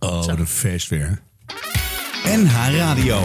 Oh, 0.00 0.24
wat 0.24 0.38
een 0.38 0.46
feest 0.46 0.88
weer. 0.88 1.22
NH 2.24 2.76
Radio. 2.76 3.22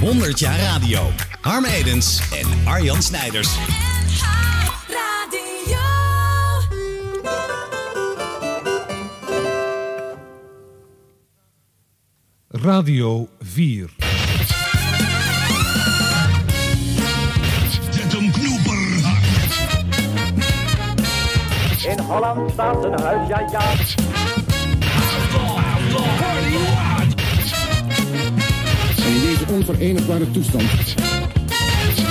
100 0.00 0.38
jaar 0.38 0.58
radio. 0.58 1.10
Harm 1.40 1.64
Edens 1.64 2.20
en 2.32 2.66
Arjan 2.66 3.02
Snijders. 3.02 3.48
Radio. 4.88 5.78
Radio 12.48 13.28
4. 13.40 14.03
In 21.96 22.04
Holland 22.04 22.50
staat 22.50 22.84
een 22.84 23.00
huis, 23.00 23.28
ja 23.28 23.40
ja. 23.50 23.60
En 29.04 29.12
in 29.14 29.20
deze 29.20 29.44
onverenigbare 29.52 30.30
toestand 30.30 30.62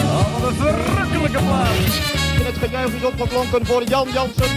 Oh, 0.03 0.39
wat 0.39 0.49
een 0.49 0.55
verrukkelijke 0.55 1.37
plaats. 1.37 2.11
En 2.39 2.45
het 2.45 2.57
gejuich 2.57 2.93
is 2.93 3.03
opgeklonken 3.03 3.65
voor 3.65 3.83
Jan 3.83 4.07
Jansen. 4.13 4.49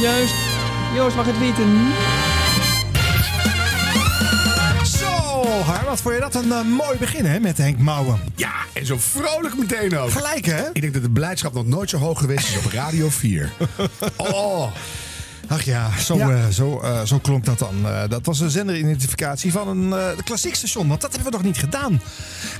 Juist. 0.00 0.34
Joost 0.94 1.16
mag 1.16 1.26
het 1.26 1.38
weten. 1.38 2.13
Har, 5.48 5.84
wat 5.84 6.00
vond 6.00 6.14
je 6.14 6.20
dat 6.20 6.34
een 6.34 6.52
eh, 6.52 6.62
mooi 6.62 6.98
begin 6.98 7.24
hè, 7.24 7.40
met 7.40 7.58
Henk 7.58 7.78
Mouwen. 7.78 8.20
Ja, 8.36 8.52
en 8.72 8.86
zo 8.86 8.96
vrolijk 8.98 9.56
meteen 9.56 9.98
ook. 9.98 10.10
Gelijk 10.10 10.46
hè? 10.46 10.62
Ik 10.72 10.80
denk 10.80 10.92
dat 10.92 11.02
de 11.02 11.10
blijdschap 11.10 11.54
nog 11.54 11.66
nooit 11.66 11.90
zo 11.90 11.96
hoog 11.98 12.18
geweest 12.18 12.48
is 12.48 12.56
op 12.56 12.72
Radio 12.72 13.08
4. 13.08 13.52
Oh, 14.16 14.72
Ach 15.48 15.62
ja, 15.62 15.98
zo, 15.98 16.16
Ja. 16.16 16.30
eh, 16.30 16.48
zo, 16.48 16.80
eh, 16.80 17.02
zo 17.04 17.18
klonk 17.18 17.44
dat 17.44 17.58
dan. 17.58 17.74
Eh, 17.84 18.02
dat 18.08 18.26
was 18.26 18.40
een 18.40 18.50
zenderidentificatie 18.50 19.52
van 19.52 19.68
een 19.68 19.94
klassiek 20.24 20.54
station. 20.54 20.88
Want 20.88 21.00
dat 21.00 21.12
hebben 21.12 21.30
we 21.30 21.36
nog 21.36 21.46
niet 21.46 21.58
gedaan. 21.58 22.00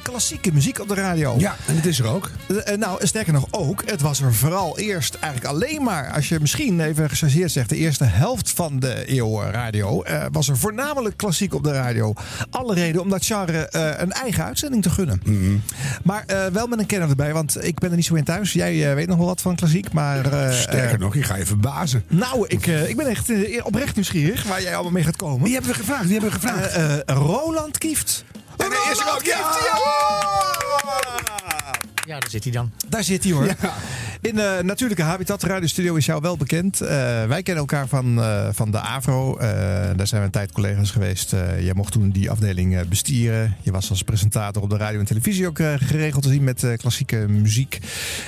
Klassieke 0.03 0.53
muziek 0.53 0.81
op 0.81 0.89
de 0.89 0.95
radio. 0.95 1.35
ja, 1.39 1.57
en 1.67 1.77
het 1.77 1.87
is 1.87 1.99
er 1.99 2.07
ook. 2.07 2.31
Nou, 2.79 3.07
sterker 3.07 3.33
nog 3.33 3.47
ook, 3.51 3.83
het 3.87 4.01
was 4.01 4.21
er 4.21 4.35
vooral 4.35 4.79
eerst 4.79 5.15
eigenlijk 5.15 5.55
alleen 5.55 5.83
maar, 5.83 6.13
als 6.13 6.29
je 6.29 6.41
misschien 6.41 6.81
even 6.81 7.09
gechargeerd 7.09 7.51
zegt, 7.53 7.69
de 7.69 7.77
eerste 7.77 8.05
helft 8.05 8.51
van 8.51 8.79
de 8.81 9.17
eeuw 9.17 9.41
radio, 9.43 10.03
was 10.33 10.49
er 10.49 10.57
voornamelijk 10.59 11.17
klassiek 11.17 11.55
op 11.55 11.65
de 11.65 11.73
radio. 11.73 12.13
Alle 12.51 12.75
reden 12.75 13.01
om 13.01 13.09
dat 13.11 13.25
genre 13.27 13.69
een 14.01 14.13
eigen 14.13 14.45
uitzending 14.45 14.83
te 14.83 14.91
gunnen. 14.91 15.21
Mhm. 15.25 15.57
Maar 16.03 16.25
wel 16.53 16.67
met 16.67 16.79
een 16.79 16.87
kenner 16.87 17.09
erbij, 17.09 17.33
want 17.33 17.65
ik 17.65 17.79
ben 17.79 17.91
er 17.91 17.97
niet 17.97 18.05
zo 18.05 18.15
in 18.15 18.25
thuis. 18.25 18.53
Jij 18.53 18.95
weet 18.95 19.09
nog 19.09 19.17
wel 19.17 19.27
wat 19.27 19.41
van 19.41 19.57
klassiek, 19.57 19.93
maar... 19.93 20.53
Sterker 20.53 20.99
nog, 20.99 21.15
ik 21.15 21.25
ga 21.25 21.37
je 21.37 21.47
verbazen. 21.47 22.05
nou, 22.09 22.45
ik, 22.49 22.67
eh, 22.75 22.89
ik 22.89 22.97
ben 22.97 23.07
echt 23.07 23.31
eh, 23.31 23.67
oprecht 23.67 23.95
nieuwsgierig 23.95 24.43
waar 24.43 24.63
jij 24.63 24.75
allemaal 24.75 24.93
mee 24.93 25.05
gaat 25.05 25.17
komen. 25.17 25.43
Wie 25.43 25.53
hebben 25.53 25.71
we 25.71 25.77
gevraagd? 25.77 26.05
Wie 26.05 26.13
hebben 26.13 26.31
we 26.31 26.37
gevraagd? 26.41 27.03
Roland 27.07 27.79
Kieft. 27.79 28.25
Is 28.91 28.99
er 28.99 29.13
ook, 29.15 29.25
ja! 29.25 30.64
Ja, 32.07 32.21
daar 32.21 32.31
zit 32.31 32.45
hij 32.45 32.53
dan. 32.53 32.71
Daar 32.89 33.05
zit 33.05 33.25
hij 33.25 33.33
hoor. 33.33 33.47
In 34.21 34.35
de 34.35 34.61
natuurlijke 34.63 35.03
habitat 35.03 35.43
radiostudio 35.43 35.95
is 35.95 36.07
jou 36.07 36.21
wel 36.21 36.37
bekend. 36.37 36.81
Eh, 36.81 36.89
wij 37.27 37.43
kennen 37.43 37.57
elkaar 37.57 37.89
van, 37.89 38.21
eh, 38.23 38.49
van 38.53 38.71
de 38.71 38.79
AVRO. 38.79 39.37
Eh, 39.37 39.49
daar 39.97 40.07
zijn 40.07 40.21
we 40.21 40.27
een 40.27 40.33
tijd 40.33 40.53
collega's 40.53 40.91
geweest. 40.91 41.33
Eh, 41.33 41.61
jij 41.65 41.75
mocht 41.75 41.93
toen 41.93 42.11
die 42.11 42.31
afdeling 42.31 42.77
eh, 42.77 42.85
bestieren. 42.89 43.57
Je 43.63 43.71
was 43.71 43.91
als 43.91 44.03
presentator 44.03 44.63
op 44.63 44.71
de 44.71 44.77
radio 44.77 44.99
en 44.99 45.05
televisie 45.05 45.47
ook 45.47 45.59
eh, 45.59 45.75
geregeld 45.77 46.23
te 46.23 46.29
zien 46.29 46.45
met 46.45 46.63
eh, 46.65 46.77
klassieke 46.77 47.17
muziek. 47.17 47.79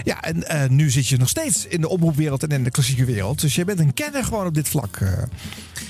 Ja, 0.04 0.22
en 0.22 0.48
eh, 0.48 0.69
nu 0.69 0.91
zit 0.91 1.08
je 1.08 1.16
nog 1.16 1.28
steeds 1.28 1.66
in 1.66 1.80
de 1.80 1.88
omroepwereld 1.88 2.42
en 2.42 2.48
in 2.48 2.64
de 2.64 2.70
klassieke 2.70 3.04
wereld. 3.04 3.41
Dus 3.41 3.54
je 3.54 3.64
bent 3.64 3.78
een 3.78 3.94
kenner 3.94 4.24
gewoon 4.24 4.47
op 4.47 4.54
dit 4.54 4.69
vlak. 4.69 4.98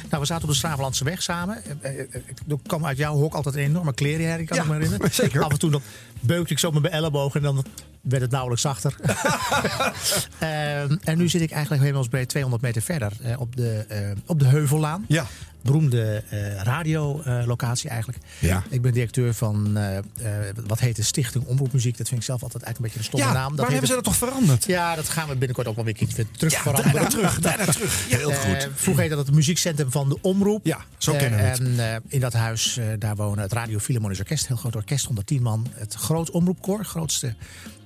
Nou, 0.08 0.20
we 0.20 0.26
zaten 0.26 0.44
op 0.44 0.50
de 0.50 0.56
Stravenlandse 0.56 1.04
weg 1.04 1.22
samen. 1.22 1.62
Eh, 1.80 1.90
eh, 1.90 2.00
eh, 2.00 2.22
Er 2.48 2.56
kwam 2.66 2.86
uit 2.86 2.96
jouw 2.96 3.14
hok 3.14 3.34
altijd 3.34 3.54
een 3.54 3.60
enorme 3.60 3.94
klerenherrie, 3.94 4.46
kan 4.46 4.56
Ja, 4.56 4.62
ik 4.62 4.68
me 4.68 4.74
herinneren. 4.74 5.14
zeker. 5.24 5.42
Af 5.44 5.52
en 5.52 5.58
toe 5.58 5.70
dan 5.70 5.82
beukte 6.20 6.52
ik 6.52 6.58
zo 6.58 6.70
met 6.70 6.82
mijn 6.82 6.94
elleboog 6.94 7.34
en 7.34 7.42
dan 7.42 7.64
werd 8.00 8.22
het 8.22 8.30
nauwelijks 8.30 8.62
zachter. 8.62 8.94
Ehm, 10.38 10.96
en 11.04 11.18
nu 11.18 11.28
zit 11.28 11.40
ik 11.40 11.50
eigenlijk 11.50 11.82
hemelsbreed 11.82 12.28
200 12.28 12.62
meter 12.62 12.82
verder 12.82 13.12
op, 13.38 13.56
de, 13.56 13.84
eh, 13.88 14.00
op 14.26 14.38
de 14.38 14.46
Heuvellaan. 14.46 15.04
Ja. 15.08 15.26
Beroemde 15.66 16.22
eh 16.28 16.62
radiolocatie 16.62 17.88
eigenlijk. 17.90 18.18
Ja. 18.38 18.62
Ik 18.68 18.82
ben 18.82 18.92
directeur 18.92 19.34
van 19.34 19.76
eh, 19.76 19.96
eh, 19.98 20.04
wat 20.66 20.80
heet 20.80 20.96
de 20.96 21.02
Stichting 21.02 21.44
Omroepmuziek. 21.44 21.96
Dat 21.96 22.08
vind 22.08 22.20
ik 22.20 22.26
zelf 22.26 22.42
altijd 22.42 22.62
eigenlijk 22.62 22.94
een 22.94 23.00
beetje 23.00 23.16
een 23.16 23.20
stomme 23.20 23.38
Ja, 23.38 23.42
naam. 23.42 23.56
Dat 23.56 23.66
waar 23.66 23.74
heet 23.74 23.78
hebben 23.78 23.96
ze 23.96 24.02
dat 24.02 24.04
toch 24.04 24.28
veranderd? 24.28 24.64
Ja, 24.66 24.94
dat 24.94 25.08
gaan 25.08 25.28
we 25.28 25.36
binnenkort 25.36 25.66
ook 25.66 25.74
wel 25.76 25.84
weer 25.84 25.94
terug 26.36 26.52
Ja, 26.52 26.60
veranderen. 26.60 26.92
daarna 26.92 27.08
terug, 27.08 27.40
daarna 27.46 27.64
terug. 27.64 28.08
Heel 28.08 28.32
goed. 28.32 28.68
vroeger 28.74 29.02
heette 29.02 29.16
dat 29.16 29.26
het 29.26 29.34
muziekcentrum 29.34 29.90
van 29.90 30.08
de 30.08 30.18
Omroep. 30.20 30.66
Ja, 30.66 30.78
zo 30.98 31.14
kennen 31.14 31.38
we 31.40 31.44
het. 31.44 31.58
En 31.58 32.02
in 32.08 32.20
dat 32.20 32.32
huis, 32.32 32.80
daar 32.98 33.16
wonen 33.16 33.42
het 33.42 33.52
Radio 33.52 33.78
Philharmonisch 33.78 34.18
Orkest. 34.18 34.46
Heel 34.46 34.56
groot 34.56 34.76
orkest, 34.76 35.04
110 35.04 35.42
man. 35.42 35.66
Het 35.72 35.94
groot 35.94 36.30
omroepkoor, 36.30 36.84
grootste 36.84 37.34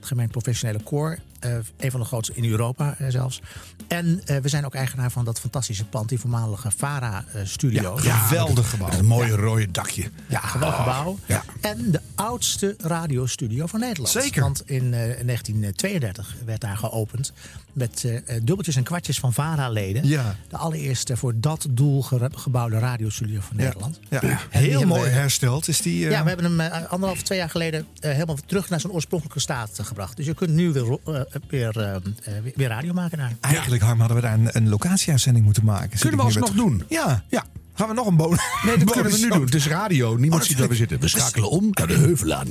gemeen 0.01 0.29
professionele 0.29 0.83
koor. 0.83 1.19
Eh, 1.41 1.53
een 1.77 1.91
van 1.91 2.01
de 2.01 2.07
grootste 2.07 2.35
in 2.35 2.45
Europa 2.45 2.95
eh, 2.99 3.07
zelfs. 3.09 3.41
En 3.89 4.21
eh, 4.25 4.37
we 4.37 4.49
zijn 4.49 4.65
ook 4.65 4.75
eigenaar 4.75 5.11
van 5.11 5.25
dat 5.25 5.41
fantastische 5.41 5.85
pand, 5.85 6.09
die 6.09 6.21
voormalige 6.21 6.71
VARA-studio. 6.77 7.97
Geweldig 7.97 8.71
gebouw. 8.71 8.91
Een 8.91 9.05
mooie 9.05 9.37
rode 9.37 9.71
dakje. 9.71 10.11
Ja, 10.27 10.41
geweldig 10.41 10.77
gebouw. 10.79 11.19
Ja. 11.27 11.45
En 11.61 11.91
de 11.91 12.01
oudste 12.15 12.75
radiostudio 12.79 13.67
van 13.67 13.81
Nederland. 13.81 14.09
Zeker. 14.09 14.43
Want 14.43 14.63
in 14.67 14.85
eh, 14.85 14.91
1932 14.91 16.37
werd 16.45 16.61
daar 16.61 16.77
geopend. 16.77 17.33
Met 17.73 18.05
eh, 18.05 18.17
eh, 18.17 18.23
dubbeltjes 18.27 18.77
en 18.77 18.83
kwartjes 18.83 19.19
van 19.19 19.33
VARA-leden. 19.33 20.07
Ja. 20.07 20.37
De 20.49 20.57
allereerste 20.57 21.17
voor 21.17 21.33
dat 21.41 21.67
doel 21.71 22.03
ge- 22.03 22.31
gebouwde 22.35 22.79
radiostudio 22.79 23.41
van 23.41 23.57
Nederland. 23.57 23.99
Ja. 24.09 24.21
Heel 24.51 24.87
mooi 24.87 25.03
we- 25.03 25.09
hersteld 25.09 25.69
is 25.69 25.81
die. 25.83 26.05
eh, 26.05 26.11
Ja, 26.11 26.23
we 26.23 26.29
hebben 26.29 26.47
hem 26.47 26.61
eh, 26.61 26.91
anderhalf, 26.91 27.23
twee 27.23 27.39
jaar 27.39 27.51
geleden 27.51 27.87
eh, 28.01 28.11
helemaal 28.13 28.37
terug 28.47 28.69
naar 28.69 28.81
zijn 28.81 28.93
oorspronkelijke 28.93 29.41
staat 29.41 29.79
eh, 29.79 29.87
gebracht. 29.87 30.17
Dus 30.17 30.27
je 30.27 30.35
kunt 30.35 30.51
nu 30.51 30.73
weer, 30.73 30.99
eh, 31.05 31.21
weer, 31.49 31.79
eh, 31.81 31.95
eh, 31.95 32.03
weer- 32.43 32.53
weer 32.57 32.69
radio 32.69 32.93
maken 32.93 33.19
daar. 33.19 33.33
Eigenlijk, 33.41 33.83
Harm, 33.83 33.99
hadden 33.99 34.17
we 34.17 34.23
daar 34.23 34.35
een, 34.35 34.49
een 34.53 34.69
locatieuitzending 34.69 35.45
moeten 35.45 35.65
maken. 35.65 35.99
Kunnen 35.99 36.19
we 36.19 36.25
alsnog 36.25 36.51
doen? 36.53 36.85
Ja. 36.89 37.25
Ja. 37.29 37.45
Gaan 37.81 37.89
we 37.89 37.95
nog 37.95 38.07
een 38.07 38.17
bonus? 38.17 38.41
Nee, 38.63 38.79
dat 38.79 38.91
kunnen 38.91 39.13
we 39.13 39.19
nu 39.19 39.29
doen. 39.29 39.45
Het 39.45 39.55
is 39.55 39.67
radio. 39.67 40.17
Niemand 40.17 40.41
dat 40.41 40.51
ziet 40.51 40.59
waar 40.59 40.69
we 40.69 40.75
zitten. 40.75 41.01
We 41.01 41.09
schakelen 41.09 41.51
om 41.51 41.69
naar 41.71 41.87
de 41.87 41.95
heuvel 41.95 42.33
aan. 42.33 42.47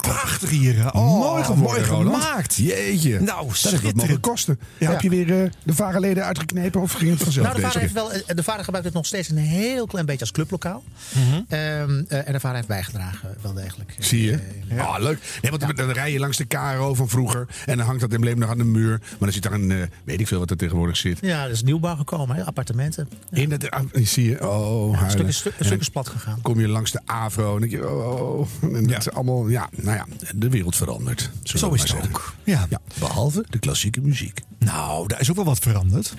Prachtig 0.00 0.50
hier. 0.50 0.92
Oh, 0.92 1.18
mooi 1.18 1.44
geworden, 1.44 1.86
Mooi 1.86 2.12
gemaakt. 2.12 2.56
Jeetje. 2.56 3.20
Nou, 3.20 3.46
dat 3.46 3.56
schitterend. 3.56 4.20
kosten. 4.20 4.58
Ja. 4.78 4.90
Heb 4.90 5.00
je 5.00 5.08
weer 5.08 5.42
eh, 5.42 5.50
de 5.62 5.74
varenleden 5.74 6.24
uitgeknepen 6.24 6.80
of 6.80 6.92
ging 6.92 7.10
het 7.10 7.22
vanzelf 7.22 7.46
Nou, 7.46 7.58
de 7.58 7.66
vader, 7.66 7.80
heeft 7.80 7.92
wel, 7.92 8.12
eh, 8.12 8.20
de 8.26 8.42
vader 8.42 8.64
gebruikt 8.64 8.86
het 8.86 8.96
nog 8.96 9.06
steeds 9.06 9.28
een 9.28 9.36
heel 9.36 9.86
klein 9.86 10.06
beetje 10.06 10.20
als 10.20 10.30
clublokaal. 10.30 10.82
Mhm. 11.12 11.40
Ehm, 11.48 12.02
eh, 12.08 12.26
en 12.26 12.32
de 12.32 12.40
vader 12.40 12.56
heeft 12.56 12.68
bijgedragen, 12.68 13.36
wel 13.40 13.52
degelijk. 13.52 13.94
Zie 13.98 14.22
je? 14.22 14.38
Ah, 14.78 14.96
leuk. 14.98 15.38
Nee, 15.42 15.50
want 15.50 15.76
dan 15.76 15.90
rij 15.90 16.12
je 16.12 16.18
langs 16.18 16.36
de 16.36 16.44
KRO 16.44 16.94
van 16.94 17.08
vroeger. 17.08 17.46
En 17.66 17.76
dan 17.76 17.86
hangt 17.86 18.00
dat 18.00 18.12
embleem 18.12 18.38
nog 18.38 18.50
aan 18.50 18.58
de 18.58 18.64
muur. 18.64 18.98
Maar 19.00 19.18
dan 19.18 19.32
zit 19.32 19.42
daar 19.42 19.52
een, 19.52 19.90
weet 20.04 20.20
ik 20.20 20.26
veel 20.26 20.38
wat 20.38 20.50
er 20.50 20.56
tegenwoordig 20.56 20.96
zit. 20.96 21.18
Ja, 21.20 21.44
er 21.44 21.50
is 21.50 21.62
nieuwbouw 21.62 21.96
gekomen, 21.96 22.36
hè? 22.36 22.44
appartementen. 22.44 23.08
In 23.30 23.50
het, 23.50 23.68
ah, 24.02 24.08
zie 24.08 24.28
je, 24.28 24.48
oh, 24.48 24.98
huilen. 24.98 25.34
stuk 25.34 25.54
stuk 25.60 25.80
is 25.80 25.88
plat 25.88 26.08
gegaan. 26.08 26.40
kom 26.42 26.60
je 26.60 26.68
langs 26.68 26.90
de 26.90 27.00
AVRO 27.04 27.54
en 27.54 27.60
denk 27.60 27.72
je, 27.72 27.90
oh, 27.90 28.38
oh. 28.38 28.48
En 28.62 28.86
dat 28.86 28.98
is 28.98 29.10
allemaal, 29.10 29.48
ja, 29.48 29.68
nou 29.70 29.96
ja, 29.96 30.06
de 30.34 30.48
wereld 30.48 30.76
verandert. 30.76 31.30
Zo 31.42 31.72
is 31.72 31.80
het 31.80 31.90
zeggen. 31.90 32.08
ook. 32.08 32.34
Ja. 32.44 32.66
Ja, 32.70 32.78
behalve 32.98 33.44
de 33.50 33.58
klassieke 33.58 34.00
muziek. 34.00 34.40
Nou, 34.58 35.08
daar 35.08 35.20
is 35.20 35.30
ook 35.30 35.36
wel 35.36 35.44
wat 35.44 35.58
veranderd. 35.58 36.14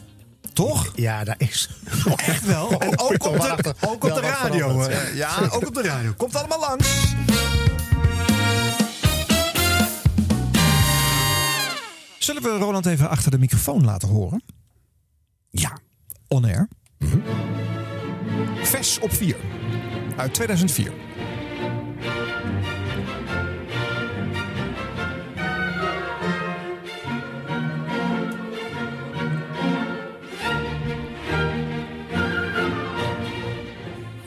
Toch? 0.54 0.92
Ja, 0.96 1.24
daar 1.24 1.36
is. 1.38 1.70
Echt 2.16 2.46
wel. 2.46 2.80
En 2.80 3.00
ook 3.00 3.18
toch 3.18 3.52
op 3.52 3.64
de, 3.64 3.76
ook 3.82 4.04
op 4.04 4.14
de 4.14 4.20
radio. 4.20 4.90
Ja, 5.14 5.50
ook 5.52 5.68
op 5.68 5.74
de 5.74 5.82
radio. 5.82 6.14
Komt 6.18 6.36
allemaal 6.36 6.60
langs. 6.60 7.14
Zullen 12.18 12.42
we 12.42 12.50
Roland 12.50 12.86
even 12.86 13.10
achter 13.10 13.32
de 13.32 13.40
microfoon 13.40 13.86
laten 13.86 14.08
horen? 14.10 14.44
Ja. 15.50 15.78
On 16.28 16.46
air. 16.46 16.68
Vers 18.64 19.00
op 19.00 19.12
4. 19.14 19.36
Uit 20.18 20.34
2004. 20.34 20.92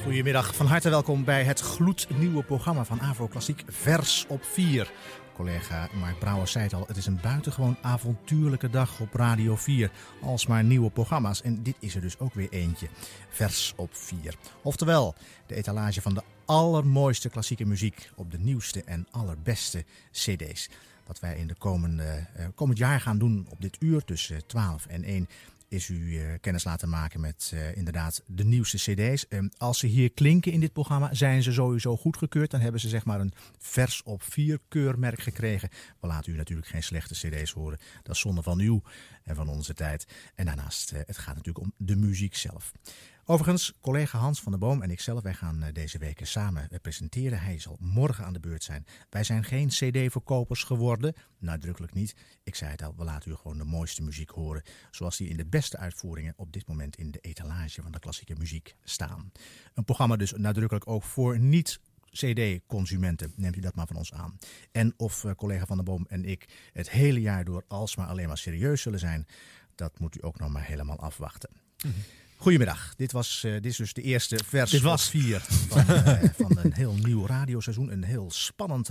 Goedemiddag, 0.03 0.55
van 0.55 0.67
harte 0.67 0.91
welkom 0.91 1.25
bij 1.25 1.45
het 1.45 1.61
gloednieuwe 1.61 2.43
programma 2.43 2.85
van 2.85 3.01
Avro 3.01 3.27
Klassiek 3.27 3.63
Vers 3.67 4.25
op 4.29 4.45
4. 4.45 4.91
Collega 5.37 5.89
Mark 5.93 6.19
Brouwer 6.19 6.49
zei 6.49 6.65
het 6.65 6.75
al, 6.75 6.85
het 6.87 6.97
is 6.97 7.07
een 7.07 7.21
buitengewoon 7.23 7.77
avontuurlijke 7.83 8.71
dag 8.71 9.01
op 9.01 9.15
Radio 9.15 9.57
4. 9.57 9.91
Alsmaar 10.23 10.65
nieuwe 10.65 10.91
programma's 10.91 11.43
en 11.43 11.63
dit 11.63 11.77
is 11.79 11.95
er 11.95 12.01
dus 12.01 12.19
ook 12.19 12.35
weer 12.35 12.49
eentje. 12.51 12.89
Vers 13.29 13.73
op 13.77 13.95
4. 13.95 14.35
Oftewel, 14.63 15.15
de 15.47 15.55
etalage 15.55 16.03
van 16.03 16.15
de 16.15 16.23
allermooiste 16.45 17.29
klassieke 17.29 17.67
muziek 17.67 18.11
op 18.15 18.31
de 18.31 18.39
nieuwste 18.39 18.83
en 18.85 19.07
allerbeste 19.11 19.85
cd's. 20.11 20.69
wat 21.07 21.21
wij 21.21 21.37
in 21.37 21.47
de 21.47 21.55
komende, 21.55 22.27
eh, 22.35 22.47
komend 22.55 22.79
jaar 22.79 23.01
gaan 23.01 23.19
doen 23.19 23.47
op 23.51 23.61
dit 23.61 23.77
uur 23.81 24.05
tussen 24.05 24.47
12 24.47 24.87
en 24.87 25.05
1 25.05 25.29
is 25.69 25.89
u 25.89 26.19
eh, 26.19 26.27
kennis 26.41 26.65
laten 26.65 26.89
maken 26.89 27.21
met 27.21 27.51
eh, 27.55 27.77
inderdaad 27.77 28.23
de 28.27 28.45
nieuwste 28.45 28.77
cd's. 28.77 29.29
Ehm, 29.29 29.49
als 29.57 29.79
ze 29.79 29.87
hier 29.87 30.13
klinken 30.13 30.53
in 30.53 30.61
dit 30.61 30.73
programma, 30.73 31.15
zijn 31.15 31.43
ze 31.43 31.53
sowieso 31.53 31.97
goedgekeurd. 31.97 32.51
Dan 32.51 32.61
hebben 32.61 32.81
ze 32.81 32.89
zeg 32.89 33.05
maar 33.05 33.21
een 33.21 33.33
vers 33.59 34.03
op 34.03 34.23
vier 34.23 34.59
keurmerk 34.69 35.21
gekregen. 35.21 35.69
We 36.01 36.07
laten 36.07 36.33
u 36.33 36.37
natuurlijk 36.37 36.69
geen 36.69 36.83
slechte 36.83 37.15
cd's 37.15 37.53
horen. 37.53 37.79
Dat 38.03 38.15
is 38.15 38.21
zonde 38.21 38.43
van 38.43 38.61
u 38.61 38.81
en 39.23 39.35
van 39.35 39.49
onze 39.49 39.75
tijd. 39.75 40.07
En 40.35 40.47
daarnaast, 40.47 40.93
eh, 40.93 41.01
het 41.07 41.19
gaat 41.19 41.35
natuurlijk 41.35 41.65
om 41.65 41.73
de 41.77 41.97
muziek 41.97 42.35
zelf. 42.35 42.73
Overigens, 43.29 43.73
collega 43.81 44.19
Hans 44.19 44.41
van 44.41 44.53
der 44.53 44.61
Boom 44.61 44.83
en 44.83 44.91
ikzelf, 44.91 45.23
wij 45.23 45.35
gaan 45.35 45.63
eh, 45.63 45.73
deze 45.73 45.99
weken 45.99 46.27
samen 46.27 46.71
eh, 46.71 46.79
presenteren. 46.81 47.41
Hij 47.41 47.59
zal 47.59 47.77
morgen 47.81 48.25
aan 48.25 48.33
de 48.33 48.41
beurt 48.41 48.65
zijn. 48.65 48.87
Wij 49.11 49.25
zijn 49.25 49.45
geen 49.45 49.69
cd-verkopers 49.69 50.63
geworden, 50.63 51.15
nadrukkelijk 51.39 51.95
niet. 51.95 52.15
Ik 52.43 52.55
zei 52.55 52.71
het 52.71 52.83
al, 52.83 52.95
we 52.97 53.05
laten 53.05 53.31
u 53.31 53.35
gewoon 53.35 53.59
de 53.59 53.65
mooiste 53.65 54.03
muziek 54.03 54.31
horen. 54.31 54.63
Zoals 54.91 55.17
die 55.17 55.29
in 55.29 55.37
de 55.37 55.47
beste 55.47 55.77
uitvoeringen 55.77 56.33
op 56.37 56.53
dit 56.53 56.69
moment 56.69 56.97
in 56.97 57.11
de 57.11 57.19
etalage 57.19 57.83
van 57.83 57.93
de 57.93 57.99
klassieke 57.99 58.35
muziek 58.39 58.77
staan. 58.85 59.33
Een 59.75 59.85
programma 59.85 60.17
dus 60.17 60.33
nadrukkelijk 60.33 60.89
ook 60.89 61.03
voor 61.03 61.39
niet 61.39 61.81
CD-consumenten, 62.11 63.33
neemt 63.37 63.57
u 63.57 63.61
dat 63.61 63.75
maar 63.75 63.87
van 63.87 63.97
ons 63.97 64.13
aan. 64.13 64.39
En 64.73 64.95
of 64.97 65.25
eh, 65.25 65.33
collega 65.33 65.67
Van 65.67 65.77
der 65.77 65.85
Boom 65.85 66.07
en 66.09 66.25
ik 66.25 66.71
het 66.73 66.91
hele 66.91 67.21
jaar 67.21 67.45
door 67.45 67.65
alsmaar 67.69 68.09
alleen 68.09 68.29
maar 68.29 68.39
serieus 68.39 68.83
zullen 68.83 68.99
zijn, 68.99 69.27
dat 69.75 69.99
moet 69.99 70.17
u 70.17 70.19
ook 70.23 70.39
nog 70.39 70.51
maar 70.51 70.65
helemaal 70.65 70.99
afwachten. 70.99 71.51
Goedemiddag, 72.37 72.95
dit, 72.97 73.13
was, 73.13 73.45
eh, 73.45 73.53
dit 73.53 73.65
is 73.65 73.77
dus 73.77 73.93
de 73.93 74.03
eerste 74.03 74.39
vers 74.45 74.71
Dit 74.71 74.81
was. 74.81 75.09
vier 75.11 75.41
van, 75.41 75.87
eh, 75.89 76.23
van 76.37 76.59
een 76.63 76.73
heel 76.73 76.95
nieuw 76.95 77.27
radioseizoen. 77.27 77.93
Een 77.93 78.05
heel 78.05 78.31
spannend 78.31 78.89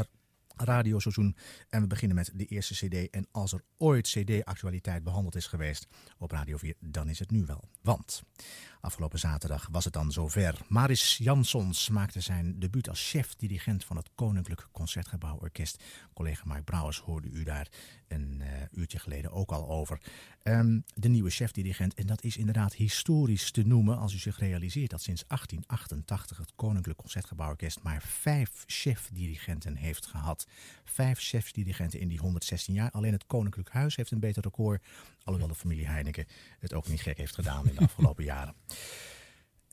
radioseizoen. 0.58 1.36
En 1.70 1.82
we 1.82 1.88
beginnen 1.88 2.18
met 2.18 2.32
de 2.34 2.46
eerste 2.46 2.74
cd. 2.74 3.10
En 3.10 3.28
als 3.32 3.54
er 3.54 3.64
ooit 3.78 4.08
cd-actualiteit 4.08 5.04
behandeld 5.04 5.36
is 5.36 5.48
geweest 5.48 5.88
op 6.18 6.32
Radio 6.32 6.58
4, 6.58 6.76
dan 6.80 7.10
is 7.10 7.20
het 7.20 7.32
nu 7.32 7.46
wel. 7.46 7.64
Want 7.82 8.24
afgelopen 8.82 9.20
zaterdag 9.20 9.68
was 9.72 9.84
het 9.84 9.94
dan 9.94 10.12
zover. 10.12 10.58
Maris 10.68 11.18
Jansons 11.18 11.90
maakte 11.90 12.20
zijn 12.20 12.60
debuut 12.60 12.90
als 12.90 13.10
chef-dirigent 13.10 13.86
van 13.86 13.96
het 13.96 14.10
Koninklijk 14.16 14.68
Concertgebouw 14.72 15.38
Orkest. 15.38 15.84
Collega 16.14 16.44
Mark 16.46 16.64
Brouwers 16.64 17.00
hoorde 17.00 17.30
u 17.30 17.44
daar 17.44 17.68
een 18.08 18.42
eh, 18.42 18.48
uurtje 18.72 19.00
geleden 19.00 19.32
ook 19.32 19.52
al 19.52 19.70
over. 19.70 20.02
Ehm, 20.44 20.80
de 20.94 21.08
nieuwe 21.08 21.30
chef-dirigent. 21.30 21.94
En 21.94 22.06
dat 22.06 22.24
is 22.24 22.38
inderdaad 22.38 22.74
historisch 22.74 23.52
te 23.52 23.64
noemen 23.64 23.98
als 23.98 24.14
u 24.14 24.18
zich 24.18 24.40
realiseert 24.40 24.90
dat 24.90 25.02
sinds 25.02 25.24
1888 25.28 26.38
het 26.38 26.52
Koninklijk 26.56 27.00
Concertgebouworkest 27.00 27.84
maar 27.84 28.02
vijf 28.02 28.64
chef-dirigenten 28.66 29.76
heeft 29.76 30.06
gehad. 30.06 30.45
Vijf 30.84 31.20
chef-dirigenten 31.20 32.00
in 32.00 32.08
die 32.08 32.20
116 32.20 32.74
jaar. 32.74 32.92
Alleen 32.92 33.14
het 33.14 33.26
Koninklijk 33.26 33.70
Huis 33.70 33.96
heeft 33.96 34.12
een 34.12 34.20
beter 34.20 34.44
record. 34.44 34.84
Alhoewel 35.24 35.50
de 35.50 35.56
familie 35.56 35.88
Heineken 35.88 36.26
het 36.60 36.74
ook 36.74 36.88
niet 36.88 37.02
gek 37.02 37.18
heeft 37.18 37.36
gedaan 37.36 37.68
in 37.68 37.76
de 37.76 37.82
afgelopen 37.82 38.24
jaren. 38.34 38.56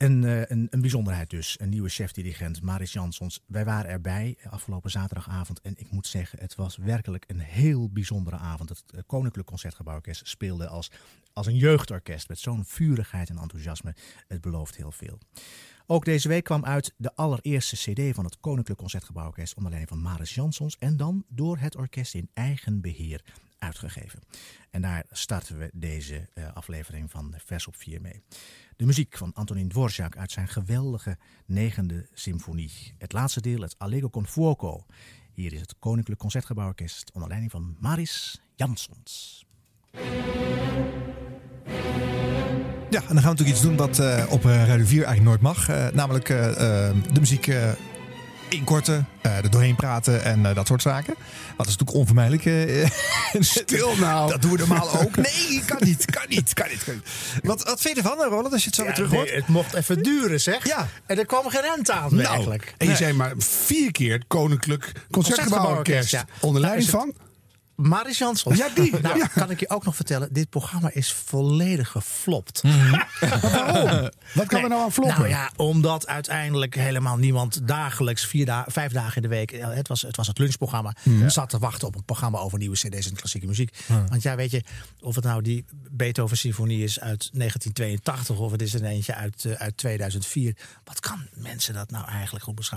Een, 0.03 0.25
eh, 0.25 0.41
een, 0.41 0.67
een 0.71 0.81
bijzonderheid 0.81 1.31
dus. 1.31 1.57
Een 1.61 1.69
nieuwe 1.69 1.89
chef-dirigent, 1.89 2.63
Maris 2.63 2.93
Jansons. 2.93 3.41
Wij 3.47 3.65
waren 3.65 3.91
erbij 3.91 4.37
afgelopen 4.51 4.91
zaterdagavond. 4.91 5.61
En 5.61 5.75
ik 5.77 5.91
moet 5.91 6.07
zeggen, 6.07 6.39
het 6.39 6.55
was 6.55 6.77
werkelijk 6.77 7.25
een 7.27 7.41
heel 7.41 7.91
bijzondere 7.91 8.37
avond. 8.37 8.69
Het 8.69 8.85
eh, 8.87 9.01
Koninklijk 9.07 9.49
Concertgebouworkest 9.49 10.29
speelde 10.29 10.69
als, 10.69 10.91
als 11.33 11.47
een 11.47 11.57
jeugdorkest. 11.57 12.29
Met 12.29 12.39
zo'n 12.39 12.65
vurigheid 12.65 13.31
en 13.31 13.39
enthousiasme. 13.39 13.95
Het 14.29 14.41
belooft 14.41 14.77
heel 14.77 14.93
veel. 14.93 15.19
Ook 15.87 16.05
deze 16.05 16.29
week 16.29 16.45
kwam 16.45 16.65
uit 16.65 16.95
de 16.97 17.15
allereerste 17.15 17.77
cd 17.77 18.15
van 18.15 18.25
het 18.25 18.41
Koninklijk 18.41 18.81
Concertgebouworkest. 18.81 19.55
Onder 19.57 19.71
leiding 19.73 19.93
van 19.95 20.11
Maris 20.11 20.35
Jansons. 20.35 20.77
En 20.79 20.97
dan 20.97 21.25
door 21.29 21.59
het 21.59 21.77
orkest 21.77 22.15
in 22.15 22.31
eigen 22.35 22.81
beheer 22.81 23.25
uitgegeven. 23.59 24.21
En 24.71 24.83
daar 24.83 25.05
starten 25.11 25.59
we 25.59 25.71
deze 25.73 26.29
eh, 26.35 26.53
aflevering 26.53 27.11
van 27.11 27.35
Vers 27.45 27.67
op 27.67 27.77
4 27.77 28.01
mee. 28.01 28.23
De 28.77 28.85
muziek 28.85 29.17
van 29.17 29.33
Antonin 29.33 29.69
Dvorak 29.69 30.17
uit 30.17 30.31
zijn 30.31 30.49
geweldige 30.49 31.19
negende 31.47 32.09
symfonie. 32.13 32.95
Het 32.99 33.13
laatste 33.13 33.41
deel, 33.41 33.61
het 33.61 33.79
Allegro 33.79 34.11
con 34.11 34.27
fuoco. 34.27 34.85
Hier 35.33 35.53
is 35.53 35.61
het 35.61 35.75
Koninklijk 35.79 36.21
Concertgebouworkest 36.21 37.11
onder 37.13 37.29
leiding 37.29 37.53
van 37.53 37.77
Maris 37.81 38.41
Jansons. 38.55 39.47
Ja, 42.91 43.01
en 43.01 43.15
dan 43.15 43.23
gaan 43.23 43.33
we 43.35 43.39
natuurlijk 43.39 43.49
iets 43.49 43.61
doen 43.61 43.77
wat 43.77 43.99
eh, 43.99 44.25
op 44.29 44.47
eh, 44.47 44.67
Radio 44.67 44.87
4 44.87 45.05
eigenlijk 45.05 45.23
nooit 45.23 45.41
mag. 45.41 45.69
Eh, 45.69 45.87
namelijk 45.93 46.27
de 46.27 47.21
muziek 47.21 47.51
inkorten, 48.49 49.09
er 49.23 49.51
doorheen 49.51 49.77
praten 49.77 50.25
en 50.25 50.43
dat 50.55 50.67
soort 50.67 50.83
zaken. 50.83 51.15
Wat 51.57 51.67
is 51.67 51.73
natuurlijk 51.77 51.99
onvermijdelijk. 51.99 52.43
Stil 53.45 53.97
nou. 53.97 54.31
Dat 54.31 54.43
doen 54.43 54.51
we 54.51 54.59
normaal 54.59 55.01
ook. 55.01 55.17
Nee, 55.17 55.63
kan 55.67 55.77
niet, 55.81 56.05
kan 56.05 56.25
niet, 56.29 56.55
kan 56.55 56.69
niet. 56.71 56.85
Kan 56.85 56.95
niet. 56.95 57.05
Wat, 57.43 57.63
wat 57.63 57.81
vind 57.81 57.97
je 57.97 58.03
ervan, 58.03 58.29
Roland, 58.29 58.53
als 58.53 58.63
je 58.63 58.67
het 58.67 58.75
zo 58.77 58.85
weer 58.85 58.95
terug 58.95 59.11
hoort? 59.11 59.27
nee, 59.27 59.37
het 59.37 59.49
mocht 59.49 59.75
even 59.75 60.03
duren, 60.03 60.41
zeg. 60.41 60.67
Ja. 60.67 60.89
En 61.07 61.19
er 61.19 61.27
kwam 61.27 61.49
geen 61.49 61.61
rente 61.61 61.93
aan, 61.93 62.15
Nou, 62.15 62.27
eigenlijk. 62.27 62.75
En 62.79 62.89
je 62.89 62.97
zei 62.97 63.13
maar 63.13 63.33
vier 63.39 63.93
keer 63.93 64.13
het 64.13 64.25
Koninklijk 64.27 64.93
Concertgebouworkest. 65.11 66.11
Ja. 66.11 66.25
Onder 66.41 66.61
leiding 66.61 66.91
Nou, 66.91 67.05
van? 67.05 67.31
Maris 67.77 68.19
Jansons. 68.19 68.59
Ja, 68.59 68.69
die. 68.75 68.91
Nou, 69.01 69.19
Ja. 69.19 69.27
kan 69.27 69.51
ik 69.51 69.61
je 69.61 69.71
ook 69.71 69.85
nog 69.85 69.97
vertellen. 69.97 70.29
Dit 70.33 70.49
programma 70.51 70.91
is 70.93 71.13
volledig 71.13 71.89
geflopt. 71.89 72.61
Waarom? 73.41 74.11
Wat 74.35 74.47
kan 74.47 74.63
er 74.63 74.69
nou 74.69 74.83
aan 74.83 74.93
floppen? 74.93 75.17
Nou 75.19 75.29
ja, 75.29 75.51
omdat 75.57 76.07
uiteindelijk 76.07 76.75
helemaal 76.75 77.17
niemand 77.17 77.69
dagelijks, 77.69 78.27
vier 78.27 78.47
da 78.47 78.65
vijf 78.69 78.93
dagen 78.93 79.17
in 79.17 79.23
de 79.23 79.29
week, 79.29 79.53
eh, 79.53 79.69
het 79.71 79.89
was 79.89 80.03
het, 80.03 80.17
was 80.17 80.27
het 80.27 80.39
lunchprogramma, 80.39 80.95
Mhm. 81.03 81.29
zat 81.29 81.49
te 81.51 81.59
wachten 81.59 81.87
op 81.89 81.95
een 81.95 82.05
programma 82.05 82.39
over 82.39 82.59
nieuwe 82.59 82.77
CD's 82.77 83.07
en 83.09 83.15
klassieke 83.15 83.47
muziek. 83.47 83.77
Want 84.09 84.23
ja, 84.23 84.37
weet 84.37 84.51
je, 84.51 84.63
of 85.01 85.15
het 85.15 85.25
nou 85.25 85.43
die 85.43 85.65
Beethoven 85.91 86.37
Symfonie 86.37 86.83
is 86.85 87.01
uit 87.01 87.29
1982 87.33 88.39
of 88.39 88.51
het 88.51 88.63
is 88.63 88.75
er 88.75 88.85
eentje 88.85 89.15
uit, 89.15 89.45
eh, 89.45 89.53
uit 89.53 89.77
2004. 89.77 90.57
Wat 90.85 91.01
kan 91.01 91.27
mensen 91.35 91.75
dat 91.75 91.91
nou 91.91 92.07
eigenlijk 92.09 92.45
goed 92.45 92.55
beschouwen? 92.55 92.71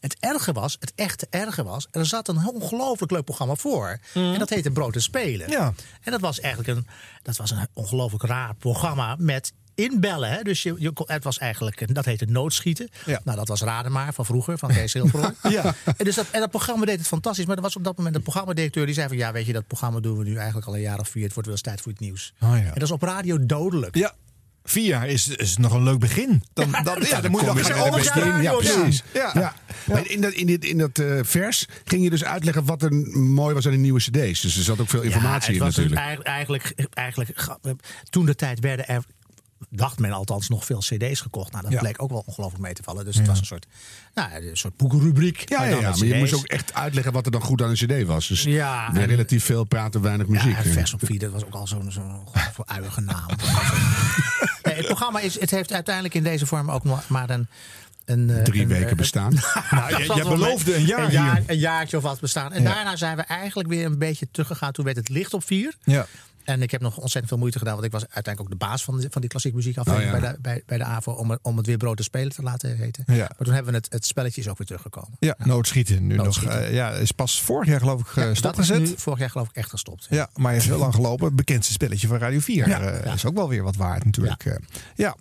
Het 0.00 0.16
erge 0.20 0.52
was, 0.52 0.76
het 0.80 0.92
echte 0.94 1.26
erge 1.30 1.62
was, 1.64 1.86
er 1.90 2.06
zat 2.06 2.28
een 2.28 2.46
ongelooflijk 2.46 3.12
leuk 3.12 3.24
programma 3.24 3.54
voor. 3.54 3.98
En 4.32 4.38
dat 4.38 4.48
heette 4.48 4.70
Brood 4.70 4.94
en 4.94 5.02
Spelen. 5.02 5.50
Ja. 5.50 5.72
En 6.02 6.12
dat 6.12 6.20
was 6.20 6.40
eigenlijk 6.40 6.78
een, 6.78 6.86
dat 7.22 7.36
was 7.36 7.50
een 7.50 7.68
ongelooflijk 7.72 8.24
raar 8.24 8.54
programma 8.54 9.16
met 9.18 9.52
inbellen. 9.74 10.30
Hè? 10.30 10.42
Dus 10.42 10.62
je, 10.62 10.74
je, 10.78 10.92
het 11.06 11.24
was 11.24 11.38
eigenlijk, 11.38 11.94
dat 11.94 12.04
heette 12.04 12.24
noodschieten. 12.24 12.88
Ja. 13.06 13.20
Nou, 13.24 13.38
dat 13.38 13.48
was 13.48 13.60
Rademaar 13.60 14.12
van 14.12 14.24
vroeger, 14.24 14.58
van 14.58 14.68
Kees 14.68 14.92
Hilbroek. 14.92 15.34
Ja. 15.50 15.74
En, 15.96 16.04
dus 16.04 16.14
dat, 16.14 16.26
en 16.30 16.40
dat 16.40 16.50
programma 16.50 16.84
deed 16.84 16.98
het 16.98 17.06
fantastisch. 17.06 17.46
Maar 17.46 17.56
er 17.56 17.62
was 17.62 17.76
op 17.76 17.84
dat 17.84 17.96
moment 17.96 18.16
een 18.16 18.22
programmadirecteur 18.22 18.86
die 18.86 18.94
zei 18.94 19.08
van... 19.08 19.16
ja, 19.16 19.32
weet 19.32 19.46
je, 19.46 19.52
dat 19.52 19.66
programma 19.66 20.00
doen 20.00 20.18
we 20.18 20.24
nu 20.24 20.36
eigenlijk 20.36 20.66
al 20.66 20.74
een 20.74 20.80
jaar 20.80 20.98
of 20.98 21.08
vier. 21.08 21.24
Het 21.24 21.32
wordt 21.32 21.48
wel 21.48 21.56
eens 21.56 21.66
tijd 21.66 21.80
voor 21.80 21.92
het 21.92 22.00
nieuws. 22.00 22.32
Oh 22.40 22.48
ja. 22.48 22.54
En 22.56 22.74
dat 22.74 22.82
is 22.82 22.90
op 22.90 23.02
radio 23.02 23.46
dodelijk. 23.46 23.96
Ja. 23.96 24.14
Vier 24.70 24.86
jaar 24.86 25.08
is, 25.08 25.28
is 25.28 25.56
nog 25.56 25.72
een 25.72 25.82
leuk 25.82 25.98
begin. 25.98 26.42
Dan, 26.52 26.70
dan, 26.84 27.02
ja, 27.10 27.20
dan 27.20 27.30
moet 27.30 27.40
je 27.40 27.46
nog 27.46 27.66
gaan 27.66 27.88
overstaan. 27.88 28.42
Ja, 28.42 28.52
precies. 28.52 29.02
Ja. 29.14 29.30
Ja. 29.34 29.54
Maar 29.84 30.06
in 30.10 30.20
dat, 30.20 30.32
in 30.32 30.46
dit, 30.46 30.64
in 30.64 30.78
dat 30.78 30.98
eh, 30.98 31.18
vers 31.22 31.66
ging 31.84 32.02
je 32.04 32.10
dus 32.10 32.24
uitleggen 32.24 32.64
wat 32.64 32.82
er 32.82 32.92
mooi 33.18 33.54
was 33.54 33.66
aan 33.66 33.72
de 33.72 33.78
nieuwe 33.78 34.00
cd's. 34.00 34.40
Dus 34.40 34.56
er 34.56 34.62
zat 34.62 34.80
ook 34.80 34.88
veel 34.88 35.00
informatie 35.02 35.54
ja, 35.54 35.58
in 35.60 35.64
natuurlijk. 35.66 36.00
Eigenlijk, 36.00 36.28
eigenlijk, 36.28 36.88
eigenlijk, 36.94 37.30
ga- 37.34 37.58
toen 38.10 38.26
de 38.26 38.34
tijd 38.34 38.60
werden 38.60 38.88
er, 38.88 39.02
dacht 39.70 39.98
men 39.98 40.12
althans, 40.12 40.48
nog 40.48 40.64
veel 40.64 40.78
cd's 40.78 41.20
gekocht. 41.20 41.50
Nou, 41.52 41.62
dat 41.64 41.72
Ja. 41.72 41.78
bleek 41.78 42.02
ook 42.02 42.10
wel 42.10 42.22
ongelooflijk 42.26 42.62
mee 42.62 42.72
te 42.74 42.82
vallen. 42.82 43.04
Dus 43.04 43.16
het 43.16 43.26
was 43.26 43.38
een 43.38 43.46
soort, 43.46 43.66
nou, 44.14 44.30
een 44.32 44.56
soort 44.56 44.76
boekenrubriek. 44.76 45.48
Ja, 45.48 45.58
maar 45.58 45.68
ja, 45.80 45.92
je 45.96 46.14
moest 46.14 46.34
ook 46.34 46.44
echt 46.46 46.74
uitleggen 46.74 47.12
wat 47.12 47.26
er 47.26 47.32
dan 47.32 47.40
goed 47.42 47.62
aan 47.62 47.68
een 47.68 47.74
cd 47.74 48.04
was. 48.06 48.28
Dus 48.28 48.42
Ja, 48.42 48.94
en- 48.94 49.06
relatief 49.06 49.44
veel 49.44 49.64
praten, 49.64 50.00
weinig 50.02 50.26
muziek. 50.26 50.56
Ja, 50.56 50.62
vers 50.62 50.92
op 50.94 51.00
vier, 51.04 51.18
dat 51.18 51.30
was 51.32 51.44
ook 51.44 51.54
al 51.54 51.66
zo'n 51.66 51.92
zo'n 51.92 52.20
voor 52.52 52.66
uiige 52.66 53.00
naam. 53.00 53.26
het 54.80 54.96
programma 54.96 55.20
is, 55.20 55.40
het 55.40 55.50
heeft 55.50 55.72
uiteindelijk 55.72 56.14
in 56.14 56.22
deze 56.22 56.46
vorm 56.46 56.70
ook 56.70 56.84
maar- 56.84 57.04
maar 57.06 57.30
een... 57.30 57.46
een 58.04 58.40
Drie 58.44 58.62
een, 58.62 58.68
weken 58.68 58.96
bestaan. 58.96 59.32
Nou, 59.70 59.90
jij 59.90 60.16
jij 60.16 60.24
beloofde 60.24 60.74
een 60.74 60.84
jaar 60.84 61.04
een, 61.04 61.10
jaar, 61.10 61.42
een 61.46 61.58
jaartje 61.58 61.96
of 61.96 62.02
wat 62.02 62.20
bestaan. 62.20 62.52
En 62.52 62.64
daarna 62.64 62.96
zijn 62.96 63.16
we 63.16 63.22
eigenlijk 63.22 63.68
weer 63.68 63.84
een 63.84 63.98
beetje 63.98 64.26
teruggegaan. 64.30 64.72
Toen 64.72 64.84
werd 64.84 64.96
het 64.96 65.08
licht 65.08 65.34
op 65.34 65.44
vier. 65.44 65.74
Ja. 65.84 66.06
En 66.44 66.62
ik 66.62 66.70
heb 66.70 66.80
nog 66.80 66.92
ontzettend 66.96 67.28
veel 67.28 67.38
moeite 67.38 67.58
gedaan. 67.58 67.74
Want 67.74 67.86
ik 67.86 67.92
was 67.92 68.02
uiteindelijk 68.02 68.40
ook 68.40 68.58
de 68.60 68.66
baas 68.66 68.84
van, 68.84 69.00
de, 69.00 69.06
van 69.10 69.20
die 69.20 69.30
klassiek 69.30 69.54
muziekafdeling 69.54 70.04
Oh, 70.04 70.12
ja. 70.12 70.20
bij, 70.20 70.30
de, 70.30 70.38
bij, 70.40 70.62
bij 70.66 70.78
de 70.78 70.84
AVO. 70.84 71.12
Om, 71.12 71.38
om 71.42 71.56
het 71.56 71.66
weer 71.66 71.76
brood 71.76 71.96
te 71.96 72.02
spelen 72.02 72.32
te 72.32 72.42
laten 72.42 72.76
heten. 72.76 73.04
Ja. 73.06 73.14
Maar 73.16 73.28
toen 73.44 73.54
hebben 73.54 73.72
we 73.72 73.78
het, 73.78 73.92
het 73.92 74.06
spelletje 74.06 74.40
is 74.40 74.48
ook 74.48 74.58
weer 74.58 74.66
teruggekomen. 74.66 75.10
Ja, 75.18 75.34
noodschieten 75.38 76.06
nu 76.06 76.16
Noodschieten. 76.16 76.56
nog. 76.58 76.68
eh, 76.68 76.74
ja, 76.74 76.90
is 76.90 77.12
pas 77.12 77.42
vorig 77.42 77.68
jaar 77.68 77.80
geloof 77.80 78.00
ik 78.00 78.16
eh, 78.16 78.30
is 78.30 78.38
stopgezet. 78.38 78.78
nu 78.80 78.92
vorig 78.96 79.18
jaar 79.18 79.30
geloof 79.30 79.48
ik 79.48 79.56
echt 79.56 79.70
gestopt. 79.70 80.06
Ja, 80.10 80.28
maar 80.34 80.52
heeft 80.52 80.64
heel 80.66 80.78
lang 80.78 80.94
gelopen. 80.94 81.26
Het 81.26 81.36
bekendste 81.36 81.72
spelletje 81.72 82.06
van 82.06 82.18
Radio 82.18 82.38
4. 82.40 82.68
Ja. 82.68 82.80
Eh. 82.80 83.14
Is 83.14 83.24
ook 83.26 83.34
wel 83.36 83.48
weer 83.48 83.62
wat 83.62 83.76
waard 83.76 84.04
natuurlijk. 84.04 84.44
Ja, 84.44 84.58
ja. 84.94 85.16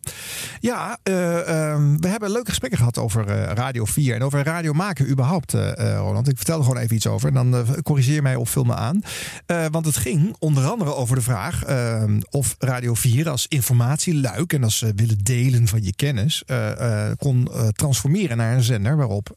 ja 0.59 0.97
eh, 1.03 1.69
ehm, 1.71 1.97
we 1.97 2.07
hebben 2.07 2.31
leuke 2.31 2.49
gesprekken 2.49 2.79
gehad 2.79 2.97
over 2.97 3.27
eh, 3.27 3.53
Radio 3.53 3.85
4 3.85 4.15
en 4.15 4.21
over 4.23 4.43
radio 4.43 4.73
maken 4.73 5.09
überhaupt, 5.09 5.53
eh, 5.53 5.71
eh, 5.93 5.97
Roland. 5.97 6.27
Ik 6.29 6.37
vertel 6.37 6.57
er 6.57 6.63
gewoon 6.63 6.81
even 6.81 6.95
iets 6.95 7.07
over 7.07 7.27
en 7.27 7.33
dan 7.33 7.55
eh, 7.55 7.61
corrigeer 7.83 8.21
mij 8.21 8.35
of 8.35 8.49
vul 8.49 8.63
me 8.63 8.75
aan. 8.75 9.01
Eh, 9.45 9.65
want 9.71 9.85
het 9.85 9.97
ging 9.97 10.35
onder 10.39 10.65
andere 10.65 10.93
over 10.95 11.08
over 11.09 11.23
de 11.23 11.31
vraag 11.31 11.63
eh, 11.63 12.03
of 12.29 12.55
Radio 12.59 12.93
4 12.93 13.29
als 13.29 13.47
informatieluik 13.47 14.53
en 14.53 14.63
als 14.63 14.81
eh, 14.81 14.89
willen 14.95 15.17
delen 15.23 15.67
van 15.67 15.83
je 15.83 15.95
kennis 15.95 16.43
eh, 16.45 17.07
eh, 17.07 17.17
kon 17.17 17.49
transformeren 17.71 18.37
naar 18.37 18.55
een 18.55 18.63
zender 18.63 18.97
waarop 18.97 19.33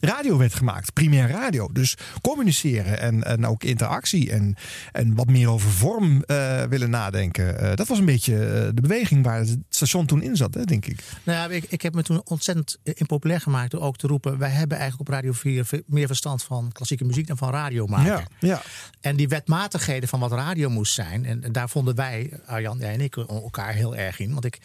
radio 0.00 0.38
werd 0.38 0.54
gemaakt. 0.54 0.92
Primair 0.92 1.28
radio. 1.28 1.68
Dus 1.72 1.96
communiceren 2.20 3.00
en, 3.00 3.24
en 3.24 3.46
ook 3.46 3.64
interactie 3.64 4.30
en, 4.30 4.56
en 4.92 5.14
wat 5.14 5.26
meer 5.26 5.48
over 5.48 5.70
vorm 5.70 6.24
willen 6.68 6.90
nadenken. 6.90 7.76
Dat 7.76 7.88
was 7.88 7.98
een 7.98 8.04
beetje 8.04 8.34
de 8.74 8.80
beweging 8.80 9.24
waar 9.24 9.38
het 9.38 9.58
station 9.68 10.06
toen 10.06 10.22
in 10.22 10.36
zat, 10.36 10.54
hè, 10.54 10.64
denk 10.64 10.86
ik. 10.86 11.02
Nou 11.22 11.38
ja, 11.38 11.56
ik, 11.56 11.64
ik 11.68 11.82
heb 11.82 11.94
me 11.94 12.02
toen 12.02 12.22
ontzettend 12.24 12.78
impopulair 12.82 13.40
gemaakt 13.40 13.70
door 13.70 13.80
ook 13.80 13.96
te 13.96 14.06
roepen... 14.06 14.38
wij 14.38 14.50
hebben 14.50 14.78
eigenlijk 14.78 15.08
op 15.08 15.14
Radio 15.14 15.32
4 15.32 15.64
ve- 15.64 15.82
meer 15.86 16.06
verstand 16.06 16.42
van 16.42 16.70
klassieke 16.72 17.04
muziek 17.04 17.26
dan 17.26 17.36
van 17.36 17.50
radio 17.50 17.86
maken. 17.86 18.26
Ja, 18.38 18.48
ja. 18.48 18.62
En 19.00 19.16
die 19.16 19.28
wetmatigheden 19.28 20.08
van 20.08 20.20
wat 20.20 20.32
radio 20.32 20.70
moest 20.70 20.92
zijn... 20.94 21.01
en, 21.10 21.52
daar 21.52 21.68
vonden 21.68 21.94
wij, 21.94 22.30
Arjan 22.46 22.80
en 22.80 23.00
ik, 23.00 23.16
elkaar 23.16 23.74
heel 23.74 23.96
erg 23.96 24.18
in. 24.18 24.32
Want 24.32 24.44
ik, 24.44 24.58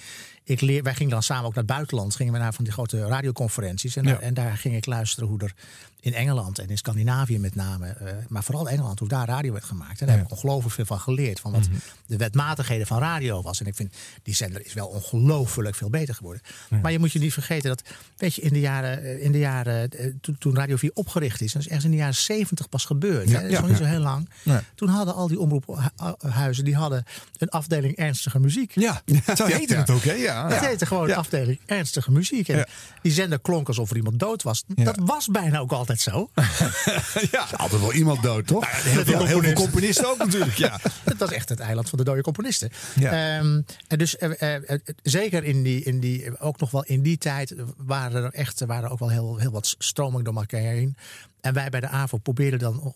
ik 0.48 0.62
leer, 0.62 0.84
wij 0.84 0.96
gingen 0.96 1.12
dan 1.12 1.24
samen 1.24 1.46
ook 1.46 1.54
naar 1.56 1.64
het 1.64 1.74
buitenland. 1.74 2.16
Gingen 2.16 2.34
we 2.34 2.40
naar 2.40 2.54
van 2.54 2.64
die 2.64 2.74
grote 2.74 3.06
radioconferenties. 3.08 3.96
En, 3.96 4.04
Ja. 4.08 4.20
en 4.20 4.34
daar 4.34 4.58
ging 4.58 4.76
ik 4.76 4.86
luisteren 4.86 5.30
hoe 5.30 5.40
er 5.40 5.54
in 6.00 6.14
Engeland 6.14 6.60
en 6.60 6.68
in 6.70 6.78
Scandinavië 6.78 7.40
met 7.40 7.56
name... 7.56 7.88
eh, 7.88 8.14
maar 8.28 8.44
vooral 8.44 8.70
Engeland, 8.70 9.00
hoe 9.00 9.08
daar 9.08 9.28
radio 9.28 9.52
werd 9.52 9.64
gemaakt. 9.66 10.02
En 10.02 10.08
daar 10.08 10.16
heb 10.16 10.26
ik 10.26 10.32
ongelooflijk 10.32 10.74
veel 10.76 10.86
van 10.86 11.00
geleerd. 11.00 11.40
Van 11.40 11.52
wat 11.52 11.68
de 12.06 12.18
wetmatigheden 12.18 12.88
van 12.88 13.00
radio 13.00 13.42
was. 13.42 13.60
En 13.60 13.66
ik 13.66 13.76
vind, 13.76 13.94
die 14.24 14.36
zender 14.36 14.66
is 14.66 14.74
wel 14.74 14.88
ongelooflijk 14.88 15.76
veel 15.76 15.90
beter 15.90 16.16
geworden. 16.16 16.42
Maar 16.82 16.92
je 16.92 17.00
moet 17.00 17.12
je 17.12 17.20
niet 17.20 17.34
vergeten 17.34 17.70
dat, 17.70 17.82
weet 18.18 18.34
je, 18.36 18.42
in 18.42 18.54
de 18.54 18.60
jaren, 18.60 19.04
eh, 19.04 19.24
in 19.24 19.32
de 19.32 19.40
jaren 19.40 19.90
eh, 19.90 20.14
toen, 20.40 20.56
Radio 20.56 20.76
4 20.76 20.92
opgericht 20.94 21.42
is... 21.42 21.52
dat 21.52 21.62
is 21.62 21.68
ergens 21.68 21.86
in 21.86 21.92
de 21.92 21.98
jaren 21.98 22.16
70 22.16 22.70
pas 22.70 22.86
gebeurd. 22.86 23.28
hè? 23.30 23.34
Dat 23.42 23.52
is 23.52 23.60
nog 23.60 23.68
niet 23.68 23.78
zo 23.78 23.84
heel 23.84 24.00
lang. 24.00 24.30
Toen 24.76 24.90
hadden 24.90 25.16
al 25.16 25.28
die 25.28 25.40
omroephuizen 25.40 26.64
die 26.66 26.76
hadden 26.76 27.04
een 27.38 27.50
afdeling 27.50 27.96
ernstige 27.96 28.40
muziek. 28.40 28.72
Ja, 28.76 29.02
zo 29.36 29.46
heette 29.46 29.76
het 29.76 29.90
ook, 29.90 30.04
hè? 30.04 30.14
Ja. 30.14 30.37
Dat 30.44 30.66
heette 30.66 30.86
gewoon 30.86 31.08
Ja. 31.08 31.16
afdeling 31.16 31.60
ernstige 31.66 32.12
muziek. 32.12 32.48
En 32.48 32.58
Ja. 32.58 32.68
die 33.02 33.12
zender 33.12 33.40
klonk 33.40 33.68
alsof 33.68 33.90
er 33.90 33.96
iemand 33.96 34.20
dood 34.20 34.44
was. 34.44 34.64
Ja. 34.76 34.84
Dat 34.84 34.98
was 35.00 35.28
bijna 35.28 35.60
ook 35.60 35.72
altijd 35.72 36.02
zo. 36.02 36.30
ja. 37.32 37.48
Altijd 37.58 37.82
wel 37.82 37.94
iemand 37.94 38.22
dood, 38.24 38.48
toch? 38.48 38.82
Heel 38.84 39.04
veel, 39.06 39.26
heel 39.26 39.42
veel 39.42 39.54
componisten 39.54 40.08
ook 40.10 40.18
natuurlijk, 40.18 40.58
ja. 40.58 40.80
Het 41.04 41.18
was 41.18 41.32
echt 41.32 41.50
het 41.50 41.60
eiland 41.60 41.90
van 41.90 41.98
de 41.98 42.04
dode 42.04 42.22
componisten. 42.22 42.70
Ja. 43.00 43.38
Ehm, 43.38 43.62
en 43.88 43.98
dus 43.98 44.18
eh, 44.18 44.42
eh, 44.42 44.70
eh, 44.70 44.80
zeker 45.04 45.44
in 45.44 45.64
die, 45.64 45.84
in 45.84 46.00
die, 46.00 46.40
ook 46.40 46.60
nog 46.60 46.72
wel 46.72 46.84
in 46.84 47.02
die 47.02 47.18
tijd 47.18 47.56
waren 47.78 48.24
er 48.24 48.34
echt 48.34 48.66
waren 48.66 48.84
er 48.84 48.92
ook 48.92 49.00
wel 49.00 49.10
heel, 49.10 49.38
heel 49.38 49.52
wat 49.52 49.76
stromingen 49.78 50.24
door 50.24 50.36
elkaar 50.36 50.60
heen. 50.62 50.96
En 51.42 51.54
wij 51.54 51.70
bij 51.70 51.80
de 51.80 51.88
AVO 51.88 52.18
probeerden 52.18 52.60
dan, 52.60 52.94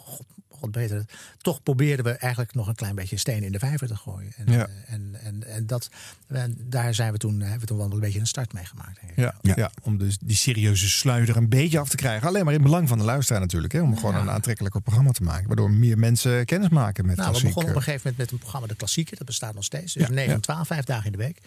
god 0.62 0.72
beter, 0.72 1.06
toch 1.38 1.64
probeerden 1.64 2.06
we 2.06 2.12
eigenlijk 2.12 2.54
nog 2.54 2.68
een 2.68 2.76
klein 2.76 2.96
beetje 2.96 3.18
steen 3.18 3.44
in 3.44 3.52
de 3.52 3.60
vijver 3.60 3.88
te 3.88 3.96
gooien. 3.96 4.32
En, 4.38 4.54
Ja. 4.54 4.68
eh, 4.68 4.94
en, 4.94 5.16
en, 5.24 5.44
en 5.48 5.68
dat, 5.68 5.90
en 6.28 6.58
daar 6.70 6.94
zijn 6.94 7.12
we 7.12 7.18
toen, 7.18 7.40
hebben 7.40 7.60
we 7.60 7.66
toen 7.66 7.78
wel 7.78 7.92
een 7.92 8.00
beetje 8.00 8.20
een 8.20 8.28
start 8.28 8.54
mee 8.54 8.66
gemaakt. 8.66 9.00
denk 9.02 9.12
ik. 9.12 9.18
Ja, 9.42 9.54
ja. 9.56 9.72
om 9.82 9.98
dus 9.98 10.18
die 10.18 10.36
serieuze 10.36 10.90
sluier 10.90 11.38
een 11.38 11.50
beetje 11.50 11.80
af 11.80 11.90
te 11.90 11.96
krijgen. 11.96 12.28
Alleen 12.28 12.46
maar 12.46 12.54
in 12.54 12.62
belang 12.62 12.88
van 12.88 12.98
de 12.98 13.04
luisteraar 13.04 13.42
natuurlijk. 13.42 13.74
Hè, 13.74 13.82
om 13.82 13.98
gewoon 13.98 14.16
een 14.16 14.30
aantrekkelijker 14.30 14.82
programma 14.82 15.12
te 15.12 15.24
maken. 15.24 15.48
Waardoor 15.48 15.72
meer 15.72 15.98
mensen 15.98 16.46
kennis 16.46 16.70
maken 16.70 17.06
met 17.06 17.18
Nou, 17.18 17.34
we 17.34 17.42
begonnen 17.42 17.62
op 17.64 17.70
een 17.70 17.76
eh. 17.82 17.84
gegeven 17.84 18.02
moment 18.02 18.18
met 18.18 18.32
een 18.32 18.38
programma 18.38 18.68
De 18.68 18.76
Klassieker. 18.76 19.18
Dat 19.18 19.26
bestaat 19.28 19.54
nog 19.54 19.64
steeds. 19.64 19.94
Dus 19.94 20.08
Ja, 20.08 20.14
9 20.14 20.30
en 20.30 20.36
ja. 20.36 20.40
12, 20.40 20.68
vijf 20.68 20.84
dagen 20.86 21.06
in 21.06 21.12
de 21.12 21.18
week. 21.18 21.40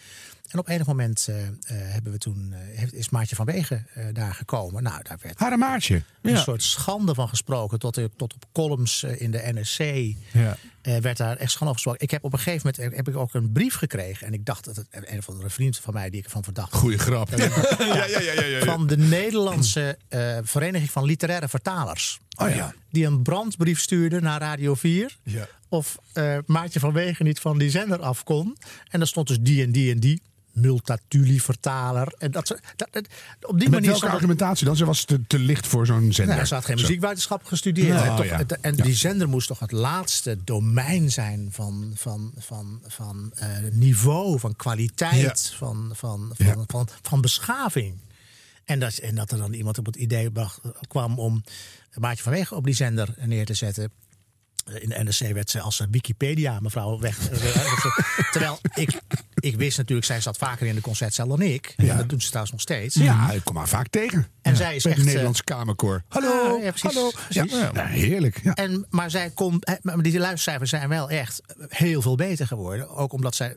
En 0.50 0.58
op 0.58 0.68
enig 0.68 0.86
moment 0.86 1.26
eh, 1.28 1.46
eh, 1.46 1.52
hebben 1.66 2.12
we 2.12 2.18
toen, 2.18 2.52
eh, 2.74 2.92
is 2.92 3.08
Maartje 3.10 3.36
van 3.36 3.46
Wegen 3.46 3.86
daar 4.12 4.34
gekomen. 4.34 4.82
Nou, 4.82 5.02
daar 5.02 5.18
werd 5.22 5.38
Haar 5.38 5.52
een 5.52 5.58
maatje. 5.58 6.02
een 6.22 6.30
Ja. 6.32 6.42
soort 6.42 6.62
schande 6.62 7.14
van 7.14 7.28
gesproken. 7.28 7.78
Tot, 7.78 7.94
tot 8.16 8.34
op 8.34 8.44
columns 8.52 9.02
in 9.02 9.30
de 9.30 9.40
NSC 9.54 9.78
Ja. 10.32 10.56
werd 11.00 11.16
daar 11.16 11.36
echt 11.36 11.50
schande 11.50 11.72
gesproken. 11.72 12.00
Ik 12.00 12.10
heb 12.10 12.24
op 12.24 12.32
een 12.32 12.38
gegeven 12.38 12.72
moment 12.76 12.96
heb 12.96 13.08
ik 13.08 13.16
ook 13.16 13.34
een 13.34 13.52
brief 13.52 13.74
gekregen. 13.74 14.26
En 14.26 14.32
ik 14.32 14.44
dacht 14.44 14.64
dat 14.64 14.76
het 14.76 14.86
een 14.90 15.18
of 15.18 15.28
andere 15.28 15.50
vriend 15.50 15.78
van 15.78 15.94
mij 15.94 16.10
die 16.10 16.18
ik 16.18 16.24
ervan 16.24 16.44
verdacht. 16.44 16.74
Goeie 16.74 16.98
grap. 16.98 17.28
Ja, 17.30 17.36
ja, 17.78 18.06
ja, 18.06 18.20
ja, 18.32 18.44
ja. 18.44 18.64
Van 18.64 18.86
de 18.86 18.96
Nederlandse 18.96 19.98
Vereniging 20.42 20.90
van 20.90 21.04
Literaire 21.04 21.48
Vertalers. 21.48 22.20
Oh 22.36 22.54
ja. 22.54 22.74
Die 22.90 23.06
een 23.06 23.22
brandbrief 23.22 23.80
stuurde 23.80 24.20
naar 24.20 24.40
Radio 24.40 24.74
4. 24.74 25.18
Ja. 25.22 25.46
Of 25.68 25.98
Maartje 26.46 26.80
van 26.80 26.92
Wegen 26.92 27.24
niet 27.24 27.40
van 27.40 27.58
die 27.58 27.70
zender 27.70 28.00
af 28.02 28.24
kon. 28.24 28.56
En 28.90 28.98
daar 28.98 29.08
stond 29.08 29.28
dus 29.28 29.38
die 29.40 29.62
en 29.64 29.72
die 29.72 29.92
en 29.92 30.00
die. 30.00 30.22
Multatuli 30.54 31.40
vertaler. 31.40 32.14
En 32.18 32.30
dat, 32.30 32.46
soort- 32.46 32.61
dat, 32.76 32.88
dat- 32.90 33.06
op 33.42 33.58
die 33.61 33.68
manier 33.70 33.90
welke 33.90 34.08
argumentatie 34.08 34.66
dan? 34.66 34.76
Ze 34.76 34.84
was 34.84 35.04
te, 35.04 35.26
te 35.26 35.38
licht 35.38 35.66
voor 35.66 35.87
zo'n 35.87 36.12
zender. 36.12 36.34
nou, 36.34 36.46
ze 36.46 36.54
had 36.54 36.64
geen 36.64 36.76
muziekwetenschap 36.76 37.44
gestudeerd. 37.44 37.88
Nou, 37.88 38.08
en 38.08 38.16
toch- 38.16 38.25
ja. 38.25 38.37
het- 38.37 38.61
en 38.61 38.75
die 38.75 38.94
zender 38.94 39.28
moest 39.28 39.49
toch 39.49 39.58
het 39.58 39.73
laatste 39.73 40.38
domein 40.44 41.11
zijn 41.12 41.49
van, 41.50 41.92
van, 41.94 42.32
van, 42.38 42.80
van 42.87 43.32
eh, 43.34 43.49
niveau, 43.73 44.38
van 44.38 44.56
kwaliteit, 44.56 45.52
van, 45.56 45.90
van, 45.94 46.32
van, 46.38 46.64
van, 46.66 46.88
van, 47.02 47.20
beschaving. 47.20 47.94
En 48.64 48.78
dat, 48.80 48.96
en 48.96 49.14
dat 49.14 49.30
er 49.30 49.38
dan 49.38 49.52
iemand 49.52 49.78
op 49.78 49.87
het 49.87 49.96
idee 49.96 50.30
kwam 50.88 51.18
om 51.18 51.44
Maartje 51.94 52.23
van 52.23 52.32
Wegen 52.32 52.56
op 52.56 52.64
die 52.64 52.75
zender 52.75 53.14
neer 53.18 53.44
te 53.46 53.54
zetten. 53.54 53.90
Eh, 54.64 54.83
In 54.83 54.88
de 54.88 55.02
NRC 55.02 55.33
werd 55.35 55.50
ze 55.50 55.61
als 55.61 55.80
een 55.80 55.90
Wikipedia 55.90 56.59
mevrouw 56.61 56.99
weg. 57.09 57.18
Terwijl 58.30 58.59
ik, 58.75 59.00
ik 59.35 59.56
wist 59.56 59.76
natuurlijk, 59.76 60.06
zij 60.06 60.21
zat 60.21 60.37
vaker 60.37 60.66
in 60.66 60.75
de 60.75 60.80
concertzaal 60.80 61.28
dan 61.28 61.42
ik. 61.42 61.75
En 61.76 61.97
dat 61.97 62.09
doet 62.09 62.21
ze 62.23 62.26
trouwens 62.26 62.52
nog 62.52 62.61
steeds. 62.61 62.94
Ja, 62.94 63.30
ik 63.30 63.44
kom 63.44 63.56
haar 63.56 63.68
vaak 63.68 63.88
tegen. 63.88 64.26
En 64.42 64.50
Ja. 64.52 64.56
zij 64.56 64.76
is 64.76 64.85
echt, 64.85 64.92
het 64.94 64.99
eh, 64.99 65.04
Nederlands 65.11 65.44
Kamerkoor. 65.44 66.02
Hallo, 66.09 66.56
Ah, 66.56 66.62
ja, 66.62 66.71
precies, 66.71 66.94
hallo. 66.94 67.11
precies. 67.28 67.52
Ja, 67.52 67.71
ja, 67.75 67.87
heerlijk. 67.87 68.40
Ja. 68.42 68.52
En, 68.54 68.87
maar, 68.90 69.11
zij 69.11 69.30
kon, 69.30 69.61
eh, 69.61 69.75
maar 69.83 70.02
die 70.02 70.18
luistercijfers 70.18 70.71
zijn 70.71 70.88
wel 70.88 71.11
echt 71.11 71.42
heel 71.68 72.02
veel 72.02 72.14
beter 72.16 72.47
geworden. 72.47 72.88
Ook 72.88 73.12
omdat 73.12 73.35
zij. 73.35 73.56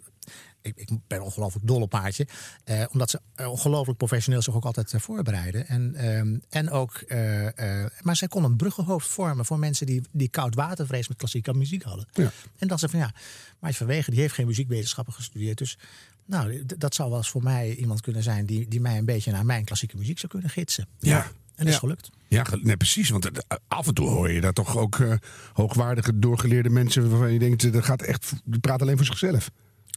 Ik, 0.62 0.76
ik 0.76 0.90
ben 1.08 1.22
ongelooflijk 1.22 1.68
dol 1.68 1.82
op 1.82 1.90
paardje. 1.90 2.28
Eh, 2.64 2.84
omdat 2.92 3.10
ze 3.10 3.20
eh, 3.36 3.52
ongelooflijk 3.52 3.98
professioneel 3.98 4.42
zich 4.42 4.56
ook 4.56 4.66
altijd 4.66 4.94
eh, 4.94 5.00
voorbereiden. 5.00 5.68
En, 5.68 5.96
ehm, 5.96 6.38
en 6.50 6.70
ook, 6.70 6.94
eh, 6.96 7.82
eh, 7.82 7.92
maar 8.02 8.16
zij 8.16 8.28
kon 8.28 8.44
een 8.44 8.56
bruggenhoofd 8.56 9.08
vormen 9.08 9.46
voor 9.46 9.60
mensen 9.60 9.86
die, 9.86 10.02
die 10.12 10.30
koud 10.30 10.56
watervrees 10.56 11.08
met 11.08 11.18
klassieke 11.18 11.54
muziek 11.54 11.84
hadden. 11.84 12.08
Ja. 12.14 12.32
En 12.58 12.68
dat 12.68 12.80
ze 12.80 12.90
van 12.90 13.00
ja, 13.00 13.14
Maartje 13.60 13.78
van 13.78 13.88
Wegen 13.88 14.12
die 14.12 14.22
heeft 14.22 14.34
geen 14.34 14.46
muziekwetenschappen 14.46 15.14
gestudeerd. 15.14 15.58
Dus 15.58 15.78
nou, 16.26 16.66
dat 16.78 16.96
zou 16.96 17.10
wel 17.10 17.18
eens 17.18 17.30
voor 17.30 17.44
mij 17.44 17.76
iemand 17.76 18.02
kunnen 18.02 18.24
zijn 18.24 18.46
die, 18.46 18.68
die 18.68 18.82
mij 18.82 18.98
een 18.98 19.06
beetje 19.06 19.32
naar 19.32 19.46
mijn 19.46 19.66
klassieke 19.66 19.98
muziek 19.98 20.20
zou 20.20 20.32
kunnen 20.32 20.50
gidsen. 20.50 20.88
Ja. 21.00 21.32
En 21.56 21.66
dat 21.66 21.74
is 21.74 21.80
gelukt. 21.80 22.10
Ja, 22.28 22.46
nee, 22.62 22.78
precies. 22.78 23.10
Want 23.10 23.30
af 23.68 23.88
en 23.88 23.94
toe 23.94 24.10
hoor 24.10 24.32
je 24.32 24.42
daar 24.42 24.54
toch 24.54 24.78
ook 24.78 25.00
hoogwaardige, 25.54 26.20
doorgeleerde 26.20 26.70
mensen 26.70 27.10
waarvan 27.10 27.34
je 27.34 27.40
denkt, 27.40 27.74
dat 27.74 27.84
gaat 27.84 28.02
echt, 28.02 28.34
die 28.44 28.60
praat 28.60 28.82
alleen 28.82 28.98
voor 28.98 29.06
zichzelf. 29.06 29.50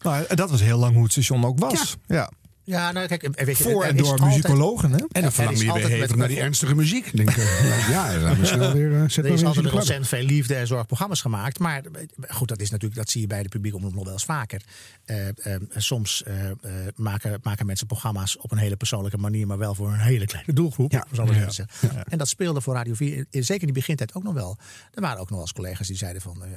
Nou, 0.02 0.34
dat 0.34 0.50
was 0.50 0.60
heel 0.60 0.78
lang 0.78 0.94
hoe 0.94 1.02
het 1.02 1.12
station 1.12 1.44
ook 1.44 1.58
was. 1.58 1.96
Ja. 2.06 2.30
Ja, 2.64 2.92
nou 2.92 3.06
kijk, 3.06 3.40
weet 3.44 3.58
je, 3.58 3.64
Voor 3.64 3.82
er 3.82 3.88
en 3.88 3.96
door 3.96 4.06
altijd- 4.10 4.28
muzikologen. 4.28 4.90
Hè? 4.90 4.96
En 4.98 5.06
dan 5.12 5.22
er 5.22 5.32
verlang 5.32 5.54
is 5.54 5.58
je 5.60 5.64
weer 5.64 5.74
altijd 5.74 5.92
hevig 5.92 6.08
met- 6.08 6.18
naar 6.18 6.28
die 6.28 6.40
ernstige 6.40 6.74
muziek. 6.74 7.16
Denk, 7.16 7.30
ik, 7.30 7.36
ja, 7.90 8.18
dan 8.18 8.38
we 8.40 8.46
snel 8.46 8.72
weer. 8.72 8.94
eh, 9.02 9.08
zet 9.08 9.24
Er 9.24 9.30
is 9.32 9.44
altijd 9.44 9.72
ontzettend 9.72 10.08
veel 10.08 10.22
liefde 10.22 10.54
en 10.54 10.66
zorgprogramma's 10.66 11.20
gemaakt. 11.20 11.58
Maar 11.58 11.82
eh, 11.84 12.34
goed, 12.36 12.48
dat, 12.48 12.60
is 12.60 12.70
natuurlijk, 12.70 13.00
dat 13.00 13.10
zie 13.10 13.20
je 13.20 13.26
bij 13.26 13.42
de 13.42 13.48
publiek 13.48 13.74
omroep 13.74 13.94
nog 13.94 14.04
wel 14.04 14.12
eens 14.12 14.24
vaker. 14.24 14.62
Eh, 15.04 15.28
eh, 15.28 15.60
soms 15.76 16.22
eh, 16.22 16.50
eh, 16.50 16.56
maken, 16.96 17.38
maken 17.42 17.66
mensen 17.66 17.86
programma's 17.86 18.36
op 18.38 18.52
een 18.52 18.58
hele 18.58 18.76
persoonlijke 18.76 19.18
manier, 19.18 19.46
maar 19.46 19.58
wel 19.58 19.74
voor 19.74 19.88
een 19.88 19.98
hele 19.98 20.26
kleine 20.26 20.52
doelgroep. 20.52 20.92
Ja. 20.92 21.06
Zo 21.12 21.26
zeggen. 21.26 21.66
En 22.08 22.18
dat 22.18 22.28
speelde 22.28 22.60
voor 22.60 22.74
Radio 22.74 22.94
4, 22.94 23.16
in- 23.30 23.44
zeker 23.44 23.60
in 23.60 23.72
die 23.72 23.72
begintijd 23.82 24.14
ook 24.14 24.22
nog 24.22 24.34
wel. 24.34 24.58
Er 24.94 25.00
waren 25.00 25.18
ook 25.18 25.24
nog 25.28 25.30
wel 25.38 25.40
eens 25.40 25.52
collega's 25.52 25.86
die 25.86 25.96
zeiden 25.96 26.22
van, 26.22 26.44
eh, 26.44 26.50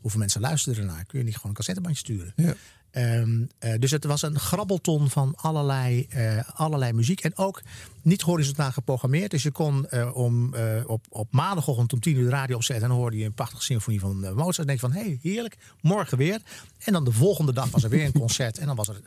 hoeveel 0.00 0.20
mensen 0.20 0.40
luisteren 0.40 0.78
ernaar? 0.78 1.04
Kun 1.04 1.18
je 1.18 1.24
niet 1.24 1.34
gewoon 1.34 1.50
een 1.50 1.56
cassettebandje 1.56 2.00
sturen? 2.00 2.32
Ja. 2.36 2.54
Ehm, 2.90 3.44
eh, 3.58 3.74
dus 3.78 3.90
het 3.90 4.04
was 4.04 4.22
een 4.22 4.38
grabbelton 4.38 5.10
van 5.10 5.34
allerlei, 5.36 6.06
eh, 6.08 6.38
allerlei 6.54 6.92
muziek. 6.92 7.20
En 7.20 7.36
ook 7.36 7.62
niet 8.02 8.20
horizontaal 8.20 8.72
geprogrammeerd. 8.72 9.30
Dus 9.30 9.42
je 9.42 9.50
kon 9.50 9.88
eh, 9.88 10.16
om, 10.16 10.54
op, 10.86 11.06
op 11.08 11.32
maandagochtend 11.32 11.92
om 11.92 12.00
tien 12.00 12.16
uur 12.16 12.24
de 12.24 12.30
radio 12.30 12.56
opzetten. 12.56 12.84
En 12.84 12.90
dan 12.90 13.00
hoorde 13.00 13.16
je 13.16 13.24
een 13.24 13.32
prachtige 13.32 13.62
symfonie 13.62 14.00
van 14.00 14.34
Mozart. 14.34 14.58
En 14.58 14.66
denk 14.66 14.80
je 14.80 14.88
van, 14.88 14.92
hé, 14.92 15.02
hey, 15.02 15.18
heerlijk, 15.22 15.56
morgen 15.80 16.18
weer. 16.18 16.40
En 16.78 16.92
dan 16.92 17.04
de 17.04 17.12
volgende 17.12 17.52
dag 17.52 17.70
was 17.70 17.82
er 17.82 17.90
weer 17.90 18.04
een 18.04 18.12
concert. 18.12 18.58
En 18.58 18.66
dan 18.66 18.76
was 18.76 18.88
er 18.88 19.00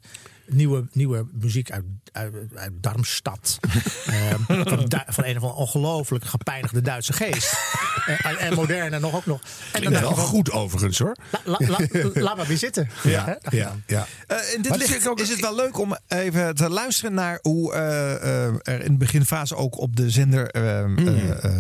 nieuwe, 0.48 0.88
nieuwe 0.92 1.26
muziek 1.32 1.72
uit, 1.72 1.84
uit, 2.12 2.34
uit 2.56 2.72
Darmstad. 2.82 3.60
Ehm, 4.06 4.42
van, 4.46 4.86
Du- 4.88 4.98
van 5.08 5.24
een 5.24 5.38
of 5.38 5.42
andere 5.44 5.54
ongelooflijk 5.54 6.26
gepijnigde 6.26 6.82
Duitse 6.82 7.14
geest. 7.14 7.54
Eh, 8.06 8.26
en, 8.26 8.38
en 8.38 8.54
moderne 8.54 9.00
nog 9.00 9.16
ook 9.16 9.26
nog. 9.26 9.42
En 9.72 9.82
dan 9.84 9.92
wel 9.92 10.12
goed 10.16 10.52
overigens 10.52 11.00
hoor. 11.00 11.16
la- 11.44 11.58
la- 11.68 11.78
la- 11.92 12.10
laat 12.22 12.38
maar 12.38 12.46
weer 12.48 12.58
zitten. 12.58 12.90
Ja, 13.04 13.38
dan. 13.42 13.84
ja. 13.88 14.08
Eh, 14.28 14.38
in 14.56 14.62
dit 14.62 14.72
het 14.72 14.90
is 14.96 15.08
ook- 15.08 15.20
is 15.20 15.30
het 15.30 15.40
wel 15.40 15.56
leuk 15.56 15.80
om 15.80 15.98
even 16.08 16.56
te 16.56 16.70
luisteren 16.70 17.14
naar 17.14 17.40
hoe 17.42 17.74
eh, 17.74 18.14
eh, 18.46 18.54
er 18.62 18.84
in 18.84 18.92
de 18.92 18.98
beginfase 18.98 19.56
ook 19.56 19.78
op 19.78 19.96
de 19.96 20.10
zender, 20.10 20.42
Mm. 20.88 20.98
eh, 21.08 21.44
eh, 21.44 21.52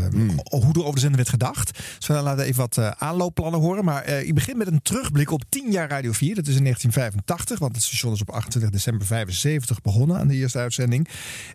hoe 0.49 0.73
er 0.73 0.79
over 0.81 0.93
de 0.93 0.99
zender 0.99 1.15
werd 1.17 1.29
gedacht. 1.29 1.79
Dus 1.97 2.07
we 2.07 2.13
laten 2.13 2.45
even 2.45 2.59
wat 2.59 2.77
eh, 2.77 2.91
aanloopplannen 2.97 3.59
horen. 3.59 3.85
Maar 3.85 4.01
eh 4.03 4.25
je 4.25 4.33
begint 4.33 4.57
met 4.57 4.67
een 4.67 4.81
terugblik 4.81 5.31
op 5.31 5.43
10 5.49 5.71
jaar 5.71 5.89
Radio 5.89 6.11
4. 6.11 6.35
Dat 6.35 6.47
is 6.47 6.55
in 6.55 6.63
1985, 6.63 7.59
want 7.59 7.75
het 7.75 7.83
station 7.83 8.13
is 8.13 8.21
op 8.21 8.29
28 8.29 8.61
december 8.71 8.81
75 8.83 9.81
begonnen 9.81 10.17
aan 10.17 10.27
de 10.27 10.35
eerste 10.35 10.59
uitzending. 10.59 11.07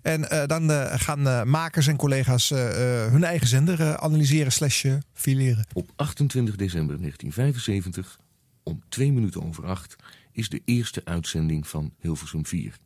En 0.02 0.30
eh, 0.30 0.47
dan 0.47 0.70
eh, 0.70 1.00
gaan 1.00 1.28
eh, 1.28 1.42
makers 1.42 1.87
en 1.87 1.97
collega's 1.97 2.49
hun 2.49 3.25
eigen 3.25 3.47
zender 3.47 3.97
analyseren 3.97 4.52
slash 4.52 4.87
fileren. 5.12 5.66
Op 5.73 5.90
28 5.97 6.56
december 6.56 6.99
1975 6.99 8.18
om 8.62 8.82
twee 8.88 9.12
minuten 9.12 9.44
over 9.44 9.66
acht 9.66 9.97
is 10.32 10.49
de 10.49 10.62
eerste 10.64 11.00
uitzending 11.04 11.66
van 11.66 11.92
Hilversum 11.99 12.47
4. 12.47 12.76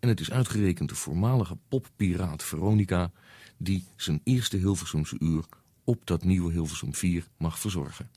En 0.00 0.08
het 0.08 0.20
is 0.20 0.30
uitgerekend 0.30 0.88
de 0.88 0.94
voormalige 0.94 1.56
poppiraat 1.68 2.44
Veronica 2.44 3.10
die 3.58 3.84
zijn 3.96 4.20
eerste 4.24 4.56
Hilversumse 4.56 5.16
uur 5.18 5.44
op 5.84 6.06
dat 6.06 6.24
nieuwe 6.24 6.52
Hilversum 6.52 6.94
4 6.94 7.26
mag 7.38 7.58
verzorgen. 7.58 8.10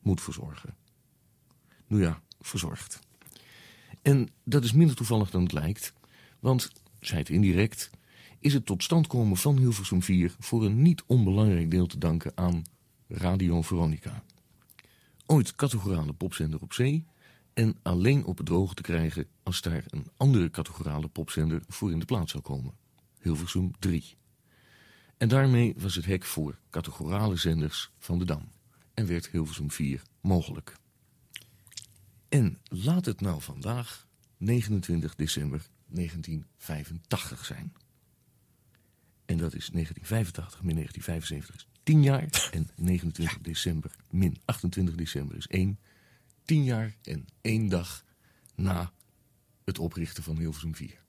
Moet 0.00 0.20
verzorgen. 0.20 0.74
Nou 1.86 2.02
ja, 2.02 2.20
verzorgd. 2.40 3.05
En 4.06 4.28
dat 4.44 4.64
is 4.64 4.72
minder 4.72 4.96
toevallig 4.96 5.30
dan 5.30 5.42
het 5.42 5.52
lijkt, 5.52 5.92
want, 6.40 6.72
zei 7.00 7.18
het 7.18 7.28
indirect, 7.28 7.90
is 8.38 8.52
het 8.52 8.66
tot 8.66 8.82
stand 8.82 9.06
komen 9.06 9.36
van 9.36 9.58
Hilversum 9.58 10.02
4 10.02 10.34
voor 10.38 10.64
een 10.64 10.82
niet 10.82 11.02
onbelangrijk 11.06 11.70
deel 11.70 11.86
te 11.86 11.98
danken 11.98 12.32
aan 12.34 12.64
Radio 13.08 13.62
Veronica. 13.62 14.22
Ooit 15.26 15.54
categorale 15.54 16.12
popzender 16.12 16.60
op 16.62 16.72
zee 16.72 17.04
en 17.54 17.76
alleen 17.82 18.24
op 18.24 18.36
het 18.36 18.46
droog 18.46 18.74
te 18.74 18.82
krijgen 18.82 19.26
als 19.42 19.60
daar 19.60 19.84
een 19.86 20.06
andere 20.16 20.50
categorale 20.50 21.08
popzender 21.08 21.62
voor 21.68 21.92
in 21.92 21.98
de 21.98 22.04
plaats 22.04 22.30
zou 22.30 22.42
komen. 22.42 22.74
Hilversum 23.20 23.70
3. 23.78 24.16
En 25.16 25.28
daarmee 25.28 25.74
was 25.78 25.94
het 25.94 26.04
hek 26.04 26.24
voor 26.24 26.58
categorale 26.70 27.36
zenders 27.36 27.90
van 27.98 28.18
de 28.18 28.24
Dam 28.24 28.48
en 28.94 29.06
werd 29.06 29.28
Hilversum 29.28 29.70
4 29.70 30.02
mogelijk. 30.20 30.76
En 32.28 32.58
laat 32.64 33.04
het 33.04 33.20
nou 33.20 33.42
vandaag 33.42 34.06
29 34.36 35.14
december 35.14 35.66
1985 35.86 37.44
zijn. 37.44 37.72
En 39.24 39.36
dat 39.36 39.54
is 39.54 39.68
1985 39.68 40.62
min 40.62 40.74
1975 40.74 41.54
is 41.54 41.66
10 41.82 42.02
jaar. 42.02 42.48
En 42.52 42.68
29 42.74 43.38
december 43.40 43.90
min 44.10 44.36
28 44.44 44.94
december 44.94 45.36
is 45.36 45.46
1. 45.46 45.78
10 46.44 46.64
jaar 46.64 46.96
en 47.02 47.26
1 47.40 47.68
dag 47.68 48.04
na 48.54 48.92
het 49.64 49.78
oprichten 49.78 50.22
van 50.22 50.36
Hilversum 50.36 50.74
4. 50.74 51.04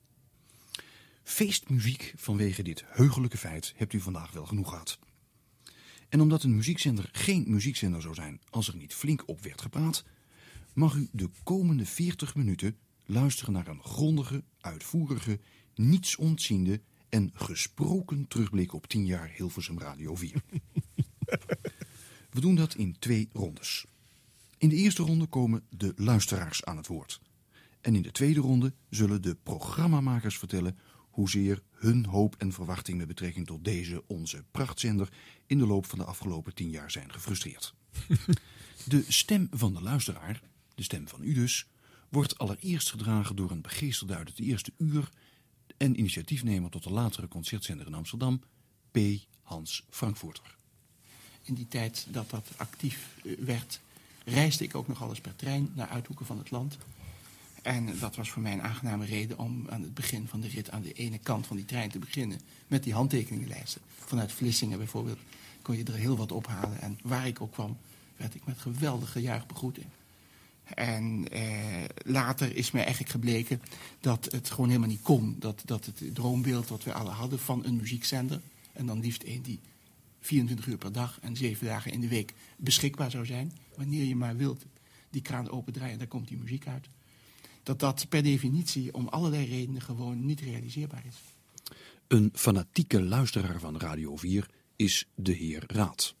Feestmuziek 1.22 2.12
vanwege 2.16 2.62
dit 2.62 2.84
heugelijke 2.86 3.36
feit 3.36 3.72
hebt 3.76 3.92
u 3.92 4.00
vandaag 4.00 4.32
wel 4.32 4.46
genoeg 4.46 4.68
gehad. 4.68 4.98
En 6.08 6.20
omdat 6.20 6.42
een 6.42 6.56
muziekzender 6.56 7.08
geen 7.12 7.44
muziekzender 7.46 8.02
zou 8.02 8.14
zijn 8.14 8.40
als 8.50 8.68
er 8.68 8.76
niet 8.76 8.94
flink 8.94 9.22
op 9.26 9.42
werd 9.42 9.62
gepraat, 9.62 10.04
mag 10.78 10.94
u 10.94 11.08
de 11.12 11.30
komende 11.42 11.86
40 11.86 12.34
minuten 12.34 12.76
luisteren 13.04 13.52
naar 13.52 13.66
een 13.66 13.82
grondige, 13.82 14.44
uitvoerige, 14.60 15.40
niets 15.74 16.16
ontziende 16.16 16.80
en 17.08 17.30
gesproken 17.34 18.28
terugblik 18.28 18.72
op 18.72 18.86
10 18.86 19.06
jaar 19.06 19.32
Hilversum 19.36 19.78
Radio 19.78 20.14
4. 20.14 20.42
We 22.34 22.40
doen 22.40 22.54
dat 22.54 22.74
in 22.74 22.96
twee 22.98 23.28
rondes. 23.32 23.86
In 24.58 24.68
de 24.68 24.74
eerste 24.74 25.02
ronde 25.02 25.26
komen 25.26 25.62
de 25.68 25.92
luisteraars 25.96 26.64
aan 26.64 26.76
het 26.76 26.86
woord. 26.86 27.20
En 27.80 27.94
in 27.94 28.02
de 28.02 28.12
tweede 28.12 28.40
ronde 28.40 28.72
zullen 28.90 29.22
de 29.22 29.36
programmamakers 29.42 30.38
vertellen 30.38 30.78
hoezeer 31.10 31.62
hun 31.70 32.04
hoop 32.04 32.34
en 32.38 32.52
verwachting 32.52 32.98
met 32.98 33.06
betrekking 33.06 33.46
tot 33.46 33.64
deze 33.64 34.02
onze 34.06 34.44
prachtzender 34.50 35.12
in 35.46 35.58
de 35.58 35.66
loop 35.66 35.86
van 35.86 35.98
de 35.98 36.04
afgelopen 36.04 36.54
tien 36.54 36.70
jaar 36.70 36.90
zijn 36.90 37.12
gefrustreerd. 37.12 37.74
De 38.84 39.04
stem 39.08 39.48
van 39.50 39.74
de 39.74 39.82
luisteraar, 39.82 40.42
de 40.78 40.84
stem 40.84 41.08
van 41.08 41.22
u 41.22 41.32
dus, 41.34 41.66
wordt 42.08 42.38
allereerst 42.38 42.90
gedragen 42.90 43.36
door 43.36 43.50
een 43.50 43.60
begeesterde 43.60 44.16
uit 44.16 44.28
het 44.28 44.38
eerste 44.40 44.72
uur 44.76 45.10
en 45.76 45.98
initiatiefnemer 45.98 46.70
tot 46.70 46.82
de 46.82 46.90
latere 46.90 47.28
concertzender 47.28 47.86
in 47.86 47.94
Amsterdam, 47.94 48.42
P. 48.90 48.98
Hans 49.42 49.84
Frankfurter. 49.90 50.56
In 51.42 51.54
die 51.54 51.68
tijd 51.68 52.06
dat 52.10 52.30
dat 52.30 52.48
actief 52.56 53.08
eh, 53.24 53.32
werd, 53.38 53.80
reisde 54.24 54.64
ik 54.64 54.74
ook 54.74 54.88
nog 54.88 55.08
eens 55.08 55.20
per 55.20 55.36
trein 55.36 55.72
naar 55.74 55.88
uithoeken 55.88 56.26
van 56.26 56.38
het 56.38 56.50
land. 56.50 56.78
En 57.62 57.98
dat 57.98 58.16
was 58.16 58.30
voor 58.30 58.42
mij 58.42 58.52
een 58.52 58.62
aangename 58.62 59.04
reden 59.04 59.38
om 59.38 59.66
aan 59.68 59.82
het 59.82 59.94
begin 59.94 60.28
van 60.28 60.40
de 60.40 60.48
rit 60.48 60.70
aan 60.70 60.82
de 60.82 60.92
ene 60.92 61.18
kant 61.18 61.46
van 61.46 61.56
die 61.56 61.64
trein 61.64 61.90
te 61.90 61.98
beginnen 61.98 62.40
met 62.66 62.82
die 62.82 62.92
handtekeningenlijsten. 62.92 63.80
Vanuit 63.98 64.32
Vlissingen 64.32 64.78
bijvoorbeeld 64.78 65.18
kon 65.62 65.76
je 65.76 65.84
er 65.84 65.94
heel 65.94 66.16
wat 66.16 66.32
ophalen. 66.32 66.80
En 66.80 66.98
waar 67.02 67.26
ik 67.26 67.40
ook 67.40 67.52
kwam, 67.52 67.78
werd 68.16 68.34
ik 68.34 68.46
met 68.46 68.58
geweldige 68.58 69.20
juich 69.20 69.46
begroet. 69.46 69.78
En 70.74 71.28
eh, 71.30 71.84
later 71.96 72.56
is 72.56 72.70
mij 72.70 72.82
eigenlijk 72.82 73.12
gebleken 73.12 73.60
dat 74.00 74.32
het 74.32 74.50
gewoon 74.50 74.68
helemaal 74.68 74.88
niet 74.88 75.02
kon. 75.02 75.36
Dat, 75.38 75.62
dat 75.64 75.84
het 75.86 76.14
droombeeld 76.14 76.68
wat 76.68 76.84
we 76.84 76.92
alle 76.92 77.10
hadden 77.10 77.38
van 77.38 77.64
een 77.64 77.76
muziekzender... 77.76 78.40
en 78.72 78.86
dan 78.86 79.00
liefst 79.00 79.22
één 79.22 79.42
die 79.42 79.60
24 80.20 80.66
uur 80.66 80.78
per 80.78 80.92
dag 80.92 81.18
en 81.20 81.36
7 81.36 81.66
dagen 81.66 81.92
in 81.92 82.00
de 82.00 82.08
week 82.08 82.34
beschikbaar 82.56 83.10
zou 83.10 83.26
zijn... 83.26 83.52
wanneer 83.76 84.04
je 84.04 84.16
maar 84.16 84.36
wilt 84.36 84.64
die 85.10 85.22
kraan 85.22 85.50
opendraaien 85.50 85.92
en 85.92 85.98
daar 85.98 86.08
komt 86.08 86.28
die 86.28 86.38
muziek 86.38 86.66
uit... 86.66 86.88
dat 87.62 87.80
dat 87.80 88.08
per 88.08 88.22
definitie 88.22 88.94
om 88.94 89.08
allerlei 89.08 89.46
redenen 89.46 89.82
gewoon 89.82 90.26
niet 90.26 90.40
realiseerbaar 90.40 91.04
is. 91.06 91.16
Een 92.08 92.30
fanatieke 92.34 93.02
luisteraar 93.02 93.60
van 93.60 93.78
Radio 93.78 94.16
4 94.16 94.48
is 94.76 95.08
de 95.14 95.32
heer 95.32 95.64
Raad. 95.66 96.14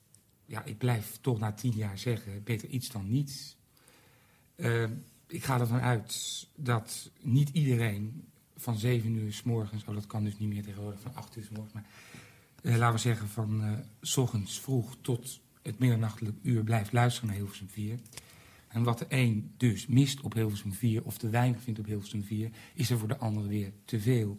Ja, 0.46 0.64
ik 0.64 0.78
blijf 0.78 1.18
toch 1.20 1.38
na 1.38 1.52
tien 1.52 1.72
jaar 1.72 1.98
zeggen, 1.98 2.42
beter 2.44 2.68
iets 2.68 2.88
dan 2.88 3.10
niets. 3.10 3.56
Uh, 4.58 4.84
ik 5.26 5.44
ga 5.44 5.60
ervan 5.60 5.80
uit 5.80 6.46
dat 6.54 7.10
niet 7.20 7.48
iedereen 7.48 8.24
van 8.56 8.78
7 8.78 9.14
uur 9.14 9.32
s 9.32 9.42
morgens, 9.42 9.84
oh 9.84 9.94
dat 9.94 10.06
kan 10.06 10.24
dus 10.24 10.38
niet 10.38 10.48
meer 10.48 10.62
tegenwoordig, 10.62 11.00
van 11.00 11.14
8 11.14 11.36
uur 11.36 11.44
s 11.44 11.48
morgens, 11.48 11.72
maar 11.72 11.86
uh, 12.62 12.76
laten 12.76 12.94
we 12.94 13.00
zeggen 13.00 13.28
van 13.28 13.64
uh, 13.64 13.72
s 14.00 14.16
ochtends 14.16 14.60
vroeg 14.60 14.96
tot 15.00 15.40
het 15.62 15.78
middernachtelijk 15.78 16.36
uur 16.42 16.64
blijft 16.64 16.92
luisteren 16.92 17.28
naar 17.28 17.38
Hilversum 17.38 17.68
4. 17.68 17.98
En 18.68 18.82
wat 18.82 18.98
de 18.98 19.06
een 19.08 19.52
dus 19.56 19.86
mist 19.86 20.20
op 20.20 20.32
Hilversum 20.32 20.72
4 20.72 21.04
of 21.04 21.18
te 21.18 21.28
weinig 21.28 21.62
vindt 21.62 21.78
op 21.78 21.86
Hilversum 21.86 22.24
4, 22.24 22.50
is 22.74 22.90
er 22.90 22.98
voor 22.98 23.08
de 23.08 23.16
ander 23.16 23.46
weer 23.46 23.72
te 23.84 24.00
veel. 24.00 24.38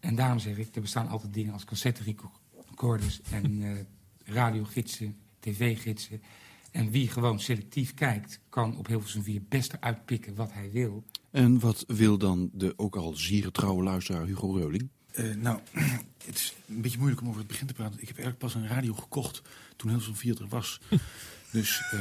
En 0.00 0.14
daarom 0.14 0.38
zeg 0.38 0.56
ik, 0.56 0.74
er 0.74 0.80
bestaan 0.80 1.08
altijd 1.08 1.34
dingen 1.34 1.52
als 1.52 1.64
cassette 1.64 2.02
recorders 2.02 3.20
en 3.22 3.60
uh, 3.60 3.78
radiogidsen, 4.24 5.16
tv-gidsen. 5.38 6.22
En 6.70 6.90
wie 6.90 7.08
gewoon 7.08 7.40
selectief 7.40 7.94
kijkt, 7.94 8.40
kan 8.48 8.76
op 8.76 8.86
Hilversum 8.86 9.22
4 9.22 9.42
best 9.48 9.72
eruit 9.72 10.04
pikken 10.04 10.34
wat 10.34 10.52
hij 10.52 10.70
wil. 10.70 11.04
En 11.30 11.58
wat 11.58 11.84
wil 11.86 12.18
dan 12.18 12.50
de 12.52 12.74
ook 12.76 12.96
al 12.96 13.12
zeer 13.14 13.50
trouwe 13.50 13.82
luisteraar 13.82 14.26
Hugo 14.26 14.52
Reuling? 14.52 14.88
Uh, 15.18 15.34
nou, 15.34 15.60
het 16.26 16.34
is 16.34 16.54
een 16.68 16.80
beetje 16.80 16.98
moeilijk 16.98 17.20
om 17.20 17.28
over 17.28 17.38
het 17.38 17.48
begin 17.48 17.66
te 17.66 17.74
praten. 17.74 18.00
Ik 18.00 18.08
heb 18.08 18.16
eigenlijk 18.16 18.38
pas 18.38 18.54
een 18.54 18.68
radio 18.68 18.94
gekocht 18.94 19.42
toen 19.76 19.88
Hilversum 19.88 20.16
4 20.16 20.40
er 20.40 20.48
was. 20.48 20.80
dus... 21.50 21.82
Uh, 21.94 22.00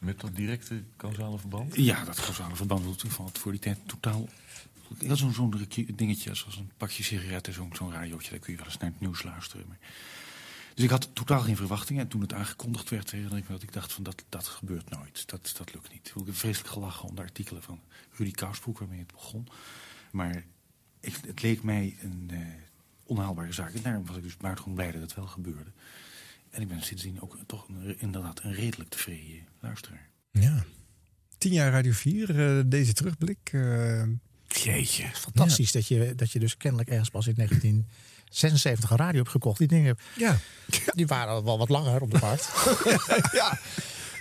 Met 0.00 0.20
dat 0.20 0.36
directe 0.36 0.82
causale 0.96 1.38
verband? 1.38 1.76
Ja, 1.76 2.04
dat 2.04 2.20
causale 2.20 2.56
verband 2.56 3.02
van 3.06 3.30
voor 3.32 3.52
die 3.52 3.60
tijd 3.60 3.78
totaal... 3.86 4.28
Ja, 4.98 5.14
zo'n 5.14 5.32
zo 5.32 5.50
dingetje 5.94 6.30
als 6.30 6.56
een 6.58 6.70
pakje 6.76 7.02
sigaretten, 7.02 7.52
zo'n 7.52 7.72
zo 7.74 7.90
radiootje, 7.90 8.30
daar 8.30 8.38
kun 8.38 8.52
je 8.52 8.58
wel 8.58 8.66
eens 8.66 8.78
naar 8.78 8.90
het 8.90 9.00
nieuws 9.00 9.22
luisteren. 9.22 9.64
Maar... 9.68 9.78
Dus 10.78 10.86
ik 10.86 10.92
had 10.92 11.10
totaal 11.12 11.40
geen 11.40 11.56
verwachtingen. 11.56 12.02
En 12.02 12.08
toen 12.08 12.20
het 12.20 12.32
aangekondigd 12.32 12.90
werd, 12.90 13.10
herinner 13.10 13.38
ik 13.38 13.48
me 13.48 13.54
dat 13.54 13.62
ik 13.62 13.72
dacht 13.72 13.92
van 13.92 14.02
dat, 14.02 14.24
dat 14.28 14.46
gebeurt 14.46 14.90
nooit. 14.90 15.28
Dat, 15.28 15.54
dat 15.56 15.74
lukt 15.74 15.92
niet. 15.92 16.12
Ik 16.14 16.26
heb 16.26 16.36
vreselijk 16.36 16.72
gelachen 16.72 17.08
om 17.08 17.14
de 17.14 17.22
artikelen 17.22 17.62
van 17.62 17.80
Rudy 18.12 18.30
Kousbroek 18.30 18.78
waarmee 18.78 18.98
het 18.98 19.12
begon. 19.12 19.48
Maar 20.10 20.44
ik, 21.00 21.20
het 21.26 21.42
leek 21.42 21.62
mij 21.62 21.96
een 22.02 22.28
uh, 22.32 22.38
onhaalbare 23.02 23.52
zaak. 23.52 23.74
En 23.74 23.82
daarom 23.82 24.06
was 24.06 24.16
ik 24.16 24.22
dus 24.22 24.36
buitengewoon 24.36 24.76
blij 24.76 24.92
dat 24.92 25.00
het 25.00 25.14
wel 25.14 25.26
gebeurde. 25.26 25.70
En 26.50 26.62
ik 26.62 26.68
ben 26.68 26.82
sindsdien 26.82 27.20
ook 27.20 27.38
toch 27.46 27.68
een, 27.68 28.00
inderdaad 28.00 28.42
een 28.42 28.54
redelijk 28.54 28.90
tevreden 28.90 29.46
luisteraar. 29.60 30.08
Ja. 30.30 30.64
Tien 31.38 31.52
jaar 31.52 31.72
Radio 31.72 31.92
4, 31.92 32.58
uh, 32.58 32.62
deze 32.66 32.92
terugblik. 32.92 33.52
Uh, 33.52 34.02
Jeetje. 34.48 35.06
Fantastisch 35.12 35.72
ja. 35.72 35.78
dat, 35.78 35.88
je, 35.88 36.14
dat 36.14 36.32
je 36.32 36.38
dus 36.38 36.56
kennelijk 36.56 36.90
ergens 36.90 37.10
pas 37.10 37.26
in 37.26 37.86
1976 38.28 38.90
een 38.90 38.96
radio 38.96 39.18
hebt 39.18 39.30
gekocht. 39.30 39.58
Die 39.58 39.68
dingen, 39.68 39.98
ja. 40.16 40.38
die 40.98 41.06
waren 41.06 41.44
wel 41.44 41.58
wat 41.58 41.68
langer 41.68 42.00
op 42.00 42.10
de 42.10 42.18
markt. 42.20 42.50
ja. 43.40 43.58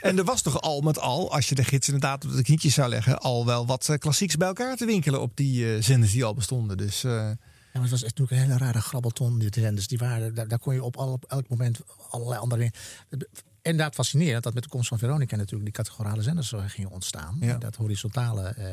En 0.01 0.17
er 0.17 0.23
was 0.23 0.41
toch 0.41 0.61
al 0.61 0.81
met 0.81 0.99
al, 0.99 1.31
als 1.31 1.49
je 1.49 1.55
de 1.55 1.63
gids 1.63 1.87
inderdaad 1.87 2.25
op 2.25 2.35
de 2.35 2.43
knietjes 2.43 2.73
zou 2.73 2.89
leggen, 2.89 3.19
al 3.19 3.45
wel 3.45 3.65
wat 3.65 3.95
klassieks 3.99 4.35
bij 4.35 4.47
elkaar 4.47 4.75
te 4.75 4.85
winkelen 4.85 5.21
op 5.21 5.35
die 5.35 5.75
uh, 5.75 5.83
zenders 5.83 6.11
die 6.11 6.25
al 6.25 6.33
bestonden. 6.33 6.77
Dus, 6.77 7.03
uh... 7.03 7.11
ja, 7.11 7.35
maar 7.73 7.81
het 7.81 7.91
was 7.91 8.01
natuurlijk 8.01 8.31
een 8.31 8.37
hele 8.37 8.57
rare 8.57 8.81
grabbelton, 8.81 9.39
die 9.39 9.49
zenders. 9.53 9.87
Die 9.87 9.97
waren, 9.97 10.35
daar, 10.35 10.47
daar 10.47 10.59
kon 10.59 10.73
je 10.73 10.83
op, 10.83 10.97
al, 10.97 11.11
op 11.11 11.25
elk 11.25 11.49
moment 11.49 11.79
allerlei 12.09 12.39
andere 12.39 12.61
dingen. 13.09 13.27
Inderdaad 13.61 13.95
fascinerend 13.95 14.43
dat 14.43 14.53
met 14.53 14.63
de 14.63 14.69
komst 14.69 14.87
van 14.87 14.97
Veronica 14.97 15.35
natuurlijk 15.35 15.63
die 15.63 15.83
categorale 15.83 16.21
zenders 16.21 16.53
gingen 16.67 16.91
ontstaan. 16.91 17.37
Ja. 17.39 17.57
Dat 17.57 17.75
horizontale... 17.75 18.55
Uh, 18.57 18.65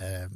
uh, 0.00 0.20
uh, 0.20 0.26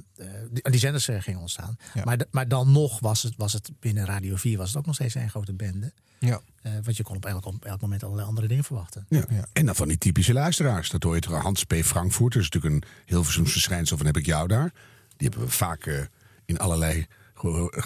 die, 0.51 0.71
die, 0.71 0.81
zenders 0.81 1.05
gingen 1.05 1.41
ontstaan. 1.41 1.77
Ja. 1.95 2.05
Maar, 2.05 2.19
maar 2.31 2.49
dan 2.49 2.73
nog 2.73 3.01
was 3.01 3.23
het, 3.23 3.35
was 3.37 3.53
het 3.53 3.71
binnen 3.81 4.05
Radio 4.05 4.37
4 4.37 4.59
was 4.59 4.69
het 4.69 4.77
ook 4.77 4.87
nog 4.87 4.95
steeds 4.95 5.15
een 5.15 5.31
grote 5.31 5.55
bende. 5.55 5.93
Ja. 6.19 6.41
Uh, 6.63 6.73
want 6.83 6.97
je 6.97 7.03
kon 7.03 7.17
op 7.17 7.27
elk, 7.27 7.45
op 7.45 7.65
elk 7.65 7.81
moment 7.81 8.05
allerlei 8.05 8.29
andere 8.29 8.47
dingen 8.47 8.65
verwachten. 8.65 9.07
Ja. 9.09 9.25
ja. 9.29 9.47
En 9.53 9.67
dan 9.67 9.75
van 9.75 9.89
die 9.89 9.99
typische 9.99 10.33
luisteraars. 10.33 10.91
Dat 10.91 11.03
hoor 11.03 11.15
je 11.15 11.21
terug. 11.21 11.43
Hans 11.43 11.65
P. 11.65 11.75
Frankfurt, 11.75 12.33
dat 12.33 12.43
is 12.43 12.51
natuurlijk 12.51 12.75
een 12.75 12.91
Hilversums 13.07 13.53
verschijnsel 13.53 13.97
van 13.97 14.07
heb 14.07 14.17
ik 14.17 14.27
jou 14.27 14.49
daar. 14.49 14.73
Die 15.17 15.29
hebben 15.29 15.47
we 15.47 15.53
vaak 15.53 16.09
in 16.45 16.59
allerlei 16.59 17.07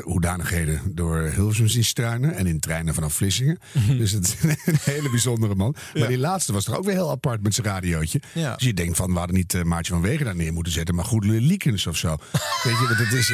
hoedanigheden 0.03 0.81
door 0.95 1.23
Hilversum 1.35 1.69
zien 1.69 1.85
struinen. 1.85 2.35
En 2.35 2.47
in 2.47 2.61
treinen 2.61 2.95
vanaf 2.95 3.15
Vlissingen. 3.15 3.59
Dus 3.99 4.11
het 4.11 4.25
is 4.25 4.37
een 4.67 4.77
hele 4.81 5.11
bijzondere 5.11 5.55
man. 5.55 5.75
Maar 5.95 6.09
die 6.09 6.19
laatste 6.19 6.53
was 6.53 6.65
toch 6.65 6.77
ook 6.77 6.85
weer 6.85 6.95
heel 6.95 7.11
apart 7.11 7.43
met 7.43 7.55
zijn 7.55 7.67
radiootje. 7.67 8.21
Ja. 8.35 8.55
Dus 8.55 8.67
je 8.67 8.75
denkt 8.75 8.97
van, 8.97 9.13
we 9.13 9.19
hadden 9.19 9.37
niet 9.37 9.55
eh, 9.55 9.63
Maartje 9.63 9.93
van 9.93 10.03
Wegen 10.03 10.25
daar 10.25 10.37
neer 10.37 10.53
moeten 10.53 10.73
zetten. 10.73 10.95
Maar 10.95 11.05
Goedele 11.05 11.41
Liekens 11.41 11.87
of 11.87 11.97
zo. 11.97 12.09
Weet 12.65 12.79
je, 12.79 12.87
want 12.87 12.99
het 12.99 13.13
is, 13.13 13.29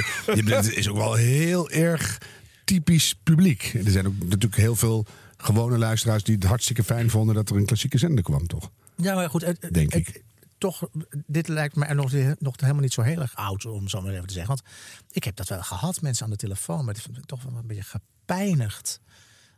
je, 0.65 0.75
is 0.77 0.89
ook 0.89 0.97
wel 0.97 1.15
heel 1.15 1.71
erg 1.71 2.19
typisch 2.65 3.15
publiek. 3.23 3.75
Er 3.85 3.91
zijn 3.91 4.07
ook 4.07 4.15
natuurlijk 4.19 4.57
heel 4.57 4.77
veel 4.77 5.07
gewone 5.37 5.79
luisteraars 5.79 6.23
die 6.23 6.35
het 6.35 6.45
hartstikke 6.45 6.85
fijn 6.85 7.11
vonden 7.11 7.35
dat 7.35 7.51
er 7.51 7.57
een 7.57 7.67
klassieke 7.67 7.99
zender 7.99 8.25
kwam, 8.25 8.47
toch? 8.47 8.71
Ja, 8.97 9.15
maar 9.15 9.31
goed. 9.31 9.45
Het, 9.45 9.69
Denk 9.71 9.93
het- 9.93 10.09
ik. 10.09 10.23
Toch, 10.59 10.89
dit 11.27 11.49
lijkt 11.49 11.77
me 11.77 11.95
nog, 11.95 12.13
nog 12.39 12.61
helemaal 12.61 12.83
niet 12.83 12.93
zo 12.93 13.03
heel 13.03 13.21
erg 13.21 13.35
oud, 13.35 13.67
om 13.67 13.89
zo 13.89 14.01
maar 14.01 14.13
even 14.13 14.27
te 14.27 14.33
zeggen. 14.33 14.55
Want 14.55 14.69
ik 15.11 15.25
heb 15.25 15.37
dat 15.37 15.49
wel 15.49 15.63
gehad, 15.63 16.01
mensen 16.01 16.25
aan 16.25 16.31
de 16.31 16.37
telefoon, 16.37 16.85
maar 16.85 16.95
toch 17.27 17.43
wel 17.43 17.57
een 17.57 17.67
beetje 17.67 18.01
gepijnigd. 18.27 19.01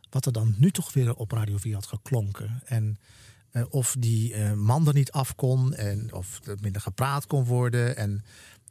Wat 0.09 0.25
er 0.25 0.31
dan 0.31 0.55
nu 0.57 0.71
toch 0.71 0.93
weer 0.93 1.15
op 1.15 1.31
Radio 1.31 1.57
4 1.57 1.73
had 1.73 1.85
geklonken. 1.85 2.61
En 2.65 2.99
eh, 3.51 3.63
of 3.69 3.95
die 3.99 4.33
eh, 4.33 4.53
man 4.53 4.87
er 4.87 4.93
niet 4.93 5.11
af 5.11 5.35
kon, 5.35 5.73
en 5.73 6.13
of 6.13 6.39
er 6.47 6.57
minder 6.61 6.81
gepraat 6.81 7.27
kon 7.27 7.45
worden. 7.45 7.95
En, 7.95 8.23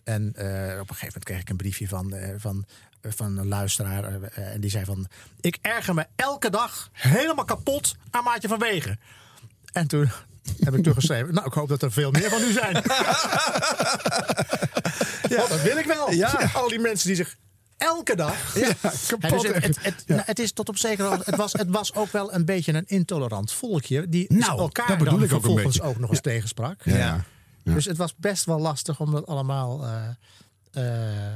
en 0.04 0.34
eh, 0.34 0.80
op 0.80 0.88
een 0.88 0.94
gegeven 0.94 1.06
moment 1.06 1.24
kreeg 1.24 1.40
ik 1.40 1.48
een 1.48 1.56
briefje 1.56 1.88
van, 1.88 2.14
van, 2.36 2.64
van 3.02 3.36
een 3.36 3.48
luisteraar. 3.48 4.22
en 4.22 4.60
die 4.60 4.70
zei 4.70 4.84
van, 4.84 5.06
ik 5.40 5.58
erger 5.62 5.94
me 5.94 6.06
elke 6.16 6.50
dag 6.50 6.88
helemaal 6.92 7.44
kapot 7.44 7.96
aan 8.10 8.24
Maatje 8.24 8.48
van 8.48 8.58
Wegen. 8.58 9.00
En 9.72 9.86
toen 9.86 10.10
heb 10.60 10.74
ik 10.74 10.80
teruggeschreven. 10.82 11.34
Nou, 11.34 11.46
ik 11.46 11.52
hoop 11.52 11.68
dat 11.68 11.82
er 11.82 11.92
veel 11.92 12.10
meer 12.10 12.30
van 12.30 12.42
u 12.42 12.52
zijn. 12.52 12.74
ja, 15.34 15.46
dat 15.48 15.62
wil 15.62 15.76
ik 15.76 15.84
wel. 15.86 16.10
Ja. 16.12 16.50
Al 16.54 16.68
die 16.68 16.78
mensen 16.78 17.06
die 17.06 17.16
zich 17.16 17.36
elke 17.76 18.16
dag. 18.16 18.54
Ja, 18.58 18.66
Ja, 18.82 18.92
kapot 19.08 19.40
dus 19.42 19.52
het, 19.52 19.64
het, 19.64 19.78
het, 19.82 20.02
Ja. 20.06 20.14
nou, 20.14 20.26
het 20.26 20.38
is 20.38 20.52
tot 20.52 20.68
op 20.68 20.76
zekere 20.78 21.08
hoogte- 21.08 21.30
het 21.30 21.36
was, 21.36 21.52
het 21.52 21.68
was 21.70 21.94
ook 21.94 22.12
wel 22.12 22.34
een 22.34 22.44
beetje 22.44 22.72
een 22.72 22.86
intolerant 22.86 23.52
volkje. 23.52 24.08
Die 24.08 24.32
Nou, 24.34 24.58
elkaar 24.58 24.86
dat 24.88 24.98
bedoel 24.98 25.12
dan 25.18 25.22
ik 25.22 25.32
ook 25.32 25.40
vervolgens 25.40 25.76
beetje. 25.76 25.90
ook 25.90 25.98
nog 25.98 26.10
eens 26.10 26.20
tegensprak. 26.20 26.80
Ja. 26.84 26.96
Ja. 26.96 27.24
Ja. 27.62 27.74
Dus 27.74 27.84
het 27.84 27.96
was 27.96 28.14
best 28.16 28.44
wel 28.44 28.58
lastig 28.60 29.00
om 29.00 29.10
dat 29.12 29.26
allemaal. 29.26 29.84
eh, 29.84 30.08
eh, 30.72 31.34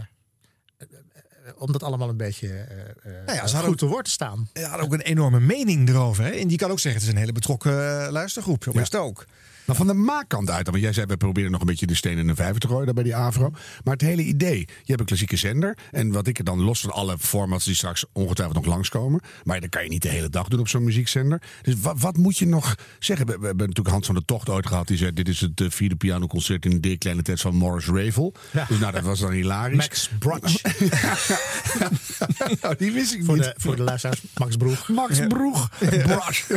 om 1.59 1.73
dat 1.73 1.83
allemaal 1.83 2.09
een 2.09 2.17
beetje 2.17 2.49
eh, 2.49 2.81
eh, 3.19 3.27
Nou 3.27 3.39
ja, 3.39 3.47
ze 3.47 3.57
goed 3.57 3.79
te 3.79 3.87
woord 3.87 4.05
te 4.05 4.11
staan. 4.11 4.49
Hij 4.53 4.63
had 4.63 4.81
ook 4.81 4.93
een 4.93 5.01
enorme 5.01 5.41
mening 5.41 5.89
erover. 5.89 6.25
Hè? 6.25 6.31
En 6.31 6.49
die 6.49 6.59
kan 6.59 6.71
ook 6.71 6.81
zeggen, 6.81 7.01
het 7.01 7.11
is 7.11 7.15
een 7.15 7.21
hele 7.21 7.33
betrokken 7.33 8.05
eh, 8.05 8.11
luistergroep. 8.11 8.63
Zo 8.63 8.71
is 8.71 8.81
het 8.81 8.97
ook. 8.97 9.25
Maar 9.65 9.77
van 9.77 9.87
de 9.87 9.95
maakkant 9.95 10.51
uit, 10.51 10.67
want 10.71 10.83
jij 10.83 10.93
zei, 10.93 11.07
we 11.07 11.17
proberen 11.17 11.51
nog 11.51 11.61
een 11.61 11.67
beetje 11.67 11.87
de 11.87 11.95
steen 11.95 12.19
in 12.19 12.27
de 12.27 12.35
vijver 12.35 12.61
te 12.61 12.67
gooien 12.69 12.85
daar 12.85 12.95
bij 12.95 13.03
die 13.05 13.15
Avro. 13.17 13.51
Maar 13.85 13.93
het 13.93 14.03
hele 14.03 14.23
idee, 14.23 14.59
je 14.59 14.67
hebt 14.85 15.01
een 15.01 15.07
klassieke 15.07 15.37
zender. 15.37 15.77
En 15.91 16.13
wat 16.13 16.27
ik 16.27 16.39
er 16.39 16.45
dan 16.45 16.61
los 16.61 16.81
van 16.81 16.91
alle 16.91 17.19
formats 17.19 17.65
die 17.65 17.75
straks 17.75 18.05
ongetwijfeld 18.13 18.65
nog 18.65 18.75
langskomen. 18.75 19.21
Maar 19.45 19.61
dat 19.61 19.69
kan 19.71 19.83
je 19.83 19.89
niet 19.89 20.03
de 20.03 20.09
hele 20.09 20.29
dag 20.29 20.49
doen 20.49 20.61
op 20.61 20.69
zo'n 20.69 20.85
muziekzender. 20.85 21.43
Dus 21.63 21.75
wat, 21.81 22.01
wat 22.01 22.17
moet 22.17 22.39
je 22.39 22.47
nog 22.47 22.75
zeggen? 22.99 23.27
We, 23.27 23.33
we 23.39 23.47
hebben 23.47 23.67
natuurlijk 23.67 23.95
Hans 23.95 24.07
van 24.07 24.15
de 24.15 24.25
Tocht 24.25 24.49
ooit 24.49 24.67
gehad. 24.67 24.87
Die 24.87 24.97
zei, 24.97 25.13
dit 25.13 25.29
is 25.29 25.41
het 25.41 25.61
eh, 25.61 25.71
vierde 25.71 25.97
pianoconcert 25.97 26.65
in 26.65 26.81
de 26.81 26.99
kleine 26.99 27.23
tijd 27.23 27.41
van 27.41 27.55
Morris 27.55 27.87
Ravel. 27.87 28.35
Ja. 28.51 28.65
Dus 28.69 28.79
nou, 28.79 28.93
dat 28.93 29.03
was 29.03 29.21
dan 29.21 29.31
hilarisch. 29.31 29.77
Max 29.77 30.11
Brunch. 30.19 30.61
nou, 32.63 32.75
die 32.79 32.93
wist 32.93 33.15
ik 33.15 33.25
voor, 33.25 33.35
niet. 33.35 33.45
de, 33.45 33.55
voor 33.57 33.77
de 33.77 33.83
luisteraars, 33.83 34.23
Max 34.35 34.57
Broeg. 34.57 34.89
Max 34.89 35.19
Broeg. 35.29 35.69
Brosch. 36.07 36.51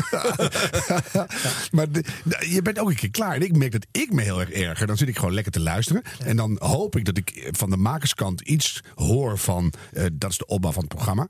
maar 1.72 1.92
de- 1.92 2.04
de- 2.24 2.48
je 2.50 2.62
bent 2.62 2.80
ook 2.80 2.95
keer 2.96 3.12
klaar. 3.12 3.36
En 3.36 3.42
ik 3.42 3.58
merk 3.58 3.72
dat 3.72 3.86
ik 3.92 4.12
me 4.12 4.22
heel 4.22 4.40
erg 4.40 4.52
erger. 4.52 4.88
Dan 4.88 4.98
zit 4.98 5.08
ik 5.08 5.18
gewoon 5.18 5.34
lekker 5.34 5.52
te 5.52 5.60
luisteren. 5.60 6.02
En 6.20 6.36
dan 6.36 6.56
hoop 6.60 6.96
ik 6.96 7.06
dat 7.06 7.18
ik 7.18 7.50
van 7.52 7.70
de 7.70 7.78
makerskant 7.78 8.42
iets 8.42 8.84
hoor 8.96 9.38
van... 9.38 9.74
eh, 9.94 10.06
dat 10.14 10.32
is 10.32 10.38
de 10.38 10.46
opbouw 10.46 10.72
van 10.72 10.84
het 10.84 10.94
programma. 10.94 11.28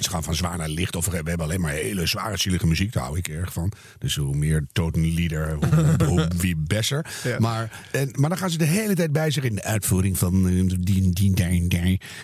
Ze 0.00 0.10
gaan 0.10 0.22
van 0.22 0.34
zwaar 0.34 0.58
naar 0.58 0.68
licht. 0.68 0.96
Of 0.96 1.06
we 1.06 1.16
hebben 1.16 1.40
alleen 1.40 1.60
maar 1.60 1.72
hele 1.72 2.06
zware, 2.06 2.36
zielige 2.36 2.66
muziek. 2.66 2.92
Daar 2.92 3.02
hou 3.02 3.18
ik 3.18 3.28
erg 3.28 3.52
van. 3.52 3.72
Dus 3.98 4.16
hoe 4.16 4.36
meer 4.36 4.66
totenlieder, 4.72 5.54
hoe, 5.54 6.04
hoe 6.06 6.28
wie 6.40 6.56
besser. 6.56 7.06
Ja. 7.24 7.38
Maar, 7.38 7.86
en, 7.90 8.10
maar 8.12 8.28
dan 8.28 8.38
gaan 8.38 8.50
ze 8.50 8.58
de 8.58 8.64
hele 8.64 8.94
tijd 8.94 9.12
bij 9.12 9.30
zich 9.30 9.44
in 9.44 9.54
de 9.54 9.62
uitvoering 9.62 10.18
van 10.18 10.48
eh, 10.48 10.76
die 10.80 11.02
en 11.02 11.10
die, 11.10 11.34
daar 11.34 11.50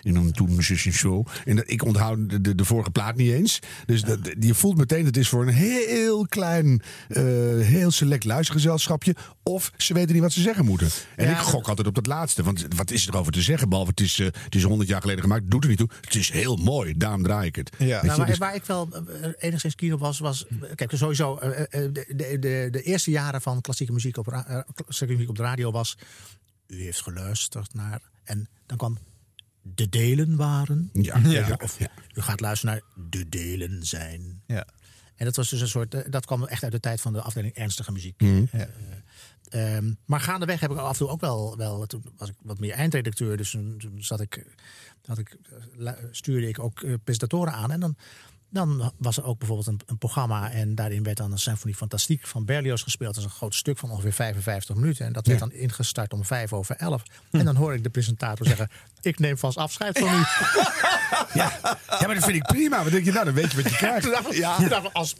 en 0.03 0.13
dan 0.13 0.31
toen 0.31 0.63
zus 0.63 0.85
en 0.85 0.93
zo. 0.93 1.23
En 1.45 1.55
dat, 1.55 1.63
ik 1.67 1.85
onthoud 1.85 2.29
de, 2.29 2.41
de, 2.41 2.55
de 2.55 2.65
vorige 2.65 2.91
plaat 2.91 3.15
niet 3.15 3.31
eens. 3.31 3.59
Dus 3.85 4.01
dat, 4.01 4.19
je 4.39 4.53
voelt 4.53 4.77
meteen, 4.77 5.05
het 5.05 5.17
is 5.17 5.29
voor 5.29 5.41
een 5.41 5.53
heel 5.53 6.25
klein, 6.27 6.81
eh, 7.07 7.23
heel 7.59 7.91
select 7.91 8.23
luistergezelschapje. 8.23 9.15
Of 9.43 9.71
ze 9.77 9.93
weten 9.93 10.13
niet 10.13 10.21
wat 10.23 10.33
ze 10.33 10.41
zeggen 10.41 10.65
moeten. 10.65 10.89
En 11.15 11.25
Ja, 11.25 11.31
ik 11.31 11.37
gok 11.37 11.67
altijd 11.67 11.87
op 11.87 11.95
dat 11.95 12.07
laatste. 12.07 12.43
Want 12.43 12.65
wat 12.75 12.91
is 12.91 13.07
er 13.07 13.17
over 13.17 13.31
te 13.31 13.41
zeggen? 13.41 13.69
Behalve 13.69 13.91
het 13.91 13.99
is, 13.99 14.17
het 14.17 14.55
is 14.55 14.63
100 14.63 14.89
jaar 14.89 15.01
geleden 15.01 15.21
gemaakt. 15.21 15.51
Doet 15.51 15.63
er 15.63 15.69
niet 15.69 15.77
toe. 15.77 15.89
Het 16.01 16.15
is 16.15 16.31
heel 16.31 16.55
mooi. 16.55 16.93
Daarom 16.97 17.23
draai 17.23 17.47
ik 17.47 17.60
het. 17.69 17.75
Ja. 17.77 18.01
Nou, 18.01 18.11
je, 18.11 18.17
waar, 18.17 18.27
dus- 18.27 18.37
waar 18.37 18.55
ik 18.55 18.65
wel 18.65 18.89
eh, 18.93 19.29
enigszins 19.37 19.75
keen 19.75 19.93
op 19.93 19.99
was, 19.99 20.19
was 20.19 20.45
kijk, 20.75 20.91
sowieso 20.95 21.37
eh, 21.37 21.61
eh, 21.61 21.93
de, 21.93 22.05
de, 22.15 22.39
de, 22.39 22.67
de 22.71 22.81
eerste 22.81 23.11
jaren 23.11 23.41
van 23.41 23.61
klassieke 23.61 23.93
muziek 23.93 24.17
op, 24.17 24.25
klassieke 24.73 25.13
muziek 25.13 25.29
op 25.29 25.35
de 25.35 25.43
radio 25.43 25.71
was, 25.71 25.97
u 26.67 26.83
heeft 26.83 27.01
geluisterd 27.01 27.73
naar, 27.73 28.01
en 28.23 28.49
dan 28.65 28.77
kwam 28.77 28.97
de 29.61 29.89
delen 29.89 30.35
waren, 30.35 30.89
ja, 30.93 31.17
ja, 31.17 31.57
of 31.61 31.79
ja. 31.79 31.87
u 32.13 32.21
gaat 32.21 32.39
luisteren 32.39 32.75
naar 32.75 33.05
de 33.09 33.29
delen 33.29 33.85
zijn. 33.85 34.43
Ja. 34.47 34.65
En 35.21 35.27
dat 35.27 35.35
was 35.35 35.49
dus 35.49 35.61
een 35.61 35.67
soort, 35.67 36.11
dat 36.11 36.25
kwam 36.25 36.45
echt 36.45 36.63
uit 36.63 36.71
de 36.71 36.79
tijd 36.79 37.01
van 37.01 37.13
de 37.13 37.21
afdeling 37.21 37.53
ernstige 37.53 37.91
muziek. 37.91 38.21
Mhm. 38.21 38.45
Eh, 38.51 39.75
ehm, 39.75 39.93
maar 40.05 40.19
gaandeweg 40.19 40.59
heb 40.59 40.71
ik 40.71 40.77
af 40.77 40.91
en 40.91 40.97
toe 40.97 41.07
ook 41.07 41.21
wel, 41.21 41.57
wel 41.57 41.85
toen 41.85 42.03
was 42.17 42.29
ik 42.29 42.35
wat 42.41 42.59
meer 42.59 42.71
eindredacteur, 42.71 43.37
dus 43.37 43.51
toen, 43.51 43.77
toen 43.77 44.03
zat 44.03 44.21
ik, 44.21 44.45
had 45.05 45.17
ik, 45.17 45.37
eh, 45.83 45.93
stuurde 46.11 46.47
ik 46.47 46.59
ook 46.59 46.81
eh, 46.81 46.93
presentatoren 47.03 47.53
aan. 47.53 47.71
En 47.71 47.79
dan, 47.79 47.95
dan 48.51 48.91
was 48.97 49.17
er 49.17 49.23
ook 49.23 49.37
bijvoorbeeld 49.37 49.67
een, 49.67 49.79
een 49.85 49.97
programma 49.97 50.51
en 50.51 50.75
daarin 50.75 51.03
werd 51.03 51.17
dan 51.17 51.31
een 51.31 51.39
symfonie 51.39 51.75
fantastiek 51.75 52.27
van 52.27 52.45
Berlioz 52.45 52.83
gespeeld. 52.83 53.15
Dat 53.15 53.23
is 53.23 53.29
een 53.29 53.35
groot 53.35 53.55
stuk 53.55 53.77
van 53.77 53.91
ongeveer 53.91 54.13
55 54.13 54.75
minuten. 54.75 55.05
En 55.05 55.13
dat 55.13 55.27
werd 55.27 55.39
Ja. 55.39 55.45
dan 55.45 55.55
ingestart 55.55 56.13
om 56.13 56.25
vijf 56.25 56.53
over 56.53 56.75
elf. 56.75 57.03
En 57.31 57.45
dan 57.45 57.55
hoor 57.55 57.73
ik 57.73 57.83
de 57.83 57.89
presentator 57.89 58.45
zeggen, 58.45 58.69
ik 59.01 59.19
neem 59.19 59.37
vast 59.37 59.57
afscheid 59.57 59.99
van 59.99 60.07
u. 60.07 60.23
Ja. 61.33 61.59
ja, 61.99 62.05
maar 62.05 62.15
dat 62.15 62.23
vind 62.23 62.35
ik 62.35 62.43
prima. 62.45 62.83
Wat 62.83 62.91
denk 62.91 63.05
je 63.05 63.11
nou? 63.11 63.25
Dan 63.25 63.33
weet 63.33 63.51
je 63.51 63.61
wat 63.61 63.71
je 63.71 63.77
krijgt. 63.85 64.05
Ik, 64.05 64.71
als... 64.93 65.15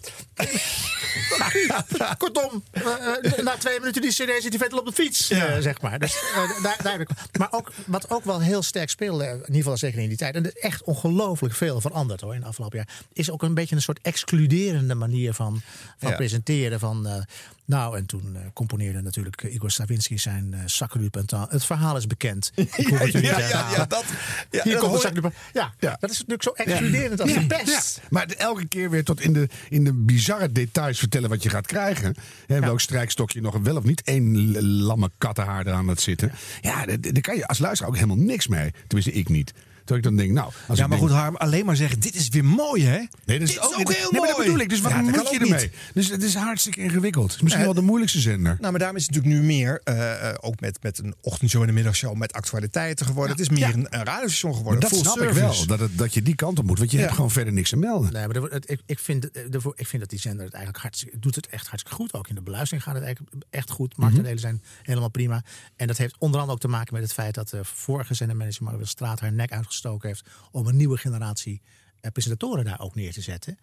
Kortom, 2.17 2.63
eh, 2.71 2.83
eh, 2.83 3.43
na 3.43 3.55
twee 3.57 3.79
minuten 3.79 4.01
die 4.01 4.11
cd 4.11 4.17
zit 4.17 4.49
hij 4.49 4.57
verder 4.57 4.79
op 4.79 4.85
de 4.85 4.91
fiets, 4.91 5.29
eh, 5.29 5.57
zeg 5.59 5.81
maar. 5.81 5.99
Dus, 5.99 6.21
daar, 6.63 6.77
daar 6.83 6.91
heb 6.91 7.01
ik, 7.01 7.09
maar 7.37 7.51
ook, 7.51 7.71
wat 7.85 8.09
ook 8.09 8.23
wel 8.23 8.41
heel 8.41 8.61
sterk 8.61 8.89
speelde, 8.89 9.25
in 9.25 9.37
ieder 9.37 9.55
geval 9.55 9.77
zeker 9.77 9.99
in 10.01 10.07
die 10.07 10.17
tijd... 10.17 10.35
en 10.35 10.45
er 10.45 10.51
is 10.55 10.61
echt 10.61 10.83
ongelooflijk 10.83 11.53
veel 11.55 11.81
veranderd 11.81 12.21
hoor, 12.21 12.33
in 12.35 12.39
de 12.39 12.45
afgelopen 12.47 12.77
jaar... 12.77 12.87
is 13.21 13.31
ook 13.31 13.43
een 13.43 13.53
beetje 13.53 13.75
een 13.75 13.81
soort 13.81 13.99
excluderende 14.01 14.95
manier 14.95 15.33
van, 15.33 15.61
van 15.97 16.09
Ja. 16.09 16.15
presenteren. 16.15 16.79
Van, 16.79 17.07
eh, 17.07 17.21
nou, 17.65 17.97
en 17.97 18.05
toen 18.05 18.35
eh, 18.35 18.41
componeerde 18.53 19.01
natuurlijk 19.01 19.43
Igor 19.43 19.71
Stravinsky 19.71 20.17
zijn 20.17 20.51
uh, 20.53 20.59
Sacre 20.65 20.99
du 20.99 21.09
Printemps. 21.09 21.51
Het 21.51 21.65
verhaal 21.65 21.97
is 21.97 22.07
bekend. 22.07 22.51
Ik 22.55 22.67
het 22.87 23.11
ja, 23.11 23.19
ja, 23.19 23.39
herhalen. 23.39 23.77
ja, 23.77 23.85
dat, 23.85 24.03
ja, 24.51 24.63
Hier 24.63 24.73
dat 24.73 24.81
komt 24.81 25.03
hoor 25.03 25.13
je-. 25.13 25.31
Ja, 25.53 25.73
Ja. 25.79 25.97
dat 25.99 26.09
is 26.09 26.17
natuurlijk 26.25 26.43
zo 26.43 26.49
excluderend 26.49 27.21
als 27.21 27.33
de 27.33 27.45
pest. 27.45 27.97
Ja, 28.01 28.07
maar 28.09 28.27
elke 28.27 28.67
keer 28.67 28.89
weer 28.89 29.03
tot 29.03 29.21
in 29.21 29.33
de, 29.33 29.47
in 29.69 29.83
de 29.83 29.93
bizarre 29.93 30.51
details 30.51 30.99
vertellen 30.99 31.29
wat 31.29 31.43
je 31.43 31.49
gaat 31.49 31.67
krijgen. 31.67 32.15
Hè, 32.47 32.59
Welk 32.59 32.79
strijkstokje 32.81 33.41
nog 33.41 33.57
wel 33.57 33.75
of 33.77 33.83
niet 33.83 34.01
één 34.03 34.61
lamme 34.61 35.11
kattenhaar 35.17 35.67
eraan 35.67 35.85
laat 35.85 36.01
zitten. 36.01 36.31
Ja, 36.61 36.85
daar 36.85 37.01
daar 37.01 37.21
kan 37.21 37.35
je 37.35 37.47
als 37.47 37.59
luisteraar 37.59 37.89
ook 37.93 37.99
helemaal 37.99 38.23
niks 38.25 38.47
mee. 38.47 38.71
Tenminste, 38.87 39.13
ik 39.19 39.29
niet. 39.29 39.53
Terwijl 39.85 39.97
ik 39.97 40.03
dan 40.03 40.15
denk, 40.15 40.31
nou... 40.31 40.51
Als 40.67 40.77
Ja, 40.79 40.87
maar 40.87 40.97
denk, 40.97 41.09
goed, 41.09 41.19
Harm, 41.19 41.35
alleen 41.35 41.65
maar 41.65 41.75
zeggen, 41.75 41.99
dit 41.99 42.15
is 42.15 42.27
weer 42.29 42.45
mooi, 42.45 42.83
hè? 42.85 42.97
Nee, 42.97 43.07
dat 43.25 43.39
Dit 43.39 43.49
is, 43.49 43.59
ook, 43.59 43.73
heel 43.75 43.83
nee, 43.85 43.97
mooi. 44.01 44.19
maar 44.19 44.27
dat 44.27 44.37
bedoel 44.37 44.59
ik. 44.59 44.69
Dus 44.69 44.81
wat 44.81 44.91
Ja, 44.91 44.97
moet 45.01 45.11
kan 45.11 45.23
je 45.23 45.27
ook 45.29 45.33
ermee? 45.41 45.61
niet. 45.61 45.71
Dus 45.93 46.09
het 46.09 46.23
is 46.23 46.35
hartstikke 46.35 46.79
ingewikkeld. 46.81 47.23
Het 47.25 47.35
is 47.35 47.41
misschien 47.41 47.63
Nee. 47.65 47.73
wel 47.73 47.81
de 47.81 47.87
moeilijkste 47.87 48.19
zender. 48.19 48.57
Nou, 48.59 48.69
maar 48.71 48.79
daarom 48.79 48.97
is 48.97 49.05
het 49.05 49.15
natuurlijk 49.15 49.41
nu 49.41 49.47
meer, 49.47 49.81
eh, 49.83 50.29
eh, 50.29 50.35
ook 50.41 50.59
met, 50.59 50.77
met 50.83 50.97
een 50.99 51.15
ochtendshow 51.21 51.61
en 51.61 51.67
een 51.67 51.73
middagshow 51.73 52.15
met 52.15 52.33
actualiteiten 52.33 53.05
geworden. 53.05 53.31
het 53.31 53.39
is 53.41 53.49
meer 53.49 53.59
Ja. 53.67 53.73
een, 53.73 53.87
een 53.89 54.03
radiostation 54.03 54.51
Maar 54.51 54.59
geworden. 54.59 54.89
dat 54.89 54.99
snap 54.99 55.21
ik 55.21 55.29
wel. 55.33 55.65
Dat, 55.65 55.79
het, 55.79 55.97
dat 55.97 56.13
je 56.13 56.21
die 56.21 56.35
kant 56.35 56.59
op 56.59 56.65
moet. 56.65 56.77
Want 56.77 56.91
je 56.91 56.97
Ja. 56.97 57.03
hebt 57.03 57.15
gewoon 57.15 57.31
verder 57.31 57.53
niks 57.53 57.69
te 57.69 57.77
melden. 57.77 58.13
Nee, 58.13 58.27
maar 58.27 58.35
er 58.35 58.43
het- 58.43 58.69
ik, 58.69 58.81
ik, 58.85 58.99
vind, 58.99 59.31
eh, 59.31 59.43
ik 59.75 59.87
vind 59.87 60.01
dat 60.01 60.09
die 60.09 60.19
zender 60.19 60.43
het 60.45 60.53
eigenlijk 60.53 60.83
hartstikke, 60.83 61.19
doet 61.19 61.35
het 61.35 61.47
echt 61.47 61.67
hartstikke 61.67 61.97
goed. 61.97 62.13
Ook 62.13 62.27
in 62.27 62.35
de 62.35 62.41
beluistering 62.41 62.83
gaat 62.83 62.93
het 62.95 63.03
eigenlijk 63.03 63.35
echt 63.49 63.69
goed. 63.69 63.97
Marktendelen 63.97 64.39
zijn 64.39 64.63
helemaal 64.83 65.09
prima. 65.09 65.43
En 65.75 65.87
dat 65.87 65.97
heeft 65.97 66.15
onder 66.17 66.39
andere 66.39 66.55
ook 66.55 66.61
te 66.61 66.67
maken 66.67 66.93
met 66.93 67.03
het 67.03 67.13
feit 67.13 67.35
dat 67.35 67.49
de 67.49 67.59
vorige 67.63 68.13
zendermanager 68.13 68.63
Mario 68.63 68.83
Straat 68.85 69.19
haar 69.19 69.31
nek 69.31 69.51
uitgestoken 69.51 69.79
heeft 70.01 70.29
om 70.51 70.67
een 70.67 70.75
nieuwe 70.77 70.97
generatie 70.97 71.61
eh, 72.01 72.11
presentatoren 72.11 72.65
daar 72.65 72.79
ook 72.79 72.95
neer 72.95 73.13
te 73.13 73.21
zetten. 73.21 73.57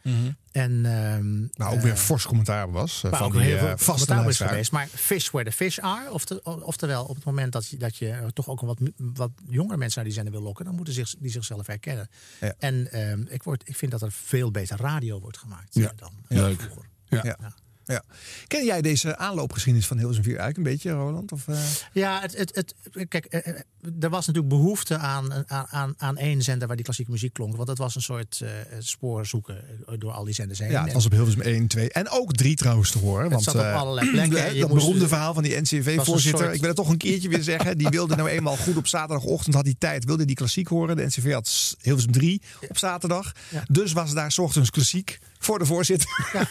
En, 0.52 0.84
ehm, 0.86 1.38
Nou, 1.38 1.48
ook 1.72 1.76
eh, 1.76 1.82
weer 1.82 1.96
fors 1.96 2.24
commentaar 2.26 2.70
was. 2.70 3.04
eh, 3.04 3.10
van 3.12 3.26
ook 3.26 3.32
die 3.32 3.40
heel 3.40 3.56
eh, 3.56 3.60
veel 3.60 3.76
vaste 3.78 4.06
commentaar 4.06 4.28
is 4.28 4.36
geweest. 4.38 4.72
Maar 4.72 4.86
fish 4.86 5.30
where 5.30 5.50
the 5.50 5.56
fish 5.56 5.78
are. 5.78 6.12
Ofte- 6.12 6.42
Oftewel, 6.42 7.04
op 7.04 7.14
het 7.16 7.24
moment 7.24 7.52
dat 7.52 7.66
je, 7.68 7.76
dat 7.76 7.96
je 7.96 8.08
eh, 8.10 8.26
toch 8.26 8.48
ook 8.48 8.60
een 8.60 8.66
wat, 8.66 8.78
wat 8.96 9.30
jongere 9.48 9.76
mensen 9.76 9.94
naar 9.96 10.04
die 10.04 10.14
zender 10.14 10.32
wil 10.32 10.42
lokken, 10.42 10.64
dan 10.64 10.74
moeten 10.74 10.94
zich, 10.94 11.14
die 11.18 11.30
zichzelf 11.30 11.66
herkennen. 11.66 12.08
Ja. 12.40 12.54
En 12.58 12.92
ehm, 12.92 13.22
ik, 13.28 13.42
word, 13.42 13.68
ik 13.68 13.76
vind 13.76 13.90
dat 13.92 14.02
er 14.02 14.12
veel 14.12 14.50
beter 14.50 14.76
radio 14.80 15.20
wordt 15.20 15.38
gemaakt 15.38 15.74
Ja. 15.74 15.90
eh, 15.90 15.96
dan 15.96 16.12
Leuk. 16.28 16.60
vroeger. 16.60 16.84
Ja. 17.08 17.20
Ja. 17.24 17.36
Ja. 17.40 17.54
Ja. 17.84 18.02
Ken 18.46 18.64
jij 18.64 18.82
deze 18.82 19.16
aanloopgeschiedenis 19.16 19.86
van 19.88 19.96
Hilversum 19.96 20.24
4 20.24 20.36
eigenlijk 20.38 20.68
een 20.68 20.72
beetje, 20.74 20.90
Roland? 20.98 21.32
Of, 21.32 21.48
eh? 21.48 21.60
Ja, 21.92 22.20
het, 22.20 22.36
het, 22.38 22.54
het, 22.54 22.74
kijk, 23.08 23.24
eh, 23.24 23.46
eh, 23.54 23.60
er 24.00 24.10
was 24.10 24.26
natuurlijk 24.26 24.54
behoefte 24.54 24.96
aan, 24.98 25.32
aan, 25.46 25.66
aan, 25.70 25.94
aan 25.96 26.16
één 26.16 26.42
zender 26.42 26.66
waar 26.66 26.76
die 26.76 26.84
klassieke 26.84 27.10
muziek 27.10 27.32
klonk. 27.32 27.56
Want 27.56 27.68
het 27.68 27.78
was 27.78 27.94
een 27.94 28.02
soort 28.02 28.40
eh, 28.40 28.50
spoor 28.78 29.26
zoeken 29.26 29.64
door 29.98 30.12
al 30.12 30.24
die 30.24 30.34
zenders 30.34 30.58
heen. 30.58 30.70
Ja, 30.70 30.84
het 30.84 30.92
was 30.92 31.04
op 31.06 31.12
Hilversum 31.12 31.40
1, 31.42 31.66
2 31.66 31.90
en 31.92 32.08
ook 32.10 32.32
3 32.32 32.56
trouwens 32.56 32.90
te 32.90 32.98
horen. 32.98 33.30
Want 33.30 33.42
zat 33.42 33.54
op 33.54 33.60
eh, 33.60 33.74
allerlei 33.76 34.10
plekken. 34.10 34.36
Dat 34.60 34.68
moest- 34.68 34.84
beroemde 34.84 35.08
verhaal 35.08 35.34
van 35.34 35.42
die 35.42 35.60
NCV-voorzitter. 35.60 36.40
soort- 36.44 36.54
Ik 36.54 36.60
wil 36.60 36.68
het 36.68 36.76
toch 36.78 36.88
een 36.88 36.96
keertje 36.96 37.28
weer 37.28 37.42
zeggen. 37.42 37.78
Die 37.78 37.88
wilde 37.88 38.16
nou 38.16 38.28
eenmaal 38.28 38.56
goed 38.56 38.76
op 38.76 38.86
zaterdagochtend, 38.86 39.54
had 39.54 39.64
hij 39.64 39.74
tijd, 39.78 40.04
wilde 40.04 40.24
die 40.24 40.36
klassiek 40.36 40.68
horen. 40.68 40.96
De 40.96 41.04
NCV 41.06 41.32
had 41.32 41.76
Hilversum 41.80 42.12
3 42.12 42.42
op 42.68 42.78
zaterdag. 42.78 43.32
Dus 43.70 43.92
was 43.92 44.12
daar 44.14 44.32
's 44.32 44.38
ochtends 44.38 44.70
klassiek 44.70 45.18
voor 45.38 45.58
de 45.58 45.64
voorzitter. 45.66 46.08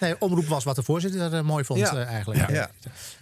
Nee, 0.00 0.20
omroep 0.20 0.46
was 0.46 0.64
wat 0.64 0.76
de 0.76 0.82
voorzitter 0.82 1.34
eh, 1.34 1.42
mooi 1.42 1.64
vond 1.64 1.80
Ja. 1.80 2.04
eigenlijk. 2.04 2.50
Ja. 2.50 2.70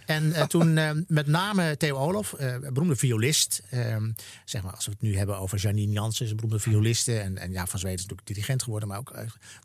Ja. 0.07 0.15
En 0.15 0.33
eh, 0.33 0.43
toen 0.55 0.77
eh, 0.77 0.91
met 1.07 1.27
name 1.27 1.77
Theo 1.77 1.97
Olof, 1.97 2.33
eh, 2.33 2.55
beroemde 2.59 2.95
violist. 2.95 3.61
eh, 3.69 3.95
zeg 4.45 4.63
maar, 4.63 4.73
als 4.73 4.85
we 4.85 4.91
het 4.91 5.01
nu 5.01 5.17
hebben 5.17 5.37
over 5.37 5.57
Janine 5.57 5.91
Jansen, 5.91 6.27
een 6.29 6.35
beroemde 6.35 6.59
violiste. 6.59 7.19
En, 7.19 7.37
en 7.37 7.51
ja, 7.51 7.65
van 7.67 7.79
Zweden 7.79 7.97
is 7.97 8.01
natuurlijk 8.01 8.27
dirigent 8.27 8.63
geworden. 8.63 8.87
Maar 8.89 8.97
ook, 8.97 9.13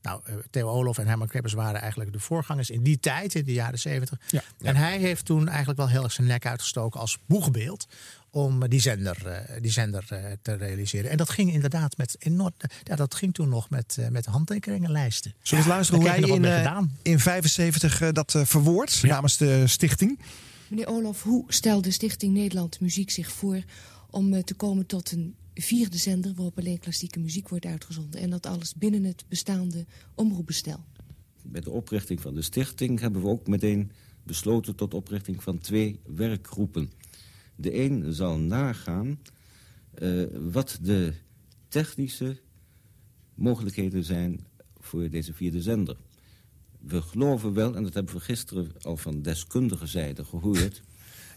nou, 0.03 0.21
Theo 0.51 0.69
Olof 0.69 0.99
en 0.99 1.07
Herman 1.07 1.29
Kreppers 1.29 1.55
waren 1.55 1.81
eigenlijk 1.81 2.13
de 2.13 2.21
voorgangers 2.21 2.71
in 2.71 2.83
die 2.83 3.01
tijd, 3.01 3.35
in 3.35 3.45
de 3.45 3.53
jaren 3.53 3.79
zeventig. 3.79 4.19
En 4.61 4.77
hij 4.77 4.99
heeft 4.99 5.25
toen 5.25 5.49
eigenlijk 5.49 5.79
wel 5.79 5.89
heel 5.89 6.03
erg 6.03 6.13
zijn 6.13 6.27
nek 6.27 6.47
uitgestoken 6.47 7.01
als 7.01 7.19
boegbeeld 7.27 7.87
om 8.31 8.69
die 8.69 8.81
zender, 8.81 9.27
eh, 9.27 9.61
die 9.63 9.71
zender 9.71 10.05
eh, 10.09 10.33
te 10.43 10.55
realiseren. 10.55 11.11
En 11.11 11.17
dat 11.17 11.31
ging 11.31 11.53
inderdaad 11.53 11.97
met 11.97 12.17
enorm. 12.19 12.49
Ja, 12.83 12.97
dat 12.97 13.15
ging 13.15 13.35
toen 13.35 13.49
nog 13.49 13.71
met, 13.71 13.97
eh, 13.99 14.09
met 14.09 14.27
handtekeningenlijsten. 14.27 15.35
Zullen 15.43 15.65
we 15.65 15.71
eens 15.71 15.91
luisteren 15.91 16.01
hoe 16.01 16.27
je 16.27 16.35
in, 16.35 16.57
gedaan. 16.57 16.97
in 17.03 17.19
75 17.19 18.01
eh, 18.01 18.09
dat 18.13 18.39
verwoordt 18.45 19.03
namens 19.03 19.37
de 19.37 19.67
stichting? 19.67 20.19
Meneer 20.69 20.89
Olof, 20.89 21.23
hoe 21.23 21.45
stelde 21.49 21.91
Stichting 21.91 22.35
Nederland 22.35 22.81
Muziek 22.81 23.11
zich 23.11 23.33
voor 23.33 23.63
om 24.11 24.45
te 24.45 24.55
komen 24.55 24.87
tot 24.87 25.13
een 25.13 25.35
vierde 25.55 25.97
zender 25.97 26.35
waarop 26.35 26.59
alleen 26.59 26.79
klassieke 26.79 27.19
muziek 27.19 27.49
wordt 27.49 27.67
uitgezonden 27.67 28.21
en 28.21 28.31
dat 28.31 28.47
alles 28.47 28.75
binnen 28.75 29.05
het 29.05 29.25
bestaande 29.29 29.87
omroepbestel? 30.15 30.85
Bij 31.43 31.61
de 31.61 31.71
oprichting 31.71 32.21
van 32.21 32.35
de 32.35 32.43
stichting 32.43 33.01
hebben 33.01 33.23
we 33.23 33.29
ook 33.29 33.47
meteen 33.47 33.93
besloten 34.23 34.77
tot 34.77 34.95
oprichting 34.95 35.43
van 35.43 35.59
twee 35.59 36.01
werkgroepen. 36.07 36.91
De 37.61 37.81
een 37.81 38.13
zal 38.13 38.39
nagaan 38.39 39.21
eh, 39.95 40.23
wat 40.53 40.79
de 40.83 41.13
technische 41.69 42.41
mogelijkheden 43.35 44.05
zijn 44.05 44.47
voor 44.81 45.11
deze 45.11 45.33
vierde 45.33 45.63
zender. 45.63 45.97
We 46.81 47.03
geloven 47.03 47.53
wel, 47.53 47.77
en 47.77 47.83
dat 47.83 47.95
hebben 47.95 48.15
we 48.15 48.21
gisteren 48.21 48.73
al 48.83 48.97
van 48.97 49.23
deskundige 49.23 49.87
zijde 49.87 50.25
gehoord... 50.25 50.83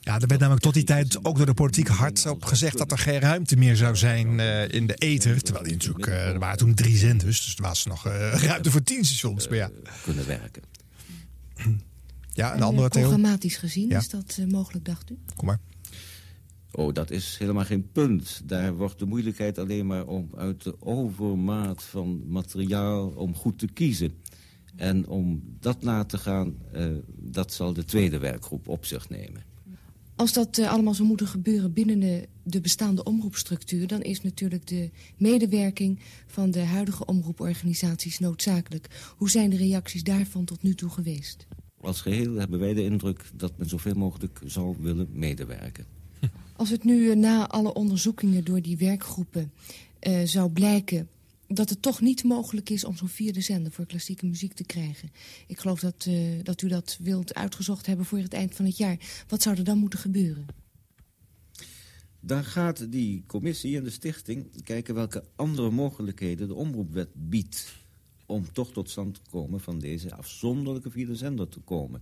Ja, 0.04 0.20
er 0.20 0.28
werd 0.28 0.40
namelijk 0.40 0.64
tot 0.64 0.74
die 0.74 0.84
tijd 0.84 1.26
ook 1.26 1.38
door 1.38 1.46
de 1.46 1.54
politiek 1.54 1.88
hard 1.88 2.26
op 2.26 2.46
gezegd 2.46 2.78
dat 2.78 2.92
er 2.92 2.98
geen 2.98 3.20
ruimte 3.20 3.56
meer 3.56 3.76
zou 3.76 3.96
zijn 3.96 4.40
eh, 4.40 4.70
in 4.70 4.88
de 4.88 4.94
ether. 4.94 5.42
Terwijl 5.42 5.66
die 5.66 5.74
natuurlijk, 5.74 6.08
eh, 6.08 6.28
er 6.28 6.40
waren 6.40 6.58
toen 6.58 6.74
drie 6.74 6.98
zenders, 6.98 7.46
dus 7.46 7.56
er 7.56 7.62
was 7.62 7.86
nog 7.86 8.06
eh, 8.06 8.34
ruimte 8.44 8.72
voor 8.72 8.84
tien 8.84 9.06
stations. 9.06 9.48
Maar 9.48 9.58
ja. 9.58 9.72
kunnen 10.04 10.28
werken. 10.28 10.62
Ja, 12.34 12.50
een 12.50 12.58
En, 12.58 12.64
andere 12.64 12.90
Theo? 12.90 13.02
Programmatisch 13.02 13.58
gezien, 13.58 13.90
Ja. 13.90 14.00
is 14.00 14.10
dat 14.10 14.40
mogelijk, 14.48 14.86
dacht 14.86 15.10
u? 15.10 15.18
Kom 15.36 15.48
maar. 15.48 15.60
Oh, 16.76 16.94
dat 16.94 17.12
is 17.12 17.36
helemaal 17.40 17.66
geen 17.66 17.92
punt. 17.92 18.42
Daar 18.46 18.76
wordt 18.76 19.00
de 19.00 19.06
moeilijkheid 19.06 19.58
alleen 19.58 19.86
maar 19.86 20.08
om 20.08 20.30
uit 20.36 20.64
de 20.64 20.76
overmaat 20.80 21.84
van 21.84 22.22
materiaal 22.28 23.08
om 23.08 23.36
goed 23.36 23.60
te 23.60 23.68
kiezen. 23.68 24.14
En 24.76 25.08
om 25.08 25.44
dat 25.60 25.82
na 25.82 26.04
te 26.04 26.18
gaan, 26.18 26.56
eh, 26.72 26.86
dat 27.08 27.54
zal 27.54 27.74
de 27.74 27.86
tweede 27.86 28.18
werkgroep 28.18 28.68
op 28.68 28.86
zich 28.86 29.10
nemen. 29.10 29.44
Als 30.16 30.34
dat 30.34 30.58
eh, 30.58 30.72
allemaal 30.72 30.94
zou 30.94 31.08
moeten 31.08 31.28
gebeuren 31.28 31.74
binnen 31.74 32.00
de, 32.00 32.28
de 32.44 32.62
bestaande 32.62 33.04
omroepstructuur... 33.04 33.88
dan 33.88 34.02
is 34.02 34.22
natuurlijk 34.22 34.68
de 34.68 34.90
medewerking 35.18 36.00
van 36.28 36.52
de 36.52 36.64
huidige 36.64 37.06
omroeporganisaties 37.06 38.20
noodzakelijk. 38.20 39.14
Hoe 39.18 39.30
zijn 39.30 39.50
de 39.50 39.58
reacties 39.58 40.04
daarvan 40.04 40.46
tot 40.46 40.64
nu 40.64 40.76
toe 40.76 40.90
geweest? 40.90 41.48
Als 41.82 42.02
geheel 42.02 42.34
hebben 42.34 42.60
wij 42.60 42.74
de 42.74 42.84
indruk 42.84 43.24
dat 43.36 43.58
men 43.58 43.70
zoveel 43.70 43.96
mogelijk 43.96 44.42
zou 44.46 44.76
willen 44.80 45.08
medewerken. 45.12 45.86
Als 46.56 46.70
het 46.70 46.84
nu 46.84 47.10
eh, 47.10 47.16
na 47.16 47.48
alle 47.48 47.74
onderzoekingen 47.74 48.44
door 48.44 48.62
die 48.62 48.78
werkgroepen 48.78 49.52
eh, 50.00 50.22
zou 50.24 50.50
blijken 50.50 51.08
dat 51.48 51.70
het 51.70 51.82
toch 51.82 52.02
niet 52.02 52.24
mogelijk 52.24 52.70
is 52.70 52.84
om 52.84 52.96
zo'n 52.96 53.08
vierde 53.08 53.42
zender 53.42 53.72
voor 53.72 53.86
klassieke 53.86 54.26
muziek 54.26 54.54
te 54.54 54.64
krijgen. 54.64 55.12
Ik 55.48 55.60
geloof 55.60 55.80
dat, 55.80 56.06
eh, 56.08 56.16
dat 56.44 56.62
u 56.62 56.68
dat 56.68 56.98
wilt 57.02 57.34
uitgezocht 57.34 57.86
hebben 57.86 58.06
voor 58.06 58.18
het 58.18 58.34
eind 58.34 58.56
van 58.56 58.66
het 58.66 58.78
jaar. 58.78 58.98
Wat 59.28 59.42
zou 59.42 59.58
er 59.58 59.64
dan 59.64 59.78
moeten 59.78 60.00
gebeuren? 60.00 60.46
Dan 62.20 62.44
gaat 62.44 62.92
die 62.92 63.24
commissie 63.28 63.78
en 63.78 63.84
de 63.84 63.90
stichting 63.90 64.64
kijken 64.64 64.96
welke 64.96 65.24
andere 65.36 65.72
mogelijkheden 65.72 66.48
de 66.48 66.54
omroepwet 66.54 67.10
biedt. 67.14 67.76
Om 68.26 68.52
toch 68.52 68.72
tot 68.72 68.90
stand 68.90 69.16
te 69.16 69.22
komen 69.30 69.60
van 69.60 69.80
deze 69.80 70.16
afzonderlijke 70.16 70.92
vierde 70.92 71.16
zender 71.16 71.50
te 71.50 71.60
komen. 71.60 72.02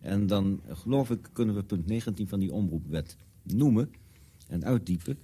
En 0.00 0.26
dan 0.26 0.60
geloof 0.68 1.10
ik 1.10 1.28
kunnen 1.32 1.54
we 1.54 1.62
punt 1.62 1.86
19 1.86 2.28
van 2.28 2.38
die 2.38 2.52
omroepwet 2.52 3.16
noemen 3.54 3.90
en 4.48 4.64
uitdiepen. 4.64 5.18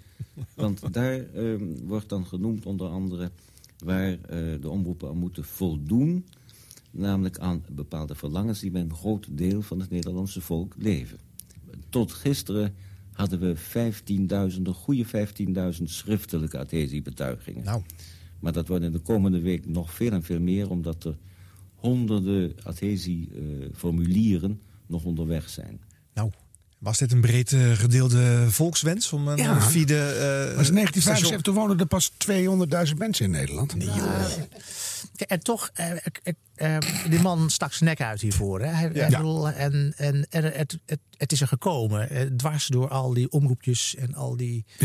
Want 0.54 0.82
daar 0.94 1.18
eh, 1.18 1.54
wordt 1.82 2.08
dan 2.08 2.26
genoemd 2.26 2.66
onder 2.66 2.88
andere 2.88 3.30
waar 3.84 4.12
eh, 4.12 4.18
de 4.60 4.70
omroepen 4.70 5.08
aan 5.08 5.18
moeten 5.18 5.44
voldoen. 5.44 6.26
Namelijk 6.90 7.38
aan 7.38 7.64
bepaalde 7.70 8.14
verlangens 8.14 8.60
die 8.60 8.70
bij 8.70 8.80
een 8.80 8.94
groot 8.94 9.26
deel 9.30 9.62
van 9.62 9.80
het 9.80 9.90
Nederlandse 9.90 10.40
volk 10.40 10.74
leven. 10.78 11.18
Tot 11.88 12.12
gisteren 12.12 12.74
hadden 13.12 13.40
we 13.40 13.56
15.000, 13.56 14.62
een 14.62 14.74
goede 14.74 15.06
15.000 15.76 15.82
schriftelijke 15.82 16.58
adhesiebetuigingen. 16.58 17.64
Nou. 17.64 17.82
Maar 18.40 18.52
dat 18.52 18.68
wordt 18.68 18.84
in 18.84 18.92
de 18.92 18.98
komende 18.98 19.40
week 19.40 19.66
nog 19.66 19.92
veel 19.92 20.10
en 20.10 20.22
veel 20.22 20.40
meer... 20.40 20.70
omdat 20.70 21.04
er 21.04 21.16
honderden 21.74 22.52
adhesieformulieren 22.62 24.60
nog 24.86 25.04
onderweg 25.04 25.48
zijn. 25.48 25.80
Nou, 26.14 26.30
was 26.84 26.98
dit 26.98 27.12
een 27.12 27.20
breed 27.20 27.52
eh, 27.52 27.72
gedeelde 27.72 28.46
volkswens 28.50 29.12
om 29.12 29.28
een 29.28 29.36
Ja. 29.36 29.60
vierde... 29.60 29.94
eh, 29.96 30.56
was 30.56 30.68
in 30.68 30.74
station- 30.74 30.74
1975 30.74 31.40
toen 31.42 31.54
woonden 31.54 31.78
er 31.78 31.86
pas 31.86 32.10
200.000 32.90 32.98
mensen 32.98 33.24
in 33.24 33.30
Nederland. 33.30 33.74
Nee, 33.74 33.88
En 35.26 35.40
toch, 35.40 35.70
eh, 35.74 35.90
ik- 35.94 36.20
ik, 36.22 36.36
eh, 36.54 36.76
die 37.08 37.20
man 37.20 37.50
stak 37.50 37.72
zijn 37.72 37.88
nek 37.90 38.00
uit 38.00 38.20
hiervoor. 38.20 38.60
Hè. 38.60 38.66
Hij, 38.66 38.90
Ja. 38.92 39.00
hij 39.00 39.08
bedoel, 39.16 39.48
en 39.48 39.92
en, 39.96 40.26
en 40.30 40.44
het, 40.44 40.78
het, 40.86 40.98
het 41.16 41.32
is 41.32 41.40
er 41.40 41.48
gekomen, 41.48 42.36
dwars 42.36 42.66
door 42.66 42.88
al 42.88 43.14
die 43.14 43.30
omroepjes 43.30 43.94
en 43.94 44.14
al 44.14 44.36
die... 44.36 44.64
Ja. 44.78 44.84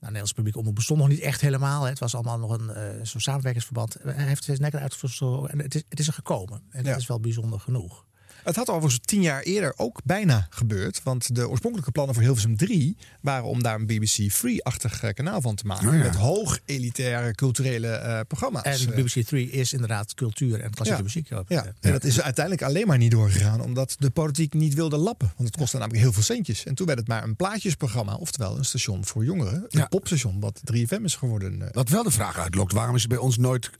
Nou, 0.00 0.12
Nederlands 0.12 0.32
publiek 0.32 0.56
omroep 0.56 0.74
bestond 0.74 0.98
nog 1.00 1.08
niet 1.08 1.20
echt 1.20 1.40
helemaal. 1.40 1.82
hè. 1.82 1.88
Het 1.88 1.98
was 1.98 2.14
allemaal 2.14 2.38
nog 2.38 2.50
een 2.58 2.70
eh, 2.70 2.82
zo'n 3.02 3.20
samenwerkingsverband. 3.20 3.96
Hij 4.02 4.24
heeft 4.26 4.44
zijn 4.44 4.60
nek 4.60 4.72
eruit 4.74 4.94
gestoken 4.94 5.50
en 5.50 5.58
het 5.58 5.74
is, 5.74 5.82
het 5.88 5.98
is 6.00 6.06
er 6.06 6.12
gekomen. 6.12 6.62
En 6.70 6.84
dat 6.84 6.96
is 6.96 7.06
wel 7.06 7.20
bijzonder 7.20 7.60
genoeg. 7.60 8.04
Het 8.48 8.56
had 8.56 8.68
overigens 8.68 9.00
tien 9.04 9.22
jaar 9.22 9.42
eerder 9.42 9.72
ook 9.76 10.00
bijna 10.04 10.46
gebeurd. 10.50 11.00
Want 11.02 11.34
de 11.34 11.48
oorspronkelijke 11.48 11.92
plannen 11.92 12.14
voor 12.14 12.24
Hilversum 12.24 12.56
3 12.56 12.96
waren 13.20 13.44
om 13.44 13.62
daar 13.62 13.74
een 13.74 13.86
BBC 13.86 14.30
Free-achtig 14.32 15.02
eh, 15.02 15.12
kanaal 15.14 15.40
van 15.40 15.54
te 15.54 15.66
maken. 15.66 15.88
Oh 15.88 15.94
ja. 15.94 16.00
Met 16.02 16.14
hoog 16.14 16.58
elitaire 16.64 17.34
culturele 17.34 17.88
eh, 17.88 18.20
programma's. 18.28 18.62
En 18.86 18.94
BBC 19.02 19.26
3 19.26 19.50
is 19.50 19.72
inderdaad 19.72 20.14
cultuur 20.14 20.60
en 20.60 20.70
klassieke 20.70 21.00
Ja. 21.02 21.04
muziek. 21.04 21.32
Ook. 21.32 21.48
Ja, 21.48 21.72
en 21.80 21.92
dat 21.92 22.04
is 22.04 22.20
uiteindelijk 22.20 22.64
alleen 22.66 22.86
maar 22.86 22.98
niet 22.98 23.10
doorgegaan 23.10 23.60
omdat 23.60 23.96
de 23.98 24.10
politiek 24.10 24.54
niet 24.54 24.74
wilde 24.74 24.96
lappen. 24.96 25.32
Want 25.36 25.48
het 25.48 25.56
kostte 25.58 25.76
namelijk 25.78 26.02
heel 26.02 26.12
veel 26.12 26.22
centjes. 26.22 26.64
En 26.64 26.74
toen 26.74 26.86
werd 26.86 26.98
het 26.98 27.08
maar 27.08 27.22
een 27.22 27.36
plaatjesprogramma, 27.36 28.14
oftewel 28.14 28.56
een 28.58 28.64
station 28.64 29.04
voor 29.04 29.24
jongeren. 29.24 29.64
Een 29.68 29.88
popstation, 29.88 30.40
wat 30.40 30.60
3FM 30.72 31.02
is 31.04 31.14
geworden. 31.14 31.62
eh. 31.62 31.68
Wat 31.72 31.88
wel 31.88 32.02
de 32.02 32.10
vraag 32.10 32.38
uitlokt, 32.38 32.72
waarom 32.72 32.94
is 32.94 33.00
het 33.00 33.10
bij 33.10 33.20
ons 33.20 33.36
nooit 33.38 33.70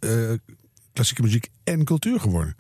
klassieke 0.92 1.22
muziek 1.22 1.48
en 1.64 1.85
cultuur 1.85 2.20
geworden? 2.20 2.57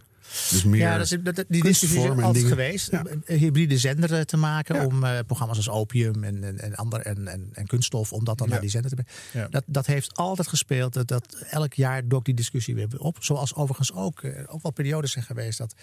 Dus 0.50 0.64
meer 0.64 0.80
ja, 0.80 0.98
dat 0.98 1.10
is, 1.12 1.18
dat, 1.22 1.44
die 1.48 1.62
discussie 1.62 2.00
is 2.02 2.08
altijd 2.08 2.34
dingen. 2.34 2.48
geweest. 2.48 2.90
Hybride 3.26 3.78
zender 3.78 4.14
eh, 4.14 4.20
te 4.20 4.36
maken 4.36 4.86
om 4.86 5.04
eh, 5.04 5.18
programma's 5.26 5.56
als 5.56 5.68
Opium 5.68 6.24
en, 6.24 6.44
en, 6.44 6.58
en, 6.60 6.74
ander, 6.74 7.00
en, 7.00 7.28
en, 7.28 7.48
en 7.52 7.66
kunststof, 7.66 8.12
om 8.12 8.24
dat 8.24 8.38
dan 8.38 8.46
Ja. 8.46 8.52
naar 8.52 8.62
die 8.62 8.70
zender 8.70 8.90
te 8.90 8.96
brengen. 9.32 9.50
Dat, 9.50 9.64
dat 9.66 9.86
heeft 9.86 10.14
altijd 10.16 10.48
gespeeld. 10.48 10.92
Dat, 10.92 11.08
dat 11.08 11.34
elk 11.50 11.72
jaar 11.74 12.08
dook 12.08 12.24
die 12.24 12.34
discussie 12.34 12.74
weer 12.74 12.88
op. 12.98 13.16
Zoals 13.20 13.54
overigens 13.54 13.92
ook, 13.92 14.22
eh, 14.22 14.42
ook 14.46 14.62
wel 14.62 14.72
periodes 14.72 15.12
zijn 15.12 15.24
geweest 15.24 15.58
dat 15.58 15.74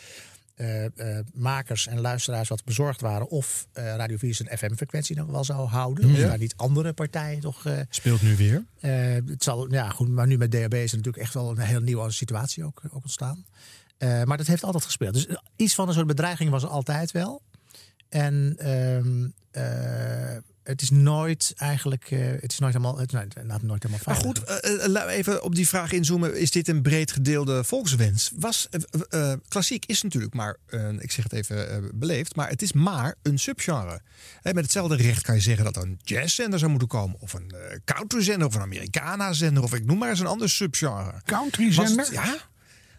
makers 1.34 1.88
en 1.88 2.00
luisteraars 2.00 2.50
wat 2.50 2.64
bezorgd 2.64 3.02
waren 3.02 3.28
of 3.30 3.68
eh, 3.74 3.84
Radio 3.96 4.18
4 4.18 4.34
zijn 4.36 4.58
FM-frequentie 4.58 5.16
nog 5.16 5.28
wel 5.28 5.44
zou 5.44 5.68
houden. 5.68 6.06
Of 6.12 6.18
Ja. 6.18 6.28
daar 6.28 6.38
niet 6.38 6.54
andere 6.56 6.94
partijen 6.94 7.40
toch. 7.40 7.66
Speelt 7.90 8.22
nu 8.22 8.36
weer. 8.36 8.66
het 9.26 9.44
zal, 9.44 9.72
ja, 9.74 9.90
goed, 9.90 10.10
maar 10.10 10.28
nu 10.28 10.38
met 10.38 10.52
DHB 10.52 10.74
is 10.74 10.92
er 10.92 10.98
natuurlijk 10.98 11.24
echt 11.24 11.34
wel 11.34 11.50
een 11.50 11.58
heel 11.58 11.80
nieuwe 11.82 12.12
situatie 12.12 12.64
ook, 12.64 12.82
ook 12.92 13.04
ontstaan. 13.04 13.46
Eh, 13.98 14.24
maar 14.24 14.38
dat 14.38 14.48
heeft 14.48 14.64
altijd 14.64 14.84
gespeeld. 14.84 15.14
Dus 15.14 15.28
iets 15.56 15.76
van 15.76 15.88
een 15.88 15.94
soort 15.94 16.08
bedreiging 16.08 16.50
was 16.50 16.64
er 16.64 16.70
altijd 16.70 17.12
wel. 17.12 17.42
En 18.10 18.56
ehm, 18.58 19.28
eh, 19.52 20.38
het 20.64 20.82
is 20.82 20.90
nooit 20.90 21.54
eigenlijk, 21.56 22.12
eh, 22.12 22.20
het 22.20 22.52
is 22.52 22.60
nooit 22.60 22.74
helemaal, 22.74 22.98
het 22.98 23.08
is 23.08 23.20
nooit, 23.20 23.36
nou, 23.36 23.60
nooit 23.66 23.84
helemaal 23.84 24.06
Maar 24.06 24.16
goed, 24.16 24.44
eh, 24.44 24.84
eh, 24.84 24.90
laten 24.90 25.10
we 25.10 25.14
even 25.16 25.44
op 25.44 25.56
die 25.56 25.68
vraag 25.68 25.92
inzoomen. 25.92 26.40
Is 26.40 26.52
dit 26.52 26.68
een 26.68 26.82
breed 26.82 27.12
gedeelde 27.12 27.64
volkswens? 27.64 28.32
Was, 28.36 28.68
eh, 28.70 28.82
eh, 29.10 29.32
eh, 29.32 29.40
klassiek 29.48 29.86
is 29.86 30.02
natuurlijk 30.02 30.34
maar, 30.34 30.58
eh, 30.66 30.90
ik 30.90 31.12
zeg 31.12 31.24
het 31.24 31.34
even 31.34 31.70
eh, 31.70 31.78
beleefd, 31.94 32.36
maar 32.36 32.50
het 32.50 32.62
is 32.62 32.74
maar 32.74 33.16
een 33.22 33.40
subgenre. 33.40 34.02
Hè, 34.42 34.54
met 34.54 34.64
hetzelfde 34.64 34.96
recht 34.96 35.22
kan 35.22 35.36
je 35.36 35.42
zeggen 35.42 35.66
dat 35.66 35.76
er 35.76 35.82
een 35.82 36.00
jazzzender 36.04 36.60
zou 36.60 36.72
moeten 36.72 36.90
komen. 36.90 37.18
Of 37.20 37.34
een 37.34 37.52
eh, 37.52 37.78
countryzender 37.86 38.48
of 38.48 38.56
een 38.56 38.62
Americana-zender. 38.62 39.64
Of 39.64 39.74
ik 39.74 39.86
noem 39.86 39.98
maar 39.98 40.10
eens 40.10 40.20
een 40.20 40.26
ander 40.26 40.50
subgenre. 40.50 41.22
Countryzender? 41.26 42.14
Ja. 42.14 42.36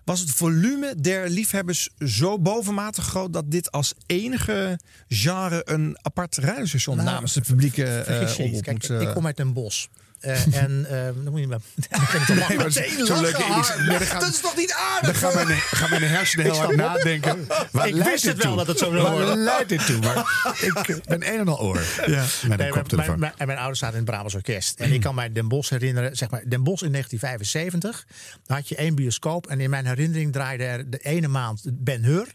Was 0.07 0.21
het 0.21 0.31
volume 0.31 0.95
der 1.01 1.31
liefhebbers 1.31 1.89
zo 1.99 2.39
bovenmatig 2.39 3.05
groot 3.05 3.33
dat 3.33 3.51
dit 3.51 3.73
als 3.73 3.95
enige 4.07 4.79
genre 5.09 5.63
een 5.65 5.99
apart 6.03 6.37
radiostation 6.37 6.97
Nou, 6.97 7.09
namens 7.09 7.33
de 7.33 7.41
publieke 7.41 7.85
eh, 7.85 8.35
Kijk, 8.35 8.73
moet... 8.73 8.91
eh, 8.91 9.01
ik 9.01 9.09
kom 9.15 9.27
uit 9.27 9.37
Den 9.37 9.53
Bosch. 9.53 9.87
Eh, 10.21 10.47
en 10.63 10.87
eh, 10.91 11.05
dan 11.25 11.31
moet 11.31 11.41
je. 11.41 11.47
Nee, 11.47 12.57
maar 12.57 12.71
zo 12.71 13.21
leuk 13.21 13.39
nee, 13.39 14.01
gaan- 14.01 14.21
dat 14.21 14.29
is 14.29 14.41
toch 14.41 14.57
niet 14.57 14.73
aardig? 14.73 15.21
Dan 15.21 15.33
gaan 15.33 15.47
mijn, 15.47 15.59
gaan 15.59 15.91
mijn 15.91 16.03
hersenen 16.03 16.45
heel 16.45 16.57
hard 16.57 16.77
nadenken. 16.77 17.47
Waar 17.73 17.89
Ik 17.89 17.95
wist 17.95 18.25
het 18.25 18.43
wel 18.43 18.57
dat 18.57 18.67
het 18.67 18.79
zo 18.79 18.85
zou 18.91 19.03
Waar 19.03 19.13
worden. 19.13 19.37
leidt 19.39 19.69
dit 19.69 19.87
toe? 19.87 19.99
Maar 19.99 20.55
ik 20.61 21.01
ben 21.07 21.33
een 21.33 21.39
en 21.39 21.49
al 21.49 21.61
oor. 21.61 21.83
Ja, 22.07 22.25
met 22.49 22.59
Nee, 22.59 23.47
mijn, 23.47 23.59
ouders 23.59 23.79
zaten 23.79 23.97
in 23.99 24.03
het 24.03 24.11
Brabants 24.11 24.35
Orkest. 24.35 24.81
En 24.81 24.93
ik 24.93 25.01
kan 25.01 25.15
mij 25.15 25.33
Den 25.33 25.49
Bosch 25.49 25.71
herinneren, 25.71 26.17
zeg 26.17 26.31
maar, 26.31 26.43
Den 26.49 26.63
Bosch 26.63 26.83
in 26.83 26.93
1975. 26.93 28.07
Dan 28.47 28.57
had 28.57 28.69
je 28.69 28.77
één 28.77 28.95
bioscoop. 28.95 29.47
En 29.47 29.61
in 29.61 29.71
mijn 29.71 29.87
herinnering 29.87 30.33
draaide 30.33 30.65
er 30.65 30.91
de 30.91 30.99
ene 30.99 31.29
maand 31.29 31.63
Ben 31.73 32.05
Hur. 32.05 32.27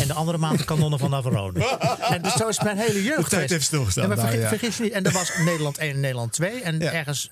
En 0.00 0.06
de 0.06 0.12
andere 0.14 0.38
maand 0.38 0.58
de 0.58 0.64
kanonnen 0.64 0.98
van 0.98 1.10
Navarone. 1.10 1.78
En 2.10 2.22
dus 2.22 2.32
zo 2.32 2.48
is 2.48 2.60
mijn 2.62 2.78
hele 2.78 3.02
jeugd. 3.02 3.22
De 3.30 3.36
tijd 3.36 3.50
heeft 3.50 3.64
stilgestaan, 3.64 4.08
maar 4.08 4.16
nou, 4.16 4.28
vergis, 4.28 4.42
ja. 4.50 4.58
vergis 4.58 4.76
je 4.76 4.82
niet. 4.82 4.92
En 4.92 5.04
er 5.04 5.12
was 5.12 5.30
Nederland 5.44 5.78
1 5.78 5.94
en 5.94 6.00
Nederland 6.00 6.32
2. 6.32 6.60
En 6.62 6.92
ergens 6.92 7.30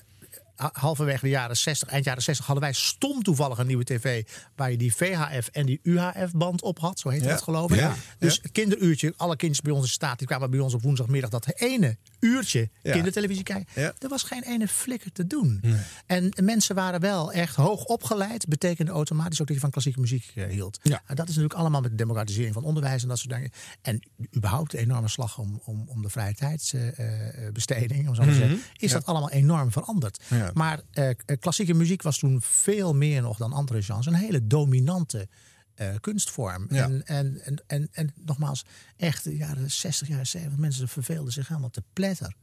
halverwege 0.57 1.21
de 1.25 1.29
jaren 1.31 1.57
60, 1.57 1.89
eind 1.89 2.05
jaren 2.05 2.23
60, 2.23 2.47
hadden 2.47 2.65
wij 2.65 2.73
stom 2.73 3.23
toevallig 3.23 3.59
een 3.59 3.67
nieuwe 3.67 3.85
tv. 3.85 4.25
Waar 4.57 4.71
je 4.71 4.77
die 4.77 4.95
VHF 4.95 5.49
en 5.49 5.67
die 5.67 5.81
UHF-band 5.83 6.63
op 6.63 6.79
had. 6.79 6.99
Zo 6.99 7.09
heet 7.09 7.23
Ja. 7.23 7.29
dat 7.29 7.43
geloof 7.43 7.71
ik. 7.71 7.77
Ja. 7.79 7.95
Dus 8.19 8.41
kinderuurtje, 8.53 9.15
alle 9.17 9.37
kindjes 9.37 9.61
bij 9.61 9.73
ons 9.73 9.85
in 9.85 9.91
staat, 9.91 10.19
die 10.19 10.27
kwamen 10.27 10.51
bij 10.51 10.61
ons 10.61 10.75
op 10.75 10.83
woensdagmiddag 10.83 11.31
dat 11.31 11.47
ene 11.55 11.97
uurtje 12.21 12.71
Ja. 12.83 12.93
kindertelevisie 12.93 13.45
kijken. 13.45 13.83
Ja. 13.83 13.93
Er 13.99 14.09
was 14.09 14.23
geen 14.23 14.43
ene 14.43 14.69
flikker 14.69 15.13
te 15.13 15.27
doen. 15.27 15.65
En 16.07 16.33
mensen 16.43 16.75
waren 16.75 17.01
wel 17.01 17.33
echt 17.33 17.55
hoog 17.57 17.85
opgeleid. 17.85 18.49
Betekende 18.49 18.91
automatisch 18.93 19.41
ook 19.41 19.47
dat 19.47 19.57
je 19.57 19.63
van 19.63 19.71
klassieke 19.71 20.01
muziek 20.01 20.33
eh, 20.35 20.47
hield. 20.47 20.79
Ja. 20.83 21.03
En 21.07 21.17
dat 21.17 21.29
is 21.29 21.35
natuurlijk 21.35 21.61
allemaal 21.61 21.81
met 21.81 21.91
de 21.91 21.97
democratisering 21.97 22.55
van 22.55 22.65
onderwijs 22.65 23.03
en 23.03 23.09
dat 23.09 23.19
soort 23.19 23.35
dingen. 23.35 23.51
En 23.83 24.09
überhaupt 24.37 24.75
een 24.75 24.81
enorme 24.81 25.09
slag 25.09 25.39
om, 25.39 25.61
om, 25.65 25.85
om 25.89 26.03
de 26.03 26.09
vrije 26.09 26.35
tijdsbesteding, 26.35 28.09
om 28.09 28.15
zo 28.15 28.23
te 28.23 28.29
Mhm. 28.29 28.39
zeggen, 28.39 28.63
is 28.77 28.91
Ja. 28.91 28.97
dat 28.97 29.07
allemaal 29.07 29.31
enorm 29.31 29.73
veranderd. 29.73 30.23
Ja. 30.43 30.51
Maar 30.55 30.81
eh, 30.91 31.09
k- 31.09 31.37
klassieke 31.41 31.75
muziek 31.75 32.03
was 32.03 32.19
toen 32.19 32.41
veel 32.43 32.95
meer 32.95 33.23
nog 33.23 33.37
dan 33.37 33.53
andere 33.53 33.83
genres. 33.83 34.07
Een 34.07 34.15
hele 34.15 34.47
dominante 34.47 35.29
eh, 35.75 35.89
kunstvorm. 36.01 36.67
Ja. 36.69 36.85
En, 36.85 37.07
en, 37.07 37.41
en, 37.45 37.63
en, 37.67 37.89
en 37.93 38.13
nogmaals, 38.25 38.65
echt 38.97 39.25
de 39.25 39.37
jaren 39.37 39.71
60, 39.71 40.09
jaren 40.09 40.27
70, 40.27 40.59
mensen 40.59 40.89
verveelden 40.89 41.33
zich 41.33 41.49
helemaal 41.49 41.71
te 41.71 41.83
pletter. 41.93 42.35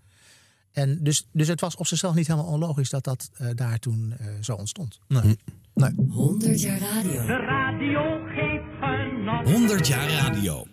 En 0.72 1.04
dus, 1.04 1.28
dus 1.32 1.48
het 1.48 1.62
was 1.62 1.76
op 1.76 1.88
zichzelf 1.88 2.16
niet 2.16 2.28
helemaal 2.28 2.52
onlogisch 2.52 2.90
dat 2.90 3.04
dat 3.04 3.30
eh, 3.34 3.48
daar 3.56 3.80
toen 3.80 4.14
eh, 4.18 4.28
zo 4.42 4.54
ontstond. 4.54 5.00
Nee. 5.08 5.38
Nee. 5.74 5.92
100 6.10 6.62
jaar 6.62 6.80
radio. 6.80 7.26
De 7.26 7.46
radio 7.46 8.24
geeft 8.26 8.64
genot. 8.80 9.50
100 9.52 9.88
jaar 9.88 10.10
radio. 10.10 10.66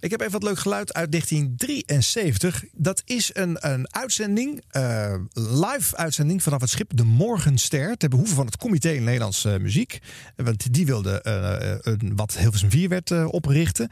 Ik 0.00 0.10
heb 0.10 0.20
even 0.20 0.32
wat 0.32 0.42
leuk 0.42 0.58
geluid 0.58 0.92
uit 0.92 1.10
1973. 1.10 2.64
Dat 2.72 3.02
is 3.04 3.30
een, 3.32 3.56
een 3.60 3.94
uitzending, 3.94 4.62
eh, 4.68 5.14
live 5.32 5.96
uitzending 5.96 6.42
vanaf 6.42 6.60
het 6.60 6.70
schip 6.70 6.96
De 6.96 7.04
Morgenster. 7.04 7.96
Ter 7.96 8.08
behoeve 8.08 8.34
van 8.34 8.46
het 8.46 8.56
Comité 8.56 8.88
Nederlandse 8.88 9.58
Muziek. 9.60 9.98
Want 10.36 10.72
die 10.72 10.86
wilde 10.86 11.22
eh, 11.22 11.92
een, 11.92 12.12
wat 12.16 12.36
Hilversum 12.36 12.70
4 12.70 12.88
werd 12.88 13.10
eh, 13.10 13.26
oprichten. 13.30 13.88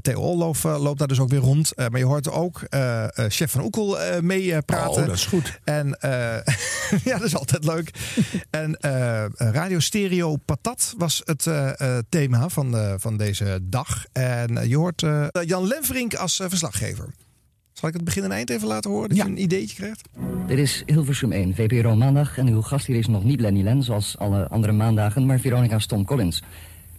Theo 0.00 0.20
Olloof 0.20 0.64
eh, 0.64 0.82
loopt 0.82 0.98
daar 0.98 1.08
dus 1.08 1.20
ook 1.20 1.28
weer 1.28 1.40
rond. 1.40 1.72
Maar 1.76 1.98
je 1.98 2.04
hoort 2.04 2.30
ook 2.30 2.60
chef 3.28 3.50
van 3.50 3.64
Oekel 3.64 3.98
mee 4.20 4.62
praten. 4.62 5.02
Oh, 5.02 5.06
dat 5.06 5.14
is 5.14 5.26
goed. 5.26 5.60
En 5.64 5.88
ja, 7.04 7.18
dat 7.18 7.22
is 7.22 7.36
altijd 7.36 7.64
leuk. 7.64 7.90
En 8.50 8.76
Radio 9.36 9.78
Stereo 9.78 10.36
Patat 10.36 10.94
was 10.96 11.22
het 11.24 11.46
thema 12.08 12.48
van, 12.48 12.98
van 13.00 13.16
deze 13.16 13.58
dag. 13.62 14.04
En 14.12 14.68
je 14.68 14.76
hoort 14.76 15.02
eh, 15.22 15.46
Jan 15.46 15.66
Lenverink 15.66 16.14
als 16.14 16.40
eh, 16.40 16.48
verslaggever. 16.48 17.14
Zal 17.72 17.88
ik 17.88 17.94
het 17.94 18.04
begin 18.04 18.24
en 18.24 18.32
eind 18.32 18.50
even 18.50 18.68
laten 18.68 18.90
horen, 18.90 19.08
dat 19.08 19.18
je 19.18 19.24
een 19.24 19.42
ideetje 19.42 19.76
krijgt? 19.76 20.08
Dit 20.46 20.58
is 20.58 20.82
Hilversum 20.86 21.32
1, 21.32 21.54
VPRO 21.54 21.94
Maandag. 21.94 22.38
En 22.38 22.48
uw 22.48 22.62
gast 22.62 22.86
hier 22.86 22.96
is 22.96 23.06
nog 23.06 23.24
niet 23.24 23.40
Lenny 23.40 23.62
Len, 23.62 23.82
zoals 23.82 24.18
alle 24.18 24.48
andere 24.48 24.72
maandagen, 24.72 25.26
maar 25.26 25.40
Veronica 25.40 25.78
Tom 25.78 26.04
Collins. 26.04 26.42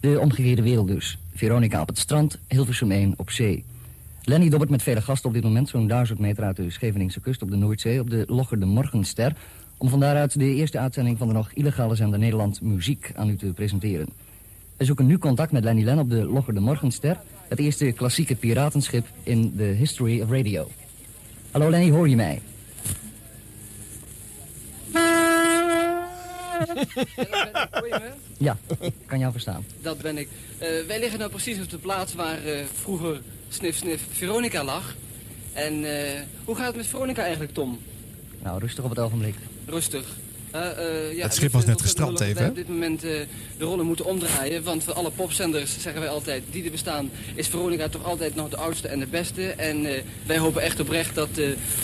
De 0.00 0.20
omgekeerde 0.20 0.62
wereld 0.62 0.88
dus. 0.88 1.18
Veronica 1.34 1.80
op 1.80 1.88
het 1.88 1.98
strand, 1.98 2.38
Hilversum 2.48 2.90
1 2.90 3.14
op 3.16 3.30
zee. 3.30 3.64
Lenny 4.22 4.48
dobbert 4.48 4.70
met 4.70 4.82
vele 4.82 5.02
gasten 5.02 5.28
op 5.28 5.34
dit 5.34 5.44
moment 5.44 5.68
zo'n 5.68 5.86
duizend 5.86 6.18
meter 6.18 6.44
uit 6.44 6.56
de 6.56 6.70
Scheveningse 6.70 7.20
kust 7.20 7.42
op 7.42 7.50
de 7.50 7.56
Noordzee 7.56 8.00
op 8.00 8.10
de 8.10 8.24
Logger 8.26 8.60
de 8.60 8.66
Morgenster. 8.66 9.36
Om 9.76 9.88
van 9.88 10.00
daaruit 10.00 10.38
de 10.38 10.54
eerste 10.54 10.78
uitzending 10.78 11.18
van 11.18 11.26
de 11.26 11.32
nog 11.32 11.52
illegale 11.52 11.94
zender 11.94 12.18
Nederland 12.18 12.60
Muziek 12.60 13.12
aan 13.14 13.28
u 13.28 13.36
te 13.36 13.46
presenteren. 13.46 14.08
We 14.76 14.84
zoeken 14.84 15.06
nu 15.06 15.18
contact 15.18 15.52
met 15.52 15.64
Lenny 15.64 15.84
Len 15.84 15.98
op 15.98 16.10
de 16.10 16.24
Logger 16.24 16.54
de 16.54 16.60
Morgenster. 16.60 17.20
Het 17.48 17.58
eerste 17.58 17.92
klassieke 17.92 18.34
piratenschip 18.34 19.06
in 19.22 19.52
de 19.56 19.64
history 19.64 20.20
of 20.20 20.30
radio. 20.30 20.70
Hallo 21.50 21.70
Lenny, 21.70 21.90
hoor 21.90 22.08
je 22.08 22.16
mij? 22.16 22.42
Ja, 28.38 28.56
ik 28.80 28.92
kan 29.06 29.18
jou 29.18 29.32
verstaan. 29.32 29.64
Dat 29.80 29.98
ben 29.98 30.18
ik. 30.18 30.28
Eh, 30.58 30.68
wij 30.86 30.98
liggen 30.98 31.18
nou 31.18 31.30
precies 31.30 31.60
op 31.60 31.70
de 31.70 31.78
plaats 31.78 32.14
waar 32.14 32.44
eh, 32.44 32.64
vroeger 32.74 33.20
Snif 33.48 33.76
Snif 33.76 34.02
Veronica 34.10 34.64
lag. 34.64 34.94
En 35.52 35.84
eh, 35.84 36.20
hoe 36.44 36.56
gaat 36.56 36.66
het 36.66 36.76
met 36.76 36.86
Veronica 36.86 37.22
eigenlijk, 37.22 37.52
Tom? 37.52 37.78
Nou, 38.42 38.58
rustig 38.58 38.84
op 38.84 38.90
het 38.90 38.98
ogenblik. 38.98 39.34
Rustig. 39.66 40.04
Eh, 40.58 41.08
eh, 41.08 41.16
ja, 41.16 41.22
Het 41.22 41.34
schip 41.34 41.52
we 41.52 41.56
was 41.56 41.66
net 41.66 41.80
gestrand 41.80 42.10
ontzettend 42.10 42.38
even, 42.38 42.54
wij 42.54 42.62
op 42.62 42.66
dit 42.66 42.76
moment 42.76 43.04
eh, 43.04 43.10
de 43.58 43.64
rollen 43.64 43.86
moeten 43.86 44.04
omdraaien. 44.04 44.62
Want 44.62 44.84
van 44.84 44.94
alle 44.94 45.10
popzenders, 45.10 45.80
zeggen 45.80 46.00
wij 46.00 46.10
altijd, 46.10 46.42
die 46.50 46.64
er 46.64 46.70
bestaan, 46.70 47.10
is 47.34 47.48
Veronica 47.48 47.88
toch 47.88 48.04
altijd 48.04 48.34
nog 48.34 48.48
de 48.48 48.56
oudste 48.56 48.88
en 48.88 48.98
de 48.98 49.06
beste. 49.06 49.46
En 49.50 49.86
wij 50.26 50.38
hopen 50.38 50.62
echt 50.62 50.80
oprecht 50.80 51.14
dat 51.14 51.28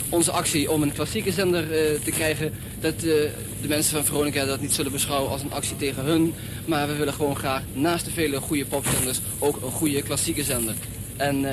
onze 0.08 0.30
actie 0.30 0.70
om 0.70 0.82
een 0.82 0.92
klassieke 0.92 1.32
zender 1.32 1.68
te 2.04 2.10
krijgen, 2.10 2.52
dat 2.80 3.00
de 3.00 3.32
mensen 3.68 3.94
van 3.94 4.04
Veronica 4.04 4.44
dat 4.44 4.60
niet 4.60 4.72
zullen 4.72 4.92
beschouwen 4.92 5.30
als 5.30 5.42
een 5.42 5.52
actie 5.52 5.76
tegen 5.76 6.04
hun. 6.04 6.34
Maar 6.64 6.86
we 6.86 6.94
willen 6.94 7.14
gewoon 7.14 7.36
graag 7.36 7.62
naast 7.72 8.04
de 8.04 8.10
vele 8.10 8.40
goede 8.40 8.66
popzenders 8.66 9.20
ook 9.38 9.62
een 9.62 9.70
goede 9.70 10.02
klassieke 10.02 10.42
zender. 10.42 10.74
En 11.16 11.44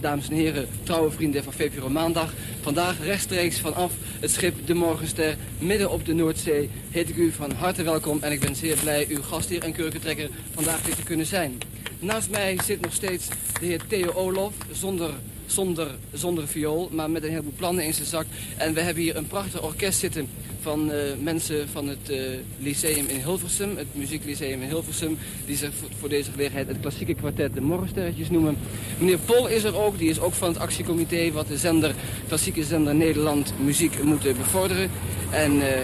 dames 0.00 0.28
en 0.28 0.34
heren, 0.34 0.68
trouwe 0.82 1.10
vrienden 1.10 1.44
van 1.44 1.52
VPRO 1.52 1.88
Maandag. 1.88 2.32
Vandaag 2.60 3.04
rechtstreeks 3.04 3.60
vanaf 3.60 3.92
het 4.20 4.30
schip 4.30 4.66
De 4.66 4.74
Morgenster, 4.74 5.36
midden 5.58 5.90
op 5.90 6.06
de 6.06 6.14
Noordzee, 6.14 6.70
heet 6.90 7.08
ik 7.08 7.16
u 7.16 7.32
van 7.32 7.52
harte 7.52 7.82
welkom. 7.82 8.18
En 8.20 8.32
ik 8.32 8.40
ben 8.40 8.56
zeer 8.56 8.76
blij 8.76 9.06
uw 9.08 9.22
gastheer 9.22 9.62
en 9.62 9.72
kurkentrekker 9.72 10.28
vandaag 10.54 10.82
weer 10.82 10.94
te 10.94 11.02
kunnen 11.02 11.26
zijn. 11.26 11.58
Naast 11.98 12.30
mij 12.30 12.58
zit 12.64 12.80
nog 12.80 12.92
steeds 12.92 13.28
de 13.60 13.66
heer 13.66 13.80
Theo 13.88 14.12
Olof, 14.12 14.54
zonder, 14.72 15.10
zonder, 15.46 15.90
zonder 16.12 16.48
viool, 16.48 16.88
maar 16.92 17.10
met 17.10 17.22
een 17.22 17.30
heleboel 17.30 17.52
plannen 17.56 17.84
in 17.84 17.94
zijn 17.94 18.06
zak. 18.06 18.26
En 18.56 18.74
we 18.74 18.80
hebben 18.80 19.02
hier 19.02 19.16
een 19.16 19.26
prachtig 19.26 19.62
orkest 19.62 19.98
zitten 19.98 20.28
van 20.64 20.92
eh, 20.92 20.98
mensen 21.20 21.68
van 21.68 21.88
het 21.88 22.10
eh, 22.10 22.18
Lyceum 22.58 23.06
in 23.08 23.20
Hilversum, 23.20 23.76
het 23.76 23.86
Muzieklyceum 23.92 24.62
in 24.62 24.68
Hilversum, 24.68 25.18
die 25.46 25.56
zich 25.56 25.70
voor, 25.98 26.08
deze 26.08 26.30
gelegenheid 26.30 26.68
het 26.68 26.80
klassieke 26.80 27.14
kwartet 27.14 27.54
de 27.54 27.60
Morgensterretjes 27.60 28.30
noemen. 28.30 28.56
Meneer 28.98 29.18
Pol 29.18 29.46
is 29.46 29.64
er 29.64 29.76
ook, 29.76 29.98
die 29.98 30.08
is 30.08 30.20
ook 30.20 30.32
van 30.32 30.48
het 30.48 30.58
actiecomité 30.58 31.32
wat 31.32 31.48
de 31.48 31.56
zender, 31.56 31.94
klassieke 32.26 32.64
zender 32.64 32.94
Nederland 32.94 33.52
muziek 33.64 34.02
moet 34.02 34.22
bevorderen. 34.22 34.90
En 35.30 35.60
eh, 35.60 35.80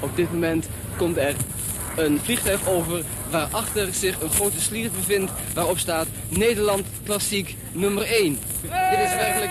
op 0.00 0.16
dit 0.16 0.32
moment 0.32 0.68
komt 0.96 1.16
er 1.16 1.34
een 1.96 2.20
vliegtuig 2.22 2.68
over 2.68 3.02
waarachter 3.30 3.94
zich 3.94 4.20
een 4.20 4.30
grote 4.30 4.60
slier 4.60 4.90
bevindt 4.90 5.32
waarop 5.54 5.78
staat 5.78 6.06
Nederland 6.28 6.86
klassiek 7.04 7.56
nummer 7.72 8.04
1. 8.04 8.38
Dit 8.62 8.98
is 8.98 9.14
werkelijk 9.14 9.50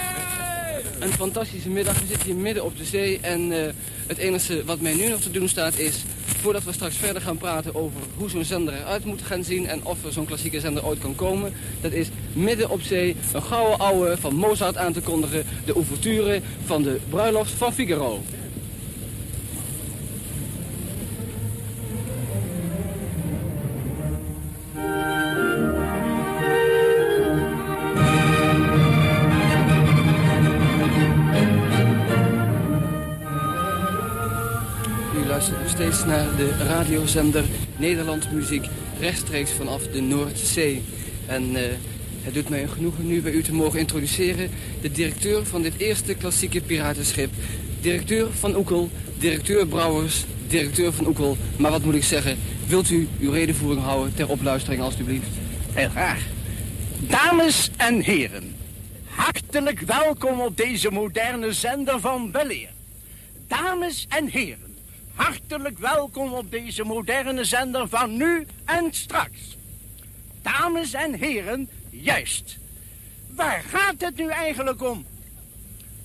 een 0.99 1.13
fantastische 1.13 1.69
middag. 1.69 1.99
We 1.99 2.05
zitten 2.05 2.25
hier 2.25 2.35
midden 2.35 2.63
op 2.63 2.77
de 2.77 2.83
zee 2.83 3.19
en 3.21 3.51
eh, 3.51 3.73
het 4.07 4.17
enige 4.17 4.65
wat 4.65 4.79
mij 4.79 4.93
nu 4.93 5.07
nog 5.07 5.19
te 5.19 5.31
doen 5.31 5.47
staat 5.47 5.77
is... 5.77 6.03
voordat 6.25 6.63
we 6.63 6.73
straks 6.73 6.95
verder 6.95 7.21
gaan 7.21 7.37
praten 7.37 7.75
over 7.75 7.99
hoe 8.17 8.29
zo'n 8.29 8.43
zender 8.43 8.73
eruit 8.73 9.05
moet 9.05 9.21
gaan 9.21 9.43
zien... 9.43 9.67
en 9.67 9.85
of 9.85 10.05
er 10.05 10.11
zo'n 10.11 10.25
klassieke 10.25 10.59
zender 10.59 10.85
ooit 10.85 10.99
kan 10.99 11.15
komen... 11.15 11.53
dat 11.81 11.91
is 11.91 12.07
midden 12.33 12.69
op 12.69 12.81
zee 12.81 13.15
een 13.33 13.43
gouden 13.43 13.79
ouwe 13.79 14.17
van 14.19 14.35
Mozart 14.35 14.77
aan 14.77 14.93
te 14.93 15.01
kondigen... 15.01 15.45
de 15.65 15.73
ouverture 15.73 16.41
van 16.65 16.83
de 16.83 16.99
bruiloft 17.09 17.51
van 17.51 17.73
Figaro. 17.73 18.21
Steeds 35.75 36.05
naar 36.05 36.35
de 36.35 36.57
radiozender 36.57 37.43
Nederland 37.77 38.31
Muziek, 38.31 38.65
rechtstreeks 38.99 39.51
vanaf 39.51 39.87
de 39.87 40.01
Noordzee. 40.01 40.83
En 41.25 41.55
eh, 41.55 41.63
het 42.21 42.33
doet 42.33 42.49
mij 42.49 42.61
een 42.61 42.69
genoegen 42.69 43.07
nu 43.07 43.21
bij 43.21 43.31
u 43.31 43.43
te 43.43 43.53
mogen 43.53 43.79
introduceren 43.79 44.49
de 44.81 44.91
directeur 44.91 45.45
van 45.45 45.61
dit 45.61 45.73
eerste 45.77 46.13
klassieke 46.13 46.61
piratenschip. 46.61 47.31
Directeur 47.81 48.27
van 48.31 48.55
Oekel, 48.55 48.89
directeur 49.17 49.67
Brouwers, 49.67 50.25
directeur 50.47 50.93
van 50.93 51.07
Oekel. 51.07 51.37
Maar 51.57 51.71
wat 51.71 51.83
moet 51.83 51.95
ik 51.95 52.03
zeggen, 52.03 52.37
wilt 52.67 52.89
u 52.89 53.07
uw 53.19 53.31
redenvoering 53.31 53.83
houden 53.83 54.13
ter 54.13 54.29
opluistering 54.29 54.81
alstublieft? 54.81 55.27
Heel 55.73 55.89
graag. 55.89 56.19
Dames 56.99 57.69
en 57.77 58.01
heren, 58.01 58.55
hartelijk 59.05 59.79
welkom 59.79 60.41
op 60.41 60.57
deze 60.57 60.91
moderne 60.91 61.53
zender 61.53 61.99
van 61.99 62.31
Weleer. 62.31 62.69
Dames 63.47 64.05
en 64.09 64.27
heren, 64.27 64.64
hartelijk 65.15 65.77
welkom 65.77 66.33
op 66.33 66.51
deze 66.51 66.83
moderne 66.83 67.43
zender 67.43 67.87
van 67.87 68.17
nu 68.17 68.47
en 68.65 68.93
straks. 68.93 69.57
Dames 70.41 70.93
en 70.93 71.13
heren, 71.13 71.69
juist. 71.89 72.57
Waar 73.29 73.63
gaat 73.63 74.01
het 74.01 74.15
nu 74.15 74.29
eigenlijk 74.29 74.83
om? 74.83 75.05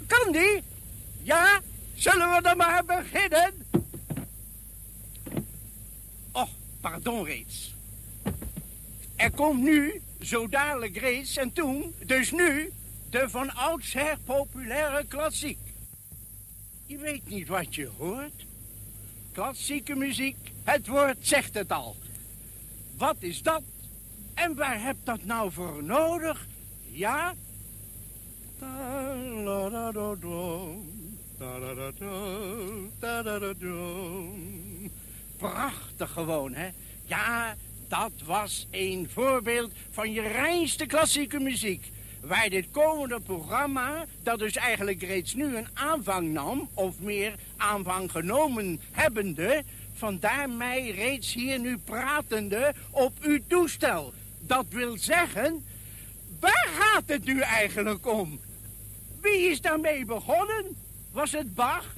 Kan 0.06 0.32
die? 0.32 0.62
Ja? 1.22 1.60
Zullen 1.94 2.30
we 2.30 2.42
dan 2.42 2.56
maar 2.56 2.84
beginnen? 2.84 3.52
Oh, 6.32 6.48
pardon 6.80 7.24
reeds. 7.24 7.74
Er 9.16 9.30
komt 9.30 9.60
nu, 9.62 10.00
zo 10.20 10.48
dadelijk 10.48 10.96
reeds 10.96 11.36
en 11.36 11.52
toen, 11.52 11.94
dus 12.06 12.30
nu, 12.30 12.72
de 13.10 13.28
van 13.28 13.54
oudsher 13.54 14.18
populaire 14.24 15.04
klassiek. 15.06 15.58
Je 16.86 16.98
weet 16.98 17.28
niet 17.28 17.48
wat 17.48 17.74
je 17.74 17.90
hoort. 17.98 18.48
Klassieke 19.40 19.94
muziek, 19.94 20.36
het 20.64 20.86
woord 20.86 21.16
zegt 21.20 21.54
het 21.54 21.72
al. 21.72 21.96
Wat 22.96 23.16
is 23.18 23.42
dat? 23.42 23.62
En 24.34 24.54
waar 24.54 24.82
heb 24.82 24.96
dat 25.04 25.24
nou 25.24 25.52
voor 25.52 25.82
nodig? 25.82 26.46
Ja? 26.90 27.34
Prachtig 35.36 36.10
gewoon, 36.10 36.54
hè? 36.54 36.68
Ja, 37.04 37.56
dat 37.88 38.12
was 38.24 38.66
een 38.70 39.08
voorbeeld 39.12 39.72
van 39.90 40.12
je 40.12 40.20
reinste 40.20 40.86
klassieke 40.86 41.38
muziek. 41.38 41.92
Waar 42.20 42.48
dit 42.48 42.66
komende 42.70 43.20
programma, 43.20 44.04
dat 44.22 44.38
dus 44.38 44.56
eigenlijk 44.56 45.02
reeds 45.02 45.34
nu 45.34 45.56
een 45.56 45.68
aanvang 45.74 46.32
nam... 46.32 46.68
of 46.74 47.00
meer 47.00 47.34
aanvang 47.56 48.10
genomen 48.10 48.80
hebbende... 48.90 49.64
vandaar 49.94 50.50
mij 50.50 50.90
reeds 50.90 51.32
hier 51.32 51.58
nu 51.58 51.78
pratende 51.78 52.74
op 52.90 53.12
uw 53.20 53.40
toestel. 53.46 54.12
Dat 54.40 54.66
wil 54.68 54.98
zeggen, 54.98 55.64
waar 56.40 56.68
gaat 56.78 57.02
het 57.06 57.24
nu 57.24 57.40
eigenlijk 57.40 58.06
om? 58.06 58.40
Wie 59.20 59.50
is 59.50 59.60
daarmee 59.60 60.04
begonnen? 60.04 60.76
Was 61.12 61.32
het 61.32 61.54
Bach? 61.54 61.94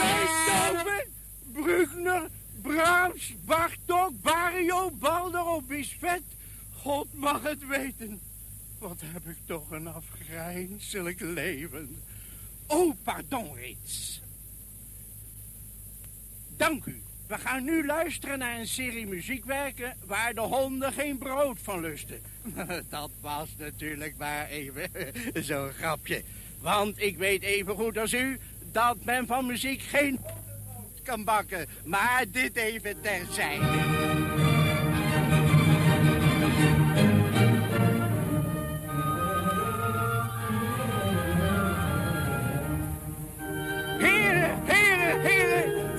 Beethoven? 0.00 1.04
Bruckner? 1.52 2.28
Brahms? 2.62 3.34
Bartok? 3.44 4.10
Barrio? 4.22 4.90
Balder 4.90 5.44
of 5.44 5.64
Bisvet? 5.66 6.22
God 6.82 7.06
mag 7.12 7.42
het 7.42 7.66
weten. 7.66 8.20
Wat 8.88 9.00
heb 9.04 9.26
ik 9.26 9.36
toch 9.46 9.70
een 9.70 9.86
afgrijnselijk 9.86 11.20
leven. 11.20 12.02
Oh, 12.66 12.94
pardon 13.02 13.54
reeds. 13.54 14.20
Dank 16.56 16.84
u. 16.84 17.02
We 17.26 17.38
gaan 17.38 17.64
nu 17.64 17.86
luisteren 17.86 18.38
naar 18.38 18.58
een 18.58 18.66
serie 18.66 19.06
muziekwerken 19.06 19.96
waar 20.06 20.34
de 20.34 20.40
honden 20.40 20.92
geen 20.92 21.18
brood 21.18 21.58
van 21.62 21.80
lusten. 21.80 22.20
Dat 22.88 23.10
was 23.20 23.48
natuurlijk 23.58 24.16
maar 24.16 24.48
even 24.48 24.90
zo'n 25.44 25.72
grapje. 25.72 26.22
Want 26.60 27.00
ik 27.00 27.18
weet 27.18 27.42
even 27.42 27.74
goed 27.74 27.98
als 27.98 28.12
u 28.12 28.38
dat 28.72 29.04
men 29.04 29.26
van 29.26 29.46
muziek 29.46 29.80
geen 29.82 30.20
kan 31.02 31.24
bakken. 31.24 31.66
Maar 31.84 32.24
dit 32.30 32.56
even 32.56 33.00
terzijde. 33.00 34.43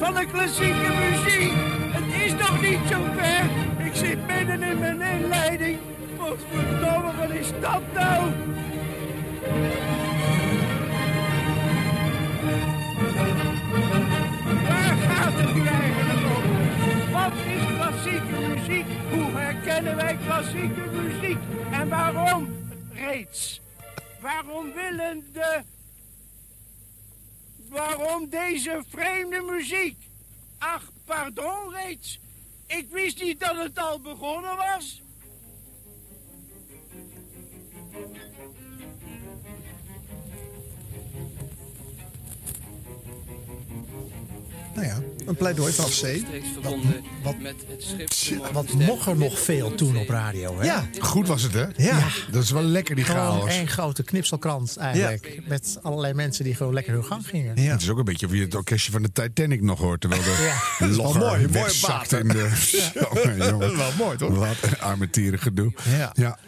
Van 0.06 0.14
de 0.14 0.26
klassieke 0.26 0.90
muziek. 1.00 1.54
Het 1.98 2.22
is 2.24 2.32
nog 2.32 2.62
niet 2.62 2.80
zo 2.92 2.98
ver. 3.18 3.44
Ik 3.86 3.96
zit 3.96 4.28
midden 4.28 4.64
in 4.64 4.80
mijn 4.80 5.02
inleiding. 5.02 5.80
Wat 6.18 6.38
verdomme, 6.52 7.12
wat 7.18 7.30
is 7.30 7.48
dat 7.62 7.82
nou? 7.94 8.32
Waar 14.68 14.98
gaat 15.08 15.34
het 15.34 15.56
nu 15.56 15.66
eigenlijk 15.68 16.26
om? 16.36 17.12
Wat 17.12 17.34
is 17.56 17.76
klassieke 17.76 18.48
muziek? 18.56 18.86
Hoe 19.12 19.32
herkennen 19.32 19.96
wij 19.96 20.18
klassieke 20.26 20.82
muziek? 20.92 21.38
En 21.72 21.90
waarom 21.90 22.48
reeds? 22.94 23.62
Waarom 24.20 24.74
willen 24.74 25.24
de... 25.34 25.62
Waarom 27.76 28.30
deze 28.30 28.84
vreemde 28.90 29.42
muziek? 29.42 29.98
Ach, 30.58 30.92
pardon 31.06 31.74
reeds. 31.74 32.20
Ik 32.68 32.90
wist 32.90 33.22
niet 33.22 33.40
dat 33.40 33.56
het 33.56 33.80
al 33.80 34.00
begonnen 34.00 34.56
was. 34.56 35.02
Nou 44.76 44.88
ja, 44.88 44.98
een 45.26 45.36
pleidooi 45.36 45.72
verbonden 46.54 47.04
met 47.42 47.56
het 47.98 48.14
schip. 48.14 48.50
Wat 48.52 48.74
mocht 48.74 49.08
er 49.08 49.16
nog 49.18 49.40
veel 49.40 49.76
toen 49.76 49.98
op 49.98 50.10
radio, 50.10 50.60
hè? 50.60 50.66
Ja. 50.66 50.86
Goed 51.00 51.28
was 51.28 51.42
het, 51.42 51.54
hè? 51.54 51.66
Ja. 51.78 52.08
Dat 52.32 52.44
is 52.44 52.52
wel 52.52 52.62
lekker, 52.64 52.96
die 52.96 53.04
Gewoon 53.06 53.40
chaos. 53.40 53.50
één 53.50 53.68
grote 53.68 54.04
knipselkrant 54.04 54.78
eigenlijk. 54.78 55.40
Met 55.48 55.78
allerlei 55.82 56.14
mensen 56.14 56.44
die 56.44 56.56
gewoon 56.56 56.74
lekker 56.74 56.94
hun 56.94 57.04
gang 57.06 57.28
gingen. 57.28 57.58
Het 57.60 57.82
is 57.82 57.90
ook 57.90 57.98
een 57.98 58.04
beetje 58.04 58.26
of 58.26 58.34
je 58.34 58.42
het 58.42 58.56
orkestje 58.56 58.92
van 58.92 59.02
de 59.02 59.12
Titanic 59.12 59.62
nog 59.62 59.80
hoort. 59.80 60.02
Terwijl 60.02 60.22
de 60.24 60.52
Ja. 60.80 60.88
logger 60.88 61.20
mooi, 61.20 61.48
mooi 61.52 61.72
in 62.20 62.28
de... 62.28 62.50
Jongen, 62.94 63.38
jongen. 63.50 63.60
Dat 63.60 63.72
is 63.72 63.78
wel 63.78 63.92
mooi, 63.98 64.18
toch? 64.18 64.36
Wat 64.36 64.56
een 64.62 64.80
armetieren 64.80 65.40
gedoe. 65.40 65.74
Ja. 66.14 66.40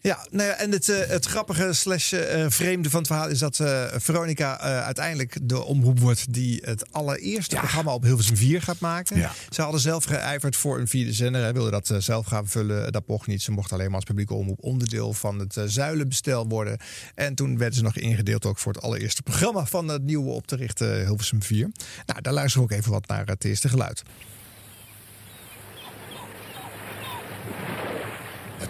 Ja. 0.00 0.26
Nou 0.30 0.48
ja, 0.48 0.54
en 0.54 0.70
het, 0.70 0.88
eh, 0.88 1.08
het 1.08 1.24
grappige 1.24 1.72
slash 1.72 2.12
eh, 2.12 2.44
vreemde 2.48 2.90
van 2.90 2.98
het 2.98 3.08
verhaal 3.08 3.28
is 3.28 3.38
dat 3.38 3.60
eh, 3.60 3.84
Veronica 3.96 4.58
uiteindelijk 4.60 5.36
de 5.42 5.62
omroep 5.64 5.98
wordt 5.98 6.32
die 6.32 6.60
het 6.64 6.92
allereerste 6.92 7.56
programma 7.56 7.94
op 7.94 8.02
Hilversum 8.02 8.36
4 8.36 8.62
gaat 8.62 8.80
maken. 8.80 9.16
Ja. 9.16 9.32
Ze 9.50 9.62
hadden 9.62 9.80
zelf 9.80 10.04
geijverd 10.04 10.56
voor 10.56 10.78
een 10.78 10.88
vierde 10.88 11.12
zender. 11.12 11.42
Hè, 11.42 11.52
wilden 11.52 11.72
dat 11.72 11.94
zelf 11.98 12.26
gaan 12.26 12.48
vullen. 12.48 12.92
Dat 12.92 13.06
mocht 13.06 13.26
niet. 13.26 13.42
Ze 13.42 13.50
mochten 13.50 13.76
alleen 13.76 13.86
maar 13.86 13.96
als 13.96 14.04
publieke 14.04 14.34
omroep 14.34 14.62
onderdeel 14.62 15.12
van 15.12 15.38
het 15.38 15.56
zuilenbestel 15.66 16.48
worden. 16.48 16.78
En 17.14 17.34
toen 17.34 17.58
werden 17.58 17.76
ze 17.76 17.82
nog 17.82 17.96
ingedeeld 17.96 18.46
ook 18.46 18.58
voor 18.58 18.72
het 18.72 18.82
allereerste 18.82 19.22
programma 19.22 19.66
van 19.66 19.88
het 19.88 20.02
nieuwe 20.02 20.30
op 20.30 20.46
te 20.46 20.56
richten 20.56 21.04
Hilversum 21.04 21.42
4. 21.42 21.70
Nou, 22.06 22.20
daar 22.20 22.32
luisteren 22.32 22.66
we 22.66 22.72
ook 22.72 22.80
even 22.80 22.92
wat 22.92 23.06
naar 23.06 23.26
het 23.26 23.44
eerste 23.44 23.68
geluid. 23.68 24.02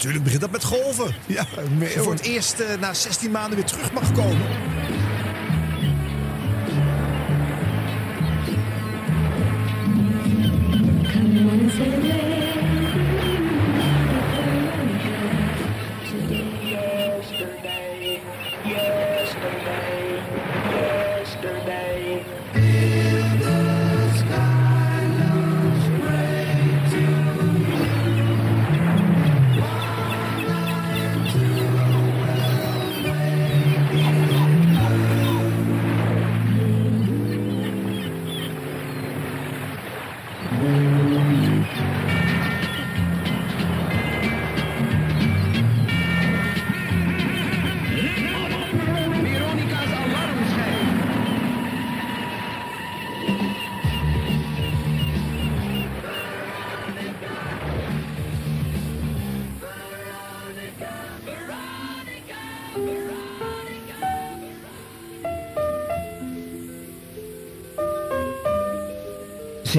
Natuurlijk 0.00 0.24
begint 0.24 0.42
dat 0.42 0.50
met 0.50 0.64
golven. 0.64 1.14
Ja, 1.26 1.46
voor 1.96 2.12
het 2.12 2.22
eerst 2.22 2.60
eh, 2.60 2.80
na 2.80 2.94
16 2.94 3.30
maanden 3.30 3.54
weer 3.54 3.66
terug 3.66 3.92
mag 3.92 4.12
komen. 4.12 4.46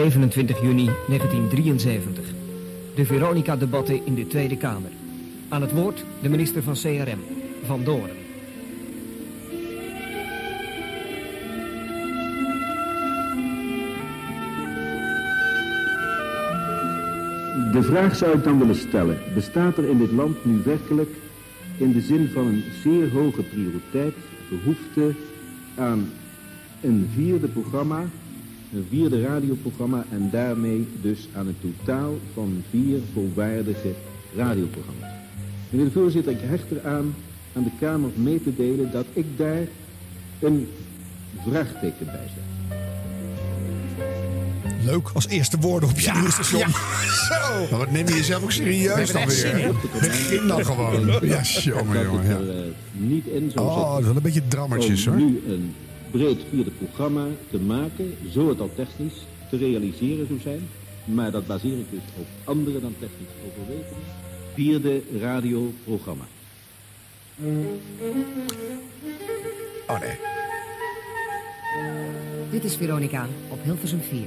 27 0.01 0.61
juni 0.61 0.89
1973. 1.07 2.25
De 2.95 3.05
Veronica-debatten 3.05 4.05
in 4.05 4.15
de 4.15 4.27
Tweede 4.27 4.57
Kamer. 4.57 4.89
Aan 5.49 5.61
het 5.61 5.71
woord 5.71 6.05
de 6.21 6.29
minister 6.29 6.63
van 6.63 6.73
CRM, 6.73 7.19
Van 7.65 7.83
Doren. 7.83 8.15
De 17.71 17.83
vraag 17.83 18.15
zou 18.15 18.37
ik 18.37 18.43
dan 18.43 18.59
willen 18.59 18.75
stellen. 18.75 19.17
Bestaat 19.33 19.77
er 19.77 19.89
in 19.89 19.97
dit 19.97 20.11
land 20.11 20.45
nu 20.45 20.61
werkelijk 20.63 21.09
in 21.77 21.91
de 21.91 22.01
zin 22.01 22.29
van 22.33 22.47
een 22.47 22.63
zeer 22.83 23.11
hoge 23.11 23.41
prioriteit 23.41 24.15
behoefte 24.49 25.15
aan 25.75 26.09
een 26.81 27.09
vierde 27.15 27.47
programma, 27.47 28.05
een 28.73 28.85
vierde 28.89 29.21
radioprogramma 29.21 30.05
en 30.11 30.29
daarmee 30.31 30.87
dus 31.01 31.27
aan 31.35 31.47
een 31.47 31.55
totaal 31.61 32.13
van 32.33 32.63
vier 32.69 32.99
volwaardige 33.13 33.91
radioprogramma's. 34.35 35.09
Meneer 35.69 35.85
de 35.85 35.91
voorzitter, 35.91 36.31
ik 36.31 36.39
hecht 36.41 36.71
eraan 36.71 37.15
aan 37.55 37.63
de 37.63 37.71
Kamer 37.79 38.09
mee 38.15 38.43
te 38.43 38.55
delen 38.55 38.91
dat 38.91 39.05
ik 39.13 39.25
daar 39.37 39.63
een 40.39 40.67
vraagteken 41.47 42.05
bij 42.05 42.27
zet. 42.35 42.43
Leuk 44.85 45.09
als 45.13 45.27
eerste 45.27 45.57
woorden 45.59 45.89
op 45.89 45.99
je 45.99 46.25
station. 46.29 46.69
Zo. 47.29 47.67
Maar 47.69 47.79
wat 47.79 47.91
neem 47.91 48.07
je 48.07 48.13
jezelf 48.13 48.43
ook 48.43 48.51
serieus 48.51 49.11
dan 49.11 49.27
weer? 49.27 49.57
in. 49.57 49.75
Begin 49.99 50.47
dan 50.47 50.65
gewoon. 50.65 51.07
Ja, 51.21 51.41
jongen, 51.41 52.03
jongen. 52.03 52.25
Ja. 52.27 52.53
eh, 52.53 52.71
niet 52.91 53.25
in 53.25 53.51
zou 53.53 53.67
Oh, 53.67 53.89
dat 53.91 53.99
is 53.99 54.05
wel 54.05 54.15
een 54.15 54.21
beetje 54.21 54.47
drammetjes 54.47 55.07
om 55.07 55.13
hoor. 55.13 55.21
nu 55.21 55.41
een 55.47 55.73
breed 56.11 56.39
vierde 56.49 56.71
programma 56.71 57.25
te 57.49 57.59
maken, 57.59 58.15
zo 58.31 58.49
het 58.49 58.59
al 58.59 58.69
technisch 58.75 59.25
te 59.49 59.57
realiseren 59.57 60.27
zou 60.27 60.39
zijn. 60.39 60.67
Maar 61.05 61.31
dat 61.31 61.47
baseer 61.47 61.77
ik 61.77 61.89
dus 61.89 61.99
op 62.17 62.27
andere 62.43 62.79
dan 62.81 62.95
technisch 62.99 63.35
overwegingen. 63.47 64.03
Vierde 64.53 65.01
radioprogramma. 65.19 66.25
Oh 69.87 69.99
nee. 69.99 70.17
Dit 72.51 72.63
is 72.63 72.75
Veronica 72.75 73.27
op 73.49 73.63
Hilversum 73.63 74.01
4. 74.01 74.19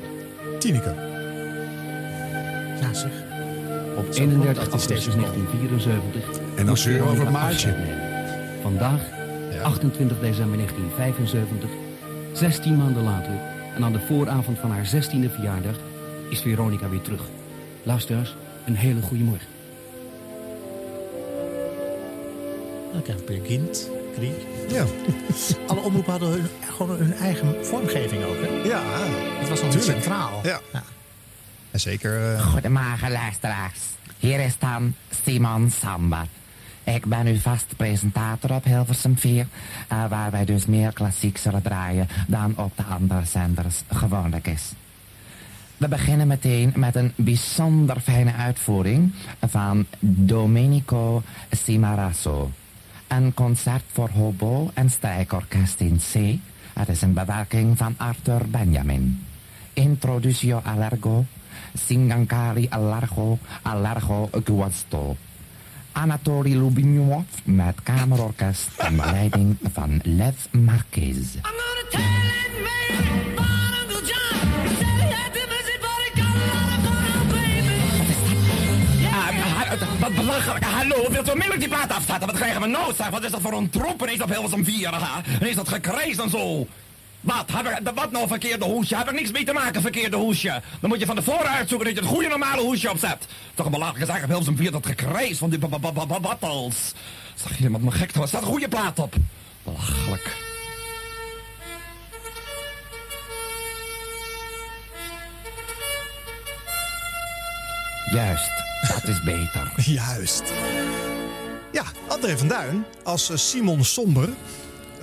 Tineke. 0.59 0.95
Ja, 2.81 2.95
zeg. 2.95 3.13
Op 3.97 4.13
Zo, 4.13 4.21
31 4.21 4.65
dat 4.69 4.81
is 4.81 4.87
augustus 4.87 5.05
deze 5.05 5.17
1974. 5.17 6.41
En 6.57 6.67
dan 6.67 6.77
zeuren 6.77 7.05
we 7.05 7.11
over 7.11 7.31
nemen. 7.77 8.01
Vandaag, 8.63 9.01
28 9.63 10.21
december 10.21 10.57
1975, 10.57 11.71
16 12.33 12.77
maanden 12.77 13.03
later... 13.03 13.41
en 13.75 13.85
aan 13.85 13.93
de 13.93 14.01
vooravond 14.07 14.59
van 14.59 14.71
haar 14.71 14.87
16e 14.87 15.33
verjaardag... 15.35 15.75
is 16.31 16.41
Veronica 16.41 16.89
weer 16.89 17.01
terug. 17.03 17.23
Luisteraars, 17.83 18.37
een 18.67 18.77
hele 18.77 19.03
goede 19.03 19.25
morgen. 19.25 19.47
Dan 22.93 23.03
krijg 23.03 23.19
je 23.19 23.25
Begint, 23.41 23.91
Krieg. 24.15 24.35
Ja. 24.69 24.85
Alle 25.69 25.81
omroepen 25.81 26.11
hadden 26.11 26.31
hun, 26.31 26.47
gewoon 26.77 26.97
hun 26.99 27.13
eigen 27.15 27.67
vormgeving 27.67 28.25
ook. 28.25 28.37
Hè? 28.41 28.69
Ja. 28.69 28.83
Het 29.39 29.49
was 29.49 29.61
dan 29.61 29.71
Tuurlijk. 29.71 29.93
centraal. 29.93 30.41
Ja. 30.43 30.61
En 31.71 31.81
zeker... 31.81 32.35
eh, 32.35 32.47
Goedemorgen 32.47 33.11
luisteraars. 33.13 33.79
Hier 34.19 34.41
is 34.41 34.59
dan 34.59 34.95
Simon 35.25 35.71
Sambar. 35.71 36.27
Ik 36.85 37.07
ben 37.07 37.27
uw 37.27 37.39
vast 37.39 37.77
presentator 37.77 38.55
op 38.55 38.65
Hilversum 38.65 39.19
4, 39.19 39.47
eh, 39.89 40.09
waar 40.09 40.31
wij 40.31 40.45
dus 40.45 40.67
meer 40.67 40.93
klassiek 40.93 41.39
zullen 41.39 41.63
draaien 41.63 42.09
dan 42.27 42.53
op 42.57 42.77
de 42.77 42.83
andere 42.83 43.25
zenders 43.25 43.83
gewoonlijk 43.89 44.47
is. 44.47 44.73
We 45.77 45.89
beginnen 45.89 46.27
meteen 46.27 46.73
met 46.77 46.97
een 46.97 47.13
bijzonder 47.17 48.01
fijne 48.01 48.33
uitvoering 48.33 49.13
van 49.41 49.87
Domenico 50.01 51.23
Cimarasso. 51.51 52.51
Een 53.09 53.35
concert 53.35 53.85
voor 53.93 54.09
hobo 54.09 54.71
en 54.75 54.91
strijkorkest 54.91 55.81
in 55.81 55.97
C. 56.13 56.39
Het 56.79 56.89
is 56.89 57.03
een 57.03 57.13
bewerking 57.13 57.77
van 57.77 57.95
Arthur 57.97 58.49
Benjamin. 58.49 59.25
Introducio 59.73 60.61
allargo, 60.65 61.25
Singankari 61.75 62.67
allargo, 62.71 63.39
allargo 63.63 64.29
guasto. 64.45 65.17
Anatoly 65.95 66.55
Lubimov 66.55 67.25
met 67.45 67.75
kamerorkest 67.83 68.69
onder 68.91 69.07
leiding 69.13 69.57
van 69.73 70.01
Lev 70.03 70.35
Marquez. 70.51 71.37
Wat 80.01 80.15
belachelijk. 80.15 80.65
Hallo, 80.65 81.11
wilt 81.11 81.29
u 81.29 81.31
onmiddellijk 81.31 81.61
die 81.61 81.69
plaat 81.69 81.93
afzetten? 81.93 82.27
Wat 82.27 82.37
krijgen 82.37 82.61
we 82.61 82.67
nou, 82.67 82.95
zeg? 82.95 83.09
Wat 83.09 83.25
is 83.25 83.31
dat 83.31 83.41
voor 83.41 83.53
een 83.53 83.71
troep? 83.71 84.03
Ineens 84.03 84.23
op 84.23 84.31
Hilversum 84.31 84.65
4, 84.65 84.95
ha? 84.95 85.23
En 85.41 85.49
is 85.49 85.55
dat 85.55 85.69
gekreisd 85.69 86.21
en 86.21 86.31
zo? 86.31 86.67
Wat? 87.25 87.51
Heb 87.53 87.67
ik, 87.67 87.91
wat 87.95 88.11
nou 88.11 88.29
verkeerde 88.29 88.65
hoesje? 88.65 88.97
Heb 88.97 89.09
ik 89.09 89.15
niks 89.15 89.31
mee 89.31 89.45
te 89.45 89.53
maken, 89.53 89.81
verkeerde 89.81 90.17
hoesje? 90.17 90.63
Dan 90.81 90.91
moet 90.91 91.01
je 91.01 91.07
van 91.07 91.15
tevoren 91.17 91.49
uitzoeken 91.51 91.87
dat 91.87 91.97
je 91.97 92.03
het 92.03 92.11
goede 92.11 92.29
normale 92.29 92.61
hoesje 92.63 92.91
opzet. 92.91 93.27
Toch 93.55 93.67
een 93.67 93.73
belachelijke 93.73 94.07
zaak 94.13 94.23
op 94.23 94.27
Hilversum 94.29 94.57
4, 94.57 94.71
dat 94.71 94.87
gekreis 94.87 95.39
van 95.39 95.51
die 95.51 95.59
ba- 95.59 95.79
ba- 95.79 95.93
ba- 95.93 96.07
ba- 96.07 96.21
battles. 96.21 96.93
Zeg 97.35 97.59
je, 97.59 97.71
wat 97.71 97.81
me 97.81 97.91
gek, 97.91 98.15
er 98.15 98.29
staat 98.29 98.41
een 98.43 98.47
goede 98.49 98.69
plaat 98.69 98.99
op. 98.99 99.15
Belachelijk. 99.63 100.37
Juist, 108.11 108.51
dat 108.89 109.09
is 109.09 109.23
beter. 109.23 109.73
Juist. 109.95 110.43
Ja, 111.73 111.83
André 112.09 112.39
van 112.39 112.49
Duin 112.49 112.85
als 113.03 113.31
eh, 113.31 113.37
Simon 113.37 113.85
Somber. 113.85 114.29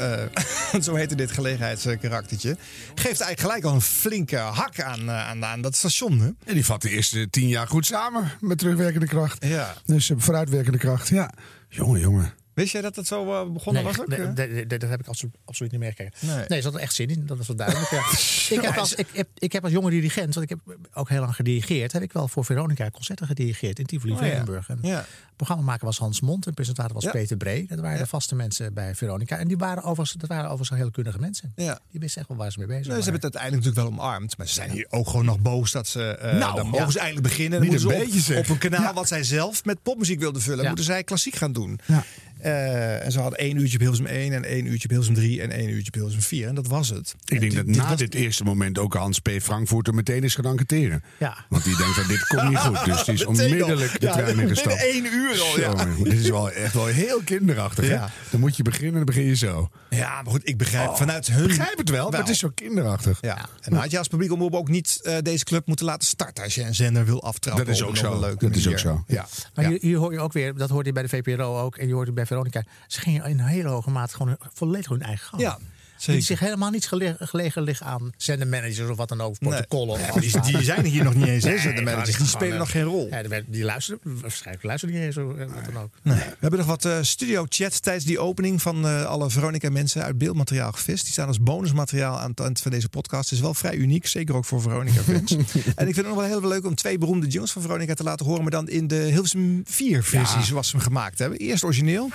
Eh, 0.01 0.81
zo 0.81 0.95
heette 0.95 1.15
dit 1.15 1.31
gelegenheidskaraktertje. 1.31 2.57
Geeft 2.95 3.21
eigenlijk 3.21 3.39
gelijk 3.39 3.63
al 3.63 3.73
een 3.73 3.81
flinke 3.81 4.37
hak 4.37 4.81
aan, 4.81 4.99
eh, 4.99 5.27
aan, 5.27 5.45
aan 5.45 5.61
dat 5.61 5.75
station. 5.75 6.19
Hè? 6.19 6.29
En 6.45 6.53
die 6.53 6.65
vat 6.65 6.81
de 6.81 6.89
eerste 6.89 7.29
tien 7.29 7.47
jaar 7.47 7.67
goed 7.67 7.85
samen 7.85 8.31
met 8.39 8.57
terugwerkende 8.57 9.07
kracht. 9.07 9.45
Ja. 9.45 9.73
Dus 9.85 10.09
eh, 10.09 10.17
vooruitwerkende 10.19 10.77
kracht, 10.77 11.07
ja. 11.07 11.31
Jongen, 11.69 11.99
jongen. 11.99 12.33
Wist 12.53 12.71
jij 12.71 12.81
dat 12.81 12.95
het 12.95 13.07
zo 13.07 13.21
eh, 13.41 13.51
begonnen 13.53 13.83
nee, 13.83 13.91
was 13.91 14.01
ook? 14.01 14.07
nee, 14.07 14.19
eh? 14.63 14.67
dat 14.67 14.81
heb 14.89 14.99
ik 14.99 15.07
absoluut, 15.07 15.35
absoluut 15.45 15.71
niet 15.71 15.81
meegekregen. 15.81 16.13
Nee. 16.27 16.45
Nee. 16.47 16.61
zat 16.61 16.73
er 16.73 16.79
echt 16.79 16.93
zin 16.93 17.07
in, 17.09 17.25
dat 17.25 17.39
is 17.39 17.47
wel 17.47 17.55
duidelijk. 17.55 17.89
Ja. 17.89 17.99
ik, 18.57 18.61
heb 18.61 18.77
als, 18.77 18.95
ik, 18.95 19.07
heb, 19.13 19.27
ik 19.37 19.51
heb 19.51 19.63
als 19.63 19.71
jonge 19.73 19.89
dirigent, 19.89 20.33
want 20.35 20.51
ik 20.51 20.57
heb 20.65 20.77
ook 20.93 21.09
heel 21.09 21.19
lang 21.19 21.35
gedirigeerd, 21.35 21.91
heb 21.91 22.01
ik 22.01 22.13
wel 22.13 22.27
voor 22.27 22.45
Veronica 22.45 22.89
concerten 22.89 23.27
gedirigeerd 23.27 23.79
in 23.79 23.85
Tivoli, 23.85 24.09
Oh. 24.13 24.17
Vredenburg. 24.17 24.69
En 24.69 24.79
Ja. 24.81 25.05
Programmamaker 25.35 25.85
was 25.85 25.97
Hans 25.97 26.21
Mond 26.21 26.45
en 26.47 26.53
presentator 26.53 26.93
was. 26.93 27.11
Peter 27.11 27.37
Bree. 27.37 27.65
Dat 27.67 27.79
waren 27.79 27.97
de 27.97 28.05
vaste 28.07 28.35
mensen 28.35 28.73
bij 28.73 28.95
Veronica. 28.95 29.37
En 29.37 29.47
die 29.47 29.57
waren 29.57 29.83
overigens, 29.83 30.11
dat 30.19 30.29
waren 30.29 30.45
overigens 30.49 30.79
heel 30.79 30.91
kundige 30.91 31.19
mensen. 31.19 31.53
Die 31.55 31.99
wisten 31.99 32.19
echt 32.19 32.29
wel 32.29 32.37
waar 32.37 32.51
ze 32.51 32.57
mee 32.59 32.67
bezig 32.67 32.83
Nee, 32.87 33.01
ze 33.01 33.01
waren. 33.01 33.03
hebben 33.03 33.21
het 33.21 33.23
uiteindelijk 33.23 33.63
natuurlijk 33.65 33.95
wel 33.97 34.05
omarmd. 34.05 34.37
Maar 34.37 34.47
ze 34.47 34.53
zijn 34.53 34.69
hier 34.71 34.87
ook 34.89 35.07
gewoon 35.07 35.25
nog 35.25 35.39
boos 35.39 35.71
dat 35.71 35.87
ze. 35.87 36.03
eh 36.03 36.37
Nou, 36.37 36.55
dan 36.55 36.67
mogen 36.67 36.91
ze 36.91 36.99
eigenlijk 36.99 37.27
beginnen. 37.27 37.59
Dan 37.59 37.67
Niet 37.69 37.73
een 37.83 37.89
ze 37.89 37.97
beetje, 37.97 38.33
op, 38.37 38.43
op 38.43 38.49
een 38.49 38.57
kanaal 38.57 38.93
wat 38.93 39.07
zij 39.07 39.23
zelf 39.23 39.65
met 39.65 39.83
popmuziek 39.83 40.19
wilden 40.19 40.41
vullen, 40.41 40.65
moeten 40.65 40.85
zij 40.85 41.03
klassiek 41.03 41.35
gaan 41.35 41.53
doen. 41.53 41.79
Ja. 42.43 42.49
Eh, 42.49 43.05
en 43.05 43.11
ze 43.11 43.19
hadden 43.19 43.39
één 43.39 43.57
uurtje 43.57 43.73
op 43.73 43.79
Hilversum 43.81 44.05
1 44.05 44.33
en 44.33 44.43
één 44.45 44.65
uurtje 44.65 44.83
op 44.83 44.89
Hilversum 44.89 45.15
3 45.15 45.41
en 45.41 45.51
één 45.51 45.69
uurtje 45.69 45.87
op 45.87 45.93
Hilversum 45.93 46.21
4. 46.21 46.47
En 46.47 46.55
dat 46.55 46.67
was 46.67 46.89
het. 46.89 47.15
Ik 47.25 47.39
denk 47.39 47.53
dat 47.55 47.65
na 47.65 47.95
dit 47.95 48.13
eerste 48.15 48.43
moment 48.43 48.77
ook 48.77 48.93
Hans 48.93 49.19
P. 49.19 49.29
Frankfurter 49.41 49.93
meteen 49.93 50.23
is 50.23 50.35
gaan 50.35 50.45
enquêteren. 50.45 51.03
Ja. 51.19 51.45
Want 51.49 51.63
die 51.63 51.77
denkt 51.77 51.93
van 51.93 52.07
dit 52.07 52.27
komt 52.27 52.49
niet 52.49 52.57
goed. 52.57 52.85
Dus 52.85 53.03
die 53.03 53.13
is 53.13 53.25
onmiddellijk 53.33 53.99
de 53.99 54.05
Ja, 54.05 54.11
trein 54.11 54.25
binnen 54.25 54.43
ingestapt. 54.47 54.81
één 54.81 55.05
uur 55.05 55.41
al, 55.41 55.59
ja. 55.59 55.85
Dit 56.03 56.13
is 56.13 56.29
wel 56.29 56.51
echt 56.51 56.73
wel 56.73 56.85
heel 56.85 57.21
kinderachtig. 57.25 57.87
Hè? 57.87 57.93
Ja. 57.93 58.09
Dan 58.29 58.39
moet 58.39 58.55
je 58.57 58.63
beginnen 58.63 58.89
en 58.91 58.95
dan 58.95 59.05
begin 59.05 59.23
je 59.25 59.35
zo. 59.35 59.69
Ja, 59.89 60.21
maar 60.21 60.31
goed, 60.31 60.47
ik 60.47 60.57
begrijp 60.57 60.89
Oh, 60.89 60.95
vanuit 60.95 61.27
hun. 61.31 61.47
begrijp 61.47 61.77
het 61.77 61.89
wel, 61.89 62.09
maar 62.09 62.19
het 62.19 62.29
is 62.29 62.39
zo 62.39 62.49
kinderachtig. 62.55 63.17
Ja. 63.21 63.45
En 63.61 63.73
had 63.73 63.91
je 63.91 63.97
als 63.97 64.07
publiek 64.07 64.31
omroep 64.31 64.53
ook 64.55 64.69
niet 64.69 64.99
eh, 65.03 65.17
deze 65.21 65.43
club 65.43 65.67
moeten 65.67 65.85
laten 65.85 66.07
starten 66.07 66.43
als 66.43 66.55
je 66.55 66.61
een 66.63 66.75
zender 66.75 67.05
wil 67.05 67.23
aftrappen. 67.23 67.65
Dat 67.65 67.75
is 67.75 67.81
ook 67.83 67.97
zo. 67.97 68.19
leuke 68.19 68.47
Dat 68.47 68.55
is 68.55 68.67
ook 68.67 68.79
zo. 68.79 69.03
Ja. 69.07 69.27
Maar 69.55 69.63
Ja. 69.65 69.69
Hier, 69.71 69.79
hier 69.81 69.97
hoor 69.97 70.11
je 70.13 70.19
ook 70.19 70.33
weer, 70.33 70.53
dat 70.55 70.69
hoorde 70.69 70.87
je 70.87 70.93
bij 70.93 71.03
de 71.03 71.09
VPRO 71.09 71.59
ook 71.59 71.77
en 71.77 71.87
je 71.87 71.93
hoort 71.93 72.05
het 72.05 72.15
bij 72.15 72.25
Veronica. 72.31 72.63
Ze 72.87 72.99
gingen 72.99 73.25
in 73.25 73.39
hele 73.39 73.69
hoge 73.69 73.89
mate 73.89 74.15
gewoon 74.15 74.37
volledig 74.53 74.89
hun 74.89 75.01
eigen 75.01 75.27
gang. 75.27 75.41
Ja, 75.41 75.57
Die 76.05 76.21
zich 76.21 76.39
helemaal 76.39 76.69
niet 76.69 76.87
gelegen, 76.87 77.27
gelegen 77.27 77.61
liggen 77.61 77.85
aan 77.85 78.11
zendermanagers 78.17 78.89
of 78.89 78.97
wat 78.97 79.09
dan 79.09 79.21
ook, 79.21 79.39
protocollen. 79.39 79.99
Nee. 79.99 80.21
die- 80.31 80.41
die 80.41 80.63
zijn 80.63 80.85
hier 80.85 81.03
nog 81.03 81.13
niet 81.15 81.27
eens, 81.27 81.43
hè, 81.43 81.57
zendermanagers. 81.57 82.05
Die 82.09 82.15
gaan 82.17 82.25
spelen 82.27 82.57
nog 82.57 82.71
geen 82.71 82.83
rol. 82.83 83.07
Ja, 83.11 83.23
die 83.23 83.43
die 83.47 83.63
luisteren, 83.63 83.99
waarschijnlijk 84.03 84.63
luisteren 84.65 84.95
die 84.95 85.03
niet 85.05 85.15
eens, 85.17 85.25
of 85.27 85.35
eh, 85.37 85.45
wat 85.55 85.65
dan 85.73 85.83
ook. 85.83 85.89
Nee. 86.01 86.15
We 86.17 86.23
hebben 86.39 86.59
nog 86.59 86.67
wat 86.67 86.85
eh, 86.85 86.97
studio-chats 87.01 87.79
tijdens 87.79 88.05
die 88.05 88.19
opening 88.19 88.61
van 88.61 88.85
eh, 88.87 89.05
alle 89.05 89.29
Veronica-mensen 89.29 90.03
uit 90.03 90.17
beeldmateriaal 90.17 90.71
gevist. 90.71 91.03
Die 91.03 91.11
staan 91.13 91.27
als 91.27 91.39
bonusmateriaal 91.41 92.19
aan 92.19 92.29
het 92.29 92.39
eind 92.39 92.59
van 92.61 92.71
deze 92.71 92.89
podcast. 92.89 93.23
Het 93.23 93.31
is 93.33 93.39
wel 93.39 93.53
vrij 93.53 93.75
uniek, 93.75 94.07
zeker 94.07 94.35
ook 94.35 94.45
voor 94.45 94.61
Veronica-fans. 94.61 95.31
en 95.81 95.87
ik 95.87 95.93
vind 95.93 95.95
het 95.95 96.05
nog 96.07 96.15
wel 96.15 96.23
heel 96.25 96.47
leuk 96.47 96.65
om 96.65 96.75
twee 96.75 96.97
beroemde 96.97 97.27
jingles 97.27 97.51
van 97.51 97.61
Veronica 97.61 97.93
te 97.93 98.03
laten 98.03 98.25
horen, 98.25 98.41
maar 98.41 98.51
dan 98.51 98.69
in 98.69 98.87
de 98.87 98.95
Hilversum 98.95 99.63
4-versie 99.65 100.39
Ja. 100.39 100.43
zoals 100.43 100.67
ze 100.69 100.75
hem 100.75 100.85
gemaakt 100.85 101.19
hebben. 101.19 101.37
Eerst 101.37 101.63
origineel. 101.63 102.09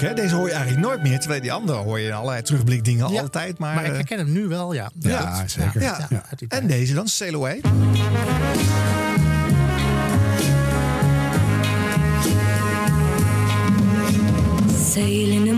Leuk, 0.00 0.08
hè? 0.08 0.22
Deze 0.22 0.34
hoor 0.34 0.46
je 0.46 0.52
eigenlijk 0.54 0.86
nooit 0.86 1.02
meer. 1.02 1.18
Terwijl 1.18 1.40
die 1.40 1.52
andere 1.52 1.78
hoor 1.78 2.00
je 2.00 2.06
in 2.06 2.12
allerlei 2.12 2.42
terugblikdingen 2.42 3.12
Ja, 3.12 3.20
altijd. 3.20 3.58
Maar, 3.58 3.74
Maar 3.74 3.84
ik 3.84 3.90
eh, 3.90 3.96
herken 3.96 4.18
hem 4.18 4.32
nu 4.32 4.46
wel, 4.46 4.72
ja. 4.74 4.90
ja, 4.98 5.46
zeker. 5.46 5.82
Ja, 5.82 6.08
En 6.48 6.66
deze 6.66 6.94
dan, 6.94 7.08
Sail 7.08 7.34
Away. 7.34 7.60
Sail 14.92 15.55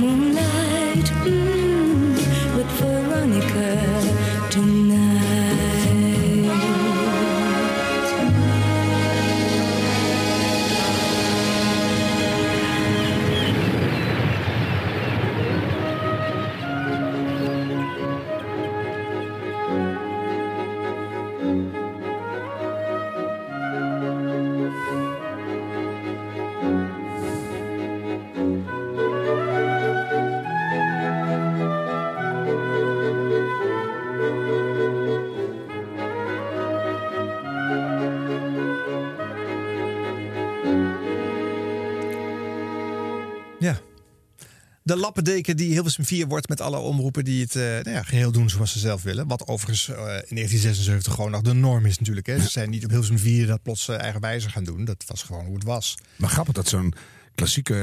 De 44.88 44.96
lappendeken 44.96 45.56
die 45.56 45.72
Hilversum 45.72 46.04
4 46.04 46.26
wordt 46.26 46.48
met 46.48 46.60
alle 46.60 46.76
omroepen 46.78 47.24
die 47.24 47.42
het 47.42 47.56
eh, 47.56 47.62
nou 47.62 47.90
ja, 47.90 48.02
geheel 48.02 48.32
doen 48.32 48.50
zoals 48.50 48.72
ze 48.72 48.78
zelf 48.78 49.02
willen. 49.02 49.26
Wat 49.26 49.46
overigens 49.46 49.88
eh, 49.88 49.94
in 49.96 50.34
1976 50.36 51.14
gewoon 51.14 51.30
nog 51.30 51.40
de 51.42 51.52
norm 51.52 51.86
is 51.86 51.98
natuurlijk. 51.98 52.26
Hè. 52.26 52.40
Ze 52.40 52.48
zijn 52.48 52.70
niet 52.70 52.84
op 52.84 52.90
Hilversum 52.90 53.18
4 53.18 53.46
dat 53.46 53.62
plots 53.62 53.88
uh, 53.88 53.98
eigenwijze 54.00 54.48
gaan 54.50 54.64
doen. 54.64 54.84
Dat 54.84 55.04
was 55.06 55.22
gewoon 55.22 55.44
hoe 55.44 55.54
het 55.54 55.64
was. 55.64 55.94
Maar 56.16 56.30
grappig 56.30 56.54
dat 56.54 56.68
zo'n 56.68 56.92
klassieke 57.34 57.74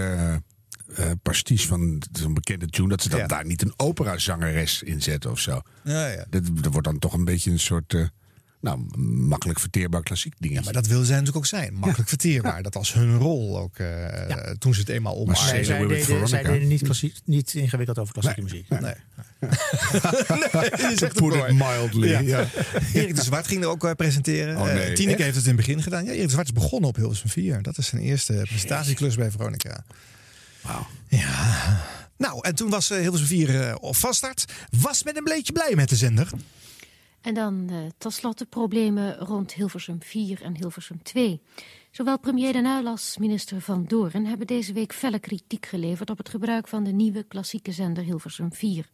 uh, 0.99 1.11
pastiche 1.21 1.67
van 1.67 2.01
zo'n 2.11 2.33
bekende 2.33 2.67
tune... 2.67 2.89
dat 2.89 3.01
ze 3.01 3.09
dan 3.09 3.19
Ja. 3.19 3.27
daar 3.27 3.45
niet 3.45 3.61
een 3.61 3.73
operazangeres 3.77 4.83
in 4.83 5.01
zetten 5.01 5.31
of 5.31 5.39
zo. 5.39 5.61
Ja, 5.83 6.07
ja. 6.07 6.25
Dat, 6.29 6.43
dat 6.61 6.71
wordt 6.71 6.87
dan 6.87 6.99
toch 6.99 7.13
een 7.13 7.25
beetje 7.25 7.51
een 7.51 7.59
soort... 7.59 7.93
eh, 7.93 8.05
nou, 8.65 8.99
makkelijk 9.01 9.59
verteerbaar 9.59 10.03
klassiek 10.03 10.33
dingetje. 10.39 10.63
Maar 10.63 10.73
dat 10.73 10.87
willen 10.87 11.05
zij 11.05 11.15
natuurlijk 11.15 11.37
ook 11.45 11.45
zijn. 11.45 11.73
Makkelijk 11.73 12.09
verteerbaar. 12.09 12.63
Dat 12.63 12.73
was 12.73 12.93
hun 12.93 13.17
rol 13.17 13.59
ook 13.59 13.77
eh, 13.77 14.37
toen 14.57 14.73
ze 14.73 14.79
het 14.79 14.89
eenmaal 14.89 15.25
Maar 15.25 15.35
Nee, 15.53 15.63
zij 15.63 15.77
deden, 15.77 15.97
zij 15.97 16.03
Veronica. 16.05 16.41
deden 16.51 16.67
niet, 16.67 16.81
klassiek, 16.81 17.15
niet 17.25 17.53
ingewikkeld 17.53 17.99
over 17.99 18.13
klassieke 18.13 18.41
Nee. 18.41 18.49
muziek. 18.51 18.69
Nee. 18.69 18.79
Nee. 18.81 18.93
Put 21.13 21.33
it 21.33 21.53
mildly. 21.53 22.07
Ja. 22.09 22.19
Ja. 22.19 22.47
Erik 22.93 23.15
de 23.15 23.23
Zwart 23.23 23.47
ging 23.47 23.63
er 23.63 23.69
ook 23.69 23.83
eh, 23.85 23.91
presenteren. 23.91 24.57
Oh, 24.57 24.69
Eh, 24.69 24.93
Tineke 24.93 25.11
echt? 25.11 25.19
heeft 25.23 25.35
het 25.35 25.43
in 25.45 25.57
het 25.57 25.65
begin 25.65 25.81
gedaan. 25.83 26.05
Ja, 26.05 26.11
Erik 26.11 26.23
de 26.25 26.29
Zwart 26.31 26.47
is 26.47 26.53
begonnen 26.53 26.89
op 26.89 26.95
Hilversum 26.95 27.29
4. 27.29 27.61
Dat 27.61 27.77
is 27.77 27.87
zijn 27.87 28.01
eerste 28.01 28.33
presentatieklus 28.47 29.15
bij 29.15 29.31
Veronica. 29.31 29.83
Wauw. 30.61 30.87
Ja. 31.07 31.83
Nou, 32.17 32.39
en 32.41 32.55
toen 32.55 32.69
was 32.69 32.89
Hilversum 32.89 33.27
4 33.27 33.61
eh, 33.61 33.75
op 33.79 33.95
vaststart. 33.95 34.45
Was 34.81 35.03
met 35.03 35.17
een 35.17 35.23
bleetje 35.23 35.51
blij 35.53 35.73
met 35.75 35.89
de 35.89 35.95
zender. 35.95 36.29
En 37.25 37.33
dan 37.33 37.69
eh 37.69 37.77
tot 37.97 38.13
slot 38.13 38.37
de 38.37 38.45
problemen 38.45 39.17
rond 39.17 39.53
Hilversum 39.53 40.01
4 40.01 40.41
en 40.41 40.55
Hilversum 40.55 41.03
2. 41.03 41.41
Zowel 41.91 42.19
premier 42.19 42.53
Den 42.53 42.65
Uyl 42.65 42.87
als 42.87 43.17
minister 43.17 43.61
Van 43.61 43.85
Doorn 43.87 44.25
hebben 44.25 44.47
deze 44.47 44.73
week 44.73 44.93
felle 44.93 45.19
kritiek 45.19 45.65
geleverd 45.65 46.09
op 46.09 46.17
het 46.17 46.29
gebruik 46.29 46.67
van 46.67 46.83
de 46.83 46.91
nieuwe 46.91 47.23
klassieke 47.23 47.71
zender 47.71 48.03
Hilversum 48.03 48.53
4. 48.53 48.89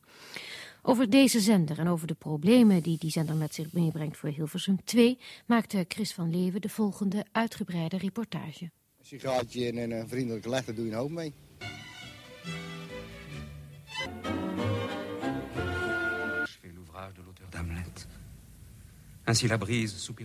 Over 0.82 1.09
deze 1.09 1.39
zender 1.39 1.79
en 1.79 1.88
over 1.88 2.07
de 2.07 2.13
problemen 2.13 2.84
die 2.84 2.97
die 2.97 3.11
zender 3.11 3.36
met 3.36 3.53
zich 3.53 3.73
meebrengt 3.73 4.17
voor 4.17 4.29
Hilversum 4.29 4.84
2 4.84 5.17
maakte 5.45 5.86
Chris 5.88 6.13
van 6.13 6.29
Leeuwen 6.29 6.61
de 6.61 6.69
volgende 6.69 7.25
uitgebreide 7.32 7.97
reportage. 7.97 8.63
Een 8.63 9.05
sigaartje 9.05 9.71
en 9.71 9.91
een 9.91 10.07
vriendelijke 10.07 10.49
lach, 10.49 10.65
daar 10.65 10.75
doe 10.75 10.86
je 10.86 10.91
een 10.91 10.97
hoop 10.97 11.11
mee. 11.11 11.34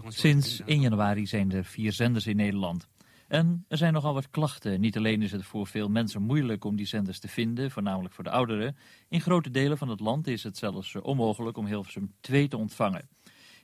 Sinds 0.09 0.61
1 0.65 0.81
januari 0.81 1.27
zijn 1.27 1.53
er 1.53 1.65
vier 1.65 1.93
zenders 1.93 2.27
in 2.27 2.37
Nederland. 2.37 2.89
En 3.29 3.65
er 3.69 3.77
zijn 3.77 3.93
nogal 3.93 4.15
wat 4.15 4.31
klachten. 4.31 4.81
Niet 4.81 4.97
alleen 4.97 5.23
is 5.23 5.33
het 5.33 5.45
voor 5.45 5.67
veel 5.67 5.89
mensen 5.89 6.23
moeilijk 6.23 6.65
om 6.65 6.77
die 6.77 6.87
zenders 6.87 7.19
te 7.19 7.29
vinden, 7.29 7.71
voornamelijk 7.71 8.15
voor 8.15 8.25
de 8.25 8.31
ouderen. 8.31 8.77
In 9.09 9.21
grote 9.21 9.51
delen 9.51 9.79
van 9.79 9.89
het 9.89 10.01
land 10.01 10.27
is 10.27 10.43
het 10.43 10.57
zelfs 10.57 10.95
eh, 10.95 11.05
onmogelijk 11.05 11.57
om 11.57 11.67
Hilversum 11.67 12.13
2 12.21 12.49
te 12.49 12.57
ontvangen. 12.57 13.09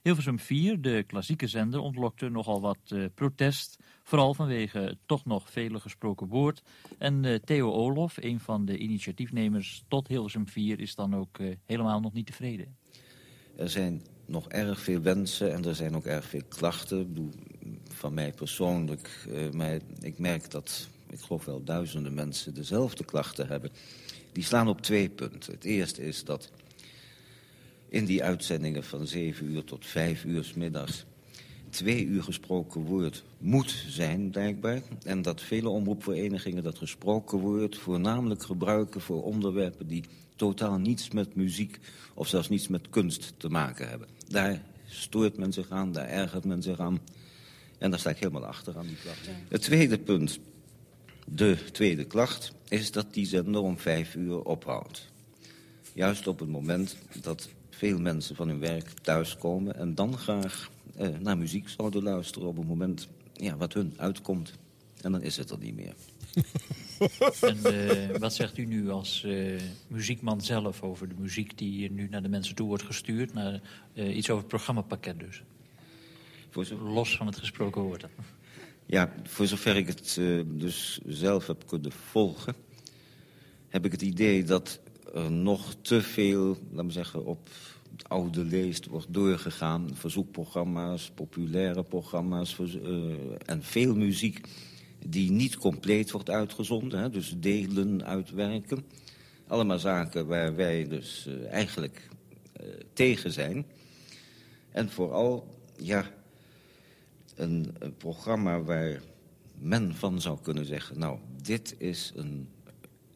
Hilversum 0.02 0.38
4, 0.38 0.80
de 0.80 1.04
klassieke 1.06 1.46
zender, 1.46 1.80
ontlokte 1.80 2.28
nogal 2.28 2.60
wat 2.60 2.78
eh, 2.88 3.04
protest. 3.14 3.76
Vooral 4.02 4.34
vanwege 4.34 4.78
het 4.78 4.98
toch 5.06 5.24
nog 5.24 5.50
vele 5.50 5.80
gesproken 5.80 6.26
woord. 6.26 6.62
En 6.98 7.24
eh, 7.24 7.34
Theo 7.34 7.70
Olof, 7.70 8.16
een 8.20 8.40
van 8.40 8.64
de 8.64 8.78
initiatiefnemers 8.78 9.84
tot 9.88 10.08
Hilversum 10.08 10.48
4, 10.48 10.80
is 10.80 10.94
dan 10.94 11.16
ook 11.16 11.38
helemaal 11.66 12.00
nog 12.00 12.12
niet 12.12 12.26
tevreden. 12.26 12.76
Er 13.56 13.70
zijn 13.70 14.02
nog 14.32 14.48
erg 14.48 14.80
veel 14.80 15.00
wensen 15.00 15.52
en 15.52 15.64
er 15.64 15.74
zijn 15.74 15.96
ook 15.96 16.04
erg 16.04 16.24
veel 16.24 16.42
klachten. 16.48 17.32
Van 17.88 18.14
mij 18.14 18.32
persoonlijk, 18.32 19.26
eh, 19.32 19.50
maar 19.50 19.78
ik 20.00 20.18
merk 20.18 20.50
dat, 20.50 20.88
ik 21.10 21.20
geloof 21.20 21.44
wel 21.44 21.64
duizenden 21.64 22.14
mensen 22.14 22.54
dezelfde 22.54 23.04
klachten 23.04 23.46
hebben. 23.46 23.70
Die 24.32 24.44
slaan 24.44 24.68
op 24.68 24.80
twee 24.80 25.08
punten. 25.08 25.52
Het 25.52 25.64
eerste 25.64 26.02
is 26.02 26.24
dat 26.24 26.50
in 27.88 28.04
die 28.04 28.22
uitzendingen 28.22 28.84
van 28.84 29.06
7 29.06 29.46
uur 29.46 29.64
tot 29.64 29.86
5 29.86 30.24
uur 30.24 30.44
's 30.44 30.54
middags 30.54 31.04
twee 31.72 32.06
uur 32.06 32.22
gesproken 32.22 32.80
woord 32.80 33.24
moet 33.38 33.84
zijn, 33.88 34.30
blijkbaar. 34.30 34.82
En 35.04 35.22
dat 35.22 35.40
vele 35.40 35.68
omroepverenigingen 35.68 36.62
dat 36.62 36.78
gesproken 36.78 37.38
woord 37.38 37.78
voornamelijk 37.78 38.42
gebruiken 38.42 39.00
voor 39.00 39.22
onderwerpen 39.22 39.86
die 39.86 40.04
totaal 40.36 40.78
niets 40.78 41.10
met 41.10 41.34
muziek 41.34 41.78
of 42.14 42.28
zelfs 42.28 42.48
niets 42.48 42.68
met 42.68 42.90
kunst 42.90 43.34
te 43.36 43.48
maken 43.48 43.88
hebben. 43.88 44.08
Daar 44.32 44.62
stoort 44.86 45.36
men 45.36 45.52
zich 45.52 45.70
aan, 45.70 45.92
daar 45.92 46.08
ergert 46.08 46.44
men 46.44 46.62
zich 46.62 46.80
aan. 46.80 47.00
En 47.78 47.90
daar 47.90 47.98
sta 47.98 48.10
ik 48.10 48.18
helemaal 48.18 48.46
achter 48.46 48.76
aan 48.76 48.86
die 48.86 48.96
klacht. 48.96 49.28
Het 49.48 49.62
tweede 49.62 49.98
punt, 49.98 50.38
de 51.24 51.58
tweede 51.72 52.04
klacht, 52.04 52.52
is 52.68 52.90
dat 52.90 53.14
die 53.14 53.26
zender 53.26 53.60
om 53.60 53.78
vijf 53.78 54.14
uur 54.14 54.42
ophoudt. 54.42 55.10
Juist 55.92 56.26
op 56.26 56.38
het 56.38 56.48
moment 56.48 56.96
dat 57.20 57.48
veel 57.70 57.98
mensen 57.98 58.36
van 58.36 58.48
hun 58.48 58.58
werk 58.58 58.88
thuiskomen... 59.02 59.76
en 59.76 59.94
dan 59.94 60.18
graag 60.18 60.70
eh, 60.96 61.08
naar 61.20 61.38
muziek 61.38 61.68
zouden 61.68 62.02
luisteren 62.02 62.48
op 62.48 62.56
het 62.56 62.66
moment 62.66 63.08
ja, 63.32 63.56
wat 63.56 63.72
hun 63.72 63.94
uitkomt. 63.96 64.52
En 65.00 65.12
dan 65.12 65.22
is 65.22 65.36
het 65.36 65.50
er 65.50 65.58
niet 65.58 65.76
meer. 65.76 65.94
En 67.40 67.64
eh, 67.64 68.16
wat 68.18 68.34
zegt 68.34 68.58
u 68.58 68.64
nu 68.64 68.90
als 68.90 69.24
eh, 69.24 69.60
muziekman 69.86 70.40
zelf 70.40 70.82
over 70.82 71.08
de 71.08 71.14
muziek 71.18 71.58
die 71.58 71.90
nu 71.90 72.08
naar 72.10 72.22
de 72.22 72.28
mensen 72.28 72.54
toe 72.54 72.66
wordt 72.66 72.82
gestuurd? 72.82 73.34
Naar, 73.34 73.60
eh, 73.94 74.16
iets 74.16 74.28
over 74.30 74.40
het 74.42 74.48
programmapakket 74.50 75.18
dus. 75.18 75.42
Voor 76.50 76.64
zo- 76.64 76.78
Los 76.92 77.16
van 77.16 77.26
het 77.26 77.36
gesproken 77.36 77.82
woord. 77.82 78.06
Ja, 78.86 79.12
voor 79.24 79.46
zover 79.46 79.76
ik 79.76 79.86
het 79.86 80.20
dus 80.46 81.00
zelf 81.06 81.46
heb 81.46 81.66
kunnen 81.66 81.92
volgen... 81.92 82.54
heb 83.68 83.84
ik 83.84 83.92
het 83.92 84.02
idee 84.02 84.44
dat 84.44 84.80
er 85.14 85.30
nog 85.30 85.74
te 85.80 86.02
veel, 86.02 86.56
laten 86.70 86.86
we 86.86 86.92
zeggen, 86.92 87.24
op 87.26 87.48
het 87.96 88.08
oude 88.08 88.44
leest 88.44 88.86
wordt 88.86 89.06
doorgegaan. 89.14 89.90
Verzoekprogramma's, 89.94 91.10
populaire 91.14 91.82
programma's 91.82 92.56
en 93.46 93.62
veel 93.62 93.94
muziek 93.94 94.40
die 95.06 95.30
niet 95.30 95.56
compleet 95.56 96.10
wordt 96.10 96.30
uitgezonden. 96.30 96.98
Hè, 96.98 97.10
dus 97.10 97.34
delen 97.36 98.04
uitwerken. 98.04 98.84
Allemaal 99.46 99.78
zaken 99.78 100.26
waar 100.26 100.56
wij 100.56 100.88
dus 100.88 101.26
eh, 101.26 101.50
eigenlijk 101.50 102.08
eh, 102.52 102.66
tegen 102.92 103.32
zijn. 103.32 103.66
En 104.70 104.90
vooral, 104.90 105.58
ja, 105.76 106.10
een, 107.34 107.74
een 107.78 107.96
programma 107.96 108.62
waar 108.62 109.00
men 109.58 109.94
van 109.94 110.20
zou 110.20 110.38
kunnen 110.42 110.66
zeggen... 110.66 110.98
nou, 110.98 111.18
dit 111.42 111.74
is 111.78 112.12
een 112.16 112.48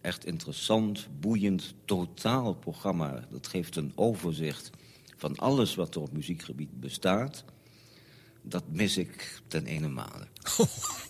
echt 0.00 0.26
interessant, 0.26 1.08
boeiend, 1.20 1.74
totaal 1.84 2.54
programma. 2.54 3.26
Dat 3.30 3.46
geeft 3.46 3.76
een 3.76 3.92
overzicht 3.94 4.70
van 5.16 5.36
alles 5.36 5.74
wat 5.74 5.94
er 5.94 6.00
op 6.00 6.12
muziekgebied 6.12 6.80
bestaat. 6.80 7.44
Dat 8.48 8.64
mis 8.68 8.96
ik 8.96 9.40
ten 9.48 9.66
ene 9.66 9.88
male. 9.88 10.26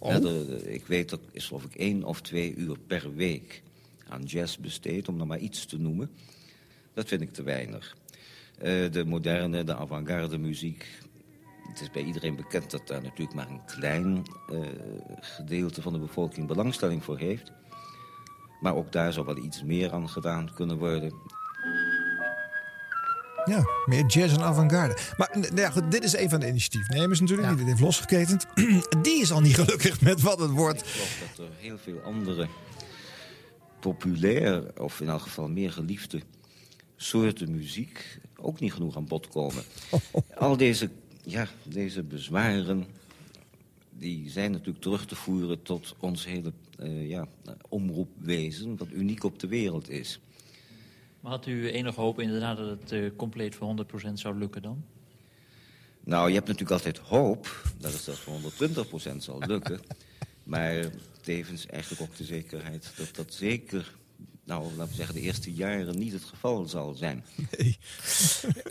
Ja, 0.02 0.18
de- 0.18 0.62
ik 0.72 0.86
weet 0.86 1.08
dat 1.10 1.20
is 1.32 1.46
geloof 1.46 1.64
ik 1.64 1.74
één 1.74 2.04
of 2.04 2.20
twee 2.20 2.54
uur 2.54 2.78
per 2.86 3.14
week 3.14 3.62
aan 4.08 4.22
jazz 4.22 4.56
besteed... 4.56 5.08
om 5.08 5.20
er 5.20 5.26
maar 5.26 5.38
iets 5.38 5.64
te 5.66 5.78
noemen. 5.78 6.10
Dat 6.94 7.08
vind 7.08 7.20
ik 7.20 7.32
te 7.32 7.42
weinig. 7.42 7.96
Eh, 8.58 8.92
de 8.92 9.04
moderne, 9.06 9.64
de 9.64 9.76
avant-garde 9.76 10.38
muziek... 10.38 10.86
Het 11.68 11.80
is 11.80 11.90
bij 11.90 12.02
iedereen 12.02 12.36
bekend 12.36 12.70
dat 12.70 12.86
daar 12.86 13.02
natuurlijk 13.02 13.34
maar 13.34 13.50
een 13.50 13.64
klein 13.64 14.22
eh, 14.50 14.58
gedeelte 15.20 15.82
van 15.82 15.92
de 15.92 15.98
bevolking 15.98 16.46
belangstelling 16.46 17.04
voor 17.04 17.18
heeft. 17.18 17.52
Maar 18.60 18.74
ook 18.74 18.92
daar 18.92 19.12
zou 19.12 19.26
wel 19.26 19.36
iets 19.44 19.62
meer 19.62 19.92
aan 19.92 20.08
gedaan 20.08 20.54
kunnen 20.54 20.78
worden. 20.78 21.12
Ja, 23.46 23.64
meer 23.86 24.06
jazz 24.06 24.34
en 24.34 24.42
avant-garde. 24.42 24.96
Maar 25.16 25.30
nou 25.32 25.56
ja, 25.56 25.70
goed, 25.70 25.90
dit 25.90 26.04
is 26.04 26.16
een 26.16 26.28
van 26.28 26.40
de 26.40 26.48
initiatiefnemers 26.48 27.20
natuurlijk, 27.20 27.48
die 27.48 27.56
dit 27.56 27.66
heeft 27.66 27.80
losgeketend. 27.80 28.46
Die 29.02 29.20
is 29.20 29.32
al 29.32 29.40
niet 29.40 29.54
gelukkig 29.54 30.00
met 30.00 30.20
wat 30.20 30.38
het 30.38 30.50
wordt. 30.50 30.80
Ik 30.80 30.86
geloof 30.86 31.30
dat 31.36 31.46
er 31.46 31.52
heel 31.58 31.78
veel 31.78 32.00
andere 32.00 32.48
populair, 33.80 34.80
of 34.80 35.00
in 35.00 35.08
elk 35.08 35.20
geval 35.20 35.48
meer 35.48 35.72
geliefde 35.72 36.20
soorten 36.96 37.50
muziek 37.50 38.18
ook 38.36 38.60
niet 38.60 38.72
genoeg 38.72 38.96
aan 38.96 39.06
bod 39.06 39.28
komen. 39.28 39.62
Al 40.34 40.56
deze, 40.56 40.90
ja, 41.24 41.48
deze 41.62 42.02
bezwaren 42.02 42.86
die 43.98 44.30
zijn 44.30 44.50
natuurlijk 44.50 44.80
terug 44.80 45.06
te 45.06 45.16
voeren 45.16 45.62
tot 45.62 45.94
ons 45.98 46.24
hele 46.24 46.52
eh, 46.78 47.08
ja, 47.08 47.26
omroepwezen, 47.68 48.76
wat 48.76 48.88
uniek 48.92 49.24
op 49.24 49.38
de 49.38 49.46
wereld 49.46 49.90
is. 49.90 50.20
Maar 51.26 51.34
had 51.34 51.46
u 51.46 51.70
enige 51.70 52.00
hoop 52.00 52.20
inderdaad 52.20 52.56
dat 52.56 52.68
het 52.68 52.92
eh, 52.92 53.10
compleet 53.16 53.54
voor 53.54 53.74
100% 54.10 54.12
zou 54.12 54.38
lukken 54.38 54.62
dan? 54.62 54.84
Nou, 56.04 56.28
je 56.28 56.34
hebt 56.34 56.46
natuurlijk 56.46 56.72
altijd 56.72 56.98
hoop 56.98 57.62
dat 57.78 57.92
het 57.92 58.00
zelfs 58.00 58.20
voor 58.20 58.34
120% 59.12 59.16
zal 59.16 59.38
lukken. 59.46 59.80
maar 60.52 60.84
tevens 61.20 61.66
eigenlijk 61.66 62.02
ook 62.02 62.16
de 62.16 62.24
zekerheid 62.24 62.92
dat 62.96 63.14
dat 63.14 63.34
zeker, 63.34 63.94
nou, 64.46 64.64
laten 64.76 64.88
we 64.88 64.94
zeggen, 64.94 65.14
de 65.14 65.20
eerste 65.20 65.52
jaren 65.52 65.98
niet 65.98 66.12
het 66.12 66.24
geval 66.24 66.66
zal 66.68 66.94
zijn. 66.94 67.24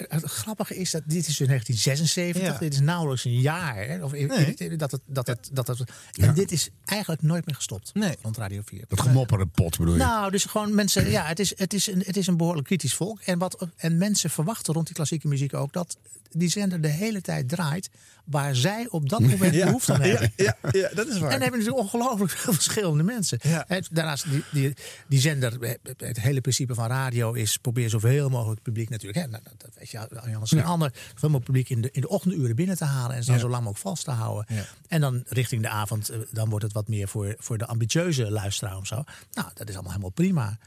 Het 0.08 0.24
grappige 0.24 0.76
is 0.76 0.92
dat 0.92 1.02
dit 1.06 1.28
is 1.28 1.40
in 1.40 1.48
1976, 1.48 2.42
Ja. 2.42 2.58
dit 2.58 2.74
is 2.74 2.80
nauwelijks 2.80 3.26
een 3.26 3.40
jaar. 3.40 3.76
Hè, 3.76 4.04
of, 4.04 4.12
Nee. 4.12 4.76
dat 4.78 4.92
het, 4.92 5.02
dat 5.06 5.28
het, 5.28 5.50
dat 5.54 5.68
het, 5.68 5.84
En 6.20 6.34
dit 6.34 6.52
is 6.52 6.70
eigenlijk 6.86 7.22
nooit 7.22 7.46
meer 7.46 7.56
gestopt 7.56 7.92
rond 8.22 8.38
Radio 8.38 8.62
4. 8.66 8.86
Dat 8.88 9.02
gemopperde 9.02 9.46
pot 9.46 9.78
bedoel 9.78 9.94
je? 9.94 10.00
Nou, 10.00 10.32
dus 10.32 10.46
gewoon 10.46 10.76
mensen, 10.76 11.10
ja, 11.10 11.26
het 11.26 11.40
is, 11.40 11.58
het 11.58 11.74
is, 11.74 11.88
een, 11.88 12.04
het 12.06 12.18
is 12.18 12.28
een 12.28 12.38
behoorlijk 12.38 12.68
kritisch 12.68 12.94
volk. 12.96 13.20
En, 13.22 13.38
wat, 13.38 13.68
en 13.76 13.98
mensen 13.98 14.30
verwachten 14.30 14.74
rond 14.74 14.86
die 14.86 14.96
klassieke 14.96 15.28
muziek 15.28 15.54
ook 15.54 15.74
dat 15.74 15.98
die 16.32 16.50
zender 16.50 16.82
de 16.82 16.88
hele 16.88 17.22
tijd 17.22 17.50
draait 17.50 17.90
waar 18.26 18.56
zij 18.56 18.88
op 18.90 19.10
dat 19.10 19.20
moment 19.30 19.54
Ja. 19.54 19.66
behoefte 19.66 19.94
aan 19.94 20.02
hebben. 20.02 20.32
Ja, 20.36 20.58
ja, 20.62 20.70
ja, 20.72 20.90
dat 20.94 21.08
is 21.08 21.14
waar. 21.20 21.24
En 21.24 21.40
dan 21.40 21.42
hebben 21.42 21.60
natuurlijk 21.60 21.78
ongelooflijk 21.94 22.32
veel 22.38 22.54
verschillende 22.54 23.04
mensen. 23.04 23.40
Daarnaast, 23.92 24.30
die, 24.30 24.44
die, 24.52 24.74
die 25.08 25.20
zender, 25.20 25.62
eh, 25.62 25.74
het 25.98 26.20
hele 26.22 26.42
principe 26.42 26.74
van 26.74 26.88
radio 26.88 27.34
is... 27.34 27.58
probeer 27.58 27.90
zoveel 27.90 28.30
mogelijk 28.30 28.62
publiek 28.62 28.90
natuurlijk... 28.90 29.26
Hè, 29.26 29.32
nou, 29.32 29.44
dat- 29.44 29.62
dat 29.62 29.70
weet 29.78 29.90
je, 29.90 30.00
als 30.40 30.52
een 30.52 30.64
ander... 30.64 30.92
zoveel 30.94 31.30
mogelijk 31.30 31.44
publiek 31.46 31.70
in 31.70 31.82
de, 31.82 31.90
in 31.92 32.02
de 32.02 32.10
ochtenduren 32.10 32.56
binnen 32.56 32.78
te 32.78 32.86
halen... 32.86 33.16
en 33.16 33.24
ze 33.24 33.32
dan 33.32 33.40
zo 33.40 33.50
lang 33.50 33.64
mogelijk 33.64 33.88
vast 33.88 34.04
te 34.04 34.12
houden. 34.12 34.46
En 34.88 35.02
dan 35.02 35.24
richting 35.28 35.62
de 35.62 35.70
avond, 35.70 36.10
eh, 36.10 36.18
dan 36.32 36.50
wordt 36.50 36.66
het 36.66 36.74
wat 36.74 36.88
meer 36.88 37.08
voor, 37.08 37.36
voor 37.38 37.58
de 37.58 37.66
ambitieuze 37.66 38.32
luisteraar 38.32 38.78
of 38.78 38.88
zo. 38.88 39.04
Nou, 39.34 39.48
dat 39.54 39.68
is 39.70 39.74
allemaal 39.74 39.92
helemaal 39.92 40.12
prima. 40.12 40.58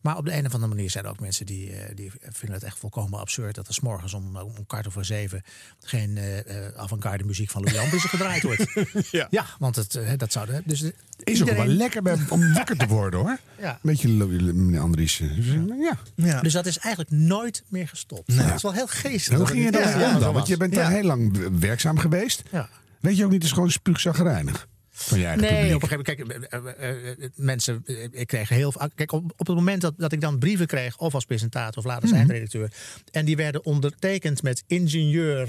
Maar 0.00 0.16
op 0.16 0.24
de 0.24 0.32
een 0.32 0.46
of 0.46 0.54
andere 0.54 0.74
manier 0.74 0.90
zijn 0.90 1.04
er 1.04 1.10
ook 1.10 1.20
mensen 1.20 1.46
die, 1.46 1.72
eh, 1.72 1.96
die 1.96 2.12
vinden 2.20 2.54
het 2.56 2.62
echt 2.64 2.78
volkomen 2.78 3.18
absurd 3.18 3.54
dat 3.54 3.68
er 3.68 3.74
's 3.74 3.80
morgens 3.80 4.14
om, 4.14 4.36
eh, 4.36 4.44
om 4.44 4.66
kwart 4.66 4.86
over 4.86 5.04
zeven 5.04 5.42
geen 5.80 6.16
eh 6.16 6.66
eh, 6.66 6.74
avant-garde 6.76 7.24
muziek 7.24 7.50
van 7.50 7.62
Louis 7.62 7.78
Ambris 7.78 8.04
gedraaid 8.04 8.42
wordt. 8.42 8.64
ja. 9.30 9.46
want 9.58 9.76
het, 9.76 9.98
dat 10.16 10.32
zou. 10.32 10.48
Dus 10.64 10.84
Is 11.24 11.42
ook 11.42 11.50
wel 11.50 11.66
lekker 11.66 12.02
bij, 12.02 12.18
om 12.28 12.52
wakker 12.52 12.76
te 12.76 12.86
worden 12.86 13.20
hoor. 13.20 13.38
Ja. 13.60 13.78
Beetje 13.82 14.08
meneer 14.08 14.80
Andriessen. 14.80 15.36
Dus, 15.36 15.46
eh, 15.46 16.26
ja. 16.26 16.40
Dus 16.40 16.52
dat 16.52 16.66
is 16.66 16.78
eigenlijk 16.78 17.14
nooit 17.14 17.64
meer 17.68 17.88
gestopt. 17.88 18.36
Dat 18.36 18.54
is 18.54 18.62
wel 18.62 18.72
heel 18.72 18.86
geestig. 18.86 19.36
Hoe 19.36 19.46
ging 19.46 19.64
je 19.64 19.70
dat 19.70 19.82
daar 19.82 20.00
Ja, 20.00 20.18
dan? 20.18 20.34
Want 20.34 20.46
je 20.46 20.56
bent 20.56 20.74
daar 20.74 20.90
Ja. 20.90 20.96
heel 20.96 21.04
lang 21.04 21.38
werkzaam 21.58 21.98
geweest. 21.98 22.42
Ja. 22.50 22.68
Weet 23.00 23.16
je 23.16 23.24
ook 23.24 23.30
niet, 23.30 23.38
het 23.38 23.48
is 23.50 23.54
gewoon 23.54 23.70
spuugzaggerijnig 23.70 24.68
van 25.00 25.18
je 25.18 25.24
eigen 25.24 25.42
Nee, 25.42 25.50
publiek. 25.60 25.74
op 25.76 25.82
een 25.82 25.88
gegeven 25.88 26.24
moment, 26.26 26.48
kijk, 26.48 26.62
eh, 26.62 26.88
eh, 26.88 27.12
eh, 27.24 27.30
mensen, 27.34 27.82
ik 28.12 28.26
kreeg 28.26 28.48
heel 28.48 28.72
veel. 28.72 28.88
Kijk, 28.94 29.12
op, 29.12 29.32
op 29.36 29.46
het 29.46 29.56
moment 29.56 29.80
dat, 29.80 29.94
dat 29.96 30.12
ik 30.12 30.20
dan 30.20 30.38
brieven 30.38 30.66
kreeg, 30.66 30.98
of 30.98 31.14
als 31.14 31.24
presentator 31.24 31.78
of 31.78 31.84
later 31.84 32.02
als 32.02 32.10
Mhm. 32.10 32.18
eindredacteur, 32.20 32.70
en 33.10 33.24
die 33.24 33.36
werden 33.36 33.64
ondertekend 33.64 34.42
met 34.42 34.62
ingenieur, 34.66 35.48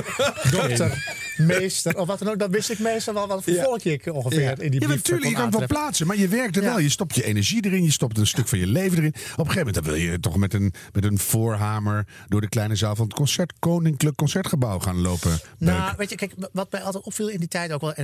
dokter, 0.50 1.16
meester, 1.36 1.96
of 1.98 2.06
wat 2.06 2.18
dan 2.18 2.28
ook, 2.28 2.38
dan 2.38 2.50
wist 2.50 2.70
ik 2.70 2.78
meestal 2.78 3.14
wel 3.14 3.26
wat 3.28 3.44
voor 3.44 3.78
ik 3.82 4.06
ongeveer 4.14 4.40
Ja. 4.40 4.50
in 4.58 4.70
die 4.70 4.80
ja, 4.80 4.86
brief 4.86 4.98
natuurlijk, 4.98 5.30
je 5.30 5.36
kan 5.36 5.50
wel 5.50 5.66
plaatsen, 5.66 6.06
maar 6.06 6.16
je 6.18 6.28
werkt 6.28 6.56
er 6.56 6.62
Ja. 6.62 6.68
wel. 6.68 6.78
Je 6.78 6.88
stopt 6.88 7.14
je 7.14 7.24
energie 7.24 7.64
erin, 7.64 7.84
je 7.84 7.90
stopt 7.92 8.18
een 8.18 8.26
stuk 8.26 8.48
van 8.48 8.58
je 8.58 8.66
leven 8.66 8.98
erin. 8.98 9.08
Op 9.14 9.16
een 9.16 9.24
gegeven 9.50 9.56
moment 9.56 9.74
dan 9.74 9.84
wil 9.84 9.94
je 9.94 10.20
toch 10.20 10.36
met 10.36 10.54
een, 10.54 10.72
met 10.92 11.04
een 11.04 11.18
voorhamer 11.18 12.06
door 12.28 12.40
de 12.40 12.48
kleine 12.48 12.76
zaal 12.76 12.96
van 12.96 13.04
het 13.06 13.14
concert, 13.14 13.52
Koninklijk 13.58 14.16
Concertgebouw 14.16 14.78
gaan 14.78 15.00
lopen. 15.00 15.38
Nou, 15.58 15.94
weet 15.96 16.10
je, 16.10 16.16
kijk, 16.16 16.32
wat 16.52 16.72
mij 16.72 16.80
altijd 16.80 17.04
opviel 17.04 17.28
in 17.28 17.38
die 17.38 17.48
tijd 17.48 17.72
ook 17.72 17.80
wel, 17.80 17.94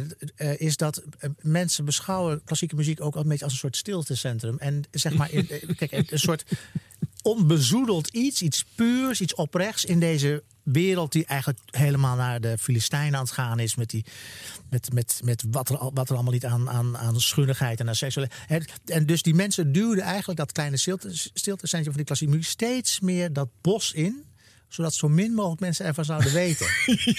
is 0.56 0.76
dat 0.76 0.83
eh, 0.92 1.30
mensen 1.40 1.84
beschouwen 1.84 2.42
klassieke 2.44 2.74
muziek 2.74 3.00
ook 3.00 3.14
al 3.14 3.22
een 3.22 3.28
beetje 3.28 3.44
als 3.44 3.52
een 3.52 3.58
soort 3.58 3.76
stiltecentrum. 3.76 4.58
En 4.58 4.82
zeg 4.90 5.14
maar, 5.14 5.30
eh, 5.30 5.76
kijk, 5.76 6.10
een 6.10 6.18
soort 6.18 6.44
onbezoedeld 7.22 8.08
iets, 8.08 8.42
iets 8.42 8.64
puurs, 8.74 9.20
iets 9.20 9.34
oprechts 9.34 9.84
in 9.84 10.00
deze 10.00 10.42
wereld 10.62 11.12
die 11.12 11.24
eigenlijk 11.24 11.60
helemaal 11.70 12.16
naar 12.16 12.40
de 12.40 12.58
Filistijnen 12.58 13.14
aan 13.14 13.24
het 13.24 13.32
gaan 13.32 13.58
is 13.58 13.74
met, 13.74 13.90
die, 13.90 14.04
met, 14.70 14.92
met, 14.92 15.20
met 15.24 15.44
wat, 15.50 15.68
er, 15.68 15.90
wat 15.92 16.08
er 16.08 16.14
allemaal 16.14 16.32
niet 16.32 16.44
aan, 16.44 16.70
aan, 16.70 16.98
aan 16.98 17.20
schunnigheid 17.20 17.80
en 17.80 17.88
aan 17.88 17.94
seksuele... 17.94 18.30
En 18.84 19.06
dus 19.06 19.22
die 19.22 19.34
mensen 19.34 19.72
duwden 19.72 20.04
eigenlijk 20.04 20.38
dat 20.38 20.52
kleine 20.52 20.76
stilte, 20.76 21.08
stiltecentrum 21.12 21.84
van 21.84 21.96
die 21.96 22.04
klassieke 22.04 22.34
muziek 22.34 22.50
steeds 22.50 23.00
meer 23.00 23.32
dat 23.32 23.48
bos 23.60 23.92
in 23.92 24.24
zodat 24.74 24.94
zo 24.94 25.08
min 25.08 25.32
mogelijk 25.34 25.60
mensen 25.60 25.84
ervan 25.86 26.04
zouden 26.04 26.32
weten. 26.42 26.66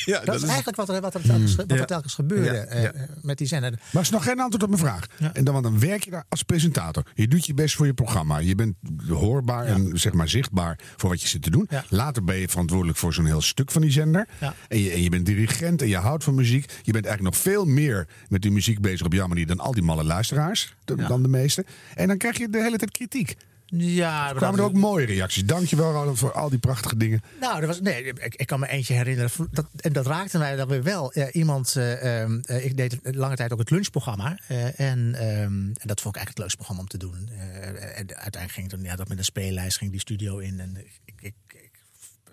dat, 0.06 0.26
dat 0.26 0.36
is 0.36 0.44
eigenlijk 0.44 0.76
wat 0.78 0.90
er, 0.90 1.02
wat 1.02 1.14
er, 1.14 1.22
telkens, 1.22 1.56
wat 1.56 1.72
er 1.72 1.78
Ja. 1.78 1.86
telkens 1.86 2.14
gebeurde 2.14 2.46
Ja, 2.54 2.64
eh, 2.64 2.84
ja. 2.84 2.92
eh, 2.92 3.02
met 3.22 3.38
die 3.38 3.48
zender. 3.48 3.72
Maar 3.72 3.80
het 3.92 4.02
is 4.02 4.10
nog 4.10 4.24
geen 4.24 4.40
antwoord 4.40 4.64
op 4.64 4.70
mijn 4.70 4.82
vraag. 4.82 5.06
En 5.34 5.44
dan, 5.44 5.54
want 5.54 5.66
dan 5.66 5.80
werk 5.80 6.04
je 6.04 6.12
daar 6.12 6.26
als 6.30 6.44
presentator. 6.44 7.04
Je 7.14 7.28
doet 7.28 7.46
je 7.46 7.54
best 7.54 7.76
voor 7.76 7.86
je 7.86 7.94
programma. 7.94 8.38
Je 8.38 8.56
bent 8.56 8.76
hoorbaar 9.08 9.66
en 9.66 10.00
zeg 10.00 10.14
maar 10.14 10.30
zichtbaar 10.30 10.80
voor 10.96 11.10
wat 11.10 11.22
je 11.22 11.28
zit 11.28 11.42
te 11.42 11.50
doen. 11.50 11.70
Later 11.90 12.24
ben 12.24 12.36
je 12.38 12.48
verantwoordelijk 12.50 12.98
voor 12.98 13.14
zo'n 13.14 13.26
heel 13.26 13.42
stuk 13.42 13.72
van 13.72 13.82
die 13.82 13.92
zender. 13.92 14.28
Ja. 14.40 14.54
En, 14.68 14.80
je, 14.80 14.92
en 14.92 15.02
je 15.02 15.10
bent 15.10 15.26
dirigent 15.26 15.82
en 15.82 15.88
je 15.88 15.98
houdt 15.98 16.24
van 16.24 16.36
muziek. 16.36 16.72
Je 16.82 16.92
bent 16.92 17.06
eigenlijk 17.06 17.36
nog 17.36 17.44
veel 17.44 17.66
meer 17.66 18.08
met 18.30 18.42
die 18.42 18.52
muziek 18.52 18.82
bezig 18.82 19.06
op 19.06 19.14
jouw 19.14 19.28
manier 19.28 19.48
dan 19.48 19.60
al 19.60 19.72
die 19.74 19.84
malle 19.84 20.04
luisteraars. 20.04 20.74
de- 20.86 20.96
Dan 20.96 21.22
de 21.22 21.28
meeste. 21.30 21.66
En 21.96 22.08
dan 22.08 22.18
krijg 22.18 22.38
je 22.38 22.50
de 22.50 22.62
hele 22.62 22.78
tijd 22.78 22.92
kritiek. 22.92 23.36
Ja, 23.68 24.30
Er 24.30 24.36
kwamen 24.36 24.60
er 24.60 24.66
ook 24.66 24.74
mooie 24.74 25.06
reacties. 25.06 25.46
Dankjewel 25.46 25.92
Roland, 25.92 26.18
voor 26.18 26.32
al 26.32 26.50
die 26.50 26.60
prachtige 26.60 26.98
dingen. 26.98 27.22
Nou, 27.40 27.62
er 27.62 27.68
was, 27.68 27.82
nee, 27.82 28.04
ik, 28.04 28.36
ik 28.36 28.48
kan 28.48 28.60
me 28.60 28.68
eentje 28.68 28.94
herinneren. 28.94 29.32
Dat, 29.52 29.66
en 29.76 29.94
dat 29.94 30.06
raakte 30.06 30.38
mij 30.38 30.56
dan 30.56 30.68
weer 30.68 30.84
wel. 30.84 31.14
Iemand, 31.32 31.76
eh, 31.76 32.22
ehm, 32.22 32.40
eh, 32.44 32.66
ik 32.66 32.78
deed 32.78 33.00
lange 33.02 33.36
tijd 33.36 33.54
ook 33.54 33.60
het 33.60 33.70
lunchprogramma. 33.70 34.40
eh, 34.48 34.80
en, 34.80 35.16
ehm, 35.16 35.54
en 35.54 35.88
dat 35.88 36.02
vond 36.02 36.16
ik 36.16 36.22
eigenlijk 36.22 36.28
het 36.28 36.38
leukste 36.38 36.58
programma 36.58 36.82
om 36.82 36.88
te 36.88 36.98
doen. 36.98 37.30
En 37.30 37.96
uiteindelijk 37.96 38.52
ging 38.52 38.72
het 38.72 38.80
dan, 38.80 38.90
ja, 38.90 38.96
dat 38.96 39.08
met 39.08 39.18
een 39.18 39.24
speellijst 39.24 39.78
ging 39.78 39.92
die 39.92 40.00
studio 40.00 40.38
in. 40.38 40.60
En 40.60 40.78
ik, 41.06 41.14
ik, 41.20 41.34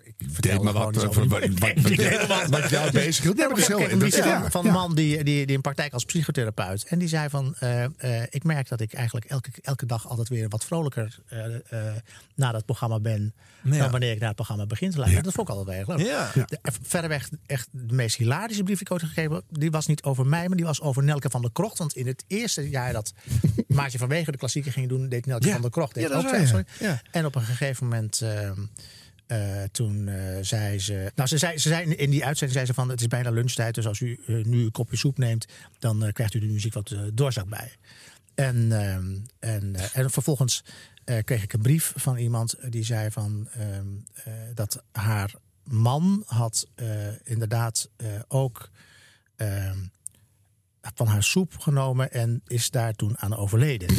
ik, 0.03 0.13
vertelde 0.31 0.63
maar 0.63 0.73
wat, 0.73 0.97
eh, 0.97 1.09
over- 1.09 1.27
wat- 1.27 1.39
wat- 1.59 2.27
wat- 2.27 2.49
wat 2.61 2.69
jou 2.69 2.91
bezig 2.91 3.23
hield. 3.23 3.37
Ja, 3.37 3.43
Ja, 3.43 3.47
maar 3.49 3.55
dat 3.57 3.57
is 3.57 3.67
heel- 3.67 4.23
van, 4.23 4.29
ja, 4.29 4.49
van 4.51 4.61
ja. 4.63 4.67
een 4.67 4.73
man 4.73 4.95
die, 4.95 5.23
die, 5.23 5.45
die 5.45 5.55
in 5.55 5.61
praktijk 5.61 5.93
als 5.93 6.05
psychotherapeut. 6.05 6.83
En 6.83 6.99
die 6.99 7.07
zei 7.07 7.29
van, 7.29 7.55
eh, 7.59 7.83
eh, 7.83 8.23
ik 8.29 8.43
merk 8.43 8.67
dat 8.69 8.79
ik 8.81 8.93
eigenlijk 8.93 9.25
elke, 9.25 9.49
elke 9.61 9.85
dag 9.85 10.07
altijd 10.09 10.29
weer 10.29 10.49
wat 10.49 10.65
vrolijker 10.65 11.19
eh 11.27 11.81
na 12.35 12.51
dat 12.51 12.65
programma 12.65 12.99
ben. 12.99 13.33
Ja. 13.63 13.77
Dan 13.77 13.91
wanneer 13.91 14.11
ik 14.11 14.17
naar 14.17 14.27
het 14.27 14.35
programma 14.35 14.65
begin 14.65 14.89
te 14.91 14.97
luisteren. 14.97 15.23
Dat 15.23 15.33
vond 15.33 15.49
ik 15.49 15.55
altijd 15.55 15.87
wel 15.87 15.97
leuk. 15.97 16.05
Ja. 16.07 16.31
De, 16.33 16.59
verreweg 16.81 17.29
echt 17.45 17.67
de 17.71 17.93
meest 17.93 18.15
hilarische 18.17 18.63
brief 18.63 18.77
die 18.77 18.85
ik 18.87 18.91
ooit 18.93 19.03
gegeven 19.03 19.43
die 19.49 19.71
was 19.71 19.85
niet 19.87 20.03
over 20.03 20.25
mij, 20.25 20.47
maar 20.47 20.57
die 20.57 20.65
was 20.65 20.81
over 20.81 21.03
Nelke 21.03 21.29
van 21.29 21.41
der 21.41 21.51
Krocht. 21.51 21.77
Want 21.77 21.95
in 21.95 22.07
het 22.07 22.23
eerste 22.27 22.69
jaar 22.69 22.93
dat 22.93 23.13
Maartje 23.67 23.97
vanwege 23.97 24.31
de 24.31 24.37
klassieker 24.37 24.71
ging 24.71 24.89
doen, 24.89 25.09
deed 25.09 25.25
Nelke 25.25 25.45
Ja. 25.47 25.53
van 25.53 25.61
der 25.61 25.71
Krocht. 25.71 25.93
Deed 25.93 26.03
Ja, 26.03 26.09
dat 26.09 26.25
ook. 26.53 26.63
En 27.11 27.25
op 27.25 27.35
een 27.35 27.41
gegeven 27.41 27.87
moment. 27.87 28.21
Eh, 29.27 29.63
toen 29.71 30.07
eh, 30.07 30.37
zei 30.41 30.79
ze. 30.79 31.11
Nou, 31.15 31.27
ze 31.29 31.37
zei, 31.37 31.57
ze 31.57 31.67
zei 31.69 31.93
in- 31.93 32.09
die 32.09 32.25
uitzending 32.25 32.51
zei 32.51 32.65
ze 32.65 32.73
van: 32.73 32.89
Het 32.89 33.01
is 33.01 33.07
bijna 33.07 33.29
lunchtijd. 33.29 33.75
Dus 33.75 33.87
als 33.87 33.99
u 33.99 34.19
eh, 34.27 34.43
nu 34.45 34.63
een 34.63 34.71
kopje 34.71 34.97
soep 34.97 35.17
neemt, 35.17 35.45
dan 35.79 36.09
krijgt 36.11 36.33
u 36.33 36.39
de 36.39 36.45
muziek 36.45 36.73
wat 36.73 36.95
doorzak 37.13 37.49
bij. 37.49 37.75
En, 38.35 38.71
ehm, 38.71 39.17
en, 39.39 39.75
en 39.93 40.11
vervolgens 40.11 40.63
kreeg 41.23 41.43
ik 41.43 41.53
een 41.53 41.61
brief 41.61 41.93
van 41.95 42.17
iemand 42.17 42.55
die 42.69 42.83
zei 42.83 43.11
van 43.11 43.47
ehm, 43.51 43.87
eh, 44.13 44.33
dat 44.53 44.83
haar 44.91 45.33
man 45.63 46.23
had 46.25 46.67
inderdaad 47.23 47.89
ook 48.27 48.69
ehm, 49.35 49.77
van 50.95 51.07
haar 51.07 51.23
soep 51.23 51.53
genomen 51.59 52.11
en 52.11 52.41
is 52.47 52.69
daar 52.69 52.93
toen 52.93 53.15
aan 53.19 53.35
overleden. 53.37 53.87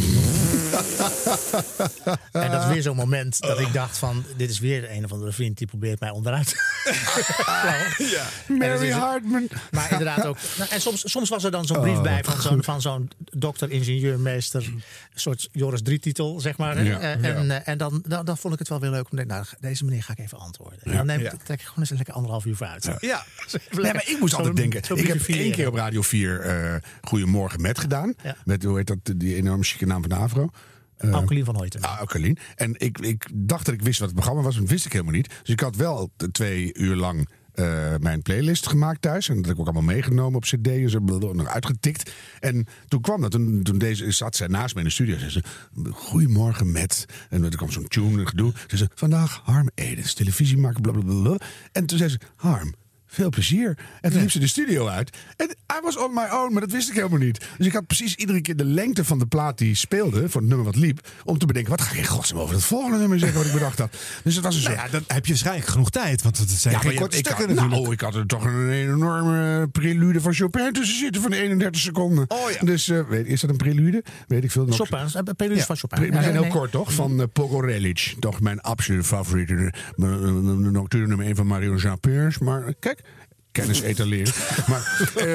en 2.33 2.51
dat 2.51 2.63
is 2.63 2.69
weer 2.73 2.83
zo'n 2.83 2.97
moment 2.97 3.41
dat 3.41 3.59
ik 3.61 3.73
dacht 3.73 3.99
van... 3.99 4.25
dit 4.37 4.51
is 4.51 4.59
weer 4.59 4.91
een 4.91 5.05
of 5.05 5.13
andere 5.13 5.33
vriend 5.33 5.59
die 5.59 5.67
probeert 5.67 6.01
mij 6.01 6.11
onderuit 6.11 6.55
Ja. 7.99 8.27
Mary 8.49 8.91
Hartman. 8.91 9.49
Maar 9.71 9.91
inderdaad 9.91 10.27
ook. 10.27 10.37
Nou, 10.59 10.71
en 10.71 10.81
soms, 10.81 11.11
soms 11.11 11.29
was 11.29 11.45
er 11.45 11.51
dan 11.51 11.67
zo'n 11.67 11.81
brief 11.81 11.97
Oh, 11.97 12.03
bij 12.03 12.25
van 12.25 12.41
zo'n, 12.43 12.63
van 12.65 12.81
zo'n 12.81 13.11
dokter, 13.17 13.71
ingenieur, 13.71 14.21
meester. 14.21 14.63
Een 14.65 14.83
soort 15.15 15.49
Joris 15.53 15.83
Drie-titel, 15.83 16.41
zeg 16.41 16.57
maar. 16.57 16.85
Ja, 16.85 16.99
Eh, 17.01 17.23
ja. 17.23 17.29
En, 17.35 17.51
eh, 17.51 17.69
en 17.69 17.79
dan, 17.79 18.03
dan, 18.09 18.25
dan 18.25 18.37
vond 18.39 18.53
ik 18.53 18.59
het 18.59 18.69
wel 18.69 18.81
weer 18.81 18.91
leuk 18.91 19.05
om 19.05 19.11
te 19.11 19.17
denken, 19.17 19.35
nou, 19.37 19.47
deze 19.61 19.85
meneer 19.85 20.03
ga 20.03 20.13
ik 20.13 20.19
even 20.19 20.39
antwoorden. 20.39 20.79
En 20.83 20.97
dan 20.97 21.07
neem 21.07 21.21
ik, 21.21 21.25
Ja. 21.25 21.33
trek 21.45 21.59
ik 21.61 21.65
gewoon 21.65 21.79
eens 21.81 21.91
een 21.91 21.97
lekker 21.97 22.15
anderhalf 22.15 22.45
uur 22.45 22.57
vooruit. 22.57 22.89
Ja. 23.01 23.25
Nee, 23.71 23.93
maar 23.93 24.09
ik 24.09 24.17
moest 24.21 24.35
altijd 24.35 24.57
denken. 24.57 24.83
Ik 24.97 25.07
heb 25.07 25.21
één 25.23 25.53
keer 25.53 25.69
op 25.69 25.75
Radio 25.75 26.03
4 26.03 26.74
eh 26.75 26.83
Goedemorgen 27.01 27.61
met 27.61 27.79
gedaan. 27.79 28.15
Ja. 28.23 28.37
Met 28.45 28.63
hoe 28.63 28.77
heet 28.77 28.87
dat, 28.87 28.99
die 29.17 29.35
enorme 29.35 29.65
chique 29.65 29.87
naam 29.87 30.01
van 30.01 30.11
de 30.11 30.17
Avro. 30.17 30.51
Alkelien 31.11 31.45
van 31.45 31.57
Hoyten. 31.57 31.81
Ah, 31.81 32.01
Alkelien. 32.01 32.39
En 32.55 32.75
ik, 32.79 32.99
ik 32.99 33.29
dacht 33.35 33.65
dat 33.65 33.75
ik 33.75 33.83
wist 33.83 33.99
wat 33.99 34.09
het 34.09 34.17
programma 34.17 34.43
was, 34.43 34.53
maar 34.53 34.63
dat 34.63 34.73
wist 34.73 34.87
ik 34.87 34.93
helemaal 34.93 35.15
niet. 35.15 35.29
Dus 35.29 35.49
ik 35.49 35.61
had 35.61 35.77
wel 35.77 36.13
twee 36.33 36.75
uur 36.75 36.97
lang 36.97 37.29
eh, 37.55 37.95
mijn 38.01 38.23
playlist 38.23 38.69
gemaakt 38.69 39.03
thuis. 39.03 39.29
En 39.29 39.37
dat 39.37 39.45
heb 39.45 39.55
ik 39.55 39.61
ook 39.61 39.67
allemaal 39.67 39.95
meegenomen 39.95 40.37
op 40.37 40.43
cd 40.43 40.67
en 40.67 40.91
zo, 40.91 40.99
nog 40.99 41.47
uitgetikt. 41.47 42.11
En 42.41 42.67
toen 42.89 43.01
kwam 43.01 43.21
dat, 43.21 43.31
toen, 43.31 43.63
toen 43.63 43.79
deze, 43.79 44.11
zat 44.11 44.37
zij 44.37 44.47
naast 44.47 44.75
mij 44.75 44.83
in 44.83 44.89
de 44.89 44.95
studio. 44.95 45.19
Zei 45.19 45.31
ze, 45.31 45.43
goedemorgen 45.91 46.73
met... 46.73 47.07
En 47.31 47.45
er 47.45 47.57
kwam 47.57 47.71
zo'n 47.71 47.89
tune 47.89 48.21
en 48.21 48.29
gedoe. 48.29 48.53
Ze 48.67 48.77
zei, 48.77 48.89
vandaag 48.95 49.41
Harm 49.45 49.71
Edens, 49.75 50.15
televisie 50.15 50.59
maken, 50.59 50.83
blablabla. 50.83 51.37
En 51.73 51.87
toen 51.87 51.99
zei 51.99 52.11
ze, 52.11 52.19
Harm... 52.37 52.75
Veel 53.15 53.29
plezier. 53.31 53.79
En 54.01 54.11
toen 54.11 54.21
liep 54.21 54.31
ze 54.31 54.39
de 54.39 54.47
studio 54.47 54.87
uit. 54.87 55.17
En 55.37 55.47
I 55.51 55.81
was 55.83 55.99
on 55.99 56.15
my 56.15 56.25
own, 56.31 56.53
maar 56.53 56.61
dat 56.61 56.71
wist 56.71 56.89
ik 56.89 56.95
helemaal 56.95 57.19
niet. 57.19 57.45
Dus 57.59 57.67
ik 57.67 57.73
had 57.73 57.87
precies 57.87 58.15
iedere 58.15 58.41
keer 58.41 58.57
de 58.57 58.65
lengte 58.65 59.05
van 59.05 59.19
de 59.19 59.27
plaat 59.27 59.59
die 59.59 59.75
speelde, 59.75 60.29
voor 60.29 60.41
het 60.41 60.49
nummer 60.51 60.67
wat 60.67 60.77
liep, 60.77 61.09
om 61.25 61.39
te 61.39 61.47
bedenken, 61.47 61.71
wat 61.71 61.81
ga 61.81 61.93
ik 61.93 61.99
in 61.99 62.05
godsnaam 62.07 62.41
over 62.41 62.55
het 62.55 62.65
volgende 62.65 62.99
nummer 62.99 63.19
zeggen 63.19 63.39
wat 63.39 63.47
ik 63.47 63.53
bedacht 63.53 63.79
had. 63.79 63.97
Dus 64.25 64.35
het 64.35 64.45
was 64.45 64.57
een 64.57 64.63
Nou 64.63 64.75
soort... 64.77 64.87
ja, 64.87 64.93
dan 64.99 65.05
heb 65.07 65.25
je 65.25 65.31
waarschijnlijk 65.33 65.67
genoeg 65.69 65.91
tijd, 65.91 66.23
want 66.23 66.39
het 66.39 66.51
zijn 66.51 66.75
Ja, 66.75 66.81
geen 66.81 66.95
korte 66.95 67.19
ik, 67.19 67.27
had, 67.27 67.39
natuurlijk. 67.39 67.69
nou, 67.71 67.93
ik 67.93 68.01
had 68.01 68.15
er 68.15 68.27
toch 68.27 68.45
een 68.45 68.71
enorme 68.71 69.69
prelude 69.69 70.21
van 70.21 70.35
Chopin 70.35 70.73
tussen 70.73 70.99
zitten 70.99 71.23
van 71.23 71.33
31 71.33 71.81
seconden. 71.81 72.25
Oh 72.31 72.51
ja. 72.51 72.67
Dus 72.67 72.89
eh, 72.89 73.01
weet, 73.09 73.27
is 73.27 73.41
dat 73.41 73.51
een 73.51 73.57
prelude? 73.57 74.05
Weet 74.29 74.45
ik 74.45 74.51
veel. 74.51 74.65
nog. 74.65 74.77
Chopin, 74.77 74.99
eh, 74.99 75.23
preludes 75.37 75.59
Ja, 75.61 75.67
van 75.67 75.77
Chopin. 75.77 75.99
pre- 75.99 76.07
Maar 76.09 76.17
Ja, 76.17 76.23
zijn 76.23 76.33
heel 76.35 76.43
nee. 76.43 76.51
kort, 76.51 76.71
toch? 76.71 76.93
Van 76.93 77.21
uh, 77.21 77.27
Pogorelic. 77.33 78.15
Toch 78.21 78.41
mijn 78.41 78.61
absolute 78.61 79.05
favoriete. 79.05 79.73
De 79.97 80.07
nocturne 80.73 81.07
nummer 81.07 81.27
1 81.27 81.37
van 81.37 81.47
Mario 81.47 81.75
Jean 81.77 82.01
Pers. 82.01 82.39
Maar 82.39 82.75
kijk, 82.79 83.01
kennis 83.55 83.81
etaleren. 83.81 84.35
maar, 84.71 85.11
eh, 85.17 85.33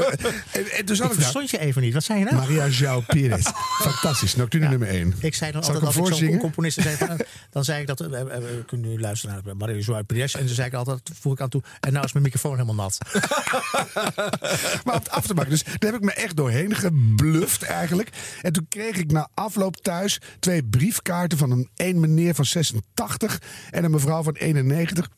en, 0.52 0.72
en 0.78 0.86
toen 0.86 0.96
zat 0.96 1.08
Ik 1.08 1.14
verstond 1.14 1.50
je 1.50 1.60
even 1.60 1.82
niet. 1.82 1.94
Wat 1.94 2.04
zei 2.04 2.20
je 2.20 2.26
nou? 2.26 2.36
Maria 2.36 2.68
João 2.68 3.06
Pires. 3.06 3.46
Fantastisch. 3.88 4.36
Nocturne 4.36 4.68
nummer 4.68 4.88
1. 4.88 5.14
Ik 5.20 5.36
zei 5.36 5.52
dan 5.52 5.64
Zal 5.64 5.74
altijd 5.74 5.98
als 5.98 6.22
ik 6.22 6.30
zo'n 6.30 6.38
componist 6.38 6.82
zei, 6.82 6.96
van, 7.08 7.20
dan 7.50 7.64
zei 7.64 7.82
ik 7.82 7.88
dat, 7.88 8.00
eh, 8.00 8.22
eh, 8.22 8.28
we 8.28 8.64
kunnen 8.66 8.90
nu 8.90 9.00
luisteren 9.00 9.42
naar 9.46 9.56
Mario 9.58 9.80
Joao 9.80 10.04
Pires. 10.04 10.34
En 10.34 10.46
dan 10.46 10.56
zei 10.56 10.68
ik 10.68 10.74
altijd, 10.74 11.10
voeg 11.20 11.34
ik 11.34 11.42
aan 11.42 11.50
toe, 11.50 11.64
en 11.80 11.94
nou 11.94 12.06
is 12.06 12.12
mijn 12.12 12.24
microfoon 12.24 12.52
helemaal 12.52 12.76
nat. 12.76 12.98
maar 14.84 14.94
om 14.94 15.00
het 15.00 15.10
af 15.10 15.28
te 15.28 15.34
maken. 15.34 15.50
Dus 15.50 15.64
daar 15.64 15.92
heb 15.92 15.96
ik 15.96 16.02
me 16.02 16.14
echt 16.14 16.36
doorheen 16.36 16.76
gebluft 16.76 17.64
eigenlijk. 17.64 18.10
En 18.42 18.54
toen 18.54 18.66
kreeg 18.70 18.98
ik 18.98 19.12
na 19.12 19.30
afloop 19.34 19.76
thuis 19.76 20.22
twee 20.40 20.64
briefkaarten 20.64 21.38
van 21.38 21.52
een, 21.52 21.70
een 21.76 22.00
meneer 22.00 22.36
van 22.36 22.46
86 22.46 23.42
en 23.70 23.84
een 23.84 23.92
mevrouw 23.92 24.24
van 24.24 24.34
91. 24.34 25.10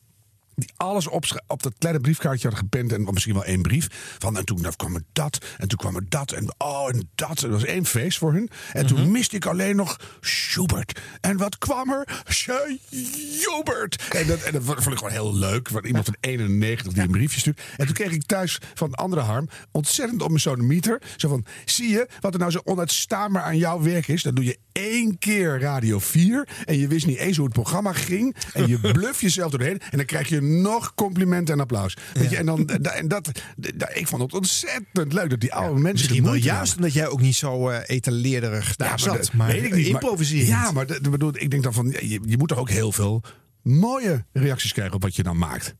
Die 0.54 0.70
alles 0.76 1.08
op, 1.08 1.42
op 1.46 1.62
dat 1.62 1.72
kleine 1.78 2.00
briefkaartje 2.00 2.48
hadden 2.48 2.68
gepend. 2.70 2.92
En 2.92 3.12
misschien 3.12 3.34
wel 3.34 3.44
één 3.44 3.62
brief. 3.62 4.16
Van, 4.18 4.36
en 4.36 4.44
toen 4.44 4.66
kwam 4.76 4.94
er 4.94 5.02
dat. 5.12 5.38
En 5.58 5.68
toen 5.68 5.78
kwam 5.78 5.96
er 5.96 6.08
dat. 6.08 6.32
En 6.32 6.54
oh, 6.58 6.88
en 6.88 7.10
dat. 7.14 7.40
Het 7.40 7.50
was 7.50 7.64
één 7.64 7.86
feest 7.86 8.18
voor 8.18 8.32
hun. 8.32 8.50
En 8.72 8.86
toen 8.86 9.10
miste 9.10 9.36
ik 9.36 9.46
alleen 9.46 9.76
nog 9.76 10.00
Schubert. 10.20 11.00
En 11.20 11.36
wat 11.36 11.58
kwam 11.58 11.90
er? 11.90 12.22
Schubert. 12.24 14.08
En 14.08 14.26
dat, 14.26 14.42
en 14.42 14.52
dat 14.52 14.62
vond 14.64 14.86
ik 14.86 14.96
gewoon 14.96 15.12
heel 15.12 15.34
leuk. 15.34 15.68
Van 15.68 15.84
iemand 15.84 16.04
van 16.04 16.16
91 16.20 16.92
die 16.92 17.02
een 17.02 17.10
briefje 17.10 17.40
stuurt. 17.40 17.60
En 17.76 17.86
toen 17.86 17.94
kreeg 17.94 18.12
ik 18.12 18.22
thuis 18.26 18.58
van 18.74 18.94
andere 18.94 19.22
harm. 19.22 19.48
Ontzettend 19.70 20.22
op 20.22 20.28
mijn 20.28 20.40
sodomieter. 20.40 21.02
Zo 21.16 21.28
van, 21.28 21.44
zie 21.64 21.88
je 21.88 22.08
wat 22.20 22.32
er 22.32 22.38
nou 22.38 22.50
zo 22.50 22.60
onuitstaanbaar 22.64 23.42
aan 23.42 23.58
jouw 23.58 23.82
werk 23.82 24.08
is? 24.08 24.22
Dan 24.22 24.34
doe 24.34 24.44
je 24.44 24.58
één 24.72 25.18
keer 25.18 25.60
Radio 25.60 25.98
4. 25.98 26.48
En 26.64 26.78
je 26.78 26.86
wist 26.88 27.06
niet 27.06 27.18
eens 27.18 27.36
hoe 27.36 27.44
het 27.44 27.54
programma 27.54 27.92
ging. 27.92 28.36
En 28.52 28.68
je 28.68 28.78
bluff 28.92 29.20
jezelf 29.20 29.50
doorheen. 29.50 29.78
En 29.90 29.96
dan 29.96 30.06
krijg 30.06 30.28
je 30.28 30.40
nog 30.40 30.94
complimenten 30.94 31.54
en 31.54 31.60
applaus. 31.60 31.96
Weet 32.14 32.30
je, 32.30 32.36
en 32.36 32.46
dan, 32.46 32.66
da- 32.80 32.90
en 32.90 33.08
dat, 33.08 33.30
da- 33.76 33.94
ik 33.94 34.06
vond 34.08 34.22
het 34.22 34.32
ontzettend 34.34 35.12
leuk 35.12 35.30
dat 35.30 35.40
die 35.40 35.54
oude 35.54 35.72
mensen. 35.80 35.92
Misschien 35.92 36.24
wel 36.24 36.34
juist 36.34 36.76
omdat 36.76 36.92
jij 36.92 37.06
ook 37.08 37.20
niet 37.20 37.34
zo 37.34 37.68
eh 37.68 37.78
etaleerderig 37.86 38.76
daar 38.76 38.88
maar 38.88 38.98
zat. 38.98 39.32
Maar 39.32 39.48
weet 39.48 39.64
ik 39.64 39.74
niet. 39.74 39.86
improviserend. 39.86 40.48
Ja, 40.48 40.70
maar 40.70 40.86
bedoel, 41.10 41.32
ik 41.36 41.50
denk 41.50 41.62
dan 41.62 41.72
van, 41.72 41.90
je, 42.00 42.20
je 42.26 42.38
moet 42.38 42.48
toch 42.48 42.58
ook 42.58 42.70
heel 42.70 42.92
veel 42.92 43.22
mooie 43.62 44.24
reacties 44.32 44.72
krijgen 44.72 44.94
op 44.94 45.02
wat 45.02 45.16
je 45.16 45.22
dan 45.22 45.38
maakt. 45.38 45.74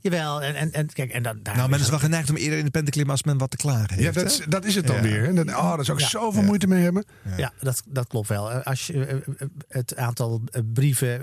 Jawel, 0.00 0.42
en, 0.42 0.54
en, 0.54 0.72
en 0.72 0.92
kijk, 0.92 1.10
en 1.10 1.22
dan, 1.22 1.38
daar 1.42 1.56
Nou, 1.56 1.68
men 1.68 1.80
is 1.80 1.88
wel 1.88 1.98
geneigd 1.98 2.30
om 2.30 2.36
eerder 2.36 2.58
in 2.58 2.64
de 2.64 2.70
pen 2.70 2.84
te 2.84 2.90
klimmen 2.90 3.12
als 3.12 3.22
men 3.22 3.38
wat 3.38 3.50
te 3.50 3.56
klagen 3.56 3.94
heeft. 3.94 4.02
Ja, 4.14 4.22
dat 4.22 4.30
is, 4.30 4.40
dat 4.48 4.64
is 4.64 4.74
het 4.74 4.86
dan 4.86 4.96
Ja. 4.96 5.02
weer. 5.02 5.24
Hè? 5.24 5.32
Dat, 5.34 5.48
oh, 5.48 5.74
daar 5.76 5.84
zou 5.84 5.98
ik 5.98 6.04
Ja. 6.04 6.10
zoveel 6.10 6.42
moeite 6.42 6.66
mee 6.66 6.82
hebben. 6.82 7.04
Ja, 7.36 7.52
dat, 7.60 7.82
dat 7.86 8.06
klopt 8.06 8.28
wel. 8.28 8.50
Eh, 8.52 8.64
Als 8.66 8.86
je, 8.86 9.04
eh, 9.06 9.14
eh, 9.16 9.22
het 9.68 9.96
aantal 9.96 10.42
brieven 10.72 11.20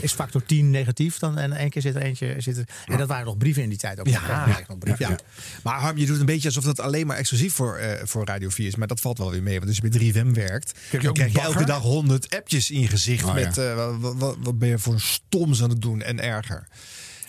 is 0.00 0.12
factor 0.12 0.44
10 0.46 0.70
negatief. 0.70 1.18
Dan, 1.18 1.38
en 1.38 1.52
één 1.52 1.70
keer 1.70 1.82
zit 1.82 1.94
er 1.94 2.02
eentje. 2.02 2.34
Zit 2.38 2.56
er, 2.56 2.64
en 2.86 2.98
dat 2.98 3.08
waren 3.08 3.24
nog 3.26 3.36
brieven 3.36 3.62
in 3.62 3.68
die 3.68 3.78
tijd 3.78 4.00
ook. 4.00 4.06
Ja, 4.08 4.46
nog, 4.68 4.78
brieven. 4.78 5.08
ja. 5.08 5.16
Maar 5.62 5.78
Harm, 5.80 5.96
je 5.98 6.06
doet 6.06 6.20
een 6.20 6.26
beetje 6.26 6.48
alsof 6.48 6.64
dat 6.64 6.80
alleen 6.80 7.06
maar 7.06 7.16
exclusief 7.16 7.54
voor, 7.54 7.76
eh, 7.76 8.04
voor 8.06 8.24
Radio 8.26 8.48
4 8.48 8.66
is. 8.66 8.76
Maar 8.76 8.88
dat 8.88 9.00
valt 9.00 9.18
wel 9.18 9.30
weer 9.30 9.42
mee. 9.42 9.54
Want 9.56 9.66
als 9.66 9.76
je 9.76 9.88
bij 9.88 9.90
3FM 9.90 10.32
werkt, 10.34 10.78
je 10.90 10.98
dan 10.98 11.08
ook 11.08 11.14
krijg 11.14 11.32
je 11.32 11.40
elke 11.40 11.64
dag 11.64 11.82
100 11.82 12.36
appjes 12.36 12.70
in 12.70 12.80
je 12.80 12.88
gezicht. 12.88 13.24
Oh, 13.24 13.38
ja. 13.38 13.44
met 13.44 13.56
wat, 14.00 14.14
wat, 14.16 14.36
wat 14.40 14.58
ben 14.58 14.68
je 14.68 14.78
voor 14.78 14.92
een 14.92 15.00
stoms 15.00 15.62
aan 15.62 15.70
het 15.70 15.82
doen 15.82 16.02
en 16.02 16.20
erger. 16.22 16.68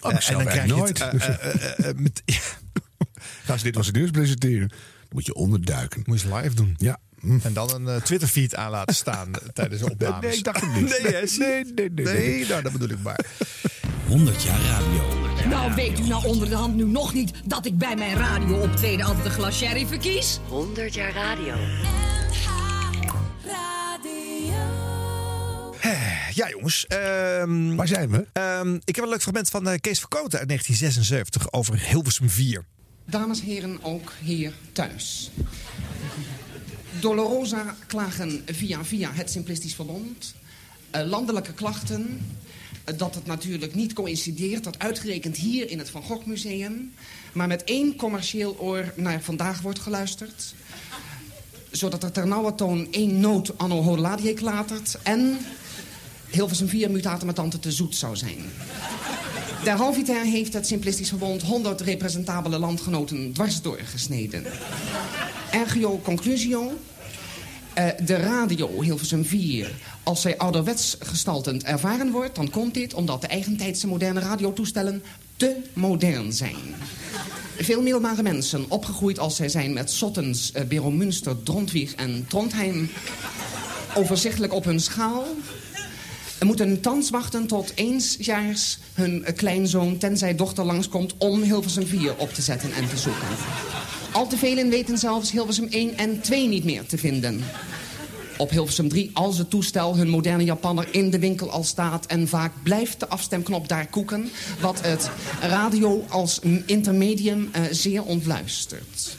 Oh, 0.02 0.10
Eh, 0.12 0.16
ik 0.18 0.22
zelf 0.22 0.42
krijg 0.44 0.56
je 0.56 0.60
het, 0.62 0.70
nooit. 0.70 1.00
eh, 1.00 1.90
eh, 1.90 1.96
met, 1.96 2.22
ja, 2.26 2.40
Ga 3.44 3.58
ze 3.58 3.64
dit 3.64 3.76
was 3.76 3.86
het 3.88 3.96
nieuws 3.96 4.12
presenteren. 4.12 4.68
Dan 4.68 4.78
moet 5.10 5.26
je 5.26 5.34
onderduiken. 5.34 6.04
moet 6.06 6.22
je 6.22 6.28
eens 6.28 6.36
live 6.44 6.56
doen. 6.56 6.76
Ja. 6.78 6.98
Hm. 7.20 7.40
En 7.44 7.54
dan 7.54 7.74
een 7.74 7.88
eh, 7.96 8.02
Twitter-feed 8.02 8.56
aan 8.56 8.72
laten 8.72 8.96
staan 8.96 9.32
tijdens 9.54 9.82
de 9.82 9.92
opnames. 9.92 10.26
Nee, 10.26 10.38
ik 10.38 10.44
dacht 10.44 10.62
het 10.62 10.74
niet. 10.74 10.90
Nee? 10.90 11.12
Nee, 11.12 11.64
nee, 11.64 11.90
nee, 11.90 12.06
Nee, 12.06 12.28
nee. 12.38 12.48
nou, 12.48 12.62
dat 12.62 12.72
bedoel 12.72 12.90
ik 12.90 13.02
maar. 13.04 13.20
100 14.08 14.44
jaar 14.44 14.60
radio. 14.62 15.20
Nou, 15.50 15.74
weet 15.76 16.00
u 16.00 16.08
nou 16.08 16.26
onder 16.26 16.50
de 16.50 16.56
hand 16.56 16.76
nu 16.76 16.84
nog 16.86 17.14
niet 17.14 17.32
dat 17.46 17.66
ik 17.66 17.78
bij 17.78 17.96
mijn 17.96 18.16
radio-optreden 18.18 19.06
altijd 19.06 19.26
een 19.26 19.32
glas 19.32 19.58
sherry 19.58 19.86
verkies? 19.88 20.40
100 20.48 20.94
jaar 20.94 21.14
radio. 21.14 21.54
Ja, 26.34 26.50
jongens. 26.50 26.88
ehm, 26.88 27.76
Waar 27.76 27.88
zijn 27.88 28.10
we? 28.10 28.26
ehm, 28.34 28.76
ik 28.84 28.96
heb 28.96 29.04
een 29.04 29.10
leuk 29.10 29.22
fragment 29.22 29.50
van 29.50 29.68
eh, 29.68 29.80
Kees 29.80 30.00
Verkoten 30.00 30.40
uit 30.40 30.48
1976 30.48 31.52
over 31.54 31.80
Hilversum 31.90 32.30
4. 32.30 32.66
Dames 33.06 33.40
en 33.40 33.46
heren, 33.46 33.84
ook 33.84 34.14
hier 34.22 34.54
thuis. 34.72 35.32
Dolorosa 37.00 37.76
klagen 37.88 38.42
via 38.46 38.84
via 38.86 39.10
het 39.14 39.32
Simplistisch 39.32 39.76
Verbond. 39.76 40.34
Eh, 40.90 41.04
landelijke 41.06 41.54
klachten. 41.54 42.26
eh, 42.84 42.98
dat 42.98 43.16
het 43.16 43.26
natuurlijk 43.26 43.76
niet 43.76 43.94
coïncideert 43.94 44.64
dat 44.64 44.80
uitgerekend 44.80 45.38
hier 45.38 45.70
in 45.70 45.78
het 45.78 45.90
Van 45.90 46.04
Gogh 46.04 46.26
Museum... 46.26 46.94
maar 47.34 47.48
met 47.48 47.64
één 47.64 47.96
commercieel 47.96 48.60
oor 48.60 48.94
naar 48.96 49.22
vandaag 49.22 49.62
wordt 49.62 49.80
geluisterd. 49.80 50.54
Zodat 51.72 52.04
er 52.04 52.12
ternauwertoon 52.12 52.88
één 52.92 53.20
noot 53.20 53.58
anno 53.58 53.82
hodladie 53.82 54.34
klatert... 54.34 54.98
en 55.04 55.38
Hilversum 56.32 56.68
4 56.68 56.92
mutaten 56.92 57.26
met 57.26 57.36
tante 57.36 57.60
te 57.60 57.72
zoet 57.72 57.96
zou 57.96 58.16
zijn. 58.16 58.38
Derhalviter 59.64 60.22
heeft 60.22 60.54
het 60.54 60.68
Simplistisch 60.68 61.10
Verbond 61.10 61.42
100 61.42 61.82
representabele 61.82 62.60
landgenoten 62.60 63.34
dwars 63.34 63.62
doorgesneden. 63.62 64.46
Ergio 65.52 66.00
conclusio. 66.04 66.72
Eh, 67.74 67.88
de 68.06 68.16
radio 68.16 68.82
Hilversum 68.82 69.26
4, 69.26 69.72
als 70.04 70.22
zij 70.22 70.38
ouderwets 70.38 70.98
gestaltend 71.00 71.64
ervaren 71.64 72.12
wordt... 72.12 72.36
dan 72.36 72.50
komt 72.50 72.74
dit 72.74 72.94
omdat 72.94 73.22
de 73.22 73.28
eigentijdse 73.28 73.88
moderne 73.88 74.20
radiotoestellen 74.20 75.04
te 75.36 75.56
modern 75.74 76.34
zijn. 76.34 76.76
Veel 77.58 77.82
middelbare 77.82 78.24
mensen, 78.24 78.66
opgegroeid 78.68 79.20
als 79.20 79.36
zij 79.36 79.50
zijn 79.50 79.74
met 79.74 79.92
Sottens, 79.92 80.52
uh, 80.56 80.64
Bero 80.64 80.92
Münster, 80.92 81.44
Drontwig 81.44 81.96
en 81.96 82.26
Trondheim... 82.28 82.90
overzichtelijk 83.96 84.54
op 84.54 84.64
hun 84.64 84.80
schaal... 84.80 85.26
moeten 86.46 86.82
thans 86.82 87.10
wachten 87.10 87.48
tot 87.48 87.72
eensjaars 87.76 88.78
hun 88.94 89.26
eh, 89.26 89.36
kleinzoon, 89.36 89.98
tenzij 89.98 90.36
dochter 90.36 90.66
langskomt... 90.66 91.14
om 91.18 91.42
Hilversum 91.42 91.86
4 91.86 92.18
op 92.18 92.34
te 92.34 92.42
zetten 92.42 92.74
en 92.74 92.90
te 92.90 92.98
zoeken. 92.98 93.28
Al 94.12 94.28
te 94.28 94.38
velen 94.38 94.70
weten 94.70 94.98
zelfs 94.98 95.32
Hilversum 95.32 95.68
1 95.70 95.98
en 95.98 96.22
2 96.22 96.48
niet 96.48 96.64
meer 96.64 96.86
te 96.86 96.98
vinden. 96.98 97.44
Op 98.38 98.50
Hilversum 98.50 98.90
3, 98.90 99.12
als 99.14 99.38
het 99.38 99.50
toestel 99.50 99.96
hun 99.96 100.10
moderne 100.10 100.44
Japanner 100.44 100.88
in 100.92 101.10
de 101.10 101.20
winkel 101.20 101.52
al 101.52 101.64
staat... 101.64 102.06
en 102.06 102.28
vaak 102.28 102.54
blijft 102.64 103.00
de 103.00 103.08
afstemknop 103.08 103.68
daar 103.68 103.88
koeken... 103.88 104.30
wat 104.60 104.82
het 104.82 105.10
radio 105.42 106.06
als 106.10 106.40
intermedium 106.66 107.50
uh, 107.56 107.62
zeer 107.72 108.04
ontluistert. 108.04 109.16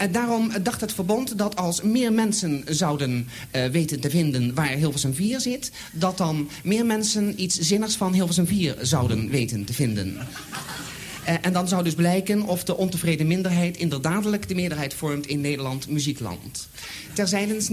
En 0.00 0.12
daarom 0.12 0.52
dacht 0.62 0.80
het 0.80 0.92
verbond 0.92 1.38
dat 1.38 1.56
als 1.56 1.82
meer 1.82 2.12
mensen 2.12 2.64
zouden 2.68 3.28
uh, 3.56 3.64
weten 3.66 4.00
te 4.00 4.10
vinden 4.10 4.54
waar 4.54 4.68
Hilversum 4.68 5.14
4 5.14 5.40
zit... 5.40 5.70
dat 5.92 6.16
dan 6.16 6.48
meer 6.62 6.86
mensen 6.86 7.42
iets 7.42 7.58
zinnigs 7.58 7.96
van 7.96 8.12
Hilversum 8.12 8.46
4 8.46 8.76
zouden 8.80 9.28
weten 9.28 9.64
te 9.64 9.72
vinden. 9.72 10.16
Uh, 10.16 11.34
en 11.40 11.52
dan 11.52 11.68
zou 11.68 11.84
dus 11.84 11.94
blijken 11.94 12.42
of 12.42 12.64
de 12.64 12.76
ontevreden 12.76 13.26
minderheid 13.26 13.76
inderdaadelijk 13.76 14.48
de 14.48 14.54
meerderheid 14.54 14.94
vormt 14.94 15.26
in 15.26 15.40
Nederland 15.40 15.88
muziekland. 15.88 16.68
Terzijdens 17.12 17.68
19% 17.68 17.72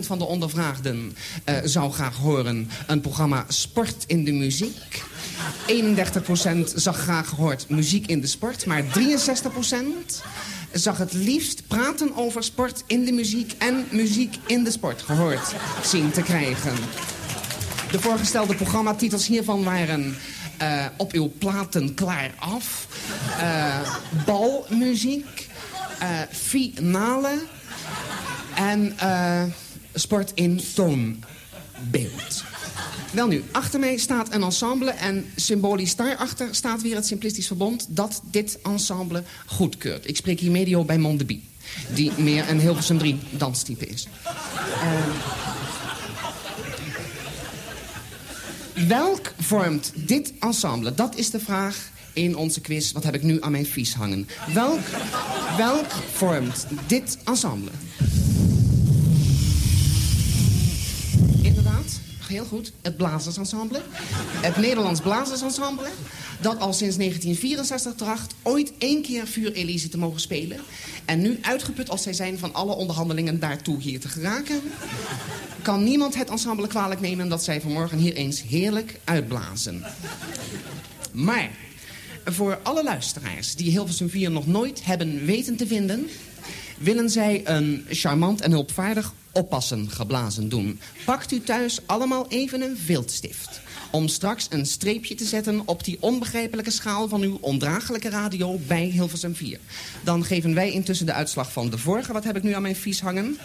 van 0.00 0.18
de 0.18 0.24
ondervraagden 0.24 1.16
zou 1.64 1.92
graag 1.92 2.16
horen 2.16 2.70
een 2.86 3.00
programma 3.00 3.44
Sport 3.48 4.04
in 4.06 4.24
de 4.24 4.32
muziek. 4.32 5.02
31% 5.66 6.74
zag 6.74 6.98
graag 6.98 7.28
gehoord 7.28 7.68
muziek 7.68 8.06
in 8.06 8.20
de 8.20 8.26
sport, 8.26 8.66
maar 8.66 8.84
63% 8.84 8.86
zag 10.72 10.98
het 10.98 11.12
liefst 11.12 11.66
praten 11.66 12.16
over 12.16 12.42
sport 12.42 12.82
in 12.86 13.04
de 13.04 13.12
muziek 13.12 13.54
en 13.58 13.86
muziek 13.90 14.36
in 14.46 14.64
de 14.64 14.70
sport 14.70 15.02
gehoord 15.02 15.54
zien 15.84 16.10
te 16.10 16.22
krijgen. 16.22 16.74
De 17.90 18.00
voorgestelde 18.00 18.54
programmatitels 18.54 19.26
hiervan 19.26 19.64
waren 19.64 20.16
eh, 20.62 20.86
Op 20.96 21.12
uw 21.12 21.32
platen 21.38 21.94
klaar 21.94 22.34
af, 22.38 22.86
eh, 23.40 23.80
Balmuziek, 24.26 25.48
eh, 25.98 26.08
Finale 26.30 27.42
en 28.54 28.96
Sport 29.94 30.32
in 30.34 30.62
toonbeeld. 30.74 32.51
Wel 33.12 33.26
nu, 33.26 33.42
achter 33.50 33.80
mij 33.80 33.96
staat 33.96 34.34
een 34.34 34.42
ensemble 34.42 34.90
en 34.90 35.26
symbolisch 35.36 35.96
daarachter 35.96 36.48
staat 36.50 36.82
weer 36.82 36.94
het 36.94 37.06
Simplistisch 37.06 37.46
Verbond 37.46 37.86
dat 37.88 38.22
dit 38.30 38.58
ensemble 38.62 39.22
goedkeurt. 39.46 40.08
Ik 40.08 40.16
spreek 40.16 40.40
hier 40.40 40.50
medio 40.50 40.84
bij 40.84 40.98
Mondeby, 40.98 41.40
die 41.94 42.12
meer 42.16 42.48
een 42.48 42.60
Hilversum 42.60 42.98
3 42.98 43.18
danstype 43.30 43.86
is. 43.86 44.08
Eh, 44.24 45.04
welk 48.88 49.32
vormt 49.38 49.92
dit 49.94 50.32
ensemble? 50.40 50.94
Dat 50.94 51.16
is 51.16 51.30
de 51.30 51.40
vraag 51.40 51.90
in 52.12 52.36
onze 52.36 52.60
quiz. 52.60 52.92
Wat 52.92 53.04
heb 53.04 53.14
ik 53.14 53.22
nu 53.22 53.42
aan 53.42 53.52
mijn 53.52 53.66
vies 53.66 53.94
hangen? 53.94 54.28
Welk, 54.52 54.86
welk 55.56 55.90
vormt 56.12 56.66
dit 56.86 57.18
ensemble? 57.24 57.70
Heel 62.32 62.44
goed. 62.44 62.72
Het 62.82 62.96
Blazersensemble. 62.96 63.80
Het 64.40 64.56
Nederlands 64.56 65.00
Blazersensemble. 65.00 65.88
Dat 66.40 66.58
al 66.58 66.72
sinds 66.72 66.96
1964 66.96 67.94
tracht 67.94 68.34
ooit 68.42 68.72
één 68.78 69.02
keer 69.02 69.26
Vuur 69.26 69.52
Elise 69.52 69.88
te 69.88 69.98
mogen 69.98 70.20
spelen. 70.20 70.60
En 71.04 71.20
nu 71.20 71.38
uitgeput 71.42 71.90
als 71.90 72.02
zij 72.02 72.12
zijn 72.12 72.38
van 72.38 72.54
alle 72.54 72.74
onderhandelingen 72.74 73.40
daartoe 73.40 73.80
hier 73.80 74.00
te 74.00 74.08
geraken... 74.08 74.60
kan 75.62 75.84
niemand 75.84 76.14
het 76.14 76.30
ensemble 76.30 76.66
kwalijk 76.66 77.00
nemen 77.00 77.28
dat 77.28 77.44
zij 77.44 77.60
vanmorgen 77.60 77.98
hier 77.98 78.14
eens 78.14 78.42
heerlijk 78.42 79.00
uitblazen. 79.04 79.84
Maar 81.12 81.50
voor 82.24 82.58
alle 82.62 82.84
luisteraars 82.84 83.54
die 83.54 83.70
Hilversum 83.70 84.08
4 84.10 84.30
nog 84.30 84.46
nooit 84.46 84.84
hebben 84.84 85.24
weten 85.24 85.56
te 85.56 85.66
vinden... 85.66 86.08
willen 86.78 87.10
zij 87.10 87.40
een 87.44 87.86
charmant 87.88 88.40
en 88.40 88.50
hulpvaardig 88.50 89.12
oppassen 89.32 89.90
geblazen 89.90 90.48
doen. 90.48 90.80
Pakt 91.04 91.32
u 91.32 91.40
thuis 91.40 91.80
allemaal 91.86 92.26
even 92.28 92.62
een 92.62 92.76
viltstift 92.76 93.60
om 93.92 94.08
straks 94.08 94.46
een 94.50 94.66
streepje 94.66 95.14
te 95.14 95.24
zetten 95.24 95.62
op 95.64 95.84
die 95.84 95.96
onbegrijpelijke 96.00 96.70
schaal 96.70 97.08
van 97.08 97.22
uw 97.22 97.38
ondraaglijke 97.40 98.08
radio 98.08 98.58
bij 98.66 98.84
Hilversum 98.84 99.34
4. 99.34 99.58
Dan 100.04 100.24
geven 100.24 100.54
wij 100.54 100.72
intussen 100.72 101.06
de 101.06 101.12
uitslag 101.12 101.52
van 101.52 101.70
de 101.70 101.78
vorige. 101.78 102.12
Wat 102.12 102.24
heb 102.24 102.36
ik 102.36 102.42
nu 102.42 102.52
aan 102.52 102.62
mijn 102.62 102.76
vies 102.76 103.00
hangen? 103.00 103.38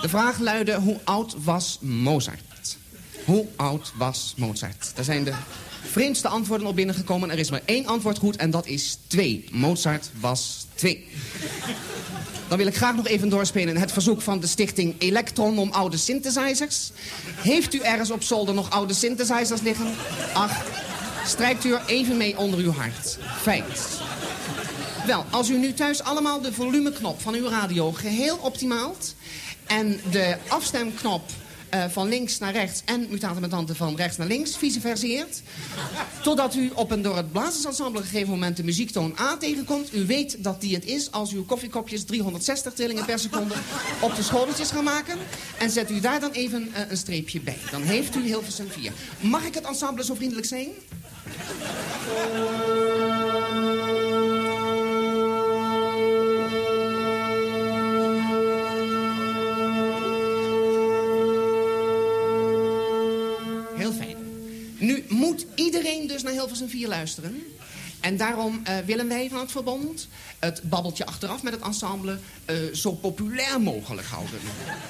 De 0.00 0.08
vraag 0.08 0.38
luidde, 0.38 0.74
hoe 0.74 0.98
oud 1.04 1.34
was 1.44 1.78
Mozart? 1.80 2.78
Hoe 3.24 3.46
oud 3.56 3.92
was 3.96 4.34
Mozart? 4.36 4.92
Daar 4.94 5.04
zijn 5.04 5.24
de 5.24 5.34
vreemdste 5.82 6.28
antwoorden 6.28 6.66
op 6.66 6.76
binnengekomen. 6.76 7.30
Er 7.30 7.38
is 7.38 7.50
maar 7.50 7.62
één 7.64 7.86
antwoord 7.86 8.18
goed 8.18 8.36
en 8.36 8.50
dat 8.50 8.66
is 8.66 8.98
twee. 9.06 9.44
Mozart 9.50 10.10
was 10.20 10.66
twee. 10.74 11.06
Dan 12.48 12.58
wil 12.58 12.66
ik 12.66 12.76
graag 12.76 12.96
nog 12.96 13.06
even 13.06 13.28
doorspelen 13.28 13.76
het 13.76 13.92
verzoek 13.92 14.22
van 14.22 14.40
de 14.40 14.46
stichting 14.46 14.94
Electron 14.98 15.58
om 15.58 15.70
oude 15.70 15.96
synthesizers. 15.96 16.90
Heeft 17.36 17.74
u 17.74 17.78
ergens 17.78 18.10
op 18.10 18.22
zolder 18.22 18.54
nog 18.54 18.70
oude 18.70 18.94
synthesizers 18.94 19.60
liggen? 19.60 19.94
Ach, 20.32 20.64
strijkt 21.26 21.64
u 21.64 21.72
er 21.72 21.82
even 21.86 22.16
mee 22.16 22.38
onder 22.38 22.58
uw 22.58 22.72
hart. 22.72 23.18
Fijn. 23.40 23.64
Wel, 25.06 25.24
als 25.30 25.48
u 25.48 25.58
nu 25.58 25.72
thuis 25.72 26.02
allemaal 26.02 26.40
de 26.40 26.52
volumeknop 26.52 27.20
van 27.20 27.34
uw 27.34 27.48
radio 27.48 27.92
geheel 27.92 28.36
optimaalt... 28.36 29.14
en 29.66 30.00
de 30.10 30.36
afstemknop 30.48 31.22
eh, 31.72 31.84
van 31.88 32.08
links 32.08 32.38
naar 32.38 32.52
rechts 32.52 32.82
en 32.84 33.06
mutatenmetante 33.10 33.74
van 33.74 33.96
rechts 33.96 34.16
naar 34.16 34.26
links 34.26 34.56
vice 34.56 34.80
verseert. 34.80 35.42
Totdat 36.22 36.54
u 36.54 36.70
op 36.74 36.90
een 36.90 37.02
door 37.02 37.16
het 37.16 37.32
blazersensemble 37.32 38.02
gegeven 38.02 38.30
moment 38.30 38.56
de 38.56 38.64
muziektoon 38.64 39.14
A 39.20 39.36
tegenkomt. 39.36 39.94
U 39.94 40.06
weet 40.06 40.44
dat 40.44 40.60
die 40.60 40.74
het 40.74 40.84
is 40.84 41.12
als 41.12 41.32
uw 41.32 41.44
koffiekopjes 41.44 42.04
360 42.04 42.72
trillingen 42.72 43.04
per 43.04 43.18
seconde 43.18 43.54
op 44.00 44.16
de 44.16 44.22
schoteltjes 44.22 44.70
gaan 44.70 44.84
maken. 44.84 45.18
En 45.58 45.70
zet 45.70 45.90
u 45.90 46.00
daar 46.00 46.20
dan 46.20 46.30
even 46.30 46.68
eh, 46.72 46.82
een 46.88 46.96
streepje 46.96 47.40
bij. 47.40 47.58
Dan 47.70 47.82
heeft 47.82 48.16
u 48.16 48.22
Hilversum 48.22 48.68
4. 48.68 48.92
Mag 49.20 49.44
ik 49.44 49.54
het 49.54 49.64
ensemble 49.64 50.04
zo 50.04 50.14
vriendelijk 50.14 50.46
zijn? 50.46 50.68
Nu 64.82 65.04
moet 65.08 65.46
iedereen 65.54 66.06
dus 66.06 66.22
naar 66.22 66.32
Hilversum 66.32 66.68
4 66.68 66.88
luisteren. 66.88 67.42
En 68.00 68.16
daarom 68.16 68.60
eh, 68.64 68.78
willen 68.78 69.08
wij 69.08 69.28
van 69.28 69.40
het 69.40 69.50
verbond 69.50 70.08
het 70.38 70.62
babbeltje 70.64 71.06
achteraf 71.06 71.42
met 71.42 71.52
het 71.52 71.62
ensemble 71.62 72.18
eh, 72.44 72.56
zo 72.72 72.92
populair 72.92 73.60
mogelijk 73.60 74.06
houden. 74.06 74.38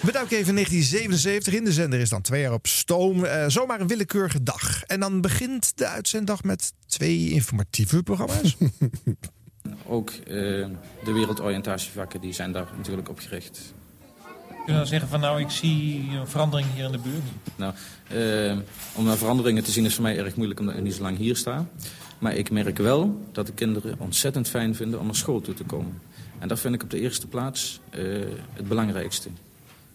We 0.01 0.13
duiken 0.13 0.37
even 0.37 0.55
1977 0.55 1.55
in. 1.55 1.65
De 1.65 1.73
zender 1.73 2.01
is 2.01 2.09
dan 2.09 2.23
twee 2.23 2.41
jaar 2.41 2.53
op 2.53 2.67
stoom. 2.67 3.25
Eh, 3.25 3.45
zomaar 3.49 3.81
een 3.81 3.87
willekeurige 3.87 4.43
dag. 4.43 4.83
En 4.83 5.01
dan 5.01 5.21
begint 5.21 5.73
de 5.79 5.87
uitzenddag 5.87 6.43
met 6.43 6.73
twee 6.87 7.31
informatieve 7.31 8.03
programma's. 8.03 8.57
Ook 9.87 10.11
eh, 10.11 10.27
de 11.05 11.13
wereldoriëntatievakken 11.13 12.21
die 12.21 12.33
zijn 12.33 12.53
daar 12.53 12.67
natuurlijk 12.77 13.09
op 13.09 13.19
gericht. 13.19 13.75
Kun 14.65 14.73
je 14.73 14.79
dan 14.79 14.89
zeggen 14.89 15.09
van 15.09 15.21
nou, 15.21 15.41
ik 15.41 15.51
zie 15.51 16.09
een 16.11 16.27
verandering 16.27 16.69
hier 16.75 16.85
in 16.85 16.93
de 16.93 16.99
buurt? 16.99 17.25
Nou, 17.57 17.75
eh, 18.09 18.59
om 18.95 19.05
naar 19.05 19.17
veranderingen 19.17 19.65
te 19.65 19.71
zien 19.71 19.85
is 19.85 19.95
voor 19.95 20.03
mij 20.03 20.19
erg 20.19 20.37
moeilijk 20.37 20.61
omdat 20.61 20.75
ik 20.75 20.83
niet 20.83 20.95
zo 20.95 21.03
lang 21.03 21.17
hier 21.17 21.37
sta. 21.37 21.67
Maar 22.19 22.35
ik 22.35 22.51
merk 22.51 22.79
wel 22.79 23.21
dat 23.33 23.47
de 23.47 23.53
kinderen 23.53 23.95
ontzettend 23.99 24.49
fijn 24.49 24.75
vinden 24.75 25.01
om 25.01 25.07
naar 25.07 25.15
school 25.15 25.41
toe 25.41 25.55
te 25.55 25.65
komen. 25.65 26.01
En 26.39 26.49
dat 26.49 26.61
vind 26.61 26.75
ik 26.75 26.83
op 26.83 26.91
de 26.91 27.01
eerste 27.01 27.27
plaats 27.27 27.81
eh, 27.91 28.03
het 28.53 28.69
belangrijkste. 28.69 29.29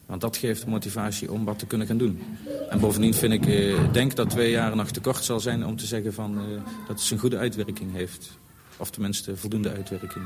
Want 0.05 0.21
dat 0.21 0.37
geeft 0.37 0.65
motivatie 0.65 1.31
om 1.31 1.45
wat 1.45 1.59
te 1.59 1.65
kunnen 1.65 1.87
gaan 1.87 1.97
doen. 1.97 2.21
En 2.69 2.79
bovendien 2.79 3.13
vind 3.13 3.33
ik, 3.33 3.45
eh, 3.45 3.91
denk 3.91 4.15
dat 4.15 4.29
twee 4.29 4.51
jaar 4.51 4.75
nog 4.75 4.91
te 4.91 5.01
kort 5.01 5.23
zal 5.23 5.39
zijn 5.39 5.65
om 5.65 5.75
te 5.75 5.85
zeggen 5.85 6.13
van, 6.13 6.37
eh, 6.37 6.43
dat 6.87 6.99
het 6.99 7.11
een 7.11 7.17
goede 7.17 7.37
uitwerking 7.37 7.93
heeft. 7.93 8.37
Of 8.77 8.89
tenminste 8.89 9.37
voldoende 9.37 9.71
uitwerking. 9.71 10.25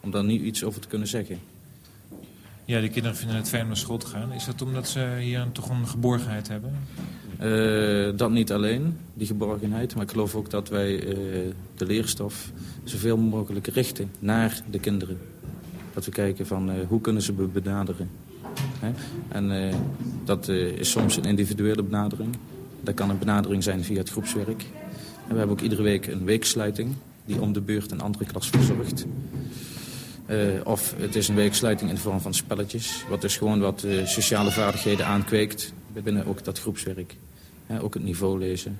Om 0.00 0.10
daar 0.10 0.24
nu 0.24 0.40
iets 0.40 0.64
over 0.64 0.80
te 0.80 0.88
kunnen 0.88 1.08
zeggen. 1.08 1.40
Ja, 2.66 2.80
die 2.80 2.90
kinderen 2.90 3.16
vinden 3.16 3.36
het 3.36 3.48
fijn 3.48 3.62
om 3.62 3.68
naar 3.68 3.76
school 3.76 3.98
te 3.98 4.06
gaan. 4.06 4.32
Is 4.32 4.44
dat 4.44 4.62
omdat 4.62 4.88
ze 4.88 5.16
hier 5.20 5.40
een, 5.40 5.52
toch 5.52 5.68
een 5.68 5.88
geborgenheid 5.88 6.48
hebben? 6.48 6.72
Eh, 7.38 8.16
dat 8.18 8.30
niet 8.30 8.52
alleen, 8.52 8.96
die 9.14 9.26
geborgenheid. 9.26 9.94
Maar 9.94 10.04
ik 10.04 10.10
geloof 10.10 10.34
ook 10.34 10.50
dat 10.50 10.68
wij 10.68 11.08
eh, 11.08 11.14
de 11.76 11.86
leerstof 11.86 12.50
zoveel 12.84 13.16
mogelijk 13.16 13.66
richten 13.66 14.10
naar 14.18 14.62
de 14.70 14.78
kinderen. 14.78 15.18
Dat 15.94 16.04
we 16.04 16.10
kijken 16.10 16.46
van 16.46 16.70
eh, 16.70 16.76
hoe 16.88 17.00
kunnen 17.00 17.22
ze 17.22 17.32
be- 17.32 17.46
benaderen. 17.46 18.10
Hè? 18.78 18.90
En 19.28 19.74
dat 20.24 20.48
is 20.48 20.90
soms 20.90 21.16
een 21.16 21.24
individuele 21.24 21.82
benadering. 21.82 22.36
Dat 22.80 22.94
kan 22.94 23.10
een 23.10 23.18
benadering 23.18 23.62
zijn 23.62 23.84
via 23.84 23.98
het 23.98 24.10
groepswerk. 24.10 24.64
En 25.26 25.32
we 25.32 25.38
hebben 25.38 25.56
ook 25.56 25.62
iedere 25.62 25.82
week 25.82 26.06
een 26.06 26.24
weeksluiting 26.24 26.94
die 27.24 27.40
om 27.40 27.52
de 27.52 27.60
beurt 27.60 27.90
een 27.90 28.00
andere 28.00 28.24
klas 28.24 28.48
verzorgt. 28.48 29.06
Eh, 30.26 30.38
of 30.64 30.94
het 30.96 31.16
is 31.16 31.28
een 31.28 31.34
weeksluiting 31.34 31.90
in 31.90 31.96
de 31.96 32.02
vorm 32.02 32.20
van 32.20 32.34
spelletjes. 32.34 33.04
Wat 33.08 33.20
dus 33.20 33.36
gewoon 33.36 33.60
wat 33.60 33.82
eh, 33.82 34.06
sociale 34.06 34.50
vaardigheden 34.50 35.06
aankweekt 35.06 35.72
binnen 35.92 36.26
ook 36.26 36.44
dat 36.44 36.60
groepswerk. 36.60 37.16
Ook 37.80 37.94
het 37.94 38.02
niveau 38.02 38.38
lezen. 38.38 38.78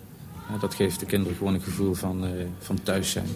Dat 0.61 0.75
geeft 0.75 1.01
de 1.01 1.07
kinderen 1.07 1.37
gewoon 1.37 1.55
een 1.55 1.61
gevoel 1.61 1.95
van, 1.95 2.25
eh, 2.25 2.31
van 2.59 2.83
thuis 2.83 3.11
zijn. 3.11 3.29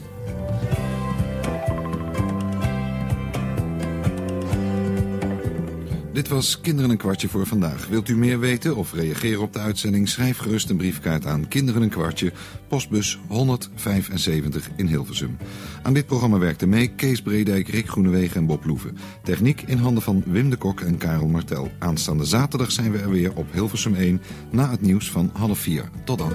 Dit 6.13 6.29
was 6.29 6.61
Kinderen 6.61 6.91
een 6.91 6.97
kwartje 6.97 7.29
voor 7.29 7.47
vandaag. 7.47 7.87
Wilt 7.89 8.09
u 8.09 8.17
meer 8.17 8.39
weten 8.39 8.77
of 8.77 8.93
reageren 8.93 9.43
op 9.43 9.53
de 9.53 9.59
uitzending? 9.59 10.09
Schrijf 10.09 10.39
gerust 10.39 10.71
een 10.71 10.77
briefkaart 10.77 11.27
aan 11.27 11.49
Kinderen 11.49 11.83
een 11.83 11.89
kwartje, 11.89 12.33
postbus 12.69 13.19
175 13.29 14.71
in 14.77 14.87
Hilversum. 14.87 15.37
Aan 15.83 15.95
dit 15.95 16.07
programma 16.07 16.39
werkten 16.39 16.69
mee 16.69 16.89
Kees 16.89 17.23
Bredijk, 17.23 17.69
Rick 17.69 17.89
Groenewegen 17.89 18.37
en 18.37 18.47
Bob 18.47 18.65
Loeven. 18.65 18.97
Techniek 19.23 19.63
in 19.63 19.79
handen 19.79 20.03
van 20.03 20.23
Wim 20.27 20.51
de 20.51 20.57
Kok 20.57 20.81
en 20.81 20.97
Karel 20.97 21.29
Martel. 21.29 21.71
Aanstaande 21.79 22.25
zaterdag 22.25 22.73
zijn 22.73 22.93
we 22.93 22.99
er 22.99 23.11
weer 23.11 23.33
op 23.35 23.53
Hilversum 23.53 23.95
1 23.95 24.23
na 24.51 24.71
het 24.71 24.81
nieuws 24.81 25.11
van 25.11 25.31
half 25.33 25.59
4. 25.59 25.91
Tot 26.05 26.19
dan. 26.19 26.33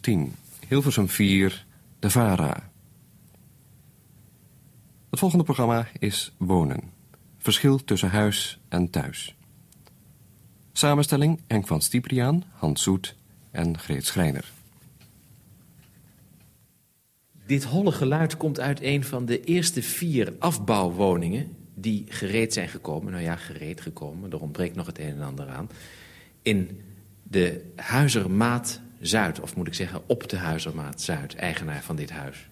10. 0.00 0.32
Hilversum 0.68 1.08
4, 1.08 1.66
de 1.98 2.10
VARA. 2.10 2.70
Het 5.10 5.18
volgende 5.18 5.44
programma 5.44 5.86
is 5.98 6.32
Wonen. 6.36 6.80
Verschil 7.38 7.84
tussen 7.84 8.10
huis 8.10 8.60
en 8.68 8.90
thuis. 8.90 9.34
Samenstelling 10.72 11.40
Enk 11.46 11.66
van 11.66 11.82
Stipriaan, 11.82 12.44
Hans 12.52 12.82
Soet 12.82 13.16
en 13.50 13.78
Greet 13.78 14.06
Schreiner. 14.06 14.52
Dit 17.46 17.64
holle 17.64 17.92
geluid 17.92 18.36
komt 18.36 18.60
uit 18.60 18.82
een 18.82 19.04
van 19.04 19.26
de 19.26 19.44
eerste 19.44 19.82
vier 19.82 20.32
afbouwwoningen... 20.38 21.56
die 21.74 22.04
gereed 22.08 22.52
zijn 22.52 22.68
gekomen, 22.68 23.12
nou 23.12 23.24
ja, 23.24 23.36
gereed 23.36 23.80
gekomen, 23.80 24.30
er 24.30 24.40
ontbreekt 24.40 24.76
nog 24.76 24.86
het 24.86 24.98
een 24.98 25.14
en 25.14 25.22
ander 25.22 25.48
aan... 25.48 25.68
in 26.42 26.80
de 27.22 27.72
Huizermaat 27.76 28.80
Zuid, 29.00 29.40
of 29.40 29.56
moet 29.56 29.66
ik 29.66 29.74
zeggen 29.74 30.00
op 30.06 30.28
de 30.28 30.36
Huizermaat 30.36 31.00
Zuid, 31.00 31.34
eigenaar 31.34 31.82
van 31.82 31.96
dit 31.96 32.10
huis. 32.10 32.48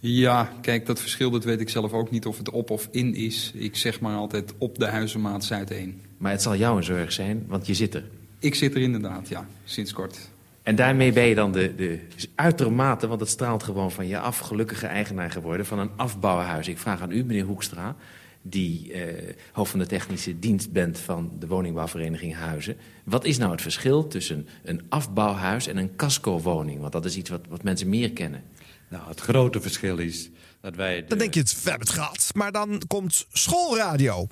Ja, 0.00 0.52
kijk, 0.60 0.86
dat 0.86 1.00
verschil 1.00 1.30
dat 1.30 1.44
weet 1.44 1.60
ik 1.60 1.68
zelf 1.68 1.92
ook 1.92 2.10
niet 2.10 2.26
of 2.26 2.38
het 2.38 2.50
op 2.50 2.70
of 2.70 2.88
in 2.90 3.14
is. 3.14 3.52
Ik 3.54 3.76
zeg 3.76 4.00
maar 4.00 4.16
altijd 4.16 4.54
op 4.58 4.78
de 4.78 4.86
Huizenmaat 4.86 5.44
Zuid 5.44 5.70
1. 5.70 6.00
Maar 6.16 6.30
het 6.30 6.42
zal 6.42 6.56
jou 6.56 6.76
een 6.76 6.84
zorg 6.84 7.12
zijn, 7.12 7.44
want 7.46 7.66
je 7.66 7.74
zit 7.74 7.94
er. 7.94 8.04
Ik 8.38 8.54
zit 8.54 8.74
er 8.74 8.80
inderdaad, 8.80 9.28
ja, 9.28 9.46
sinds 9.64 9.92
kort. 9.92 10.30
En 10.62 10.74
daarmee 10.74 11.12
ben 11.12 11.24
je 11.24 11.34
dan 11.34 11.52
de, 11.52 11.74
de 11.74 12.00
uitermate, 12.34 13.06
want 13.06 13.20
het 13.20 13.28
straalt 13.28 13.62
gewoon 13.62 13.90
van 13.90 14.06
je 14.06 14.18
af, 14.18 14.38
gelukkige 14.38 14.86
eigenaar 14.86 15.30
geworden 15.30 15.66
van 15.66 15.78
een 15.78 15.90
afbouwhuis. 15.96 16.68
Ik 16.68 16.78
vraag 16.78 17.00
aan 17.00 17.12
u, 17.12 17.24
meneer 17.24 17.44
Hoekstra, 17.44 17.96
die 18.42 18.92
eh, 18.92 19.34
hoofd 19.52 19.70
van 19.70 19.80
de 19.80 19.86
technische 19.86 20.38
dienst 20.38 20.72
bent 20.72 20.98
van 20.98 21.32
de 21.38 21.46
woningbouwvereniging 21.46 22.34
Huizen. 22.34 22.76
Wat 23.04 23.24
is 23.24 23.38
nou 23.38 23.50
het 23.50 23.62
verschil 23.62 24.06
tussen 24.06 24.48
een 24.62 24.82
afbouwhuis 24.88 25.66
en 25.66 25.76
een 25.76 25.96
casco-woning? 25.96 26.80
Want 26.80 26.92
dat 26.92 27.04
is 27.04 27.16
iets 27.16 27.30
wat, 27.30 27.40
wat 27.48 27.62
mensen 27.62 27.88
meer 27.88 28.12
kennen. 28.12 28.42
Nou, 28.88 29.08
het 29.08 29.20
grote 29.20 29.60
verschil 29.60 29.98
is 29.98 30.30
dat 30.60 30.76
wij... 30.76 31.04
Dan 31.06 31.18
denk 31.18 31.34
je 31.34 31.40
het, 31.40 31.62
we 31.62 31.70
hebben 31.70 31.88
het 31.88 31.96
gehad. 31.96 32.30
Maar 32.34 32.52
dan 32.52 32.82
komt 32.86 33.26
schoolradio. 33.32 34.26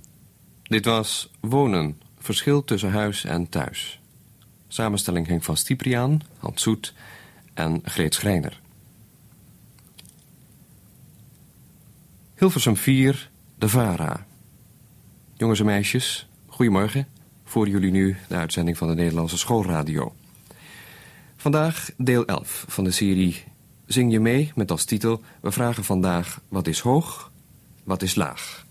Dit 0.63 0.85
was 0.85 1.31
Wonen. 1.41 2.01
Verschil 2.19 2.65
tussen 2.65 2.91
huis 2.91 3.25
en 3.25 3.49
thuis. 3.49 4.01
Samenstelling 4.69 5.27
Henk 5.27 5.45
van 5.45 5.57
Stipriaan, 5.57 6.21
Hans 6.39 6.63
Zoet 6.63 6.95
en 7.55 7.81
Greet 7.85 8.15
Schreiner. 8.15 8.61
Hilversum 12.35 12.77
4, 12.77 13.31
de 13.59 13.69
VARA. 13.69 14.27
Jongens 15.37 15.61
en 15.61 15.67
meisjes, 15.67 16.29
goedemorgen. 16.47 17.07
Voor 17.45 17.69
jullie 17.69 17.91
nu 17.91 18.17
de 18.29 18.35
uitzending 18.35 18.77
van 18.77 18.89
de 18.89 18.95
Nederlandse 18.95 19.39
Schoolradio. 19.39 20.15
Vandaag 21.37 21.91
deel 21.97 22.27
11 22.27 22.65
van 22.69 22.85
de 22.85 22.91
serie 22.91 23.45
Zing 23.87 24.13
je 24.13 24.21
mee 24.21 24.53
met 24.55 24.71
als 24.71 24.85
titel... 24.85 25.23
We 25.41 25.51
vragen 25.51 25.85
vandaag 25.85 26.41
wat 26.49 26.67
is 26.67 26.81
hoog, 26.81 27.31
wat 27.85 28.03
is 28.03 28.15
laag. 28.15 28.67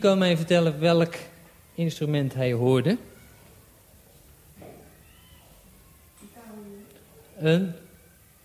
Kan 0.00 0.18
mij 0.18 0.36
vertellen 0.36 0.80
welk 0.80 1.14
instrument 1.74 2.34
hij 2.34 2.52
hoorde? 2.52 2.96
Een, 7.38 7.72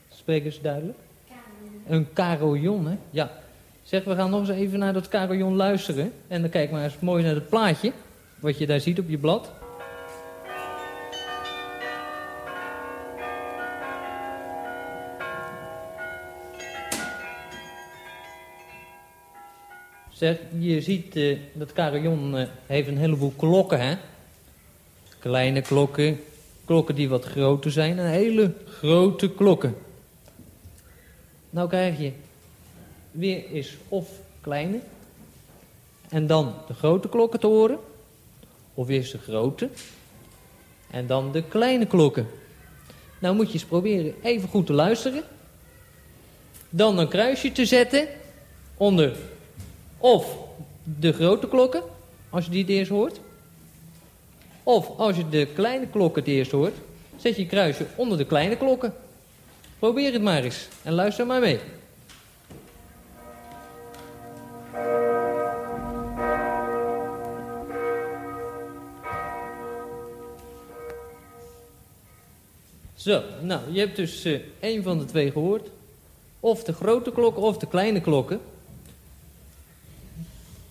spreek 0.10 0.46
eens 0.46 0.62
duidelijk. 0.62 0.98
Een 1.88 2.14
carillon, 2.14 2.88
hè? 2.88 2.98
Ja. 3.10 3.32
Zeg, 3.84 4.04
we 4.04 4.16
gaan 4.16 4.30
nog 4.30 4.40
eens 4.40 4.50
even 4.50 4.80
naar 4.80 4.94
dat 4.94 5.08
carillon 5.08 5.56
luisteren. 5.56 6.12
En 6.28 6.42
dan 6.42 6.50
kijk 6.50 6.72
maar 6.72 6.84
eens 6.84 7.00
mooi 7.00 7.24
naar 7.24 7.36
het 7.36 7.50
plaatje. 7.50 7.92
Wat 8.40 8.58
je 8.58 8.68
daar 8.68 8.80
ziet 8.80 9.00
op 9.00 9.10
je 9.10 9.18
blad. 9.18 9.52
Zeg, 20.26 20.38
je 20.60 20.82
ziet 20.82 21.16
eh, 21.16 21.38
dat 21.54 21.74
carillon 21.74 22.38
eh, 22.38 22.48
heeft 22.66 22.88
een 22.88 22.98
heleboel 22.98 23.34
klokken, 23.38 23.80
hè? 23.80 23.96
Kleine 25.20 25.62
klokken, 25.62 26.20
klokken 26.66 26.96
die 26.96 27.10
wat 27.10 27.26
groter 27.26 27.72
zijn 27.72 28.00
en 28.00 28.10
hele 28.10 28.54
grote 28.68 29.34
klokken. 29.34 29.76
Nou 31.50 31.70
krijg 31.70 32.00
je 32.00 32.12
weer 33.12 33.46
eens 33.52 33.76
of 33.90 34.10
kleine 34.42 34.80
en 36.10 36.28
dan 36.28 36.54
de 36.68 36.74
grote 36.74 37.10
klokken 37.10 37.40
te 37.40 37.48
horen. 37.48 37.80
Of 38.74 38.90
eerst 38.90 39.12
de 39.12 39.18
grote 39.18 39.70
en 40.92 41.08
dan 41.08 41.32
de 41.32 41.44
kleine 41.44 41.86
klokken. 41.86 42.28
Nou 43.20 43.36
moet 43.36 43.48
je 43.48 43.54
eens 43.54 43.66
proberen 43.66 44.14
even 44.24 44.50
goed 44.50 44.66
te 44.66 44.74
luisteren. 44.74 45.24
Dan 46.70 46.98
een 46.98 47.08
kruisje 47.08 47.52
te 47.52 47.66
zetten 47.66 48.08
onder 48.78 49.18
of 49.98 50.38
de 50.84 51.14
grote 51.14 51.48
klokken, 51.48 51.84
als 52.30 52.46
je 52.46 52.52
die 52.52 52.62
het 52.62 52.70
eerst 52.70 52.92
hoort. 52.92 53.20
Of 54.64 54.98
als 54.98 55.16
je 55.16 55.30
de 55.30 55.48
kleine 55.54 55.88
klokken 55.88 56.22
het 56.22 56.32
eerst 56.32 56.52
hoort, 56.52 56.76
zet 57.16 57.36
je 57.36 57.42
een 57.42 57.48
kruisje 57.48 57.86
onder 57.96 58.18
de 58.18 58.26
kleine 58.26 58.58
klokken. 58.58 58.94
Probeer 59.80 60.14
het 60.14 60.22
maar 60.22 60.44
eens 60.44 60.68
en 60.84 60.94
luister 60.94 61.26
maar 61.26 61.40
mee. 61.40 61.60
Zo, 72.96 73.22
nou, 73.42 73.62
je 73.72 73.80
hebt 73.80 73.96
dus 73.96 74.24
eh 74.24 74.40
één 74.60 74.84
van 74.84 74.98
de 74.98 75.06
twee 75.06 75.32
gehoord. 75.32 75.70
Of 76.40 76.64
de 76.64 76.74
grote 76.74 77.12
klokken 77.12 77.44
of 77.44 77.58
de 77.58 77.68
kleine 77.68 78.02
klokken. 78.02 78.42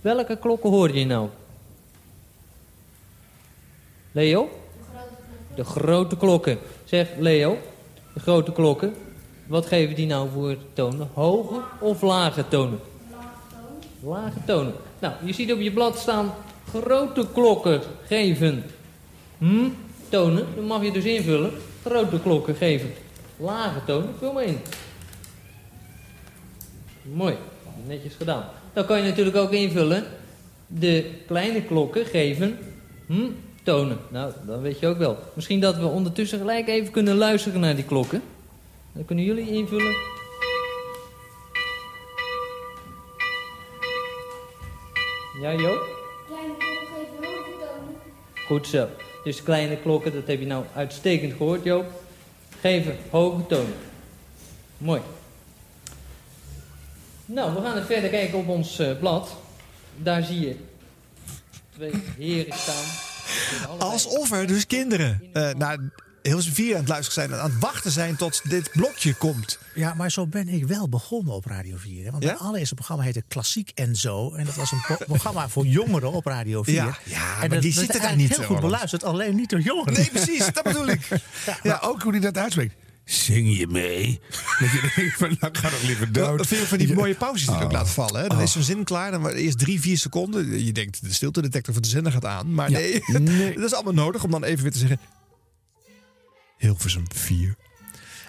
Welke 0.05 0.37
klokken 0.37 0.71
hoorde 0.71 0.99
je 0.99 1.07
nou? 1.07 1.29
Leo? 4.13 4.49
De 5.55 5.65
grote 5.65 6.17
klokken. 6.17 6.59
Zeg, 6.85 7.09
Leo, 7.19 7.59
de 8.15 8.21
grote 8.21 8.53
klokken. 8.53 8.95
Wat 9.47 9.67
geven 9.67 9.95
die 9.95 10.07
nou 10.07 10.29
voor 10.31 10.57
tonen? 10.73 11.09
Hoge 11.13 11.61
of 11.81 12.03
lage 12.03 12.49
tonen? 12.49 12.81
Lage 14.01 14.39
tonen. 14.47 14.75
Nou, 14.99 15.15
je 15.25 15.33
ziet 15.33 15.53
op 15.53 15.61
je 15.61 15.73
blad 15.73 15.99
staan 15.99 16.35
grote 16.69 17.27
klokken 17.33 17.81
geven 18.07 18.65
hm, 19.39 19.69
tonen. 20.09 20.47
Dan 20.55 20.65
mag 20.65 20.83
je 20.83 20.93
dus 20.93 21.05
invullen. 21.05 21.53
Grote 21.85 22.21
klokken 22.21 22.55
geven 22.55 22.93
lage 23.37 23.85
tonen. 23.87 24.15
Vul 24.19 24.33
maar 24.33 24.45
in. 24.45 24.59
Mooi, 27.03 27.37
netjes 27.87 28.15
gedaan. 28.15 28.45
Dan 28.75 28.87
kan 28.87 28.99
je 28.99 29.09
natuurlijk 29.09 29.37
ook 29.37 29.53
invullen. 29.53 30.05
De 30.67 31.11
kleine 31.27 31.63
klokken 31.63 32.07
geven 32.07 32.59
hm, 33.07 33.29
tonen. 33.63 33.99
Nou, 34.09 34.33
dan 34.47 34.61
weet 34.61 34.79
je 34.79 34.87
ook 34.87 34.99
wel. 34.99 35.19
Misschien 35.35 35.61
dat 35.61 35.77
we 35.77 35.87
ondertussen 35.87 36.39
gelijk 36.39 36.69
even 36.69 36.93
kunnen 36.93 37.17
luisteren 37.17 37.61
naar 37.61 37.75
die 37.75 37.85
klokken. 37.85 38.23
Dan 38.93 39.05
kunnen 39.05 39.25
jullie 39.25 39.51
invullen. 39.51 39.97
Ja, 45.41 45.53
Joop? 45.53 45.87
Kleine 46.27 46.55
klokken 46.59 46.87
geven 46.87 47.17
hoge 47.17 47.51
tonen. 47.51 47.97
Goed 48.47 48.67
zo. 48.67 48.89
Dus 49.25 49.43
kleine 49.43 49.77
klokken, 49.77 50.13
dat 50.13 50.27
heb 50.27 50.41
je 50.41 50.47
nou 50.47 50.65
uitstekend 50.75 51.33
gehoord, 51.33 51.65
Joop. 51.65 51.87
Geven 52.61 52.97
hoge 53.11 53.47
tonen. 53.47 53.75
Mooi. 54.79 55.01
Nou, 57.27 57.55
we 57.55 57.61
gaan 57.61 57.73
even 57.75 57.87
verder 57.87 58.11
kijken 58.11 58.39
op 58.39 58.49
ons 58.49 58.79
eh, 58.79 58.99
blad. 58.99 59.37
Daar 59.97 60.23
zie 60.23 60.41
je 60.41 60.57
twee 61.75 61.93
heren 62.19 62.59
staan. 62.59 62.85
Die 63.59 63.67
Alsof 63.79 64.31
er 64.33 64.47
dus 64.47 64.67
kinderen 64.67 65.23
eh 65.33 65.51
naar 65.55 65.79
Hilversum 66.23 66.53
4 66.55 66.73
aan 66.75 66.81
het 66.81 66.89
luisteren 66.89 67.13
zijn... 67.29 67.39
en 67.39 67.45
aan 67.45 67.51
het 67.51 67.61
wachten 67.61 67.91
zijn 67.91 68.17
tot 68.17 68.41
dit 68.51 68.71
blokje 68.73 69.15
komt. 69.15 69.59
Ja, 69.75 69.95
maar 69.95 70.11
zo 70.11 70.27
ben 70.27 70.49
ik 70.49 70.67
wel 70.67 70.89
begonnen 70.89 71.35
op 71.35 71.45
Radio 71.45 71.77
4. 71.77 72.05
Hè? 72.05 72.11
Want 72.11 72.23
Ja? 72.23 72.29
mijn 72.29 72.43
allereerste 72.43 72.75
programma 72.75 73.03
heette 73.05 73.23
Klassiek 73.29 73.71
en 73.75 73.97
Zo. 73.97 74.35
En 74.35 74.45
dat 74.45 74.55
was 74.55 74.73
een 74.73 74.81
pro- 74.81 75.05
programma 75.07 75.49
voor 75.49 75.67
jongeren 75.67 76.13
op 76.13 76.27
Radio 76.27 76.63
4. 76.63 76.75
Ja, 76.75 76.99
ja, 77.05 77.43
en 77.43 77.49
maar 77.51 77.61
die 77.61 77.73
zitten 77.73 78.01
daar 78.01 78.17
niet, 78.17 78.29
heel 78.29 78.37
goed 78.37 78.47
Roland. 78.47 78.65
beluisterd, 78.73 79.05
alleen 79.05 79.35
niet 79.37 79.51
door 79.51 79.61
jongeren. 79.61 79.93
Nee, 79.93 80.11
precies, 80.11 80.47
dat 80.53 80.63
bedoel 80.65 80.89
ik. 80.89 81.09
Ja, 81.63 81.79
ook 81.83 82.03
hoe 82.03 82.13
hij 82.13 82.21
dat 82.21 82.37
uitspreekt. 82.39 82.75
Zing 83.05 83.57
je 83.59 83.67
mee? 83.67 84.21
Dat 84.61 84.71
je 84.71 84.93
denkt 84.97 85.17
van, 85.17 85.37
nou 85.41 85.55
ga 85.57 85.69
toch 85.69 85.83
liever 85.83 86.13
dood. 86.13 86.39
Wat 86.39 86.47
vind 86.47 86.61
je 86.61 86.67
van 86.67 86.79
die 86.79 86.95
mooie 86.95 87.15
pauzes 87.15 87.47
die 87.47 87.55
hij 87.55 87.65
ook 87.65 87.71
Oh. 87.71 87.77
laat 87.77 87.91
vallen? 87.91 88.21
Hè? 88.23 88.29
Dan 88.29 88.37
Oh. 88.37 88.43
is 88.43 88.53
zo'n 88.53 88.63
zin 88.63 88.85
klaar, 88.85 89.11
dan 89.11 89.27
eerst 89.29 89.59
drie, 89.59 89.81
vier 89.81 89.99
seconden. 89.99 90.65
Je 90.65 90.73
denkt, 90.73 91.03
de 91.03 91.13
stiltedetector 91.13 91.73
van 91.75 91.83
de 91.83 91.89
zender 91.89 92.13
gaat 92.13 92.25
aan. 92.25 92.55
Maar 92.55 92.71
Ja. 92.71 92.79
nee, 92.79 93.03
Nee. 93.21 93.55
dat 93.61 93.65
is 93.65 93.75
allemaal 93.75 93.93
nodig 94.05 94.25
om 94.25 94.31
dan 94.31 94.45
even 94.45 94.63
weer 94.63 94.73
te 94.73 94.79
zeggen... 94.79 95.01
Hilversum 96.59 97.05
4. 97.15 97.57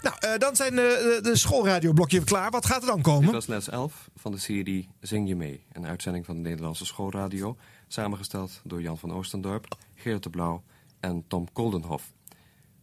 Nou, 0.02 0.16
eh, 0.20 0.38
dan 0.38 0.56
zijn 0.56 0.76
de, 0.76 1.20
de, 1.24 1.30
de 1.30 1.38
schoolradioblokje 1.38 2.24
klaar. 2.24 2.52
Wat 2.52 2.66
gaat 2.66 2.82
er 2.82 2.88
dan 2.88 2.96
Dit 2.96 3.06
komen? 3.06 3.32
was 3.32 3.48
les 3.48 3.70
11 3.70 4.10
van 4.16 4.32
de 4.32 4.38
serie 4.38 4.90
Zing 5.02 5.28
je 5.28 5.36
mee. 5.36 5.64
Een 5.72 5.86
uitzending 5.86 6.26
van 6.26 6.36
de 6.36 6.42
Nederlandse 6.42 6.86
schoolradio. 6.86 7.58
Samengesteld 7.88 8.62
door 8.64 8.82
Jan 8.82 8.98
van 8.98 9.14
Oostendorp, 9.14 9.78
Geert 9.96 10.24
de 10.24 10.30
Blauw 10.30 10.64
en 11.00 11.24
Tom 11.28 11.52
Koldenhof. 11.54 12.04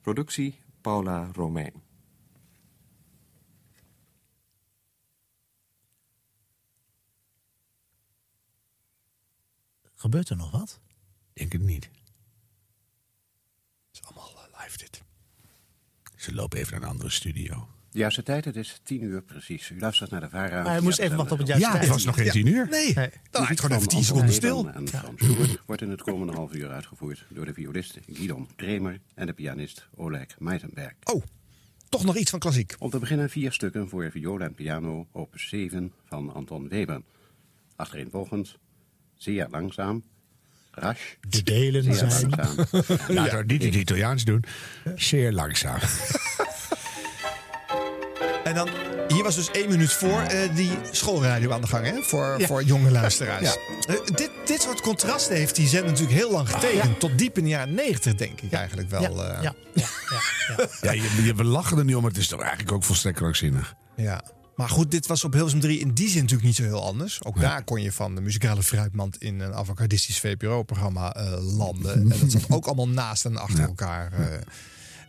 Productie 0.02 0.54
Paula 0.82 1.30
Romein. 1.32 1.82
Gebeurt 9.94 10.28
er 10.28 10.36
nog 10.36 10.50
wat? 10.50 10.80
Denk 11.32 11.52
het 11.52 11.62
niet. 11.62 11.84
Het 11.84 11.92
is 13.92 14.02
allemaal 14.02 14.28
eh, 14.28 14.60
live 14.62 14.78
dit. 14.78 15.02
Ze 16.16 16.34
lopen 16.34 16.58
even 16.58 16.72
naar 16.72 16.82
een 16.82 16.88
andere 16.88 17.10
studio. 17.10 17.68
De 17.92 17.98
juiste 17.98 18.22
tijd, 18.22 18.44
het 18.44 18.56
is 18.56 18.80
tien 18.82 19.02
uur 19.02 19.22
precies. 19.22 19.70
U 19.70 19.78
luistert 19.80 20.10
naar 20.10 20.20
de 20.20 20.28
VARA. 20.28 20.62
Maar 20.62 20.72
hij 20.72 20.80
moest 20.80 20.98
even 20.98 21.16
wachten 21.16 21.32
op 21.32 21.38
het 21.38 21.48
juiste 21.48 21.66
Ja, 21.66 21.72
tijd. 21.72 21.84
het 21.84 21.92
was 21.94 22.04
nog 22.04 22.14
geen 22.16 22.30
tien 22.30 22.46
uur. 22.46 22.68
Nee, 22.70 22.94
dan 23.30 23.42
had 23.44 23.48
je 23.56 23.62
gewoon 23.62 23.76
even 23.76 23.88
tien 23.88 24.04
seconden 24.04 24.34
stil. 24.34 24.68
En 24.74 24.88
Frans 24.88 25.56
wordt 25.66 25.82
in 25.82 25.90
het 25.90 26.02
komende 26.02 26.32
half 26.32 26.54
uur 26.54 26.70
uitgevoerd 26.70 27.24
door 27.28 27.44
de 27.46 27.52
violist 27.54 27.98
Guidon 28.12 28.48
Kremer 28.56 29.00
en 29.14 29.26
de 29.26 29.32
pianist 29.32 29.88
Oleg 29.96 30.26
Meitenberg. 30.38 30.92
Oh, 31.04 31.22
toch 31.88 32.04
nog 32.04 32.16
iets 32.16 32.30
van 32.30 32.38
klassiek. 32.38 32.74
Om 32.78 32.90
te 32.90 32.98
beginnen 32.98 33.30
vier 33.30 33.52
stukken 33.52 33.88
voor 33.88 34.10
viool 34.10 34.40
en 34.40 34.54
piano, 34.54 35.06
opus 35.12 35.48
7 35.48 35.92
van 36.04 36.34
Anton 36.34 36.68
Weber. 36.68 37.02
Achtereenvolgens, 37.76 38.56
zeer 39.16 39.46
langzaam, 39.50 40.02
rasch, 40.70 41.14
De 41.28 41.42
delen 41.42 41.82
zeer 41.82 41.94
zijn... 41.94 42.10
langzaam. 42.30 42.66
Laten 43.08 43.38
we 43.38 43.44
niet 43.46 43.62
in 43.62 43.68
het 43.70 43.80
Italiaans 43.80 44.24
doen. 44.24 44.44
Zeer 44.94 45.32
langzaam. 45.32 45.78
En 48.44 48.54
dan, 48.54 48.68
hier 49.08 49.22
was 49.22 49.34
dus 49.34 49.50
één 49.50 49.68
minuut 49.68 49.92
voor 49.92 50.20
eh, 50.20 50.54
die 50.54 50.70
schoolradio 50.90 51.50
aan 51.52 51.60
de 51.60 51.66
gang, 51.66 51.86
hè? 51.86 52.02
Voor, 52.02 52.34
Ja. 52.38 52.46
voor 52.46 52.62
jonge 52.62 52.90
luisteraars. 52.90 53.42
Ja. 53.42 53.94
Eh, 53.94 54.00
dit, 54.14 54.30
dit 54.44 54.62
soort 54.62 54.80
contrasten 54.80 55.36
heeft 55.36 55.56
die 55.56 55.68
zender 55.68 55.90
natuurlijk 55.90 56.18
heel 56.18 56.30
lang 56.32 56.48
getekend. 56.50 57.00
Tot 57.00 57.18
diep 57.18 57.38
in 57.38 57.44
de 57.44 57.50
jaren 57.50 57.74
negentig, 57.74 58.14
denk 58.14 58.40
ik 58.40 58.52
eigenlijk 58.52 58.90
wel. 58.90 59.00
Ja, 59.02 59.08
eh. 59.08 59.42
ja, 59.42 59.54
ja, 59.74 59.86
ja, 60.10 60.20
ja. 60.56 60.66
Ja, 60.82 60.92
je, 60.92 61.22
je, 61.24 61.34
we 61.34 61.44
lachen 61.44 61.78
er 61.78 61.84
nu 61.84 61.94
om, 61.94 62.02
maar 62.02 62.10
het 62.10 62.20
is 62.20 62.28
toch 62.28 62.40
eigenlijk 62.40 62.72
ook 62.72 62.84
volstrekt 62.84 63.16
krankzinnig. 63.16 63.74
Ja. 63.96 64.24
Maar 64.56 64.68
goed, 64.68 64.90
dit 64.90 65.06
was 65.06 65.24
op 65.24 65.32
Hilversum 65.32 65.60
3 65.60 65.78
in 65.78 65.92
die 65.94 66.08
zin 66.08 66.20
natuurlijk 66.20 66.46
niet 66.46 66.56
zo 66.56 66.62
heel 66.62 66.84
anders. 66.84 67.24
Ook 67.24 67.40
daar 67.40 67.64
kon 67.64 67.82
je 67.82 67.92
van 67.92 68.14
de 68.14 68.20
muzikale 68.20 68.62
fruitmand 68.62 69.16
in 69.22 69.40
een 69.40 69.54
avantgardistisch 69.54 70.18
VPRO-programma 70.18 71.14
eh, 71.14 71.56
landen. 71.56 71.92
En 71.94 72.08
dat 72.08 72.30
zat 72.30 72.44
ook 72.48 72.66
allemaal 72.66 72.88
naast 72.88 73.24
en 73.24 73.36
achter 73.36 73.64
elkaar. 73.64 74.12
eh. 74.12 74.26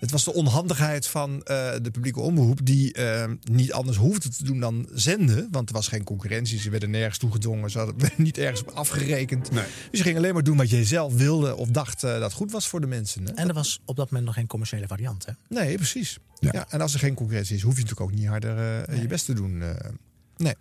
Het 0.04 0.12
was 0.12 0.24
de 0.24 0.34
onhandigheid 0.34 1.08
van 1.08 1.44
eh, 1.44 1.72
de 1.82 1.92
publieke 1.92 2.20
omroep... 2.20 2.60
die 2.64 2.94
eh, 2.94 3.32
niet 3.44 3.74
anders 3.74 3.98
hoefde 3.98 4.30
te 4.30 4.44
doen 4.44 4.60
dan 4.60 4.88
zenden. 4.94 5.48
Want 5.52 5.70
er 5.70 5.76
was 5.76 5.88
geen 5.88 6.04
concurrentie, 6.04 6.60
ze 6.60 6.70
werden 6.70 6.90
nergens 6.90 7.18
toegedwongen. 7.18 7.70
Ze 7.70 7.78
hadden 7.78 8.00
werden 8.06 8.24
niet 8.24 8.38
ergens 8.38 8.62
op 8.62 8.70
afgerekend. 8.70 9.52
Dus 9.52 9.64
je 9.92 10.04
ging 10.04 10.18
alleen 10.18 10.34
maar 10.34 10.44
doen 10.44 10.58
wat 10.58 10.70
je 10.70 10.86
zelf 10.86 11.14
wilde... 11.14 11.56
of 11.56 11.68
dacht 11.68 12.04
eh, 12.04 12.20
dat 12.20 12.34
goed 12.34 12.52
was 12.52 12.68
voor 12.68 12.82
de 12.82 12.88
mensen. 12.88 13.26
Hè? 13.26 13.34
En 13.34 13.48
er 13.48 13.54
was 13.54 13.80
op 13.86 13.96
dat 13.96 14.06
moment 14.06 14.26
nog 14.26 14.36
geen 14.36 14.48
commerciële 14.48 14.88
variant, 14.88 15.26
hè? 15.26 15.32
Nee, 15.50 15.76
precies. 15.76 16.18
Ja. 16.40 16.66
en 16.70 16.82
als 16.82 16.94
er 16.94 17.00
geen 17.00 17.14
concurrentie 17.14 17.56
is, 17.56 17.62
hoef 17.62 17.76
je 17.76 17.82
natuurlijk 17.82 18.12
ook 18.12 18.18
niet 18.18 18.28
harder 18.28 18.56
je 19.02 19.08
best 19.08 19.26
te 19.26 19.34
doen. 19.34 19.62
eh. 19.62 19.70
nee. 20.38 20.56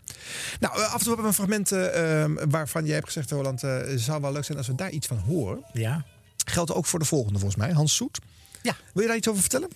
Nou, 0.60 0.74
af 0.74 0.92
en 0.92 0.98
toe 0.98 1.06
hebben 1.06 1.22
we 1.22 1.28
een 1.28 1.34
fragment 1.34 1.72
eh, 1.72 2.22
eh, 2.22 2.30
waarvan 2.48 2.84
jij 2.84 2.94
hebt 2.94 3.06
gezegd, 3.06 3.30
Roland, 3.30 3.60
het 3.60 4.00
zou 4.00 4.20
wel 4.20 4.32
leuk 4.32 4.44
zijn 4.44 4.58
als 4.58 4.66
we 4.66 4.74
daar 4.74 4.90
iets 4.90 5.06
van 5.06 5.18
horen. 5.18 5.64
Ja. 5.72 6.04
Geldt 6.44 6.72
ook 6.72 6.86
voor 6.86 6.98
de 6.98 7.04
volgende 7.04 7.38
volgens 7.38 7.60
mij, 7.60 7.72
Hans 7.72 7.94
Soet. 7.94 8.18
Ja. 8.62 8.74
Wil 8.92 9.02
je 9.02 9.08
daar 9.08 9.16
iets 9.16 9.28
over 9.28 9.40
vertellen? 9.40 9.68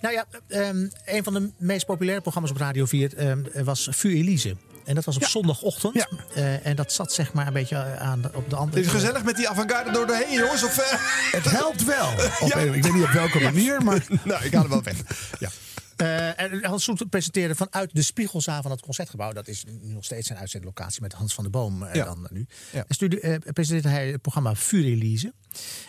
Nou 0.00 0.14
ja, 0.14 0.26
ehm, 0.48 0.88
een 1.04 1.24
van 1.24 1.32
de 1.34 1.50
meest 1.58 1.86
populaire 1.86 2.20
programma's 2.22 2.50
op 2.52 2.56
Radio 2.60 2.84
4 2.86 3.14
ehm, 3.16 3.64
was 3.64 3.88
Vuur 3.90 4.16
Elise. 4.16 4.56
En 4.84 4.94
dat 4.94 5.04
was 5.04 5.16
op 5.16 5.24
zondagochtend. 5.24 6.06
Eh, 6.34 6.66
en 6.66 6.76
dat 6.76 6.92
zat 6.92 7.12
zeg 7.12 7.32
maar 7.32 7.46
een 7.46 7.52
beetje 7.52 7.76
aan 7.98 8.20
de, 8.22 8.30
op 8.34 8.50
de 8.50 8.56
andere... 8.56 8.80
Is 8.80 8.86
het 8.86 8.94
gezellig 8.94 9.24
met 9.24 9.36
die 9.36 9.48
avant-garde 9.48 9.90
door 9.92 10.06
de 10.06 10.24
heen, 10.26 10.38
jongens? 10.38 10.64
Of, 10.64 10.78
eh? 10.78 10.98
Het 11.32 11.50
helpt 11.50 11.84
wel. 11.84 12.08
Op 12.40 12.48
Ja. 12.48 12.56
een- 12.60 12.74
ik 12.74 12.82
weet 12.82 12.92
niet 12.94 13.02
op 13.04 13.10
welke 13.10 13.40
manier, 13.40 13.82
maar... 13.82 14.06
nou, 14.24 14.44
ik 14.44 14.52
haal 14.52 14.62
er 14.62 14.68
wel 14.68 14.82
weg. 14.82 14.96
Ja. 15.38 15.50
Eh, 15.96 16.40
en 16.40 16.64
Hans 16.64 16.84
Soet 16.84 17.10
presenteerde 17.10 17.54
vanuit 17.54 17.90
de 17.92 18.02
spiegelzaal 18.02 18.62
van 18.62 18.70
het 18.70 18.80
concertgebouw. 18.80 19.32
Dat 19.32 19.48
is 19.48 19.64
nu 19.82 19.92
nog 19.92 20.04
steeds 20.04 20.26
zijn 20.26 20.38
uitzendlocatie 20.38 21.02
met 21.02 21.12
Hans 21.12 21.34
van 21.34 21.42
der 21.44 21.52
Boom 21.52 21.82
eh, 21.82 21.94
Ja. 21.94 22.04
dan 22.04 22.26
nu. 22.30 22.46
Ja. 22.72 22.78
En 22.88 22.94
stuurde, 22.94 23.20
eh, 23.20 23.52
presenteerde 23.52 23.88
hij 23.88 24.08
het 24.10 24.22
programma 24.22 24.54
Vuur 24.54 24.84
Elise. 24.84 25.32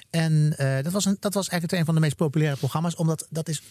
En 0.10 0.58
eh, 0.58 0.84
dat, 0.84 0.94
was 0.94 1.06
een, 1.06 1.18
dat 1.20 1.34
was 1.34 1.48
eigenlijk 1.50 1.80
een 1.80 1.86
van 1.86 1.96
de 1.96 2.02
meest 2.02 2.16
populaire 2.16 2.58
programma's. 2.58 2.96
Omdat 2.96 3.28
dat 3.30 3.50
is... 3.50 3.62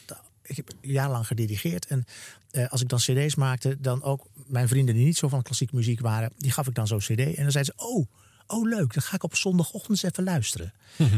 Ik 0.43 0.57
heb 0.57 0.71
jarenlang 0.81 1.27
gedirigeerd. 1.27 1.87
En 1.87 2.05
eh, 2.51 2.69
als 2.69 2.81
ik 2.81 2.89
dan 2.89 2.99
cd's 2.99 3.35
maakte, 3.35 3.77
dan 3.81 4.03
ook 4.03 4.27
mijn 4.47 4.69
vrienden 4.69 4.95
die 4.95 5.05
niet 5.05 5.17
zo 5.17 5.29
van 5.29 5.43
klassieke 5.43 5.75
muziek 5.75 6.01
waren... 6.01 6.33
die 6.37 6.51
gaf 6.51 6.67
ik 6.67 6.75
dan 6.75 6.87
zo'n 6.87 6.99
cd. 6.99 7.09
En 7.09 7.43
dan 7.43 7.51
zeiden 7.51 7.65
ze, 7.65 7.85
oh, 7.85 8.07
oh 8.47 8.69
leuk, 8.69 8.95
dan 8.95 9.03
ga 9.03 9.15
ik 9.15 9.23
op 9.23 9.37
zondagochtend 9.37 9.91
eens 9.91 10.03
even 10.03 10.25
luisteren. 10.25 10.73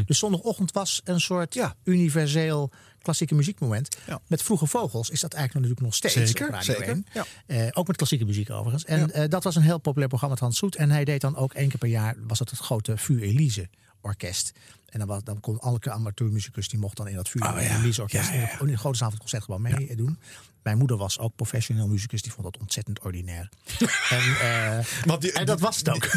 Dus 0.05 0.19
zondagochtend 0.19 0.71
was 0.71 1.01
een 1.03 1.21
soort 1.21 1.59
universeel 1.83 2.71
klassieke 3.01 3.35
muziekmoment. 3.35 3.97
Met 4.27 4.43
Vroege 4.43 4.65
Vogels 4.65 5.09
is 5.09 5.19
dat 5.19 5.33
eigenlijk 5.33 5.65
natuurlijk 5.65 5.85
nog 5.85 5.95
steeds 5.95 6.31
Zeker, 6.31 6.63
zeker. 6.63 6.83
1. 6.83 7.05
Ja. 7.13 7.25
Eh, 7.45 7.67
ook 7.73 7.87
met 7.87 7.95
klassieke 7.95 8.25
muziek 8.25 8.49
overigens. 8.49 8.85
En 8.85 9.29
dat 9.29 9.43
was 9.43 9.55
een 9.55 9.61
heel 9.61 9.77
populair 9.77 10.07
programma 10.07 10.35
met 10.35 10.43
Hans 10.43 10.57
Soet. 10.57 10.75
En 10.75 10.91
hij 10.91 11.05
deed 11.05 11.21
dan 11.21 11.35
ook 11.35 11.53
één 11.53 11.69
keer 11.69 11.77
per 11.77 11.89
jaar, 11.89 12.15
was 12.27 12.39
het 12.39 12.49
het 12.49 12.59
grote 12.59 12.97
Vuur 12.97 13.21
Elise 13.21 13.69
orkest. 14.01 14.51
En 14.89 14.99
dan, 14.99 15.07
was, 15.07 15.23
dan 15.23 15.39
kon 15.39 15.59
elke 15.59 15.91
amateurmuzikus, 15.91 16.69
die 16.69 16.79
mocht 16.79 16.97
dan 16.97 17.07
in 17.07 17.15
dat 17.15 17.29
Vuur 17.29 17.43
Oh, 17.43 17.61
ja. 17.61 18.01
Orkest 18.01 18.11
Ja, 18.11 18.33
ja, 18.33 18.41
ja. 18.41 18.59
in 18.59 18.67
de 18.67 18.77
grote 18.77 19.05
het 19.05 19.17
concertgebouw 19.17 19.57
meedoen. 19.57 20.17
Mijn 20.63 20.77
moeder 20.77 20.97
was 20.97 21.19
ook 21.19 21.35
professioneel 21.35 21.87
muzikus, 21.87 22.21
die 22.21 22.31
vond 22.31 22.43
dat 22.43 22.57
ontzettend 22.61 22.99
ordinair. 22.99 23.49
en, 24.09 24.21
eh, 24.41 25.37
en 25.39 25.45
dat 25.45 25.59
was 25.59 25.77
het 25.77 25.89
ook. 25.89 26.09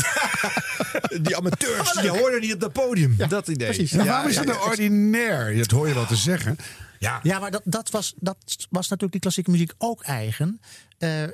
Die 1.23 1.37
amateurs, 1.41 1.93
die 2.01 2.11
hoorden 2.11 2.41
niet 2.41 2.55
op 2.55 2.61
dat 2.61 2.73
podium. 2.73 3.17
dat 3.29 3.49
idee. 3.49 3.67
precies. 3.67 3.91
Ja, 3.91 4.05
waarom 4.05 4.31
is 4.31 4.37
dat 4.37 4.45
nou 4.45 4.69
ordinair? 4.69 5.57
Dat 5.57 5.71
hoor 5.71 5.89
je 5.89 5.95
wel 5.95 6.07
te 6.07 6.17
zeggen. 6.17 6.57
Ja, 7.03 7.21
Ja, 7.23 7.39
maar 7.39 7.51
dat, 7.51 7.63
dat, 7.65 7.91
was, 7.91 8.15
dat 8.17 8.37
was 8.71 8.83
natuurlijk 8.83 9.13
die 9.13 9.21
klassieke 9.21 9.51
muziek 9.51 9.73
ook 9.79 10.03
eigen. 10.03 10.61
Je 10.99 11.33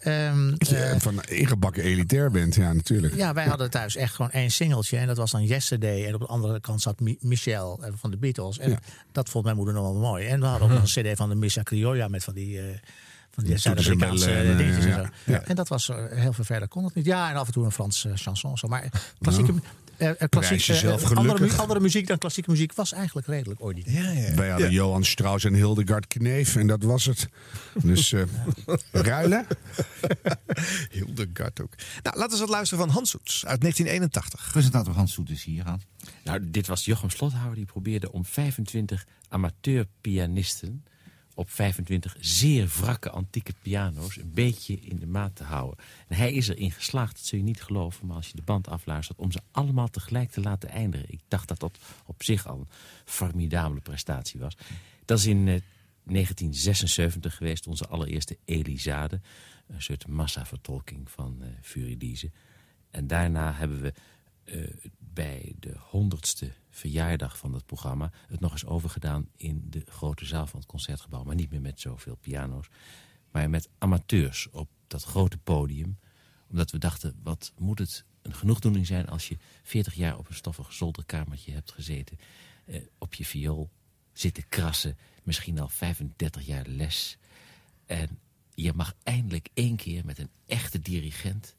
eh, 0.93 1.01
van 1.01 1.23
ingebakken 1.23 1.83
elitair 1.83 2.31
bent, 2.31 2.55
ja, 2.55 2.73
natuurlijk. 2.73 3.15
Ja, 3.15 3.33
wij 3.33 3.47
hadden 3.47 3.71
thuis 3.71 3.97
echt 3.97 4.15
gewoon 4.15 4.31
één 4.31 4.51
singeltje. 4.51 4.97
En 4.99 5.07
dat 5.07 5.17
was 5.17 5.31
dan 5.31 5.45
Yesterday. 5.45 6.07
En 6.07 6.15
op 6.15 6.21
de 6.21 6.27
andere 6.27 6.61
kant 6.61 6.83
zat 6.83 7.01
Mi- 7.01 7.19
Michel 7.21 7.83
eh, 7.85 7.93
van 7.97 8.11
de 8.11 8.17
Beatles. 8.17 8.59
En 8.59 8.71
Ja. 8.71 8.79
dat 9.13 9.29
vond 9.29 9.45
mijn 9.45 9.57
moeder 9.57 9.75
nog 9.75 9.83
wel 9.83 9.95
mooi. 9.95 10.27
En 10.27 10.41
we 10.41 10.47
hadden 10.47 10.69
ook 10.69 10.75
nog 10.81 10.95
een 10.97 11.03
cd 11.13 11.17
van 11.17 11.29
de 11.29 11.35
Missa 11.35 11.63
Criolla 11.63 12.09
met 12.09 12.25
van 12.25 12.35
die... 12.35 12.61
van 13.31 13.45
die 13.45 13.57
Zuid-Amerikaanse 13.59 14.55
dingetjes 14.57 14.85
en 14.85 14.93
zo. 15.25 15.33
ja. 15.33 15.41
En 15.43 15.55
dat 15.57 15.69
was 15.69 15.87
heel 16.11 16.33
veel 16.33 16.45
verder 16.45 16.69
kon 16.69 16.85
het 16.85 16.95
niet. 16.95 17.05
Ja, 17.05 17.31
en 17.31 17.37
af 17.37 17.47
en 17.47 17.53
toe 17.53 17.65
een 17.65 17.73
Frans 17.73 18.07
chanson. 18.15 18.59
Zo. 18.59 18.69
Maar 18.69 18.89
klassieke, 19.21 19.51
Nou, 19.53 19.65
eh, 19.65 19.71
klassiek, 19.99 20.29
prijs 20.31 20.67
jezelf 20.67 21.03
eh, 21.03 21.09
andere, 21.09 21.27
mu- 21.27 21.35
gelukkig. 21.35 21.61
andere 21.61 21.81
muziek 21.81 22.07
dan 22.07 22.19
klassieke 22.19 22.51
muziek 22.51 22.73
was 22.75 22.93
eigenlijk 22.93 23.27
redelijk 23.27 23.61
ordinair. 23.63 24.03
Ja, 24.05 24.11
ja. 24.29 24.35
Wij 24.35 24.49
hadden 24.51 24.71
Johan 24.71 25.05
Strauss 25.05 25.45
en 25.45 25.55
Hildegard 25.55 26.07
Kneef 26.07 26.57
en 26.57 26.67
dat 26.67 26.83
was 26.83 27.05
het. 27.05 27.29
Dus 27.83 28.13
eh, 28.13 28.23
ruilen. 28.93 29.47
Hildegard 30.91 31.61
ook. 31.61 31.73
Nou, 32.03 32.17
laten 32.17 32.21
we 32.23 32.31
eens 32.31 32.41
wat 32.41 32.49
luisteren 32.49 32.85
van 32.85 32.95
Hans 32.95 33.11
Soets 33.11 33.47
uit 33.47 33.61
1981. 33.61 34.49
Presentator 34.53 34.95
Hans 34.95 35.13
Soet 35.13 35.31
is 35.31 35.45
hier 35.45 35.65
aan. 35.65 35.83
Nou, 36.25 36.51
dit 36.51 36.67
was 36.67 36.85
Jochem 36.85 37.11
Slothouwer. 37.11 37.55
Die 37.55 37.65
probeerde 37.65 38.13
om 38.13 38.25
25 38.25 39.07
amateurpianisten 39.29 40.85
op 41.39 41.51
25 41.51 42.17
zeer 42.21 42.67
wrakke 42.67 43.11
antieke 43.11 43.53
piano's 43.63 44.17
een 44.17 44.33
beetje 44.33 44.75
in 44.81 44.99
de 44.99 45.07
maat 45.07 45.37
te 45.37 45.45
houden. 45.45 45.79
En 46.09 46.17
hij 46.17 46.33
is 46.33 46.49
erin 46.49 46.71
geslaagd, 46.71 47.17
dat 47.17 47.25
zul 47.25 47.39
je 47.39 47.45
niet 47.45 47.63
geloven, 47.63 48.07
maar 48.07 48.17
als 48.17 48.29
je 48.29 48.37
de 48.37 48.43
band 48.43 48.69
afluistert, 48.69 49.19
om 49.19 49.33
ze 49.33 49.41
allemaal 49.51 49.89
tegelijk 49.89 50.31
te 50.31 50.41
laten 50.41 50.69
eindigen. 50.69 51.11
Ik 51.11 51.21
dacht 51.29 51.49
dat 51.49 51.61
dat 51.61 51.79
op 52.07 52.23
zich 52.23 52.47
al 52.47 52.59
een 52.59 52.69
formidabele 53.05 53.81
prestatie 53.81 54.41
was. 54.41 54.57
Dat 55.05 55.19
is 55.19 55.27
in 55.27 55.49
eh, 55.49 55.61
1976 56.05 57.37
geweest, 57.37 57.67
onze 57.67 57.87
allereerste 57.87 58.37
Elisade. 58.45 59.21
Een 59.67 59.83
soort 59.83 60.07
massavertolking 60.07 61.11
van 61.11 61.37
eh 61.41 61.49
Furidize. 61.63 62.31
En 62.91 63.07
daarna 63.07 63.53
hebben 63.53 63.81
we 63.81 63.93
eh, 64.49 64.91
bij 64.99 65.55
de 65.59 65.75
honderdste 65.79 66.53
verjaardag 66.71 67.39
van 67.39 67.53
het 67.53 67.67
programma... 67.67 68.13
het 68.29 68.41
nog 68.41 68.53
eens 68.53 68.67
overgedaan 68.67 69.29
in 69.37 69.67
de 69.71 69.83
grote 69.87 70.25
zaal 70.25 70.47
van 70.47 70.59
het 70.59 70.69
Concertgebouw. 70.69 71.25
Maar 71.25 71.35
niet 71.35 71.51
meer 71.51 71.61
met 71.61 71.81
zoveel 71.81 72.17
piano's. 72.17 72.69
Maar 73.31 73.51
met 73.51 73.69
amateurs 73.79 74.51
op 74.51 74.69
dat 74.87 75.03
grote 75.05 75.39
podium. 75.39 75.99
Omdat 76.51 76.71
we 76.71 76.79
dachten, 76.79 77.21
wat 77.23 77.53
moet 77.59 77.79
het 77.79 78.05
een 78.23 78.35
genoegdoening 78.35 78.87
zijn... 78.87 79.09
als 79.09 79.29
je 79.29 79.37
40 79.63 79.95
jaar 79.95 80.19
op 80.19 80.29
een 80.29 80.35
stoffig 80.35 80.73
zolderkamertje 80.73 81.53
hebt 81.53 81.73
gezeten... 81.73 82.19
eh, 82.65 82.83
op 82.99 83.15
je 83.15 83.25
viool 83.25 83.71
zitten 84.13 84.49
krassen, 84.49 84.99
misschien 85.23 85.59
al 85.59 85.69
35 85.69 86.47
jaar 86.47 86.67
les... 86.67 87.19
En 87.87 88.19
je 88.55 88.73
mag 88.73 88.95
eindelijk 89.03 89.49
één 89.55 89.77
keer 89.77 90.05
met 90.05 90.19
een 90.19 90.31
echte 90.47 90.81
dirigent... 90.81 91.55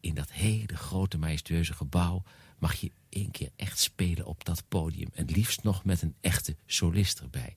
in 0.00 0.14
dat 0.14 0.32
hele 0.32 0.76
grote 0.76 1.18
majestueuze 1.18 1.72
gebouw... 1.72 2.22
mag 2.58 2.74
je 2.74 2.90
één 3.08 3.30
keer 3.30 3.50
echt 3.56 3.78
spelen 3.78 4.26
op 4.26 4.44
dat 4.44 4.64
podium. 4.68 5.08
En 5.14 5.24
liefst 5.26 5.62
nog 5.62 5.84
met 5.84 6.02
een 6.02 6.14
echte 6.20 6.56
solist 6.66 7.18
erbij. 7.20 7.56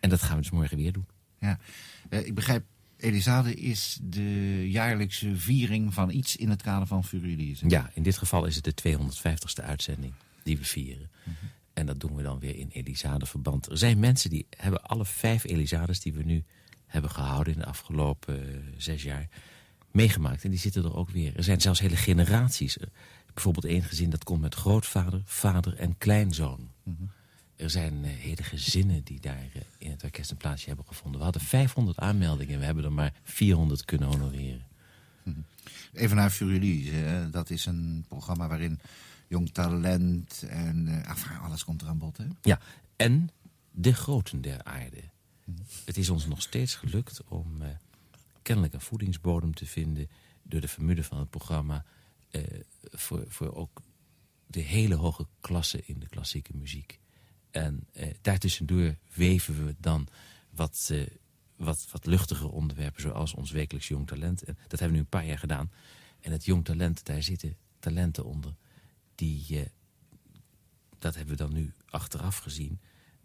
En 0.00 0.10
dat 0.10 0.22
gaan 0.22 0.36
we 0.36 0.42
dus 0.42 0.50
morgen 0.50 0.76
weer 0.76 0.92
doen. 0.92 1.06
Ja, 1.38 1.58
Eh, 2.08 2.26
ik 2.26 2.34
begrijp, 2.34 2.64
Elisade 2.96 3.54
is 3.54 3.98
de 4.02 4.70
jaarlijkse 4.70 5.36
viering 5.36 5.94
van 5.94 6.10
iets 6.10 6.36
in 6.36 6.48
het 6.48 6.62
kader 6.62 6.86
van 6.86 7.04
Furulise. 7.04 7.68
Ja, 7.68 7.90
in 7.94 8.02
dit 8.02 8.18
geval 8.18 8.44
is 8.44 8.54
het 8.54 8.64
de 8.64 8.74
250ste 8.74 9.64
uitzending 9.64 10.12
die 10.42 10.58
we 10.58 10.64
vieren. 10.64 11.10
En 11.72 11.86
dat 11.86 12.00
doen 12.00 12.14
we 12.14 12.22
dan 12.22 12.38
weer 12.38 12.56
in 12.56 12.68
Elisade-verband. 12.72 13.66
Er 13.70 13.78
zijn 13.78 13.98
mensen 13.98 14.30
die 14.30 14.46
hebben 14.56 14.82
alle 14.82 15.04
vijf 15.04 15.44
Elisades 15.44 16.00
die 16.00 16.12
we 16.12 16.22
nu 16.22 16.44
hebben 16.86 17.10
gehouden... 17.10 17.52
in 17.52 17.58
de 17.58 17.66
afgelopen 17.66 18.48
eh, 18.48 18.60
zes 18.76 19.02
jaar 19.02 19.28
meegemaakt. 19.90 20.44
En 20.44 20.50
die 20.50 20.58
zitten 20.58 20.84
er 20.84 20.94
ook 20.96 21.10
weer. 21.10 21.36
Er 21.36 21.44
zijn 21.44 21.60
zelfs 21.60 21.80
hele 21.80 21.96
generaties. 21.96 22.78
Er- 22.78 22.88
bijvoorbeeld 23.34 23.64
één 23.64 23.82
gezin 23.82 24.10
dat 24.10 24.24
komt 24.24 24.40
met 24.40 24.54
grootvader, 24.54 25.22
vader 25.24 25.76
en 25.76 25.98
kleinzoon. 25.98 26.70
Er 27.56 27.70
zijn 27.70 28.04
eh, 28.04 28.10
hele 28.10 28.42
gezinnen 28.42 29.02
die 29.04 29.20
daar 29.20 29.48
eh, 29.54 29.62
in 29.78 29.90
het 29.90 30.04
orkest 30.04 30.30
een 30.30 30.36
plaatsje 30.36 30.66
hebben 30.66 30.86
gevonden. 30.86 31.18
We 31.18 31.24
hadden 31.24 31.42
500 31.42 31.98
aanmeldingen. 31.98 32.58
We 32.58 32.64
hebben 32.64 32.84
er 32.84 32.92
maar 32.92 33.12
400 33.22 33.84
kunnen 33.84 34.08
honoreren. 34.08 34.66
Even 35.92 36.16
naar 36.16 36.30
Furulise. 36.30 36.90
hè. 36.92 37.30
Dat 37.30 37.50
is 37.50 37.66
een 37.66 38.04
programma 38.08 38.48
waarin 38.48 38.80
jong 39.28 39.50
talent 39.52 40.44
en 40.48 40.88
eh, 40.88 41.10
enfin, 41.10 41.36
alles 41.38 41.64
komt 41.64 41.82
er 41.82 41.88
aan 41.88 41.98
bod. 41.98 42.16
Hè? 42.16 42.24
Ja, 42.42 42.60
en 42.96 43.30
de 43.70 43.92
groten 43.94 44.40
der 44.40 44.64
aarde. 44.64 45.02
Het 45.84 45.96
is 45.96 46.10
ons 46.10 46.26
nog 46.26 46.42
steeds 46.42 46.74
gelukt 46.74 47.20
om 47.28 47.62
eh, 47.62 47.68
kennelijk 48.42 48.74
een 48.74 48.80
voedingsbodem 48.80 49.54
te 49.54 49.66
vinden... 49.66 50.08
door 50.42 50.60
de 50.60 50.68
formule 50.68 51.04
van 51.04 51.18
het 51.18 51.30
programma... 51.30 51.84
eh, 52.30 52.42
voor, 52.82 53.24
voor 53.28 53.54
ook 53.54 53.82
de 54.46 54.60
hele 54.60 54.94
hoge 54.94 55.26
klasse 55.40 55.82
in 55.84 55.98
de 55.98 56.08
klassieke 56.08 56.56
muziek. 56.56 57.00
En 57.50 57.86
eh, 57.92 58.14
daartussendoor 58.20 58.96
weven 59.14 59.66
we 59.66 59.74
dan 59.78 60.08
wat, 60.50 60.88
eh, 60.92 61.06
wat, 61.56 61.86
wat 61.90 62.06
luchtige 62.06 62.48
onderwerpen... 62.48 63.02
zoals 63.02 63.34
ons 63.34 63.50
wekelijks 63.50 63.88
jong 63.88 64.06
talent. 64.06 64.42
En 64.42 64.54
dat 64.54 64.70
hebben 64.70 64.88
we 64.88 64.94
nu 64.94 65.00
een 65.00 65.06
paar 65.06 65.26
jaar 65.26 65.38
gedaan. 65.38 65.70
En 66.20 66.32
het 66.32 66.44
jong 66.44 66.64
talent, 66.64 67.04
daar 67.04 67.22
zitten 67.22 67.56
talenten 67.78 68.24
onder... 68.24 68.54
die, 69.14 69.60
eh, 69.60 69.66
dat 70.98 71.14
hebben 71.14 71.36
we 71.36 71.42
dan 71.42 71.52
nu 71.52 71.72
achteraf 71.86 72.36
gezien... 72.38 72.80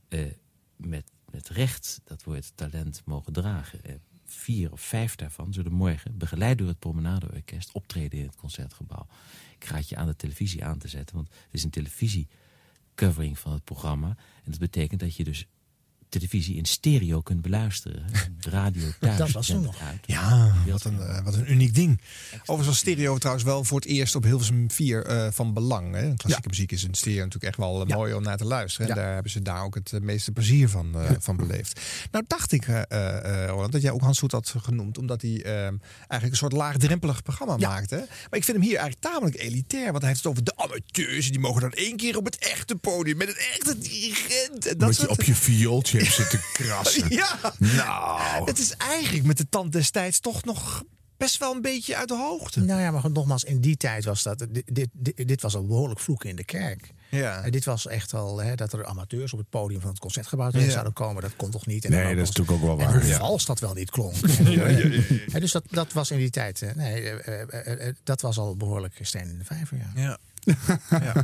eh, 0.07 0.31
met, 0.75 1.11
met 1.31 1.49
recht 1.49 2.01
dat 2.03 2.23
woord 2.23 2.51
talent 2.55 3.01
mogen 3.05 3.33
dragen. 3.33 4.01
Vier 4.25 4.71
of 4.71 4.81
vijf 4.81 5.15
daarvan 5.15 5.53
zullen 5.53 5.71
morgen, 5.71 6.17
begeleid 6.17 6.57
door 6.57 6.67
het 6.67 6.79
Promenadeorkest... 6.79 7.71
optreden 7.71 8.19
in 8.19 8.25
het 8.25 8.35
Concertgebouw. 8.35 9.07
Ik 9.55 9.63
raad 9.63 9.89
je 9.89 9.95
aan 9.95 10.07
de 10.07 10.15
televisie 10.15 10.65
aan 10.65 10.77
te 10.77 10.87
zetten, 10.87 11.15
want 11.15 11.27
het 11.27 11.53
is 11.53 11.63
een 11.63 11.69
televisiecovering 11.69 13.39
van 13.39 13.51
het 13.51 13.63
programma. 13.63 14.07
En 14.43 14.51
dat 14.51 14.59
betekent 14.59 14.99
dat 14.99 15.15
je 15.15 15.23
dus 15.23 15.47
televisie 16.19 16.55
in 16.55 16.65
stereo 16.65 17.21
kunt 17.21 17.41
beluisteren. 17.41 18.05
Radio 18.39 18.83
thuis. 18.99 19.17
Dat 19.17 19.31
was 19.31 19.47
toen 19.47 19.61
nog. 19.61 19.79
het 19.79 19.87
uit. 19.87 19.99
Ja, 20.05 20.53
wat 20.67 20.83
een, 20.83 20.99
eh, 20.99 21.23
wat 21.23 21.33
een 21.33 21.51
uniek 21.51 21.73
ding. 21.75 22.01
Overigens 22.33 22.67
was 22.67 22.77
stereo 22.77 23.17
trouwens 23.17 23.45
wel 23.45 23.63
voor 23.63 23.79
het 23.79 23.89
eerst 23.89 24.15
op 24.15 24.23
Hilversum 24.23 24.71
4 24.71 25.05
eh, 25.05 25.27
van 25.31 25.53
belang. 25.53 25.93
Hè? 25.95 26.13
Klassieke 26.13 26.47
muziek 26.49 26.71
is 26.71 26.83
in 26.83 26.93
stereo 26.93 27.17
natuurlijk 27.23 27.43
echt 27.45 27.57
wel 27.57 27.85
eh, 27.85 27.95
mooi 27.95 28.13
om 28.13 28.23
naar 28.23 28.37
te 28.37 28.45
luisteren. 28.45 28.89
En 28.89 28.95
daar 28.95 29.13
hebben 29.13 29.31
ze 29.31 29.41
daar 29.41 29.63
ook 29.63 29.75
het 29.75 29.91
meeste 30.01 30.31
plezier 30.31 30.69
van, 30.69 30.95
eh, 31.01 31.11
van 31.19 31.35
beleefd. 31.37 31.79
Nou 32.11 32.23
dacht 32.27 32.51
ik, 32.51 32.67
eh, 32.67 32.81
eh, 33.43 33.47
Roland, 33.49 33.71
dat 33.71 33.81
jij 33.81 33.91
ook 33.91 34.01
Hans 34.01 34.19
Hoet 34.19 34.31
had 34.31 34.53
genoemd. 34.57 34.97
Omdat 34.97 35.21
hij 35.21 35.43
eigenlijk 35.43 36.31
een 36.31 36.35
soort 36.35 36.51
laagdrempelig 36.53 37.21
programma 37.23 37.57
maakte. 37.57 37.95
Maar 37.95 38.39
ik 38.39 38.43
vind 38.43 38.57
hem 38.57 38.61
hier 38.61 38.77
eigenlijk 38.77 38.99
tamelijk 39.13 39.37
elitair. 39.39 39.85
Want 39.91 39.97
hij 39.97 40.07
heeft 40.07 40.23
het 40.23 40.31
over 40.31 40.43
de 40.43 40.55
amateurs. 40.55 41.29
Die 41.31 41.39
mogen 41.39 41.61
dan 41.61 41.71
één 41.71 41.97
keer 41.97 42.17
op 42.17 42.25
het 42.25 42.37
echte 42.37 42.75
podium 42.75 43.17
met 43.17 43.27
een 43.27 43.35
echte 43.53 43.77
dirigent. 43.77 44.65
En 44.65 44.77
dat 44.77 44.79
Dat 44.79 44.89
je 44.89 44.95
soort- 44.95 45.09
op 45.09 45.23
je 45.23 45.35
viooltje 45.35 46.04
zitten 46.11 46.39
krassen. 46.53 47.09
Ja. 47.15 47.39
Nou. 47.57 48.45
Het 48.45 48.59
is 48.59 48.75
eigenlijk 48.77 49.25
met 49.25 49.37
de 49.37 49.49
tand 49.49 49.71
destijds 49.71 50.19
toch 50.19 50.43
nog 50.43 50.83
best 51.17 51.37
wel 51.37 51.53
een 51.55 51.61
beetje 51.61 51.95
uit 51.95 52.07
de 52.07 52.15
hoogte. 52.15 52.61
Nou 52.61 52.81
ja, 52.81 52.91
maar 52.91 53.11
nogmaals, 53.11 53.43
in 53.43 53.61
die 53.61 53.77
tijd 53.77 54.05
was 54.05 54.23
dat. 54.23 54.45
Dit, 54.49 54.63
dit, 54.65 54.89
dit, 54.93 55.27
dit 55.27 55.41
was 55.41 55.55
al 55.55 55.65
behoorlijk 55.65 55.99
vloeken 55.99 56.29
in 56.29 56.35
de 56.35 56.43
kerk. 56.43 56.89
Ja. 57.09 57.41
En 57.43 57.51
dit 57.51 57.65
was 57.65 57.87
echt 57.87 58.13
al 58.13 58.37
hè, 58.41 58.55
dat 58.55 58.73
er 58.73 58.85
amateurs 58.85 59.33
op 59.33 59.39
het 59.39 59.49
podium 59.49 59.81
van 59.81 59.89
het 59.89 59.99
concertgebouw 59.99 60.49
Ja. 60.51 60.69
zouden 60.69 60.93
komen. 60.93 61.21
Dat 61.21 61.35
kon 61.35 61.51
toch 61.51 61.65
niet? 61.65 61.85
En 61.85 61.91
Nee, 61.91 62.15
dat 62.15 62.23
is 62.27 62.31
natuurlijk 62.31 62.51
ook 62.51 62.61
wel 62.61 62.77
waar, 62.77 62.99
hoe 62.99 63.07
ja. 63.09 63.17
vals 63.17 63.45
dat 63.45 63.59
wel 63.59 63.73
niet 63.73 63.89
klonk. 63.91 64.15
Ja, 64.43 64.49
ja, 64.49 64.67
ja, 64.67 64.87
ja. 64.87 65.01
Hè, 65.31 65.39
dus 65.39 65.51
dat, 65.51 65.63
dat 65.69 65.93
was 65.93 66.11
in 66.11 66.17
die 66.17 66.29
tijd. 66.29 66.71
Nee, 66.75 67.09
eh, 67.09 67.41
eh, 67.41 67.87
eh, 67.87 67.95
dat 68.03 68.21
was 68.21 68.37
al 68.37 68.55
behoorlijk 68.55 68.99
steen 69.01 69.29
in 69.29 69.37
de 69.37 69.45
vijver. 69.45 69.77
Ja. 69.95 70.17
Ja. 70.89 71.13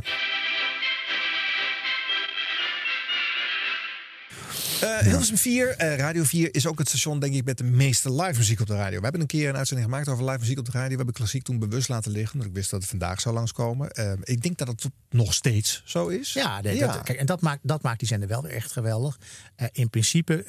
Eh 4.82 4.98
Hilversum 4.98 5.36
4, 5.36 5.68
eh, 5.68 5.96
Radio 5.96 6.22
4 6.22 6.54
is 6.54 6.66
ook 6.66 6.78
het 6.78 6.88
station 6.88 7.18
denk 7.20 7.34
ik 7.34 7.44
met 7.44 7.58
de 7.58 7.64
meeste 7.64 8.12
live 8.12 8.38
muziek 8.38 8.60
op 8.60 8.66
de 8.66 8.74
radio. 8.74 8.96
We 8.96 9.02
hebben 9.02 9.20
een 9.20 9.26
keer 9.26 9.48
een 9.48 9.56
uitzending 9.56 9.88
gemaakt 9.88 10.08
over 10.08 10.24
live 10.24 10.38
muziek 10.38 10.58
op 10.58 10.64
de 10.64 10.70
radio. 10.70 10.88
We 10.90 10.96
hebben 10.96 11.14
klassiek 11.14 11.42
toen 11.42 11.58
bewust 11.58 11.88
laten 11.88 12.12
liggen. 12.12 12.32
Omdat 12.32 12.48
ik 12.48 12.54
wist 12.54 12.70
dat 12.70 12.80
het 12.80 12.90
vandaag 12.90 13.20
zou 13.20 13.34
langskomen. 13.34 13.90
Eh, 13.90 14.12
ik 14.22 14.42
denk 14.42 14.58
dat 14.58 14.68
het 14.68 14.84
nog 15.10 15.34
steeds 15.34 15.82
zo 15.84 16.08
is. 16.08 16.32
Ja, 16.32 16.60
nee, 16.60 16.76
Ja. 16.76 16.92
Dat, 16.92 17.02
kijk, 17.02 17.18
en 17.18 17.26
dat 17.26 17.40
maakt, 17.40 17.60
dat 17.62 17.82
maakt 17.82 17.98
die 17.98 18.08
zender 18.08 18.28
wel 18.28 18.42
weer 18.42 18.52
echt 18.52 18.72
geweldig. 18.72 19.18
In 19.72 19.90
principe 19.90 20.44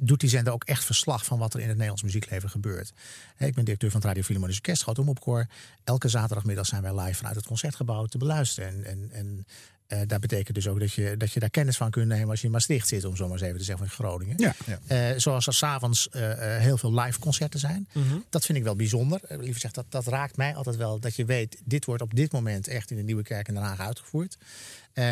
doet 0.00 0.20
die 0.20 0.28
zender 0.28 0.52
ook 0.52 0.64
echt 0.64 0.84
verslag 0.84 1.24
van 1.24 1.38
wat 1.38 1.54
er 1.54 1.60
in 1.60 1.66
het 1.66 1.74
Nederlands 1.74 2.02
muziekleven 2.02 2.50
gebeurt. 2.50 2.92
Ik 3.38 3.54
ben 3.54 3.64
directeur 3.64 3.90
van 3.90 4.00
het 4.00 4.08
Radio 4.08 4.22
Philharmonisch 4.22 4.56
Orkest, 4.56 4.98
omopkoor. 4.98 5.46
Elke 5.84 6.08
zaterdagmiddag 6.08 6.66
zijn 6.66 6.82
wij 6.82 6.94
live 7.00 7.14
vanuit 7.14 7.36
het 7.36 7.46
Concertgebouw 7.46 8.04
te 8.04 8.18
beluisteren. 8.18 8.68
En, 8.68 8.84
en, 8.84 9.10
en 9.12 9.46
eh, 9.90 10.00
dat 10.06 10.20
betekent 10.20 10.54
dus 10.54 10.68
ook 10.68 10.80
dat 10.80 10.92
je, 10.92 11.14
dat 11.16 11.32
je 11.32 11.40
daar 11.40 11.50
kennis 11.50 11.76
van 11.76 11.90
kunt 11.90 12.06
nemen 12.06 12.28
als 12.30 12.40
je 12.40 12.46
in 12.46 12.52
Maastricht 12.52 12.88
zit, 12.88 13.04
om 13.04 13.16
zo 13.16 13.24
maar 13.24 13.32
eens 13.32 13.42
even 13.42 13.58
te 13.58 13.64
zeggen, 13.64 13.88
van 13.88 13.94
Groningen. 14.06 14.34
Ja. 14.38 14.54
Eh, 14.86 15.18
zoals 15.18 15.46
er 15.46 15.54
s'avonds 15.54 16.08
eh, 16.08 16.22
heel 16.56 16.78
veel 16.78 16.94
live 17.00 17.18
concerten 17.18 17.60
zijn. 17.60 17.88
Dat 18.28 18.44
vind 18.44 18.58
ik 18.58 18.64
wel 18.64 18.76
bijzonder. 18.76 19.20
Liever 19.28 19.52
gezegd, 19.54 19.74
dat, 19.74 19.86
dat 19.88 20.06
raakt 20.06 20.36
mij 20.36 20.54
altijd 20.54 20.76
wel. 20.76 20.98
Dat 21.00 21.16
je 21.16 21.24
weet, 21.24 21.60
dit 21.64 21.84
wordt 21.84 22.02
op 22.02 22.14
dit 22.14 22.32
moment 22.32 22.68
echt 22.68 22.90
in 22.90 22.96
de 22.96 23.02
Nieuwe 23.02 23.22
Kerk 23.22 23.48
in 23.48 23.54
Den 23.54 23.62
Haag 23.62 23.80
uitgevoerd. 23.80 24.36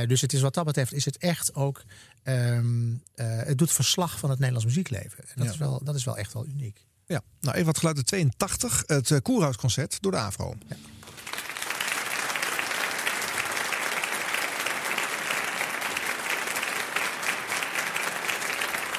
Dus 0.07 0.21
het 0.21 0.33
is 0.33 0.41
wat 0.41 0.55
dat 0.55 0.65
betreft, 0.65 0.93
is 0.93 1.05
het 1.05 1.17
echt 1.19 1.55
ook. 1.55 1.83
ehm, 2.23 2.91
eh, 3.15 3.27
het 3.27 3.59
doet 3.59 3.73
verslag 3.73 4.19
van 4.19 4.29
het 4.31 4.39
Nederlands 4.39 4.67
muziekleven. 4.69 5.19
En 5.25 5.33
dat, 5.35 5.45
Ja. 5.47 5.53
is 5.53 5.59
wel, 5.59 5.81
dat 5.85 5.95
is 5.95 6.05
wel 6.05 6.17
echt 6.17 6.33
wel 6.33 6.47
uniek. 6.47 6.85
Ja, 7.07 7.23
nou 7.41 7.55
even 7.55 7.67
wat 7.67 7.79
geluid 7.79 7.97
uit 7.97 8.07
82. 8.07 8.83
Het 8.87 9.11
uh, 9.11 9.19
Koerhuisconcert 9.23 10.03
door 10.03 10.13
de 10.13 10.19
AVRO. 10.19 10.55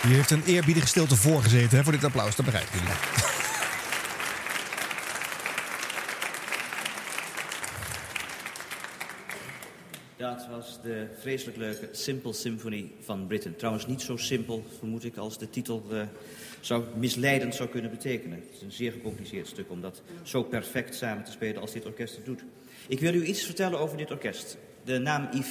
Hier 0.10 0.18
heeft 0.18 0.32
een 0.32 0.44
eerbiedige 0.46 0.88
stilte 0.88 1.16
voorgezeten 1.16 1.78
hè, 1.78 1.84
voor 1.84 1.92
dit 1.92 2.04
applaus, 2.04 2.36
dat 2.36 2.46
begrijpen 2.46 2.80
jullie. 2.80 2.94
Dat 10.18 10.48
was 10.48 10.82
de 10.82 11.08
vreselijk 11.20 11.58
leuke 11.58 11.90
Simple 11.92 12.34
Symphony 12.34 12.92
van 13.02 13.28
Britten. 13.28 13.56
Trouwens 13.56 13.88
niet 13.88 14.02
zo 14.02 14.18
simpel, 14.18 14.66
vermoed 14.78 15.04
ik, 15.04 15.18
als 15.18 15.38
de 15.38 15.50
titel 15.50 15.86
eh, 15.92 16.02
zou 16.60 16.84
misleidend 16.96 17.56
zou 17.56 17.70
kunnen 17.70 17.92
betekenen. 17.92 18.38
Het 18.40 18.56
is 18.56 18.62
een 18.62 18.72
zeer 18.72 18.92
gecompliceerd 18.92 19.48
stuk 19.48 19.72
om 19.72 19.82
dat 19.82 20.02
zo 20.24 20.44
perfect 20.44 20.96
samen 20.96 21.24
te 21.24 21.32
spelen 21.32 21.62
als 21.62 21.72
dit 21.72 21.86
orkest 21.86 22.16
het 22.16 22.26
doet. 22.26 22.44
Ik 22.88 23.00
wil 23.00 23.14
u 23.14 23.24
iets 23.24 23.44
vertellen 23.44 23.80
over 23.80 23.98
dit 23.98 24.12
orkest. 24.12 24.58
De 24.84 24.98
naam 24.98 25.30
I 25.34 25.44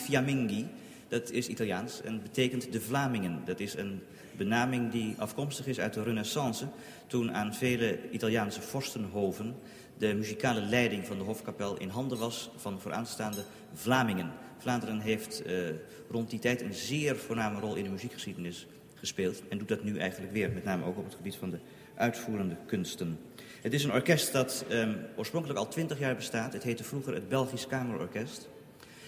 dat 1.08 1.30
is 1.30 1.48
Italiaans 1.48 2.02
en 2.02 2.22
betekent 2.22 2.72
de 2.72 2.80
Vlamingen. 2.80 3.42
Dat 3.44 3.60
is 3.60 3.74
een 3.74 4.02
benaming 4.38 4.90
die 4.90 5.14
afkomstig 5.18 5.66
is 5.66 5.80
uit 5.80 5.94
de 5.94 6.02
Renaissance, 6.02 6.66
toen 7.06 7.32
aan 7.32 7.54
vele 7.54 8.10
Italiaanse 8.10 8.60
vorstenhoven 8.60 9.54
de 9.98 10.14
muzikale 10.14 10.60
leiding 10.60 11.06
van 11.06 11.18
de 11.18 11.24
hofkapel 11.24 11.76
in 11.76 11.88
handen 11.88 12.18
was 12.18 12.50
van 12.56 12.80
vooraanstaande 12.80 13.44
Vlamingen. 13.74 14.30
Vlaanderen 14.58 15.00
heeft 15.00 15.46
uh, 15.46 15.68
rond 16.10 16.30
die 16.30 16.38
tijd 16.38 16.62
een 16.62 16.74
zeer 16.74 17.16
voorname 17.16 17.60
rol 17.60 17.74
in 17.74 17.84
de 17.84 17.90
muziekgeschiedenis 17.90 18.66
gespeeld 18.94 19.42
en 19.48 19.58
doet 19.58 19.68
dat 19.68 19.84
nu 19.84 19.98
eigenlijk 19.98 20.32
weer, 20.32 20.50
met 20.50 20.64
name 20.64 20.84
ook 20.84 20.98
op 20.98 21.04
het 21.04 21.14
gebied 21.14 21.36
van 21.36 21.50
de 21.50 21.58
uitvoerende 21.94 22.56
kunsten. 22.66 23.18
Het 23.62 23.72
is 23.72 23.84
een 23.84 23.92
orkest 23.92 24.32
dat 24.32 24.64
ehm, 24.68 24.94
oorspronkelijk 25.16 25.58
al 25.58 25.68
twintig 25.68 25.98
jaar 25.98 26.16
bestaat. 26.16 26.52
Het 26.52 26.62
heette 26.62 26.84
vroeger 26.84 27.14
het 27.14 27.28
Belgisch 27.28 27.66
Kamerorkest. 27.66 28.48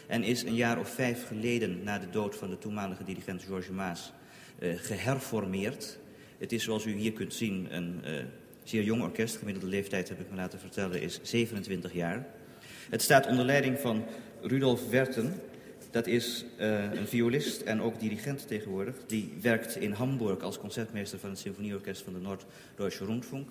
En 0.07 0.23
is 0.23 0.43
een 0.43 0.55
jaar 0.55 0.78
of 0.78 0.89
vijf 0.89 1.27
geleden, 1.27 1.82
na 1.82 1.98
de 1.98 2.11
dood 2.11 2.36
van 2.36 2.51
de 2.51 2.59
toenmalige 2.59 3.05
dirigent 3.05 3.43
Georges 3.43 3.70
Maas, 3.70 4.12
eh, 4.12 4.19
geherformeerd. 4.60 5.98
Het 6.40 6.52
is 6.52 6.64
zoals 6.64 6.84
u 6.84 6.92
hier 6.92 7.12
kunt 7.12 7.34
zien 7.34 7.66
een 7.70 8.04
eh, 8.04 8.12
zeer 8.62 8.82
jong 8.82 9.02
orkest. 9.02 9.36
Gemiddelde 9.36 9.68
leeftijd, 9.68 10.08
heb 10.08 10.20
ik 10.20 10.30
me 10.30 10.36
laten 10.36 10.58
vertellen, 10.58 11.02
is 11.02 11.18
27 11.22 11.92
jaar. 11.92 12.26
Het 12.90 13.02
staat 13.02 13.26
onder 13.26 13.44
leiding 13.44 13.78
van 13.78 14.04
Rudolf 14.42 14.90
Werten. 14.90 15.34
Dat 15.90 16.06
is 16.06 16.44
eh, 16.56 16.92
een 16.92 17.08
violist 17.08 17.60
en 17.60 17.80
ook 17.80 18.00
dirigent 18.00 18.46
tegenwoordig. 18.46 18.94
Die 19.06 19.32
werkt 19.40 19.76
in 19.76 19.92
Hamburg 19.92 20.40
als 20.40 20.58
concertmeester 20.58 21.18
van 21.18 21.30
het 21.30 21.38
Symfonieorkest 21.38 22.02
van 22.02 22.12
de 22.12 22.20
Noord-Deutsche 22.20 23.04
Rundfunk. 23.04 23.50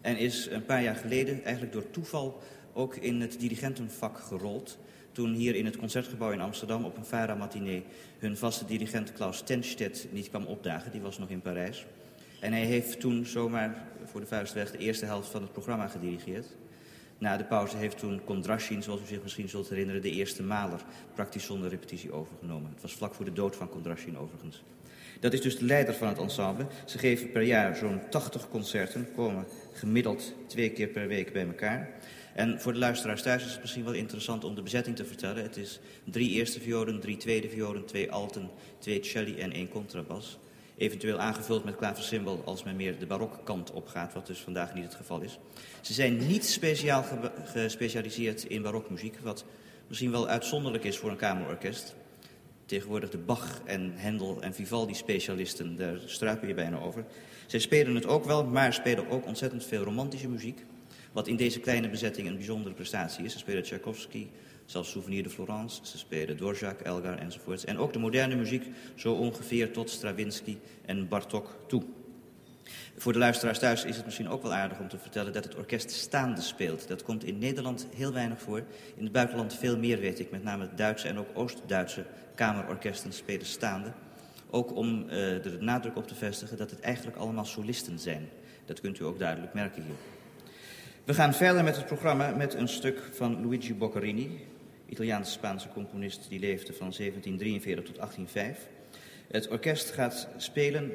En 0.00 0.16
is 0.16 0.46
een 0.50 0.64
paar 0.64 0.82
jaar 0.82 0.96
geleden 0.96 1.44
eigenlijk 1.44 1.72
door 1.72 1.90
toeval 1.90 2.42
ook 2.72 2.96
in 2.96 3.20
het 3.20 3.40
dirigentenvak 3.40 4.18
gerold. 4.18 4.78
Toen 5.18 5.32
hier 5.32 5.54
in 5.54 5.64
het 5.64 5.76
Concertgebouw 5.76 6.30
in 6.30 6.40
Amsterdam 6.40 6.84
op 6.84 6.96
een 6.96 7.04
Vara-matinee 7.04 7.84
hun 8.18 8.36
vaste 8.36 8.64
dirigent 8.64 9.12
Klaus 9.12 9.40
Tenstedt 9.40 10.06
niet 10.10 10.28
kwam 10.28 10.44
opdagen. 10.44 10.92
Die 10.92 11.00
was 11.00 11.18
nog 11.18 11.28
in 11.28 11.40
Parijs. 11.40 11.86
En 12.40 12.52
hij 12.52 12.64
heeft 12.64 13.00
toen 13.00 13.26
zomaar 13.26 13.84
voor 14.04 14.20
de 14.20 14.26
vuist 14.26 14.52
weg 14.52 14.70
de 14.70 14.78
eerste 14.78 15.04
helft 15.04 15.28
van 15.28 15.42
het 15.42 15.52
programma 15.52 15.88
gedirigeerd. 15.88 16.46
Na 17.18 17.36
de 17.36 17.44
pauze 17.44 17.76
heeft 17.76 17.98
toen 17.98 18.24
Kondrashin, 18.24 18.82
zoals 18.82 19.00
u 19.00 19.06
zich 19.06 19.22
misschien 19.22 19.48
zult 19.48 19.68
herinneren, 19.68 20.02
de 20.02 20.10
eerste 20.10 20.42
maler 20.42 20.80
praktisch 21.14 21.44
zonder 21.44 21.70
repetitie 21.70 22.12
overgenomen. 22.12 22.70
Het 22.72 22.82
was 22.82 22.92
vlak 22.92 23.14
voor 23.14 23.24
de 23.24 23.32
dood 23.32 23.56
van 23.56 23.68
Kondrashin 23.68 24.18
overigens. 24.18 24.62
Dat 25.20 25.32
is 25.32 25.40
dus 25.40 25.58
de 25.58 25.64
leider 25.64 25.94
van 25.94 26.08
het 26.08 26.18
ensemble. 26.18 26.66
Ze 26.86 26.98
geven 26.98 27.32
per 27.32 27.42
jaar 27.42 27.76
zo'n 27.76 28.00
80 28.10 28.48
concerten, 28.48 29.08
komen 29.14 29.44
gemiddeld 29.72 30.34
twee 30.46 30.70
keer 30.70 30.88
per 30.88 31.08
week 31.08 31.32
bij 31.32 31.46
elkaar. 31.46 31.90
En 32.38 32.60
voor 32.60 32.72
de 32.72 32.78
luisteraars 32.78 33.22
thuis 33.22 33.44
is 33.44 33.52
het 33.52 33.60
misschien 33.60 33.84
wel 33.84 33.92
interessant 33.92 34.44
om 34.44 34.54
de 34.54 34.62
bezetting 34.62 34.96
te 34.96 35.04
vertellen. 35.04 35.42
Het 35.42 35.56
is 35.56 35.80
drie 36.04 36.30
eerste 36.30 36.60
violen, 36.60 37.00
drie 37.00 37.16
tweede 37.16 37.48
violen, 37.48 37.84
twee 37.84 38.12
alten, 38.12 38.50
twee 38.78 39.04
celli 39.04 39.38
en 39.38 39.52
één 39.52 39.68
contrabas. 39.68 40.38
Eventueel 40.76 41.18
aangevuld 41.18 41.64
met 41.64 41.76
klaversymbol 41.76 42.42
als 42.44 42.62
men 42.62 42.76
meer 42.76 42.98
de 42.98 43.06
barokkant 43.06 43.70
opgaat, 43.70 44.12
wat 44.12 44.26
dus 44.26 44.38
vandaag 44.38 44.74
niet 44.74 44.84
het 44.84 44.94
geval 44.94 45.20
is. 45.20 45.38
Ze 45.80 45.92
zijn 45.92 46.26
niet 46.26 46.46
speciaal 46.46 47.02
ge 47.02 47.30
gespecialiseerd 47.44 48.44
in 48.44 48.62
barokmuziek, 48.62 49.18
wat 49.22 49.44
misschien 49.86 50.10
wel 50.10 50.28
uitzonderlijk 50.28 50.84
is 50.84 50.98
voor 50.98 51.10
een 51.10 51.16
kamerorkest. 51.16 51.94
Tegenwoordig 52.66 53.10
de 53.10 53.18
Bach 53.18 53.60
en 53.64 53.92
Hendel 53.96 54.42
en 54.42 54.54
Vivaldi 54.54 54.94
specialisten, 54.94 55.76
daar 55.76 55.98
struiken 56.06 56.48
je 56.48 56.54
bijna 56.54 56.78
over. 56.78 57.04
Zij 57.46 57.60
spelen 57.60 57.94
het 57.94 58.06
ook 58.06 58.24
wel, 58.24 58.44
maar 58.44 58.72
spelen 58.72 59.08
ook 59.08 59.26
ontzettend 59.26 59.64
veel 59.64 59.82
romantische 59.82 60.28
muziek. 60.28 60.64
Wat 61.18 61.26
in 61.26 61.36
deze 61.36 61.60
kleine 61.60 61.88
bezetting 61.88 62.28
een 62.28 62.36
bijzondere 62.36 62.74
prestatie 62.74 63.24
is. 63.24 63.32
Ze 63.32 63.38
spelen 63.38 63.62
Tchaikovsky, 63.62 64.26
zelfs 64.64 64.90
Souvenir 64.90 65.22
de 65.22 65.30
Florence. 65.30 65.80
Ze 65.82 65.98
spelen 65.98 66.36
Dvorak, 66.36 66.80
Elgar 66.80 67.18
enzovoorts. 67.18 67.64
En 67.64 67.78
ook 67.78 67.92
de 67.92 67.98
moderne 67.98 68.36
muziek 68.36 68.66
zo 68.94 69.12
ongeveer 69.12 69.72
tot 69.72 69.90
Stravinsky 69.90 70.56
en 70.86 71.08
Bartok 71.08 71.58
toe. 71.66 71.82
Voor 72.96 73.12
de 73.12 73.18
luisteraars 73.18 73.58
thuis 73.58 73.84
is 73.84 73.96
het 73.96 74.04
misschien 74.04 74.28
ook 74.28 74.42
wel 74.42 74.54
aardig 74.54 74.78
om 74.78 74.88
te 74.88 74.98
vertellen 74.98 75.32
dat 75.32 75.44
het 75.44 75.54
orkest 75.54 75.90
staande 75.90 76.40
speelt. 76.40 76.88
Dat 76.88 77.02
komt 77.02 77.24
in 77.24 77.38
Nederland 77.38 77.86
heel 77.94 78.12
weinig 78.12 78.40
voor. 78.40 78.62
In 78.96 79.02
het 79.02 79.12
buitenland 79.12 79.54
veel 79.54 79.78
meer, 79.78 79.98
weet 79.98 80.18
ik. 80.18 80.30
Met 80.30 80.42
name 80.42 80.68
Duitse 80.74 81.08
en 81.08 81.18
ook 81.18 81.28
Oost-Duitse 81.34 82.04
kamerorkesten 82.34 83.12
spelen 83.12 83.46
staande. 83.46 83.92
Ook 84.50 84.76
om 84.76 85.06
uh, 85.08 85.32
er 85.32 85.42
de 85.42 85.58
nadruk 85.60 85.96
op 85.96 86.08
te 86.08 86.14
vestigen 86.14 86.56
dat 86.56 86.70
het 86.70 86.80
eigenlijk 86.80 87.16
allemaal 87.16 87.44
solisten 87.44 87.98
zijn. 87.98 88.28
Dat 88.64 88.80
kunt 88.80 89.00
u 89.00 89.04
ook 89.04 89.18
duidelijk 89.18 89.54
merken 89.54 89.82
hier. 89.82 90.17
We 91.08 91.14
gaan 91.14 91.34
verder 91.34 91.64
met 91.64 91.76
het 91.76 91.86
programma 91.86 92.30
met 92.30 92.54
een 92.54 92.68
stuk 92.68 93.02
van 93.12 93.40
Luigi 93.40 93.74
Boccherini, 93.74 94.30
Italiaans-Spaanse 94.88 95.68
componist 95.68 96.26
die 96.28 96.40
leefde 96.40 96.72
van 96.72 96.92
1743 96.96 97.84
tot 97.84 97.96
1805. 97.96 98.68
Het 99.28 99.48
orkest 99.48 99.90
gaat 99.90 100.28
spelen 100.36 100.92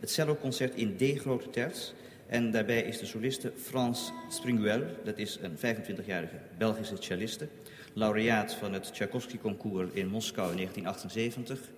het 0.00 0.10
celloconcert 0.10 0.74
in 0.74 0.96
D 0.96 1.20
grote 1.20 1.50
terts. 1.50 1.94
En 2.26 2.50
daarbij 2.50 2.82
is 2.82 2.98
de 2.98 3.06
soliste 3.06 3.52
Frans 3.56 4.12
Springuel, 4.28 4.82
dat 5.04 5.18
is 5.18 5.38
een 5.42 5.56
25-jarige 5.56 6.38
Belgische 6.58 6.96
celliste, 6.98 7.48
laureaat 7.92 8.54
van 8.54 8.72
het 8.72 8.92
Tchaikovsky-concours 8.92 9.90
in 9.92 10.08
Moskou 10.08 10.50
in 10.50 10.56
1978, 10.56 11.70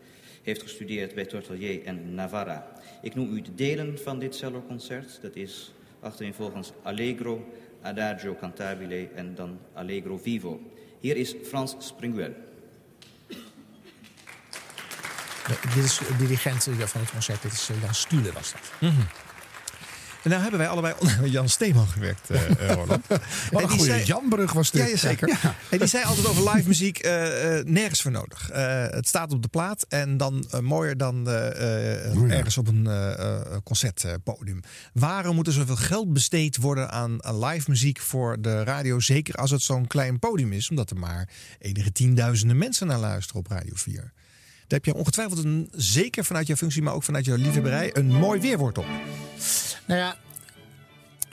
heeft 0.42 0.62
gestudeerd 0.62 1.14
bij 1.14 1.24
Tortelier 1.24 1.84
en 1.84 2.14
Navarra. 2.14 2.72
Ik 3.02 3.14
noem 3.14 3.34
u 3.34 3.40
de 3.40 3.54
delen 3.54 3.98
van 3.98 4.18
dit 4.18 4.34
celloconcert, 4.34 5.18
dat 5.22 5.36
is 5.36 5.72
achterin 6.00 6.34
volgens 6.34 6.72
Allegro, 6.82 7.44
Adagio 7.86 8.36
Cantabile 8.36 9.08
en 9.14 9.34
dan 9.34 9.58
Allegro 9.74 10.18
Vivo. 10.18 10.60
Hier 11.00 11.16
is 11.16 11.34
Frans 11.48 11.76
Springuel. 11.78 12.34
Dit 15.74 15.84
is 15.84 15.98
de 15.98 16.16
dirigent 16.18 16.66
eh, 16.66 16.86
van 16.86 17.00
het 17.00 17.10
concert, 17.10 17.42
dit 17.42 17.52
is 17.52 17.68
eh, 17.68 17.82
Jan 17.82 17.94
Stule 17.94 18.32
was 18.32 18.52
dat. 18.52 18.72
Mm 18.80 18.88
-hmm. 18.88 19.25
En 20.26 20.32
nou 20.32 20.42
hebben 20.42 20.60
wij 20.60 20.68
allebei 20.68 20.94
onder 21.00 21.26
Jan 21.26 21.48
Steeman 21.48 21.86
gewerkt, 21.86 22.30
uh, 22.30 22.70
Roland. 22.70 23.06
Wat 23.52 23.62
een 23.62 23.68
goede 23.68 23.84
zei... 23.84 24.04
Janbrug 24.04 24.52
was 24.52 24.70
dit. 24.70 24.90
Ja, 24.90 24.96
zeker. 24.96 25.28
Ja. 25.28 25.54
En 25.70 25.78
die 25.78 25.86
zei 25.86 26.04
altijd 26.04 26.26
over 26.26 26.52
live 26.54 26.68
muziek, 26.68 27.06
uh, 27.06 27.12
uh, 27.12 27.64
nergens 27.64 28.02
voor 28.02 28.10
nodig. 28.10 28.50
het 28.90 29.08
staat 29.08 29.32
op 29.32 29.42
de 29.42 29.48
plaat 29.48 29.86
en 29.88 30.16
dan 30.16 30.46
mooier 30.60 30.96
dan 30.96 31.18
oh, 31.18 31.32
ja. 32.28 32.28
ergens 32.28 32.58
op 32.58 32.68
een 32.68 32.88
concertpodium. 33.64 34.60
Waarom 34.92 35.34
moet 35.34 35.46
er 35.46 35.52
zoveel 35.52 35.76
geld 35.76 36.12
besteed 36.12 36.56
worden 36.56 36.90
aan, 36.90 37.24
aan 37.24 37.44
live 37.44 37.70
muziek 37.70 37.98
voor 38.00 38.40
de 38.40 38.64
radio? 38.64 39.00
Zeker 39.00 39.34
als 39.34 39.50
het 39.50 39.62
zo'n 39.62 39.86
klein 39.86 40.18
podium 40.18 40.52
is, 40.52 40.70
omdat 40.70 40.90
er 40.90 40.96
maar 40.96 41.28
enige 41.58 41.92
tienduizenden 41.92 42.58
mensen 42.58 42.86
naar 42.86 42.98
luisteren 42.98 43.40
op 43.40 43.46
Radio 43.46 43.72
4. 43.74 44.12
Heb 44.68 44.84
je 44.84 44.94
ongetwijfeld 44.94 45.44
een, 45.44 45.68
zeker 45.72 46.24
vanuit 46.24 46.46
jouw 46.46 46.56
functie, 46.56 46.82
maar 46.82 46.94
ook 46.94 47.02
vanuit 47.02 47.24
jouw 47.24 47.36
liefhebberij, 47.36 47.96
een 47.96 48.12
mooi 48.12 48.40
weerwoord 48.40 48.78
op. 48.78 48.86
Nou 49.86 50.00
ja, 50.00 50.16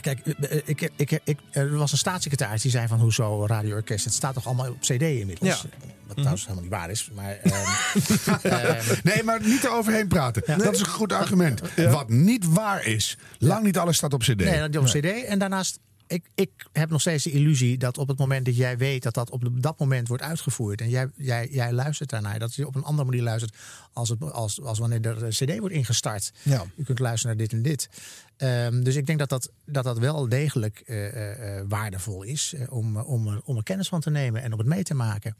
Kijk, 0.03 0.19
ik, 0.65 0.89
ik, 0.95 1.19
ik, 1.23 1.39
er 1.51 1.77
was 1.77 1.91
een 1.91 1.97
staatssecretaris 1.97 2.61
die 2.61 2.71
zei 2.71 2.87
van 2.87 2.99
hoezo 2.99 3.45
radioorkest. 3.45 4.05
Het 4.05 4.13
staat 4.13 4.33
toch 4.33 4.45
allemaal 4.45 4.69
op 4.69 4.79
cd 4.79 5.01
inmiddels. 5.01 5.61
Ja. 5.61 5.69
Wat 6.07 6.15
trouwens 6.15 6.41
helemaal 6.41 6.63
niet 6.63 6.71
waar 6.71 6.89
is. 6.89 7.09
Maar, 7.13 7.39
um, 7.43 9.03
nee, 9.13 9.23
maar 9.23 9.41
niet 9.41 9.63
eroverheen 9.63 10.07
praten. 10.07 10.43
Ja. 10.45 10.55
Dat 10.55 10.73
is 10.73 10.79
een 10.79 10.85
goed 10.85 11.13
argument. 11.13 11.61
Ja. 11.75 11.89
Wat 11.89 12.09
niet 12.09 12.45
waar 12.45 12.85
is. 12.85 13.17
Lang 13.37 13.63
niet 13.63 13.77
alles 13.77 13.97
staat 13.97 14.13
op 14.13 14.21
cd. 14.21 14.35
Nee, 14.35 14.69
dat 14.69 14.81
op 14.81 14.85
cd. 14.85 15.23
En 15.25 15.39
daarnaast 15.39 15.79
ik, 16.13 16.29
ik 16.35 16.67
heb 16.71 16.89
nog 16.89 17.01
steeds 17.01 17.23
de 17.23 17.31
illusie 17.31 17.77
dat 17.77 17.97
op 17.97 18.07
het 18.07 18.17
moment 18.17 18.45
dat 18.45 18.55
jij 18.55 18.77
weet 18.77 19.03
dat 19.03 19.13
dat 19.13 19.29
op 19.29 19.61
dat 19.61 19.79
moment 19.79 20.07
wordt 20.07 20.23
uitgevoerd 20.23 20.81
en 20.81 20.89
jij, 20.89 21.09
jij, 21.15 21.47
jij 21.51 21.73
luistert 21.73 22.09
daarnaar, 22.09 22.39
dat 22.39 22.55
je 22.55 22.67
op 22.67 22.75
een 22.75 22.83
andere 22.83 23.09
manier 23.09 23.23
luistert 23.23 23.55
als, 23.93 24.09
het, 24.09 24.31
als, 24.31 24.61
als 24.61 24.79
wanneer 24.79 25.01
de 25.01 25.27
CD 25.29 25.59
wordt 25.59 25.75
ingestart. 25.75 26.31
Ja. 26.41 26.65
Je 26.75 26.83
kunt 26.83 26.99
luisteren 26.99 27.37
naar 27.37 27.45
dit 27.47 27.55
en 27.57 27.63
dit. 27.63 27.89
Um, 28.37 28.83
dus 28.83 28.95
ik 28.95 29.05
denk 29.05 29.19
dat 29.19 29.29
dat, 29.29 29.51
dat, 29.65 29.83
dat 29.83 29.99
wel 29.99 30.29
degelijk 30.29 30.83
uh, 30.85 31.15
uh, 31.15 31.61
waardevol 31.67 32.23
is 32.23 32.55
om, 32.69 32.97
om, 32.97 33.41
om 33.45 33.57
er 33.57 33.63
kennis 33.63 33.87
van 33.87 34.01
te 34.01 34.09
nemen 34.09 34.41
en 34.41 34.53
om 34.53 34.59
het 34.59 34.67
mee 34.67 34.83
te 34.83 34.93
maken. 34.93 35.35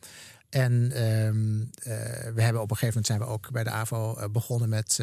En 0.50 0.74
um, 1.04 1.70
we 2.36 2.42
hebben 2.42 2.62
op 2.62 2.72
een 2.72 2.78
gegeven 2.78 3.02
moment 3.02 3.06
zijn 3.06 3.20
we 3.20 3.26
ook 3.26 3.52
bij 3.52 3.64
de 3.64 3.70
AVO 3.70 4.30
begonnen 4.30 4.70
met 4.70 5.00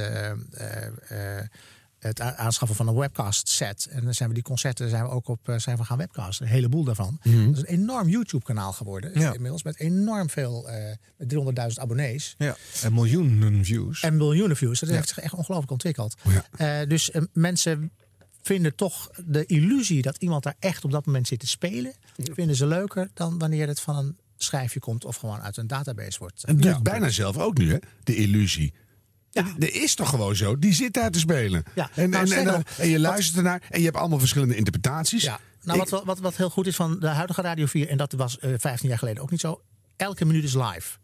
het 2.01 2.21
aanschaffen 2.21 2.77
van 2.77 2.89
een 2.89 2.95
webcast 2.95 3.49
set. 3.49 3.87
En 3.91 4.05
dan 4.05 4.15
zijn 4.15 4.29
we 4.29 4.35
die 4.35 4.45
concerten 4.45 4.89
zijn 4.89 5.05
we 5.05 5.11
ook 5.11 5.29
op 5.29 5.49
uh, 5.49 5.59
zijn 5.59 5.77
we 5.77 5.85
gaan 5.85 5.99
webcasten. 5.99 6.47
Een 6.47 6.53
heleboel 6.53 6.85
daarvan. 6.85 7.21
Mm 7.23 7.33
-hmm. 7.33 7.47
Dat 7.47 7.63
is 7.63 7.69
een 7.69 7.81
enorm 7.81 8.09
YouTube 8.09 8.45
kanaal 8.45 8.73
geworden. 8.73 9.21
Ja. 9.21 9.33
Inmiddels 9.33 9.63
met 9.63 9.79
enorm 9.79 10.31
veel, 10.31 10.71
uh, 10.71 11.69
300.000 11.69 11.75
abonnees. 11.75 12.35
Ja. 12.39 12.57
En 12.83 12.95
miljoenen 12.95 13.65
views. 13.65 14.03
En 14.03 14.17
miljoenen 14.17 14.57
views. 14.57 14.81
Dat 14.81 14.89
ja. 14.89 14.95
heeft 14.95 15.09
zich 15.09 15.19
echt 15.19 15.35
ongelooflijk 15.35 15.73
ontwikkeld. 15.73 16.15
Oh 16.27 16.33
ja. 16.33 16.81
uh, 16.83 16.89
dus 16.89 17.11
mensen 17.33 17.93
vinden 18.43 18.75
toch 18.75 19.11
de 19.27 19.47
illusie 19.47 20.03
dat 20.03 20.17
iemand 20.17 20.43
daar 20.43 20.57
echt 20.59 20.85
op 20.85 20.91
dat 20.91 21.07
moment 21.07 21.27
zit 21.27 21.41
te 21.41 21.47
spelen. 21.47 21.93
Vinden 22.17 22.57
ze 22.57 22.67
leuker 22.67 23.11
dan 23.15 23.39
wanneer 23.39 23.69
het 23.69 23.81
van 23.81 23.97
een 23.97 24.17
schijfje 24.37 24.81
komt 24.81 25.05
of 25.05 25.17
gewoon 25.17 25.41
uit 25.41 25.57
een 25.57 25.67
database 25.67 26.19
wordt. 26.19 26.45
En 26.45 26.57
doet 26.57 26.83
bijna 26.83 27.09
zelf 27.09 27.39
ook 27.39 27.59
nu, 27.59 27.73
hè? 27.73 27.79
De 28.05 28.15
illusie. 28.15 28.73
Ja. 29.31 29.45
Er 29.59 29.75
is 29.75 29.95
toch 29.95 30.09
gewoon 30.09 30.37
zo. 30.37 30.59
Die 30.59 30.73
zit 30.73 30.93
daar 30.93 31.11
te 31.11 31.19
spelen. 31.19 31.65
Ja. 31.75 31.91
En, 31.95 32.11
nou, 32.11 32.31
en, 32.31 32.33
en, 32.33 32.55
en, 32.55 32.65
en, 32.79 32.89
je 32.89 33.01
luistert 33.01 33.37
ernaar 33.37 33.63
en 33.71 33.79
je 33.79 33.85
hebt 33.85 33.97
allemaal 33.97 34.19
verschillende 34.19 34.57
interpretaties. 34.57 35.23
Ja. 35.23 35.41
Nou, 35.63 35.79
wat, 35.79 36.05
wat, 36.05 36.19
wat 36.19 36.37
heel 36.37 36.51
goed 36.51 36.67
is 36.67 36.77
van 36.77 37.01
de 37.01 37.07
huidige 37.07 37.43
Radio 37.43 37.67
4, 37.67 37.89
en 37.89 37.97
dat 37.97 38.13
was 38.13 38.39
eh 38.39 38.51
15 38.59 38.89
jaar 38.89 38.99
geleden 38.99 39.23
ook 39.23 39.31
niet 39.31 39.41
zo. 39.41 39.61
Elke 40.01 40.25
minuut 40.25 40.45
is 40.45 40.55
live. 40.55 40.99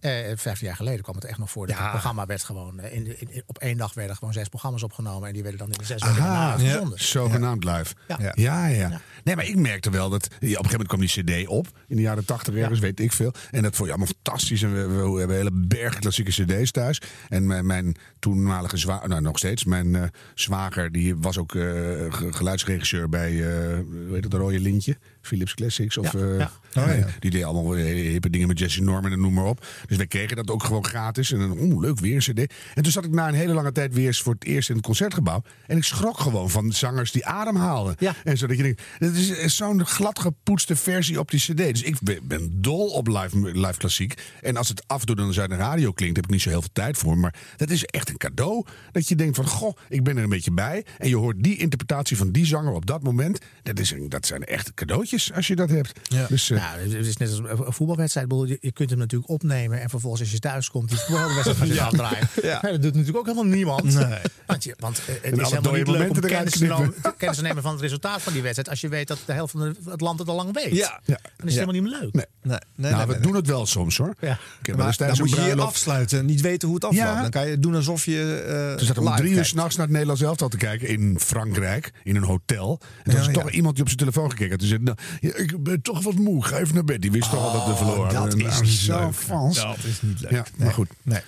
Eh, 0.00 0.10
Vijftien 0.36 0.66
jaar 0.66 0.76
geleden 0.76 1.02
kwam 1.02 1.14
het 1.14 1.24
echt 1.24 1.38
nog 1.38 1.50
voor 1.50 1.66
dat 1.66 1.78
het 1.78 1.90
programma 1.90 2.26
werd 2.26 2.42
gewoon... 2.42 2.80
eh, 2.80 2.94
in, 2.96 3.06
in- 3.20 3.30
in- 3.32 3.42
op 3.46 3.58
één 3.58 3.76
dag 3.76 3.94
werden 3.94 4.16
gewoon 4.16 4.32
zes 4.32 4.48
programma's 4.48 4.82
opgenomen... 4.82 5.28
en 5.28 5.34
die 5.34 5.42
werden 5.42 5.60
dan 5.60 5.70
in 5.72 5.78
de 5.78 5.84
zes 5.84 6.02
weken 6.04 6.22
Aha, 6.22 6.50
uitgezonden. 6.50 7.02
zogenaamd 7.04 7.64
live. 7.64 7.94
Ja. 8.08 8.16
Ja. 8.20 8.32
Ja, 8.34 8.66
ja. 8.66 9.00
Nee, 9.24 9.36
maar 9.36 9.44
ik 9.46 9.56
merkte 9.56 9.90
wel 9.90 10.10
dat... 10.10 10.22
ja, 10.24 10.36
op 10.36 10.40
een 10.40 10.48
gegeven 10.48 10.70
moment 10.70 10.88
kwam 10.88 11.00
die 11.00 11.42
cd 11.44 11.48
op. 11.48 11.66
In 11.88 11.96
de 11.96 12.02
jaren 12.02 12.24
tachtig 12.24 12.54
ergens, 12.54 12.78
weet 12.80 13.00
ik 13.00 13.12
veel. 13.12 13.32
En 13.50 13.62
dat 13.62 13.74
vond 13.76 13.88
je 13.88 13.94
allemaal 13.94 14.14
fantastisch. 14.22 14.62
En 14.62 14.74
we, 14.74 14.86
we, 14.86 15.10
we 15.10 15.18
hebben 15.18 15.36
hele 15.36 15.52
bergen 15.52 16.00
klassieke 16.00 16.30
cd's 16.30 16.70
thuis. 16.70 17.00
En 17.28 17.46
mijn, 17.46 17.66
mijn 17.66 17.96
toenmalige 18.18 18.76
zwager... 18.76 19.08
Nou, 19.08 19.20
nog 19.20 19.38
steeds. 19.38 19.64
Mijn 19.64 19.94
eh, 19.94 20.02
zwager, 20.34 20.92
die 20.92 21.16
was 21.16 21.38
ook 21.38 21.54
eh, 21.54 21.62
ge- 21.62 22.32
geluidsregisseur 22.32 23.08
bij... 23.08 23.30
eh 23.30 23.74
hoe 23.74 24.08
heet 24.14 24.22
het, 24.22 24.30
de 24.30 24.36
Rode 24.36 24.60
Lintje? 24.60 24.96
Philips 25.20 25.54
Classics. 25.54 25.98
Of, 25.98 26.12
Ja, 26.12 26.18
eh, 26.18 26.38
ja. 26.38 26.50
Oh, 26.74 26.96
ja. 26.98 27.06
Die 27.18 27.30
deed 27.30 27.44
allemaal 27.44 27.76
eh, 27.76 27.84
hippe 27.84 28.30
dingen 28.30 28.48
met 28.48 28.58
Jesse 28.58 28.82
Norman 28.82 29.12
en 29.12 29.20
noem 29.20 29.32
maar 29.32 29.44
op. 29.44 29.66
Dus 29.86 29.96
wij 29.96 30.06
kregen 30.06 30.36
dat 30.36 30.50
ook 30.50 30.64
gewoon 30.64 30.84
gratis. 30.84 31.32
En 31.32 31.38
dan, 31.38 31.58
oeh, 31.58 31.80
leuk, 31.80 31.98
weer 31.98 32.14
een 32.14 32.46
cd. 32.46 32.54
En 32.74 32.82
toen 32.82 32.92
zat 32.92 33.04
ik 33.04 33.10
na 33.10 33.28
een 33.28 33.34
hele 33.34 33.52
lange 33.52 33.72
tijd 33.72 33.94
weer 33.94 34.06
eens 34.06 34.20
voor 34.20 34.32
het 34.32 34.44
eerst 34.44 34.68
in 34.68 34.76
het 34.76 34.84
concertgebouw. 34.84 35.42
En 35.66 35.76
ik 35.76 35.84
schrok 35.84 36.20
gewoon 36.20 36.50
van 36.50 36.72
zangers 36.72 37.12
die 37.12 37.26
ademhaalden. 37.26 37.96
En 38.24 38.38
zo 38.38 38.46
dat 38.46 38.56
je 38.56 38.62
denkt, 38.62 38.82
dit 38.98 39.16
is 39.16 39.30
eh, 39.30 39.48
zo'n 39.48 39.86
glad 39.86 40.18
gepoetste 40.18 40.76
versie 40.76 41.18
op 41.18 41.30
die 41.30 41.40
cd. 41.40 41.56
Dus 41.56 41.82
ik 41.82 41.96
ben, 42.22 42.60
dol 42.60 42.88
op 42.88 43.06
live, 43.06 43.58
live 43.58 43.78
klassiek. 43.78 44.14
En 44.40 44.56
als 44.56 44.68
het 44.68 44.88
af 44.88 45.00
en 45.00 45.06
toe 45.06 45.16
dan 45.16 45.26
eens 45.26 45.40
uit 45.40 45.50
de 45.50 45.56
radio 45.56 45.92
klinkt, 45.92 46.16
heb 46.16 46.24
ik 46.24 46.30
niet 46.30 46.42
zo 46.42 46.48
heel 46.48 46.60
veel 46.60 46.72
tijd 46.72 46.96
voor. 46.96 47.18
Maar 47.18 47.34
dat 47.56 47.70
is 47.70 47.84
echt 47.84 48.08
een 48.08 48.16
cadeau. 48.16 48.66
Dat 48.92 49.08
je 49.08 49.16
denkt 49.16 49.36
van, 49.36 49.46
goh, 49.46 49.76
ik 49.88 50.04
ben 50.04 50.16
er 50.16 50.22
een 50.22 50.28
beetje 50.28 50.52
bij. 50.52 50.84
En 50.98 51.08
je 51.08 51.16
hoort 51.16 51.42
die 51.42 51.56
interpretatie 51.56 52.16
van 52.16 52.30
die 52.30 52.46
zanger 52.46 52.72
op 52.72 52.86
dat 52.86 53.02
moment. 53.02 53.38
Dat, 53.62 53.78
is 53.78 53.90
een, 53.90 54.08
dat 54.08 54.26
zijn 54.26 54.44
echt 54.44 54.74
cadeautjes 54.74 55.19
als 55.34 55.46
je 55.46 55.56
dat 55.56 55.70
hebt. 55.70 55.92
Dus, 56.28 56.50
eh, 56.50 56.58
Nou, 56.58 56.80
het 56.96 57.06
is 57.06 57.16
net 57.16 57.28
als 57.28 57.38
een 57.38 57.72
voetbalwedstrijd. 57.72 58.26
Je 58.30 58.58
je 58.60 58.72
kunt 58.72 58.90
hem 58.90 58.98
natuurlijk 58.98 59.30
opnemen 59.30 59.80
en 59.80 59.88
vervolgens 59.90 60.22
als 60.22 60.30
je 60.30 60.38
thuis 60.38 60.70
komt, 60.70 60.88
die 60.88 60.98
voetbalwedstrijd 60.98 61.56
zitten 61.58 61.76
Ja. 61.80 61.84
afdraaien. 61.84 62.28
Ja. 62.42 62.48
Ja, 62.62 62.70
dat 62.70 62.82
doet 62.82 62.92
natuurlijk 62.94 63.18
ook 63.18 63.26
helemaal 63.26 63.56
niemand. 63.56 63.82
Nee. 63.94 64.18
Want, 64.46 64.64
je, 64.64 64.74
want 64.78 64.98
eh, 64.98 65.04
het 65.06 65.22
En 65.22 65.40
is 65.40 65.48
helemaal 65.50 65.72
niet 65.72 65.88
leuk 65.88 66.10
om 66.10 66.20
kennis 66.20 66.52
te, 66.52 66.62
nemen, 66.62 66.76
knippen. 66.76 67.14
kennis 67.16 67.36
te 67.36 67.42
nemen 67.42 67.62
van 67.62 67.72
het 67.72 67.80
resultaat 67.80 68.22
van 68.22 68.32
die 68.32 68.42
wedstrijd. 68.42 68.68
Als 68.68 68.80
je 68.80 68.88
weet 68.88 69.08
dat 69.08 69.18
de 69.26 69.32
helft 69.32 69.52
van 69.52 69.76
het 69.84 70.00
land 70.00 70.18
het 70.18 70.28
al 70.28 70.36
lang 70.36 70.52
weet. 70.52 70.74
Ja. 70.74 71.00
Dan 71.06 71.16
is 71.16 71.18
het 71.36 71.52
helemaal 71.52 71.74
niet 71.74 71.82
meer 71.82 72.00
leuk. 72.00 72.12
Nee. 72.14 72.24
Nee, 72.42 72.58
nee, 72.74 72.90
nou, 72.90 72.96
nee, 72.96 73.06
we 73.06 73.12
nee. 73.12 73.22
doen 73.22 73.34
het 73.34 73.46
wel 73.46 73.66
soms 73.66 73.96
hoor. 73.96 74.14
Ja. 74.20 74.38
Ik 74.62 74.76
Maar 74.76 74.96
dan 74.96 75.14
moet 75.18 75.30
je 75.30 75.40
je 75.40 75.56
afsluiten, 75.56 76.26
niet 76.26 76.40
weten 76.40 76.66
hoe 76.68 76.76
het 76.76 76.84
afloopt. 76.84 77.06
Ja. 77.06 77.20
Dan 77.20 77.30
kan 77.30 77.48
je 77.48 77.58
doen 77.58 77.74
alsof 77.74 78.04
je 78.04 78.44
eh 78.70 78.76
Toen 78.76 78.86
zat 78.86 78.96
ik 78.96 79.02
om 79.02 79.16
drie 79.16 79.32
uur 79.32 79.44
s'nachts 79.44 79.74
naar 79.74 79.84
het 79.84 79.92
Nederlands 79.92 80.22
elftal 80.22 80.48
te 80.48 80.56
kijken 80.56 80.88
in 80.88 81.18
Frankrijk, 81.20 81.92
in 82.04 82.16
een 82.16 82.22
hotel. 82.22 82.80
En 82.80 83.04
toen 83.04 83.14
was 83.14 83.26
er 83.26 83.32
Ja, 83.34 83.40
toch 83.40 83.50
iemand 83.50 83.74
die 83.74 83.82
op 83.82 83.88
zijn 83.90 84.00
telefoon 84.00 84.30
gekeken 84.30 84.50
had. 84.50 84.58
Toen 84.58 84.68
zei, 84.68 84.80
nou, 84.82 84.96
ja, 85.20 85.34
ik 85.34 85.62
ben 85.62 85.82
toch 85.82 86.02
wat 86.02 86.14
moe, 86.14 86.44
ga 86.44 86.58
even 86.58 86.74
naar 86.74 86.84
bed. 86.84 87.02
Die 87.02 87.10
wist 87.10 87.30
toch 87.30 87.44
al 87.44 87.52
dat 87.52 87.66
we 87.66 87.74
verloren 87.76 88.00
Oh, 88.00 88.06
dat 88.08 88.16
hadden. 88.16 88.38
is 88.38 88.44
Nou, 88.46 88.62
niet 88.62 88.72
zo 88.72 88.98
leuk. 89.04 89.14
Frans. 89.14 89.56
Dat 89.56 89.84
is 89.84 90.02
niet 90.02 90.20
leuk. 90.20 90.30
Ja, 90.30 90.44
maar 90.56 90.72
goed. 90.72 90.88
Nee. 91.02 91.20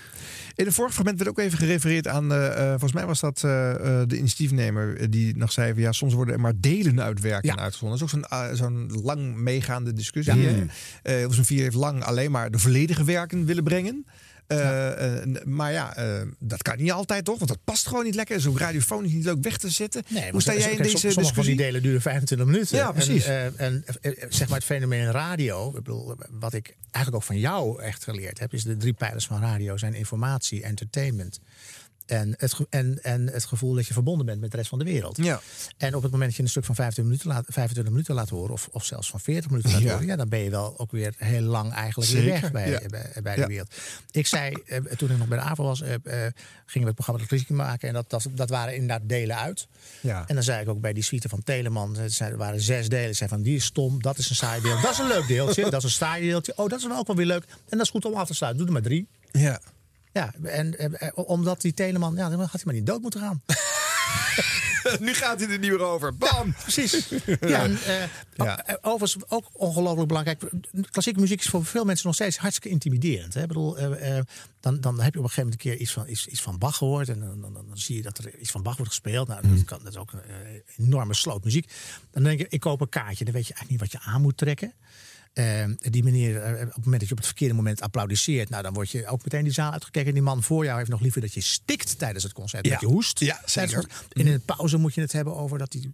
In 0.54 0.64
het 0.64 0.74
vorige 0.74 0.94
fragment 0.94 1.18
werd 1.18 1.30
ook 1.30 1.38
even 1.38 1.58
gerefereerd 1.58 2.08
aan, 2.08 2.32
eh, 2.32 2.46
eh, 2.62 2.68
volgens 2.70 2.92
mij 2.92 3.06
was 3.06 3.20
dat 3.20 3.42
eh, 3.44 3.70
eh, 4.00 4.08
de 4.08 4.16
initiatiefnemer 4.16 5.10
die 5.10 5.36
nog 5.36 5.52
zei 5.52 5.72
van 5.72 5.82
ja, 5.82 5.92
soms 5.92 6.14
worden 6.14 6.34
er 6.34 6.40
maar 6.40 6.52
delen 6.56 7.02
uitwerken 7.02 7.58
uitgezonden. 7.58 7.98
Dat 7.98 8.08
is 8.08 8.14
ook 8.14 8.24
zo'n 8.30 8.56
zo'n 8.56 9.00
lang 9.02 9.36
meegaande 9.36 9.92
discussie. 9.92 10.40
Ja. 10.40 10.50
Mm. 10.50 10.70
Eh, 11.02 11.14
Hilversum 11.16 11.44
4 11.44 11.62
heeft 11.62 11.74
lang 11.74 12.04
alleen 12.04 12.30
maar 12.30 12.50
de 12.50 12.58
volledige 12.58 13.04
werken 13.04 13.44
willen 13.44 13.64
brengen. 13.64 14.06
Eh, 14.60 15.22
eh, 15.22 15.44
maar 15.44 15.72
ja, 15.72 15.96
eh, 15.96 16.20
dat 16.38 16.62
kan 16.62 16.76
niet 16.78 16.92
altijd 16.92 17.24
toch? 17.24 17.38
Want 17.38 17.50
dat 17.50 17.64
past 17.64 17.86
gewoon 17.86 18.04
niet 18.04 18.14
lekker. 18.14 18.40
Zo 18.40 18.52
radiofonisch 18.56 19.12
niet 19.12 19.24
leuk 19.24 19.42
weg 19.42 19.56
te 19.56 19.68
zitten. 19.70 20.02
Nee, 20.08 20.30
Hoe 20.30 20.40
sta 20.40 20.54
jij 20.54 20.70
in 20.72 20.82
deze 20.82 20.98
som- 20.98 21.10
Sommige 21.10 21.34
van 21.34 21.44
die 21.44 21.56
delen 21.56 21.82
duren 21.82 22.00
25 22.00 22.46
minuten. 22.46 22.76
Ja, 22.76 22.92
precies. 22.92 23.24
En, 23.24 23.54
en 23.56 23.84
zeg 24.28 24.48
maar 24.48 24.56
het 24.58 24.66
fenomeen 24.66 25.10
radio, 25.10 25.68
ik 25.68 25.74
bedoel, 25.74 26.14
wat 26.30 26.52
ik 26.54 26.76
eigenlijk 26.90 27.14
ook 27.16 27.22
van 27.22 27.38
jou 27.38 27.82
echt 27.82 28.04
geleerd 28.04 28.38
heb, 28.38 28.52
is 28.52 28.62
de 28.62 28.76
drie 28.76 28.92
pijlers 28.92 29.26
van 29.26 29.40
radio 29.40 29.76
zijn 29.76 29.94
informatie, 29.94 30.62
entertainment. 30.62 31.40
En 32.12 32.34
het, 32.36 32.54
en, 32.70 32.98
en 33.02 33.26
het 33.26 33.44
gevoel 33.44 33.74
dat 33.74 33.86
je 33.86 33.92
verbonden 33.92 34.26
bent 34.26 34.40
met 34.40 34.50
de 34.50 34.56
rest 34.56 34.68
van 34.68 34.78
de 34.78 34.84
wereld. 34.84 35.16
Ja. 35.16 35.40
En 35.76 35.94
op 35.94 36.02
het 36.02 36.10
moment 36.12 36.28
dat 36.30 36.36
je 36.36 36.42
een 36.42 36.48
stuk 36.48 36.64
van 36.64 36.74
25 36.74 37.04
minuten 37.14 37.42
laat, 37.44 37.54
25 37.54 37.92
minuten 37.92 38.14
laat 38.14 38.28
horen, 38.28 38.52
of, 38.52 38.68
of 38.72 38.84
zelfs 38.84 39.10
van 39.10 39.20
40 39.20 39.50
minuten 39.50 39.70
laat 39.72 39.80
Ja. 39.82 39.90
horen, 39.90 40.06
ja, 40.06 40.16
dan 40.16 40.28
ben 40.28 40.38
je 40.38 40.50
wel 40.50 40.78
ook 40.78 40.90
weer 40.90 41.14
heel 41.16 41.40
lang 41.42 41.72
eigenlijk 41.72 42.10
weer 42.10 42.24
weg 42.24 42.50
bij, 42.52 42.70
ja. 42.70 42.80
bij, 42.88 43.10
bij 43.22 43.36
Ja. 43.36 43.42
de 43.42 43.46
wereld. 43.48 43.74
Ik 44.10 44.26
zei, 44.26 44.54
eh, 44.66 44.78
toen 44.96 45.10
ik 45.10 45.18
nog 45.18 45.28
bij 45.28 45.38
de 45.38 45.44
AVO 45.44 45.64
was, 45.64 45.80
eh, 45.80 45.94
eh, 45.94 46.00
gingen 46.04 46.32
we 46.66 46.84
het 46.86 46.94
programma 46.94 47.22
de 47.22 47.28
klassiek 47.28 47.48
maken. 47.50 47.88
En 47.88 47.94
dat, 47.94 48.10
dat, 48.10 48.26
dat 48.30 48.48
waren 48.50 48.74
inderdaad 48.74 49.08
delen 49.08 49.36
uit. 49.36 49.66
Ja. 50.00 50.24
En 50.26 50.34
dan 50.34 50.44
zei 50.44 50.62
ik 50.62 50.68
ook 50.68 50.80
bij 50.80 50.92
die 50.92 51.02
suite 51.02 51.28
van 51.28 51.42
Telemann, 51.42 51.96
eh, 51.96 52.20
er 52.20 52.36
waren 52.36 52.60
zes 52.60 52.88
delen. 52.88 53.08
Ik 53.10 53.16
zei 53.16 53.28
van, 53.28 53.42
die 53.42 53.56
is 53.56 53.64
stom, 53.64 54.02
dat 54.02 54.18
is 54.18 54.30
een 54.30 54.36
saai 54.36 54.62
deel. 54.62 54.80
Dat 54.80 54.90
is 54.92 54.98
een 54.98 55.08
leuk 55.08 55.26
deeltje, 55.26 55.62
dat 55.70 55.74
is 55.74 55.84
een 55.84 55.90
saai 55.90 56.22
deeltje. 56.28 56.52
Oh, 56.56 56.68
dat 56.68 56.78
is 56.78 56.84
dan 56.88 56.98
ook 56.98 57.06
wel 57.06 57.16
weer 57.16 57.26
leuk. 57.26 57.44
En 57.44 57.76
dat 57.78 57.80
is 57.80 57.90
goed 57.90 58.04
om 58.04 58.14
af 58.14 58.26
te 58.26 58.34
sluiten. 58.34 58.60
Doe 58.66 58.74
er 58.74 58.80
maar 58.82 58.90
drie. 58.90 59.06
Ja. 59.32 59.60
Ja, 60.12 60.34
en 60.42 60.78
eh, 60.78 61.08
eh, 61.08 61.10
omdat 61.14 61.60
die 61.60 61.74
Telemann, 61.74 62.16
ja, 62.16 62.28
dan 62.28 62.40
had 62.40 62.50
hij 62.52 62.60
maar 62.64 62.74
niet 62.74 62.86
dood 62.86 63.00
moeten 63.02 63.20
gaan. 63.20 63.42
nu 65.00 65.14
gaat 65.14 65.40
hij 65.40 65.48
er 65.50 65.58
niet 65.58 65.70
meer 65.70 65.80
over. 65.80 66.16
Bam! 66.16 66.54
Precies. 66.62 67.08
Ja, 67.40 67.62
en, 67.62 67.78
Ja. 68.34 68.64
o- 68.66 68.90
Overigens 68.92 69.24
ook 69.28 69.48
ongelooflijk 69.52 70.08
belangrijk. 70.08 70.42
Klassieke 70.90 71.20
muziek 71.20 71.40
is 71.40 71.46
voor 71.48 71.64
veel 71.64 71.84
mensen 71.84 72.06
nog 72.06 72.14
steeds 72.14 72.36
hartstikke 72.36 72.68
intimiderend. 72.68 73.34
Hè? 73.34 73.40
Ik 73.42 73.48
bedoel, 73.48 73.76
dan, 74.60 74.80
dan 74.80 75.00
heb 75.00 75.12
je 75.12 75.18
op 75.18 75.24
een 75.24 75.30
gegeven 75.30 75.34
moment 75.36 75.52
een 75.52 75.56
keer 75.70 75.76
iets 75.76 75.92
van, 75.92 76.08
iets, 76.08 76.26
iets 76.26 76.40
van 76.42 76.58
Bach 76.58 76.76
gehoord. 76.76 77.08
En 77.08 77.20
dan, 77.20 77.40
dan, 77.40 77.52
dan 77.52 77.66
zie 77.72 77.96
je 77.96 78.02
dat 78.02 78.18
er 78.18 78.38
iets 78.38 78.50
van 78.50 78.62
Bach 78.62 78.76
wordt 78.76 78.90
gespeeld. 78.92 79.28
Nou, 79.28 79.48
dat, 79.54 79.64
kan, 79.64 79.78
dat 79.82 79.92
is 79.92 79.98
ook 79.98 80.12
een 80.12 80.62
enorme 80.76 81.14
sloot 81.14 81.44
muziek. 81.44 81.72
Dan 82.10 82.22
denk 82.22 82.38
je, 82.38 82.46
ik 82.48 82.60
koop 82.60 82.80
een 82.80 82.88
kaartje. 82.88 83.24
Dan 83.24 83.34
weet 83.34 83.46
je 83.46 83.54
eigenlijk 83.54 83.82
niet 83.82 83.92
wat 83.92 84.02
je 84.02 84.10
aan 84.10 84.22
moet 84.22 84.36
trekken. 84.36 84.72
Eh, 85.32 85.64
die 85.78 86.04
meneer, 86.04 86.42
eh, 86.42 86.52
op 86.52 86.74
het 86.74 86.84
moment 86.84 87.00
dat 87.00 87.08
je 87.08 87.10
op 87.10 87.16
het 87.16 87.26
verkeerde 87.26 87.54
moment 87.54 87.80
applaudisseert, 87.80 88.48
nou, 88.48 88.62
dan 88.62 88.72
word 88.72 88.90
je 88.90 89.06
ook 89.06 89.24
meteen 89.24 89.44
die 89.44 89.52
zaal 89.52 89.72
uitgekeken. 89.72 90.12
Die 90.12 90.22
man 90.22 90.42
voor 90.42 90.64
jou 90.64 90.78
heeft 90.78 90.90
nog 90.90 91.00
liever 91.00 91.20
dat 91.20 91.34
je 91.34 91.40
stikt 91.40 91.98
tijdens 91.98 92.24
het 92.24 92.32
concert. 92.32 92.64
Ja. 92.64 92.72
Dat 92.72 92.80
je 92.80 92.86
hoest. 92.86 93.20
Ja, 93.20 93.40
zeker. 93.44 93.88
En 94.08 94.26
in 94.26 94.32
de 94.32 94.38
pauze 94.38 94.76
moet 94.76 94.94
je 94.94 95.00
het 95.00 95.12
hebben 95.12 95.36
over 95.36 95.58
dat 95.58 95.72
die 95.72 95.92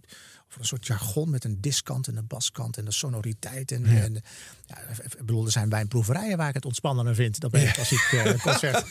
over 0.49 0.61
een 0.61 0.67
soort 0.67 0.87
jargon 0.87 1.29
met 1.29 1.43
een 1.43 1.61
diskant 1.61 2.07
en 2.07 2.15
een 2.17 2.27
baskant 2.27 2.77
en 2.77 2.85
de 2.85 2.91
sonoriteit. 2.91 3.71
En, 3.71 3.83
Ja. 3.85 4.01
en 4.01 4.13
ja, 4.65 4.77
ik 5.03 5.17
bedoel, 5.17 5.45
er 5.45 5.51
zijn 5.51 5.69
wijnproeverijen 5.69 6.37
waar 6.37 6.47
ik 6.47 6.53
het 6.53 6.65
ontspannender 6.65 7.15
vind 7.15 7.39
dan 7.39 7.49
bij 7.49 7.67
een 7.67 7.73
klassiek 7.73 7.99
eh, 8.11 8.39
concert. 8.51 8.85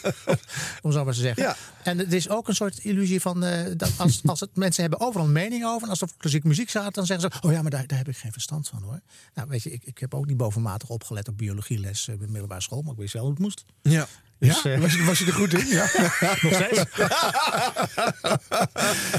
om 0.82 0.92
zo 0.92 1.04
maar 1.04 1.14
te 1.14 1.20
zeggen. 1.20 1.42
Ja. 1.42 1.56
En 1.82 1.98
het 1.98 2.12
is 2.12 2.28
ook 2.28 2.48
een 2.48 2.54
soort 2.54 2.78
illusie 2.78 3.20
van 3.20 3.44
eh, 3.44 3.72
dat 3.76 3.92
als, 3.96 4.20
als 4.26 4.40
het 4.40 4.56
mensen 4.56 4.80
hebben 4.82 5.00
overal 5.00 5.26
een 5.26 5.32
mening 5.32 5.64
over. 5.64 5.82
En 5.82 5.88
als 5.88 6.00
er 6.00 6.08
klassiek 6.16 6.44
muziek 6.44 6.68
staat, 6.68 6.94
dan 6.94 7.06
zeggen 7.06 7.30
ze: 7.32 7.46
Oh 7.46 7.52
ja, 7.52 7.62
maar 7.62 7.70
daar, 7.70 7.86
daar 7.86 7.98
heb 7.98 8.08
ik 8.08 8.16
geen 8.16 8.32
verstand 8.32 8.68
van 8.68 8.82
hoor. 8.82 9.00
Nou, 9.34 9.48
weet 9.48 9.62
je, 9.62 9.70
ik, 9.70 9.84
ik 9.84 9.98
heb 9.98 10.14
ook 10.14 10.26
niet 10.26 10.36
bovenmatig 10.36 10.88
opgelet 10.88 11.28
op 11.28 11.38
biologieles 11.38 12.08
eh, 12.08 12.16
bij 12.16 12.26
de 12.26 12.32
middelbare 12.32 12.60
school, 12.62 12.82
maar 12.82 12.92
ik 12.92 12.98
wist 12.98 13.12
wel 13.12 13.22
hoe 13.22 13.30
het 13.30 13.40
moest. 13.40 13.64
Ja. 13.82 14.06
Dus, 14.38 14.62
ja? 14.62 14.70
eh, 14.72 14.80
was, 14.80 14.92
je, 14.94 15.04
was 15.04 15.18
je 15.18 15.26
er 15.26 15.32
goed 15.32 15.54
in? 15.54 15.66
Ja. 15.66 15.86
Nog 16.42 16.52
steeds. 16.54 16.84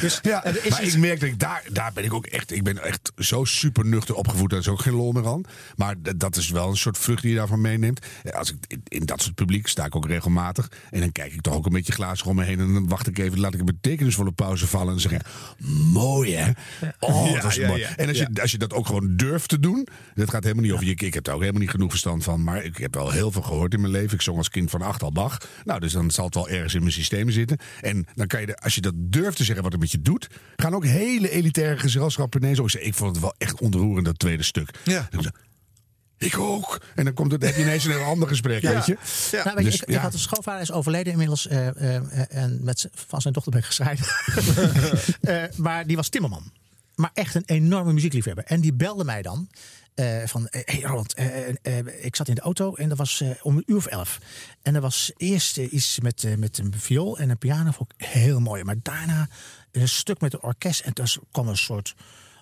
dus 0.01 0.19
Ja, 0.21 0.45
er 0.45 0.65
is 0.65 0.69
maar 0.69 0.83
iets- 0.83 0.93
ik 0.93 0.99
merk 0.99 1.19
dat 1.19 1.29
ik 1.29 1.39
daar, 1.39 1.63
daar 1.71 1.91
ben 1.93 2.03
ik 2.03 2.13
ook 2.13 2.25
echt, 2.25 2.51
ik 2.51 2.63
ben 2.63 2.83
echt 2.83 3.11
zo 3.17 3.43
super 3.43 3.85
nuchter 3.85 4.15
opgevoed. 4.15 4.49
Daar 4.49 4.59
is 4.59 4.67
ook 4.67 4.81
geen 4.81 4.93
lol 4.93 5.11
meer 5.11 5.27
aan. 5.27 5.41
Maar 5.75 5.95
dat 6.17 6.35
is 6.35 6.49
wel 6.49 6.69
een 6.69 6.77
soort 6.77 6.97
vrucht 6.97 7.21
die 7.21 7.31
je 7.31 7.37
daarvan 7.37 7.61
meeneemt. 7.61 8.05
Ja, 8.23 8.31
Als 8.31 8.51
ik 8.51 8.57
in, 8.67 8.81
in 8.87 9.05
dat 9.05 9.21
soort 9.21 9.35
publiek 9.35 9.67
sta 9.67 9.85
ik 9.85 9.95
ook 9.95 10.07
regelmatig. 10.07 10.71
En 10.91 10.99
dan 10.99 11.11
kijk 11.11 11.33
ik 11.33 11.41
toch 11.41 11.53
ook 11.53 11.65
een 11.65 11.73
beetje 11.73 11.93
glazig 11.93 12.25
om 12.25 12.35
me 12.35 12.43
heen. 12.43 12.59
En 12.59 12.73
dan 12.73 12.87
wacht 12.87 13.07
ik 13.07 13.17
even, 13.17 13.39
laat 13.39 13.53
ik 13.53 13.59
een 13.59 13.65
betekenisvolle 13.65 14.31
pauze 14.31 14.67
vallen. 14.67 14.93
En 14.93 14.99
zeg 14.99 15.11
ik, 15.11 15.21
mooi 15.93 16.35
hè? 16.35 16.51
Oh, 16.99 17.33
dat 17.33 17.43
is 17.51 17.55
ja, 17.55 17.67
mooi. 17.67 17.81
ja. 17.81 17.95
En 17.95 18.07
als 18.07 18.17
je, 18.17 18.27
als 18.41 18.51
je 18.51 18.57
dat 18.57 18.73
ook 18.73 18.85
gewoon 18.85 19.15
durft 19.15 19.49
te 19.49 19.59
doen. 19.59 19.87
Dat 20.15 20.29
gaat 20.29 20.43
helemaal 20.43 20.63
niet 20.63 20.73
over 20.73 20.85
je. 20.85 20.91
Ik 20.91 21.13
heb 21.13 21.27
er 21.27 21.33
ook 21.33 21.39
helemaal 21.39 21.61
niet 21.61 21.69
genoeg 21.69 21.89
verstand 21.89 22.23
van. 22.23 22.43
Maar 22.43 22.63
ik 22.63 22.77
heb 22.77 22.93
wel 22.93 23.11
heel 23.11 23.31
veel 23.31 23.41
gehoord 23.41 23.73
in 23.73 23.81
mijn 23.81 23.91
leven. 23.93 24.13
Ik 24.13 24.21
zong 24.21 24.37
als 24.37 24.49
kind 24.49 24.69
van 24.69 24.81
acht 24.81 25.03
Nou, 25.63 25.79
dus 25.79 25.93
dan 25.93 26.11
zal 26.11 26.25
het 26.25 26.35
wel 26.35 26.49
ergens 26.49 26.73
in 26.73 26.81
mijn 26.81 26.93
systeem 26.93 27.29
zitten. 27.29 27.57
En 27.81 28.07
dan 28.15 28.27
kan 28.27 28.41
je, 28.41 28.57
als 28.57 28.75
je 28.75 28.81
dat 28.81 28.93
durft 28.95 29.37
te 29.37 29.43
zeggen 29.43 29.63
wat 29.63 29.71
het 29.71 29.81
met 29.81 29.91
je 29.91 30.01
doet. 30.01 30.27
gaan 30.55 30.75
ook 30.75 30.85
hele 30.85 31.29
elitaire 31.29 31.77
gezelschappen 31.77 32.41
ineens 32.41 32.59
ook 32.59 32.69
zeggen. 32.69 32.89
Ik 32.89 32.95
vond 32.95 33.11
het 33.11 33.21
wel 33.21 33.33
echt 33.37 33.61
ontroerend, 33.61 34.05
dat 34.05 34.19
tweede 34.19 34.43
stuk. 34.43 34.69
Ja. 34.83 35.09
Ik 36.19 36.37
ook. 36.37 36.81
En 36.95 37.03
dan 37.03 37.13
komt 37.13 37.31
het, 37.31 37.43
heb 37.43 37.55
je 37.55 37.61
ineens 37.61 37.85
een 37.85 37.91
heel 37.91 38.03
ander 38.13 38.27
gesprek, 38.27 38.61
weet 38.61 38.85
je? 38.85 38.97
Nou, 39.31 39.55
weet 39.55 39.63
je, 39.63 39.63
Dus, 39.63 39.81
ik, 39.81 39.87
ik 39.89 39.95
had 39.95 40.13
een 40.13 40.19
schoonvader 40.19 40.61
is 40.61 40.71
overleden 40.71 41.11
inmiddels 41.11 41.47
eh, 41.47 41.67
eh, 41.95 42.01
en 42.29 42.59
met 42.63 42.89
van 42.93 43.21
zijn 43.21 43.33
dochter 43.33 43.51
ben 43.51 43.61
ik 43.61 43.67
gescheiden. 43.67 44.05
Eh, 45.21 45.43
maar 45.55 45.87
die 45.87 45.95
was 45.95 46.09
timmerman. 46.09 46.51
Maar 46.95 47.09
echt 47.13 47.35
een 47.35 47.43
enorme 47.45 47.93
muziekliefhebber. 47.93 48.43
En 48.43 48.61
die 48.61 48.73
belde 48.73 49.03
mij 49.03 49.21
dan 49.21 49.49
eh, 49.95 50.23
van, 50.25 50.47
hé 50.49 50.61
hey 50.65 50.81
Roland, 50.81 51.13
eh, 51.13 51.47
eh, 51.49 52.05
ik 52.05 52.15
zat 52.15 52.27
in 52.27 52.35
de 52.35 52.41
auto 52.41 52.75
en 52.75 52.89
dat 52.89 52.97
was 52.97 53.21
eh, 53.21 53.29
om 53.41 53.57
een 53.57 53.63
uur 53.65 53.77
of 53.77 53.85
elf. 53.85 54.19
En 54.61 54.75
er 54.75 54.81
was 54.81 55.11
eerst 55.17 55.57
eh, 55.57 55.73
iets 55.73 55.99
met, 55.99 56.23
eh, 56.23 56.35
met 56.35 56.57
een 56.57 56.73
viool 56.77 57.17
en 57.17 57.29
een 57.29 57.37
piano, 57.37 57.71
vond 57.71 57.93
ik 57.97 58.05
heel 58.07 58.39
mooi. 58.39 58.63
Maar 58.63 58.75
daarna 58.81 59.27
een 59.71 59.89
stuk 59.89 60.21
met 60.21 60.33
een 60.33 60.41
orkest 60.41 60.81
en 60.81 60.93
toen 60.93 61.05
kwam 61.31 61.47
een 61.47 61.57
soort... 61.57 61.95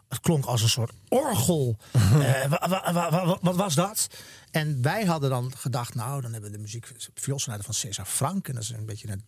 Het 0.08 0.20
klonk 0.20 0.46
als 0.46 0.62
een 0.62 0.70
soort 0.70 0.92
orgel. 1.10 1.78
Eh, 1.94 2.50
wa- 2.50 2.68
wa- 2.70 2.94
wa- 2.94 3.10
wa- 3.26 3.38
wat 3.42 3.56
was 3.56 3.76
dat? 3.76 4.08
En 4.52 4.82
wij 4.82 5.06
hadden 5.06 5.30
dan 5.30 5.52
gedacht, 5.58 5.96
nou, 5.96 6.22
dan 6.22 6.32
hebben 6.32 6.50
we 6.52 6.56
de 6.56 6.62
muziek 6.62 6.92
vioolsonate 7.14 7.64
van 7.64 7.74
César 7.74 8.06
Frank. 8.06 8.48
En 8.48 8.54
dat 8.54 8.64
is 8.64 8.70
een 8.70 8.86
beetje 8.86 9.08
een 9.12 9.24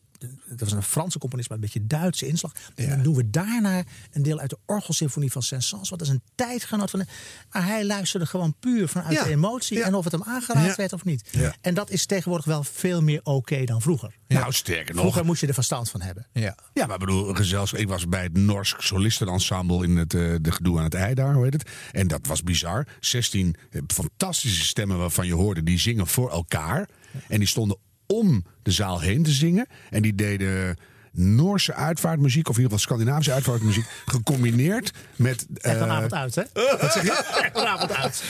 dat 0.47 0.59
was 0.59 0.71
een 0.71 0.83
Franse 0.83 1.17
componist 1.19 1.49
met 1.49 1.57
een 1.57 1.63
beetje 1.63 1.87
Duitse 1.87 2.27
inslag. 2.27 2.51
En 2.75 2.89
dan 2.89 3.01
doen 3.01 3.15
we 3.15 3.29
daarna 3.29 3.83
een 4.11 4.23
deel 4.23 4.39
uit 4.39 4.49
de 4.49 4.57
orgelsymfonie 4.65 5.31
van 5.31 5.41
Saint-Saëns. 5.43 5.89
Wat 5.89 6.01
is 6.01 6.09
een 6.09 6.21
tijdgenoot 6.35 6.89
van. 6.89 7.03
Maar 7.51 7.65
hij 7.65 7.85
luisterde 7.85 8.25
gewoon 8.25 8.55
puur 8.59 8.87
vanuit 8.87 9.13
Ja. 9.13 9.23
de 9.23 9.29
emotie 9.29 9.83
en 9.83 9.93
of 9.95 10.03
het 10.03 10.13
hem 10.13 10.23
aangeraakt 10.23 10.67
Ja. 10.67 10.75
werd 10.75 10.93
of 10.93 11.03
niet. 11.05 11.27
Ja. 11.31 11.55
En 11.61 11.73
dat 11.73 11.89
is 11.89 12.05
tegenwoordig 12.05 12.45
wel 12.45 12.63
veel 12.63 13.01
meer 13.01 13.19
oké 13.23 13.63
dan 13.65 13.81
vroeger. 13.81 14.15
Nou, 14.27 14.53
sterker 14.53 14.93
nog. 14.93 15.01
Vroeger 15.01 15.25
moest 15.25 15.41
je 15.41 15.47
er 15.47 15.53
verstand 15.53 15.89
van 15.89 16.01
hebben. 16.01 16.27
Ja. 16.33 16.57
Ja, 16.73 16.85
maar 16.85 16.93
ik 16.93 17.05
bedoel, 17.05 17.33
gezels, 17.33 17.73
ik 17.73 17.87
was 17.87 18.07
bij 18.07 18.23
het 18.23 18.37
Norsk 18.37 18.81
Solistenensemble 18.81 19.83
in 19.83 19.97
het 19.97 20.13
eh, 20.13 20.35
de 20.41 20.51
gedoe 20.51 20.77
aan 20.77 20.83
het 20.83 20.93
ei 20.93 21.13
daar, 21.13 21.33
hoe 21.33 21.43
heet 21.43 21.53
het? 21.53 21.69
En 21.91 22.07
dat 22.07 22.27
was 22.27 22.43
bizar. 22.43 22.87
16 22.99 23.55
eh, 23.71 23.81
fantastische 23.87 24.63
stemmen 24.65 24.97
waarvan 24.97 25.27
je 25.27 25.33
hoorde, 25.33 25.63
die 25.63 25.79
zingen 25.79 26.07
voor 26.07 26.31
elkaar. 26.31 26.89
En 27.27 27.39
die 27.39 27.47
stonden 27.47 27.77
om 28.13 28.43
de 28.63 28.71
zaal 28.71 28.99
heen 29.01 29.23
te 29.23 29.31
zingen. 29.31 29.67
En 29.89 30.01
die 30.01 30.15
deden 30.15 30.77
Noorse 31.11 31.73
uitvaartmuziek, 31.73 32.49
of 32.49 32.57
in 32.57 32.61
ieder 32.63 32.77
geval 32.77 32.95
Scandinavische 32.95 33.31
uitvaartmuziek, 33.33 33.85
gecombineerd 34.05 34.91
met... 35.15 35.45
Echt 35.53 35.75
eh, 35.75 35.81
vanavond 35.81 36.13
uit, 36.13 36.35
hè? 36.35 36.41
Wat 36.81 36.91
zeg 36.93 37.03
je? 37.03 37.11
Echt 37.41 37.51
vanavond 37.53 37.91
uit. 37.95 38.23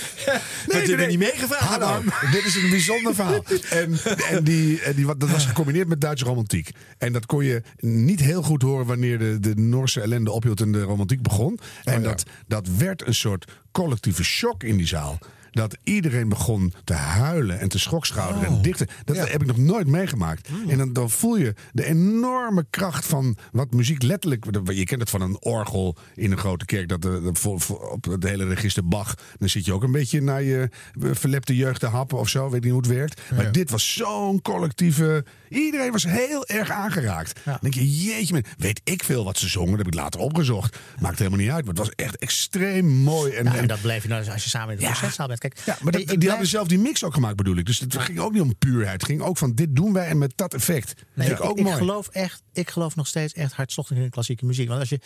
Nee, 0.67 1.07
niet 1.07 1.19
meegevraagd, 1.19 1.63
Hallo, 1.63 2.01
dit 2.31 2.45
is 2.45 2.55
een 2.55 2.69
bijzonder 2.69 3.15
verhaal. 3.15 3.43
En, 3.69 3.97
en, 4.29 4.43
die, 4.43 4.81
en 4.81 4.95
die, 4.95 5.05
wat- 5.05 5.19
dat 5.19 5.29
was 5.29 5.45
gecombineerd 5.45 5.87
met 5.87 6.01
Duitse 6.01 6.25
romantiek. 6.25 6.69
En 6.97 7.13
dat 7.13 7.25
kon 7.25 7.45
je 7.45 7.61
niet 7.77 8.19
heel 8.19 8.41
goed 8.41 8.61
horen 8.61 8.85
wanneer 8.85 9.19
de, 9.19 9.39
de 9.39 9.55
Noorse 9.55 10.01
ellende 10.01 10.31
ophield 10.31 10.61
en 10.61 10.71
de 10.71 10.81
romantiek 10.81 11.21
begon. 11.21 11.59
En 11.83 12.03
dat, 12.03 12.23
dat 12.47 12.67
werd 12.77 13.07
een 13.07 13.13
soort 13.15 13.51
collectieve 13.71 14.23
shock 14.23 14.63
in 14.63 14.77
die 14.77 14.87
zaal. 14.87 15.17
Dat 15.51 15.77
iedereen 15.83 16.29
begon 16.29 16.73
te 16.83 16.93
huilen 16.93 17.59
en 17.59 17.69
te 17.69 17.79
schokschouderen 17.79 18.47
en 18.47 18.61
dichten. 18.61 18.87
Dat 19.05 19.15
heb 19.29 19.41
ik 19.41 19.47
nog 19.47 19.57
nooit 19.57 19.87
meegemaakt. 19.87 20.49
En 20.67 20.77
dan, 20.77 20.93
dan 20.93 21.09
voel 21.09 21.37
je 21.37 21.53
de 21.71 21.85
enorme 21.85 22.65
kracht 22.69 23.05
van 23.05 23.37
wat 23.51 23.71
muziek 23.71 24.03
letterlijk. 24.03 24.45
Je 24.73 24.83
kent 24.85 25.01
het 25.01 25.09
van 25.09 25.21
een 25.21 25.37
orgel 25.41 25.97
in 26.15 26.31
een 26.31 26.37
grote 26.37 26.65
kerk. 26.65 26.87
Dat, 26.89 27.01
de, 27.01 27.31
de- 27.33 27.67
op 27.91 28.05
het 28.05 28.23
hele 28.23 28.45
register 28.47 28.87
Bach. 28.87 29.15
Dan 29.37 29.49
zit 29.49 29.65
je 29.65 29.73
ook 29.73 29.83
een 29.83 29.91
beetje 29.91 30.21
naar 30.21 30.43
je 30.43 30.69
verlepte 30.93 31.55
jeugd 31.55 31.79
te 31.79 31.85
happen 31.87 32.17
of 32.17 32.29
zo. 32.29 32.49
Weet 32.49 32.61
niet 32.63 32.71
hoe 32.71 32.81
het 32.81 32.89
werkt. 32.89 33.21
Maar 33.35 33.51
dit 33.51 33.69
was 33.69 33.93
zo'n 33.93 34.41
collectieve. 34.41 35.25
Iedereen 35.49 35.91
was 35.91 36.03
heel 36.03 36.45
erg 36.45 36.69
aangeraakt. 36.71 37.39
Dan 37.45 37.57
denk 37.61 37.73
je, 37.73 38.03
jeetje, 38.03 38.33
man, 38.33 38.43
weet 38.57 38.81
ik 38.83 39.03
veel 39.03 39.23
wat 39.23 39.37
ze 39.37 39.47
zongen. 39.47 39.69
Dat 39.69 39.77
heb 39.77 39.87
ik 39.87 39.93
later 39.93 40.19
opgezocht. 40.19 40.77
Maakt 40.99 41.17
helemaal 41.17 41.39
niet 41.39 41.49
uit. 41.49 41.65
Maar 41.65 41.73
het 41.73 41.83
was 41.83 41.93
echt 41.95 42.17
extreem 42.17 42.85
mooi. 42.87 43.31
En, 43.33 43.43
Nou, 43.43 43.57
en- 43.57 43.67
dat 43.67 43.81
bleef 43.81 44.01
je 44.03 44.09
nou 44.09 44.29
als 44.29 44.43
je 44.43 44.49
samen 44.49 44.73
in 44.73 44.79
de 44.79 44.85
concertzaal 44.85 45.27
bent. 45.27 45.38
Kijk, 45.39 45.57
ja, 45.65 45.77
maar 45.81 45.91
dat- 45.91 46.01
ik 46.01 46.07
die 46.07 46.17
blijf- 46.17 46.31
hadden 46.31 46.49
zelf 46.49 46.67
die 46.67 46.79
mix 46.79 47.03
ook 47.03 47.13
gemaakt, 47.13 47.35
bedoel 47.35 47.55
ik. 47.55 47.65
Dus 47.65 47.79
het 47.79 47.97
ging 47.97 48.19
ook 48.19 48.31
niet 48.33 48.41
om 48.41 48.57
puurheid. 48.57 49.01
Het 49.01 49.05
ging 49.09 49.21
ook 49.21 49.37
van 49.37 49.53
dit 49.55 49.75
doen 49.75 49.93
wij 49.93 50.07
en 50.07 50.17
met 50.17 50.33
dat 50.35 50.53
effect. 50.53 50.93
Nee, 51.13 51.29
ik 51.29 51.43
ook 51.43 51.57
ik, 51.57 51.63
mooi. 51.63 51.75
geloof 51.77 52.07
echt, 52.07 52.41
ik 52.53 52.69
geloof 52.69 52.95
nog 52.95 53.07
steeds 53.07 53.33
echt 53.33 53.53
hartstochtelijk 53.53 54.01
in 54.01 54.07
de 54.07 54.13
klassieke 54.13 54.45
muziek. 54.45 54.67
Want 54.67 54.79
als 54.79 54.89
je, 54.89 54.99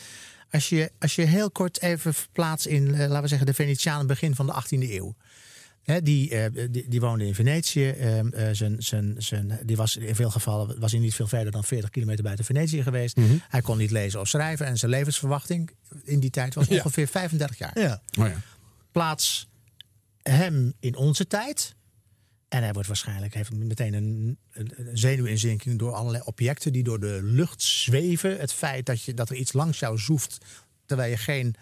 als 0.51 0.69
je, 0.69 0.91
als 0.99 1.15
je 1.15 1.21
heel 1.21 1.51
kort 1.51 1.81
even 1.81 2.13
verplaatst 2.13 2.65
in, 2.65 2.93
eh, 2.93 2.99
laten 2.99 3.21
we 3.21 3.27
zeggen, 3.27 3.47
de 3.47 3.53
Venetianen 3.53 4.07
begin 4.07 4.35
van 4.35 4.45
de 4.45 4.51
18e 4.53 4.93
eeuw. 4.95 5.15
Die, 6.03 6.29
eh, 6.29 6.67
die, 6.71 6.85
die 6.89 6.99
woonde 6.99 7.25
in 7.25 7.35
Venetië. 7.35 7.89
ehm, 7.89 8.27
eh, 8.27 8.47
zijn, 8.51 8.75
zijn, 8.79 9.15
zijn, 9.17 9.59
die 9.65 9.75
was 9.75 9.95
in 9.97 10.15
veel 10.15 10.29
gevallen 10.29 10.79
was 10.79 10.91
hij 10.91 10.99
niet 11.01 11.15
veel 11.15 11.27
verder 11.27 11.51
dan 11.51 11.63
40 11.63 11.89
kilometer 11.89 12.23
buiten 12.23 12.45
Venetië 12.45 12.83
geweest. 12.83 13.15
Mhm. 13.15 13.33
Hij 13.49 13.61
kon 13.61 13.77
niet 13.77 13.91
lezen 13.91 14.19
of 14.19 14.27
schrijven. 14.27 14.65
En 14.65 14.77
zijn 14.77 14.91
levensverwachting 14.91 15.69
in 16.03 16.19
die 16.19 16.29
tijd 16.29 16.53
was 16.53 16.67
Ja. 16.67 16.75
ongeveer 16.75 17.07
35 17.07 17.57
jaar. 17.57 17.79
Ja. 17.79 18.01
Oh 18.19 18.27
ja. 18.27 18.35
Plaats 18.91 19.47
hem 20.23 20.73
in 20.79 20.95
onze 20.95 21.27
tijd. 21.27 21.75
En 22.47 22.63
hij 22.63 22.73
wordt 22.73 22.87
waarschijnlijk 22.87 23.33
heeft 23.33 23.53
meteen 23.53 23.93
een, 23.93 24.37
een, 24.51 24.73
een 24.75 24.97
zenuwinzinking 24.97 25.79
door 25.79 25.93
allerlei 25.93 26.23
objecten 26.25 26.73
die 26.73 26.83
door 26.83 26.99
de 26.99 27.19
lucht 27.23 27.61
zweven. 27.61 28.39
Het 28.39 28.53
feit 28.53 28.85
dat, 28.85 29.01
je, 29.01 29.13
dat 29.13 29.29
er 29.29 29.35
iets 29.35 29.53
langs 29.53 29.79
jou 29.79 29.97
zoeft 29.97 30.37
terwijl 30.85 31.09
je 31.09 31.17
geen 31.17 31.55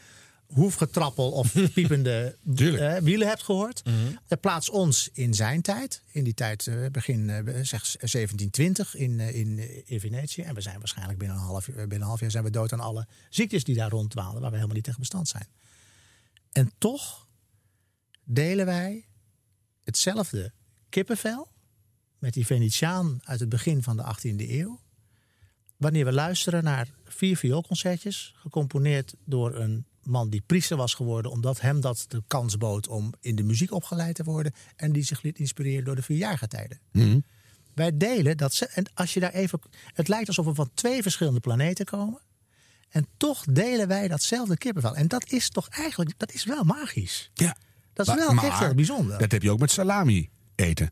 hoefgetrappel 0.46 1.32
of 1.32 1.54
piepende 1.74 2.36
eh, 2.56 2.98
wielen 2.98 3.28
hebt 3.28 3.44
gehoord. 3.44 3.82
Er 4.28 4.38
plaats 4.38 4.70
ons 4.70 5.10
in 5.14 5.34
zijn 5.34 5.62
tijd, 5.62 6.04
in 6.12 6.24
die 6.24 6.34
tijd 6.34 6.68
eh, 6.68 6.76
begin 6.92 7.30
eh, 7.30 7.38
zeg 7.46 7.82
1720 7.82 8.96
in, 8.96 9.20
in, 9.20 9.86
in 9.88 10.00
Venetië. 10.00 10.42
En 10.42 10.56
we 10.56 10.62
zijn 10.62 10.78
waarschijnlijk 10.78 11.20
binnen 11.20 11.38
een 11.38 11.44
half, 11.44 11.66
binnen 11.66 12.02
een 12.02 12.02
half 12.02 12.20
jaar 12.20 12.32
zijn 12.32 12.44
we 12.44 12.50
dood 12.50 12.74
aan 12.74 12.80
alle 12.80 13.08
ziektes 13.30 13.64
die 13.64 13.76
daar 13.76 13.90
ronddwalen, 13.90 14.42
waar 14.42 14.50
we 14.50 14.56
helemaal 14.56 14.76
niet 14.76 14.84
tegen 14.84 15.00
bestand 15.00 15.28
zijn. 15.28 15.48
En 16.52 16.72
toch 16.78 17.20
delen 18.26 18.65
wij 18.65 19.06
hetzelfde 19.84 20.52
kippenvel 20.89 21.48
met 22.19 22.34
die 22.34 22.45
Venetiaan 22.45 23.19
uit 23.23 23.39
het 23.39 23.49
begin 23.49 23.84
van 23.84 23.98
de 23.98 24.03
18e 24.15 24.49
eeuw. 24.49 24.80
Wanneer 25.77 26.06
we 26.06 26.11
luisteren 26.11 26.64
naar 26.64 26.89
vier 27.06 27.38
vioolconcertjes, 27.38 28.34
gecomponeerd 28.38 29.14
door 29.26 29.56
een 29.56 29.85
man 30.03 30.30
die 30.30 30.41
priester 30.45 30.77
was 30.77 30.93
geworden, 30.93 31.31
omdat 31.31 31.61
hem 31.61 31.81
dat 31.81 32.06
de 32.07 32.23
kans 32.27 32.57
bood 32.57 32.88
om 32.88 33.14
in 33.19 33.35
de 33.35 33.43
muziek 33.43 33.72
opgeleid 33.72 34.15
te 34.15 34.23
worden 34.23 34.53
en 34.76 34.91
die 34.91 35.03
zich 35.03 35.22
liet 35.22 35.39
inspireren 35.39 35.85
door 35.85 35.95
de 35.95 36.02
vierjaargetijden. 36.02 36.80
Mhm. 36.91 37.19
Wij 37.73 37.98
delen 37.98 38.38
dat. 38.38 38.53
ze- 38.53 38.65
En 38.68 38.85
als 38.93 39.14
je 39.14 39.19
daar 39.19 39.34
even. 39.34 39.60
Het 39.93 40.07
lijkt 40.07 40.27
alsof 40.27 40.45
we 40.45 40.53
van 40.53 40.72
twee 40.73 41.02
verschillende 41.02 41.39
planeten 41.39 41.85
komen. 41.85 42.22
En 42.89 43.07
toch 43.18 43.45
delen 43.45 43.88
wij 43.88 44.07
datzelfde 44.07 44.57
kippenvel. 44.57 44.95
En 44.95 45.07
dat 45.07 45.31
is 45.31 45.49
toch 45.49 45.68
eigenlijk. 45.69 46.19
Dat 46.19 46.31
is 46.34 46.43
wel 46.43 46.64
magisch. 46.64 47.31
Ja. 47.34 47.57
Dat 47.93 48.07
is 48.07 48.13
Maar- 48.15 48.26
wel 48.26 48.34
maar 48.34 48.43
echt 48.45 48.59
heel 48.59 48.76
bijzonder. 48.76 49.18
Dat 49.19 49.31
heb 49.31 49.41
je 49.41 49.51
ook 49.51 49.59
met 49.59 49.72
salami 49.72 50.30
eten. 50.55 50.91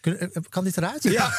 Kun- 0.00 0.18
eh, 0.18 0.28
Kan 0.48 0.64
dit 0.64 0.76
eruit? 0.76 1.02
Ja, 1.02 1.10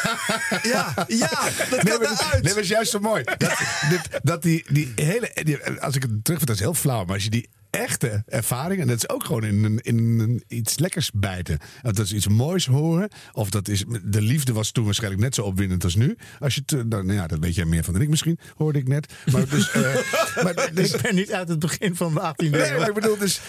ja, 0.63 0.93
ja, 1.07 1.27
dat 1.69 1.79
kan 1.83 2.01
eruit. 2.01 2.31
Nee, 2.31 2.41
dat 2.53 2.57
is 2.57 2.67
juist 2.67 2.91
zo 2.91 2.99
mooi. 2.99 3.23
Dat, 3.23 3.57
dit, 3.89 4.19
dat 4.23 4.41
die, 4.41 4.65
die 4.73 4.91
hele, 4.95 5.31
die- 5.43 5.63
als 5.81 5.95
ik 5.95 6.01
het 6.01 6.23
terug 6.23 6.39
dat 6.39 6.49
is 6.55 6.59
heel 6.61 6.73
flauw, 6.73 7.03
maar 7.05 7.13
als 7.13 7.23
je 7.23 7.29
die 7.29 7.49
echte 7.77 8.23
ervaring, 8.27 8.81
en 8.81 8.87
dat 8.87 8.97
is 8.97 9.09
ook 9.09 9.25
gewoon 9.25 9.43
in, 9.43 9.63
een, 9.63 9.79
in 9.81 10.19
een 10.19 10.43
iets 10.47 10.79
lekkers 10.79 11.11
bijten. 11.13 11.59
Of 11.83 11.91
dat 11.91 12.05
is 12.05 12.13
iets 12.13 12.27
moois 12.27 12.65
horen, 12.65 13.09
of 13.33 13.49
dat 13.49 13.67
is, 13.67 13.83
de 14.03 14.21
liefde 14.21 14.53
was 14.53 14.71
toen 14.71 14.85
waarschijnlijk 14.85 15.21
net 15.21 15.35
zo 15.35 15.43
opwindend 15.43 15.83
als 15.83 15.95
nu. 15.95 16.17
Als 16.39 16.55
je, 16.55 16.65
te, 16.65 16.75
nou, 16.75 17.03
nou 17.05 17.17
ja, 17.17 17.27
dat 17.27 17.39
weet 17.39 17.55
jij 17.55 17.65
meer 17.65 17.83
van 17.83 17.93
dan 17.93 18.01
ik 18.01 18.09
misschien, 18.09 18.39
hoorde 18.55 18.79
ik 18.79 18.87
net. 18.87 19.13
Maar 19.31 19.49
dus, 19.49 19.71
eh, 19.71 19.95
maar, 20.43 20.69
dus, 20.73 20.93
ik 20.93 21.01
ben 21.01 21.15
niet 21.15 21.33
uit 21.33 21.49
het 21.49 21.59
begin 21.59 21.95
van 21.95 22.13
de 22.13 22.19
18e 22.19 22.49
Nee, 22.49 22.77
maar 22.77 22.87
ik 22.87 22.93
bedoel, 22.93 23.17
dus, 23.17 23.41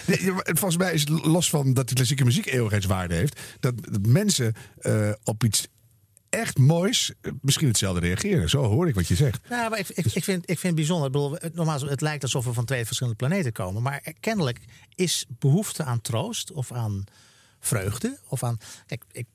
volgens 0.43 0.77
mij 0.77 0.93
is 0.93 1.01
het 1.01 1.09
los 1.09 1.49
van 1.49 1.73
dat 1.73 1.89
de 1.89 1.95
klassieke 1.95 2.25
muziek 2.25 2.45
eeuwigheidswaarde 2.45 3.13
heeft, 3.13 3.39
dat, 3.59 3.73
dat 3.91 4.05
mensen 4.05 4.53
eh, 4.79 5.11
op 5.23 5.43
iets 5.43 5.67
echt 6.29 6.57
moois 6.57 7.13
eh, 7.21 7.31
misschien 7.41 7.67
hetzelfde 7.67 7.99
reageren. 7.99 8.49
Zo 8.49 8.63
hoor 8.63 8.87
ik 8.87 8.95
wat 8.95 9.07
je 9.07 9.15
zegt. 9.15 9.49
Nou, 9.49 9.69
maar 9.69 9.79
ik, 9.79 9.89
ik, 9.89 10.05
ik, 10.05 10.23
vind, 10.23 10.41
ik 10.43 10.59
vind 10.59 10.61
het 10.63 10.75
bijzonder. 10.75 11.05
Ik 11.07 11.11
bedoel, 11.11 11.31
het, 11.33 11.55
normaal, 11.55 11.79
het 11.79 12.01
lijkt 12.01 12.23
alsof 12.23 12.45
we 12.45 12.53
van 12.53 12.65
twee 12.65 12.85
verschillende 12.85 13.17
planeten 13.17 13.51
komen. 13.51 13.81
Maar 13.81 14.13
kennelijk 14.19 14.59
is 14.95 15.25
behoefte 15.39 15.83
aan 15.83 16.01
troost 16.01 16.51
of 16.51 16.71
aan 16.71 17.03
vreugde. 17.59 18.19
Of 18.27 18.43
aan. 18.43 18.57
Kijk, 18.85 19.03
ik, 19.11 19.25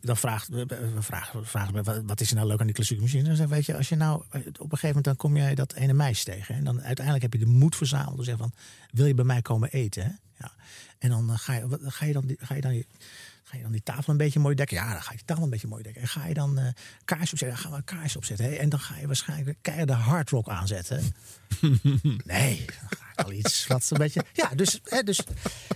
dan 0.00 0.16
vraagt, 0.16 0.48
we 0.48 0.66
vragen, 0.98 1.46
vragen 1.46 1.74
me, 1.74 2.02
wat- 2.06 2.20
is 2.20 2.30
er 2.30 2.36
nou 2.36 2.48
leuk 2.48 2.60
aan 2.60 2.66
die 2.66 2.74
klassieke 2.74 3.02
muziek? 3.02 3.24
Dan 3.24 3.36
zeg 3.36 3.48
weet 3.48 3.66
je, 3.66 3.76
als 3.76 3.88
je 3.88 3.96
nou 3.96 4.14
op 4.18 4.32
een 4.32 4.52
gegeven 4.54 4.86
moment 4.86 5.04
dan 5.04 5.16
kom 5.16 5.36
jij 5.36 5.54
dat 5.54 5.72
ene 5.72 5.92
meisje 5.92 6.24
tegen. 6.24 6.54
En 6.54 6.64
dan 6.64 6.82
uiteindelijk 6.82 7.24
heb 7.24 7.32
je 7.32 7.38
de 7.46 7.52
moed 7.52 7.76
verzameld. 7.76 8.10
om 8.10 8.16
te 8.16 8.24
zeggen 8.24 8.42
van, 8.50 8.52
wil 8.90 9.06
je 9.06 9.14
bij 9.14 9.24
mij 9.24 9.42
komen 9.42 9.70
eten? 9.70 10.02
Hè? 10.04 10.10
Ja. 10.38 10.52
En 10.98 11.10
dan 11.10 11.30
eh, 11.30 11.38
ga 11.38 11.52
je, 11.54 11.78
ga 11.82 12.04
je 12.06 12.12
dan, 12.12 12.36
ga 12.38 12.54
je 12.54 12.60
dan 12.60 12.82
Ga 13.48 13.56
je 13.56 13.62
dan 13.62 13.72
die 13.72 13.82
tafel 13.82 14.12
een 14.12 14.18
beetje 14.18 14.40
mooi 14.40 14.54
dekken? 14.54 14.76
Ja, 14.76 14.92
dan 14.92 15.02
ga 15.02 15.10
je 15.10 15.16
die 15.16 15.26
tafel 15.26 15.42
een 15.44 15.50
beetje 15.50 15.66
mooi 15.66 15.82
dekken. 15.82 16.02
En 16.02 16.08
ga 16.08 16.26
je 16.26 16.34
dan 16.34 16.58
eh 16.58 16.66
kaars 17.04 17.32
opzetten? 17.32 17.48
Dan 17.48 17.58
gaan 17.58 17.72
we 17.72 17.82
kaars 17.84 18.16
opzetten. 18.16 18.46
Hè? 18.46 18.54
En 18.54 18.68
dan 18.68 18.80
ga 18.80 18.98
je 18.98 19.06
waarschijnlijk 19.06 19.58
keiharde 19.60 19.92
hardrock 19.92 20.48
aanzetten. 20.48 21.02
Nee, 22.24 22.64
dan 22.66 22.98
ga 22.98 23.10
ik 23.12 23.24
al 23.24 23.32
iets 23.32 23.66
wat 23.66 23.90
een 23.90 23.98
beetje... 23.98 24.24
Ja, 24.32 24.48
dus, 24.54 24.80
hè, 24.84 25.02
dus 25.02 25.20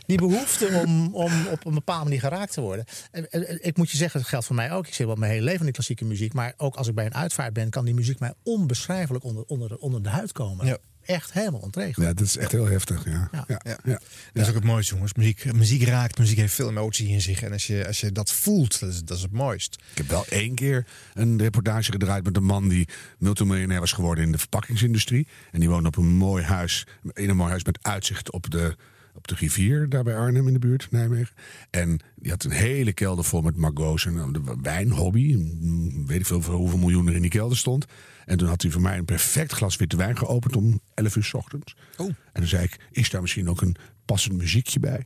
die 0.06 0.18
behoefte 0.18 0.82
om, 0.86 1.14
om 1.14 1.46
op 1.46 1.64
een 1.66 1.74
bepaalde 1.74 2.04
manier 2.04 2.20
geraakt 2.20 2.52
te 2.52 2.60
worden. 2.60 2.84
En, 3.10 3.64
Ik 3.64 3.76
moet 3.76 3.90
je 3.90 3.96
zeggen, 3.96 4.20
dat 4.20 4.28
geldt 4.28 4.46
voor 4.46 4.56
mij 4.56 4.72
ook. 4.72 4.86
Ik 4.86 4.94
zit 4.94 5.06
wel 5.06 5.16
mijn 5.16 5.32
hele 5.32 5.44
leven 5.44 5.58
in 5.58 5.64
die 5.64 5.74
klassieke 5.74 6.04
muziek. 6.04 6.32
Maar 6.32 6.54
ook 6.56 6.76
als 6.76 6.88
ik 6.88 6.94
bij 6.94 7.06
een 7.06 7.14
uitvaart 7.14 7.52
ben, 7.52 7.70
kan 7.70 7.84
die 7.84 7.94
muziek 7.94 8.18
mij 8.18 8.34
onbeschrijfelijk 8.42 9.24
onder, 9.24 9.44
onder, 9.44 9.76
onder 9.76 10.02
de 10.02 10.08
huid 10.08 10.32
komen. 10.32 10.78
Echt 11.10 11.32
helemaal 11.32 11.60
ontregeld. 11.60 12.06
Ja, 12.06 12.12
dat 12.12 12.26
is 12.26 12.36
echt 12.36 12.52
heel 12.52 12.66
heftig. 12.66 13.04
Ja. 13.04 13.28
Ja. 13.32 13.60
Ja. 13.84 14.00
Dat 14.32 14.42
is 14.42 14.48
ook 14.48 14.54
het 14.54 14.64
mooiste, 14.64 14.94
jongens. 14.94 15.14
Muziek, 15.14 15.52
muziek 15.52 15.82
raakt, 15.82 16.18
muziek 16.18 16.36
heeft 16.38 16.54
veel 16.54 16.68
emotie 16.68 17.08
in 17.08 17.20
zich. 17.20 17.42
En 17.42 17.52
als 17.52 17.66
je, 17.66 17.86
als 17.86 18.00
je 18.00 18.12
dat 18.12 18.32
voelt, 18.32 18.80
dat 18.80 18.88
is, 18.88 19.04
dat 19.04 19.16
is 19.16 19.22
het 19.22 19.32
mooist. 19.32 19.74
Ik 19.90 19.96
heb 19.96 20.08
wel 20.08 20.26
één 20.28 20.54
keer 20.54 20.86
een 21.14 21.38
reportage 21.38 21.92
gedraaid 21.92 22.24
met 22.24 22.36
een 22.36 22.44
man 22.44 22.68
die 22.68 22.88
multimiljonair 23.18 23.80
was 23.80 23.92
geworden 23.92 24.24
in 24.24 24.32
de 24.32 24.38
verpakkingsindustrie. 24.38 25.26
En 25.50 25.60
die 25.60 25.68
woonde 25.68 25.88
op 25.88 25.96
een 25.96 26.16
mooi 26.16 26.44
huis, 26.44 26.86
in 27.12 27.28
een 27.28 27.36
mooi 27.36 27.50
huis 27.50 27.64
met 27.64 27.78
uitzicht 27.82 28.30
op 28.30 28.50
de, 28.50 28.76
op 29.14 29.28
de 29.28 29.34
rivier, 29.34 29.88
daar 29.88 30.02
bij 30.02 30.16
Arnhem 30.16 30.46
in 30.46 30.52
de 30.52 30.58
buurt, 30.58 30.88
Nijmegen. 30.90 31.34
En 31.70 32.00
die 32.16 32.30
had 32.30 32.44
een 32.44 32.50
hele 32.50 32.92
kelder 32.92 33.24
vol 33.24 33.40
met 33.40 33.56
margot's 33.56 34.06
en 34.06 34.32
de 34.32 34.56
wijnhobby. 34.62 35.34
Mm, 35.34 36.06
Weet 36.06 36.20
ik 36.20 36.26
veel 36.26 36.42
voor 36.42 36.54
hoeveel 36.54 36.78
miljoen 36.78 37.08
er 37.08 37.14
in 37.14 37.22
die 37.22 37.30
kelder 37.30 37.56
stond. 37.56 37.86
En 38.30 38.36
toen 38.36 38.48
had 38.48 38.62
hij 38.62 38.70
voor 38.70 38.80
mij 38.80 38.98
een 38.98 39.04
perfect 39.04 39.52
glas 39.52 39.76
witte 39.76 39.96
wijn 39.96 40.18
geopend 40.18 40.56
om 40.56 40.80
11 40.94 41.16
uur 41.16 41.24
's 41.24 41.34
ochtends. 41.34 41.76
Oh. 41.96 42.06
En 42.06 42.16
toen 42.32 42.46
zei 42.46 42.62
ik, 42.64 42.76
is 42.90 43.10
daar 43.10 43.20
misschien 43.20 43.48
ook 43.48 43.60
een 43.60 43.76
passend 44.04 44.36
muziekje 44.36 44.80
bij? 44.80 45.04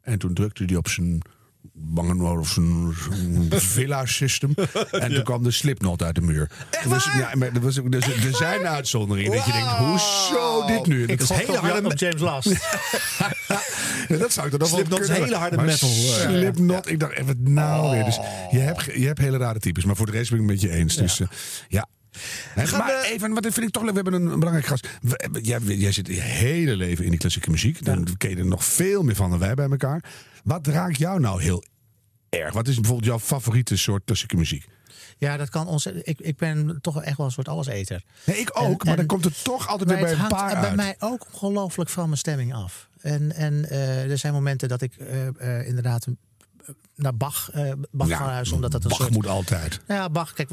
En 0.00 0.18
toen 0.18 0.34
drukte 0.34 0.64
hij 0.64 0.76
op 0.76 0.88
zijn 0.88 1.22
Bang 1.72 2.22
Olufsen 2.22 2.94
villa 3.74 4.06
system. 4.06 4.54
En 4.90 5.14
toen 5.14 5.22
kwam 5.22 5.42
de 5.42 5.50
slipknot 5.50 6.02
uit 6.02 6.14
de 6.14 6.20
muur. 6.20 6.50
dus, 6.88 7.04
ja, 7.04 7.34
maar 7.34 7.54
er, 7.54 7.60
was, 7.60 7.80
dus, 7.88 8.06
er 8.06 8.34
zijn 8.34 8.66
uitzonderingen. 8.66 9.36
Dat 9.36 9.44
je 9.44 9.52
denkt, 9.52 9.70
hoezo 9.70 10.66
dit 10.66 10.86
nu? 10.86 11.04
Ik 11.04 11.18
Dat 11.18 11.32
gok 11.32 11.56
op 11.58 11.64
Jan- 11.66 11.86
op 11.86 11.98
James 11.98 12.20
Last. 12.20 12.48
Ja, 14.08 14.16
dat 14.16 14.32
zou 14.32 14.46
ik 14.46 14.50
dan 14.50 14.60
nog 14.60 14.68
Slipknot 14.68 15.00
is 15.00 15.08
hele 15.08 15.36
harde 15.36 15.56
Maar 15.56 15.64
metal. 15.64 15.88
Slipknot, 15.88 16.90
ik 16.90 17.00
dacht 17.00 17.12
even 17.12 17.52
nou 17.52 17.90
weer. 17.90 18.04
Dus 18.04 18.18
je 18.50 18.58
hebt, 18.58 18.84
je 18.84 19.06
hebt 19.06 19.18
hele 19.18 19.38
rare 19.38 19.58
types, 19.58 19.84
maar 19.84 19.96
voor 19.96 20.06
de 20.06 20.12
rest 20.12 20.30
ben 20.30 20.40
ik 20.40 20.44
het 20.48 20.60
met 20.60 20.70
je 20.70 20.76
eens. 20.78 20.96
Dus 20.96 21.20
eh, 21.20 21.26
ja. 21.68 21.88
Maar 22.54 22.66
we- 22.66 23.08
even, 23.12 23.34
wat 23.34 23.42
vind 23.42 23.66
ik 23.66 23.70
toch 23.70 23.82
leuk, 23.82 23.94
we 23.94 24.00
hebben 24.02 24.20
een, 24.22 24.26
een 24.32 24.38
belangrijk 24.38 24.66
gast. 24.68 24.88
We- 25.00 25.38
Jij, 25.42 25.60
jij 25.60 25.92
zit 25.92 26.06
je 26.06 26.20
hele 26.20 26.76
leven 26.76 27.04
in 27.04 27.10
die 27.10 27.18
klassieke 27.20 27.50
muziek. 27.50 27.84
Dan 27.84 28.16
ken 28.16 28.30
je 28.30 28.36
er 28.36 28.46
nog 28.46 28.64
veel 28.64 29.02
meer 29.02 29.14
van 29.16 29.30
dan 29.30 29.38
wij 29.38 29.54
bij 29.54 29.68
elkaar. 29.70 30.04
Wat 30.44 30.66
raakt 30.66 30.98
jou 30.98 31.20
nou 31.20 31.42
heel 31.42 31.64
erg? 32.28 32.52
Wat 32.52 32.68
is 32.68 32.74
bijvoorbeeld 32.74 33.06
jouw 33.08 33.18
favoriete 33.18 33.76
soort 33.76 34.02
klassieke 34.04 34.36
muziek? 34.36 34.66
Ja, 35.18 35.36
dat 35.36 35.48
kan 35.48 35.66
ons. 35.66 35.86
Ik, 35.86 36.20
ik 36.20 36.36
ben 36.36 36.78
toch 36.80 37.02
echt 37.02 37.16
wel 37.16 37.26
een 37.26 37.32
soort 37.32 37.48
alleseter. 37.48 38.02
Nee, 38.24 38.36
ik 38.36 38.50
ook, 38.52 38.84
maar 38.84 38.96
dan 38.96 39.06
komt 39.06 39.24
het 39.24 39.44
toch 39.44 39.68
altijd 39.68 39.90
weer 39.90 39.98
bij 40.00 40.12
een 40.12 40.26
paar 40.28 40.60
bij 40.60 40.68
uit. 40.68 40.76
mij 40.76 40.96
ook 40.98 41.26
ongelooflijk 41.32 41.90
van 41.90 42.04
mijn 42.06 42.18
stemming 42.18 42.54
af. 42.54 42.88
En, 43.00 43.32
en 43.34 43.68
eh, 43.70 44.10
er 44.10 44.18
zijn 44.18 44.32
momenten 44.32 44.68
dat 44.68 44.82
ik 44.82 44.94
eh, 44.96 45.26
eh, 45.58 45.66
inderdaad 45.68 46.06
naar 46.94 47.16
Bach, 47.16 47.50
eh 47.50 47.72
Bach 47.90 48.08
Ja. 48.08 48.42
Omdat 48.52 48.72
dat 48.72 48.82
een 48.82 48.88
Bach 48.88 48.98
soort, 48.98 49.10
moet 49.10 49.26
altijd. 49.26 49.80
Nou 49.86 50.00
ja, 50.00 50.10
Bach, 50.10 50.32
kijk, 50.32 50.50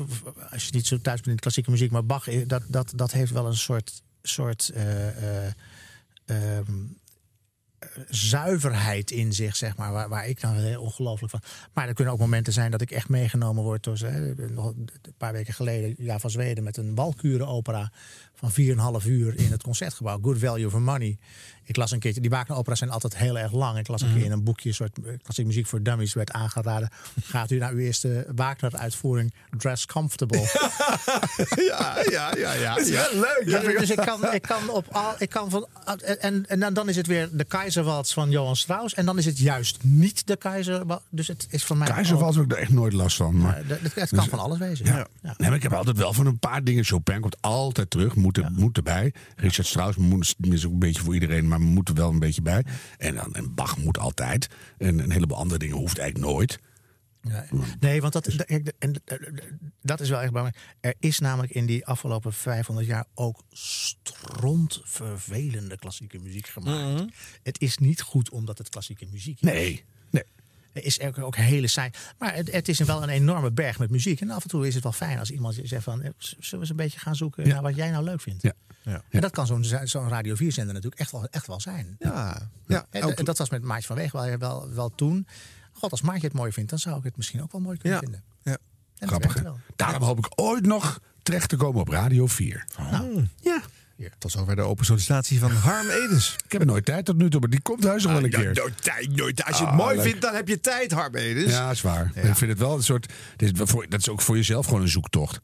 als 0.51 0.65
je 0.65 0.71
niet 0.73 0.87
zo 0.87 0.95
thuis 0.95 1.15
bent 1.15 1.27
in 1.27 1.35
de 1.35 1.41
klassieke 1.41 1.71
muziek, 1.71 1.91
maar 1.91 2.05
Bach, 2.05 2.27
eh, 2.27 2.47
dat, 2.47 2.63
dat, 2.67 2.93
dat 2.95 3.11
heeft 3.11 3.31
wel 3.31 3.45
een 3.45 3.57
soort, 3.57 4.01
soort 4.21 4.69
eh, 4.69 5.45
eh, 5.45 5.53
ehm, 6.25 6.85
eh, 7.79 7.89
zuiverheid 8.09 9.11
in 9.11 9.33
zich, 9.33 9.55
zeg 9.55 9.77
maar, 9.77 9.91
waar, 9.91 10.09
waar 10.09 10.27
ik 10.27 10.41
dan 10.41 10.53
heel 10.53 10.81
ongelooflijk 10.81 11.31
van. 11.31 11.41
Maar 11.73 11.87
er 11.87 11.93
kunnen 11.93 12.13
ook 12.13 12.19
momenten 12.19 12.53
zijn 12.53 12.71
dat 12.71 12.81
ik 12.81 12.91
echt 12.91 13.09
meegenomen 13.09 13.63
word 13.63 13.83
door 13.83 13.97
ze. 13.97 14.05
hè, 14.05 14.49
nog 14.49 14.67
een 14.67 14.89
paar 15.17 15.33
weken 15.33 15.53
geleden, 15.53 15.95
ja, 15.97 16.19
van 16.19 16.29
Zweden, 16.29 16.63
met 16.63 16.77
een 16.77 16.95
Walkuren-opera 16.95 17.91
van 18.41 19.01
4,5 19.01 19.07
uur 19.07 19.37
in 19.37 19.51
het 19.51 19.63
concertgebouw. 19.63 20.19
Good 20.21 20.37
value 20.39 20.69
for 20.69 20.81
money. 20.81 21.17
Ik 21.63 21.75
las 21.75 21.91
een 21.91 21.99
keertje, 21.99 22.21
die 22.21 22.29
Wagner-opera's 22.29 22.77
zijn 22.77 22.89
altijd 22.89 23.17
heel 23.17 23.39
erg 23.39 23.51
lang. 23.51 23.77
Ik 23.77 23.87
las 23.87 24.01
een 24.01 24.13
keer 24.13 24.23
in 24.23 24.31
een 24.31 24.43
boekje, 24.43 24.69
een 24.69 24.75
soort 24.75 24.97
eh, 24.97 25.03
klassieke 25.03 25.49
muziek 25.49 25.67
voor 25.67 25.83
dummies, 25.83 26.13
werd 26.13 26.31
aangeraden. 26.31 26.89
Gaat 27.23 27.51
u 27.51 27.57
naar 27.57 27.71
uw 27.71 27.77
eerste 27.77 28.25
Wagner-uitvoering 28.35 29.33
Dress 29.57 29.85
Comfortable? 29.85 30.39
ja, 31.69 32.03
ja, 32.09 32.35
ja, 32.37 32.53
ja. 32.53 32.75
Dat 32.75 32.85
is 32.85 32.89
wel 32.89 33.09
leuk. 33.13 33.43
Ja, 33.45 33.79
dus 33.79 33.89
ik 33.89 33.97
kan, 33.97 34.33
ik 34.33 34.41
kan 34.41 34.69
op 34.69 34.87
al, 34.91 35.13
ik 35.17 35.29
kan 35.29 35.49
van, 35.49 35.67
en, 36.19 36.45
en 36.47 36.59
dan, 36.59 36.73
dan 36.73 36.89
is 36.89 36.95
het 36.95 37.07
weer 37.07 37.29
de 37.31 37.43
Keizerwaltz 37.43 38.13
van 38.13 38.29
Johan 38.29 38.55
Strauss. 38.55 38.93
En 38.93 39.05
dan 39.05 39.17
is 39.17 39.25
het 39.25 39.37
juist 39.37 39.77
niet 39.83 40.27
de 40.27 40.37
Keizerwaltz. 40.37 41.03
Dus 41.09 41.27
het 41.27 41.47
is 41.49 41.63
voor 41.63 41.77
mij. 41.77 41.87
Keizerwals 41.87 42.35
heb 42.35 42.45
ik 42.45 42.51
er 42.51 42.57
echt 42.57 42.71
nooit 42.71 42.93
last 42.93 43.17
van. 43.17 43.37
Maar, 43.37 43.63
Ja, 43.67 43.77
het 43.93 44.09
kan 44.09 44.27
van 44.27 44.39
alles 44.39 44.57
wezen. 44.57 44.85
Ja. 44.85 44.97
Ja. 44.97 45.07
Ja. 45.21 45.33
Nee, 45.37 45.47
maar 45.47 45.57
ik 45.57 45.63
heb 45.63 45.73
altijd 45.73 45.97
wel 45.97 46.13
van 46.13 46.25
een 46.25 46.39
paar 46.39 46.63
dingen. 46.63 46.83
Chopin 46.83 47.19
komt 47.19 47.41
altijd 47.41 47.89
terug, 47.89 48.15
moet, 48.15 48.30
er, 48.37 48.51
moet 48.51 48.77
erbij. 48.77 49.13
Richard 49.35 49.67
Strauss 49.67 49.97
moet, 49.97 50.35
is 50.39 50.65
ook 50.65 50.71
een 50.71 50.79
beetje 50.79 51.01
voor 51.01 51.13
iedereen, 51.13 51.47
maar 51.47 51.61
moet 51.61 51.89
er 51.89 51.95
wel 51.95 52.09
een 52.09 52.19
beetje 52.19 52.41
bij. 52.41 52.65
En, 52.97 53.15
dan, 53.15 53.33
en 53.33 53.53
Bach 53.53 53.77
moet 53.77 53.97
altijd. 53.97 54.47
En 54.77 54.99
een 54.99 55.11
heleboel 55.11 55.37
andere 55.37 55.59
dingen 55.59 55.77
hoeft 55.77 55.97
eigenlijk 55.97 56.31
nooit. 56.31 56.59
Ja. 57.21 57.45
Nee, 57.79 58.01
want 58.01 58.13
dat, 58.13 58.27
en, 58.27 58.63
eh, 58.77 58.89
dat 59.81 59.99
is 59.99 60.09
wel 60.09 60.19
echt 60.19 60.31
belangrijk. 60.31 60.63
Er 60.79 60.95
is 60.99 61.19
namelijk 61.19 61.53
in 61.53 61.65
die 61.65 61.85
afgelopen 61.85 62.33
500 62.33 62.87
jaar 62.87 63.05
ook 63.13 63.43
strontvervelende 63.49 65.77
klassieke 65.77 66.19
muziek 66.19 66.47
gemaakt. 66.47 67.13
Het 67.43 67.59
is 67.59 67.77
niet 67.77 68.01
goed 68.01 68.29
omdat 68.29 68.57
het 68.57 68.69
klassieke 68.69 69.05
muziek 69.11 69.41
is. 69.41 69.43
Nee, 69.49 69.83
nee. 70.09 70.23
Er 70.73 70.85
is 70.85 70.99
ook, 71.01 71.17
ook 71.17 71.35
hele 71.35 71.67
saai. 71.67 71.89
Maar 72.17 72.35
het, 72.35 72.51
het 72.51 72.67
is 72.67 72.79
wel 72.79 73.03
een 73.03 73.09
enorme 73.09 73.51
berg 73.51 73.79
met 73.79 73.89
muziek. 73.89 74.21
En 74.21 74.29
af 74.29 74.43
en 74.43 74.49
toe 74.49 74.67
is 74.67 74.73
het 74.73 74.83
wel 74.83 74.91
fijn 74.91 75.19
als 75.19 75.31
iemand 75.31 75.59
zegt 75.63 75.83
van... 75.83 76.01
eh, 76.01 76.09
zullen 76.17 76.37
we 76.49 76.57
eens 76.57 76.69
een 76.69 76.75
beetje 76.75 76.99
gaan 76.99 77.15
zoeken 77.15 77.47
naar 77.47 77.61
wat 77.61 77.75
jij 77.75 77.91
nou 77.91 78.03
leuk 78.03 78.21
vindt. 78.21 78.41
Ja. 78.43 78.53
Ja. 78.83 79.01
En 79.09 79.21
dat 79.21 79.31
kan 79.31 79.47
zo'n 79.47 79.63
zo'n 79.83 80.07
Radio 80.09 80.35
4-zender 80.35 80.73
natuurlijk 80.73 80.99
echt 81.01 81.11
wel, 81.11 81.27
echt 81.29 81.47
wel 81.47 81.59
zijn. 81.59 81.95
Ja, 81.99 82.49
ja. 82.67 82.85
En, 82.89 83.03
ook- 83.03 83.11
en 83.11 83.25
dat 83.25 83.37
was 83.37 83.49
met 83.49 83.61
Maatje 83.63 83.87
van 83.87 83.95
Weeg 83.95 84.11
wel, 84.11 84.37
wel, 84.37 84.69
wel 84.73 84.89
toen. 84.95 85.27
God, 85.71 85.91
als 85.91 86.01
Maatje 86.01 86.27
het 86.27 86.33
mooi 86.35 86.51
vindt, 86.51 86.69
dan 86.69 86.79
zou 86.79 86.97
ik 86.97 87.03
het 87.03 87.17
misschien 87.17 87.41
ook 87.41 87.51
wel 87.51 87.61
mooi 87.61 87.77
kunnen 87.77 87.97
Ja. 87.99 88.03
vinden. 88.03 88.23
ja. 88.43 88.57
En 88.97 89.07
Grappig. 89.07 89.43
Daarom 89.75 90.03
hoop 90.03 90.17
ik 90.17 90.27
ooit 90.35 90.65
nog 90.65 90.99
terecht 91.23 91.49
te 91.49 91.55
komen 91.55 91.81
op 91.81 91.87
Radio 91.87 92.27
4. 92.27 92.65
Nou, 92.91 93.27
Ja. 93.41 93.61
Tot 94.17 94.31
zover 94.31 94.55
de 94.55 94.61
open 94.61 94.85
sollicitatie 94.85 95.39
van 95.39 95.51
Harm 95.51 95.89
Edens. 95.89 96.35
Ik 96.45 96.51
heb 96.51 96.61
er 96.61 96.67
nooit 96.67 96.85
tijd 96.85 97.05
tot 97.05 97.17
nu 97.17 97.29
toe, 97.29 97.39
maar 97.39 97.49
die 97.49 97.61
komt 97.61 97.83
heus 97.83 98.03
nog 98.03 98.11
wel 98.11 98.23
een 98.23 98.29
keer. 98.29 98.51
nooit 98.53 98.83
tijd, 98.83 99.15
nooit. 99.15 99.43
Als 99.43 99.57
je 99.57 99.63
het 99.63 99.71
Ah, 99.73 99.77
mooi 99.79 100.01
vindt, 100.01 100.21
dan 100.21 100.33
heb 100.35 100.47
je 100.47 100.59
tijd, 100.59 100.91
Harm 100.91 101.15
Edens. 101.15 101.51
Ja, 101.51 101.71
is 101.71 101.81
waar. 101.81 102.11
Ik 102.15 102.35
vind 102.35 102.51
het 102.51 102.59
wel 102.59 102.75
een 102.75 102.83
soort. 102.83 103.13
dit 103.35 103.59
is 103.61 103.69
voor- 103.69 103.85
Dat 103.89 103.99
is 103.99 104.09
ook 104.09 104.21
voor 104.21 104.35
jezelf 104.35 104.65
gewoon 104.65 104.81
een 104.81 104.87
zoektocht. 104.89 105.39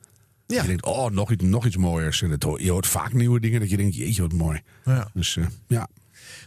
Ja. 0.47 0.61
Je 0.61 0.67
denkt, 0.67 0.85
oh, 0.85 1.09
nog 1.11 1.31
iets, 1.31 1.43
nog 1.43 1.65
iets 1.65 1.77
mooiers. 1.77 2.21
En 2.21 2.29
dat 2.29 2.43
hoor- 2.43 2.61
je 2.61 2.71
hoort 2.71 2.87
vaak 2.87 3.13
nieuwe 3.13 3.39
dingen 3.39 3.59
dat 3.59 3.69
je 3.69 3.77
denkt, 3.77 3.95
jeetje, 3.95 4.21
wat 4.21 4.33
mooi. 4.33 4.61
Ja. 4.85 5.09
Dus 5.13 5.37
eh, 5.37 5.45
ja. 5.67 5.87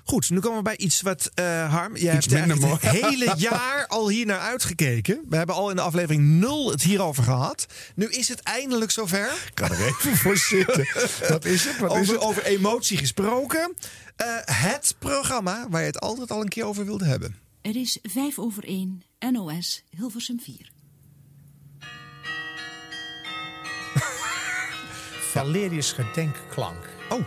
Goed, 0.05 0.31
nu 0.31 0.40
komen 0.40 0.56
we 0.59 0.64
bij 0.64 0.77
iets 0.77 1.01
wat, 1.01 1.31
eh, 1.35 1.70
Harm, 1.72 1.97
jij 1.97 2.16
Iets 2.16 2.27
hebt 2.27 2.47
minder 2.47 2.70
het 2.70 2.81
hele 2.81 3.35
jaar 3.51 3.86
al 3.86 4.09
hier 4.09 4.27
naar 4.27 4.40
uitgekeken. 4.40 5.20
We 5.28 5.36
hebben 5.36 5.55
al 5.55 5.70
in 5.70 5.77
de 5.77 5.82
aflevering 5.82 6.22
0 6.22 6.70
het 6.70 6.82
hierover 6.82 7.22
gehad. 7.22 7.66
Nu 7.94 8.06
is 8.06 8.28
het 8.28 8.40
eindelijk 8.40 8.90
zover. 8.90 9.32
Ik 9.47 9.55
kan 9.55 9.70
er 9.70 9.86
even 9.86 10.16
voor 10.16 10.36
zitten. 10.36 10.89
Wat 11.28 11.44
is 11.44 11.64
het? 11.64 11.78
Wat 11.78 11.90
over, 11.90 12.02
is 12.02 12.09
het? 12.09 12.18
over 12.20 12.44
emotie 12.44 12.97
gesproken. 12.98 13.74
Eh, 14.16 14.27
het 14.44 14.94
programma 14.98 15.66
waar 15.70 15.81
je 15.81 15.86
het 15.86 16.01
altijd 16.01 16.31
al 16.31 16.40
een 16.40 16.48
keer 16.48 16.64
over 16.64 16.85
wilde 16.85 17.05
hebben. 17.05 17.36
Er 17.62 17.77
is 17.77 17.98
5 18.02 18.39
over 18.39 18.64
1 18.64 19.02
NOS 19.32 19.82
Hilversum 19.97 20.40
4. 20.40 20.70
Valerius 25.31 25.93
Gedenkklank. 25.93 26.89
Oh. 27.09 27.20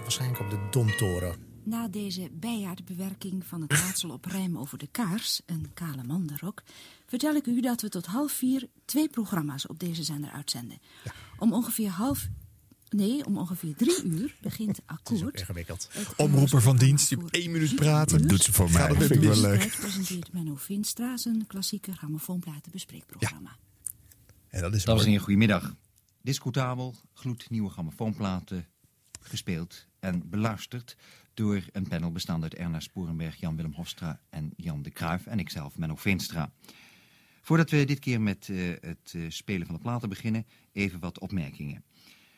Waarschijnlijk 0.00 0.40
op 0.40 0.50
de 0.50 0.58
Domtoren. 0.70 1.51
Na 1.64 1.88
deze 1.88 2.30
bijaardbewerking 2.32 3.46
van 3.46 3.60
het 3.62 3.72
raadsel 3.72 4.10
op 4.10 4.24
rijm 4.24 4.58
over 4.58 4.78
de 4.78 4.86
kaars, 4.90 5.40
een 5.46 5.70
kale 5.74 6.04
man 6.04 6.26
daarop, 6.26 6.62
vertel 7.06 7.34
ik 7.34 7.46
u 7.46 7.60
dat 7.60 7.80
we 7.80 7.88
tot 7.88 8.06
half 8.06 8.32
vier 8.32 8.68
twee 8.84 9.08
programma's 9.08 9.68
op 9.68 9.78
deze 9.78 10.02
zender 10.02 10.30
uitzenden. 10.30 10.78
Om 11.38 11.52
ongeveer 11.52 11.88
half. 11.90 12.28
Nee, 12.88 13.24
om 13.26 13.38
ongeveer 13.38 13.74
drie 13.76 14.04
uur 14.04 14.34
begint 14.40 14.80
Akkoord. 14.86 15.38
Ingewikkeld. 15.40 15.90
Omroeper 16.16 16.62
van 16.62 16.76
dienst, 16.76 17.08
die 17.08 17.18
op 17.18 17.30
één 17.30 17.50
minuut 17.50 17.74
praten. 17.74 18.18
Dat 18.18 18.28
doet 18.28 18.42
ze 18.42 18.52
voor 18.52 18.70
mij. 18.70 18.88
Dat 18.88 18.96
vind 18.96 19.10
ik 19.10 19.20
wel 19.20 19.40
leuk. 19.40 19.76
Presenteert 19.80 20.32
Menno 20.32 20.54
Vinstra 20.54 21.16
zijn 21.16 21.46
klassieke 21.46 21.92
grammofoonplaten 21.92 22.72
bespreekprogramma. 22.72 23.56
En 24.48 24.60
dat 24.60 24.74
is 24.74 24.84
Dames 24.84 24.86
en 24.86 24.94
mooi. 24.94 25.04
heren, 25.04 25.20
goedemiddag. 25.20 25.74
Discutabel, 26.22 26.94
gloednieuwe 27.12 27.70
grammofoonplaten 27.70 28.66
gespeeld 29.20 29.86
en 30.00 30.30
beluisterd 30.30 30.96
door 31.34 31.62
een 31.72 31.88
panel 31.88 32.12
bestaande 32.12 32.42
uit 32.42 32.54
Erna 32.54 32.80
Sporenberg, 32.80 33.36
Jan-Willem 33.36 33.72
Hofstra 33.72 34.20
en 34.30 34.52
Jan 34.56 34.82
de 34.82 34.90
Kruijf 34.90 35.26
en 35.26 35.38
ikzelf, 35.38 35.76
Menno 35.76 35.94
Veenstra. 35.94 36.52
Voordat 37.42 37.70
we 37.70 37.84
dit 37.84 37.98
keer 37.98 38.20
met 38.20 38.48
eh, 38.48 38.56
het 38.80 39.12
eh, 39.14 39.22
spelen 39.28 39.66
van 39.66 39.74
de 39.74 39.80
platen 39.80 40.08
beginnen, 40.08 40.46
even 40.72 41.00
wat 41.00 41.18
opmerkingen. 41.18 41.84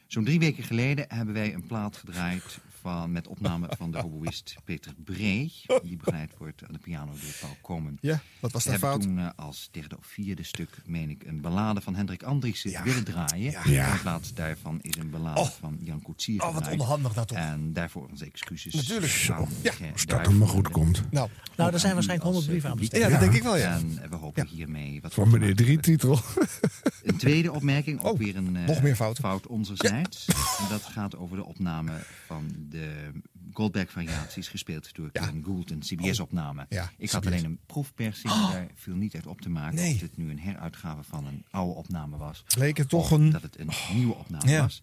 Zo'n 0.06 0.24
drie 0.24 0.38
weken 0.38 0.64
geleden 0.64 1.04
hebben 1.08 1.34
wij 1.34 1.54
een 1.54 1.66
plaat 1.66 1.96
gedraaid 1.96 2.60
van, 2.84 3.12
met 3.12 3.26
opname 3.26 3.66
van 3.76 3.90
de 3.90 3.98
hoboïst 3.98 4.54
Peter 4.64 4.92
Bree, 5.04 5.52
die 5.82 5.96
begeleid 5.96 6.32
wordt 6.38 6.62
aan 6.66 6.72
de 6.72 6.78
piano 6.78 7.10
door 7.12 7.34
Paul 7.40 7.56
Komen. 7.60 7.98
Ja, 8.00 8.20
wat 8.40 8.52
was 8.52 8.64
We 8.64 8.70
daar 8.70 8.80
hebben 8.80 9.00
fout? 9.00 9.14
toen 9.16 9.18
eh, 9.18 9.44
als 9.44 9.68
derde 9.70 9.96
of 9.98 10.06
vierde 10.06 10.42
stuk, 10.42 10.68
meen 10.86 11.10
ik, 11.10 11.24
een 11.26 11.40
ballade 11.40 11.80
van 11.80 11.94
Hendrik 11.94 12.22
Andriessen 12.22 12.82
willen 12.84 13.04
draaien. 13.04 13.70
Ja. 13.70 13.92
In 13.92 14.00
plaats 14.00 14.34
daarvan 14.34 14.78
is 14.82 14.96
een 14.96 15.10
ballade 15.10 15.40
Oh. 15.40 15.46
van 15.60 15.78
Jan 15.80 16.02
Koetsier 16.02 16.42
Oh, 16.42 16.54
wat 16.54 16.70
onhandig 16.70 17.14
nou 17.14 17.26
toch. 17.26 17.38
En 17.38 17.72
daarvoor 17.72 18.08
onze 18.10 18.24
excuses. 18.24 18.74
Natuurlijk. 18.74 19.12
Zo. 19.12 19.48
Ja, 19.62 19.72
Als 19.92 20.06
dat 20.06 20.24
dan 20.24 20.38
maar 20.38 20.48
goed 20.48 20.68
komt. 20.70 21.02
Nou, 21.10 21.28
Nou, 21.56 21.72
er 21.72 21.80
zijn 21.80 21.92
waarschijnlijk 21.94 22.28
honderd 22.28 22.46
brieven 22.50 22.70
aan 22.70 22.76
besteed. 22.78 23.00
Ja, 23.02 23.08
dat 23.08 23.20
denk 23.20 23.32
ik 23.32 23.42
wel, 23.42 23.56
ja. 23.56 23.76
En 23.76 24.00
we 24.10 24.16
hopen 24.16 24.46
hiermee 24.46 25.00
wat 25.00 25.14
Van 25.14 25.30
meneer 25.30 25.56
Drietitel. 25.56 26.18
Een 27.02 27.16
tweede 27.16 27.52
opmerking, 27.52 28.02
ook 28.02 28.18
weer 28.18 28.36
een 28.36 28.56
eh, 28.56 28.62
Oh, 28.62 28.68
nog 28.68 28.82
meer 28.82 28.96
fouten. 28.96 29.24
fout 29.24 29.46
onzerzijds. 29.46 30.24
En 30.28 30.68
dat 30.68 30.82
gaat 30.82 31.16
over 31.16 31.36
de 31.36 31.44
opname 31.44 31.92
van 32.26 32.50
the 32.74 33.14
de 33.46 33.50
Goldberg-variaties, 33.52 34.48
gespeeld 34.48 34.94
door 34.94 35.10
Glenn 35.12 35.42
Gould, 35.44 35.70
een 35.70 35.78
CBS-opname. 35.80 36.60
Oh. 36.62 36.66
Ja, 36.68 36.90
ik 36.98 37.10
had 37.10 37.20
CBS. 37.22 37.32
alleen 37.32 37.44
een 37.44 37.58
proefpersing, 37.66 38.32
daar 38.32 38.66
viel 38.74 38.94
niet 38.94 39.14
echt 39.14 39.26
op 39.26 39.40
te 39.40 39.48
maken 39.48 39.74
Nee. 39.74 39.92
of 39.94 40.00
dit 40.00 40.16
nu 40.16 40.30
een 40.30 40.38
heruitgave 40.40 41.02
van 41.02 41.26
een 41.26 41.44
oude 41.50 41.74
opname 41.74 42.16
was. 42.16 42.44
Leek 42.58 42.76
het 42.76 42.88
toch 42.88 43.10
een- 43.10 43.30
dat 43.30 43.42
het 43.42 43.58
een 43.58 43.68
nieuwe 43.94 44.14
opname 44.14 44.48
Ja. 44.50 44.60
was. 44.62 44.82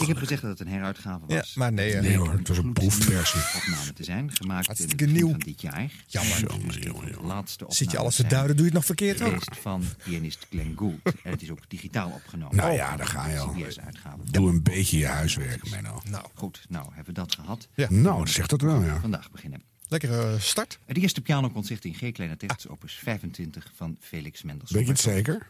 Ik 0.00 0.06
heb 0.06 0.16
gezegd 0.16 0.42
dat 0.42 0.50
het 0.50 0.60
een 0.60 0.72
heruitgave 0.72 1.26
was. 1.26 1.54
maar 1.54 1.72
nee, 1.72 1.90
bleek 1.90 2.02
Nee 2.02 2.16
hoor, 2.16 2.32
het 2.32 2.48
was 2.48 2.58
een 2.58 2.72
proefversie. 2.72 3.40
opname 3.60 3.92
te 3.92 4.04
zijn, 4.04 4.32
gemaakt 4.36 4.80
in 4.80 4.88
het 4.88 5.12
nieuw. 5.12 5.30
van 5.30 5.38
dit 5.38 5.60
jaar. 5.60 5.90
Jammer. 6.06 6.38
Jongen, 6.40 6.80
jongen. 6.80 7.20
laatste 7.26 7.64
Zit 7.68 7.90
je 7.90 7.98
alles 7.98 8.16
te 8.16 8.26
duiden, 8.26 8.56
doe 8.56 8.64
je 8.64 8.70
het 8.70 8.74
nog 8.74 8.84
verkeerd 8.84 9.22
ook. 9.22 9.54
van 9.54 9.84
pianist 10.04 10.46
Glenn 10.50 10.74
Gould. 10.76 10.98
En 11.22 11.30
het 11.30 11.42
is 11.42 11.50
ook 11.50 11.58
digitaal 11.68 12.10
opgenomen. 12.10 12.56
Nou 12.56 12.72
ja, 12.72 12.96
daar 12.96 13.06
ga 13.06 13.28
je 13.28 13.38
al. 13.38 13.54
Doe 14.30 14.48
een 14.48 14.62
beetje 14.62 14.98
je 14.98 15.06
huiswerk, 15.06 15.70
Menno. 15.70 16.00
Nou, 16.10 16.26
goed. 16.34 16.64
Nou, 16.68 16.84
hebben 16.86 17.14
we 17.14 17.20
dat 17.20 17.34
gehad. 17.34 17.68
Ja. 17.74 17.86
Nou, 17.90 18.28
zeg 18.28 18.46
dat 18.46 18.60
wel, 18.60 18.82
ja. 18.82 19.00
Vandaag 19.00 19.30
beginnen. 19.30 19.62
Lekkere 19.88 20.38
start. 20.38 20.78
Het 20.86 20.96
eerste 20.96 21.20
pianoconcert 21.20 21.84
in 21.84 21.94
G 21.94 22.12
kleine 22.12 22.36
tekst, 22.36 22.68
opus 22.68 22.94
25 22.94 23.72
van 23.74 23.96
Felix 24.00 24.42
Mendelssohn. 24.42 24.78
Weet 24.78 24.86
je 24.86 24.92
het 24.92 25.14
zeker? 25.14 25.46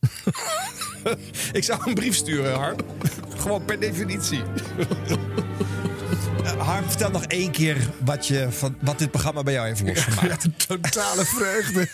Ik 1.58 1.64
zou 1.64 1.88
een 1.88 1.94
brief 1.94 2.14
sturen, 2.14 2.54
Harm. 2.54 2.78
Gewoon 3.36 3.64
per 3.64 3.80
definitie. 3.80 4.42
Eh, 6.44 6.66
Harm, 6.66 6.88
vertel 6.88 7.10
nog 7.10 7.24
één 7.24 7.50
keer 7.50 7.90
wat, 8.04 8.26
je 8.26 8.46
van, 8.50 8.76
wat 8.80 8.98
dit 8.98 9.10
programma 9.10 9.42
bij 9.42 9.52
jou 9.52 9.66
heeft 9.66 9.82
losgemaakt. 9.82 10.42
Ja, 10.42 10.50
totale 10.66 11.24
vreugde. 11.24 11.88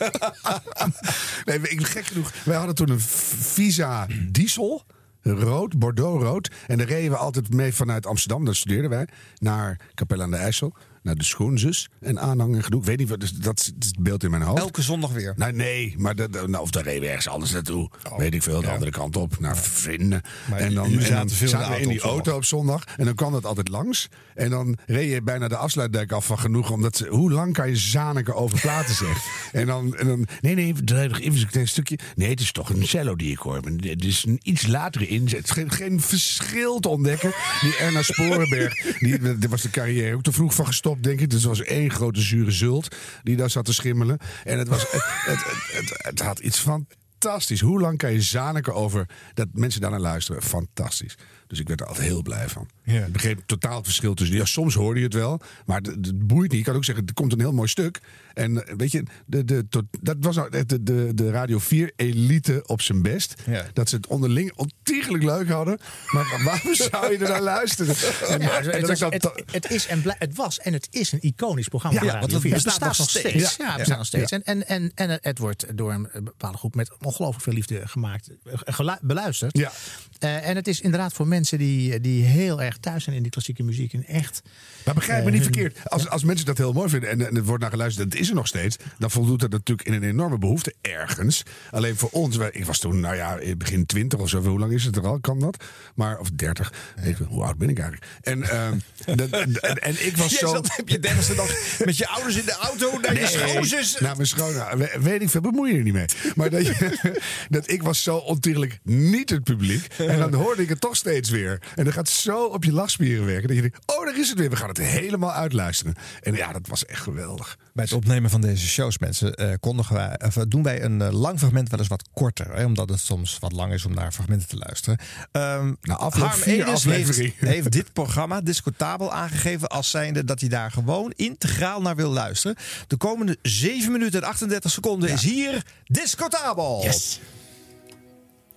nee, 1.45 1.59
ik, 1.59 1.87
gek 1.87 2.07
genoeg. 2.07 2.33
Wij 2.45 2.57
hadden 2.57 2.75
toen 2.75 2.91
een 2.91 3.01
Visa 3.01 4.07
diesel. 4.31 4.85
Rood, 5.33 5.79
Bordeaux-rood. 5.79 6.51
En 6.67 6.79
daar 6.79 6.87
reden 6.87 7.11
we 7.11 7.17
altijd 7.17 7.55
mee 7.55 7.75
vanuit 7.75 8.07
Amsterdam. 8.07 8.45
Daar 8.45 8.55
studeerden 8.55 8.91
wij. 8.91 9.09
Naar 9.39 9.81
Capelle 9.95 10.23
aan 10.23 10.31
de 10.31 10.37
IJssel. 10.37 10.75
Naar 11.09 11.17
de 11.17 11.25
Schoenzus. 11.25 11.89
En 12.01 12.21
aanhang 12.21 12.55
en 12.55 12.65
genoeg. 12.65 12.81
Ik 12.81 12.87
weet 12.87 12.99
niet 12.99 13.09
wat. 13.09 13.21
Dus 13.21 13.31
dat 13.33 13.59
is 13.59 13.67
het 13.67 13.97
beeld 14.01 14.25
in 14.25 14.31
mijn 14.31 14.43
hoofd. 14.43 14.59
Elke 14.59 14.83
zondag 14.83 15.13
weer. 15.13 15.35
Nou, 15.37 15.53
nee, 15.53 15.95
maar 15.99 16.17
dat, 16.17 16.31
nou, 16.31 16.63
of 16.63 16.71
daar 16.71 16.83
reden 16.83 17.01
we 17.01 17.07
ergens 17.07 17.29
anders 17.29 17.51
naartoe. 17.53 17.91
weet 18.17 18.35
ik 18.35 18.43
veel, 18.43 18.61
de 18.61 18.71
andere 18.71 18.91
kant 18.91 19.17
op, 19.17 19.41
naar 19.41 19.57
vrienden. 19.57 20.23
Maar 20.51 20.59
en 20.59 20.75
dan, 20.75 20.91
jullie 20.91 21.07
en 21.07 21.11
dan 21.11 21.19
zaten 21.19 21.37
veel 21.37 21.49
zaten 21.49 21.71
we 21.71 21.81
in 21.81 21.89
die 21.89 21.99
zondag. 21.99 22.17
auto 22.17 22.37
op 22.37 22.45
zondag. 22.45 22.85
En 22.97 23.05
dan 23.05 23.15
kwam 23.15 23.33
dat 23.33 23.45
altijd 23.45 23.69
langs. 23.69 24.09
En 24.35 24.51
dan 24.51 24.79
reed 24.87 25.11
je 25.11 25.23
bijna 25.23 25.49
de 25.49 25.57
afsluitdijk 25.57 26.13
af 26.13 26.27
van 26.27 26.39
genoeg. 26.39 26.71
Omdat 26.71 26.97
ze, 26.97 27.07
hoe 27.07 27.33
lang 27.33 27.53
kan 27.53 27.69
je 27.69 27.77
zaniken 27.77 28.35
over 28.35 28.61
platen 28.61 28.95
zeggen? 29.05 29.31
en, 29.53 29.67
dan, 29.67 29.97
en 29.97 30.07
dan, 30.07 30.27
nee, 30.41 30.55
nee, 30.55 30.75
draai 30.85 31.09
nog 31.09 31.21
even 31.21 31.41
een 31.41 31.47
klein 31.51 31.69
stukje. 31.69 31.99
Nee, 32.17 32.31
het 32.31 32.41
is 32.41 32.53
toch 32.53 32.71
een 32.71 32.87
cello 32.87 33.17
die 33.17 33.33
ik 33.33 33.39
hoor. 33.39 33.61
Het 33.81 34.05
is 34.05 34.25
een 34.27 34.41
iets 34.43 34.67
latere 34.67 35.07
inzet. 35.07 35.51
Geen, 35.51 35.71
geen 35.71 36.01
verschil 36.01 36.79
te 36.81 36.89
ontdekken. 36.89 37.33
Die 37.61 37.77
Erna 37.77 38.03
Sporenberg, 38.03 38.99
die, 38.99 39.19
daar 39.39 39.51
was 39.51 39.63
de 39.63 39.71
carrière 39.71 40.15
ook 40.15 40.23
te 40.23 40.33
vroeg 40.33 40.55
van 40.55 40.67
gestopt, 40.67 40.98
denk 41.03 41.21
ik. 41.21 41.31
Dus 41.31 41.45
was 41.45 41.63
één 41.63 41.91
grote 41.91 42.21
zure 42.21 42.51
zult 42.51 42.97
die 43.23 43.37
daar 43.37 43.51
zat 43.51 43.65
te 43.65 43.75
schimmelen. 43.75 44.19
En 44.45 44.59
het, 44.59 44.69
was, 44.69 44.83
het, 44.91 45.05
het, 45.05 45.45
het, 45.73 45.95
het, 45.97 46.21
had 46.21 46.39
iets 46.39 46.59
fantastisch. 46.59 47.61
Hoe 47.61 47.81
lang 47.81 47.99
kan 47.99 48.13
je 48.13 48.23
zaniken 48.23 48.75
over 48.75 49.09
dat 49.35 49.49
mensen 49.53 49.81
daarnaar 49.81 50.01
luisteren? 50.01 50.43
Fantastisch. 50.43 51.17
Dus 51.47 51.61
ik 51.61 51.69
werd 51.69 51.81
er 51.81 51.87
altijd 51.87 52.07
heel 52.07 52.23
blij 52.23 52.49
van. 52.49 52.69
Ik 52.95 53.13
begreep 53.13 53.43
totaal 53.47 53.77
het 53.77 53.85
verschil 53.85 54.15
tussen. 54.15 54.37
Ja, 54.37 54.45
soms 54.45 54.75
hoorde 54.75 54.99
je 55.01 55.05
het 55.07 55.15
wel, 55.15 55.41
maar 55.67 55.81
het, 55.81 56.27
boeit 56.27 56.51
niet. 56.51 56.61
Ik 56.61 56.65
kan 56.67 56.75
ook 56.75 56.85
zeggen, 56.85 57.07
er 57.07 57.15
komt 57.15 57.33
een 57.33 57.41
heel 57.41 57.53
mooi 57.53 57.69
stuk. 57.69 58.01
En 58.35 58.67
eh, 58.67 58.75
weet 58.77 58.93
je, 58.93 59.03
de, 59.27 59.45
de, 59.45 59.69
tot, 59.69 59.85
dat 60.01 60.17
was 60.21 60.37
nou 60.37 60.51
de, 60.67 60.83
de, 60.83 61.11
de 61.15 61.31
Radio 61.31 61.59
4 61.59 61.93
elite 61.97 62.63
op 62.67 62.83
zijn 62.83 63.03
best. 63.03 63.35
Dat 63.73 63.89
ze 63.89 63.97
het 63.97 64.07
onderling 64.07 64.53
ontiegelijk 64.57 65.25
leuk 65.25 65.49
hadden. 65.49 65.79
Maar 66.11 66.41
waarom 66.45 66.75
zou 66.75 67.13
je 67.13 67.19
er 67.19 67.29
naar 67.29 67.43
luisteren? 67.43 67.95
En, 68.29 68.41
Ja, 68.41 68.61
en 68.61 68.81
het, 68.81 68.89
was, 68.89 69.01
het, 69.01 69.45
het 69.51 69.71
is 69.71 69.87
en 69.87 70.03
het 70.05 70.35
was 70.37 70.59
en 70.59 70.73
het 70.73 70.89
is 70.91 71.13
een 71.13 71.23
iconisch 71.23 71.69
programma. 71.69 72.03
Ja, 72.03 72.19
want 72.19 72.33
het 72.33 72.41
4. 72.41 72.53
bestaat 72.53 72.99
nog 72.99 73.11
steeds. 73.11 73.57
Ja, 73.57 73.67
Ja. 73.67 73.77
bestaat 73.77 73.87
Ja. 73.87 73.97
nog 73.97 74.07
steeds. 74.07 74.31
Ja. 74.31 74.41
En, 74.43 74.67
en, 74.67 74.67
en, 74.67 74.93
en 74.95 75.19
het 75.23 75.39
wordt 75.39 75.77
door 75.77 75.93
een 75.93 76.09
bepaalde 76.13 76.59
groep 76.59 76.75
met 76.75 76.91
ongelooflijk 77.03 77.45
veel 77.45 77.53
liefde 77.53 77.89
gemaakt, 77.89 78.31
eh, 78.67 78.95
beluisterd. 79.01 79.59
Ja. 79.59 79.73
Eh, 80.19 80.49
en 80.49 80.57
het 80.57 80.69
is 80.69 80.81
inderdaad 80.81 81.13
voor 81.13 81.27
mensen 81.27 81.59
die, 81.59 82.01
die 82.01 82.25
heel 82.25 82.63
erg 82.63 82.78
thuis 82.81 83.05
zijn 83.05 83.17
in 83.17 83.23
die 83.23 83.31
klassieke 83.31 83.63
muziek. 83.63 83.93
En 83.93 84.05
echt. 84.05 84.43
Maar 84.85 84.95
begrijp 84.95 85.25
me 85.25 85.27
eh, 85.31 85.33
niet 85.37 85.45
hun- 85.45 85.53
verkeerd. 85.55 85.91
Als, 85.91 86.09
als 86.09 86.25
mensen 86.25 86.47
dat 86.47 86.59
heel 86.59 86.73
mooi 86.73 86.89
vinden 86.89 87.11
en, 87.11 87.27
en 87.29 87.35
het 87.35 87.45
wordt 87.45 87.63
naar 87.63 87.71
geluisterd, 87.71 88.11
dat 88.11 88.21
is 88.21 88.29
er 88.29 88.35
nog 88.35 88.47
steeds. 88.47 88.77
Dan 88.99 89.11
voldoet 89.11 89.41
dat 89.41 89.51
natuurlijk 89.51 89.89
in 89.89 89.95
een 89.95 90.03
enorme 90.03 90.39
behoefte 90.39 90.75
ergens. 90.81 91.43
Alleen 91.71 91.97
voor 91.97 92.09
ons, 92.13 92.37
wij- 92.37 92.51
ik 92.53 92.65
was 92.65 92.79
toen, 92.79 93.01
nou 93.01 93.17
ja, 93.17 93.39
begin 93.57 93.87
20 93.87 94.19
of 94.19 94.29
zo. 94.29 94.43
Hoe 94.43 94.59
lang 94.59 94.73
is 94.73 94.85
het 94.85 94.97
er 94.97 95.07
al? 95.07 95.21
Kan 95.21 95.41
dat? 95.41 95.65
Maar, 95.95 96.19
of 96.19 96.31
30. 96.31 96.73
Ik, 97.05 97.17
hoe 97.29 97.43
oud 97.45 97.59
ben 97.59 97.69
ik 97.69 97.79
eigenlijk? 97.79 98.13
En, 98.21 98.43
ehm, 98.43 98.79
dat- 99.17 99.31
en, 99.31 99.83
en 99.83 100.07
ik 100.07 100.17
was 100.17 100.35
zo. 100.39 100.47
zat 100.49 100.75
op 100.81 100.89
je 100.89 100.99
dertigste 100.99 101.37
met 101.85 101.97
je 101.97 102.09
ouders 102.09 102.37
in 102.37 102.45
de 102.45 102.53
auto 102.61 102.99
naar 103.01 103.21
je 103.21 103.27
schoonzus. 103.27 103.99
Nou, 103.99 104.15
mijn 104.17 104.29
schoon, 104.29 104.55
nou, 104.55 104.79
we- 104.79 104.97
weet 105.01 105.23
ik 105.23 105.29
veel, 105.31 105.41
bemoei 105.41 105.73
je 105.73 105.79
er 105.79 105.85
niet 105.85 105.93
mee. 105.93 106.07
Maar 106.35 106.51
dat, 106.51 106.67
je, 106.67 106.99
dat 107.49 107.71
ik 107.71 107.83
was 107.83 108.03
zo 108.03 108.17
ontiegelijk 108.17 108.79
niet 108.83 109.31
het 109.31 109.45
publiek. 109.45 109.87
En 109.99 110.19
dan 110.19 110.35
hoorde 110.35 110.63
ik 110.63 110.69
het 110.69 110.81
toch 110.81 110.97
steeds 110.97 111.31
weer. 111.31 111.63
En 111.75 111.85
dat 111.85 111.93
gaat 111.95 112.09
zo 112.09 112.45
op 112.45 112.65
je 112.65 112.68
lachspieren 112.73 113.27
werken. 113.27 113.47
Dat 113.47 113.57
je 113.57 113.63
denkt, 113.63 113.79
oh, 113.87 114.05
daar 114.05 114.19
is 114.19 114.29
het 114.29 114.39
weer. 114.39 114.51
We 114.51 114.57
gaan 114.57 114.69
het 114.69 114.79
helemaal 114.79 115.33
uitluisteren. 115.33 115.95
En 116.21 116.35
ja, 116.35 116.53
dat 116.53 116.67
was 116.67 116.87
echt 116.87 117.03
geweldig. 117.03 117.59
Bij 117.73 117.85
het 117.85 117.93
opnemen 117.93 118.31
van 118.31 118.41
deze 118.41 118.67
shows, 118.67 118.99
mensen, 118.99 119.35
eh, 119.35 119.53
kondigen 119.61 119.95
wij, 119.95 120.21
of, 120.27 120.37
eh, 120.37 120.43
doen 120.49 120.63
wij 120.63 120.83
een 120.83 121.03
eh, 121.03 121.13
lang 121.13 121.39
fragment 121.39 121.69
wel 121.69 121.79
eens 121.79 121.89
wat 121.89 122.09
korter. 122.13 122.55
Hè, 122.55 122.65
omdat 122.65 122.89
het 122.89 123.01
soms 123.01 123.39
wat 123.41 123.53
lang 123.53 123.73
is 123.73 123.85
om 123.85 123.95
naar 123.95 124.13
fragmenten 124.13 124.49
te 124.49 124.57
luisteren. 124.57 124.99
Ehm 125.33 125.73
Nou, 125.81 126.01
afloop 126.01 126.33
vier 126.33 126.65
aflevering. 126.65 127.35
heeft, 127.37 127.53
heeft 127.55 127.73
dit 127.73 127.93
programma, 127.93 128.41
Discotabel, 128.41 129.13
aangegeven 129.13 129.69
als 129.69 129.91
zijnde 129.91 130.25
dat 130.25 130.41
hij 130.41 130.49
daar 130.49 130.71
gewoon 130.71 131.13
integraal 131.17 131.81
naar 131.81 131.97
wil 131.97 132.11
luisteren. 132.11 132.57
De 132.87 132.97
komende 132.97 133.39
7 133.43 133.93
minuten 133.93 134.23
en 134.23 134.29
38 134.29 134.71
seconden 134.71 135.09
is 135.09 135.23
hier 135.23 135.63
Discotabel. 135.87 136.81
Yes. 136.85 137.21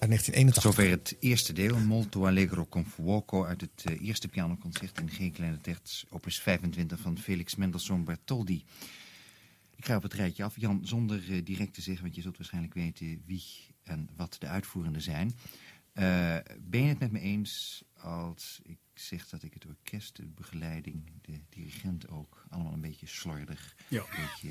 Uit 0.01 0.09
1981. 0.09 0.63
Zover 0.63 0.89
het 0.89 1.15
eerste 1.19 1.53
deel, 1.53 1.77
Molto 1.77 2.25
Allegro 2.25 2.65
con 2.65 2.85
Fuoco... 2.85 3.45
uit 3.45 3.61
het 3.61 3.83
eh, 3.85 4.07
eerste 4.07 4.27
pianoconcert 4.27 4.99
in 4.99 5.09
G 5.09 5.31
kleine 5.33 5.57
tekst... 5.61 6.05
opus 6.09 6.39
25 6.39 6.99
van 6.99 7.17
Felix 7.17 7.55
Mendelssohn 7.55 8.03
Bartholdy. 8.03 8.63
Ik 9.75 9.85
ga 9.85 9.95
op 9.95 10.03
het 10.03 10.13
rijtje 10.13 10.43
af, 10.43 10.59
Jan, 10.59 10.81
zonder 10.83 11.31
eh, 11.31 11.43
direct 11.43 11.73
te 11.73 11.81
zeggen... 11.81 12.03
want 12.03 12.15
je 12.15 12.21
zult 12.21 12.37
waarschijnlijk 12.37 12.73
weten 12.73 13.21
wie 13.25 13.43
en 13.83 14.09
wat 14.15 14.35
de 14.39 14.47
uitvoerenden 14.47 15.01
zijn. 15.01 15.33
Eh, 15.93 16.37
ben 16.59 16.81
je 16.81 16.87
het 16.87 16.99
met 16.99 17.11
me 17.11 17.19
eens 17.19 17.83
als 17.97 18.59
ik 18.63 18.77
zeg 18.93 19.29
dat 19.29 19.43
ik 19.43 19.53
het 19.53 19.65
orkest, 19.65 20.15
de 20.15 20.25
begeleiding... 20.25 21.11
de 21.21 21.39
dirigent 21.49 22.09
ook, 22.09 22.45
allemaal 22.49 22.73
een 22.73 22.81
beetje 22.81 23.07
slordig... 23.07 23.75
Ja. 23.87 23.99
een 23.99 24.25
beetje 24.25 24.49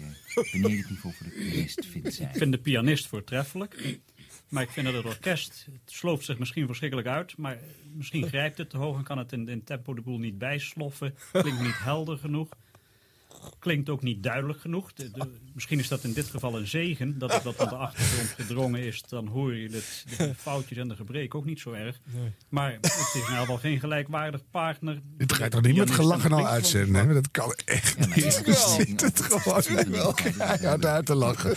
beneden 0.53 0.79
het 0.79 0.91
niveau 0.91 1.15
voor 1.15 1.27
de 1.27 1.33
pianist 1.33 1.87
vindt 1.87 2.15
zijn? 2.15 2.29
Ik 2.29 2.37
vind 2.37 2.53
de 2.53 2.61
pianist 2.61 3.07
voortreffelijk. 3.07 4.01
Maar 4.51 4.63
ik 4.63 4.71
vind 4.71 4.87
dat 4.87 4.95
het 4.95 5.05
orkest, 5.05 5.67
het 5.73 5.93
sloopt 5.93 6.25
zich 6.25 6.39
misschien 6.39 6.67
verschrikkelijk 6.67 7.09
uit. 7.09 7.37
Maar 7.37 7.59
misschien 7.93 8.29
grijpt 8.29 8.59
het 8.59 8.71
te 8.71 8.77
hoog 8.77 8.97
en 8.97 9.05
kan 9.05 9.19
het 9.19 9.33
in, 9.33 9.49
in 9.49 9.65
tempo 9.65 9.95
de 9.95 10.01
boel 10.01 10.19
niet 10.19 10.39
bijsloffen. 10.39 11.15
Klinkt 11.33 11.61
niet 11.61 11.79
helder 11.79 12.19
genoeg. 12.19 12.49
Klinkt 13.59 13.89
ook 13.89 14.03
niet 14.03 14.23
duidelijk 14.23 14.61
genoeg. 14.61 14.93
De- 14.93 15.11
de- 15.11 15.39
misschien 15.55 15.79
is 15.79 15.89
dat 15.89 16.05
in 16.05 16.13
dit 16.13 16.27
geval 16.27 16.57
een 16.59 16.67
zegen. 16.67 17.19
Dat 17.19 17.33
het 17.33 17.43
wat 17.43 17.59
aan 17.61 17.69
de 17.69 17.75
achtergrond 17.75 18.29
gedrongen 18.29 18.81
is. 18.81 19.03
Dan 19.03 19.27
hoor 19.27 19.55
je 19.55 19.69
het, 19.71 20.05
de 20.19 20.35
foutjes 20.35 20.79
en 20.79 20.89
de 20.89 20.97
gebreken 20.97 21.39
ook 21.39 21.45
niet 21.45 21.61
zo 21.61 21.73
erg. 21.73 22.01
Nee. 22.05 22.33
Maar 22.49 22.73
het 22.73 22.85
is 22.87 23.11
in 23.15 23.21
ieder 23.21 23.37
geval 23.37 23.59
geen 23.59 23.81
gelijkwaardig 23.81 24.41
partner. 24.51 25.01
Dit 25.17 25.33
ga 25.33 25.45
je 25.45 25.51
toch 25.51 25.63
niet 25.63 25.77
met 25.77 25.91
gelachen 25.91 26.33
al 26.33 26.47
uitzenden? 26.47 27.09
Hè? 27.09 27.15
Dat 27.15 27.31
kan 27.31 27.53
echt 27.65 27.97
Ja, 27.99 28.07
niet. 28.07 28.15
het 28.25 28.37
Je 28.47 28.53
wel. 28.53 28.69
zit 28.69 29.01
het 29.01 29.21
gewoon 29.21 29.91
wel 29.91 30.13
keihard 30.13 30.85
uit 30.85 31.07
te 31.07 31.15
lachen. 31.15 31.55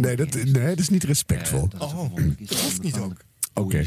Nee, 0.00 0.16
dat, 0.16 0.34
nee, 0.34 0.52
dat 0.52 0.78
is 0.78 0.88
niet 0.88 1.04
respectvol. 1.04 1.68
dat 1.68 1.92
hoeft 1.92 2.82
niet 2.82 2.98
ook. 2.98 3.12
Oké. 3.54 3.84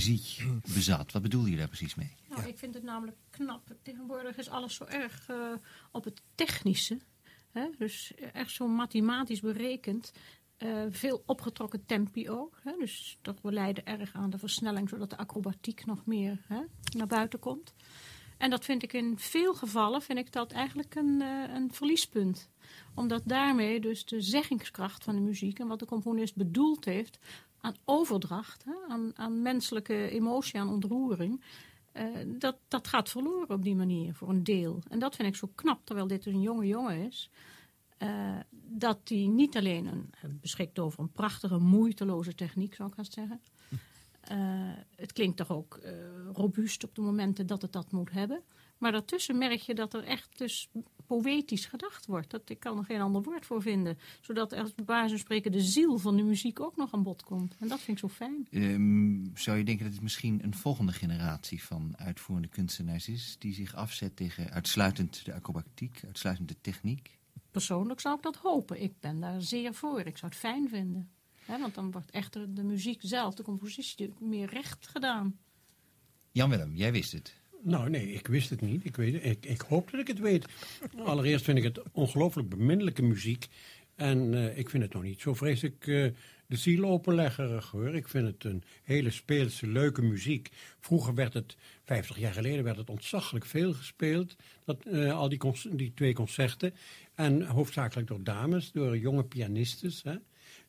Bezat. 0.74 1.11
Wat 1.11 1.22
bedoel 1.22 1.45
je 1.45 1.57
daar 1.57 1.68
precies 1.68 1.95
mee? 1.95 2.11
Nou, 2.30 2.48
ik 2.48 2.57
vind 2.57 2.74
het 2.74 2.84
namelijk 2.84 3.18
knap. 3.30 3.76
Tegenwoordig 3.84 4.38
is 4.38 4.49
alles 4.49 4.76
zo 4.76 4.84
erg 4.84 5.26
eh, 5.30 5.36
op 5.91 6.03
het 6.03 6.22
technische. 6.36 6.98
Hè? 7.52 7.69
Dus 7.78 8.14
echt 8.34 8.52
zo 8.52 8.68
mathematisch 8.68 9.41
berekend. 9.41 10.11
Eh, 10.57 10.84
veel 10.90 11.24
opgetrokken 11.26 11.86
tempi 11.86 12.30
ook. 12.30 12.60
Hè? 12.64 12.72
Dus 12.80 13.18
dat 13.22 13.41
we 13.41 13.52
leiden 13.52 13.86
erg 13.86 14.14
aan 14.14 14.30
de 14.30 14.38
versnelling, 14.38 14.90
zodat 14.90 15.10
de 15.10 15.18
acrobatiek 15.18 15.86
nog 15.86 16.06
meer 16.06 16.45
hè, 16.48 16.61
naar 16.98 17.07
buiten 17.07 17.40
komt. 17.40 17.74
En 18.38 18.49
dat 18.49 18.65
vind 18.65 18.84
ik 18.84 18.94
in 18.94 19.18
veel 19.18 19.53
gevallen 19.53 20.02
vind 20.02 20.19
ik 20.19 20.32
dat 20.32 20.52
eigenlijk 20.52 20.95
een, 20.95 21.22
eh, 21.22 21.53
een 21.53 21.74
verliespunt. 21.74 22.49
Omdat 22.95 23.22
daarmee 23.26 23.80
dus 23.80 24.06
de 24.06 24.22
zeggingskracht 24.22 25.03
van 25.03 25.15
de 25.15 25.22
muziek 25.22 25.60
en 25.60 25.68
wat 25.68 25.80
de 25.80 25.86
componist 25.86 26.36
bedoeld 26.36 26.86
heeft 26.86 27.19
aan 27.61 27.76
overdracht, 27.86 28.64
hè, 28.64 28.74
aan, 28.88 29.11
aan 29.15 29.41
menselijke 29.41 30.10
emotie, 30.10 30.60
aan 30.60 30.69
ontroering, 30.69 31.44
dat, 32.28 32.57
dat 32.68 32.88
gaat 32.88 33.10
verloren 33.10 33.49
op 33.49 33.64
die 33.64 33.76
manier 33.76 34.14
voor 34.14 34.30
een 34.30 34.44
deel. 34.44 34.82
En 34.90 34.99
dat 34.99 35.15
vind 35.15 35.28
ik 35.28 35.36
zo 35.36 35.52
knap, 35.56 35.80
terwijl 35.84 36.07
dit 36.07 36.24
dus 36.24 36.34
een 36.34 36.41
jonge 36.41 36.68
jongen 36.68 37.06
is. 37.07 37.30
eh, 37.98 38.36
dat 38.69 38.99
hij 39.03 39.18
niet 39.28 39.57
alleen 39.57 39.86
een, 39.86 40.40
beschikt 40.41 40.80
over 40.80 40.99
een 40.99 41.11
prachtige, 41.11 41.57
moeiteloze 41.57 42.36
techniek, 42.36 42.76
zou 42.76 42.90
ik 42.90 42.95
haast 42.98 43.14
zeggen. 43.14 43.41
Eh, 44.22 44.38
het 44.95 45.14
klinkt 45.14 45.38
toch 45.38 45.52
ook 45.52 45.76
eh, 45.76 45.91
robuust 46.34 46.84
op 46.84 46.95
de 46.95 47.02
momenten 47.02 47.48
dat 47.48 47.61
het 47.61 47.72
dat 47.72 47.91
moet 47.91 48.11
hebben. 48.11 48.41
Maar 48.78 48.91
daartussen 48.91 49.38
merk 49.38 49.60
je 49.60 49.76
dat 49.76 49.94
er 49.94 50.04
echt 50.04 50.38
dus 50.38 50.70
poëtisch 51.06 51.66
gedacht 51.66 52.06
wordt. 52.06 52.30
Dat, 52.30 52.49
ik 52.49 52.60
kan 52.60 52.78
er 52.78 52.86
geen 52.86 53.02
ander 53.02 53.22
woord 53.22 53.45
voor 53.45 53.62
vinden. 53.62 53.98
Zodat 54.22 54.52
er 54.52 54.72
bij 54.76 54.86
wijze 54.86 55.10
van 55.10 55.18
spreken 55.18 55.52
de 55.52 55.62
ziel 55.62 55.98
van 55.98 56.18
de 56.18 56.24
muziek 56.24 56.60
ook 56.60 56.76
nog 56.76 56.94
aan 56.94 57.04
bod 57.04 57.24
komt. 57.24 57.56
En 57.60 57.68
dat 57.68 57.80
vind 57.80 58.02
ik 58.02 58.10
zo 58.10 58.16
fijn. 58.16 58.48
Ehm, 58.52 59.36
zou 59.36 59.58
je 59.58 59.64
denken 59.64 59.86
dat 59.86 59.94
het 59.94 60.04
misschien 60.04 60.44
een 60.44 60.56
volgende 60.56 60.91
generatie 60.91 61.64
van 61.64 61.98
uitvoerende 61.98 62.48
kunstenaars 62.48 63.08
is... 63.08 63.36
die 63.40 63.54
zich 63.54 63.76
afzet 63.76 64.16
tegen 64.16 64.49
uitsluitend 64.49 65.26
de 65.26 65.34
acrobatiek, 65.34 66.02
uitsluitend 66.06 66.48
de 66.48 66.56
techniek? 66.62 67.18
Persoonlijk 67.52 67.99
zou 67.99 68.16
ik 68.16 68.24
dat 68.24 68.36
hopen. 68.36 68.82
Ik 68.82 68.99
ben 68.99 69.20
daar 69.20 69.41
zeer 69.41 69.74
voor. 69.74 69.99
Ik 69.99 70.18
zou 70.18 70.32
het 70.32 70.40
fijn 70.40 70.70
vinden. 70.70 71.12
Want 71.45 71.76
dan 71.76 71.91
wordt 71.91 72.12
echter 72.12 72.54
de 72.54 72.64
muziek 72.64 72.99
zelf, 73.04 73.36
de 73.36 73.44
compositie, 73.44 74.14
meer 74.20 74.49
recht 74.49 74.88
gedaan. 74.88 75.40
Jan-Willem, 76.32 76.76
jij 76.76 76.91
wist 76.91 77.12
het. 77.12 77.36
Nou, 77.68 77.89
nee, 77.89 78.11
ik 78.11 78.27
wist 78.27 78.49
het 78.49 78.61
niet. 78.61 78.85
Ik, 78.85 78.95
weet, 78.95 79.26
ik, 79.26 79.45
ik 79.45 79.61
hoop 79.61 79.91
dat 79.91 79.99
ik 79.99 80.07
het 80.07 80.19
weet. 80.19 80.45
Allereerst 81.03 81.45
vind 81.45 81.57
ik 81.57 81.64
het 81.64 81.81
ongelooflijk 81.91 82.49
beminnelijke 82.49 83.02
muziek. 83.02 83.48
En 83.95 84.34
eh, 84.34 84.57
ik 84.57 84.69
vind 84.69 84.84
het 84.84 84.94
nog 84.94 85.03
niet 85.03 85.22
zo 85.22 85.34
vreselijk 85.34 85.88
eh, 85.88 86.06
de 86.45 86.56
ziel 86.56 86.85
openleggerig 86.85 87.72
hoor. 87.72 87.95
Ik 87.95 88.07
vind 88.07 88.27
het 88.27 88.44
een 88.44 88.64
hele 88.84 89.10
speelse, 89.10 89.68
leuke 89.68 90.02
muziek. 90.02 90.49
Vroeger 90.80 91.14
werd 91.14 91.34
het, 91.34 91.57
50 91.84 92.18
jaar 92.18 92.34
geleden, 92.34 92.64
werd 92.64 92.77
het 92.77 92.89
ontzaglijk 92.89 93.45
veel 93.45 93.73
gespeeld. 93.73 94.35
Dat, 94.65 94.85
eh, 94.85 95.18
al 95.18 95.30
die, 95.30 95.39
die 95.72 95.94
twee 95.94 96.14
concerten. 96.14 96.73
En 97.15 97.41
hoofdzakelijk 97.41 98.07
door 98.07 98.23
dames, 98.23 98.72
door 98.72 98.98
jonge 98.98 99.23
pianistes. 99.23 100.03
Hè. 100.03 100.15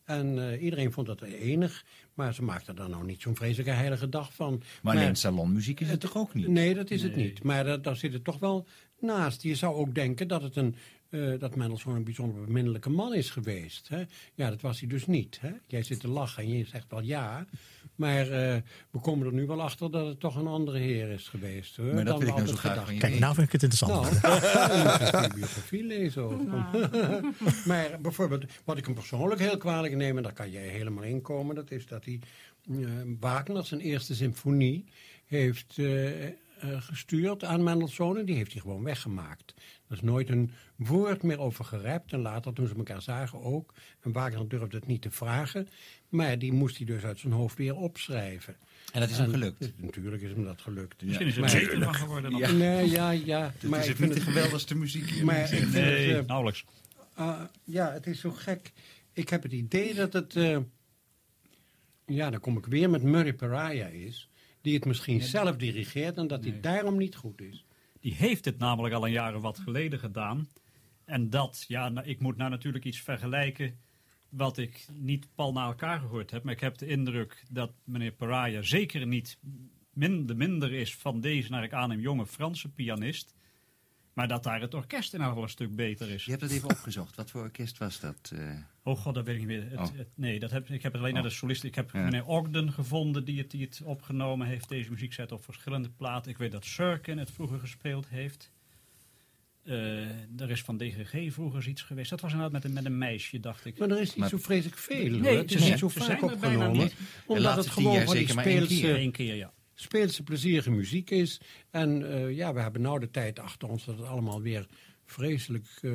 En 0.09 0.51
eh, 0.51 0.63
iedereen 0.63 0.93
vond 0.93 1.07
dat 1.07 1.23
enig. 1.23 1.85
Maar 2.15 2.35
ze 2.35 2.43
maakten 2.43 2.77
daar 2.77 2.89
nou 2.89 3.05
niet 3.05 3.23
zo'n 3.23 3.37
vreselijke 3.37 3.73
heilige 3.73 4.09
dag 4.09 4.33
van. 4.33 4.63
Maar 4.83 4.97
alleen 4.97 5.17
salonmuziek 5.17 5.81
is 5.81 5.91
het 5.91 6.01
toch 6.01 6.17
ook 6.17 6.35
niet? 6.35 6.49
Nee, 6.49 6.75
dat 6.75 6.91
is 6.91 7.03
het 7.03 7.17
niet. 7.17 7.43
Maar 7.43 7.65
daar, 7.65 7.83
daar 7.83 7.97
zit 7.97 8.13
het 8.13 8.25
toch 8.25 8.39
wel 8.39 8.67
naast. 9.01 9.43
Je 9.43 9.55
zou 9.55 9.75
ook 9.75 9.95
denken 9.95 10.29
dat, 10.29 10.43
het 10.43 10.57
een, 10.57 10.75
eh, 11.11 11.39
dat 11.39 11.57
Mendelssohn 11.57 11.97
een 11.97 12.05
bijzonder 12.05 12.45
beminnelijke 12.45 12.91
man 12.91 13.15
is 13.15 13.31
geweest. 13.31 13.89
Hè? 13.89 14.05
Ja, 14.35 14.51
dat 14.51 14.61
was 14.61 14.81
hij 14.81 14.89
dus 14.89 15.07
niet. 15.07 15.39
Hè? 15.41 15.51
Jij 15.67 15.83
zit 15.83 16.01
te 16.01 16.09
lachen 16.09 16.43
en 16.43 16.49
je 16.59 16.65
zegt 16.65 16.87
wel 16.91 17.03
ja. 17.03 17.47
Maar 17.95 18.31
eh, 18.31 18.57
we 18.91 19.01
komen 19.01 19.27
er 19.27 19.33
nu 19.33 19.47
wel 19.47 19.63
achter 19.63 19.91
dat 19.91 20.07
het 20.07 20.21
toch 20.21 20.37
een 20.37 20.47
andere 20.47 20.79
heer 20.79 21.11
is 21.11 21.29
geweest. 21.29 21.77
Hoor, 21.77 21.87
Maar 21.87 22.05
dat 22.05 22.07
dan 22.07 22.19
wil 22.19 22.27
we 22.27 22.41
ik 22.41 22.47
nou 22.47 22.47
zo 22.47 22.53
altijd 22.53 22.59
graag 22.59 22.73
gedacht 22.73 22.87
van 22.87 22.95
je 22.95 23.01
hebben. 23.01 23.11
Kijk, 23.11 23.21
nou 23.21 23.35
vind 23.35 23.47
ik 23.47 23.53
het 23.53 23.63
interessant. 23.63 24.23
Nou, 25.13 25.35
biografie 25.35 25.85
lezen. 25.85 26.23
ook. 26.23 26.47
maar 27.71 28.01
bijvoorbeeld, 28.01 28.45
wat 28.65 28.79
ik 28.79 28.85
hem 28.85 28.95
persoonlijk 28.95 29.41
heel 29.41 29.57
kwalijk 29.57 29.97
neem, 29.97 30.17
en 30.17 30.23
daar 30.23 30.33
kan 30.33 30.51
jij 30.51 30.67
helemaal 30.67 31.05
in 31.05 31.21
komen, 31.21 31.55
dat 31.55 31.71
is 31.71 31.87
dat 31.87 32.05
hij 32.05 32.21
eh, 32.71 32.77
Wagner 33.21 33.67
zijn 33.67 33.81
eerste 33.81 34.15
symfonie 34.15 34.85
heeft 35.27 35.81
gestuurd 36.61 37.45
aan 37.45 37.63
Mendelssohn 37.63 38.19
en 38.19 38.25
die 38.25 38.37
heeft 38.37 38.53
hij 38.53 38.61
gewoon 38.61 38.85
weggemaakt. 38.85 39.55
Er 39.89 39.95
is 39.95 40.01
nooit 40.01 40.29
een 40.29 40.51
woord 40.77 41.23
meer 41.23 41.39
over 41.41 41.65
gerept 41.65 42.13
en 42.13 42.21
later 42.21 42.53
toen 42.53 42.67
ze 42.69 42.75
elkaar 42.75 43.03
zagen 43.03 43.43
ook. 43.43 43.75
En 44.01 44.13
Wagner 44.13 44.49
durfde 44.49 44.77
het 44.77 44.87
niet 44.87 45.03
te 45.03 45.11
vragen, 45.11 45.69
maar 46.09 46.39
die 46.39 46.53
moest 46.53 46.77
hij 46.77 46.87
dus 46.87 47.03
uit 47.05 47.19
zijn 47.19 47.33
hoofd 47.33 47.57
weer 47.57 47.77
opschrijven. 47.77 48.57
En 48.93 49.01
dat 49.01 49.11
is 49.11 49.19
hem 49.19 49.31
gelukt? 49.31 49.73
Natuurlijk 49.77 50.23
is 50.23 50.31
hem 50.31 50.45
dat 50.45 50.61
gelukt. 50.61 51.03
Misschien 51.03 51.27
is 51.27 51.35
er 51.35 51.41
Maar- 51.41 51.53
beter 51.53 51.83
van 51.83 51.95
geworden 51.95 52.31
dan- 52.31 52.41
Ja. 52.41 52.51
Nee, 52.53 52.91
ja, 52.91 53.11
ja. 53.11 53.53
Dit 53.61 53.71
maar 53.71 53.81
is 53.81 53.87
vind 53.87 53.99
niet 54.01 54.15
de 54.15 54.21
geweldigste 54.21 54.75
muziek 54.75 55.11
hier. 55.11 55.25
Maar 55.25 55.41
ik 55.41 55.47
vind 55.47 55.73
Nee, 55.73 56.09
het, 56.13 56.21
eh, 56.23 56.27
nauwelijks. 56.27 56.65
Ah, 57.15 57.41
ja, 57.65 57.93
het 57.93 58.07
is 58.07 58.21
zo 58.21 58.31
gek. 58.31 58.73
Ik 59.13 59.29
heb 59.29 59.43
het 59.43 59.53
idee 59.53 59.95
dat 59.95 60.13
het... 60.13 60.37
eh, 60.37 60.59
ja, 62.07 62.31
dan 62.31 62.41
kom 62.41 62.57
ik 62.57 62.67
weer 62.67 62.91
met 62.91 63.03
Murray 63.03 63.33
Pariah 63.33 63.93
is. 63.95 64.29
Die 64.61 64.75
het 64.75 64.85
misschien 64.85 65.23
zelf 65.23 65.57
dirigeert 65.57 66.17
en 66.17 66.27
dat 66.27 66.45
hij 66.45 66.61
daarom 66.61 66.97
niet 66.97 67.17
goed 67.17 67.41
is. 67.41 67.65
Die 68.01 68.15
heeft 68.15 68.45
het 68.45 68.59
namelijk 68.59 68.95
al 68.95 69.07
een 69.07 69.13
jaren 69.13 69.41
wat 69.41 69.59
geleden 69.59 69.99
gedaan. 69.99 70.49
En 71.05 71.31
dat, 71.31 71.65
ja, 71.69 71.89
nou, 71.89 72.07
ik 72.07 72.21
moet 72.21 72.37
nou 72.37 72.51
natuurlijk 72.51 72.85
iets 72.85 73.01
vergelijken 73.01 73.79
wat 74.29 74.59
ik 74.59 74.87
niet 74.93 75.29
pal 75.35 75.53
na 75.53 75.67
elkaar 75.67 76.01
gehoord 76.01 76.31
heb. 76.31 76.43
Maar 76.43 76.53
ik 76.55 76.61
heb 76.61 76.79
de 76.79 76.87
indruk 76.87 77.45
dat 77.51 77.73
meneer 77.85 78.13
Paraya 78.13 78.63
zeker 78.63 79.07
niet 79.07 79.39
minder, 79.93 80.37
minder 80.37 80.73
is 80.73 80.97
van 80.97 81.21
deze, 81.21 81.51
naar 81.51 81.65
ik 81.65 81.73
aanneem, 81.73 82.01
jonge 82.01 82.27
Franse 82.27 82.69
pianist. 82.69 83.35
Maar 84.13 84.29
dat 84.29 84.43
daar 84.43 84.61
het 84.61 84.75
orkest 84.75 85.15
in 85.15 85.21
al 85.21 85.43
een 85.43 85.49
stuk 85.49 85.77
beter 85.77 86.11
is. 86.11 86.25
Je 86.25 86.31
hebt 86.31 86.43
dat 86.43 86.51
even 86.51 86.71
opgezocht. 86.71 87.17
Wat 87.17 87.31
voor 87.31 87.43
orkest 87.43 87.79
was 87.79 88.01
dat? 88.01 88.33
eh? 88.35 88.57
Oh 88.89 88.99
god, 88.99 89.15
dat 89.15 89.25
weet 89.25 89.35
ik 89.35 89.41
niet 89.47 89.49
meer. 89.49 89.71
Het, 89.71 89.79
Oh. 89.91 89.97
het- 89.97 90.09
nee, 90.15 90.39
dat 90.39 90.51
heb, 90.51 90.69
ik 90.69 90.83
heb 90.83 90.93
het 90.93 91.01
alleen 91.01 91.15
naar 91.15 91.23
de 91.23 91.29
Oh. 91.29 91.35
solist. 91.35 91.65
Ik 91.65 91.75
heb 91.75 91.91
Ja. 91.93 92.01
meneer 92.05 92.27
Ogden 92.27 92.73
gevonden 92.73 93.25
die 93.25 93.39
het, 93.39 93.51
die 93.51 93.65
het 93.65 93.81
opgenomen 93.85 94.47
heeft. 94.47 94.69
Deze 94.69 94.91
muziekset 94.91 95.33
op 95.33 95.45
verschillende 95.45 95.91
platen. 95.91 96.31
Ik 96.31 96.39
weet 96.39 96.53
dat 96.53 96.65
Sirkin 96.65 97.19
het 97.19 97.31
vroeger 97.31 97.59
gespeeld 97.59 98.09
heeft. 98.09 98.51
Eh, 99.65 100.41
er 100.41 100.51
is 100.51 100.63
van 100.63 100.77
DGG 100.77 101.33
vroeger 101.33 101.69
iets 101.69 101.83
geweest. 101.83 102.11
Dat 102.11 102.21
was 102.21 102.31
inderdaad 102.33 102.55
met 102.55 102.65
een, 102.65 102.73
met 102.73 102.85
een 102.85 102.99
meisje, 102.99 103.41
dacht 103.41 103.65
ik. 103.65 103.79
Maar 103.79 103.91
er 103.91 104.01
is 104.01 104.15
niet 104.15 104.29
zo 104.29 104.39
vreselijk 104.39 104.77
veel. 104.79 105.11
Nee, 105.11 105.21
hoor. 105.31 105.39
het 105.39 105.53
is 105.55 105.69
niet 105.69 105.79
zo 105.79 105.89
vaak 105.89 106.23
opgenomen. 106.23 106.73
niet. 106.79 106.91
De 106.91 106.97
Omdat 107.27 107.57
het 107.57 107.67
gewoon 107.67 107.93
jaar 107.95 108.05
van 108.05 108.15
die 108.17 108.29
speelse, 108.29 109.11
keer. 109.11 109.35
Ja. 109.35 109.53
speelse 109.75 110.23
plezierige 110.23 110.71
muziek 110.71 111.11
is. 111.11 111.41
En 111.71 112.13
eh, 112.13 112.31
ja, 112.37 112.55
we 112.55 112.61
hebben 112.61 112.81
nou 112.83 113.01
de 113.01 113.11
tijd 113.11 113.39
achter 113.39 113.69
ons 113.69 113.85
dat 113.85 113.99
het 113.99 114.07
allemaal 114.07 114.43
weer 114.43 114.67
vreselijk 115.05 115.67
eh, 115.83 115.91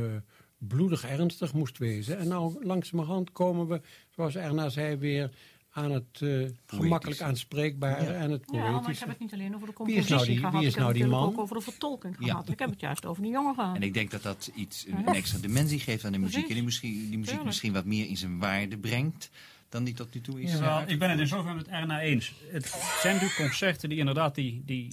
bloedig 0.68 1.06
ernstig 1.06 1.54
moest 1.54 1.78
wezen. 1.78 2.18
En 2.18 2.28
nou 2.28 2.66
langzamerhand 2.66 3.32
komen 3.32 3.68
we, 3.68 3.82
zoals 4.16 4.36
Erna 4.36 4.70
zei, 4.70 4.96
weer 4.96 5.30
aan 5.72 5.92
het 5.92 6.20
eh, 6.22 6.46
gemakkelijk 6.66 7.22
aanspreekbare 7.22 8.06
en 8.14 8.32
het 8.32 8.44
Ja, 8.52 8.72
maar 8.72 8.90
ik 8.92 8.98
heb 8.98 9.10
het 9.10 9.20
niet 9.20 9.34
alleen 9.34 9.56
over 9.56 9.68
de 9.68 9.74
Wie 9.86 9.96
is 9.96 10.08
nou 10.08 10.08
compositie 10.08 10.26
die- 10.34 10.38
gehad. 10.38 10.54
wie 10.54 10.62
is 10.62 10.68
ik 10.68 10.74
heb 10.74 10.82
nou 10.84 10.94
die 10.94 11.02
het 11.04 11.12
man? 11.12 11.24
ook 11.24 11.40
over 11.40 11.56
de 11.56 11.62
vertolking 11.62 12.16
Ja. 12.20 12.26
gehad. 12.28 12.50
Ik 12.50 12.60
heb 12.60 12.70
het 12.70 12.80
juist 12.80 13.06
over 13.06 13.24
die 13.24 13.32
jongen 13.32 13.56
gehad. 13.56 13.76
En 13.76 13.82
ik 13.84 13.94
denk 13.94 14.12
dat 14.12 14.24
dat 14.24 14.52
iets, 14.56 14.86
een, 14.88 14.92
Ja. 14.98 15.08
een 15.08 15.14
extra 15.16 15.38
dimensie 15.40 15.80
geeft 15.80 16.06
aan 16.06 16.12
de 16.12 16.18
muziek. 16.18 16.48
En 16.48 16.54
die, 16.54 16.64
misschien, 16.64 17.10
die 17.10 17.18
muziek 17.18 17.44
misschien 17.44 17.74
wat 17.74 17.86
meer 17.86 18.08
in 18.08 18.18
zijn 18.18 18.40
waarde 18.40 18.78
brengt 18.78 19.30
dan 19.70 19.84
die 19.84 19.94
tot 19.94 20.14
nu 20.14 20.22
toe 20.22 20.42
is. 20.42 20.52
Ja, 20.52 20.58
eh, 20.58 20.62
wel, 20.78 20.90
ik 20.94 21.00
ben 21.00 21.10
het 21.10 21.20
in 21.20 21.28
zoverre 21.28 21.56
met 21.56 21.68
Erna 21.68 22.02
eens. 22.02 22.34
Het 22.52 22.66
zijn 23.02 23.14
natuurlijk 23.14 23.40
concerten 23.40 23.90
die 23.90 23.98
inderdaad 23.98 24.36
die, 24.36 24.62
die 24.66 24.92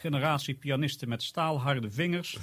generatie 0.00 0.54
pianisten 0.54 1.08
met 1.08 1.22
staalharde 1.22 1.90
vingers 1.90 2.38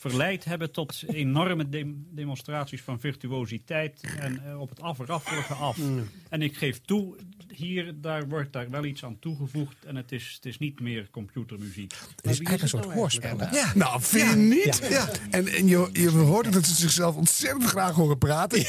verleid 0.00 0.44
hebben 0.44 0.72
tot 0.72 1.02
enorme 1.08 1.68
dem- 1.68 2.06
demonstraties 2.10 2.80
van 2.82 3.00
virtuositeit 3.00 4.00
en 4.18 4.42
eh, 4.46 4.60
op 4.60 4.68
het 4.68 4.80
afraffelijke 4.80 5.54
af. 5.54 5.76
Mm. 5.76 6.08
En 6.28 6.42
ik 6.42 6.56
geef 6.56 6.80
toe, 6.84 7.16
hier 7.54 7.92
daar 8.00 8.28
wordt 8.28 8.52
daar 8.52 8.70
wel 8.70 8.84
iets 8.84 9.04
aan 9.04 9.16
toegevoegd 9.20 9.84
en 9.84 9.96
het 9.96 10.12
is, 10.12 10.32
het 10.34 10.46
is 10.46 10.58
niet 10.58 10.80
meer 10.80 11.08
computermuziek. 11.10 11.92
Het 11.92 12.30
is 12.30 12.40
eigenlijk 12.40 12.62
een 12.62 12.68
soort 12.68 12.84
hoorspel. 12.84 13.38
hè? 13.38 13.56
Ja, 13.56 13.72
nou, 13.74 14.02
vind 14.02 14.30
je 14.30 14.36
niet? 14.36 14.80
Ja. 14.90 15.08
En, 15.30 15.46
en 15.48 15.66
je, 15.68 15.88
je 15.92 16.08
hoort 16.10 16.52
dat 16.52 16.66
ze 16.66 16.74
zichzelf 16.74 17.16
ontzettend 17.16 17.64
graag 17.64 17.94
horen 17.94 18.18
praten. 18.18 18.58
Het 18.60 18.68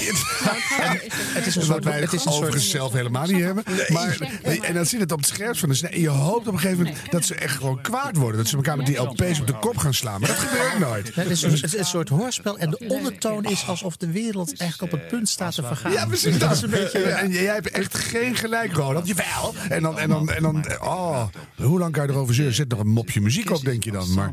is 1.47 1.55
een 1.55 1.61
Wat 1.61 1.69
soort- 1.69 1.83
wij 1.83 1.99
het 1.99 2.13
is 2.13 2.25
een 2.25 2.31
overigens 2.31 2.63
soort- 2.63 2.75
zelf 2.75 2.93
helemaal 2.93 3.25
niet 3.27 3.41
hebben. 3.41 3.63
Maar, 3.87 4.39
en 4.61 4.73
dan 4.73 4.85
zit 4.85 4.99
het 4.99 5.11
op 5.11 5.17
het 5.19 5.27
scherpst 5.27 5.59
van 5.59 5.69
de. 5.69 5.87
En 5.87 5.99
je 5.99 6.09
hoopt 6.09 6.47
op 6.47 6.53
een 6.53 6.59
gegeven 6.59 6.83
moment 6.83 7.11
dat 7.11 7.25
ze 7.25 7.35
echt 7.35 7.55
gewoon 7.57 7.81
kwaad 7.81 8.15
worden. 8.17 8.37
Dat 8.37 8.47
ze 8.47 8.55
elkaar 8.55 8.77
met 8.77 8.85
die 8.85 8.97
LP's 8.97 9.39
op 9.39 9.47
de 9.47 9.59
kop 9.59 9.77
gaan 9.77 9.93
slaan. 9.93 10.19
Maar 10.19 10.29
dat 10.29 10.39
gebeurt 10.39 10.79
nooit. 10.79 11.13
Het 11.22 11.31
is, 11.31 11.41
een, 11.41 11.52
het 11.52 11.64
is 11.64 11.77
een 11.77 11.85
soort 11.85 12.10
hoorspel 12.10 12.57
en 12.57 12.69
de 12.69 12.77
ondertoon 12.88 13.43
is 13.43 13.68
alsof 13.68 13.98
de 13.98 14.11
wereld 14.11 14.57
echt 14.57 14.81
op 14.81 14.91
het 14.91 15.07
punt 15.07 15.30
staat 15.30 15.56
te 15.56 15.64
vergaan. 15.64 15.91
Ja, 15.91 16.06
precies 16.06 16.39
dat. 16.39 16.52
is 16.52 16.61
een 16.61 16.69
beetje... 16.69 16.99
En 16.99 17.31
jij 17.31 17.53
hebt 17.53 17.69
echt 17.69 17.98
geen 17.98 18.35
gelijk, 18.35 18.73
Ronald. 18.73 19.07
Jawel. 19.07 19.53
En 19.69 19.81
dan, 19.81 19.99
en 19.99 20.10
dan, 20.10 20.30
en 20.30 20.41
dan 20.41 20.81
oh, 20.81 21.27
hoe 21.56 21.80
lang 21.80 21.93
kan 21.93 22.06
je 22.06 22.11
erover 22.11 22.34
zeuren? 22.34 22.56
Zet 22.56 22.69
nog 22.69 22.80
een 22.80 22.88
mopje 22.88 23.22
muziek 23.22 23.49
op, 23.49 23.61
denk 23.61 23.84
je 23.84 23.91
dan. 23.91 24.14
Maar 24.14 24.31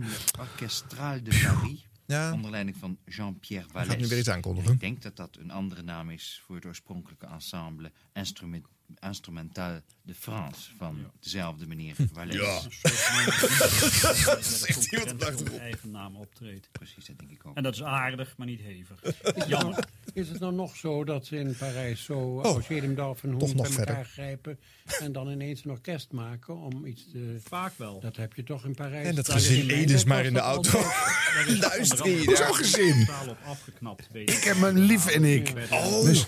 de 1.23 1.41
Paris. 1.43 1.87
Onder 2.33 2.51
leiding 2.51 2.77
van 2.77 2.99
Jean-Pierre 3.05 3.67
Vallès. 3.73 3.89
Gaat 3.89 3.99
nu 3.99 4.09
weer 4.09 4.19
iets 4.19 4.31
aankondigen. 4.31 4.73
Ik 4.73 4.81
denk 4.81 5.03
dat 5.03 5.17
dat 5.17 5.37
een 5.41 5.51
andere 5.51 5.83
naam 5.83 6.11
is 6.11 6.43
voor 6.47 6.57
het 6.57 6.65
oorspronkelijke 6.65 7.27
ensemble 7.27 7.93
Instrument, 8.13 8.67
Instrumental 9.01 9.81
de 10.03 10.15
France 10.15 10.71
van 10.77 11.11
dezelfde 11.21 11.67
meneer 11.67 11.95
Vallès. 12.13 12.35
Ja. 12.35 12.61
Iemand 14.91 15.13
op 15.13 15.19
de 15.19 15.27
achtergrond. 15.27 15.61
eigen 15.61 15.91
naam 15.91 16.17
optreedt. 16.17 16.69
Precies, 16.73 17.07
dat 17.07 17.19
denk 17.19 17.31
ik 17.31 17.47
ook. 17.47 17.57
En 17.57 17.63
dat 17.63 17.75
is 17.75 17.83
aardig, 17.83 18.37
maar 18.37 18.47
niet 18.47 18.61
hevig. 18.61 19.03
Is, 19.03 19.45
Jammer. 19.47 19.77
het, 19.77 19.89
is 20.13 20.29
het 20.29 20.41
nou 20.41 20.55
nog 20.55 20.77
zo 20.77 21.05
dat 21.05 21.27
ze 21.27 21.37
in 21.39 21.57
Parijs 21.57 22.05
zo 22.05 22.19
Oh, 22.19 22.61
en 23.31 23.39
toch 23.39 23.49
Hoen 23.49 23.57
nog 23.57 23.67
bij 23.77 23.77
elkaar 23.79 23.95
verder. 23.95 24.05
grijpen 24.05 24.59
en 25.01 25.13
dan 25.13 25.29
ineens 25.31 25.65
een 25.65 25.71
orkest 25.71 26.13
maken 26.13 26.57
om 26.57 26.87
iets 26.87 27.09
te... 27.13 27.37
Vaak 27.49 27.73
wel. 27.77 28.01
Dat 28.01 28.17
heb 28.17 28.33
je 28.35 28.43
toch 28.43 28.65
in 28.65 28.75
Parijs. 28.75 29.07
En 29.07 29.15
dat 29.15 29.31
gezin 29.31 29.67
tijd 29.69 30.05
maar 30.07 30.25
in 30.25 30.33
de 30.33 30.39
dat 30.53 30.67
auto. 30.67 30.83
Luister 31.61 32.09
je 32.09 32.25
Hoezo 32.25 32.53
gezin? 32.53 33.05
Totaal 33.07 33.29
op 33.29 33.37
afgeknapt. 33.45 34.07
weet 34.13 34.31
Ik 34.31 34.45
heb 34.45 34.59
mijn 34.59 34.79
lief 34.79 35.07
en 35.07 35.25
ik. 35.25 35.53
Oh. 35.71 36.05
Dus- 36.05 36.27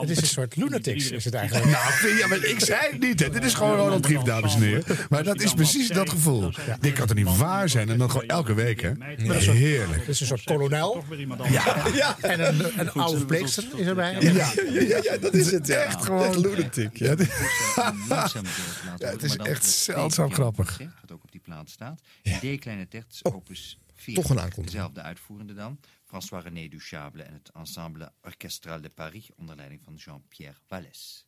Het 0.00 0.10
is 0.10 0.20
een 0.20 0.26
soort 0.26 0.56
lunatics 0.56 1.10
is 1.10 1.24
het 1.24 1.34
eigenlijk. 1.34 1.70
Nou, 1.70 1.92
vind 1.92 2.18
je, 2.18 2.26
maar 2.28 2.44
ik 2.44 2.60
zei 2.60 2.80
het 2.90 3.00
niet. 3.00 3.20
Hè. 3.20 3.30
Dit 3.30 3.44
is 3.44 3.54
gewoon 3.54 3.76
Ronald 3.76 4.06
Rief, 4.06 4.20
dames 4.20 4.54
en 4.54 4.62
heren. 4.62 4.84
Maar 5.08 5.24
dat 5.24 5.40
is 5.40 5.54
precies 5.54 5.88
dat 5.88 6.10
gevoel. 6.10 6.50
Dit 6.80 6.92
kan 6.92 7.06
toch 7.06 7.16
niet 7.16 7.36
waar 7.36 7.68
zijn? 7.68 7.88
En 7.88 7.98
dan 7.98 8.10
gewoon 8.10 8.26
elke 8.28 8.54
week, 8.54 8.80
hè? 8.80 8.92
Heerlijk. 9.52 9.98
Het 10.00 10.08
is 10.08 10.20
een 10.20 10.26
soort 10.26 10.44
kolonel. 10.44 11.04
Ja, 11.50 11.86
ja. 11.94 12.16
En 12.20 12.46
een, 12.46 12.80
een 12.80 12.90
oude 12.90 13.16
verpleegster 13.16 13.64
is 13.76 13.86
erbij. 13.86 14.16
Ja, 14.20 14.30
ja, 14.32 14.52
ja, 14.80 14.98
ja, 15.02 15.16
dat 15.16 15.34
is 15.34 15.50
het. 15.50 15.66
Ja. 15.66 15.74
Echt 15.76 16.04
gewoon 16.04 16.40
lunatic. 16.40 16.96
Ja, 16.98 17.14
Langzaam 18.08 18.42
deels 18.42 18.82
laten 18.84 19.06
Ja, 19.06 19.12
het 19.12 19.22
is 19.22 19.36
echt 19.36 19.64
zeldzaam 19.64 20.32
grappig. 20.32 20.78
Wat 20.78 21.12
ook 21.12 21.22
op 21.22 21.32
die 21.32 21.40
plaat 21.40 21.70
staat. 21.70 22.00
D 22.22 22.58
kleine 22.58 22.88
terts, 22.88 23.24
opus 23.24 23.78
4. 23.94 24.14
toch 24.14 24.30
een 24.30 24.38
aankondiging. 24.38 24.66
Dezelfde 24.66 25.02
uitvoerende 25.02 25.54
dan. 25.54 25.78
François 26.04 26.44
René 26.44 26.68
Duchable 26.68 27.22
en 27.22 27.32
het 27.32 27.50
ensemble 27.54 28.12
Orchestral 28.22 28.80
de 28.80 28.88
Paris 28.88 29.30
onder 29.36 29.56
leiding 29.56 29.80
van 29.84 29.94
Jean-Pierre 29.94 30.56
Vallès. 30.66 31.26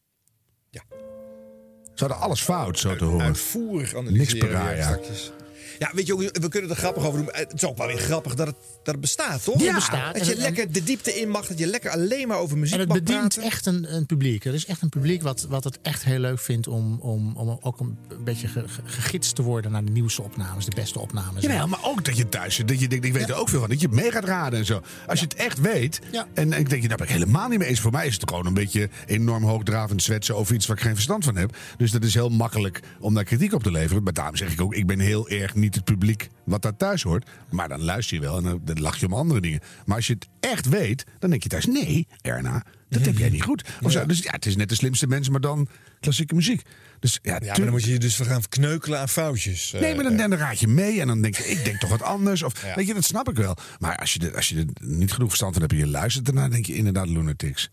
Ze 1.94 2.00
hadden 2.04 2.18
alles 2.18 2.40
fout, 2.40 2.78
zo 2.78 2.96
te 2.96 3.04
horen. 3.04 3.26
Uitvoerig 3.26 3.94
analyseren 3.94 4.18
Niks 4.18 4.54
Pariah. 4.54 5.43
Ja, 5.78 5.90
weet 5.94 6.06
je, 6.06 6.12
ook, 6.12 6.20
we 6.38 6.48
kunnen 6.48 6.70
er 6.70 6.76
grappig 6.76 7.04
over 7.06 7.18
doen. 7.18 7.28
Het 7.32 7.52
is 7.54 7.64
ook 7.64 7.78
wel 7.78 7.86
weer 7.86 7.98
grappig 7.98 8.34
dat 8.34 8.46
het, 8.46 8.56
dat 8.82 8.92
het 8.94 9.00
bestaat, 9.00 9.44
toch? 9.44 9.58
Ja, 9.60 9.64
het 9.66 9.74
bestaat. 9.74 10.14
Dat 10.18 10.26
je 10.26 10.32
En- 10.34 10.38
lekker 10.40 10.72
de 10.72 10.84
diepte 10.84 11.20
in 11.20 11.28
mag. 11.28 11.46
Dat 11.46 11.58
je 11.58 11.66
lekker 11.66 11.90
alleen 11.90 12.28
maar 12.28 12.38
over 12.38 12.58
muziek 12.58 12.74
En 12.74 12.80
het 12.80 12.88
mag 12.88 12.98
bedient 12.98 13.18
praten. 13.20 13.42
echt 13.42 13.66
een, 13.66 13.94
een 13.94 14.06
publiek. 14.06 14.44
Er 14.44 14.54
is 14.54 14.66
echt 14.66 14.82
een 14.82 14.88
publiek 14.88 15.22
wat, 15.22 15.46
wat 15.48 15.64
het 15.64 15.78
echt 15.82 16.04
heel 16.04 16.18
leuk 16.18 16.38
vindt 16.38 16.68
om, 16.68 16.98
om, 17.00 17.36
om 17.36 17.58
ook 17.60 17.80
een 17.80 17.98
beetje 18.24 18.48
ge- 18.48 18.68
ge- 18.68 18.80
gegidst 18.84 19.34
te 19.34 19.42
worden 19.42 19.70
naar 19.72 19.84
de 19.84 19.90
nieuwste 19.90 20.22
opnames, 20.22 20.64
de 20.64 20.72
beste 20.74 20.98
opnames. 20.98 21.42
Ja, 21.42 21.66
maar 21.66 21.80
ook 21.84 22.04
dat 22.04 22.16
je 22.16 22.28
thuis 22.28 22.54
zit. 22.54 22.68
Dat 22.68 22.80
je 22.80 22.88
denkt, 22.88 23.04
ik 23.04 23.12
weet 23.12 23.28
er 23.28 23.34
ook 23.34 23.48
veel 23.48 23.60
van. 23.60 23.68
Dat 23.68 23.80
je 23.80 23.88
mee 23.90 24.10
gaat 24.10 24.24
raden 24.24 24.58
en 24.58 24.64
zo. 24.66 24.82
Als 25.06 25.18
je 25.20 25.24
het 25.24 25.34
echt 25.34 25.60
weet. 25.60 26.00
En, 26.34 26.52
en 26.52 26.58
ik 26.60 26.68
denk, 26.70 26.82
je, 26.82 26.88
daar 26.88 26.96
ben 26.96 27.06
ik 27.06 27.12
helemaal 27.12 27.48
niet 27.48 27.58
mee 27.58 27.68
eens. 27.68 27.80
Voor 27.80 27.92
mij 27.92 28.06
is 28.06 28.14
het 28.14 28.28
gewoon 28.30 28.46
een 28.46 28.54
beetje 28.54 28.88
enorm 29.06 29.44
hoogdravend 29.44 30.02
zwetsen 30.02 30.36
over 30.36 30.54
iets 30.54 30.66
waar 30.66 30.76
ik 30.76 30.82
geen 30.82 30.94
verstand 30.94 31.24
van 31.24 31.36
heb. 31.36 31.56
Dus 31.76 31.90
dat 31.90 32.04
is 32.04 32.14
heel 32.14 32.28
makkelijk 32.28 32.80
om 33.00 33.14
daar 33.14 33.24
kritiek 33.24 33.52
op 33.54 33.62
te 33.62 33.70
leveren. 33.70 34.02
Maar 34.02 34.12
daarom 34.12 34.36
zeg 34.36 34.52
ik 34.52 34.60
ook, 34.60 34.74
ik 34.74 34.86
ben 34.86 34.98
heel 34.98 35.28
erg 35.28 35.54
niet 35.64 35.74
het 35.74 35.84
publiek 35.84 36.28
wat 36.44 36.62
daar 36.62 36.76
thuis 36.76 37.02
hoort. 37.02 37.28
Maar 37.50 37.68
dan 37.68 37.82
luister 37.82 38.16
je 38.16 38.22
wel 38.22 38.36
en 38.36 38.42
dan, 38.42 38.60
dan 38.64 38.80
lach 38.80 38.96
je 38.96 39.06
om 39.06 39.14
andere 39.14 39.40
dingen. 39.40 39.60
Maar 39.86 39.96
als 39.96 40.06
je 40.06 40.12
het 40.12 40.28
echt 40.40 40.68
weet, 40.68 41.04
dan 41.18 41.30
denk 41.30 41.42
je 41.42 41.48
thuis, 41.48 41.66
nee, 41.66 42.06
Erna, 42.20 42.64
dat 42.88 43.04
heb 43.04 43.18
jij 43.18 43.28
niet 43.28 43.42
goed. 43.42 43.64
Of 43.82 43.92
zo. 43.92 44.06
Dus 44.06 44.18
ja, 44.18 44.30
het 44.30 44.46
is 44.46 44.56
net 44.56 44.68
de 44.68 44.74
slimste 44.74 45.06
mensen, 45.06 45.32
maar 45.32 45.40
dan 45.40 45.68
klassieke 46.00 46.34
muziek. 46.34 46.62
Dus 46.98 47.18
ja, 47.22 47.32
Ja, 47.32 47.46
maar 47.46 47.56
dan 47.60 47.70
moet 47.70 47.84
je 47.84 47.92
je 47.92 47.98
dus 47.98 48.16
gaan 48.16 48.48
kneukelen 48.48 48.98
aan 48.98 49.08
foutjes. 49.08 49.72
eh, 49.72 49.80
Nee, 49.80 49.94
maar 49.94 50.04
dan, 50.04 50.16
dan 50.16 50.34
raad 50.34 50.60
je 50.60 50.68
mee 50.68 51.00
en 51.00 51.06
dan 51.06 51.22
denk 51.22 51.36
je, 51.36 51.44
ik 51.44 51.64
denk 51.64 51.80
toch 51.80 51.90
wat 51.90 52.02
anders. 52.02 52.42
Of, 52.42 52.62
Ja. 52.62 52.74
Weet 52.74 52.86
je, 52.86 52.94
dat 52.94 53.04
snap 53.04 53.28
ik 53.28 53.36
wel. 53.36 53.56
Maar 53.78 53.96
als 53.96 54.12
je, 54.14 54.20
er, 54.28 54.36
als 54.36 54.48
je 54.48 54.56
er 54.56 54.66
niet 54.88 55.12
genoeg 55.12 55.28
verstand 55.28 55.52
van 55.52 55.62
hebt 55.62 55.74
en 55.74 55.78
je 55.80 55.86
luistert 55.86 56.28
ernaar, 56.28 56.50
denk 56.50 56.66
je 56.66 56.74
inderdaad 56.74 57.08
lunatics. 57.08 57.70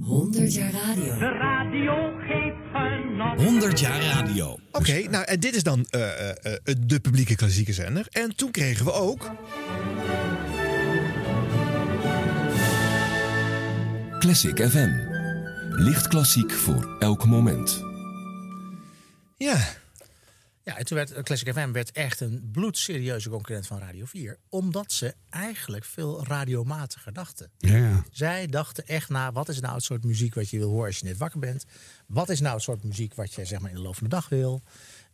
100 0.00 0.54
jaar 0.54 0.72
radio. 0.72 1.18
De 1.18 1.28
radio 1.28 2.12
geeft 2.18 2.56
genot. 2.72 3.42
100 3.42 3.80
jaar 3.80 4.02
radio. 4.02 4.58
Oké, 4.72 5.08
nou 5.10 5.24
en 5.24 5.40
dit 5.40 5.54
is 5.54 5.62
dan 5.62 5.86
eh, 5.90 6.28
eh, 6.30 6.36
eh, 6.62 6.74
de 6.86 7.00
publieke 7.00 7.34
klassieke 7.34 7.72
zender. 7.72 8.06
En 8.10 8.36
toen 8.36 8.50
kregen 8.50 8.84
we 8.84 8.92
ook... 8.92 9.30
Classic 14.18 14.68
FM. 14.70 14.90
Licht 15.70 16.08
klassiek 16.08 16.52
voor 16.52 16.96
elk 16.98 17.26
moment. 17.26 17.84
Ja. 19.36 19.56
Ja, 20.70 20.76
en 20.76 20.84
toen 20.84 20.96
werd 20.96 21.12
eh, 21.12 21.22
Classic 21.22 21.52
FM 21.52 21.72
werd 21.72 21.92
echt 21.92 22.20
een 22.20 22.48
bloedserieuze 22.52 23.30
concurrent 23.30 23.66
van 23.66 23.78
Radio 23.78 24.04
4. 24.04 24.38
Omdat 24.48 24.92
ze 24.92 25.14
eigenlijk 25.30 25.84
veel 25.84 26.26
radiomatiger 26.26 27.12
dachten. 27.12 27.50
Ja, 27.58 27.76
ja. 27.76 28.04
Zij 28.10 28.46
dachten 28.46 28.86
echt 28.86 29.08
na, 29.08 29.32
wat 29.32 29.48
is 29.48 29.60
nou 29.60 29.74
het 29.74 29.84
soort 29.84 30.04
muziek 30.04 30.34
wat 30.34 30.50
je 30.50 30.58
wil 30.58 30.68
horen 30.70 30.86
als 30.86 30.98
je 30.98 31.06
net 31.06 31.16
wakker 31.16 31.40
bent? 31.40 31.64
Wat 32.06 32.28
is 32.28 32.40
nou 32.40 32.54
het 32.54 32.62
soort 32.62 32.84
muziek 32.84 33.14
wat 33.14 33.34
je 33.34 33.44
zeg 33.44 33.60
maar 33.60 33.70
in 33.70 33.76
de 33.76 33.82
loop 33.82 33.94
van 33.96 34.08
de 34.08 34.14
dag 34.14 34.28
wil? 34.28 34.62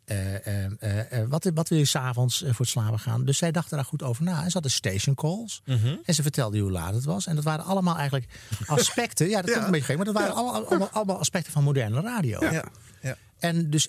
Eh, 0.05 0.65
eh, 0.65 1.28
wat, 1.28 1.51
wat 1.55 1.69
wil 1.69 1.78
je 1.78 1.85
s'avonds 1.85 2.43
uh, 2.43 2.49
voor 2.49 2.59
het 2.59 2.69
slapen 2.69 2.99
gaan? 2.99 3.24
Dus 3.24 3.39
zij 3.39 3.51
dachten 3.51 3.77
daar 3.77 3.87
goed 3.87 4.03
over 4.03 4.24
na. 4.24 4.39
En 4.43 4.47
ze 4.47 4.53
hadden 4.53 4.70
station 4.70 5.15
calls. 5.15 5.62
Mhm. 5.65 5.97
En 6.05 6.15
ze 6.15 6.23
vertelden 6.23 6.61
hoe 6.61 6.70
laat 6.70 6.95
het 6.95 7.05
was. 7.05 7.27
En 7.27 7.35
dat 7.35 7.45
waren 7.45 7.65
allemaal 7.65 7.97
eigenlijk 7.97 8.28
aspecten. 8.66 9.28
ja, 9.28 9.41
dat 9.41 9.45
klinkt 9.51 9.65
een 9.65 9.70
beetje 9.70 9.87
gek. 9.87 9.97
Maar 9.97 10.05
dat 10.05 10.15
waren 10.15 10.35
allemaal, 10.35 10.66
allemaal, 10.66 10.91
allemaal 10.91 11.19
aspecten 11.19 11.53
van 11.53 11.65
moderne 11.65 12.01
radio. 12.01 12.41
Ja. 12.41 12.65
Ja. 13.01 13.16
En 13.39 13.70
dus 13.70 13.89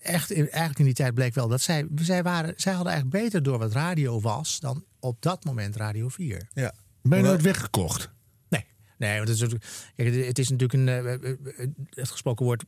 echt, 0.00 0.30
in- 0.30 0.50
eigenlijk 0.50 0.78
in 0.78 0.84
die 0.84 0.94
tijd 0.94 1.14
bleek 1.14 1.34
wel 1.34 1.48
dat 1.48 1.60
zij, 1.60 1.86
zij, 1.94 2.22
waren, 2.22 2.52
zij 2.56 2.72
hadden 2.72 2.92
eigenlijk 2.92 3.22
beter 3.24 3.42
door 3.42 3.58
wat 3.58 3.72
radio 3.72 4.20
was 4.20 4.60
dan 4.60 4.84
op 5.00 5.22
dat 5.22 5.44
moment 5.44 5.76
Radio 5.76 6.08
4. 6.08 6.48
Ja. 6.52 6.72
Ben 7.02 7.18
je 7.18 7.24
nooit 7.24 7.42
weggekocht? 7.42 8.10
Nee, 8.48 8.64
nee 8.98 9.16
want 9.16 9.28
het, 9.28 9.52
is, 9.52 9.58
kijk, 9.96 10.26
het 10.26 10.38
is 10.38 10.48
natuurlijk 10.50 10.72
een. 10.72 10.88
eh, 10.88 11.14
eh, 11.14 11.30
eh, 11.58 11.68
Het 11.90 12.10
gesproken 12.10 12.44
woord 12.44 12.64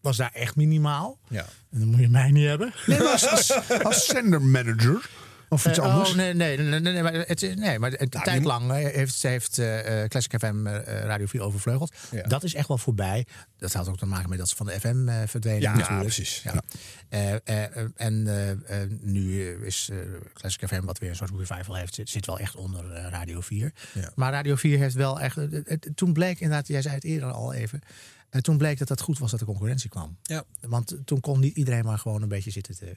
was 0.00 0.16
daar 0.16 0.32
echt 0.32 0.56
minimaal. 0.56 1.18
Ja. 1.28 1.46
En 1.70 1.78
dan 1.78 1.88
moet 1.88 2.00
je 2.00 2.08
mij 2.08 2.30
niet 2.30 2.46
hebben. 2.46 2.72
Nee, 2.86 2.98
maar 2.98 3.08
als, 3.08 3.28
als, 3.30 3.82
als 3.82 4.06
zendermanager 4.14 5.10
of 5.54 5.66
iets 5.66 5.78
Eh, 5.78 5.84
anders. 5.84 6.10
Oh, 6.10 6.16
nee, 6.16 6.34
nee, 6.34 6.58
nee, 6.58 6.80
nee, 6.80 7.02
maar 7.02 7.12
het, 7.14 7.40
nee, 7.56 7.78
maar 7.78 8.00
een 8.00 8.08
tijd 8.08 8.34
moet- 8.36 8.44
lang 8.44 8.70
heeft, 8.72 9.22
heeft 9.22 9.58
eh, 9.58 10.02
eh, 10.02 10.08
Classic 10.08 10.34
FM 10.38 10.66
Radio 10.84 11.26
4 11.26 11.40
overvleugeld. 11.40 11.94
Dat 12.26 12.42
is 12.42 12.54
echt 12.54 12.68
wel 12.68 12.78
voorbij. 12.78 13.26
Dat 13.58 13.72
had 13.72 13.88
ook 13.88 13.98
te 13.98 14.06
maken 14.06 14.28
met 14.28 14.38
dat 14.38 14.48
ze 14.48 14.56
van 14.56 14.66
de 14.66 14.80
FM 14.80 15.26
verdwenen. 15.28 15.60
Ja, 15.60 15.72
natuurlijk. 15.74 16.00
precies. 16.00 16.42
Ja. 16.42 17.40
En 17.96 18.22
nu 19.00 19.50
is 19.64 19.90
Classic 20.32 20.68
FM, 20.68 20.84
wat 20.84 20.98
weer 20.98 21.10
een 21.10 21.16
soort 21.16 21.30
revival 21.38 21.74
heeft, 21.74 22.00
zit, 22.04 22.26
wel 22.26 22.38
echt 22.38 22.56
onder 22.56 22.84
Radio 23.10 23.40
4. 23.40 23.72
Ja. 23.94 24.10
Maar 24.14 24.32
Radio 24.32 24.54
4 24.56 24.78
heeft 24.78 24.94
wel 24.94 25.20
echt. 25.20 25.38
toen 25.94 26.12
bleek 26.12 26.40
inderdaad, 26.40 26.66
jij 26.68 26.82
zei 26.82 26.94
het 26.94 27.04
eerder 27.04 27.30
al 27.30 27.52
even. 27.52 27.80
eh, 28.30 28.40
toen 28.40 28.58
bleek 28.58 28.78
dat 28.78 28.88
het 28.88 29.00
goed 29.00 29.18
was 29.18 29.30
dat 29.30 29.40
de 29.40 29.46
concurrentie 29.46 29.90
kwam. 29.90 30.16
Ja. 30.22 30.44
Want 30.60 30.96
toen 31.04 31.20
kon 31.20 31.40
niet 31.40 31.56
iedereen 31.56 31.84
maar 31.84 31.98
gewoon 31.98 32.22
een 32.22 32.28
beetje 32.28 32.50
zitten 32.50 32.76
te. 32.76 32.96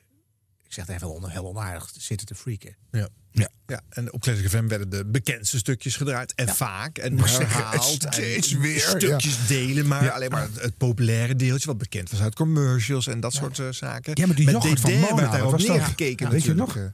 Ik 0.67 0.73
zeg 0.73 0.85
het 0.85 0.95
even 0.95 1.13
on- 1.13 1.29
heel 1.29 1.45
onaardig, 1.47 1.91
zitten 1.97 2.27
te 2.27 2.35
freaken. 2.35 2.75
Ja. 2.91 3.07
Ja. 3.31 3.49
ja, 3.67 3.81
en 3.89 4.13
op 4.13 4.21
Classic 4.21 4.49
FM 4.49 4.67
werden 4.67 4.89
de 4.89 5.05
bekendste 5.05 5.57
stukjes 5.57 5.95
gedraaid. 5.95 6.33
En 6.35 6.47
vaak 6.47 6.97
en 6.97 7.17
herhaald. 7.19 7.91
het 7.93 8.05
en 8.05 8.13
steeds 8.13 8.51
weer, 8.51 8.79
Stukjes 8.79 9.47
delen, 9.47 9.87
maar 9.87 10.03
Ja. 10.03 10.09
alleen 10.09 10.29
maar 10.29 10.41
het, 10.41 10.61
het 10.61 10.77
populaire 10.77 11.35
deeltje... 11.35 11.67
wat 11.67 11.77
bekend 11.77 12.09
was 12.11 12.21
uit 12.21 12.35
commercials 12.35 13.07
en 13.07 13.19
dat 13.19 13.33
soort 13.33 13.59
eh, 13.59 13.67
zaken. 13.69 14.11
Ja, 14.15 14.25
maar 14.27 14.35
die 14.35 14.45
Met 14.45 14.53
yoghurt 14.53 14.79
van 14.79 14.91
DD 14.91 14.99
Mona, 15.09 15.39
was 15.43 15.65
dat? 15.65 15.75
neergekeken 15.75 16.25
Ja, 16.25 16.31
weet 16.31 16.43
je 16.43 16.53
natuurlijk. 16.53 16.77
nog? 16.77 16.85
eh. 16.85 16.91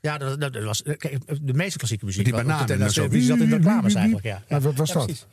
Ja, 0.00 0.18
dat, 0.18 0.40
dat, 0.40 0.52
dat 0.52 0.64
was, 0.64 0.82
kijk, 0.82 1.46
de 1.46 1.52
meeste 1.54 1.78
klassieke 1.78 2.04
muziek. 2.04 2.24
Die 2.24 2.34
bananen 2.34 2.68
en 2.68 2.78
dat- 2.78 2.92
zo. 2.92 3.08
Die 3.08 3.22
zat 3.22 3.38
in 3.38 3.48
de 3.48 3.56
reclames 3.56 3.94
eigenlijk, 3.94 4.26
ja. 4.26 4.42
Wat 4.60 4.74
was 4.74 4.88
Ja, 4.92 4.94
dat? 4.94 5.26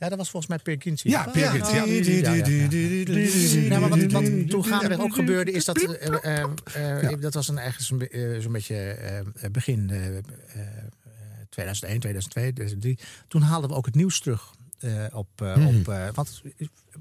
Ja, 0.00 0.08
dat 0.08 0.18
was 0.18 0.30
volgens 0.30 0.46
mij 0.52 0.58
Peer 0.62 0.76
Gynt. 0.82 1.00
Ja, 1.00 1.22
Peer 1.24 1.46
Gynt, 1.50 1.70
ja. 1.70 1.84
Ja, 3.68 3.78
maar 3.78 3.88
wat, 3.88 4.12
wat 4.12 4.48
toen 4.48 4.64
gaandeweg 4.64 4.98
ook 5.00 5.14
gebeurde, 5.14 5.50
is 5.52 5.64
dat... 5.64 5.78
eh, 5.78 6.42
eh, 6.74 7.12
eh, 7.12 7.20
Dat 7.20 7.34
was 7.34 7.48
een, 7.48 7.58
eigenlijk 7.58 7.86
zo'n 7.88 7.98
be- 7.98 8.08
eh, 8.34 8.40
zo'n 8.42 8.52
beetje 8.52 8.76
eh, 8.76 9.50
begin 9.50 9.90
eh, 9.90 10.16
eh, 10.16 10.22
2001, 11.48 12.00
2002, 12.00 12.52
2003. 12.52 12.98
Toen 13.28 13.42
haalden 13.42 13.70
we 13.70 13.76
ook 13.76 13.86
het 13.86 13.94
nieuws 13.94 14.20
terug. 14.20 14.50
eh, 14.80 15.04
op, 15.12 15.28
eh, 15.42 15.56
Mhm. 15.56 15.66
op, 15.66 15.88
eh, 15.88 16.08
want 16.14 16.42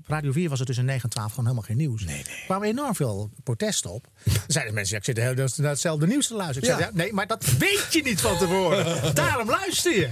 Radio 0.05 0.31
4 0.31 0.49
was 0.49 0.57
het 0.57 0.67
tussen 0.67 0.85
9 0.85 1.03
en 1.03 1.09
12 1.09 1.30
gewoon 1.30 1.45
helemaal 1.45 1.67
geen 1.67 1.77
nieuws. 1.77 2.03
Nee, 2.03 2.15
nee. 2.15 2.23
Er 2.23 2.45
kwamen 2.45 2.67
enorm 2.67 2.95
veel 2.95 3.30
protesten 3.43 3.91
op. 3.91 4.07
Dan 4.23 4.34
zeiden 4.47 4.73
mensen, 4.73 4.93
ja, 4.93 4.99
ik 4.99 5.05
zit 5.05 5.15
de 5.15 5.21
hele 5.21 5.34
dag 5.35 5.57
naar 5.57 5.69
hetzelfde 5.69 6.07
nieuws 6.07 6.27
te 6.27 6.34
luisteren. 6.35 6.69
Ik 6.69 6.76
zei, 6.76 6.89
ja, 6.91 6.97
nee, 6.97 7.13
maar 7.13 7.27
dat 7.27 7.45
weet 7.57 7.88
je 7.91 8.01
niet 8.03 8.21
van 8.21 8.38
tevoren. 8.38 9.15
Daarom 9.15 9.49
luister 9.49 9.95
je. 9.99 10.09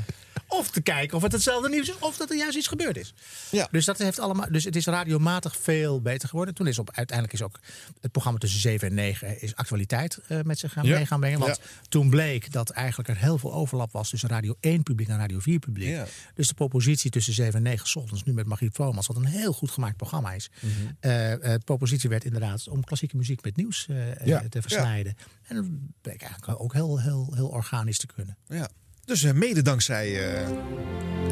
Of 0.47 0.69
te 0.71 0.81
kijken 0.81 1.17
of 1.17 1.23
het 1.23 1.31
hetzelfde 1.31 1.69
nieuws 1.69 1.89
is, 1.89 1.99
of 1.99 2.17
dat 2.17 2.29
er 2.29 2.37
juist 2.37 2.57
iets 2.57 2.67
gebeurd 2.67 2.97
is. 2.97 3.13
Ja. 3.51 3.67
Dus, 3.71 3.85
dat 3.85 3.97
heeft 3.97 4.19
allemaal, 4.19 4.47
dus 4.51 4.63
het 4.63 4.75
is 4.75 4.85
radiomatig 4.85 5.57
veel 5.57 6.01
beter 6.01 6.29
geworden. 6.29 6.53
Toen 6.53 6.67
is 6.67 6.79
op, 6.79 6.91
uiteindelijk 6.93 7.39
is 7.39 7.45
ook 7.45 7.59
het 8.01 8.11
programma 8.11 8.39
tussen 8.39 8.59
7 8.59 8.87
en 8.87 8.93
9 8.93 9.41
is 9.41 9.55
actualiteit 9.55 10.19
eh, 10.27 10.41
met 10.41 10.59
zich 10.59 10.73
gaan 10.73 10.85
Ja. 10.85 10.95
mee 10.95 11.05
gaan 11.05 11.19
brengen. 11.19 11.39
Want 11.39 11.55
Ja. 11.55 11.63
toen 11.89 12.09
bleek 12.09 12.51
dat 12.51 12.69
eigenlijk 12.69 13.09
er 13.09 13.17
heel 13.17 13.37
veel 13.37 13.53
overlap 13.53 13.91
was 13.91 14.09
tussen 14.09 14.29
Radio 14.29 14.55
1 14.59 14.83
publiek 14.83 15.07
en 15.07 15.17
Radio 15.17 15.39
4 15.39 15.59
publiek. 15.59 15.89
Ja. 15.89 16.05
Dus 16.33 16.47
de 16.47 16.53
propositie 16.53 17.11
tussen 17.11 17.33
7 17.33 17.53
en 17.53 17.61
9 17.63 17.87
's 17.87 17.95
ochtends, 17.95 18.23
nu 18.23 18.33
met 18.33 18.45
Margriet 18.45 18.73
Vromans, 18.73 19.07
wat 19.07 19.15
een 19.15 19.25
heel 19.25 19.53
goed 19.53 19.71
gemaakt 19.71 19.97
programma 19.97 20.33
is. 20.33 20.49
Mhm. 20.59 20.71
Eh, 20.99 21.33
eh, 21.33 21.39
de 21.41 21.59
propositie 21.65 22.09
werd 22.09 22.23
inderdaad 22.25 22.67
om 22.67 22.83
klassieke 22.83 23.17
muziek 23.17 23.43
met 23.43 23.55
nieuws 23.55 23.87
eh, 23.87 24.35
eh, 24.35 24.45
te 24.49 24.61
versnijden. 24.61 25.15
En 25.47 25.55
dat 25.55 25.65
bleek 26.01 26.21
eigenlijk 26.21 26.61
ook 26.61 26.73
heel, 26.73 26.99
heel, 27.01 27.31
heel 27.35 27.47
organisch 27.47 27.97
te 27.97 28.07
kunnen. 28.07 28.37
Ja. 28.47 28.69
Dus 29.07 29.23
eh, 29.23 29.33
mede 29.33 29.61
dankzij 29.61 30.29
eh, 30.29 30.47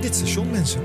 dit 0.01 0.15
station, 0.15 0.49
mensen. 0.49 0.81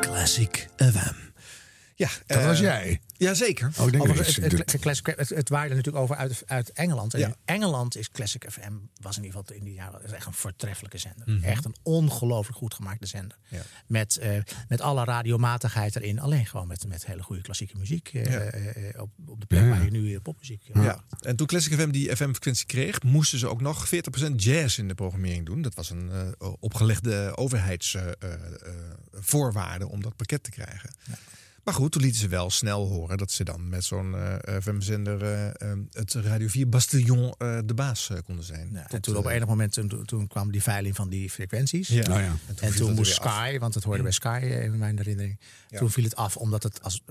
Classic 0.00 0.68
FM. 0.76 1.14
Ja, 1.98 2.08
Dat 2.26 2.38
eh, 2.38 2.44
was 2.46 2.58
jij. 2.58 3.00
Jazeker. 3.16 3.70
Oh, 3.78 3.90
denk 3.90 4.06
dat 4.06 4.18
het, 4.18 4.36
het, 4.36 4.52
het, 4.72 4.80
classic- 4.80 5.06
het, 5.16 5.28
het 5.28 5.48
waaide 5.48 5.74
natuurlijk 5.74 6.04
over 6.04 6.16
uit, 6.16 6.42
uit 6.46 6.72
Engeland. 6.72 7.14
En 7.14 7.20
Ja. 7.20 7.26
in 7.26 7.34
Engeland 7.44 7.96
is 7.96 8.10
Classic 8.10 8.46
FM, 8.50 8.72
was 9.00 9.16
in 9.16 9.24
ieder 9.24 9.38
geval 9.40 9.56
in 9.56 9.64
die 9.64 9.74
jaren 9.74 10.04
is 10.04 10.10
echt 10.12 10.26
een 10.26 10.32
voortreffelijke 10.32 10.98
zender. 10.98 11.30
Mhm. 11.30 11.44
Echt 11.44 11.64
een 11.64 11.74
ongelooflijk 11.82 12.58
goed 12.58 12.74
gemaakte 12.74 13.06
zender. 13.06 13.38
Ja. 13.48 13.60
Met, 13.86 14.16
eh, 14.16 14.38
met 14.68 14.80
alle 14.80 15.04
radiomatigheid 15.04 15.96
erin. 15.96 16.20
Alleen 16.20 16.46
gewoon 16.46 16.66
met, 16.66 16.86
met 16.88 17.06
hele 17.06 17.22
goede 17.22 17.42
klassieke 17.42 17.76
muziek. 17.78 18.10
eh, 18.12 18.24
Ja. 18.24 18.30
eh, 18.38 18.88
eh, 18.88 19.00
op, 19.00 19.10
op 19.26 19.40
de 19.40 19.46
plek 19.46 19.68
waar 19.68 19.84
je 19.84 19.90
nu 19.90 20.14
eh, 20.14 20.20
popmuziek 20.22 20.68
eh, 20.72 20.84
Ja. 20.84 21.04
En 21.20 21.36
toen 21.36 21.46
Classic 21.46 21.72
FM 21.74 21.90
die 21.90 22.16
FM-frequentie 22.16 22.66
kreeg, 22.66 23.02
moesten 23.02 23.38
ze 23.38 23.48
ook 23.48 23.60
nog 23.60 23.88
40% 23.88 23.90
jazz 24.36 24.78
in 24.78 24.88
de 24.88 24.94
programmering 24.94 25.46
doen. 25.46 25.62
Dat 25.62 25.74
was 25.74 25.90
een 25.90 26.10
eh, 26.10 26.28
opgelegde 26.60 27.32
overheidsvoorwaarde 27.36 29.88
om 29.88 30.02
dat 30.02 30.16
pakket 30.16 30.42
te 30.42 30.50
krijgen. 30.50 30.90
Maar 31.66 31.74
goed, 31.74 31.92
toen 31.92 32.02
lieten 32.02 32.20
ze 32.20 32.28
wel 32.28 32.50
snel 32.50 32.86
horen 32.88 33.16
dat 33.18 33.30
ze 33.30 33.44
dan 33.44 33.68
met 33.68 33.84
zo'n 33.84 34.14
eh, 34.16 34.56
FM-zender 34.60 35.22
eh, 35.22 35.46
eh, 35.46 35.78
het 35.92 36.12
Radio 36.14 36.48
4 36.48 36.68
Bastillon 36.68 37.34
eh, 37.38 37.58
de 37.64 37.74
baas 37.74 38.10
eh, 38.10 38.16
konden 38.24 38.44
zijn. 38.44 38.68
Ja, 38.72 38.80
en 38.82 38.88
Tot, 38.88 39.02
toen 39.02 39.16
op 39.16 39.26
eh, 39.26 39.34
enig 39.34 39.48
moment 39.48 39.72
toen, 39.72 40.04
toen 40.04 40.26
kwam 40.26 40.50
die 40.52 40.62
veiling 40.62 40.96
van 40.96 41.08
die 41.08 41.30
frequenties. 41.30 41.88
Ja. 41.88 42.08
Nou 42.08 42.20
ja. 42.22 42.26
En 42.46 42.56
En 42.60 42.74
toen, 42.74 42.94
moest 42.94 43.18
af. 43.20 43.32
Sky, 43.34 43.58
want 43.58 43.74
het 43.74 43.84
hoorde 43.84 44.02
bij 44.02 44.12
Sky 44.12 44.38
eh, 44.42 44.64
in 44.64 44.78
mijn 44.78 44.96
herinnering. 44.96 45.38
Ja. 45.68 45.78
Toen 45.78 45.90
viel 45.90 46.04
het 46.04 46.16
af 46.16 46.36
omdat 46.36 46.62
het, 46.62 46.82
als, 46.82 47.02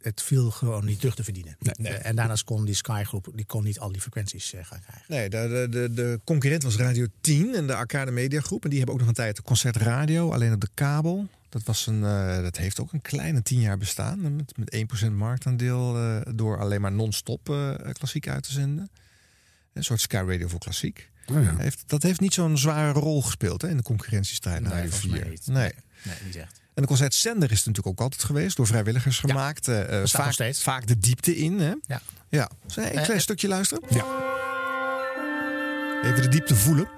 het, 0.00 0.22
viel 0.22 0.50
gewoon 0.50 0.84
niet 0.84 0.98
terug 0.98 1.14
te 1.14 1.24
verdienen. 1.24 1.56
Nee. 1.76 1.92
Eh, 1.92 2.06
En 2.08 2.16
daarnaast 2.16 2.44
kon 2.44 2.64
die 2.64 2.74
Sky 2.74 3.02
groep 3.04 3.28
die 3.34 3.46
kon 3.46 3.64
niet 3.64 3.78
al 3.80 3.92
die 3.92 4.00
frequenties 4.00 4.52
eh, 4.52 4.64
gaan 4.64 4.80
krijgen. 4.80 5.04
Nee, 5.08 5.28
de, 5.30 5.48
de, 5.48 5.78
de, 5.78 5.92
de 5.94 6.20
concurrent 6.24 6.62
was 6.62 6.76
Radio 6.76 7.06
10 7.20 7.54
en 7.54 7.66
de 7.66 7.74
Arcade 7.74 8.10
Media 8.10 8.40
Groep. 8.40 8.62
En 8.64 8.68
die 8.70 8.78
hebben 8.78 8.94
ook 8.96 9.00
nog 9.00 9.10
een 9.10 9.16
tijd 9.16 9.42
concert 9.42 9.76
radio, 9.76 10.32
alleen 10.32 10.52
op 10.52 10.60
de 10.60 10.68
kabel. 10.74 11.28
Dat, 11.50 11.62
was 11.64 11.86
een, 11.86 12.04
eh, 12.04 12.42
dat 12.42 12.56
heeft 12.56 12.80
ook 12.80 12.92
een 12.92 13.00
kleine 13.02 13.42
tien 13.42 13.60
jaar 13.60 13.78
bestaan. 13.78 14.36
Met, 14.36 14.56
met 14.56 15.06
1% 15.06 15.12
marktaandeel 15.12 15.96
eh, 15.96 16.20
door 16.34 16.58
alleen 16.58 16.80
maar 16.80 16.92
non-stop 16.92 17.48
eh, 17.48 17.74
klassiek 17.92 18.28
uit 18.28 18.42
te 18.42 18.52
zenden. 18.52 18.90
Een 19.72 19.84
soort 19.84 20.00
Sky 20.00 20.22
Radio 20.26 20.48
voor 20.48 20.58
klassiek. 20.58 21.10
Oh 21.26 21.42
ja. 21.42 21.56
heeft, 21.56 21.82
dat 21.86 22.02
heeft 22.02 22.20
niet 22.20 22.34
zo'n 22.34 22.58
zware 22.58 22.92
rol 22.92 23.22
gespeeld 23.22 23.62
hè, 23.62 23.68
in 23.68 23.76
de 23.76 23.82
concurrentiestrijd 23.82 24.62
naar 24.62 24.74
Nee, 24.74 24.88
mij 24.88 24.90
4. 24.90 25.28
niet. 25.28 25.46
Nee. 25.46 25.72
Nee, 26.02 26.16
niet 26.24 26.36
echt. 26.36 26.60
En 26.74 26.82
de 26.82 26.88
concertzender 26.88 27.50
is 27.50 27.56
het 27.56 27.66
natuurlijk 27.66 27.98
ook 27.98 28.04
altijd 28.04 28.24
geweest, 28.24 28.56
door 28.56 28.66
vrijwilligers 28.66 29.18
gemaakt. 29.18 29.66
Nog 29.66 30.10
vaak, 30.10 30.32
steeds. 30.32 30.62
vaak 30.62 30.86
de 30.86 30.98
diepte 30.98 31.36
in. 31.36 31.60
Hè? 31.60 31.74
Ja. 31.86 32.00
ja. 32.28 32.50
Zullen 32.66 32.90
we 32.90 32.96
een 32.96 33.04
klein 33.04 33.20
stukje 33.20 33.48
luisteren? 33.48 33.82
Ja. 33.90 34.28
Even 36.02 36.22
de 36.22 36.28
diepte 36.28 36.56
voelen. 36.56 36.88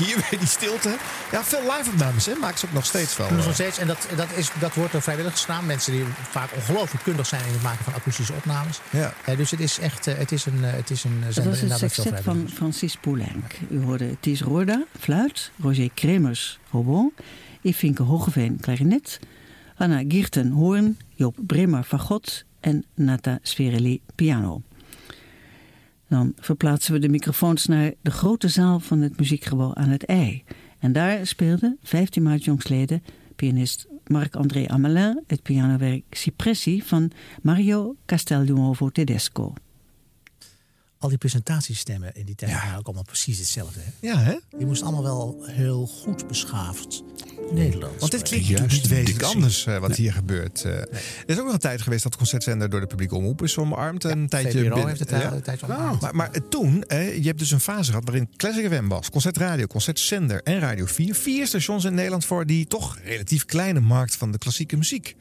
Ook 0.00 0.06
hier 0.06 0.26
weer 0.30 0.38
die 0.38 0.48
stilte. 0.48 0.96
Ja, 1.32 1.44
veel 1.44 1.62
live-opnames 1.62 2.26
hè? 2.26 2.34
maken 2.34 2.58
ze 2.58 2.66
ook 2.66 2.72
nog 2.72 2.84
steeds 2.84 3.16
wel. 3.16 3.28
Ze 3.28 3.34
eh. 3.34 3.44
nog 3.44 3.54
steeds. 3.54 3.78
En 3.78 3.86
dat, 3.86 4.08
dat, 4.16 4.28
is, 4.34 4.50
dat 4.58 4.74
wordt 4.74 4.92
door 4.92 5.02
vrijwilligers 5.02 5.40
gedaan. 5.40 5.66
Mensen 5.66 5.92
die 5.92 6.04
vaak 6.30 6.50
ongelooflijk 6.54 7.04
kundig 7.04 7.26
zijn 7.26 7.46
in 7.46 7.52
het 7.52 7.62
maken 7.62 7.84
van 7.84 7.94
akoestische 7.94 8.32
opnames. 8.32 8.80
Ja. 8.90 9.12
Eh, 9.24 9.36
dus 9.36 9.50
het 9.50 9.60
is 9.60 9.78
echt 9.78 10.04
het 10.04 10.32
is 10.32 10.46
een, 10.46 10.64
eh, 10.64 10.72
het 10.72 10.90
is 10.90 11.04
een 11.04 11.20
Dat 11.24 11.34
zender 11.34 11.50
was 11.50 11.60
het 11.60 11.62
inderdaad 11.62 11.80
met 11.80 11.92
veel 11.92 12.04
sextet 12.04 12.24
vrijwilligers. 12.24 12.52
van 12.52 12.56
Francis 12.56 12.96
Poulenc. 12.96 13.52
U 13.70 13.84
hoorde 13.84 14.16
Ties 14.20 14.40
Roorda, 14.40 14.84
fluit, 14.98 15.50
Roger 15.62 15.90
Kremers, 15.94 16.58
hobo, 16.70 17.12
Efinke 17.62 18.02
Hogeveen, 18.02 18.60
klarinet, 18.60 19.18
Anna 19.76 20.02
Gierten, 20.08 20.50
hoorn, 20.50 20.98
Joop 21.14 21.36
Bremer, 21.46 21.82
fagot 21.82 22.44
en 22.60 22.84
Nata 22.94 23.38
Sverelli, 23.42 24.00
piano. 24.14 24.62
Dan 26.08 26.32
verplaatsen 26.36 26.92
we 26.92 26.98
de 26.98 27.08
microfoons 27.08 27.66
naar 27.66 27.92
de 28.00 28.10
grote 28.10 28.48
zaal 28.48 28.80
van 28.80 29.00
het 29.00 29.18
muziekgebouw 29.18 29.74
aan 29.74 29.88
het 29.88 30.04
IJ. 30.04 30.44
En 30.78 30.92
daar 30.92 31.26
speelde 31.26 31.76
15 31.82 32.22
maart 32.22 32.44
jongstleden 32.44 33.02
pianist 33.36 33.86
Marc-André 34.06 34.68
Amelin 34.68 35.22
het 35.26 35.42
pianowerk 35.42 36.04
Cipressi 36.10 36.82
van 36.82 37.10
Mario 37.42 37.96
Castelnuovo 38.06 38.88
Tedesco. 38.88 39.54
Al 40.98 41.08
die 41.08 41.18
presentatiestemmen 41.18 42.14
in 42.14 42.24
die 42.26 42.34
tijd 42.34 42.52
waren 42.52 42.78
ook 42.78 42.84
allemaal 42.86 43.04
precies 43.04 43.38
hetzelfde. 43.38 43.80
Hè? 43.80 43.90
Ja, 44.08 44.18
hè? 44.18 44.36
Die 44.56 44.66
moesten 44.66 44.86
allemaal 44.86 45.04
wel 45.04 45.44
heel 45.46 45.86
goed 45.86 46.28
beschaafd 46.28 47.02
Nederlands. 47.52 47.98
Want 47.98 48.12
dit 48.12 48.22
klinkt 48.22 48.46
juist 48.46 48.72
niet 48.72 48.86
wezenlijk 48.88 49.22
anders 49.22 49.66
eh, 49.66 49.78
wat 49.78 49.88
Nee. 49.88 49.98
hier 49.98 50.12
gebeurt. 50.12 50.64
eh. 50.64 50.72
Er 50.72 50.88
is 51.26 51.38
ook 51.38 51.44
nog 51.44 51.52
een 51.52 51.58
tijd 51.58 51.82
geweest 51.82 52.02
dat 52.02 52.12
de 52.12 52.18
concertzender 52.18 52.70
door 52.70 52.80
de 52.80 52.86
publieke 52.86 53.14
omroep 53.14 53.42
is 53.42 53.58
omarmd. 53.58 54.04
een 54.04 54.28
tijdje 54.28 54.60
binnen- 54.60 54.86
heeft 54.88 55.00
het 55.00 55.12
eh, 55.12 55.20
een 55.32 55.42
tijdje 55.42 55.66
omarmd. 55.66 56.00
Maar, 56.00 56.14
maar 56.14 56.30
toen, 56.48 56.84
je 56.88 57.20
hebt 57.22 57.38
dus 57.38 57.50
een 57.50 57.60
fase 57.60 57.90
gehad 57.90 58.04
waarin 58.04 58.28
Classic 58.36 58.66
FM 58.72 58.86
was, 58.86 59.10
Concertradio, 59.10 59.66
Concertzender 59.66 60.42
en 60.42 60.58
Radio 60.58 60.84
4. 60.86 61.14
Vier 61.14 61.46
stations 61.46 61.84
in 61.84 61.94
Nederland 61.94 62.24
voor 62.24 62.46
die 62.46 62.66
toch 62.66 62.98
relatief 63.04 63.44
kleine 63.44 63.80
markt 63.80 64.16
van 64.16 64.30
de 64.32 64.38
klassieke 64.38 64.76
muziek. 64.76 65.16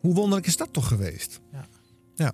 Hoe 0.00 0.14
wonderlijk 0.14 0.46
is 0.46 0.56
dat 0.56 0.68
toch 0.72 0.88
geweest? 0.88 1.40
Ja. 1.52 1.66
ja. 2.16 2.32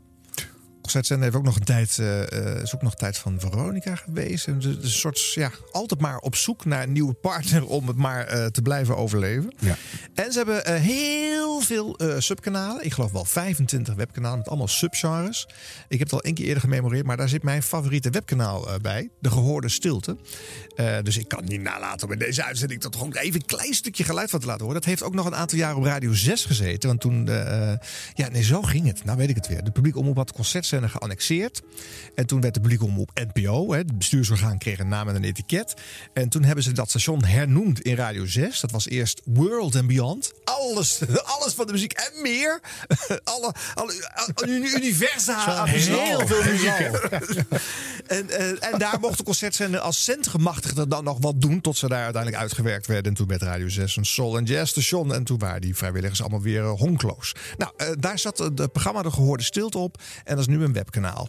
Concertzender 0.84 1.24
heeft 1.24 1.36
ook 1.36 1.44
nog 1.44 1.56
een 1.56 1.64
tijd, 1.64 1.98
eh, 1.98 2.62
is 2.62 2.74
ook 2.74 2.82
nog 2.82 2.92
een 2.92 2.98
tijd 2.98 3.18
van 3.18 3.40
Veronica 3.40 3.94
geweest. 3.94 4.46
En 4.46 4.58
dus 4.58 4.76
een 4.82 4.90
soort, 4.90 5.32
ja, 5.32 5.50
altijd 5.72 6.00
maar 6.00 6.18
op 6.18 6.36
zoek 6.36 6.64
naar 6.64 6.82
een 6.82 6.92
nieuwe 6.92 7.12
partner 7.12 7.66
om 7.76 7.86
het 7.86 7.96
maar 7.96 8.26
eh, 8.26 8.46
te 8.46 8.62
blijven 8.62 8.96
overleven. 8.96 9.54
Ja. 9.58 9.76
En 10.14 10.32
ze 10.32 10.38
hebben 10.38 10.80
heel 10.80 11.60
veel 11.60 11.98
subkanalen. 12.18 12.84
Ik 12.84 12.92
geloof 12.92 13.12
wel 13.12 13.24
25 13.24 13.94
webkanalen 13.94 14.38
met 14.38 14.48
allemaal 14.48 14.68
subgenres. 14.68 15.48
Ik 15.88 15.98
heb 15.98 16.10
het 16.10 16.12
al 16.12 16.22
één 16.22 16.34
keer 16.34 16.44
eerder 16.44 16.62
gememoreerd, 16.62 17.06
maar 17.06 17.16
daar 17.16 17.28
zit 17.28 17.42
mijn 17.42 17.62
favoriete 17.62 18.10
webkanaal 18.10 18.68
bij. 18.82 19.10
De 19.20 19.30
gehoorde 19.30 19.68
stilte. 19.68 20.16
Dus 21.02 21.16
ik 21.16 21.28
kan 21.28 21.44
niet 21.44 21.60
nalaten 21.60 22.06
om 22.06 22.12
in 22.12 22.18
deze 22.18 22.44
uitzending 22.44 22.80
toch 22.80 22.94
gewoon 22.94 23.16
even 23.16 23.40
een 23.40 23.46
klein 23.46 23.74
stukje 23.74 24.04
geluid 24.04 24.30
van 24.30 24.40
te 24.40 24.46
laten 24.46 24.62
horen. 24.62 24.80
Dat 24.80 24.88
heeft 24.88 25.02
ook 25.02 25.14
nog 25.14 25.26
een 25.26 25.34
aantal 25.34 25.58
jaren 25.58 25.76
op 25.76 25.84
Radio 25.84 26.12
6 26.12 26.44
gezeten. 26.44 26.88
Want 26.88 27.00
toen, 27.00 27.26
ja, 28.14 28.28
nee, 28.28 28.42
zo 28.42 28.62
ging 28.62 28.86
het. 28.86 29.04
Nou 29.04 29.18
weet 29.18 29.30
ik 29.30 29.36
het 29.36 29.48
weer. 29.48 29.64
De 29.64 29.70
publieke 29.70 29.98
omroep 29.98 30.16
had 30.16 30.28
de 30.28 30.34
concertzender 30.80 30.90
geannexeerd. 30.90 31.62
En 32.14 32.26
toen 32.26 32.40
werd 32.40 32.54
de 32.54 32.60
publieke 32.60 32.84
omroep 32.84 33.10
NPO. 33.32 33.72
Hè, 33.72 33.78
het 33.78 33.98
bestuursorgaan 33.98 34.58
kreeg 34.58 34.78
een 34.78 34.88
naam 34.88 35.08
en 35.08 35.14
een 35.14 35.24
etiket. 35.24 35.74
En 36.12 36.28
toen 36.28 36.44
hebben 36.44 36.64
ze 36.64 36.72
dat 36.72 36.88
station 36.88 37.24
hernoemd 37.24 37.80
in 37.80 37.94
Radio 37.94 38.26
6. 38.26 38.60
Dat 38.60 38.70
was 38.70 38.88
eerst 38.88 39.20
World 39.24 39.76
and 39.76 39.86
Beyond. 39.86 40.32
Alles, 40.44 41.00
alles 41.36 41.52
van 41.52 41.66
de 41.66 41.72
muziek 41.72 41.92
en 41.92 42.22
meer. 42.22 42.60
alle, 43.34 43.54
alle, 43.74 44.08
alle 44.14 44.48
universa 44.48 45.46
aan 45.46 45.66
heel 45.66 46.26
veel 46.26 46.42
muziek. 46.42 46.68
en, 48.16 48.30
eh, 48.30 48.72
en 48.72 48.78
daar 48.78 49.00
mocht 49.00 49.18
de 49.18 49.24
concertzender 49.24 49.80
als 49.80 50.04
centgemachtigde 50.04 50.88
dan 50.88 51.04
nog 51.04 51.18
wat 51.20 51.40
doen. 51.40 51.60
Tot 51.60 51.76
ze 51.76 51.88
daar 51.88 52.04
uiteindelijk 52.04 52.42
uitgewerkt 52.42 52.86
werden. 52.86 53.10
En 53.10 53.16
toen 53.16 53.26
werd 53.26 53.42
Radio 53.42 53.68
6 53.68 53.96
een 53.96 54.06
soul 54.06 54.36
en 54.36 54.44
jazz 54.44 54.70
station. 54.70 55.14
En 55.14 55.24
toen 55.24 55.38
waren 55.38 55.60
die 55.60 55.76
vrijwilligers 55.76 56.20
allemaal 56.20 56.42
weer 56.42 56.62
eh, 56.62 56.70
honkloos. 56.70 57.34
Nou, 57.56 57.72
eh, 57.76 57.88
daar 57.98 58.18
zat 58.18 58.38
het 58.38 58.72
programma 58.72 59.02
De 59.02 59.10
Gehoorde 59.10 59.42
Stilte 59.42 59.78
op. 59.78 60.02
En 60.24 60.36
dat 60.36 60.38
is 60.38 60.46
nu 60.46 60.63
een 60.64 60.72
webkanaal. 60.72 61.28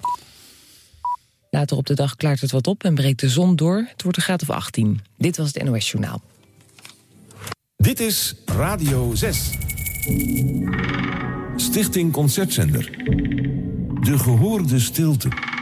Later 1.50 1.78
op 1.78 1.86
de 1.86 1.94
dag 1.94 2.16
klaart 2.16 2.42
het 2.42 2.52
wat 2.52 2.68
op 2.68 2.84
en 2.84 2.96
breekt 2.96 3.20
de 3.20 3.30
zon 3.30 3.56
door. 3.56 3.88
Het 3.90 4.02
wordt 4.02 4.18
een 4.18 4.24
graad 4.24 4.42
of 4.42 4.50
18. 4.50 5.02
Dit 5.18 5.38
was 5.38 5.54
het 5.54 5.64
NOS 5.64 5.92
Journaal. 5.92 6.22
Dit 7.76 8.00
is 8.00 8.36
Radio 8.46 9.16
6. 9.16 9.50
Stichting 11.56 12.12
Concertzender. 12.12 12.92
De 14.02 14.20
gehoorde 14.20 14.80
stilte. 14.80 15.55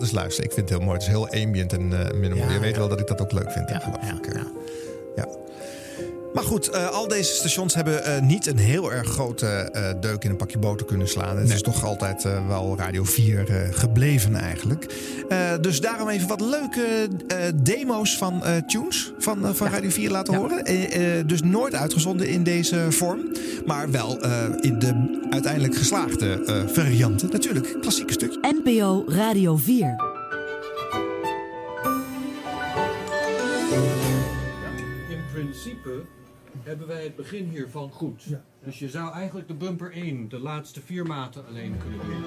Eens 0.00 0.12
luisteren. 0.12 0.44
Ik 0.44 0.52
vind 0.52 0.68
het 0.68 0.78
heel 0.78 0.86
mooi. 0.86 0.98
Het 0.98 1.06
is 1.06 1.12
heel 1.14 1.28
ambient 1.28 1.72
en 1.72 2.06
eh 2.08 2.14
minimal. 2.14 2.50
Je 2.50 2.58
weet 2.58 2.76
wel 2.76 2.88
dat 2.88 3.00
ik 3.00 3.06
dat 3.06 3.20
ook 3.20 3.32
leuk 3.32 3.50
vind. 3.52 3.68
Ja, 3.68 3.78
geloof 3.78 4.02
ik. 4.02 4.42
Goed, 6.46 6.68
eh, 6.68 6.88
al 6.88 7.08
deze 7.08 7.34
stations 7.34 7.74
hebben 7.74 8.04
eh, 8.04 8.20
niet 8.22 8.46
een 8.46 8.58
heel 8.58 8.92
erg 8.92 9.08
grote 9.08 9.46
eh, 9.46 9.90
deuk 10.00 10.24
in 10.24 10.30
een 10.30 10.36
pakje 10.36 10.58
boter 10.58 10.86
kunnen 10.86 11.08
slaan. 11.08 11.36
Het 11.36 11.50
is 11.50 11.62
toch 11.62 11.84
altijd 11.84 12.24
eh, 12.24 12.46
wel 12.46 12.76
Radio 12.78 13.04
4 13.04 13.48
eh, 13.50 13.56
gebleven 13.70 14.34
eigenlijk. 14.34 14.94
Eh, 15.28 15.52
dus 15.60 15.80
daarom 15.80 16.08
even 16.08 16.28
wat 16.28 16.40
leuke 16.40 17.08
eh, 17.28 17.38
demo's 17.54 18.16
van 18.18 18.44
eh, 18.44 18.56
tunes 18.56 19.12
van, 19.18 19.54
van 19.56 19.68
Radio 19.68 19.90
4 19.90 20.10
laten 20.10 20.34
horen. 20.34 20.64
Dus 21.26 21.42
nooit 21.42 21.74
uitgezonden 21.74 22.28
in 22.28 22.42
deze 22.42 22.86
vorm. 22.90 23.32
Maar 23.66 23.90
wel 23.90 24.20
eh, 24.20 24.44
in 24.60 24.78
de 24.78 25.18
uiteindelijk 25.30 25.76
geslaagde 25.76 26.42
eh, 26.44 26.62
varianten. 26.66 27.28
Natuurlijk, 27.32 27.76
klassieke 27.80 28.12
stukje. 28.12 28.38
NPO 28.64 29.04
Radio 29.08 29.56
4. 29.56 29.94
In 35.08 35.20
principe 35.32 36.02
hebben 36.62 36.86
wij 36.86 37.02
het 37.02 37.16
begin 37.16 37.48
hiervan 37.48 37.90
goed. 37.90 38.24
Dus 38.64 38.78
je 38.78 38.88
zou 38.88 39.12
eigenlijk 39.12 39.48
de 39.48 39.54
bumper 39.54 39.92
1, 39.92 40.28
de 40.28 40.38
laatste 40.38 40.80
vier 40.80 41.06
maten 41.06 41.46
alleen 41.46 41.78
kunnen 41.78 42.06
doen. 42.06 42.24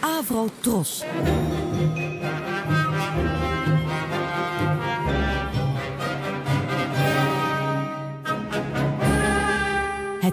Avro 0.00 0.48
Tros. 0.60 1.04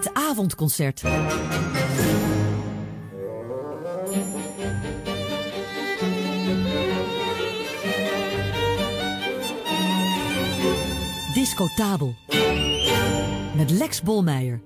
Het 0.00 0.14
avondconcert. 0.14 1.02
Discotabel. 11.34 12.14
Met 13.56 13.70
Lex 13.70 14.02
Bolmeijer. 14.02 14.60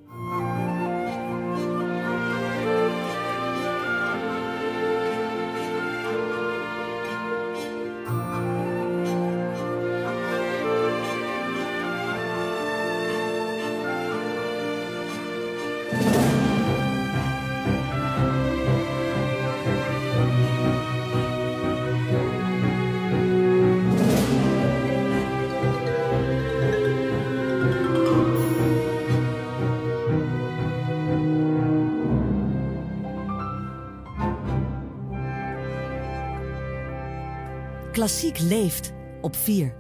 Klassiek 38.05 38.39
leeft 38.39 38.93
op 39.20 39.36
4. 39.36 39.74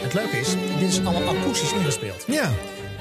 Het 0.00 0.14
leuke 0.14 0.36
is, 0.38 0.54
dit 0.78 0.88
is 0.88 1.04
allemaal 1.04 1.36
akoestisch 1.36 1.72
ingespeeld. 1.72 2.24
Ja. 2.26 2.50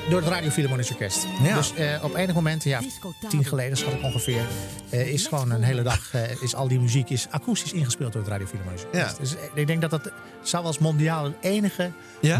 Door 0.09 0.19
het 0.19 0.29
Radio 0.29 0.49
Philharmonisch 0.49 0.91
Orkest. 0.91 1.27
Ja. 1.43 1.55
Dus 1.55 1.73
eh, 1.73 2.03
op 2.03 2.15
enig 2.15 2.35
moment, 2.35 2.63
ja, 2.63 2.81
tien 3.29 3.45
geleden 3.45 3.77
schat 3.77 3.93
ik 3.93 4.03
ongeveer, 4.03 4.41
eh, 4.89 5.07
is 5.13 5.27
gewoon 5.27 5.51
een 5.51 5.63
hele 5.63 5.81
dag, 5.81 6.13
eh, 6.13 6.41
is 6.41 6.55
al 6.55 6.67
die 6.67 6.79
muziek 6.79 7.09
is 7.09 7.27
akoestisch 7.29 7.73
ingespeeld 7.73 8.13
door 8.13 8.21
het 8.21 8.31
Radio 8.31 8.47
Philharmonisch 8.47 8.83
Orkest. 8.85 9.11
Ja. 9.11 9.19
Dus 9.19 9.35
ik 9.53 9.67
denk 9.67 9.81
dat 9.81 9.89
dat 9.89 10.11
zou 10.41 10.65
als 10.65 10.77
mondiaal 10.79 11.23
het 11.23 11.33
enige 11.41 11.91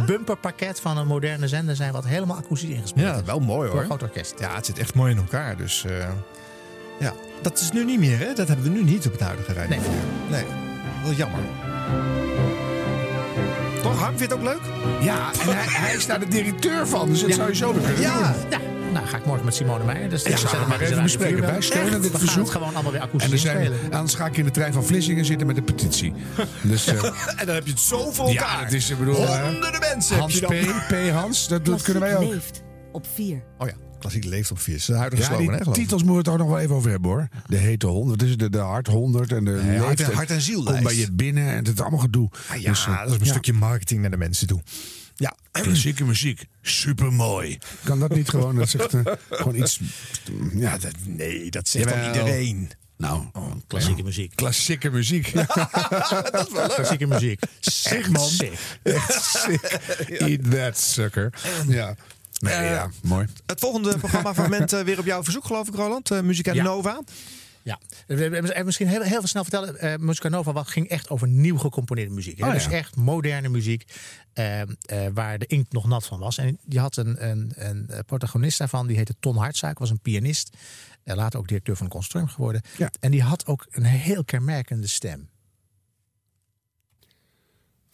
bumperpakket 0.06 0.80
van 0.80 0.98
een 0.98 1.08
moderne 1.08 1.48
zender 1.48 1.76
zijn 1.76 1.92
wat 1.92 2.06
helemaal 2.06 2.38
akoestisch 2.38 2.70
ingespeeld 2.70 3.06
Ja, 3.08 3.16
is. 3.16 3.26
wel 3.26 3.40
mooi 3.40 3.60
Door 3.62 3.70
hoor. 3.70 3.80
een 3.80 3.86
groot 3.86 4.04
orkest. 4.04 4.34
Ja, 4.40 4.56
het 4.56 4.66
zit 4.66 4.80
echt 4.80 4.94
mooi 4.94 5.12
in 5.12 5.18
elkaar. 5.18 5.58
Dus 5.58 5.86
eh, 5.86 6.10
ja, 7.00 7.14
dat 7.42 7.60
is 7.60 7.72
nu 7.72 7.86
niet 7.86 8.00
meer, 8.00 8.20
hè? 8.20 8.34
Dat 8.34 8.48
hebben 8.48 8.66
we 8.66 8.72
nu 8.78 8.84
niet 8.84 9.06
op 9.06 9.12
het 9.12 9.22
huidige 9.22 9.54
radio. 9.54 9.70
Nee. 9.70 9.80
nee. 10.30 10.44
Wel 11.04 11.14
jammer. 11.14 11.40
Toch, 13.82 14.00
Harm, 14.00 14.18
vind 14.18 14.20
je 14.32 14.36
het 14.38 14.46
ook 14.46 14.54
leuk? 14.54 14.62
Ja, 15.02 15.32
en 15.42 15.56
hij, 15.56 15.66
hij 15.68 15.96
is 15.96 16.06
daar 16.06 16.20
de 16.20 16.28
directeur 16.28 16.88
van, 16.88 17.10
dus 17.10 17.20
dat 17.22 17.30
Ja. 17.30 17.36
zou 17.36 17.48
je 17.50 17.56
zo 17.56 17.74
weer 17.74 17.82
kunnen 17.84 18.02
Ja. 18.02 18.32
doen. 18.32 18.50
ja. 18.50 18.60
Nou, 18.94 19.08
ga 19.08 19.18
ik 19.18 19.26
morgen 19.26 19.46
met 19.46 19.56
Simone 19.56 19.84
Meijer. 19.84 20.10
Dus 20.10 20.24
Ja, 20.24 20.38
gaan 20.38 20.52
we 20.52 20.58
dan 20.58 20.68
maar 20.68 20.80
even 20.80 21.04
bespreken. 21.04 21.34
4 21.34 21.42
wel. 21.42 21.52
Wij 21.52 21.62
steunen 21.62 21.92
Echt? 21.94 22.02
dit 22.02 22.12
We 22.12 22.18
verzoek. 22.18 22.34
gaan 22.36 22.42
het 22.44 22.52
gewoon 22.52 22.74
allemaal 22.74 22.92
weer 22.92 23.02
En 23.02 23.08
akoestisch 23.08 23.42
dan, 23.44 23.52
zijn, 23.52 23.72
anders 23.94 24.14
ga 24.14 24.26
ik 24.26 24.38
in 24.38 24.46
de 24.46 24.52
trein 24.52 24.74
van 24.74 24.84
Vlissingen 24.86 25.26
zitten 25.26 25.48
met 25.48 25.58
een 25.58 25.64
petitie. 25.64 26.14
Dus, 26.62 26.88
eh, 26.88 27.04
en 27.40 27.46
dan 27.46 27.56
heb 27.56 27.66
je 27.66 27.72
het 27.72 27.80
zo 27.80 28.12
voor 28.12 28.28
elkaar. 28.28 28.58
ja, 28.60 28.64
het 28.64 28.74
is, 28.74 28.90
ik 28.90 28.98
bedoel... 29.00 29.16
eh, 29.16 29.42
Honderden 29.44 29.80
mensen 29.80 30.18
Hans 30.18 30.40
heb 30.40 30.52
je 30.52 30.66
dan. 30.66 30.76
P. 30.88 31.10
P. 31.10 31.12
Hans, 31.12 31.48
dat, 31.48 31.66
dat 31.66 31.82
kunnen 31.82 32.04
wij 32.04 32.16
ook. 32.18 32.34
leeft 32.34 32.64
op 32.92 33.06
4. 33.14 33.44
Oh 33.58 33.68
ja, 33.68 33.74
klassiek 34.00 34.24
leeft 34.26 34.52
op 34.52 34.60
vier. 34.60 34.74
Dat 34.74 34.82
is 34.82 34.88
de 34.88 34.94
huidige 34.96 35.22
Ja, 35.22 35.28
slogan, 35.28 35.54
hè, 35.54 35.64
die 35.64 35.74
titels 35.74 36.04
moeten 36.04 36.12
we 36.12 36.18
het 36.18 36.28
ook 36.28 36.38
nog 36.38 36.48
wel 36.56 36.60
even 36.60 36.76
over 36.76 36.90
hebben 36.92 37.10
hoor. 37.12 37.28
De 37.48 37.58
hete 37.58 37.88
honderd, 37.88 38.22
het? 38.22 38.40
De, 38.40 38.50
de 38.50 38.58
hart 38.58 38.88
100 38.88 39.32
en 39.32 39.46
de 39.46 39.52
Nee, 39.52 39.78
hart 39.80 40.00
en- 40.02 40.14
hart 40.14 40.30
en 40.32 40.42
ziel 40.42 40.64
Kom 40.64 40.84
bij 40.84 40.96
je 40.96 41.12
binnen 41.12 41.48
en 41.48 41.56
het 41.56 41.68
is 41.68 41.80
allemaal 41.80 42.00
gedoe. 42.00 42.30
Ah, 42.50 42.62
ja, 42.62 42.70
Dus, 42.70 42.86
eh, 42.86 42.98
dat 43.00 43.08
is 43.08 43.14
een 43.20 43.26
ja. 43.26 43.32
stukje 43.32 43.54
marketing 43.54 44.02
naar 44.02 44.12
de 44.12 44.18
mensen 44.18 44.48
toe. 44.48 44.62
Ja, 45.16 45.36
Klassieke 45.52 46.04
muziek, 46.04 46.46
supermooi. 46.62 47.58
Kan 47.84 48.00
dat 48.00 48.16
niet 48.16 48.30
gewoon, 48.30 48.56
dat 48.56 48.70
zegt, 48.70 48.94
eh, 48.94 49.02
gewoon 49.30 49.56
iets... 49.56 49.80
Ja, 50.54 50.78
dat, 50.78 50.92
nee, 51.06 51.52
dat 51.52 51.68
zegt 51.68 51.90
Jawel. 51.90 52.08
iedereen? 52.08 52.70
Nou, 52.98 53.24
Klassieke 53.68 54.04
muziek. 54.04 54.36
klassieke 54.36 54.90
muziek. 54.90 55.34
dat 55.34 55.48
is 56.48 56.54
wel 56.54 56.62
leuk. 56.68 56.76
Klassieke 56.76 57.08
muziek. 57.08 57.40
Sick 57.60 58.10
man. 58.10 58.30
Echt 58.84 59.24
sick. 59.24 59.62
Eat 60.08 60.52
that 60.52 60.78
sucker. 60.78 61.34
Ja. 61.68 61.96
Nee, 62.40 62.54
Eh, 62.54 62.70
ja, 62.70 62.90
mooi. 63.04 63.28
Het 63.46 63.60
volgende 63.60 63.98
programmafragment 63.98 64.74
eh, 64.74 64.82
weer 64.82 65.00
op 65.00 65.06
jouw 65.06 65.24
verzoek, 65.24 65.46
geloof 65.46 65.68
ik, 65.68 65.76
Roland. 65.76 66.12
Uh, 66.12 66.22
Musica 66.22 66.54
Ja. 66.54 66.64
Nova. 66.64 67.02
Ja, 67.64 67.80
misschien 68.64 68.88
heel, 68.88 69.02
heel 69.02 69.20
veel 69.20 69.28
snel 69.28 69.42
vertellen. 69.44 69.80
eh 69.80 69.96
Musica 69.98 70.30
Nova 70.30 70.54
wat 70.54 70.68
ging 70.68 70.88
echt 70.90 71.10
over 71.10 71.28
nieuw 71.28 71.58
gecomponeerde 71.58 72.14
muziek. 72.14 72.44
Oh, 72.44 72.52
dus 72.52 72.68
echt 72.68 72.96
moderne 72.96 73.50
muziek 73.50 73.84
eh, 74.34 74.62
eh, 74.62 74.68
waar 75.14 75.38
de 75.38 75.46
inkt 75.46 75.72
nog 75.74 75.88
nat 75.88 76.06
van 76.06 76.20
was. 76.20 76.38
En 76.38 76.58
die 76.66 76.80
had 76.80 76.98
een, 76.98 77.28
een, 77.30 77.52
een 77.56 77.88
eh, 77.90 78.00
protagonist 78.06 78.58
daarvan, 78.58 78.88
die 78.88 78.98
heette 78.98 79.16
Ton 79.20 79.38
Hartzaak, 79.38 79.80
was 79.80 79.90
een 79.90 80.00
pianist. 80.00 80.50
Later 81.04 81.40
ook 81.40 81.48
directeur 81.48 81.76
van 81.76 81.86
de 81.86 81.92
Consortium 81.92 82.28
geworden. 82.28 82.62
Ja. 82.78 82.92
En 83.00 83.12
die 83.12 83.22
had 83.24 83.46
ook 83.46 83.66
een 83.70 83.84
heel 83.84 84.24
kenmerkende 84.24 84.88
stem. 84.88 85.30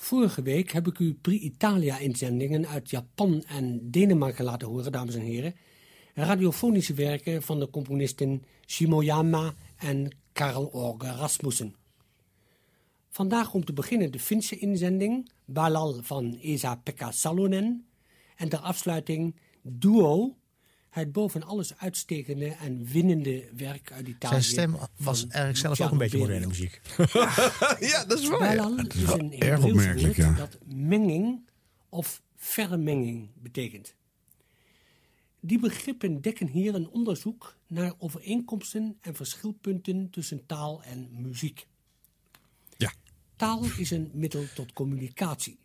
Vorige 0.02 0.42
week 0.42 0.72
heb 0.72 0.88
ik 0.88 1.00
u 1.00 1.14
Pri-Italia-inzendingen 1.14 2.68
uit 2.68 2.90
Japan 2.90 3.44
en 3.48 3.92
Denemarken 3.92 4.44
laten 4.44 4.68
horen, 4.68 4.92
dames 4.92 5.16
en 5.16 5.22
heren. 5.22 5.56
Radiofonische 6.14 6.94
werken 6.94 7.42
van 7.42 7.60
de 7.60 7.70
componisten 7.70 8.44
Shimoyama 8.66 9.54
en 9.78 10.16
Karl 10.34 10.66
Orge 10.66 11.12
Rasmussen. 11.12 11.76
Vandaag 13.10 13.54
om 13.54 13.66
te 13.66 13.74
beginnen 13.74 14.12
de 14.12 14.20
Finse 14.20 14.58
inzending, 14.58 15.32
Balal 15.46 16.00
van 16.04 16.38
Esa-Pekka 16.42 17.12
Salonen. 17.12 17.86
En 18.36 18.50
ter 18.50 18.60
afsluiting 18.60 19.36
Duo, 19.62 20.36
het 20.92 21.12
boven 21.12 21.44
alles 21.44 21.78
uitstekende 21.78 22.46
en 22.46 22.86
winnende 22.86 23.50
werk 23.56 23.92
uit 23.92 24.08
Italië. 24.08 24.42
Zijn 24.42 24.44
stem 24.44 24.78
was 24.98 25.28
eigenlijk 25.28 25.58
zelf 25.58 25.82
ook 25.82 25.92
een 25.92 25.98
beetje 25.98 26.18
moderne 26.18 26.48
muziek. 26.48 26.82
ja, 27.92 28.06
dat 28.06 28.20
is 28.20 28.28
waar. 28.28 28.58
Het 28.78 28.94
is 28.94 29.02
is 29.02 29.06
wel 29.06 29.20
een 29.20 29.40
erg 29.40 29.64
opmerkelijk, 29.64 30.16
ja. 30.16 30.34
dat 30.34 30.58
menging 30.66 31.50
of 31.90 32.22
vermenging 32.36 33.30
betekent. 33.42 33.96
Die 35.40 35.60
begrippen 35.60 36.22
dekken 36.22 36.48
hier 36.48 36.76
een 36.76 36.90
onderzoek 36.90 37.56
naar 37.68 37.94
overeenkomsten 37.98 38.98
en 39.02 39.16
verschilpunten 39.16 40.10
tussen 40.10 40.46
taal 40.46 40.84
en 40.84 41.10
muziek. 41.12 41.68
Ja. 42.78 42.94
Taal 43.36 43.66
is 43.78 43.92
een 43.92 44.12
middel 44.14 44.46
tot 44.56 44.74
communicatie. 44.74 45.60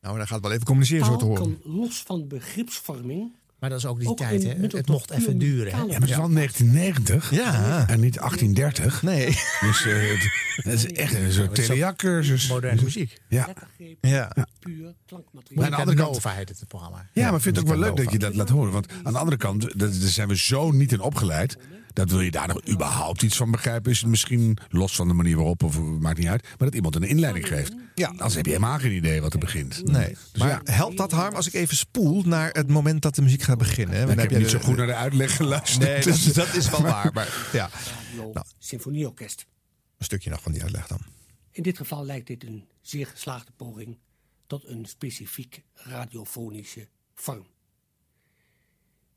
Nou, 0.00 0.16
dan 0.16 0.26
gaat 0.26 0.40
wel 0.40 0.52
even 0.52 0.64
communiceren 0.64 1.06
zo 1.06 1.16
te 1.16 1.18
Taal 1.18 1.36
horen. 1.36 1.60
kan 1.60 1.72
los 1.72 2.02
van 2.02 2.28
begripsvorming 2.28 3.32
Maar 3.60 3.70
dat 3.70 3.78
is 3.78 3.86
ook 3.86 3.98
die 3.98 4.08
Ook 4.08 4.16
tijd, 4.16 4.42
hè? 4.42 4.48
Het 4.58 4.88
mocht 4.88 5.10
even 5.10 5.38
duren. 5.38 5.70
Ja, 5.72 5.84
maar 5.84 5.94
het 6.00 6.10
is 6.10 6.16
wel 6.16 6.28
1990 6.32 7.30
Ja. 7.30 7.88
en 7.88 8.00
niet 8.00 8.16
1830. 8.18 9.02
Nee. 9.02 9.26
Dus 9.60 9.84
eh, 9.86 10.10
het, 10.10 10.30
het 10.56 10.72
is 10.72 10.86
echt 10.92 11.14
een 11.14 11.32
soort 11.32 11.54
telejac-cursus. 11.54 12.48
Moderne 12.48 12.82
muziek. 12.82 13.20
Ja. 13.28 13.48
Ja. 14.00 14.32
puur 14.60 14.94
klankmateriaal. 15.06 15.54
Maar 15.54 15.64
aan 15.64 15.70
de 15.70 15.76
andere 15.76 15.96
kant- 15.96 16.12
Nova 16.12 16.30
heet 16.30 16.48
het, 16.48 16.58
het 16.60 16.68
programma. 16.68 17.06
Ja, 17.12 17.24
maar 17.26 17.34
ik 17.36 17.40
vind 17.42 17.56
het 17.56 17.64
ook 17.64 17.70
wel 17.70 17.80
leuk 17.80 17.96
dat 17.96 18.12
je 18.12 18.18
dat 18.18 18.34
laat 18.34 18.48
horen. 18.48 18.72
Want 18.72 18.86
aan 19.02 19.12
de 19.12 19.18
andere 19.18 19.36
kant, 19.36 19.60
dat- 19.62 19.78
daar 19.78 19.90
zijn 20.10 20.28
we 20.28 20.36
zo 20.36 20.70
niet 20.70 20.92
in 20.92 21.00
opgeleid. 21.00 21.56
Dat 21.96 22.10
wil 22.10 22.20
je 22.20 22.30
daar 22.30 22.48
nog 22.48 22.68
überhaupt 22.68 23.22
iets 23.22 23.36
van 23.36 23.50
begrijpen. 23.50 23.90
Is 23.92 24.00
het 24.00 24.08
misschien 24.10 24.58
los 24.68 24.94
van 24.96 25.08
de 25.08 25.14
manier 25.14 25.36
waarop, 25.36 25.62
of 25.62 25.80
maakt 25.80 26.18
niet 26.18 26.26
uit. 26.28 26.42
Maar 26.42 26.56
dat 26.58 26.74
iemand 26.74 26.94
een 26.96 27.02
inleiding 27.02 27.46
geeft. 27.46 27.74
Ja, 27.94 28.08
anders 28.08 28.34
heb 28.34 28.44
je 28.44 28.50
helemaal 28.52 28.78
geen 28.78 28.92
idee 28.92 29.20
wat 29.20 29.32
er 29.32 29.38
begint. 29.38 29.84
Nee. 29.84 30.08
Dus 30.08 30.40
Maar 30.42 30.48
ja, 30.48 30.60
helpt 30.64 30.96
dat, 30.96 31.10
Harm, 31.12 31.34
als 31.34 31.46
ik 31.46 31.52
even 31.54 31.76
spoel 31.76 32.22
naar 32.22 32.50
het 32.52 32.68
moment 32.68 33.02
dat 33.02 33.14
de 33.14 33.22
muziek 33.22 33.42
gaat 33.42 33.58
beginnen? 33.58 33.94
hè? 33.96 34.00
ik 34.02 34.08
Dan 34.08 34.18
heb 34.18 34.30
je 34.30 34.38
niet 34.38 34.50
zo 34.50 34.58
goed 34.58 34.76
naar 34.76 34.86
de 34.86 34.94
uitleg 34.94 35.36
geluisterd. 35.36 35.84
Nee, 35.88 35.96
dat, 36.02 36.14
is- 36.14 36.32
dat 36.32 36.54
is 36.54 36.70
wel 36.70 36.82
waar. 36.92 37.10
Maar 37.12 37.48
ja, 37.52 37.70
Radio 38.10 38.32
Nou. 38.32 38.46
Symfonieorkest. 38.58 39.46
een 39.98 40.04
stukje 40.04 40.30
nog 40.30 40.42
van 40.42 40.52
die 40.52 40.62
uitleg 40.62 40.86
dan. 40.86 40.98
In 41.50 41.62
dit 41.62 41.76
geval 41.76 42.04
lijkt 42.04 42.26
dit 42.26 42.44
een 42.44 42.64
zeer 42.80 43.06
geslaagde 43.06 43.52
poging 43.56 43.98
tot 44.46 44.66
een 44.68 44.84
specifiek 44.86 45.62
radiofonische 45.74 46.88
vorm. 47.14 47.46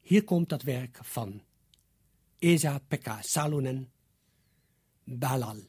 Hier 0.02 0.24
komt 0.24 0.50
dat 0.50 0.62
werk 0.64 1.00
van 1.02 1.42
Esa-Pekka 2.40 3.20
Salonen, 3.22 3.92
Balal. 5.06 5.68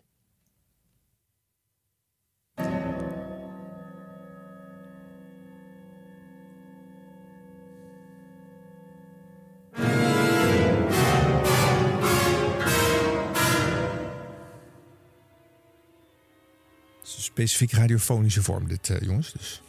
Specifiek 17.02 17.72
radiofonische 17.72 18.42
vorm, 18.42 18.68
dit, 18.68 18.90
eh, 18.90 19.00
jongens. 19.00 19.32
Dus. 19.32 19.62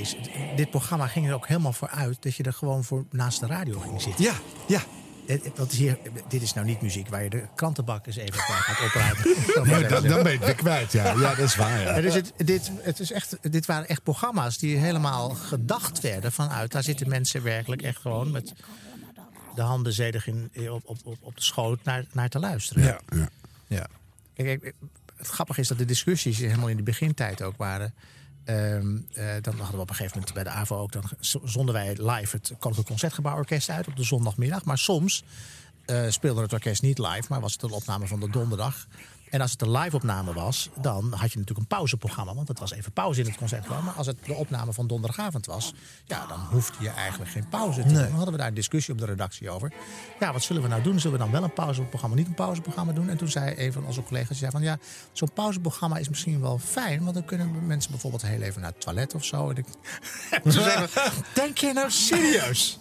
Is, 0.00 0.16
dit 0.56 0.70
programma 0.70 1.06
ging 1.06 1.28
er 1.28 1.34
ook 1.34 1.46
helemaal 1.46 1.72
voor 1.72 1.88
uit 1.88 2.22
dat 2.22 2.36
je 2.36 2.42
er 2.42 2.52
gewoon 2.52 2.84
voor 2.84 3.04
naast 3.10 3.40
de 3.40 3.46
radio 3.46 3.78
ging 3.78 4.02
zitten. 4.02 4.24
Ja, 4.24 4.34
ja. 4.66 4.80
eh, 5.26 5.40
dat 5.54 5.72
is 5.72 5.78
hier, 5.78 5.98
dit 6.28 6.42
is 6.42 6.54
nou 6.54 6.66
niet 6.66 6.80
muziek 6.80 7.08
waar 7.08 7.22
je 7.22 7.30
de 7.30 7.44
krantenbak 7.54 8.06
eens 8.06 8.16
even 8.16 8.38
gaat 8.38 8.86
opruimen. 8.86 9.22
Nee, 9.64 10.08
dan, 10.08 10.22
ben 10.22 10.32
je 10.32 10.38
het 10.38 10.56
kwijt, 10.56 10.92
ja. 10.92 11.04
Ja, 11.04 11.34
dat 11.34 11.38
is 11.38 11.56
waar, 11.56 11.80
ja. 11.80 12.00
Dus 12.00 12.14
het, 12.14 12.32
dit, 12.36 12.70
het 12.80 13.00
is 13.00 13.12
echt, 13.12 13.36
dit 13.52 13.66
waren 13.66 13.88
echt 13.88 14.02
programma's 14.02 14.58
die 14.58 14.76
helemaal 14.76 15.30
gedacht 15.30 16.00
werden 16.00 16.32
vanuit. 16.32 16.72
Daar 16.72 16.82
zitten 16.82 17.08
mensen 17.08 17.42
werkelijk 17.42 17.82
echt 17.82 18.00
gewoon 18.00 18.30
met 18.30 18.52
de 19.54 19.62
handen 19.62 19.92
zedig 19.92 20.26
in, 20.26 20.50
op, 20.70 20.82
op, 20.84 20.98
op, 21.04 21.16
op 21.20 21.36
de 21.36 21.42
schoot 21.42 21.84
naar, 21.84 22.04
naar 22.12 22.28
te 22.28 22.38
luisteren. 22.38 22.82
Ja, 22.82 23.00
ja. 23.10 23.28
ja. 23.66 23.86
Kijk, 24.34 24.72
het 25.16 25.26
grappige 25.26 25.60
is 25.60 25.68
dat 25.68 25.78
de 25.78 25.84
discussies 25.84 26.38
helemaal 26.38 26.68
in 26.68 26.76
de 26.76 26.82
begintijd 26.82 27.42
ook 27.42 27.56
waren. 27.56 27.94
Ehm, 28.48 28.96
eh, 29.12 29.24
dan 29.40 29.54
hadden 29.54 29.74
we 29.74 29.80
op 29.80 29.88
een 29.88 29.94
gegeven 29.94 30.18
moment 30.18 30.34
bij 30.34 30.44
de 30.44 30.50
AVO 30.50 30.76
ook... 30.76 30.92
dan 30.92 31.04
zonden 31.44 31.74
wij 31.74 31.88
live 31.88 32.36
het 32.36 32.52
Koninklijk 32.58 32.88
Concertgebouworkest 32.88 33.70
uit 33.70 33.86
op 33.86 33.96
de 33.96 34.02
zondagmiddag. 34.02 34.64
Maar 34.64 34.78
soms 34.78 35.24
eh, 35.84 36.04
speelde 36.08 36.42
het 36.42 36.52
orkest 36.52 36.82
niet 36.82 36.98
live, 36.98 37.24
maar 37.28 37.40
was 37.40 37.52
het 37.52 37.62
een 37.62 37.70
opname 37.70 38.06
van 38.06 38.20
de 38.20 38.30
donderdag. 38.30 38.86
En 39.30 39.40
als 39.40 39.50
het 39.50 39.62
een 39.62 39.70
live-opname 39.70 40.32
was, 40.32 40.68
dan 40.74 41.12
had 41.12 41.32
je 41.32 41.38
natuurlijk 41.38 41.58
een 41.58 41.76
pauzeprogramma. 41.76 42.34
Want 42.34 42.48
het 42.48 42.58
was 42.58 42.72
even 42.72 42.92
pauze 42.92 43.20
in 43.20 43.26
het 43.26 43.36
concertgebouw. 43.36 43.82
Maar 43.82 43.94
als 43.94 44.06
het 44.06 44.16
de 44.24 44.34
opname 44.34 44.72
van 44.72 44.86
donderdagavond 44.86 45.46
was, 45.46 45.72
ja, 46.04 46.26
dan 46.26 46.40
hoefde 46.40 46.76
je 46.80 46.88
eigenlijk 46.88 47.30
geen 47.30 47.48
pauze 47.48 47.82
te 47.82 47.88
doen. 47.88 47.96
Dan 47.96 48.10
hadden 48.10 48.32
we 48.32 48.38
daar 48.38 48.48
een 48.48 48.54
discussie 48.54 48.94
op 48.94 49.00
de 49.00 49.06
redactie 49.06 49.50
over. 49.50 49.72
Ja, 50.20 50.32
wat 50.32 50.42
zullen 50.42 50.62
we 50.62 50.68
nou 50.68 50.82
doen? 50.82 51.00
Zullen 51.00 51.18
we 51.18 51.24
dan 51.24 51.32
wel 51.32 51.42
een 51.42 51.52
pauzeprogramma, 51.52 52.16
niet 52.16 52.26
een 52.26 52.34
pauzeprogramma 52.34 52.92
doen? 52.92 53.08
En 53.08 53.16
toen 53.16 53.28
zei 53.28 53.54
een 53.56 53.72
van 53.72 53.86
onze 53.86 54.02
collega's, 54.02 54.38
zei 54.38 54.50
van 54.50 54.62
ja, 54.62 54.78
zo'n 55.12 55.32
pauzeprogramma 55.32 55.96
is 55.96 56.08
misschien 56.08 56.40
wel 56.40 56.58
fijn. 56.58 57.02
Want 57.02 57.14
dan 57.14 57.24
kunnen 57.24 57.66
mensen 57.66 57.90
bijvoorbeeld 57.90 58.22
heel 58.22 58.40
even 58.40 58.60
naar 58.60 58.70
het 58.70 58.80
toilet 58.80 59.14
of 59.14 59.24
zo. 59.24 59.50
En 59.50 59.56
ik, 59.56 59.66
en 60.30 60.42
toen 60.42 60.52
zei 60.52 60.86
we, 60.86 61.10
denk 61.34 61.58
je 61.58 61.72
nou 61.72 61.90
serieus? 61.90 62.78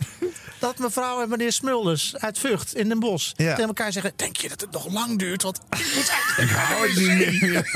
Dat 0.59 0.77
mevrouw 0.77 1.21
en 1.21 1.29
meneer 1.29 1.51
Smulders 1.51 2.17
uit 2.17 2.39
Vught 2.39 2.75
in 2.75 2.87
Den 2.87 2.99
Bosch 2.99 3.31
tegen 3.31 3.67
elkaar 3.67 3.91
zeggen... 3.91 4.11
denk 4.15 4.37
je 4.37 4.49
dat 4.49 4.61
het 4.61 4.71
nog 4.71 4.87
lang 4.87 5.19
duurt? 5.19 5.43
Want 5.43 5.57
ik 5.57 5.91
moet 5.95 6.09
eigenlijk... 6.09 6.36
Ik 6.37 6.49
hou 6.49 6.87
het 6.87 6.97
niet 6.97 7.41
meer. 7.41 7.69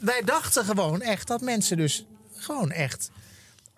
Wij 0.00 0.22
dachten 0.24 0.64
gewoon 0.64 1.00
echt 1.00 1.26
dat 1.26 1.40
mensen 1.40 1.76
dus 1.76 2.04
gewoon 2.36 2.70
echt... 2.70 3.10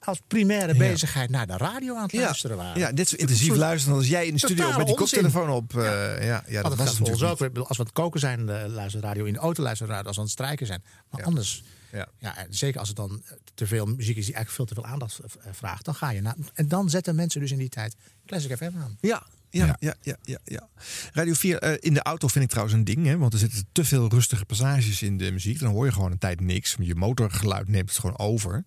als 0.00 0.20
primaire 0.26 0.76
bezigheid 0.76 1.30
naar 1.30 1.46
de 1.46 1.56
radio 1.56 1.96
aan 1.96 2.02
het 2.02 2.12
luisteren 2.12 2.56
waren. 2.56 2.78
Ja, 2.78 2.92
dit 2.92 3.08
zo 3.08 3.16
intensief 3.16 3.56
luisteren 3.56 3.96
als 3.96 4.08
jij 4.08 4.26
in 4.26 4.32
de 4.32 4.38
studio 4.38 4.66
met 4.66 4.86
die 4.86 4.96
onzin. 4.96 4.96
koptelefoon 4.96 5.50
op. 5.50 5.76
eh, 5.76 6.26
ja. 6.26 6.44
Ja, 6.46 6.62
Want 6.62 6.76
dat 6.76 6.86
was 6.86 7.00
ons 7.00 7.22
ook. 7.22 7.40
Als 7.40 7.48
we 7.48 7.58
aan 7.58 7.76
het 7.76 7.92
koken 7.92 8.20
zijn, 8.20 8.40
uh, 8.40 8.64
luisteren 8.66 9.08
radio. 9.08 9.24
In 9.24 9.32
de 9.32 9.38
auto 9.38 9.62
luisteren 9.62 9.92
radio. 9.94 10.06
Als 10.06 10.16
we 10.16 10.22
aan 10.22 10.28
het 10.28 10.38
strijken 10.38 10.66
zijn. 10.66 10.84
Maar 11.10 11.22
anders... 11.22 11.62
Ja. 11.92 12.08
Ja, 12.18 12.46
zeker 12.50 12.78
als 12.78 12.88
het 12.88 12.96
dan 12.96 13.22
te 13.54 13.66
veel 13.66 13.86
muziek 13.86 14.16
is 14.16 14.24
die 14.26 14.34
eigenlijk 14.34 14.50
veel 14.50 14.64
te 14.64 14.74
veel 14.74 14.92
aandacht 14.92 15.18
eh, 15.18 15.52
vraagt. 15.52 15.84
Dan 15.84 15.94
ga 15.94 16.10
je 16.10 16.20
naar... 16.20 16.34
En 16.54 16.68
dan 16.68 16.90
zetten 16.90 17.14
mensen 17.14 17.40
dus 17.40 17.50
in 17.50 17.58
die 17.58 17.68
tijd 17.68 17.96
Classic 18.26 18.56
FM 18.56 18.64
aan. 18.64 18.98
Ja, 19.00 19.26
ja, 19.54 19.76
ja, 19.80 19.94
ja, 20.00 20.16
ja, 20.22 20.38
ja. 20.44 20.68
Radio 21.12 21.34
4 21.34 21.58
eh, 21.58 21.76
in 21.80 21.94
de 21.94 22.02
auto 22.02 22.28
vind 22.28 22.44
ik 22.44 22.50
trouwens 22.50 22.76
een 22.76 22.84
ding. 22.84 23.06
Hè, 23.06 23.18
want 23.18 23.32
er 23.32 23.38
zitten 23.38 23.66
te 23.72 23.84
veel 23.84 24.08
rustige 24.08 24.44
passages 24.44 25.02
in 25.02 25.16
de 25.16 25.32
muziek. 25.32 25.60
Dan 25.60 25.72
hoor 25.72 25.84
je 25.86 25.92
gewoon 25.92 26.10
een 26.10 26.18
tijd 26.18 26.40
niks. 26.40 26.76
Je 26.78 26.94
motorgeluid 26.94 27.68
neemt 27.68 27.88
het 27.88 27.98
gewoon 27.98 28.18
over. 28.18 28.64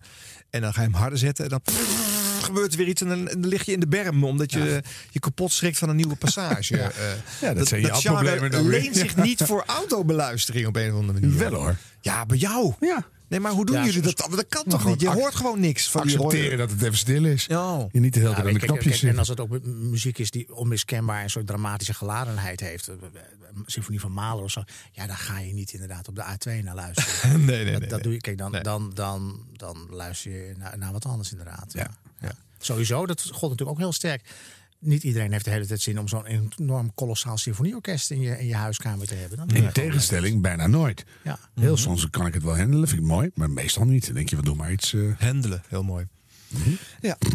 En 0.50 0.60
dan 0.60 0.72
ga 0.72 0.80
je 0.82 0.86
hem 0.86 0.96
harder 0.96 1.18
zetten. 1.18 1.44
En 1.44 1.50
dan 1.50 1.60
gebeurt 2.48 2.72
er 2.72 2.78
weer 2.78 2.88
iets. 2.88 3.02
En 3.02 3.08
dan, 3.08 3.28
lig 3.46 3.64
je 3.64 3.72
in 3.72 3.80
de 3.80 3.88
berm. 3.88 4.24
Omdat 4.24 4.52
je 4.52 4.82
je 5.10 5.20
kapot 5.20 5.52
schrikt 5.52 5.78
van 5.78 5.88
een 5.88 5.96
nieuwe 5.96 6.16
passage. 6.16 6.76
Ja. 6.76 6.90
Eh, 6.90 7.04
Ja, 7.40 7.54
dat 7.54 7.68
zijn 7.68 7.80
jouw 7.80 8.00
problemen 8.00 8.68
leent 8.68 8.96
zich 8.96 9.16
niet 9.16 9.42
voor 9.42 9.62
autobeluistering 9.66 10.66
op 10.66 10.76
een 10.76 10.92
of 10.92 10.98
andere 11.00 11.20
manier. 11.20 11.38
Wel 11.38 11.54
hoor. 11.54 11.76
Ja, 12.00 12.26
bij 12.26 12.36
jou. 12.36 12.74
Ja. 12.80 13.06
Nee, 13.28 13.40
maar 13.40 13.52
hoe 13.52 13.66
doen 13.66 13.76
Ja, 13.76 13.84
jullie 13.84 14.02
soms- 14.02 14.14
dat? 14.14 14.30
Dat 14.30 14.46
kan 14.48 14.64
toch 14.64 14.84
niet? 14.84 15.00
Je 15.00 15.08
hoort 15.08 15.34
gewoon 15.34 15.60
niks 15.60 15.90
van 15.90 16.06
die 16.06 16.16
Accepteren 16.18 16.58
dat 16.58 16.70
het 16.70 16.82
even 16.82 16.96
stil 16.98 17.24
is. 17.24 17.44
Ja. 17.44 17.88
Je 17.92 18.00
niet 18.00 18.14
de 18.14 18.20
hele 18.20 18.34
tijd 18.34 18.46
aan 18.46 18.52
de 18.52 18.58
knopjes 18.58 18.84
kijk, 18.92 19.02
en 19.02 19.08
zit. 19.08 19.18
als 19.18 19.28
het 19.28 19.40
ook 19.40 19.48
mu- 19.50 19.60
muziek 19.64 20.18
is 20.18 20.30
die 20.30 20.54
onmiskenbaar 20.54 21.22
een 21.22 21.30
soort 21.30 21.46
dramatische 21.46 21.94
geladenheid 21.94 22.60
heeft. 22.60 22.88
eh, 22.88 22.94
eh, 22.94 23.00
Een 23.54 23.62
symfonie 23.66 24.00
van 24.00 24.12
Mahler 24.12 24.44
of 24.44 24.50
zo. 24.50 24.62
Ja, 24.92 25.06
dan 25.06 25.16
ga 25.16 25.38
je 25.40 25.52
niet 25.52 25.72
inderdaad 25.72 26.08
op 26.08 26.14
de 26.16 26.22
A2 26.24 26.62
naar 26.64 26.74
luisteren. 26.74 27.30
Nee, 27.46 27.46
nee, 27.46 27.64
nee, 27.64 27.72
Dat, 27.72 27.80
dat 27.80 27.90
nee. 27.90 28.00
doe 28.02 28.12
je. 28.12 28.18
Kijk, 28.20 28.38
dan, 28.38 28.50
Nee. 28.50 28.62
dan, 28.62 28.90
dan, 28.94 29.46
dan 29.52 29.86
luister 29.90 30.30
je 30.32 30.54
naar, 30.58 30.78
naar 30.78 30.92
wat 30.92 31.04
anders 31.06 31.30
inderdaad. 31.30 31.72
Ja. 31.72 31.90
ja. 32.20 32.32
Sowieso, 32.58 33.06
dat 33.06 33.20
gold 33.22 33.40
natuurlijk 33.40 33.70
ook 33.70 33.78
heel 33.78 33.92
sterk. 33.92 34.22
Niet 34.80 35.02
iedereen 35.02 35.32
heeft 35.32 35.44
de 35.44 35.50
hele 35.50 35.66
tijd 35.66 35.80
zin 35.80 35.98
om 35.98 36.08
zo'n 36.08 36.26
enorm 36.26 36.94
kolossaal 36.94 37.36
symfonieorkest 37.38 38.10
in 38.10 38.20
je, 38.20 38.38
in 38.38 38.46
je 38.46 38.54
huiskamer 38.54 39.06
te 39.06 39.14
hebben. 39.14 39.38
Dan 39.38 39.48
In 39.48 39.72
tegenstelling, 39.72 40.42
bijna 40.42 40.66
nooit. 40.66 41.04
Ja. 41.24 41.38
Heel 41.54 41.76
soms 41.76 42.10
kan 42.10 42.26
ik 42.26 42.34
het 42.34 42.42
wel 42.42 42.56
handelen, 42.56 42.88
vind 42.88 43.00
ik 43.00 43.06
mooi. 43.06 43.30
Maar 43.34 43.50
meestal 43.50 43.84
niet. 43.84 44.04
Dan 44.06 44.14
denk 44.14 44.28
je, 44.28 44.36
wat 44.36 44.44
doe 44.44 44.54
maar 44.56 44.72
iets... 44.72 44.92
eh, 44.94 45.00
Handelen, 45.18 45.62
heel 45.68 45.82
mooi. 45.82 46.06
Ja. 47.00 47.16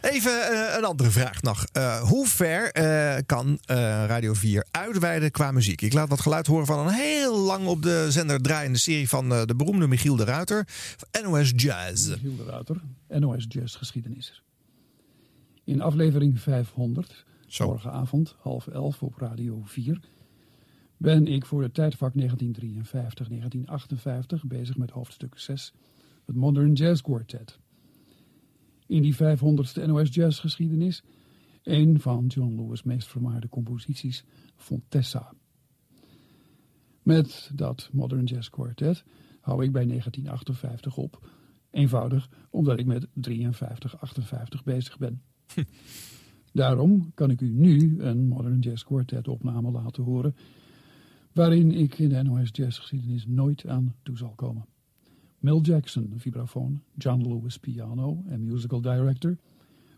Even 0.00 0.50
eh, 0.52 0.76
een 0.76 0.84
andere 0.84 1.10
vraag 1.10 1.42
nog. 1.42 1.66
Eh, 1.72 2.00
hoe 2.00 2.26
ver 2.28 2.70
eh, 2.72 3.22
kan 3.26 3.58
eh, 3.64 3.76
Radio 4.06 4.34
4 4.34 4.66
uitweiden 4.70 5.30
qua 5.30 5.50
muziek? 5.52 5.80
Ik 5.82 5.92
laat 5.92 6.08
wat 6.08 6.20
geluid 6.20 6.46
horen 6.46 6.66
van 6.66 6.86
een 6.86 6.94
heel 6.94 7.38
lang 7.38 7.66
op 7.66 7.82
de 7.82 8.06
zender 8.10 8.40
draaiende 8.40 8.78
serie 8.78 9.08
van 9.08 9.32
eh, 9.34 9.42
de 9.44 9.54
beroemde 9.56 9.86
Michiel 9.86 10.16
de 10.16 10.24
Ruiter. 10.24 10.66
NOS 11.22 11.52
Jazz. 11.56 12.08
Michiel 12.08 12.36
de 12.36 12.44
Ruiter, 12.44 12.76
NOS 13.08 13.44
Jazz 13.48 13.76
Geschiedenis. 13.76 14.42
In 15.64 15.80
aflevering 15.80 16.40
500, 16.40 17.24
morgenavond 17.58 18.36
half 18.38 18.66
elf 18.66 19.02
op 19.02 19.16
Radio 19.16 19.62
4, 19.64 20.00
ben 20.96 21.26
ik 21.26 21.46
voor 21.46 21.62
het 21.62 21.74
tijdvak 21.74 22.12
1953-1958 22.18 22.20
bezig 24.46 24.76
met 24.76 24.90
hoofdstuk 24.90 25.38
6, 25.38 25.72
het 26.24 26.36
Modern 26.36 26.72
Jazz 26.72 27.02
Quartet. 27.02 27.58
In 28.86 29.02
die 29.02 29.14
500ste 29.14 29.86
NOS 29.86 30.14
Jazz 30.14 30.40
Geschiedenis 30.40 31.02
een 31.62 32.00
van 32.00 32.26
John 32.26 32.54
Lewis' 32.54 32.82
meest 32.82 33.08
vermaarde 33.08 33.48
composities, 33.48 34.24
Fontessa. 34.56 35.32
Met 37.02 37.50
dat 37.54 37.88
Modern 37.92 38.24
Jazz 38.24 38.48
Quartet 38.48 39.04
hou 39.40 39.64
ik 39.64 39.72
bij 39.72 39.84
1958 39.86 40.96
op. 40.96 41.28
Eenvoudig 41.70 42.28
omdat 42.50 42.78
ik 42.78 42.86
met 42.86 43.06
53, 43.12 44.00
58 44.00 44.64
bezig 44.64 44.98
ben. 44.98 45.22
Daarom 46.52 47.10
kan 47.14 47.30
ik 47.30 47.40
u 47.40 47.48
nu 47.48 48.00
een 48.00 48.28
Modern 48.28 48.58
Jazz 48.58 48.84
Quartet 48.84 49.28
opname 49.28 49.70
laten 49.70 50.02
horen... 50.02 50.34
waarin 51.32 51.70
ik 51.72 51.98
in 51.98 52.08
de 52.08 52.22
NOS 52.22 52.48
Jazz 52.52 52.78
geschiedenis 52.78 53.26
nooit 53.26 53.66
aan 53.66 53.94
toe 54.02 54.16
zal 54.16 54.32
komen. 54.34 54.64
Mel 55.38 55.60
Jackson, 55.60 56.12
vibrafoon, 56.16 56.82
John 56.94 57.28
Lewis, 57.28 57.58
piano 57.58 58.22
en 58.26 58.44
musical 58.44 58.80
director... 58.80 59.36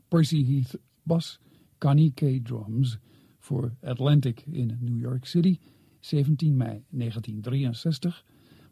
Percy 0.08 0.44
Heath, 0.46 0.78
bas, 1.02 1.40
Connie 1.78 2.12
K. 2.14 2.44
drums 2.44 2.98
voor 3.38 3.74
Atlantic 3.82 4.40
in 4.50 4.78
New 4.80 5.00
York 5.00 5.26
City... 5.26 5.58
17 6.04 6.56
mei 6.56 6.84
1963 6.88 8.24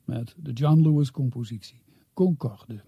met 0.05 0.35
de 0.39 0.53
John 0.53 0.83
Lewis 0.83 1.11
compositie 1.11 1.81
Concorde. 2.15 2.81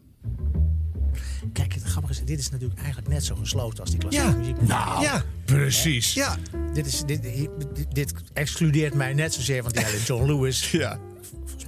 Kijk, 1.53 1.73
het 1.75 1.83
grappige 1.83 2.13
is, 2.13 2.21
dit 2.25 2.39
is 2.39 2.51
natuurlijk 2.51 2.79
eigenlijk 2.79 3.09
net 3.09 3.25
zo 3.25 3.35
gesloten 3.35 3.81
als 3.81 3.91
die 3.91 3.99
klassieke 3.99 4.29
Ja. 4.31 4.37
muziek. 4.37 4.61
Nou, 4.63 5.03
Ja. 5.03 5.23
precies. 5.45 6.15
Ja. 6.15 6.37
Dit, 6.73 6.87
is, 6.87 7.03
dit, 7.07 7.23
dit, 7.23 7.49
dit 7.93 8.13
excludeert 8.33 8.95
mij 8.95 9.13
net 9.15 9.35
zozeer, 9.35 9.63
ja, 9.65 9.69
de 9.71 10.03
John 10.05 10.25
Lewis. 10.27 10.71
ja. 10.71 10.99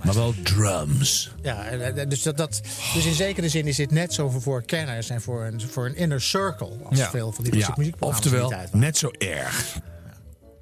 Maar 0.04 0.14
wel 0.14 0.34
drums. 0.42 1.34
Ja, 1.42 1.70
dus, 2.04 2.22
dat, 2.22 2.36
dat, 2.36 2.60
dus 2.94 3.04
in 3.06 3.14
zekere 3.14 3.48
zin 3.48 3.66
is 3.66 3.76
dit 3.76 3.90
net 3.90 4.12
zo 4.12 4.28
voor 4.30 4.62
kenners 4.62 5.10
en 5.10 5.20
voor 5.20 5.44
een, 5.44 5.60
voor 5.60 5.86
een 5.86 5.96
inner 5.96 6.20
circle 6.20 6.70
als 6.84 6.98
Ja. 6.98 7.10
veel 7.10 7.32
van 7.32 7.44
die 7.44 7.52
muziekprogramma's 7.52 8.20
die 8.22 8.32
Oftewel, 8.42 8.68
net 8.72 8.96
zo 8.98 9.10
erg. 9.18 9.78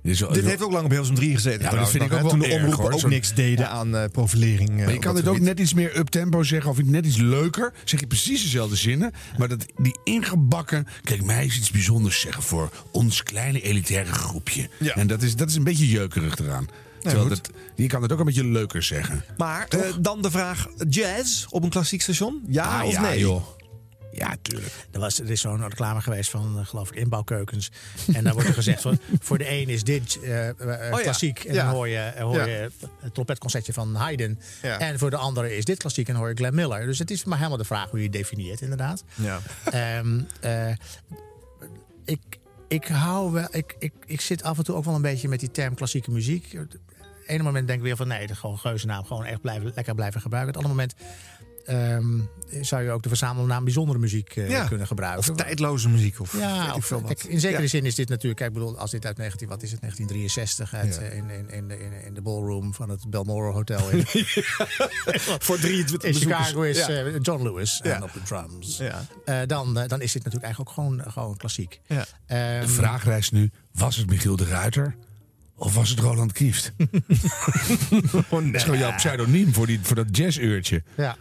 Dit, 0.05 0.19
wel- 0.19 0.33
Dit 0.33 0.45
heeft 0.45 0.63
ook 0.63 0.73
lang 0.73 0.85
op 0.85 0.91
Hilversum 0.91 1.17
3 1.17 1.35
gezeten. 1.35 1.63
Ja, 1.63 1.71
dat 1.71 1.91
vind 1.91 2.05
ik 2.05 2.13
ook 2.13 2.21
wel 2.21 2.31
Toen 2.31 2.39
de 2.39 2.45
erg, 2.47 2.55
omroepen 2.63 2.83
hoor. 2.85 2.93
ook 2.93 3.09
niks 3.11 3.35
deden 3.35 3.69
aan 3.71 3.97
eh, 3.97 4.05
profilering. 4.13 4.71
eh, 4.71 4.85
Maar 4.85 4.93
je 4.93 4.99
kan 4.99 5.17
het 5.17 5.29
ook 5.29 5.41
net 5.41 5.61
iets 5.61 5.75
meer 5.75 5.99
up-tempo 5.99 6.43
zeggen 6.43 6.71
of 6.71 6.83
net 6.83 7.07
iets 7.07 7.17
leuker. 7.17 7.73
Zeg 7.85 8.01
je 8.01 8.07
precies 8.07 8.43
dezelfde 8.43 8.77
zinnen. 8.77 9.13
Maar 9.39 9.49
dat, 9.49 9.67
die 9.77 9.99
ingebakken. 10.05 10.87
Kijk, 11.03 11.23
mij 11.25 11.45
is 11.45 11.57
iets 11.57 11.71
bijzonders 11.71 12.21
zeggen 12.21 12.43
voor 12.43 12.71
ons 12.91 13.23
kleine 13.23 13.61
elitaire 13.61 14.13
groepje. 14.13 14.69
Ja. 14.79 14.95
En 14.95 15.07
dat 15.07 15.23
is, 15.23 15.37
dat 15.37 15.49
is 15.49 15.55
een 15.55 15.65
beetje 15.65 15.89
jeukerig 15.89 16.37
eraan. 16.39 16.69
Goed. 17.17 17.29
dat, 17.29 17.51
je 17.75 17.87
kan 17.87 18.03
het 18.03 18.13
ook 18.13 18.19
een 18.19 18.25
beetje 18.25 18.45
leuker 18.47 18.83
zeggen. 18.83 19.25
Maar 19.37 19.67
eh, 19.69 19.81
dan 20.01 20.23
de 20.23 20.31
vraag: 20.31 20.67
jazz 20.89 21.47
op 21.51 21.63
een 21.63 21.69
klassiek 21.71 22.03
station? 22.03 22.43
Ja 22.49 22.65
Ah, 22.81 22.85
of 22.87 22.93
ja, 22.93 23.01
nee? 23.01 23.19
joh. 23.19 23.43
Ja, 24.15 24.37
tuurlijk. 24.43 24.73
Er, 24.91 25.01
was, 25.01 25.21
er 25.21 25.31
is 25.31 25.41
zo'n 25.41 25.63
reclame 25.69 26.01
geweest 26.01 26.31
van, 26.31 26.59
eh, 26.59 26.67
geloof 26.67 26.89
ik, 26.89 26.97
inbouwkeukens. 26.97 27.71
En 28.15 28.25
daar 28.25 28.33
wordt 28.33 28.49
er 28.49 28.55
gezegd 28.55 28.83
van, 28.83 28.99
voor 29.21 29.39
de 29.39 29.51
een 29.51 29.69
is 29.69 29.85
dit 29.85 30.19
eh, 30.23 30.49
eh, 30.49 30.57
ja. 30.91 31.01
klassiek. 31.01 31.45
En 31.45 31.55
dan 31.55 31.67
hoor 31.67 31.89
je, 31.89 32.13
hoor 32.19 32.37
Ja. 32.37 32.45
je 32.45 32.71
het 33.01 33.15
trompetconcertje 33.15 33.73
van 33.73 33.95
Haydn. 33.95 34.39
Ja. 34.63 34.79
En 34.79 34.99
voor 34.99 35.11
de 35.11 35.17
andere 35.17 35.57
is 35.57 35.65
dit 35.65 35.79
klassiek 35.79 36.09
en 36.09 36.15
hoor 36.15 36.29
je 36.29 36.35
Glenn 36.35 36.55
Miller. 36.55 36.87
Dus 36.87 36.99
het 36.99 37.11
is 37.11 37.25
maar 37.25 37.39
helemaal 37.39 37.59
de 37.59 37.65
vraag 37.65 37.91
hoe 37.91 37.99
je 37.99 38.05
het 38.05 38.15
definieert, 38.15 38.61
inderdaad. 38.61 39.05
Ja. 39.15 39.41
Ehm, 39.65 40.21
eh, 40.41 40.71
ik, 42.05 42.21
ik 42.69 42.87
hou 42.87 43.33
wel, 43.33 43.49
ik, 43.51 43.77
ik, 43.79 43.93
ik 44.07 44.21
zit 44.21 44.43
af 44.43 44.59
en 44.59 44.65
toe 44.65 44.75
ook 44.75 44.85
wel 44.85 44.95
een 44.95 45.03
beetje 45.03 45.29
met 45.29 45.41
die 45.41 45.51
term 45.51 45.75
klassieke 45.75 46.11
muziek. 46.11 46.57
Op 47.27 47.43
moment 47.43 47.67
denk 47.67 47.79
ik 47.79 47.85
weer 47.85 47.97
van 47.97 48.09
nee, 48.09 48.35
gewoon 48.35 48.55
een 48.55 48.61
geuze 48.61 48.87
naam. 48.87 49.05
Gewoon 49.05 49.25
echt 49.25 49.41
blijven, 49.41 49.73
lekker 49.75 49.95
blijven 49.95 50.21
gebruiken. 50.21 50.55
Het 50.55 50.65
andere 50.65 50.81
moment 50.81 51.03
ehm, 51.65 52.21
zou 52.61 52.83
je 52.83 52.91
ook 52.91 53.03
de 53.03 53.09
verzamelnaam 53.09 53.65
bijzondere 53.65 53.99
muziek 53.99 54.37
eh, 54.37 54.49
Ja. 54.51 54.67
kunnen 54.67 54.87
gebruiken. 54.87 55.31
Of 55.31 55.37
tijdloze 55.37 55.89
muziek. 55.89 56.21
Of 56.21 56.39
Ja, 56.39 56.75
of- 56.75 56.93
kijk, 57.07 57.25
in 57.25 57.41
zekere 57.41 57.63
Ja. 57.63 57.69
zin 57.69 57.85
is 57.85 57.95
dit 57.95 58.09
natuurlijk, 58.09 58.37
kijk, 58.41 58.51
ik 58.53 58.59
bedoel, 58.59 58.79
als 58.79 58.91
dit 58.91 59.07
uit 59.07 59.17
19, 59.17 59.49
wat 59.49 59.63
is 59.63 59.71
het, 59.71 59.81
1963 59.81 60.75
uit, 60.75 60.95
Ja. 60.95 61.01
eh, 61.01 61.17
in, 61.17 61.31
in, 61.31 61.51
in, 61.51 61.69
de, 61.69 61.77
in, 62.07 62.15
de 62.15 62.23
ballroom 62.23 62.75
van 62.75 62.89
het 62.89 63.11
Balmoral 63.11 63.53
Hotel 63.53 63.91
in, 63.91 64.05
Voor 65.47 65.59
23 65.59 66.09
in 66.11 66.15
Chicago 66.15 66.61
is 66.63 66.79
eh, 66.79 67.15
John 67.21 67.43
Lewis 67.43 67.81
en 67.81 68.03
op 68.03 68.13
de 68.13 68.23
drums. 68.23 68.77
Ja. 68.79 69.47
Dan, 69.47 69.75
dan 69.75 70.01
is 70.01 70.13
dit 70.13 70.25
natuurlijk 70.25 70.43
eigenlijk 70.45 70.59
ook 70.59 70.75
gewoon, 70.75 71.03
gewoon 71.13 71.37
klassiek. 71.37 71.81
Ja. 71.87 72.05
Ehm, 72.27 72.61
De 72.61 72.69
vraag 72.69 73.05
rijst 73.05 73.33
nu, 73.33 73.51
was 73.73 73.97
het 73.97 74.07
Michiel 74.11 74.37
de 74.37 74.45
Ruiter? 74.45 74.97
Of 75.57 75.75
was 75.75 75.89
het 75.91 75.99
Roland 75.99 76.33
Kieft? 76.33 76.73
Dat 78.31 78.43
is 78.53 78.63
gewoon 78.63 78.79
jouw 78.79 78.95
pseudoniem 78.95 79.53
voor, 79.55 79.67
die, 79.67 79.79
voor 79.83 79.97
dat 79.97 80.17
jazzuurtje. 80.17 80.83
Ja. 80.97 81.17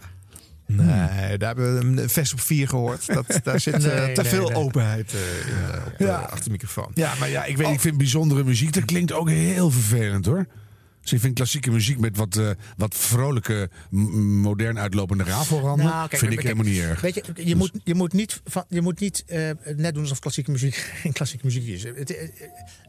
Nee, 0.66 1.38
daar 1.38 1.56
hebben 1.56 1.94
we 1.94 2.02
een 2.02 2.10
vest 2.10 2.32
op 2.32 2.40
vier 2.40 2.68
gehoord. 2.68 3.06
Dat, 3.06 3.26
daar 3.42 3.60
zit 3.60 3.74
eh, 3.74 3.80
Nee, 3.80 4.12
te 4.14 4.22
nee, 4.22 4.30
veel 4.30 4.48
nee. 4.48 4.56
openheid 4.56 5.12
eh, 5.14 5.48
in, 5.48 5.72
eh, 5.72 5.86
op 5.86 5.98
de, 5.98 6.12
achter 6.12 6.44
de 6.44 6.50
microfoon. 6.50 6.90
Ja, 6.94 7.14
maar 7.18 7.30
ja, 7.30 7.44
ik 7.44 7.56
weet, 7.56 7.68
ik 7.68 7.80
vind 7.80 7.98
bijzondere 7.98 8.44
muziek, 8.44 8.72
dat 8.72 8.84
klinkt 8.84 9.12
ook 9.12 9.28
heel 9.28 9.70
vervelend 9.70 10.26
hoor. 10.26 10.46
Dus 11.04 11.12
ik 11.12 11.20
vind 11.20 11.34
klassieke 11.34 11.70
muziek 11.70 11.98
met 11.98 12.16
wat, 12.16 12.36
eh, 12.36 12.50
wat 12.76 12.94
vrolijke, 12.94 13.70
modern 13.90 14.78
uitlopende 14.78 15.24
rafelranden, 15.24 15.86
Nou, 15.86 16.08
kijk, 16.08 16.20
vind 16.20 16.32
ik 16.32 16.40
helemaal 16.40 16.64
niet 16.64 16.80
erg. 16.80 17.00
Weet 17.00 17.14
je, 17.14 17.22
je, 17.44 17.56
moet, 17.56 17.70
je 17.84 17.94
moet 17.94 18.12
niet, 18.12 18.40
van, 18.44 18.64
je 18.68 18.80
moet 18.80 19.00
niet 19.00 19.24
eh, 19.26 19.50
net 19.76 19.94
doen 19.94 20.02
alsof 20.02 20.18
klassieke 20.18 20.50
muziek 20.50 20.74
geen 20.74 21.12
klassieke 21.18 21.44
muziek 21.46 21.66
is. 21.66 21.82
Het, 21.82 22.16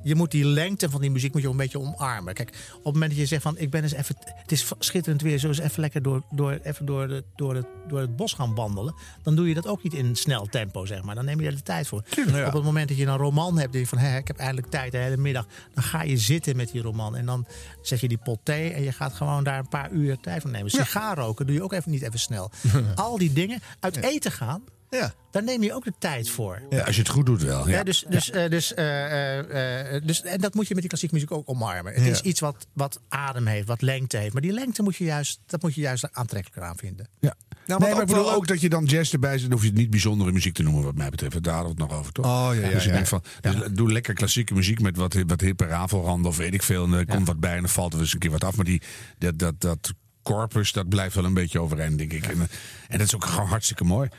je 0.06 0.16
moet 0.16 0.32
die 0.32 0.46
lengte 0.46 0.90
van 0.90 1.02
die 1.02 1.12
muziek 1.12 1.34
moet 1.34 1.42
je 1.42 1.48
ook 1.48 1.54
een 1.54 1.60
beetje 1.60 1.80
omarmen. 1.80 2.34
Kijk, 2.34 2.50
op 2.50 2.84
het 2.84 2.94
moment 2.94 3.12
dat 3.12 3.20
je 3.20 3.26
zegt 3.26 3.42
van 3.42 3.58
ik 3.58 3.70
ben 3.70 3.84
eens 3.84 3.94
even, 3.94 4.16
het 4.36 4.52
is 4.52 4.72
schitterend 4.80 5.22
weer, 5.22 5.38
zo 5.38 5.48
eens 5.48 5.60
even 5.60 5.82
lekker 5.82 6.02
door, 6.02 6.24
door, 6.32 6.60
even 6.64 6.86
door, 6.86 7.08
de, 7.08 7.24
door, 7.36 7.56
het, 7.56 7.66
door 7.88 8.00
het 8.00 8.16
bos 8.16 8.34
gaan 8.34 8.56
wandelen, 8.56 8.96
dan 9.24 9.36
doe 9.36 9.48
je 9.48 9.54
dat 9.54 9.68
ook 9.68 9.84
niet 9.84 9.94
in 9.94 10.16
snel 10.16 10.46
tempo, 10.46 10.86
zeg 10.86 11.04
maar. 11.04 11.16
Dan 11.16 11.26
neem 11.26 11.40
je 11.40 11.48
er 11.48 11.56
de 11.56 11.62
tijd 11.62 11.88
voor. 11.88 12.04
ja. 12.28 12.48
Op 12.48 12.54
het 12.54 12.64
moment 12.64 12.88
dat 12.88 12.98
je 12.98 13.06
een 13.06 13.18
roman 13.18 13.58
hebt, 13.58 13.72
denk 13.72 13.84
je 13.84 13.90
van 13.90 14.06
hé, 14.06 14.18
ik 14.18 14.28
heb 14.28 14.38
eindelijk 14.38 14.68
tijd 14.68 14.92
de 14.92 14.98
hele 14.98 15.18
middag, 15.18 15.48
dan 15.74 15.84
ga 15.84 16.04
je 16.04 16.18
zitten 16.18 16.56
met 16.56 16.72
die 16.72 16.82
roman 16.82 17.16
en 17.16 17.26
dan 17.26 17.46
zet 17.82 18.00
je 18.00 18.08
die 18.08 18.18
pot 18.18 18.40
thee 18.44 18.74
en 18.74 18.84
je 18.84 18.92
gaat 18.92 19.14
gewoon 19.14 19.44
daar 19.44 19.60
een 19.60 19.68
paar 19.68 19.92
uur 19.92 20.18
tijd 20.20 20.42
voor 20.42 20.52
nemen. 20.52 20.72
Sigaar 20.72 21.18
roken 21.18 21.46
doe 21.46 21.56
je 21.56 21.64
ook 21.64 21.74
even 21.74 21.92
niet 21.92 22.02
even 22.02 22.20
snel. 22.20 22.52
Al 22.96 23.18
die 23.18 23.34
dingen, 23.34 23.60
uit 23.80 23.96
eten 23.96 24.32
gaan, 24.32 24.64
Ja. 24.90 25.14
daar 25.32 25.44
neem 25.44 25.64
je 25.64 25.74
ook 25.74 25.84
de 25.84 25.94
tijd 26.00 26.30
voor. 26.30 26.62
Ja, 26.70 26.84
als 26.84 26.96
je 26.96 27.02
het 27.02 27.12
goed 27.12 27.26
doet 27.26 27.42
wel. 27.44 27.68
Ja. 27.70 27.78
Ja, 27.78 27.84
dus, 27.84 28.06
dus, 28.10 28.30
eh, 28.32 28.50
dus, 28.50 28.74
eh, 28.74 29.40
eh, 29.40 29.96
eh, 29.96 30.04
dus, 30.06 30.22
en 30.22 30.40
dat 30.42 30.54
moet 30.54 30.64
je 30.64 30.70
met 30.74 30.80
die 30.80 30.88
klassieke 30.90 31.14
muziek 31.16 31.32
ook 31.32 31.50
omarmen. 31.50 31.94
Het 31.94 32.04
Ja. 32.04 32.10
is 32.12 32.22
iets 32.22 32.40
wat, 32.40 32.68
wat 32.74 33.02
adem 33.10 33.48
heeft, 33.48 33.68
wat 33.68 33.82
lengte 33.82 34.18
heeft. 34.18 34.34
Maar 34.34 34.42
die 34.42 34.52
lengte 34.52 34.84
moet 34.84 34.96
je 34.96 35.04
juist, 35.04 35.40
dat 35.46 35.62
moet 35.62 35.76
je 35.76 35.82
juist 35.82 36.08
aantrekkelijker 36.12 36.64
aan 36.70 36.78
vinden. 36.78 37.10
Ja. 37.20 37.36
Nou, 37.66 37.82
nee, 37.82 37.92
maar 37.94 38.02
ik 38.02 38.08
bedoel 38.08 38.34
ook 38.34 38.48
dat 38.48 38.62
je 38.62 38.70
dan 38.70 38.86
jazz 38.86 39.14
erbij 39.14 39.32
zit. 39.32 39.42
Dan 39.42 39.52
hoef 39.52 39.62
je 39.62 39.68
het 39.68 39.78
niet 39.78 39.90
bijzondere 39.90 40.32
muziek 40.32 40.54
te 40.54 40.64
noemen, 40.64 40.84
wat 40.84 40.96
mij 40.96 41.10
betreft. 41.10 41.44
Daar 41.44 41.54
hadden 41.54 41.76
we 41.76 41.82
het 41.82 41.90
nog 41.92 42.00
over, 42.00 42.12
toch? 42.12 42.26
Oh, 42.26 42.50
ja, 42.54 42.62
ja, 42.62 42.70
dus 42.70 42.82
ik 42.84 42.90
ja. 42.90 42.92
denk 42.94 43.08
van, 43.08 43.24
dus 43.42 43.56
doe 43.72 43.92
lekker 43.92 44.14
klassieke 44.14 44.54
muziek 44.54 44.82
met 44.82 44.98
wat, 44.98 45.16
wat 45.28 45.42
hippe 45.42 45.66
rafelranden 45.66 46.32
of 46.32 46.38
weet 46.38 46.54
ik 46.54 46.64
veel. 46.64 46.84
En 46.86 46.94
er 46.94 47.06
komt 47.06 47.28
wat 47.28 47.40
bij 47.40 47.54
en 47.56 47.60
dan 47.62 47.70
valt 47.70 47.94
er 47.94 48.00
eens 48.00 48.14
een 48.14 48.20
keer 48.20 48.32
wat 48.32 48.44
af. 48.44 48.56
Maar 48.56 48.66
die, 48.66 48.82
dat, 49.18 49.40
dat, 49.40 49.62
dat 49.62 49.94
corpus, 50.24 50.72
dat 50.72 50.90
blijft 50.90 51.16
wel 51.16 51.26
een 51.26 51.34
beetje 51.34 51.60
overeind, 51.60 51.98
denk 51.98 52.14
ik. 52.14 52.26
En, 52.28 52.40
en 52.88 52.98
dat 52.98 53.08
is 53.08 53.16
ook 53.16 53.26
gewoon 53.26 53.48
hartstikke 53.48 53.84
mooi. 53.84 54.10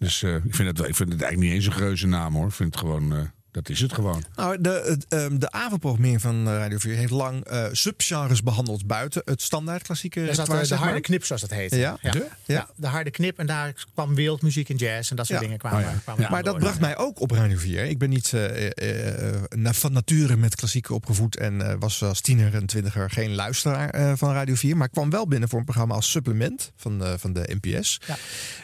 Dus 0.00 0.22
eh, 0.22 0.34
ik, 0.34 0.54
vind 0.54 0.78
het, 0.78 0.88
ik 0.88 0.94
vind 0.94 1.12
het 1.12 1.22
eigenlijk 1.22 1.40
niet 1.40 1.52
eens 1.52 1.66
een 1.66 1.80
geuze 1.80 2.06
naam, 2.06 2.34
hoor. 2.34 2.46
Ik 2.46 2.52
vind 2.52 2.74
het 2.74 2.84
gewoon, 2.84 3.14
eh, 3.14 3.20
dat 3.52 3.68
is 3.68 3.80
het 3.80 3.92
gewoon. 3.92 4.24
Nou, 4.36 4.60
de, 4.60 4.98
ehm, 5.08 5.38
de 5.38 5.50
avondprogrammering 5.52 6.20
van 6.20 6.46
eh, 6.48 6.52
Radio 6.54 6.78
4 6.78 6.94
heeft 6.96 7.10
lang 7.10 7.44
eh, 7.44 7.64
subgenres 7.72 8.42
behandeld 8.42 8.86
buiten 8.86 9.22
het 9.24 9.42
standaard 9.42 9.82
klassieke 9.82 10.20
Er 10.20 10.26
zat 10.26 10.36
repertoire, 10.36 10.62
eh, 10.74 10.78
de 10.80 10.84
harde 10.84 11.00
knip, 11.00 11.24
zoals 11.24 11.40
dat 11.40 11.50
heet. 11.50 11.74
Ja? 11.74 11.98
ja. 12.00 12.10
De? 12.10 12.26
Ja, 12.44 12.68
de 12.76 12.86
harde 12.86 13.10
knip. 13.10 13.38
En 13.38 13.46
daar 13.46 13.86
kwam 13.94 14.14
wereldmuziek 14.14 14.68
en 14.68 14.76
jazz 14.76 15.10
en 15.10 15.16
dat 15.16 15.26
soort 15.26 15.38
Ja. 15.38 15.44
dingen 15.44 15.58
kwamen. 15.58 15.78
Oh 15.84 15.84
ja. 15.92 15.98
kwamen 16.04 16.30
Maar 16.30 16.42
dat 16.42 16.52
door. 16.52 16.62
bracht 16.62 16.80
mij 16.80 16.96
ook 16.96 17.20
op 17.20 17.30
Radio 17.30 17.56
4. 17.58 17.84
Ik 17.84 17.98
ben 17.98 18.08
niet 18.08 18.32
eh, 18.32 18.66
eh, 18.66 19.34
eh, 19.34 19.72
van 19.72 19.92
nature 19.92 20.36
met 20.36 20.54
klassieke 20.56 20.94
opgevoed 20.94 21.36
en 21.36 21.70
eh, 21.70 21.74
was 21.78 22.02
als 22.02 22.20
tiener 22.20 22.54
en 22.54 22.66
twintiger 22.66 23.10
geen 23.10 23.34
luisteraar 23.34 23.90
eh, 23.90 24.12
van 24.16 24.32
Radio 24.32 24.54
4. 24.54 24.76
Maar 24.76 24.88
kwam 24.88 25.10
wel 25.10 25.28
binnen 25.28 25.48
voor 25.48 25.58
een 25.58 25.64
programma 25.64 25.94
als 25.94 26.10
supplement 26.10 26.72
van, 26.76 27.04
eh, 27.04 27.12
van 27.16 27.32
de 27.32 27.56
NPS. 27.60 28.00
Ja. 28.06 28.16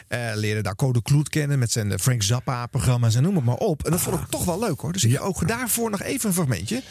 Eh, 0.07 0.35
leerde 0.35 0.61
daar 0.61 0.75
Code 0.75 1.01
Kloet 1.01 1.29
kennen 1.29 1.59
met 1.59 1.71
zijn 1.71 1.99
Frank 1.99 2.23
Zappa-programma's 2.23 3.15
en 3.15 3.23
noem 3.23 3.35
het 3.35 3.45
maar 3.45 3.55
op. 3.55 3.85
En 3.85 3.91
dat 3.91 4.01
vond 4.01 4.19
ik 4.21 4.27
toch 4.29 4.45
wel 4.45 4.59
leuk 4.59 4.76
hoor. 4.81 4.93
Dus 4.93 5.03
ik 5.03 5.21
ook 5.21 5.47
daarvoor 5.47 5.89
nog 5.89 6.01
even 6.01 6.27
een 6.27 6.35
fragmentje. 6.35 6.81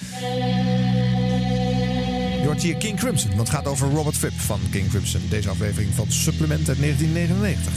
Je 2.40 2.42
hoort 2.44 2.62
hier 2.62 2.76
King 2.76 2.98
Crimson, 2.98 3.28
want 3.28 3.48
het 3.48 3.56
gaat 3.56 3.66
over 3.66 3.90
Robert 3.90 4.16
Fripp 4.16 4.40
van 4.40 4.60
King 4.70 4.88
Crimson. 4.88 5.20
Deze 5.28 5.48
aflevering 5.48 5.94
van 5.94 6.10
Supplement 6.10 6.68
uit 6.68 6.78
1999. 6.80 7.72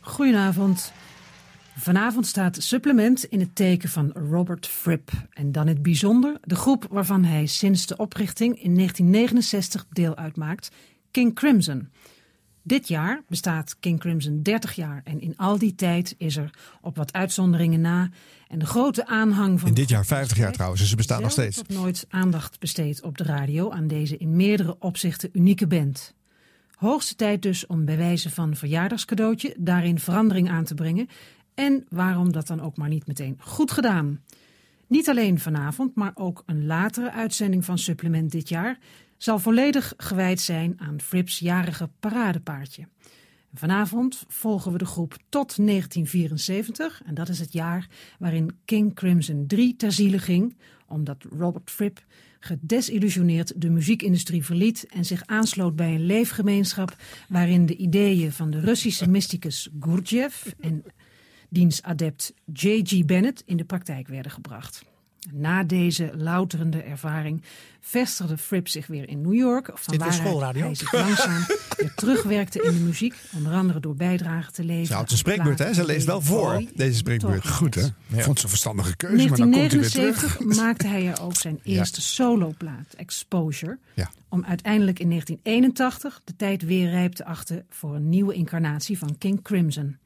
Goedenavond. 0.00 0.92
Vanavond 1.76 2.26
staat 2.26 2.62
Supplement 2.62 3.24
in 3.24 3.40
het 3.40 3.54
teken 3.54 3.88
van 3.88 4.12
Robert 4.30 4.66
Fripp. 4.66 5.10
En 5.30 5.52
dan 5.52 5.68
in 5.68 5.74
het 5.74 5.82
bijzonder 5.82 6.36
de 6.42 6.54
groep 6.54 6.86
waarvan 6.90 7.24
hij 7.24 7.46
sinds 7.46 7.86
de 7.86 7.96
oprichting 7.96 8.62
in 8.62 8.74
1969 8.74 9.86
deel 9.90 10.16
uitmaakt, 10.16 10.70
King 11.14 11.34
Crimson. 11.34 11.88
Dit 12.62 12.88
jaar 12.88 13.22
bestaat 13.28 13.76
King 13.80 14.00
Crimson 14.00 14.42
30 14.42 14.72
jaar 14.72 15.00
en 15.04 15.20
in 15.20 15.36
al 15.36 15.58
die 15.58 15.74
tijd 15.74 16.14
is 16.18 16.36
er 16.36 16.50
op 16.80 16.96
wat 16.96 17.12
uitzonderingen 17.12 17.80
na 17.80 18.10
en 18.48 18.58
de 18.58 18.66
grote 18.66 19.06
aanhang 19.06 19.60
van 19.60 19.68
In 19.68 19.74
dit 19.74 19.88
jaar 19.88 20.06
50 20.06 20.36
jaar 20.36 20.52
trouwens, 20.52 20.80
dus 20.80 20.90
ze 20.90 20.96
bestaan 20.96 21.22
nog 21.22 21.30
steeds. 21.30 21.56
tot 21.56 21.68
nooit 21.68 22.06
aandacht 22.08 22.60
besteed 22.60 23.02
op 23.02 23.18
de 23.18 23.24
radio 23.24 23.70
aan 23.70 23.86
deze 23.86 24.16
in 24.16 24.36
meerdere 24.36 24.76
opzichten 24.78 25.30
unieke 25.32 25.66
band. 25.66 26.14
Hoogste 26.74 27.14
tijd 27.14 27.42
dus 27.42 27.66
om 27.66 27.84
bij 27.84 27.96
wijze 27.96 28.30
van 28.30 28.56
verjaardagscadeautje 28.56 29.54
daarin 29.58 29.98
verandering 29.98 30.50
aan 30.50 30.64
te 30.64 30.74
brengen. 30.74 31.08
En 31.54 31.86
waarom 31.88 32.32
dat 32.32 32.46
dan 32.46 32.60
ook 32.60 32.76
maar 32.76 32.88
niet 32.88 33.06
meteen 33.06 33.36
goed 33.40 33.72
gedaan? 33.72 34.20
Niet 34.86 35.08
alleen 35.08 35.40
vanavond, 35.40 35.94
maar 35.94 36.12
ook 36.14 36.42
een 36.46 36.66
latere 36.66 37.12
uitzending 37.12 37.64
van 37.64 37.78
Supplement 37.78 38.30
dit 38.30 38.48
jaar 38.48 38.78
zal 39.24 39.38
volledig 39.38 39.92
gewijd 39.96 40.40
zijn 40.40 40.74
aan 40.76 41.00
Frips 41.00 41.38
jarige 41.38 41.90
paradepaardje. 42.00 42.88
Vanavond 43.54 44.24
volgen 44.28 44.72
we 44.72 44.78
de 44.78 44.84
groep 44.84 45.16
tot 45.28 45.56
1974 45.56 47.02
en 47.04 47.14
dat 47.14 47.28
is 47.28 47.38
het 47.38 47.52
jaar 47.52 47.88
waarin 48.18 48.56
King 48.64 48.94
Crimson 48.94 49.44
3 49.46 49.76
ter 49.76 49.92
ziele 49.92 50.18
ging, 50.18 50.56
omdat 50.86 51.26
Robert 51.38 51.70
Fripp 51.70 52.04
gedesillusioneerd 52.40 53.60
de 53.60 53.70
muziekindustrie 53.70 54.44
verliet 54.44 54.86
en 54.86 55.04
zich 55.04 55.26
aansloot 55.26 55.76
bij 55.76 55.94
een 55.94 56.06
leefgemeenschap 56.06 56.96
waarin 57.28 57.66
de 57.66 57.76
ideeën 57.76 58.32
van 58.32 58.50
de 58.50 58.60
Russische 58.60 59.08
mysticus 59.08 59.68
Gurdjieff 59.80 60.54
en 60.60 60.84
diens 61.48 61.82
adept 61.82 62.34
J.G. 62.52 63.04
Bennett 63.04 63.42
in 63.46 63.56
de 63.56 63.64
praktijk 63.64 64.08
werden 64.08 64.32
gebracht. 64.32 64.93
Na 65.32 65.62
deze 65.62 66.10
louterende 66.16 66.82
ervaring 66.82 67.42
vestigde 67.80 68.38
Fripp 68.38 68.68
zich 68.68 68.86
weer 68.86 69.08
in 69.08 69.20
New 69.20 69.34
York, 69.34 69.66
van 69.66 69.78
weer 69.86 69.98
waaruit 69.98 70.20
schoolradio? 70.20 70.64
hij 70.64 70.74
zich 70.74 70.92
langzaam 70.92 71.44
weer 71.76 71.92
terugwerkte 71.94 72.62
in 72.62 72.72
de 72.72 72.80
muziek, 72.80 73.14
onder 73.36 73.52
andere 73.52 73.80
door 73.80 73.94
bijdragen 73.94 74.52
te 74.52 74.64
leveren. 74.64 74.86
Ze 74.86 74.94
houdt 74.94 75.10
een 75.10 75.16
spreekbeurt, 75.16 75.58
hè? 75.58 75.74
Ze 75.74 75.84
leest 75.84 76.06
wel 76.06 76.20
voor, 76.20 76.64
deze 76.74 76.96
spreekbeurt. 76.96 77.48
Goed, 77.48 77.74
hè? 77.74 77.86
Ja. 78.06 78.22
Vond 78.22 78.38
ze 78.38 78.44
een 78.44 78.50
verstandige 78.50 78.96
keuze, 78.96 79.22
In 79.22 79.28
maar 79.28 79.38
dan 79.38 79.50
komt 79.50 79.70
hij 79.70 79.80
weer 79.80 79.90
1979 79.90 80.36
terug. 80.36 80.56
maakte 80.64 80.86
hij 80.86 81.08
er 81.08 81.22
ook 81.22 81.36
zijn 81.36 81.60
eerste 81.62 82.00
soloplaat, 82.02 82.94
Exposure. 82.96 83.78
Ja. 83.94 84.10
Om 84.28 84.44
uiteindelijk 84.44 84.98
in 84.98 85.08
1981 85.08 86.20
de 86.24 86.36
tijd 86.36 86.62
weer 86.62 86.90
rijp 86.90 87.12
te 87.12 87.24
achten 87.24 87.66
voor 87.70 87.94
een 87.94 88.08
nieuwe 88.08 88.34
incarnatie 88.34 88.98
van 88.98 89.18
King 89.18 89.42
Crimson. 89.42 89.96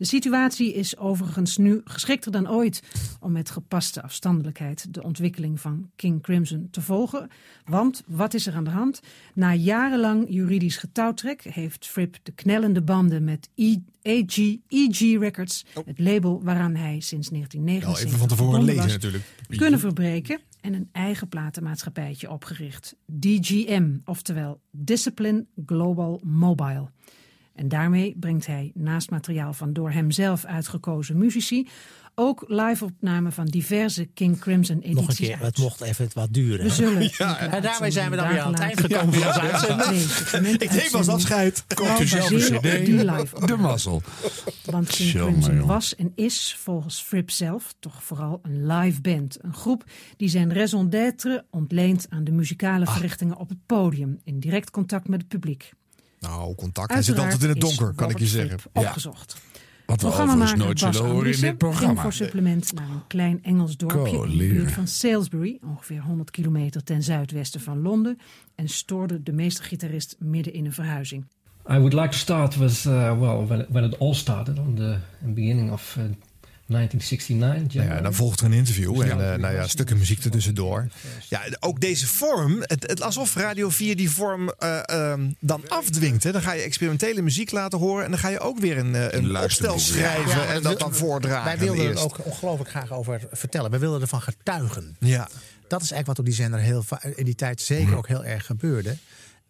De 0.00 0.06
situatie 0.06 0.74
is 0.74 0.96
overigens 0.96 1.56
nu 1.56 1.80
geschikter 1.84 2.32
dan 2.32 2.50
ooit 2.50 2.82
om 3.20 3.32
met 3.32 3.50
gepaste 3.50 4.02
afstandelijkheid 4.02 4.94
de 4.94 5.02
ontwikkeling 5.02 5.60
van 5.60 5.90
King 5.96 6.22
Crimson 6.22 6.68
te 6.70 6.80
volgen. 6.80 7.28
Want 7.64 8.02
wat 8.06 8.34
is 8.34 8.46
er 8.46 8.54
aan 8.54 8.64
de 8.64 8.70
hand? 8.70 9.00
Na 9.34 9.54
jarenlang 9.54 10.26
juridisch 10.28 10.76
getouwtrek 10.76 11.42
heeft 11.42 11.86
Fripp 11.86 12.16
de 12.22 12.32
knellende 12.32 12.82
banden 12.82 13.24
met 13.24 13.48
E- 13.54 13.76
AG, 14.02 14.36
EG 14.68 15.18
Records, 15.18 15.64
het 15.84 15.98
label 15.98 16.42
waaraan 16.42 16.74
hij 16.74 17.00
sinds 17.00 17.28
1979 17.28 17.88
Wel 17.88 18.06
even 18.06 18.18
van 18.18 18.28
tevoren 18.28 18.64
lezen 18.64 18.82
was, 18.82 18.92
natuurlijk. 18.92 19.24
kunnen 19.56 19.80
verbreken 19.80 20.40
en 20.60 20.74
een 20.74 20.88
eigen 20.92 21.28
platenmaatschappijtje 21.28 22.30
opgericht. 22.30 22.96
DGM, 23.06 23.96
oftewel 24.04 24.60
Discipline 24.70 25.46
Global 25.66 26.20
Mobile. 26.24 26.88
En 27.60 27.68
daarmee 27.68 28.16
brengt 28.20 28.46
hij 28.46 28.70
naast 28.74 29.10
materiaal 29.10 29.52
van 29.52 29.72
door 29.72 29.90
hem 29.90 30.10
zelf 30.10 30.44
uitgekozen 30.44 31.18
muzici 31.18 31.68
ook 32.14 32.44
live-opnamen 32.46 33.32
van 33.32 33.46
diverse 33.46 34.04
King 34.04 34.38
Crimson 34.38 34.76
edities 34.78 34.94
Nog 35.00 35.08
een 35.08 35.14
keer, 35.16 35.34
uit. 35.34 35.42
het 35.42 35.58
mocht 35.58 35.80
even 35.80 36.08
wat 36.14 36.32
duren. 36.32 36.64
We 36.64 36.70
zullen. 36.70 37.10
en 37.50 37.62
daarmee 37.62 37.90
zijn 37.90 38.10
we 38.10 38.16
dan 38.16 38.28
weer 38.28 38.40
aan 38.40 38.52
het 38.52 38.60
eind 38.62 38.80
gekomen 38.80 39.14
van 39.14 39.26
onze 39.26 39.40
uitzending. 39.40 40.60
Ik 40.60 40.70
neem 40.72 40.94
als 40.94 41.08
afscheid. 41.08 41.64
Koopt 41.74 42.00
u 42.00 42.06
zelf 42.06 42.30
een 42.30 42.38
cd? 42.38 42.62
die 42.86 43.04
live 43.04 43.46
De 43.46 43.56
mazzel. 43.56 44.02
Want 44.64 44.88
King 44.88 45.10
Crimson 45.10 45.66
was 45.66 45.94
en 45.94 46.12
is 46.14 46.56
volgens 46.58 47.02
Fripp 47.02 47.30
zelf 47.30 47.74
toch 47.78 48.02
vooral 48.02 48.40
een 48.42 48.66
live 48.66 49.00
band. 49.00 49.38
Een 49.40 49.54
groep 49.54 49.84
die 50.16 50.28
zijn 50.28 50.54
raison 50.54 50.90
d'être 50.90 51.44
ontleent 51.50 52.06
aan 52.08 52.24
de 52.24 52.32
muzikale 52.32 52.84
Ah. 52.86 52.92
verrichtingen 52.92 53.36
op 53.36 53.48
het 53.48 53.66
podium. 53.66 54.20
In 54.24 54.40
direct 54.40 54.70
contact 54.70 55.08
met 55.08 55.20
het 55.20 55.28
publiek. 55.28 55.72
Nou, 56.20 56.54
contact. 56.54 56.92
Hij 56.92 57.02
zit 57.02 57.18
altijd 57.18 57.42
in 57.42 57.48
het 57.48 57.60
donker, 57.60 57.88
is 57.88 57.96
kan 57.96 58.10
ik 58.10 58.18
je 58.18 58.26
zeggen. 58.26 58.58
Opgezocht. 58.72 59.36
Wat 59.86 60.00
we 60.00 60.06
overigens 60.06 60.54
nooit 60.54 60.80
Bas 60.80 60.96
zullen 60.96 61.10
horen 61.10 61.32
in 61.32 61.40
dit 61.40 61.58
programma. 61.58 61.86
ging 61.86 62.00
voor 62.00 62.12
supplement 62.12 62.72
naar 62.72 62.88
een 62.88 63.06
klein 63.06 63.42
Engels 63.42 63.76
dorpje 63.76 64.16
in 64.16 64.30
de 64.30 64.36
buurt 64.36 64.72
van 64.72 64.86
Salisbury, 64.86 65.58
ongeveer 65.64 66.00
100 66.00 66.30
kilometer 66.30 66.82
ten 66.84 67.02
zuidwesten 67.02 67.60
van 67.60 67.82
Londen, 67.82 68.18
en 68.54 68.68
stoorde 68.68 69.22
de 69.22 69.32
meestergitarist 69.32 70.16
midden 70.18 70.52
in 70.52 70.64
een 70.64 70.72
verhuizing. 70.72 71.24
I 71.70 71.76
would 71.76 71.92
like 71.92 72.08
to 72.08 72.16
start 72.16 72.56
with, 72.56 72.84
uh, 72.84 73.18
well, 73.20 73.46
when 73.46 73.60
it, 73.60 73.66
when 73.68 73.84
it 73.84 73.98
all 73.98 74.14
started 74.14 74.58
on 74.58 74.74
the 74.74 74.96
beginning 75.20 75.72
of 75.72 75.96
uh, 75.98 76.04
1969. 76.70 77.82
Nou 77.82 77.96
ja, 77.96 78.02
dan 78.02 78.14
volgt 78.14 78.40
er 78.40 78.46
een 78.46 78.52
interview 78.52 78.94
Dus 78.94 79.08
en 79.08 79.18
ja, 79.18 79.32
eh, 79.32 79.38
nou 79.38 79.54
ja, 79.54 79.66
stukken 79.66 79.98
muziek 79.98 80.24
er 80.24 80.30
tussendoor. 80.30 80.86
Ja, 81.28 81.42
ook 81.60 81.80
deze 81.80 82.06
vorm, 82.06 82.58
het, 82.60 82.86
het 82.86 83.02
alsof 83.02 83.34
Radio 83.34 83.70
4 83.70 83.96
die 83.96 84.10
vorm 84.10 84.48
eh, 84.58 84.88
ehm, 84.88 85.30
dan 85.40 85.62
afdwingt. 85.68 86.24
Hè. 86.24 86.32
Dan 86.32 86.42
ga 86.42 86.52
je 86.52 86.62
experimentele 86.62 87.22
muziek 87.22 87.50
laten 87.50 87.78
horen 87.78 88.04
en 88.04 88.10
dan 88.10 88.20
ga 88.20 88.28
je 88.28 88.40
ook 88.40 88.58
weer 88.58 88.78
een, 88.78 88.94
eh, 88.94 89.20
een 89.20 89.36
opstel 89.36 89.78
schrijven 89.78 90.42
Ja, 90.42 90.46
en 90.46 90.62
dat 90.62 90.78
dan 90.78 90.94
voordragen. 90.94 91.44
Wij 91.44 91.58
wilden 91.58 91.90
er 91.90 91.98
ook 91.98 92.24
ongelooflijk 92.24 92.70
graag 92.70 92.92
over 92.92 93.20
vertellen. 93.32 93.70
Wij 93.70 93.80
wilden 93.80 94.00
ervan 94.00 94.22
getuigen. 94.22 94.96
Ja. 94.98 95.28
Dat 95.68 95.82
is 95.82 95.90
eigenlijk 95.90 96.06
wat 96.06 96.18
op 96.18 96.24
die 96.24 96.34
zender 96.34 96.60
heel 96.60 96.84
in 97.14 97.24
die 97.24 97.34
tijd 97.34 97.60
zeker 97.60 97.96
ook 97.96 98.08
heel 98.08 98.24
erg 98.24 98.46
gebeurde. 98.46 98.96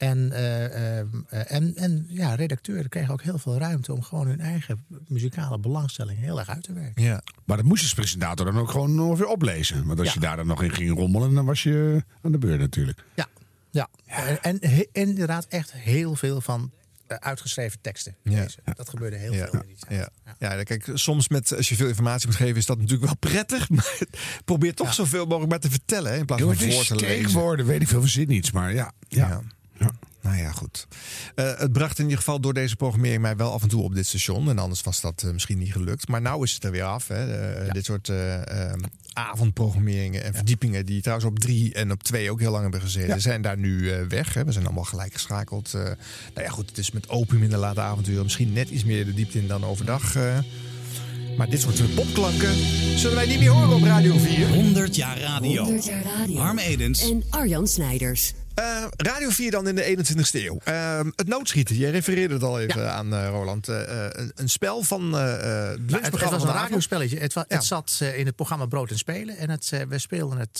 En, 0.00 0.32
eh, 0.32 0.98
eh, 1.00 1.06
en, 1.30 1.76
en 1.76 2.06
ja, 2.08 2.34
redacteuren 2.34 2.88
kregen 2.88 3.12
ook 3.12 3.22
heel 3.22 3.38
veel 3.38 3.58
ruimte 3.58 3.92
om 3.92 4.02
gewoon 4.02 4.26
hun 4.26 4.40
eigen 4.40 4.84
muzikale 5.08 5.58
belangstelling 5.58 6.18
heel 6.18 6.38
erg 6.38 6.48
uit 6.48 6.62
te 6.62 6.72
werken. 6.72 7.02
Ja. 7.02 7.22
Maar 7.44 7.56
dat 7.56 7.66
moest 7.66 7.88
de 7.88 7.94
presentator 7.94 8.46
dan 8.46 8.58
ook 8.58 8.70
gewoon 8.70 8.94
nog 8.94 9.18
weer 9.18 9.26
oplezen. 9.26 9.86
Want 9.86 9.98
als 9.98 10.08
Ja. 10.08 10.14
je 10.14 10.20
daar 10.20 10.36
dan 10.36 10.46
nog 10.46 10.62
in 10.62 10.70
ging 10.70 10.94
rommelen, 10.96 11.34
dan 11.34 11.44
was 11.44 11.62
je 11.62 12.04
aan 12.22 12.32
de 12.32 12.38
beurt 12.38 12.60
natuurlijk. 12.60 13.04
Ja, 13.14 13.26
ja. 13.70 13.88
En, 14.42 14.60
en 14.60 14.86
inderdaad 14.92 15.46
echt 15.48 15.72
heel 15.72 16.14
veel 16.16 16.40
van 16.40 16.70
eh, 17.06 17.16
uitgeschreven 17.16 17.80
teksten. 17.80 18.16
Ja. 18.22 18.40
lezen. 18.42 18.62
Dat 18.74 18.88
gebeurde 18.88 19.16
heel 19.16 19.32
Ja, 19.32 19.48
veel 19.48 19.60
in 19.60 19.66
die 19.66 19.76
tijd. 19.76 20.10
ja. 20.38 20.54
ja, 20.56 20.62
kijk, 20.62 20.90
soms 20.94 21.28
met, 21.28 21.56
als 21.56 21.68
je 21.68 21.76
veel 21.76 21.88
informatie 21.88 22.26
moet 22.26 22.36
geven, 22.36 22.56
is 22.56 22.66
dat 22.66 22.78
natuurlijk 22.78 23.04
wel 23.04 23.16
prettig. 23.16 23.68
Maar 23.76 23.98
probeer 24.44 24.74
toch 24.74 24.94
zoveel 24.94 25.24
mogelijk 25.26 25.50
maar 25.50 25.60
te 25.60 25.70
vertellen 25.70 26.12
hè, 26.12 26.18
in 26.18 26.26
plaats 26.26 26.42
van 26.42 26.54
voor 26.56 26.58
te 26.84 26.94
lezen. 26.94 26.98
steekwoorden, 26.98 27.66
weet 27.66 27.82
ik 27.82 27.88
veel, 27.88 28.00
verzin 28.00 28.28
niets. 28.28 28.50
Maar 28.50 28.74
ja, 28.74 28.92
ja. 29.08 29.40
Nou 30.22 30.36
ja, 30.36 30.50
goed. 30.52 30.86
Eh, 31.34 31.58
het 31.58 31.72
bracht 31.72 31.98
in 31.98 32.02
ieder 32.04 32.18
geval 32.18 32.40
door 32.40 32.54
deze 32.54 32.76
programmering 32.76 33.22
mij 33.22 33.36
wel 33.36 33.52
af 33.52 33.62
en 33.62 33.68
toe 33.68 33.82
op 33.82 33.94
dit 33.94 34.06
station. 34.06 34.48
En 34.50 34.58
anders 34.58 34.82
was 34.82 35.00
dat 35.00 35.22
eh, 35.26 35.30
misschien 35.32 35.58
niet 35.58 35.72
gelukt. 35.72 36.08
Maar 36.08 36.20
nou 36.20 36.42
is 36.44 36.52
het 36.52 36.64
er 36.64 36.70
weer 36.70 36.82
af. 36.84 37.08
Hè. 37.08 37.34
Eh, 37.64 37.72
Dit 37.72 37.84
soort 37.84 38.08
eh, 38.08 38.68
eh, 38.70 38.74
avondprogrammeringen 39.12 40.24
en 40.24 40.34
verdiepingen... 40.34 40.86
die 40.86 41.00
trouwens 41.00 41.28
op 41.28 41.38
drie 41.38 41.74
en 41.74 41.92
op 41.92 42.02
twee 42.02 42.30
ook 42.30 42.40
heel 42.40 42.50
lang 42.50 42.62
hebben 42.62 42.80
gezeten... 42.80 43.08
Ja. 43.08 43.18
zijn 43.18 43.42
daar 43.42 43.58
nu 43.58 43.90
eh, 43.92 44.06
weg. 44.08 44.34
Hè. 44.34 44.44
We 44.44 44.52
zijn 44.52 44.64
allemaal 44.64 44.84
gelijk 44.84 45.12
geschakeld. 45.12 45.74
Eh, 45.74 45.82
nou 45.82 45.96
ja, 46.46 46.48
goed, 46.48 46.68
het 46.68 46.78
is 46.78 46.90
met 46.90 47.08
opium 47.08 47.42
in 47.42 47.50
de 47.50 47.56
late 47.56 47.80
avonturen... 47.80 48.22
misschien 48.22 48.52
net 48.52 48.68
iets 48.68 48.84
meer 48.84 49.04
de 49.04 49.14
diepte 49.14 49.38
in 49.38 49.46
dan 49.46 49.64
overdag. 49.64 50.16
eh. 50.16 50.38
maar 51.36 51.50
dit 51.50 51.60
soort 51.60 51.94
popklanken 51.94 52.54
zullen 52.98 53.16
wij 53.16 53.26
niet 53.26 53.38
meer 53.38 53.50
horen 53.50 53.76
op 53.76 53.82
Radio 53.82 54.18
4. 54.18 54.48
100 54.48 54.96
jaar 54.96 55.18
radio. 55.20 55.62
100 55.62 55.84
jaar 55.84 56.02
radio. 56.02 56.36
Harm 56.36 56.58
Edens. 56.58 57.10
En 57.10 57.22
Arjan 57.30 57.66
Snijders. 57.66 58.32
Eh, 58.54 58.84
Radio 58.96 59.30
4 59.30 59.50
dan 59.50 59.68
in 59.68 59.74
de 59.74 59.84
21ste 59.84 60.44
eeuw. 60.44 60.58
Eh, 60.64 61.00
het 61.16 61.28
noodschieten, 61.28 61.76
je 61.76 61.88
refereerde 61.88 62.34
het 62.34 62.42
al 62.42 62.60
even 62.60 62.92
aan, 62.92 63.14
eh, 63.14 63.28
Roland. 63.28 63.68
Eh, 63.68 64.06
een, 64.10 64.32
een 64.34 64.48
spel 64.48 64.82
van 64.82 65.12
het 65.12 65.90
het, 65.90 66.10
was 66.30 66.42
een 66.42 66.48
radiospelletje. 66.52 67.18
Het, 67.18 67.32
wa- 67.32 67.44
Ja. 67.48 67.54
het 67.56 67.64
zat 67.64 68.00
in 68.14 68.26
het 68.26 68.36
programma 68.36 68.66
Brood 68.66 68.90
en 68.90 68.98
Spelen. 68.98 69.36
En 69.36 69.50
het, 69.50 69.68
we 69.88 69.98
speelden 69.98 70.38
het 70.38 70.52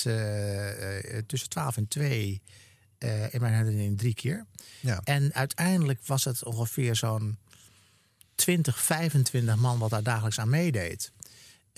tussen 1.27 1.49
12 1.49 1.77
en 1.77 1.89
2 1.89 2.43
eh, 2.99 3.35
in 3.35 3.41
mijn 3.41 3.55
herinnering 3.55 3.99
drie 3.99 4.15
keer. 4.15 4.47
Ja. 4.81 5.01
En 5.05 5.35
uiteindelijk 5.35 6.01
was 6.07 6.25
het 6.25 6.45
ongeveer 6.45 6.97
zo'n 6.97 7.39
20, 8.35 8.81
25 8.83 9.57
man 9.57 9.79
wat 9.79 9.91
daar 9.91 10.03
dagelijks 10.03 10.39
aan 10.41 10.49
meedeed. 10.49 11.13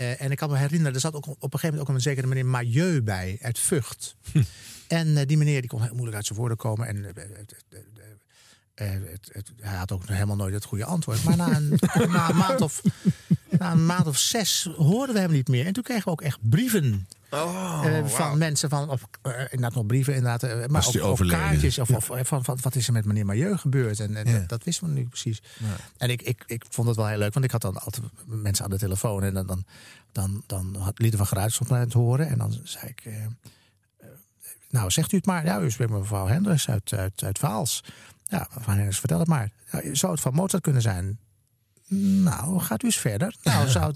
Eh, 0.02 0.20
en 0.22 0.30
ik 0.30 0.36
kan 0.36 0.50
me 0.50 0.56
herinneren, 0.56 0.94
er 0.94 1.00
zat 1.00 1.14
ook 1.14 1.26
op 1.26 1.34
een 1.42 1.50
gegeven 1.50 1.68
moment 1.70 1.88
ook 1.88 1.94
een 1.94 2.00
zekere 2.00 2.26
meneer 2.26 2.46
Majeu 2.46 3.02
bij 3.02 3.38
uit 3.42 3.58
Vught. 3.58 4.16
En 4.88 5.16
eh, 5.16 5.26
die 5.26 5.36
meneer 5.36 5.60
die 5.60 5.70
kon 5.70 5.82
heel 5.82 5.92
moeilijk 5.92 6.16
uit 6.16 6.26
zijn 6.26 6.38
woorden 6.38 6.56
komen. 6.56 6.86
En 6.86 7.04
eh, 7.04 7.24
het, 8.90 9.30
het- 9.32 9.52
hij 9.60 9.76
had 9.76 9.92
ook 9.92 10.06
helemaal 10.08 10.36
nooit 10.36 10.54
het 10.54 10.64
goede 10.64 10.84
antwoord. 10.84 11.24
Maar 11.24 11.36
na 11.36 11.56
een, 11.56 11.68
na 12.08 12.28
een, 12.30 12.36
maand, 12.36 12.60
of, 12.60 12.82
na 13.58 13.72
een 13.72 13.86
maand 13.86 14.06
of 14.06 14.18
zes 14.18 14.68
hoorden 14.76 15.14
we 15.14 15.20
hem 15.20 15.30
niet 15.30 15.48
meer. 15.48 15.66
En 15.66 15.72
toen 15.72 15.82
kregen 15.82 16.04
we 16.04 16.10
ook 16.10 16.20
echt 16.22 16.38
brieven. 16.48 17.06
Oh, 17.30 17.82
eh, 17.84 18.06
van 18.06 18.38
mensen 18.38 18.68
van, 18.68 18.90
of 18.90 19.02
eh, 19.22 19.32
inderdaad 19.40 19.74
nog 19.74 19.86
brieven, 19.86 20.14
inderdaad, 20.14 20.42
eh, 20.42 20.66
maar 20.66 20.86
ook, 21.00 21.26
kaartjes. 21.28 21.78
Of, 21.78 21.88
Ja. 21.88 21.96
of, 21.96 22.26
van, 22.26 22.44
van, 22.44 22.58
wat 22.62 22.74
is 22.74 22.86
er 22.86 22.92
met 22.92 23.04
meneer 23.04 23.26
Majeu 23.26 23.56
gebeurd? 23.56 24.00
En, 24.00 24.16
en 24.16 24.26
Ja. 24.28 24.38
dat, 24.38 24.48
dat 24.48 24.64
wisten 24.64 24.86
we 24.86 24.92
nu 24.92 25.04
precies. 25.06 25.42
En 25.96 26.10
ik, 26.10 26.22
ik, 26.22 26.44
ik 26.46 26.64
vond 26.70 26.88
het 26.88 26.96
wel 26.96 27.06
heel 27.06 27.18
leuk, 27.18 27.32
want 27.32 27.44
ik 27.44 27.50
had 27.50 27.60
dan 27.60 27.80
altijd 27.80 28.04
mensen 28.26 28.64
aan 28.64 28.70
de 28.70 28.78
telefoon. 28.78 29.22
En 29.22 29.34
dan, 29.34 29.46
dan, 29.46 29.64
dan, 30.12 30.42
dan 30.46 30.76
had 30.76 30.98
lieten 30.98 31.18
we 31.20 31.26
geluidsopname 31.26 31.86
horen. 31.92 32.28
En 32.28 32.38
dan 32.38 32.60
zei 32.64 32.86
ik, 32.94 33.02
nou 34.70 34.90
zegt 34.90 35.12
u 35.12 35.16
het 35.16 35.26
maar. 35.26 35.44
Ja, 35.44 35.60
u 35.60 35.70
spreekt 35.70 35.90
met 35.90 36.00
mevrouw 36.00 36.26
Hendricks 36.26 36.68
uit, 36.68 36.92
uit, 36.92 37.24
uit 37.24 37.38
Vaals. 37.38 37.84
Ja, 38.24 38.48
mevrouw 38.54 38.74
Hendricks, 38.74 38.98
vertel 38.98 39.18
het 39.18 39.28
maar. 39.28 39.50
Ja, 39.72 39.94
zou 39.94 40.12
het 40.12 40.20
van 40.20 40.34
Mozart 40.34 40.62
kunnen 40.62 40.82
zijn? 40.82 41.18
Nou, 41.98 42.60
gaat 42.60 42.82
u 42.82 42.86
eens 42.86 42.98
verder. 42.98 43.34
Nou, 43.42 43.68
zou 43.78 43.94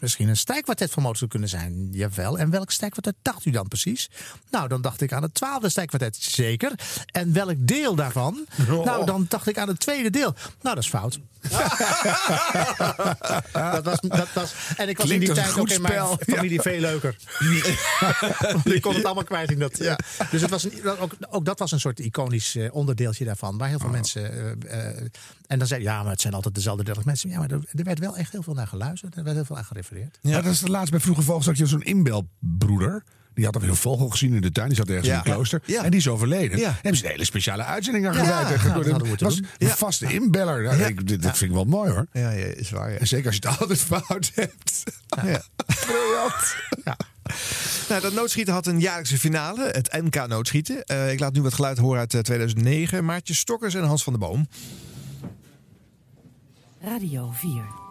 misschien 0.00 0.28
een 0.28 0.36
stijkkwartet 0.36 0.90
van 0.90 1.02
Mozart 1.02 1.30
kunnen 1.30 1.48
zijn? 1.48 1.88
Jawel. 1.92 2.38
En 2.38 2.50
welk 2.50 2.70
stijkkwartet 2.70 3.14
dacht 3.22 3.44
u 3.44 3.50
dan 3.50 3.68
precies? 3.68 4.10
Nou, 4.50 4.68
dan 4.68 4.82
dacht 4.82 5.00
ik 5.00 5.12
aan 5.12 5.22
het 5.22 5.34
twaalfde 5.34 5.68
stijkkwartet. 5.68 6.16
Zeker. 6.20 6.72
En 7.06 7.32
welk 7.32 7.54
deel 7.58 7.94
daarvan? 7.94 8.46
Nou, 8.66 9.06
dan 9.06 9.26
dacht 9.28 9.46
ik 9.48 9.58
aan 9.58 9.68
het 9.68 9.78
tweede 9.80 10.10
deel. 10.10 10.34
Nou, 10.62 10.74
dat 10.74 10.78
is 10.84 10.88
fout. 10.88 11.18
dat 13.52 13.84
was, 13.84 14.00
dat 14.00 14.28
was, 14.34 14.54
en 14.76 14.88
ik 14.88 14.96
was 14.96 15.06
Klinkt 15.06 15.28
in 15.28 15.34
die 15.34 15.42
tijd 15.44 15.58
ook 15.58 15.68
in 15.68 15.82
mijn 15.82 16.06
familie 16.28 16.52
Ja. 16.52 16.62
veel 16.62 16.80
leuker. 16.80 17.16
Ik 18.74 18.82
kon 18.82 18.94
het 18.94 19.04
allemaal 19.04 19.24
kwijt 19.24 19.50
in 19.50 19.58
dat. 19.58 19.78
Ja. 19.78 19.98
Dus 20.30 20.40
het 20.40 20.50
was 20.50 20.64
een, 20.64 20.98
ook, 20.98 21.12
ook 21.30 21.44
dat 21.44 21.58
was 21.58 21.72
een 21.72 21.80
soort 21.80 21.98
iconisch 22.00 22.54
eh, 22.56 22.74
onderdeeltje 22.74 23.24
daarvan. 23.24 23.58
Waar 23.58 23.68
heel 23.68 23.78
veel 23.78 23.88
mensen. 23.88 24.32
eh, 24.68 24.88
eh, 24.88 25.06
en 25.46 25.58
dan 25.58 25.66
zei 25.68 25.82
ja, 25.82 26.02
maar 26.02 26.12
het 26.12 26.20
zijn 26.20 26.34
altijd 26.34 26.54
dezelfde 26.54 26.84
30 26.84 27.04
mensen. 27.04 27.28
Ja, 27.30 27.38
maar 27.38 27.50
er, 27.50 27.60
er 27.72 27.84
werd 27.84 27.98
wel 27.98 28.16
echt 28.16 28.32
heel 28.32 28.42
veel 28.42 28.54
naar 28.54 28.66
geluisterd. 28.66 29.16
Er 29.16 29.22
werd 29.24 29.36
heel 29.36 29.44
veel 29.46 29.56
aan 29.56 29.64
gerefereerd. 29.64 30.18
Ja. 30.22 30.40
dat 30.40 30.52
is 30.52 30.60
de 30.60 30.70
laatste 30.70 30.90
bij 30.90 31.00
Vroege 31.00 31.22
Vogels. 31.22 31.44
Dat 31.46 31.58
je 31.58 31.66
zo'n 31.66 31.82
inbelbroeder. 31.82 33.04
Die 33.34 33.44
had 33.44 33.54
alweer 33.54 33.70
een 33.70 33.76
vogel 33.76 34.08
gezien 34.08 34.34
in 34.34 34.40
de 34.40 34.52
tuin. 34.52 34.68
Die 34.68 34.76
zat 34.76 34.88
ergens 34.88 35.06
Ja. 35.06 35.12
in 35.12 35.18
een 35.18 35.24
klooster. 35.34 35.62
Ja. 35.64 35.84
En 35.84 35.90
die 35.90 36.00
is 36.00 36.08
overleden. 36.08 36.58
Ja. 36.58 36.64
Daar 36.64 36.74
hebben 36.74 36.96
ze 36.96 37.04
een 37.04 37.10
hele 37.10 37.24
speciale 37.24 37.64
uitzending 37.64 38.06
aan 38.06 38.12
Ja. 38.12 38.18
gewijd. 38.18 38.64
Nou, 38.64 38.84
En 38.84 38.98
dat 39.08 39.20
was 39.20 39.36
doen. 39.36 39.46
een 39.58 39.66
Ja. 39.66 39.76
vaste 39.76 40.12
inbeller. 40.12 40.62
Nou, 40.62 40.78
Ja. 40.78 40.86
ik- 40.86 41.06
dit, 41.06 41.22
dat 41.22 41.38
vind 41.38 41.50
ik 41.50 41.56
wel 41.56 41.64
mooi 41.64 41.90
hoor. 41.90 42.06
Ja, 42.12 42.30
ja, 42.30 42.44
is 42.44 42.70
waar. 42.70 42.90
Ja. 42.92 42.98
En 42.98 43.06
zeker 43.06 43.26
als 43.26 43.36
je 43.36 43.48
het 43.48 43.58
altijd 43.60 43.80
fout 43.80 44.32
hebt. 44.34 44.82
Ja. 45.08 45.42
Briljant. 45.86 46.56
Nou, 47.88 48.00
dat 48.00 48.12
noodschieten 48.12 48.54
had 48.54 48.66
een 48.66 48.80
jaarlijkse 48.80 49.18
finale, 49.18 49.68
het 49.72 49.92
NK 50.02 50.26
noodschieten. 50.26 50.84
Eh, 50.84 51.12
ik 51.12 51.20
laat 51.20 51.32
nu 51.32 51.42
wat 51.42 51.54
geluid 51.54 51.78
horen 51.78 51.98
uit 51.98 52.14
eh, 52.14 52.20
2009. 52.20 53.04
Maartje 53.04 53.34
Stokkers 53.34 53.74
en 53.74 53.84
Hans 53.84 54.02
van 54.02 54.12
der 54.12 54.28
Boom. 54.28 54.48
Radio 56.82 57.30
4. 57.34 57.85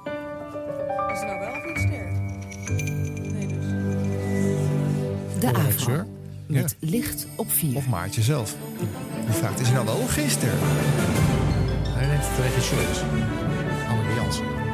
Is 1.14 1.20
er 1.22 1.26
nou 1.26 1.40
wel 1.40 1.50
of 1.50 1.66
niet 1.66 1.78
ster? 1.78 2.12
Nee, 3.32 3.48
dus. 3.48 3.66
De 5.40 5.48
AVRO. 5.48 5.80
sure. 5.80 6.06
Met 6.48 6.76
licht 6.80 7.28
op 7.36 7.52
4. 7.52 7.76
Of 7.76 7.88
Maartje 7.88 8.22
zelf. 8.22 8.56
Die 9.26 9.34
vraagt, 9.34 9.60
is 9.60 9.66
hij 9.66 9.76
nou 9.76 9.86
wel 9.86 10.08
geester? 10.08 10.50
Hij 11.88 12.08
neemt 12.08 12.24
de 12.36 12.42
regisseurs. 12.42 13.02
Anneke 13.90 14.14
Jansen. 14.16 14.65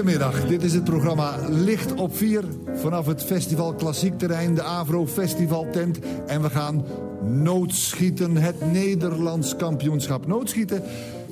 Goedemiddag, 0.00 0.46
dit 0.46 0.62
is 0.62 0.74
het 0.74 0.84
programma 0.84 1.36
Licht 1.48 1.94
op 1.94 2.16
4 2.16 2.44
vanaf 2.74 3.06
het 3.06 3.22
Festival 3.22 3.74
Klassiek 3.74 4.18
Terrein, 4.18 4.54
de 4.54 4.62
Avro 4.62 5.06
Festival 5.06 5.66
Tent. 5.70 5.98
En 6.26 6.42
we 6.42 6.50
gaan 6.50 6.84
noodschieten, 7.24 8.36
het 8.36 8.72
Nederlands 8.72 9.56
kampioenschap 9.56 10.26
noodschieten. 10.26 10.82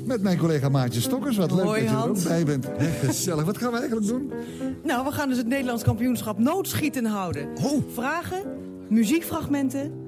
Met 0.05 0.22
mijn 0.22 0.38
collega 0.38 0.68
Maartje 0.68 1.00
Stokkers. 1.00 1.36
Wat 1.36 1.50
leuk 1.50 1.64
Hoi, 1.64 1.80
dat 1.80 1.90
je 1.90 1.97
er 1.97 2.08
ook 2.08 2.22
bij 2.22 2.44
bent. 2.44 2.66
Hè, 2.76 3.06
Gezellig. 3.06 3.44
Wat 3.44 3.58
gaan 3.58 3.72
we 3.72 3.78
eigenlijk 3.78 4.08
doen? 4.08 4.32
Nou, 4.84 5.05
we 5.05 5.12
gaan 5.12 5.28
dus 5.28 5.38
het 5.38 5.48
Nederlands 5.48 5.82
kampioenschap 5.82 6.38
noodschieten 6.38 7.05
houden. 7.05 7.48
Vragen, 7.94 8.42
muziekfragmenten 8.88 10.07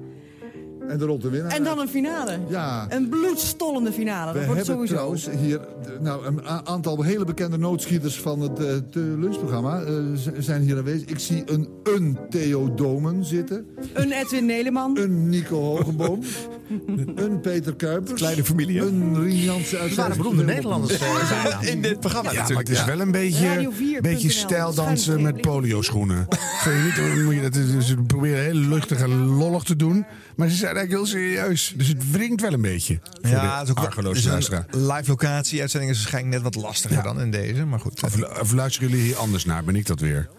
En 0.87 0.97
de 0.97 1.05
rotte 1.05 1.29
winnaar. 1.29 1.51
en 1.51 1.63
dan 1.63 1.79
een 1.79 1.87
finale. 1.87 2.39
Ja. 2.49 2.85
Een 2.89 3.09
bloedstollende 3.09 3.91
finale. 3.91 4.31
We 4.33 4.37
Dat 4.37 4.47
wordt 4.47 4.67
hebben 4.67 4.87
sowieso. 4.87 4.93
trouwens 4.93 5.29
hier 5.41 5.59
de- 5.83 5.97
nou, 6.01 6.25
een 6.25 6.41
aantal 6.47 7.01
hele 7.03 7.25
bekende 7.25 7.57
noodschieters 7.57 8.19
van 8.19 8.39
het 8.39 8.59
eh, 8.59 8.65
te 8.91 8.99
lunchprogramma 9.19 9.81
eh, 9.81 9.93
zijn 10.39 10.61
hier 10.61 10.77
aanwezig. 10.77 11.07
Ik 11.07 11.19
zie 11.19 11.43
een, 11.45 11.67
een 11.83 12.17
Theo 12.29 12.73
Domen 12.73 13.25
zitten. 13.25 13.65
Een 13.93 14.11
Edwin 14.11 14.45
Neleman. 14.45 14.97
Een 14.97 15.29
Nico 15.29 15.59
Hogenboom. 15.59 16.19
een 17.15 17.39
Peter 17.41 17.75
Kuipers. 17.75 18.19
Kleine 18.21 18.43
familie. 18.43 18.81
Een 18.81 19.23
Rien 19.23 19.37
Jansen 19.43 19.79
uit 19.79 19.87
Het 19.89 19.97
waren 19.97 20.17
beroemde 20.17 20.43
Nederlanders. 20.43 20.93
eh, 20.99 21.27
zijn. 21.59 21.67
In 21.75 21.81
dit 21.81 21.99
programma 21.99 22.29
Ja, 22.31 22.35
maar 22.37 22.41
natuurlijk. 22.43 22.67
het 22.69 22.77
is 22.77 22.83
ja. 22.85 22.89
wel 22.91 22.99
een 23.05 23.11
beetje, 23.11 23.45
Radio4.nl, 23.65 24.01
beetje 24.01 24.29
stijldansen 24.29 25.21
met 25.21 25.41
polio-schoenen. 25.41 26.27
Vind 26.61 26.75
je 26.75 26.83
niet, 26.83 26.95
dan 27.15 27.23
moet 27.25 27.33
je 27.33 27.41
dat, 27.41 27.83
ze 27.85 27.95
proberen 28.07 28.43
heel 28.43 28.53
luchtig 28.53 28.99
en 29.01 29.25
lollig 29.25 29.63
te 29.63 29.75
doen. 29.75 30.05
Maar 30.35 30.49
ze 30.49 30.55
zijn 30.55 30.75
eigenlijk 30.81 31.11
heel 31.11 31.21
serieus. 31.21 31.73
Dus 31.75 31.87
het 31.87 32.11
wringt 32.11 32.41
wel 32.41 32.53
een 32.53 32.61
beetje. 32.61 32.99
Ja, 33.21 33.57
het 33.59 33.67
is 33.67 33.75
ook 33.75 33.93
wel- 33.95 34.11
is 34.11 34.25
een 34.25 34.65
live 34.69 35.03
locatie. 35.09 35.61
Uitzending 35.61 35.91
is 35.91 35.97
waarschijnlijk 35.97 36.33
net 36.33 36.43
wat 36.43 36.63
lastiger 36.63 37.03
dan 37.03 37.21
in 37.21 37.31
deze. 37.31 37.65
Maar 37.65 37.79
goed. 37.79 38.03
Of, 38.03 38.39
of 38.39 38.51
luisteren 38.51 38.89
jullie 38.89 39.03
hier 39.03 39.15
anders 39.15 39.45
naar? 39.45 39.63
Ben 39.63 39.75
ik 39.75 39.85
dat 39.85 39.99
weer? 39.99 40.29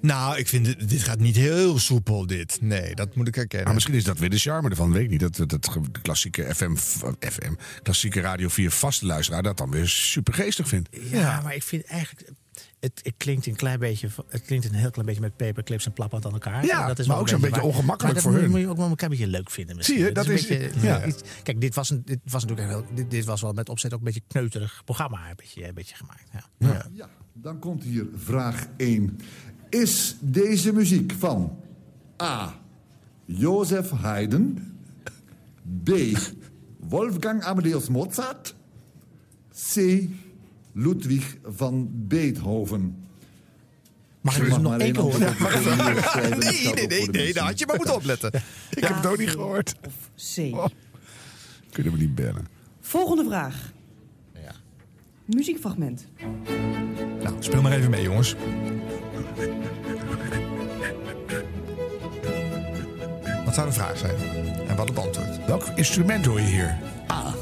Nou, 0.00 0.38
ik 0.38 0.48
vind 0.48 0.64
dit, 0.64 0.88
dit 0.88 1.02
gaat 1.02 1.18
niet 1.18 1.36
heel 1.36 1.78
soepel, 1.78 2.26
dit. 2.26 2.58
Nee, 2.60 2.94
dat 2.94 3.14
moet 3.14 3.28
ik 3.28 3.34
herkennen. 3.34 3.64
Maar 3.66 3.74
misschien 3.74 3.94
is 3.94 4.04
dat 4.04 4.18
weer 4.18 4.30
de 4.30 4.38
charme 4.38 4.68
ervan, 4.68 4.92
weet 4.92 5.02
ik 5.02 5.10
niet. 5.10 5.20
Dat, 5.20 5.48
dat, 5.50 5.76
klassieke 6.02 6.54
FM, 6.54 6.76
FM, 7.18 7.52
klassieke 7.82 8.20
Radio 8.20 8.48
4 8.48 8.70
vaste 8.70 9.06
luisteraar 9.06 9.42
dat 9.42 9.56
dan 9.56 9.70
weer 9.70 9.88
super 9.88 10.34
geestig 10.34 10.68
vindt. 10.68 10.88
Ja, 11.10 11.40
maar 11.40 11.54
ik 11.54 11.62
vind 11.62 11.84
eigenlijk... 11.84 12.28
Het, 12.80 13.00
het 13.02 13.14
klinkt 13.16 13.46
een 13.46 13.56
klein 13.56 13.78
beetje, 13.78 14.08
het 14.28 14.42
klinkt 14.42 14.64
een 14.66 14.74
heel 14.74 14.90
klein 14.90 15.06
beetje 15.06 15.20
met 15.20 15.36
paperclips 15.36 15.86
en 15.86 15.92
plappand 15.92 16.26
aan 16.26 16.32
elkaar. 16.32 16.64
Ja, 16.64 16.80
En 16.82 16.86
dat 16.88 16.98
is 16.98 17.06
maar 17.06 17.18
ook 17.18 17.28
zo'n 17.28 17.40
beetje 17.40 17.62
ongemakkelijk 17.62 18.14
maar 18.14 18.22
voor 18.22 18.32
dat 18.32 18.40
hun. 18.40 18.50
moet 18.50 18.60
je 18.60 18.68
ook 18.68 18.76
wel 18.76 18.86
een 18.86 18.96
klein 18.96 19.10
beetje 19.10 19.26
leuk 19.26 19.50
vinden. 19.50 19.76
Misschien. 19.76 19.96
Zie 19.98 20.06
je, 20.06 20.12
dat 20.12 20.26
een 20.26 20.32
is- 20.32 20.46
beetje, 20.46 20.80
ja. 20.86 21.04
iets- 21.06 21.22
kijk, 21.42 21.60
dit 21.60 21.74
was, 21.74 21.90
een, 21.90 22.02
dit 22.04 22.18
was 22.24 22.44
natuurlijk 22.44 22.68
een 22.72 22.74
heel, 22.84 22.94
dit, 22.94 23.10
dit 23.10 23.24
was 23.24 23.40
wel 23.40 23.52
met 23.52 23.68
opzet 23.68 23.92
ook 23.92 23.98
een 23.98 24.04
beetje 24.04 24.20
een 24.20 24.26
kneuterig 24.28 24.82
programma, 24.84 25.28
een 25.30 25.36
beetje, 25.36 25.68
een 25.68 25.74
beetje 25.74 25.96
gemaakt. 25.96 26.28
Ja. 26.58 26.86
Ja, 26.92 27.08
dan 27.32 27.58
komt 27.58 27.82
hier 27.82 28.06
vraag 28.16 28.66
1. 28.76 29.18
Is 29.70 30.16
deze 30.20 30.72
muziek 30.72 31.12
van 31.18 31.58
A. 32.22 32.54
Jozef 33.24 33.90
Haydn, 33.90 34.72
B. 35.84 35.90
Wolfgang 36.88 37.42
Amadeus 37.42 37.88
Mozart, 37.88 38.54
C. 39.72 40.00
Ludwig 40.78 41.36
van 41.44 41.88
Beethoven? 41.92 43.06
Mag 44.20 44.36
ik 44.36 44.42
Je 44.42 44.48
dus 44.48 44.58
nog 44.58 44.70
maar 44.70 44.80
één 44.80 44.96
horen? 44.96 45.20
Nee, 46.38 46.72
nee, 46.74 46.86
nee, 46.86 47.08
nee, 47.08 47.32
daar 47.32 47.44
had 47.44 47.58
je 47.58 47.66
maar 47.66 47.76
moeten 47.76 47.94
opletten. 47.94 48.32
Ik 48.76 48.84
heb 48.84 48.96
het 48.96 49.06
ook 49.06 49.18
niet 49.18 49.30
gehoord. 49.30 49.74
Of 49.86 50.10
C. 50.34 50.70
Kunnen 51.70 51.92
we 51.92 51.98
niet 51.98 52.14
bellen. 52.14 52.46
Volgende 52.80 53.24
vraag. 53.24 53.74
Muziekfragment. 55.24 56.06
Nou, 57.22 57.36
speel 57.38 57.62
maar 57.62 57.72
even 57.72 57.90
mee, 57.90 58.02
jongens. 58.02 58.34
Wat 63.44 63.54
zou 63.54 63.66
de 63.66 63.72
vraag 63.72 63.98
zijn? 63.98 64.16
En 64.68 64.76
wat 64.76 64.88
het 64.88 64.98
antwoord? 64.98 65.46
Welk 65.46 65.66
instrument 65.74 66.24
hoor 66.24 66.40
je 66.40 66.46
hier? 66.46 66.78
A. 67.10 67.34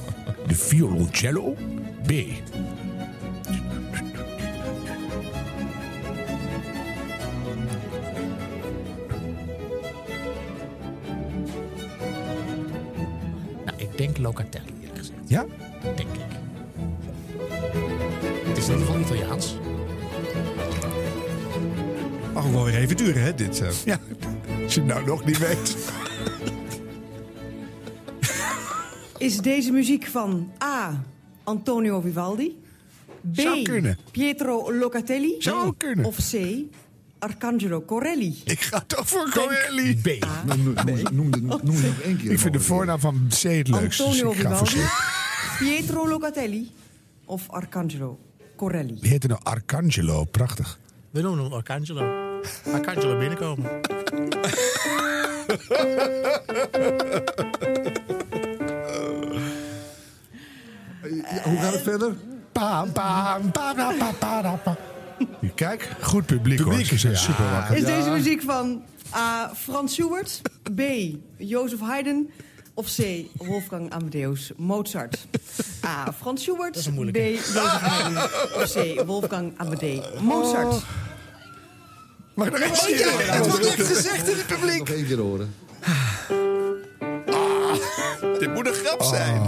De 0.46 0.54
violoncello. 0.54 1.54
B. 2.06 2.12
denk 13.97 14.18
Locatelli, 14.18 14.73
eerlijk 14.81 14.98
gezegd. 14.98 15.18
Ja? 15.26 15.44
Denk 15.82 15.98
ik. 15.98 16.20
Het 18.47 18.56
is 18.58 18.68
in 18.68 18.73
ieder 18.73 18.86
geval 18.86 19.00
Italiaans. 19.00 19.56
Mag 22.32 22.47
ook 22.47 22.52
wel 22.52 22.64
weer 22.64 22.74
even 22.76 22.97
duren, 22.97 23.23
hè, 23.23 23.34
dit. 23.34 23.60
eh. 23.60 23.68
Ja, 23.84 24.00
als 24.64 24.74
je 24.74 24.81
het 24.81 24.89
nou 24.89 25.06
nog 25.06 25.24
niet 25.24 25.39
weet. 25.39 25.76
Is 29.18 29.36
deze 29.39 29.73
muziek 29.73 30.06
van 30.06 30.50
A. 30.62 31.05
Antonio 31.44 32.00
Vivaldi? 32.00 32.62
B. 33.32 33.40
Zou 33.40 33.62
kunnen. 33.62 33.98
Pietro 34.10 34.74
Locatelli? 34.74 35.34
Zou 35.39 35.74
kunnen. 35.76 36.05
Of 36.05 36.16
C. 36.16 36.32
Arcangelo 37.25 37.83
Corelli? 37.85 38.43
Ik 38.44 38.61
ga 38.61 38.81
toch 38.86 39.09
voor 39.09 39.31
Corelli. 39.31 39.97
B. 39.97 40.25
Noem, 40.47 40.75
noem, 41.12 41.31
noem, 41.31 41.61
nog 41.62 42.01
één 42.03 42.17
keer. 42.17 42.31
Ik 42.31 42.39
vind 42.39 42.53
de 42.53 42.61
voornaam 42.61 43.01
van 43.01 43.27
C 43.28 43.43
het 43.43 43.69
leukst. 43.69 43.99
Dus 43.99 44.07
Antonio 44.07 44.31
ik 44.31 44.39
ga 44.39 44.57
voor 44.57 44.67
Vivaldi? 44.67 44.89
C. 44.89 45.59
Pietro 45.59 46.09
Locatelli? 46.09 46.70
Of 47.25 47.51
Arcangelo 47.51 48.19
Corelli? 48.57 48.99
Die 49.01 49.11
heette 49.11 49.27
nou 49.27 49.41
Arcangelo. 49.43 50.25
Prachtig. 50.25 50.78
We 51.11 51.20
noemen 51.20 51.44
hem 51.44 51.53
Arcangelo. 51.53 52.41
Arcangelo 52.73 53.19
binnenkomen. 53.19 53.70
Hoe 61.44 61.57
gaat 61.59 61.73
het 61.73 61.83
verder? 61.83 62.15
Pam, 62.53 62.93
pam, 62.93 63.51
pam, 63.51 63.75
pam, 63.75 63.97
pam, 63.99 64.43
pam, 64.43 64.61
pam. 64.62 64.77
Kijk, 65.55 65.89
goed 66.01 66.26
publiek, 66.26 66.59
hoor. 66.59 66.68
Publiek, 66.68 66.86
Ze 66.89 66.99
zijn 66.99 67.12
ja. 67.12 67.18
super 67.18 67.51
wakker. 67.51 67.76
Is 67.76 67.84
deze 67.84 68.10
muziek 68.10 68.43
van 68.43 68.83
A. 69.15 69.52
Frans 69.55 69.94
Schubert? 69.94 70.41
B. 70.75 70.81
Jozef 71.36 71.81
Haydn? 71.81 72.31
Of 72.75 72.94
C. 72.94 73.02
Wolfgang 73.36 73.93
Amadeus 73.93 74.52
Mozart? 74.57 75.26
A. 75.84 76.12
Frans 76.12 76.43
Schubert? 76.43 76.76
is 76.76 76.86
B. 76.86 77.17
Jozef 77.17 77.81
Haydn? 77.81 78.17
Of 78.55 78.73
C. 78.73 79.07
Wolfgang 79.07 79.52
Amadeus 79.57 80.05
Mozart? 80.20 80.83
Mag 82.34 82.47
ik 82.47 82.52
nog 82.52 82.60
eens 82.68 82.84
zien? 82.84 82.97
Het 82.97 83.47
wordt 83.49 83.76
niks 83.76 83.89
gezegd 83.89 84.28
in 84.28 84.36
het 84.36 84.47
publiek. 84.47 84.78
Nog 84.78 84.89
één 84.89 85.07
keer 85.07 85.18
horen. 85.18 85.55
Dit 88.39 88.55
moet 88.55 88.67
een 88.67 88.75
grap 88.75 89.02
zijn. 89.02 89.43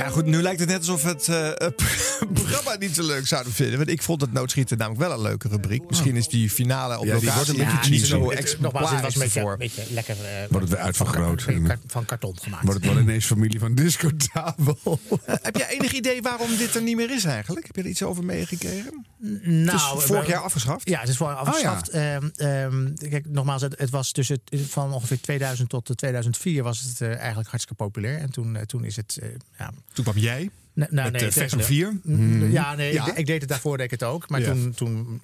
Nou 0.00 0.12
ja, 0.12 0.18
goed, 0.18 0.26
nu 0.26 0.42
lijkt 0.42 0.60
het 0.60 0.68
net 0.68 0.78
alsof 0.78 1.02
het 1.02 1.28
eh, 1.28 1.48
het 1.54 1.76
programma 2.40 2.76
niet 2.78 2.94
zo 2.94 3.02
leuk 3.02 3.26
zouden 3.26 3.52
vinden. 3.52 3.76
Want 3.78 3.90
ik 3.90 4.02
vond 4.02 4.20
het 4.20 4.32
noodschieten 4.32 4.78
namelijk 4.78 5.02
wel 5.02 5.12
een 5.12 5.20
leuke 5.22 5.48
rubriek. 5.48 5.82
Misschien 5.88 6.16
is 6.16 6.28
die 6.28 6.50
finale 6.50 6.98
op 6.98 7.04
Ja, 7.04 7.14
die 7.16 7.24
locatie 7.24 7.34
wordt 7.34 7.48
een 7.48 7.56
beetje 7.76 7.90
cheesy. 7.90 8.04
zo 8.04 8.30
Het- 8.30 8.56
Nogmaals, 8.60 8.90
dit 8.90 9.00
was 9.00 9.14
een 9.14 9.20
beetje, 9.20 9.38
ervoor. 9.38 9.52
een 9.52 9.58
beetje 9.58 9.82
lekker... 9.90 10.14
eh, 10.24 10.30
Wordt 10.50 10.66
het 10.66 10.68
weer 10.76 10.84
uitvergroot. 10.84 11.42
Van, 11.42 11.76
van 11.86 12.04
karton 12.04 12.36
gemaakt. 12.40 12.64
Wordt 12.64 12.84
het 12.84 12.92
wel 12.92 13.02
ineens 13.02 13.26
familie 13.26 13.58
van 13.58 13.74
discotabel. 13.74 14.78
Eh, 15.24 15.34
heb 15.42 15.56
jij 15.56 15.68
enig 15.68 15.92
idee 15.92 16.22
waarom 16.22 16.56
dit 16.56 16.74
er 16.74 16.82
niet 16.82 16.96
meer 16.96 17.10
is 17.10 17.24
eigenlijk? 17.24 17.66
Heb 17.66 17.76
je 17.76 17.82
er 17.82 17.88
iets 17.88 18.02
over 18.02 18.24
meegekregen? 18.24 19.04
Nou, 19.42 19.90
het 19.90 19.98
is 20.00 20.04
vorig 20.06 20.24
we- 20.24 20.30
jaar 20.30 20.40
afgeschaft. 20.42 20.88
Ja, 20.88 21.00
het 21.00 21.08
is 21.08 21.16
vorig 21.16 21.32
jaar 21.34 21.42
afgeschaft. 21.46 21.88
Ehm, 21.88 22.28
ehm, 22.36 22.94
kijk, 23.10 23.24
nogmaals, 23.28 23.62
het, 23.62 23.78
het 23.78 23.90
was 23.90 24.12
tussen 24.12 24.40
het- 24.44 24.60
van 24.68 24.92
ongeveer 24.92 25.20
2000 25.20 25.68
tot 25.68 25.96
2004 25.96 26.62
was 26.62 26.80
het 26.80 27.00
eh, 27.00 27.18
eigenlijk 27.18 27.48
hartstikke 27.48 27.82
populair. 27.84 28.18
En 28.18 28.30
toen, 28.30 28.56
eh, 28.56 28.62
toen 28.62 28.84
is 28.84 28.96
het... 28.96 29.18
eh, 29.22 29.28
ja, 29.58 29.70
Toen 29.92 30.04
kwam 30.04 30.18
jij 30.18 30.50
Nee, 30.72 30.88
nou, 30.90 31.10
met 31.10 31.20
nee, 31.20 31.30
eh, 31.30 31.36
Vecht 31.36 31.52
op 31.52 31.60
tegendeel. 31.60 32.00
4. 32.02 32.16
Mm, 32.16 32.50
Ja, 32.50 32.74
nee, 32.74 32.92
Ja. 32.92 33.06
Ik, 33.10 33.16
ik 33.16 33.26
deed 33.26 33.40
het 33.40 33.48
daarvoor, 33.50 33.76
deed 33.76 33.84
ik 33.92 34.00
het 34.00 34.02
ook. 34.02 34.28
Maar 34.28 34.40
Ja. 34.40 34.46
toen, 34.52 34.72
toen 34.74 35.20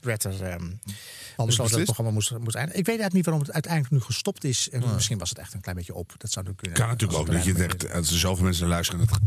werd 0.00 0.24
er 0.24 0.30
besloten 0.30 1.56
dat 1.56 1.70
het 1.70 1.84
programma 1.84 2.12
moest, 2.12 2.30
moest 2.30 2.54
eindigen. 2.54 2.80
Ik 2.80 2.86
weet 2.86 3.00
eigenlijk 3.00 3.12
niet 3.12 3.24
waarom 3.24 3.42
het 3.42 3.52
uiteindelijk 3.52 3.92
nu 3.92 4.00
gestopt 4.00 4.44
is. 4.44 4.68
En 4.70 4.82
Misschien 4.94 5.18
was 5.18 5.28
het 5.28 5.38
echt 5.38 5.54
een 5.54 5.60
klein 5.60 5.76
beetje 5.76 5.94
op. 5.94 6.14
Dat 6.16 6.32
zou 6.32 6.46
natuurlijk 6.46 6.58
kunnen. 6.58 6.78
Kan 6.78 6.88
natuurlijk 6.88 7.18
ook 7.18 7.32
dat 7.32 7.44
je 7.44 7.64
echt, 7.64 7.92
als 7.92 8.10
er 8.10 8.18
zoveel 8.18 8.44
mensen 8.44 8.62
naar 8.62 8.72
luisteren. 8.72 9.06
Dat, 9.06 9.18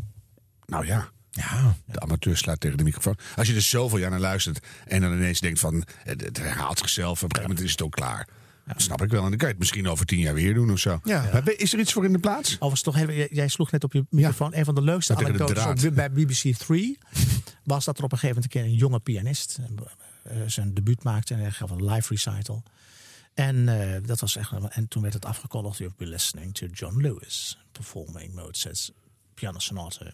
nou 0.65 0.85
ja, 0.85 1.09
Ja. 1.31 1.75
de 1.85 1.99
amateur 1.99 2.38
slaat 2.38 2.59
tegen 2.59 2.77
de 2.77 2.83
microfoon. 2.83 3.17
Als 3.35 3.47
je 3.47 3.55
er 3.55 3.61
zoveel 3.61 3.97
jaar 3.97 4.09
naar 4.09 4.19
luistert 4.19 4.65
en 4.88 5.01
dan 5.01 5.13
ineens 5.13 5.39
denkt 5.39 5.59
van 5.59 5.83
het, 6.03 6.22
het 6.22 6.38
herhaalt 6.38 6.77
zichzelf. 6.80 7.23
Op 7.23 7.30
een 7.30 7.35
gegeven 7.35 7.49
moment 7.49 7.65
is 7.65 7.72
het 7.72 7.81
ook 7.81 7.91
klaar. 7.91 8.27
Dat 8.67 8.82
snap 8.82 9.01
ik 9.01 9.09
wel. 9.09 9.24
En 9.24 9.30
dan 9.30 9.38
kan 9.38 9.48
je 9.48 9.53
het 9.53 9.59
misschien 9.59 9.88
over 9.88 10.06
tien 10.06 10.19
jaar 10.19 10.33
weer 10.33 10.53
doen 10.53 10.72
of 10.72 10.80
zo. 10.80 11.00
Ja. 11.03 11.42
Is 11.45 11.74
er 11.74 11.80
iets 11.80 11.93
voor 11.93 12.06
in 12.06 12.11
de 12.14 12.19
plaats? 12.19 12.53
Overigens 12.53 12.82
toch 12.82 12.98
even, 12.98 13.16
jij- 13.16 13.27
jij 13.32 13.48
sloeg 13.48 13.72
net 13.72 13.83
op 13.83 13.93
je 13.93 14.06
microfoon. 14.09 14.56
Een 14.56 14.66
van 14.66 14.75
de 14.75 14.82
leukste 14.82 15.14
de 15.16 15.25
anekdotes 15.25 15.85
op, 15.85 15.95
bij 15.95 16.11
BBC 16.11 16.56
3 16.58 16.98
was 17.64 17.85
dat 17.85 17.98
er 17.98 18.03
op 18.03 18.11
een 18.11 18.17
gegeven 18.17 18.42
moment 18.42 18.56
een 18.56 18.61
keer 18.61 18.72
een 18.72 18.77
jonge 18.77 19.00
pianist 19.00 19.59
eh, 20.24 20.38
zijn 20.48 20.74
debuut 20.74 21.03
maakte 21.03 21.33
en 21.33 21.40
hij 21.40 21.51
gaf 21.51 21.69
een 21.69 21.85
live 21.85 22.08
recital. 22.14 22.64
En, 23.33 23.69
eh, 23.95 24.01
dat 24.06 24.19
was 24.19 24.35
echt, 24.35 24.51
en 24.69 24.88
toen 24.88 25.01
werd 25.01 25.14
het 25.14 25.25
afgekondigd: 25.25 25.77
You'll 25.77 25.93
be 25.98 26.06
listening 26.06 26.53
to 26.53 26.66
John 26.66 27.01
Lewis 27.01 27.58
performing 27.72 28.33
Mozart's 28.33 28.92
pianosonate. 29.33 30.13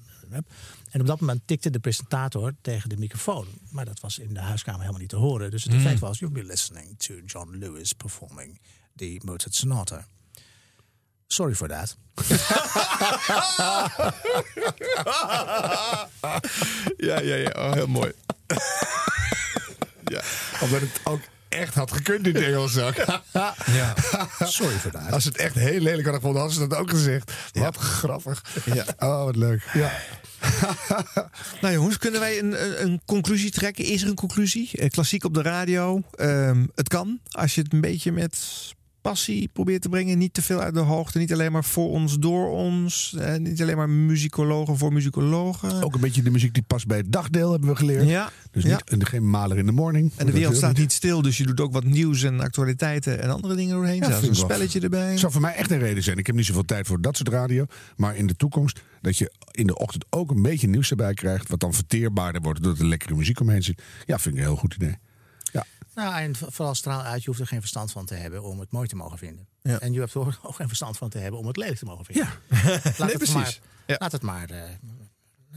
En 0.91 1.01
op 1.01 1.07
dat 1.07 1.19
moment 1.19 1.41
tikte 1.45 1.69
de 1.69 1.79
presentator 1.79 2.53
tegen 2.61 2.89
de 2.89 2.97
microfoon. 2.97 3.47
Maar 3.71 3.85
dat 3.85 3.99
was 3.99 4.19
in 4.19 4.33
de 4.33 4.39
huiskamer 4.39 4.79
helemaal 4.79 5.01
niet 5.01 5.09
te 5.09 5.15
horen. 5.15 5.51
Dus 5.51 5.63
het 5.63 5.73
Hmm. 5.73 5.81
effect 5.81 5.99
was, 5.99 6.19
you'll 6.19 6.33
be 6.33 6.43
listening 6.43 6.97
to 6.99 7.13
John 7.25 7.55
Lewis 7.57 7.93
performing 7.93 8.59
the 8.95 9.19
Mozart 9.25 9.55
Sonata. 9.55 10.05
Sorry 11.27 11.55
for 11.55 11.67
that. 11.67 11.97
ja, 16.97 17.19
ja, 17.21 17.35
ja. 17.35 17.51
Oh, 17.55 17.73
heel 17.73 17.87
mooi. 17.87 18.11
ja. 20.13 20.21
Omdat 20.61 20.81
het 20.81 20.99
ook 21.03 21.21
echt 21.49 21.73
had 21.73 21.91
gekund 21.91 22.27
in 22.27 22.35
het 22.35 22.43
Engels 22.49 22.73
ja. 22.73 23.93
Sorry 24.39 24.75
voor 24.75 24.91
dat. 24.91 25.11
Als 25.11 25.25
het 25.25 25.37
echt 25.37 25.55
heel 25.55 25.79
lelijk 25.79 26.03
hadden 26.03 26.13
gevonden, 26.13 26.41
hadden 26.41 26.61
ze 26.61 26.67
dat 26.67 26.77
ook 26.77 26.89
gezegd. 26.89 27.31
Wat 27.53 27.75
grappig. 27.77 28.43
Ja. 28.65 28.85
Oh, 28.99 29.23
wat 29.23 29.35
leuk. 29.35 29.69
Ja. 29.73 29.91
Nou 31.61 31.73
jongens, 31.73 31.97
kunnen 31.97 32.19
wij 32.19 32.39
een, 32.39 32.63
een, 32.63 32.83
een 32.83 33.01
conclusie 33.05 33.51
trekken? 33.51 33.85
Is 33.85 34.01
er 34.01 34.07
een 34.07 34.15
conclusie? 34.15 34.69
Eh, 34.71 34.89
klassiek 34.89 35.23
op 35.23 35.33
de 35.33 35.41
radio. 35.41 36.01
Ehm, 36.15 36.65
het 36.75 36.87
kan, 36.87 37.19
als 37.31 37.55
je 37.55 37.61
het 37.61 37.73
een 37.73 37.81
beetje 37.81 38.11
met 38.11 38.37
passie 39.01 39.47
probeert 39.53 39.81
te 39.81 39.89
brengen. 39.89 40.17
Niet 40.17 40.33
te 40.33 40.41
veel 40.41 40.59
uit 40.59 40.73
de 40.73 40.79
hoogte. 40.79 41.17
Niet 41.17 41.33
alleen 41.33 41.51
maar 41.51 41.63
voor 41.63 41.89
ons, 41.89 42.17
door 42.19 42.49
ons. 42.49 43.15
Eh, 43.19 43.35
niet 43.35 43.61
alleen 43.61 43.77
maar 43.77 43.89
muzikologen 43.89 44.77
voor 44.77 44.93
muzikologen. 44.93 45.83
Ook 45.83 45.93
een 45.95 46.01
beetje 46.01 46.21
de 46.21 46.29
muziek 46.29 46.53
die 46.53 46.63
past 46.67 46.87
bij 46.87 46.97
het 46.97 47.11
dagdeel, 47.11 47.51
hebben 47.51 47.69
we 47.69 47.75
geleerd. 47.75 48.07
Ja. 48.07 48.29
Dus 48.51 48.63
Ja. 48.63 48.69
niet, 48.69 48.89
en 48.89 49.05
geen 49.05 49.29
maler 49.29 49.57
in 49.57 49.65
de 49.65 49.71
morning. 49.71 50.11
En 50.15 50.25
de 50.25 50.31
wereld 50.31 50.55
staat 50.55 50.77
niet 50.77 50.91
stil, 50.91 51.21
dus 51.21 51.37
je 51.37 51.45
doet 51.45 51.59
ook 51.61 51.73
wat 51.73 51.83
nieuws 51.83 52.23
en 52.23 52.39
actualiteiten 52.39 53.21
en 53.21 53.29
andere 53.29 53.55
dingen 53.55 53.75
doorheen. 53.75 53.95
Ja, 54.01 54.05
Zelfs 54.07 54.27
een 54.27 54.35
spelletje 54.35 54.79
erbij. 54.79 55.17
zou 55.17 55.31
voor 55.31 55.41
mij 55.41 55.53
echt 55.55 55.71
een 55.71 55.79
reden 55.79 56.03
zijn. 56.03 56.17
Ik 56.17 56.27
heb 56.27 56.35
niet 56.35 56.45
zoveel 56.45 56.65
tijd 56.65 56.87
voor 56.87 57.01
dat 57.01 57.17
soort 57.17 57.29
radio. 57.29 57.65
Maar 57.95 58.15
in 58.15 58.27
de 58.27 58.35
toekomst 58.35 58.81
dat 59.01 59.17
je 59.17 59.31
in 59.51 59.67
de 59.67 59.77
ochtend 59.77 60.05
ook 60.09 60.31
een 60.31 60.41
beetje 60.41 60.67
nieuws 60.67 60.89
erbij 60.89 61.13
krijgt. 61.13 61.49
Wat 61.49 61.59
dan 61.59 61.73
verteerbaarder 61.73 62.41
wordt 62.41 62.61
doordat 62.63 62.79
er 62.81 62.87
lekkere 62.87 63.15
muziek 63.15 63.39
omheen 63.39 63.63
zit. 63.63 63.81
Ja, 64.05 64.19
vind 64.19 64.35
ik 64.35 64.41
een 64.41 64.47
heel 64.47 64.55
goed 64.57 64.73
idee. 64.73 64.97
Nou, 65.95 66.15
en 66.21 66.35
vooral 66.35 66.75
straal 66.75 67.01
uit, 67.01 67.21
je 67.23 67.27
hoeft 67.27 67.39
er 67.41 67.47
geen 67.47 67.59
verstand 67.59 67.91
van 67.91 68.05
te 68.05 68.15
hebben 68.15 68.43
om 68.43 68.59
het 68.59 68.71
mooi 68.71 68.87
te 68.87 68.95
mogen 68.95 69.17
vinden. 69.17 69.47
Ja. 69.61 69.79
En 69.79 69.93
je 69.93 69.99
hebt 69.99 70.13
er 70.13 70.19
ook 70.41 70.55
geen 70.55 70.67
verstand 70.67 70.97
van 70.97 71.09
te 71.09 71.17
hebben 71.17 71.39
om 71.39 71.47
het 71.47 71.57
lelijk 71.57 71.77
te 71.77 71.85
mogen 71.85 72.05
vinden. 72.05 72.27
Ja. 72.27 72.59
laat, 72.61 72.97
Nee, 72.97 73.07
het 73.07 73.17
precies. 73.17 73.33
Maar, 73.33 73.97
laat 73.99 74.11
het 74.11 74.21
maar. 74.21 74.49
eh, 74.49 74.63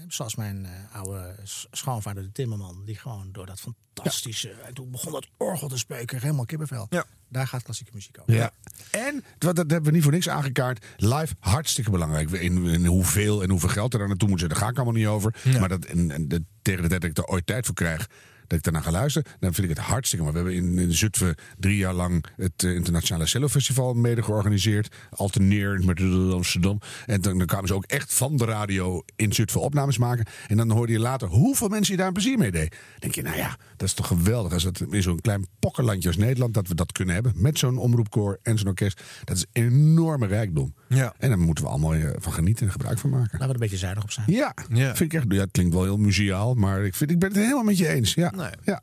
zoals 0.08 0.34
mijn 0.36 0.66
eh, 0.66 0.96
oude 0.96 1.34
schoonvader, 1.70 2.22
de 2.22 2.32
Timmerman, 2.32 2.84
die 2.84 2.96
gewoon 2.96 3.28
door 3.32 3.46
dat 3.46 3.60
fantastische. 3.60 4.50
En 4.50 4.74
toen 4.74 4.90
begon 4.90 5.12
dat 5.12 5.28
orgel 5.36 5.68
te 5.68 5.78
spreken, 5.78 6.20
helemaal 6.20 6.44
kippenvel. 6.44 6.86
Ja. 6.90 7.04
Daar 7.28 7.46
gaat 7.46 7.62
klassieke 7.62 7.92
muziek 7.94 8.18
over. 8.20 8.34
Ja. 8.34 8.50
En, 8.90 9.24
dat, 9.38 9.56
dat 9.56 9.70
hebben 9.70 9.90
we 9.90 9.96
niet 9.96 10.02
voor 10.02 10.12
niks 10.12 10.28
aangekaart, 10.28 10.86
live 10.96 11.34
hartstikke 11.38 11.90
belangrijk. 11.90 12.30
In, 12.30 12.64
in 12.66 12.86
hoeveel 12.86 13.42
en 13.42 13.50
hoeveel 13.50 13.68
geld 13.68 13.94
er 13.94 14.08
naartoe 14.08 14.28
moet 14.28 14.38
zijn, 14.38 14.50
daar 14.50 14.60
ga 14.60 14.68
ik 14.68 14.76
allemaal 14.76 14.94
niet 14.94 15.06
over. 15.06 15.34
Maar 15.60 15.68
dat, 15.68 15.84
en, 15.84 16.10
en 16.10 16.28
de, 16.28 16.44
tegen 16.62 16.82
de 16.82 16.88
tijd 16.88 17.00
dat 17.00 17.10
ik 17.10 17.16
er 17.18 17.26
ooit 17.26 17.46
tijd 17.46 17.66
voor 17.66 17.74
krijg, 17.74 18.08
dat 18.46 18.58
ik 18.58 18.64
daarna 18.64 18.80
ga 18.80 18.90
luisteren, 18.90 19.32
dan 19.40 19.54
vind 19.54 19.70
ik 19.70 19.76
het 19.76 19.86
hartstikke. 19.86 20.24
Maar 20.24 20.32
we 20.32 20.38
hebben 20.38 20.56
in, 20.56 20.78
in 20.78 20.92
Zutphen 20.94 21.34
drie 21.58 21.76
jaar 21.76 21.94
lang 21.94 22.24
het 22.36 22.64
eh, 22.64 22.74
Internationale 22.74 23.26
Cello 23.26 23.48
Festival 23.48 23.94
mede 23.94 24.22
georganiseerd. 24.22 24.94
Alterneerend 25.10 25.84
met 25.84 26.00
Amsterdam. 26.32 26.80
En 27.06 27.20
dan, 27.20 27.38
dan 27.38 27.46
kwamen 27.46 27.68
ze 27.68 27.74
ook 27.74 27.84
echt 27.84 28.14
van 28.14 28.36
de 28.36 28.44
radio 28.44 29.02
in 29.16 29.32
Zutphen 29.32 29.60
opnames 29.60 29.98
maken. 29.98 30.26
En 30.48 30.56
dan 30.56 30.70
hoorde 30.70 30.92
je 30.92 30.98
later 30.98 31.28
hoeveel 31.28 31.68
mensen 31.68 31.92
je 31.92 31.98
daar 31.98 32.06
een 32.06 32.12
plezier 32.12 32.38
mee 32.38 32.50
deed. 32.50 32.70
Dan 32.70 32.98
denk 32.98 33.14
je, 33.14 33.22
nou 33.22 33.36
ja, 33.36 33.56
dat 33.76 33.88
is 33.88 33.94
toch 33.94 34.06
geweldig 34.06 34.52
als 34.52 34.62
het 34.62 34.80
in 34.90 35.02
zo'n 35.02 35.20
klein 35.20 35.46
pokkenlandje 35.58 36.08
als 36.08 36.16
Nederland 36.16 36.54
dat 36.54 36.68
we 36.68 36.74
dat 36.74 36.92
kunnen 36.92 37.14
hebben. 37.14 37.32
Met 37.36 37.58
zo'n 37.58 37.78
omroepkoor 37.78 38.38
en 38.42 38.58
zo'n 38.58 38.68
orkest. 38.68 39.02
Dat 39.24 39.36
is 39.36 39.44
een 39.52 39.62
enorme 39.62 40.26
rijkdom. 40.26 40.74
Ja. 40.88 41.14
En 41.18 41.28
daar 41.28 41.38
moeten 41.38 41.64
we 41.64 41.70
allemaal 41.70 41.94
eh, 41.94 42.08
van 42.16 42.32
genieten 42.32 42.66
en 42.66 42.72
gebruik 42.72 42.98
van 42.98 43.10
maken. 43.10 43.28
Laten 43.32 43.38
we 43.38 43.44
er 43.44 43.54
een 43.54 43.60
beetje 43.60 43.76
zuinig 43.76 44.02
op 44.02 44.10
zijn. 44.10 44.26
Ja, 44.32 44.54
Ja. 44.68 44.96
Vind 44.96 45.12
ik 45.12 45.20
echt, 45.20 45.32
ja, 45.32 45.40
het 45.40 45.50
klinkt 45.50 45.74
wel 45.74 45.82
heel 45.82 45.96
muziaal, 45.96 46.54
maar 46.54 46.84
ik, 46.84 46.94
vind, 46.94 47.10
ik 47.10 47.18
ben 47.18 47.28
het 47.28 47.38
helemaal 47.38 47.62
met 47.62 47.78
je 47.78 47.88
eens. 47.88 48.14
Ja. 48.14 48.31
Nee. 48.36 48.50
ja. 48.64 48.82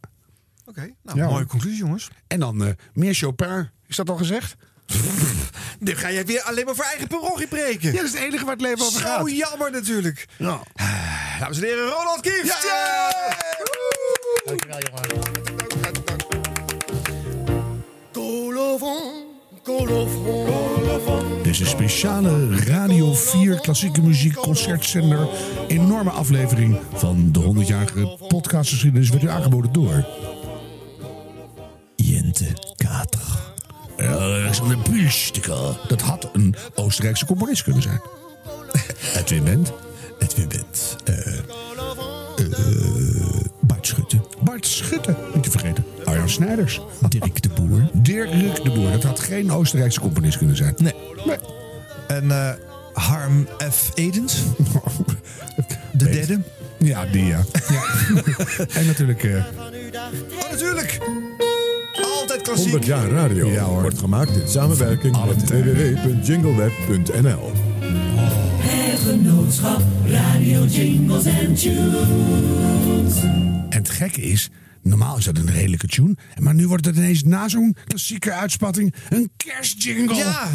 Oké, 0.65 0.93
nou, 1.03 1.17
Ja, 1.17 1.25
mooie 1.29 1.45
conclusie 1.45 1.77
jongens. 1.79 2.09
En 2.27 2.39
dan 2.39 2.63
eh, 2.63 2.69
meer 2.93 3.13
Chopin. 3.13 3.69
Is 3.87 3.95
dat 3.95 4.09
al 4.09 4.15
gezegd? 4.17 4.55
Nu 5.79 5.95
ga 5.95 6.11
jij 6.11 6.25
weer 6.25 6.41
alleen 6.41 6.65
maar 6.65 6.75
voor 6.75 6.83
eigen 6.85 7.07
parochie 7.07 7.47
preken. 7.47 7.91
Ja, 7.91 7.95
dat 7.97 8.05
is 8.05 8.11
het 8.13 8.21
enige 8.21 8.43
waar 8.45 8.53
het 8.53 8.61
leven 8.61 8.85
over 8.85 8.99
Zo 9.01 9.07
gaat. 9.07 9.31
jammer 9.31 9.71
natuurlijk. 9.71 10.27
Ja. 10.37 10.61
Dames 11.39 11.57
en 11.57 11.63
heren, 11.63 11.89
Ronald 11.89 12.21
Kieft. 12.21 12.67
Dankjewel, 14.45 14.79
jongen. 14.79 15.01
Dit 18.13 18.23
is 18.23 19.18
een 21.59 21.65
speciale 21.65 22.59
Radio 22.59 23.13
4 23.13 23.59
klassieke 23.59 24.01
muziek 24.01 24.35
concertzender. 24.35 25.27
Enorme 25.67 26.09
aflevering 26.09 26.79
van 26.93 27.31
de 27.31 27.39
100-jarige 27.39 28.17
podcastgeschiedenis 28.27 29.09
werd 29.09 29.23
u 29.23 29.29
aangeboden 29.29 29.73
door... 29.73 30.07
Jente 31.95 32.45
Kater. 32.75 33.53
Alexander 33.97 34.77
Pulstika. 34.77 35.55
Dat 35.87 36.01
had 36.01 36.29
een 36.33 36.55
Oostenrijkse 36.75 37.25
componist 37.25 37.63
kunnen 37.63 37.81
zijn. 37.81 38.01
Edwin 39.15 39.43
Wendt. 39.43 39.71
Edwin 40.19 40.49
Wendt. 40.49 40.95
Eh, 41.03 41.37
eh, 41.37 41.45
Bart 43.59 43.87
Schutte. 43.87 44.17
Bart 44.41 44.67
Schutte, 44.67 45.15
niet 45.33 45.43
te 45.43 45.51
vergeten. 45.51 45.83
Arjan 46.09 46.29
Snijders. 46.29 46.81
Dirk 47.09 47.41
de 47.41 47.49
Boer. 47.49 47.89
Dirk 47.93 48.31
de 48.63 48.71
Boer. 48.71 48.91
Dat 48.91 49.03
had 49.03 49.19
geen 49.19 49.51
Oostenrijkse 49.51 49.99
componist 49.99 50.37
kunnen 50.37 50.55
zijn. 50.55 50.73
Nee. 50.77 50.93
Nee. 51.25 51.37
En 52.07 52.31
eh, 52.31 52.49
Harm 52.93 53.47
F. 53.71 53.91
Edens. 53.95 54.43
De 55.91 56.09
derde. 56.09 56.39
Ja, 56.77 57.05
die 57.05 57.25
ja. 57.25 57.43
ja. 57.69 57.83
en 58.79 58.85
natuurlijk... 58.85 59.23
eh, 59.23 59.43
Oh, 60.43 60.51
natuurlijk. 60.51 60.99
Altijd 62.19 62.41
klassiek. 62.41 62.63
100 62.69 62.85
jaar 62.85 63.09
radio 63.09 63.49
Ja, 63.51 63.63
hoor. 63.63 63.81
wordt 63.81 63.99
gemaakt 63.99 64.35
in 64.35 64.47
samenwerking 64.47 65.25
met 65.25 65.49
www.jingleweb.nl. 65.49 67.51
Het 68.61 68.99
genootschap 68.99 69.81
Radio 70.07 70.65
Jingles 70.65 71.25
and 71.25 71.59
Tunes. 71.61 73.21
En 73.69 73.69
het 73.69 73.89
gekke 73.89 74.21
is, 74.21 74.49
normaal 74.81 75.17
is 75.17 75.25
dat 75.25 75.37
een 75.37 75.51
redelijke 75.51 75.87
tune. 75.87 76.15
Maar 76.39 76.53
nu 76.53 76.67
wordt 76.67 76.85
het 76.85 76.95
ineens 76.95 77.23
na 77.23 77.47
zo'n 77.47 77.75
klassieke 77.87 78.33
uitspatting 78.33 78.93
een 79.09 79.31
kerstjingle. 79.37 80.15
Ja, 80.15 80.49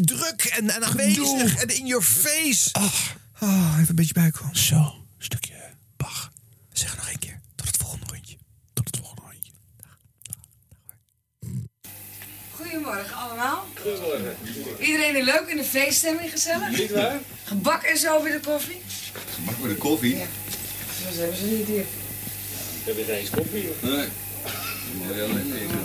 druk 0.00 0.44
en, 0.44 0.70
en 0.70 0.84
aanwezig 0.84 1.56
en 1.56 1.76
in 1.76 1.86
your 1.86 2.04
face. 2.04 2.68
Ah, 2.72 3.74
even 3.74 3.88
een 3.88 3.94
beetje 3.94 4.12
bijkomen. 4.14 4.56
Zo, 4.56 4.94
stukje 5.18 5.54
Bach. 5.96 6.30
Zeg 6.72 6.96
nog 6.96 7.08
één 7.08 7.18
keer. 7.18 7.40
Tot 7.54 7.66
het 7.66 7.76
volgende 7.76 8.06
rondje. 8.12 8.36
Tot 8.72 8.86
het 8.86 8.96
volgende 8.96 9.22
rondje. 9.22 9.52
Goedemorgen 12.50 13.16
allemaal. 13.16 13.66
Goedemorgen. 13.82 14.36
Iedereen 14.78 15.16
is 15.16 15.24
leuk 15.24 15.46
in 15.46 15.56
de 15.56 15.64
feeststemming, 15.64 16.30
gezellig? 16.30 16.78
Niet 16.78 16.92
waar? 16.92 17.20
Gebak 17.44 17.82
en 17.82 17.98
zo 17.98 18.22
bij 18.22 18.32
de 18.32 18.40
koffie? 18.40 18.80
Mag 19.44 19.58
met 19.58 19.70
een 19.70 19.78
koffie? 19.78 20.16
Ja. 20.16 20.26
Zo 21.12 21.20
hebben 21.20 21.36
ze 21.36 21.44
niet 21.44 21.66
hier. 21.66 21.84
Ik 22.88 22.96
heb 22.96 23.06
weer 23.06 23.16
eens 23.16 23.30
koffie. 23.30 23.68
Nee. 23.80 24.06
Moet 24.92 25.14
je 25.16 25.22
alleen 25.22 25.48
nemen. 25.48 25.82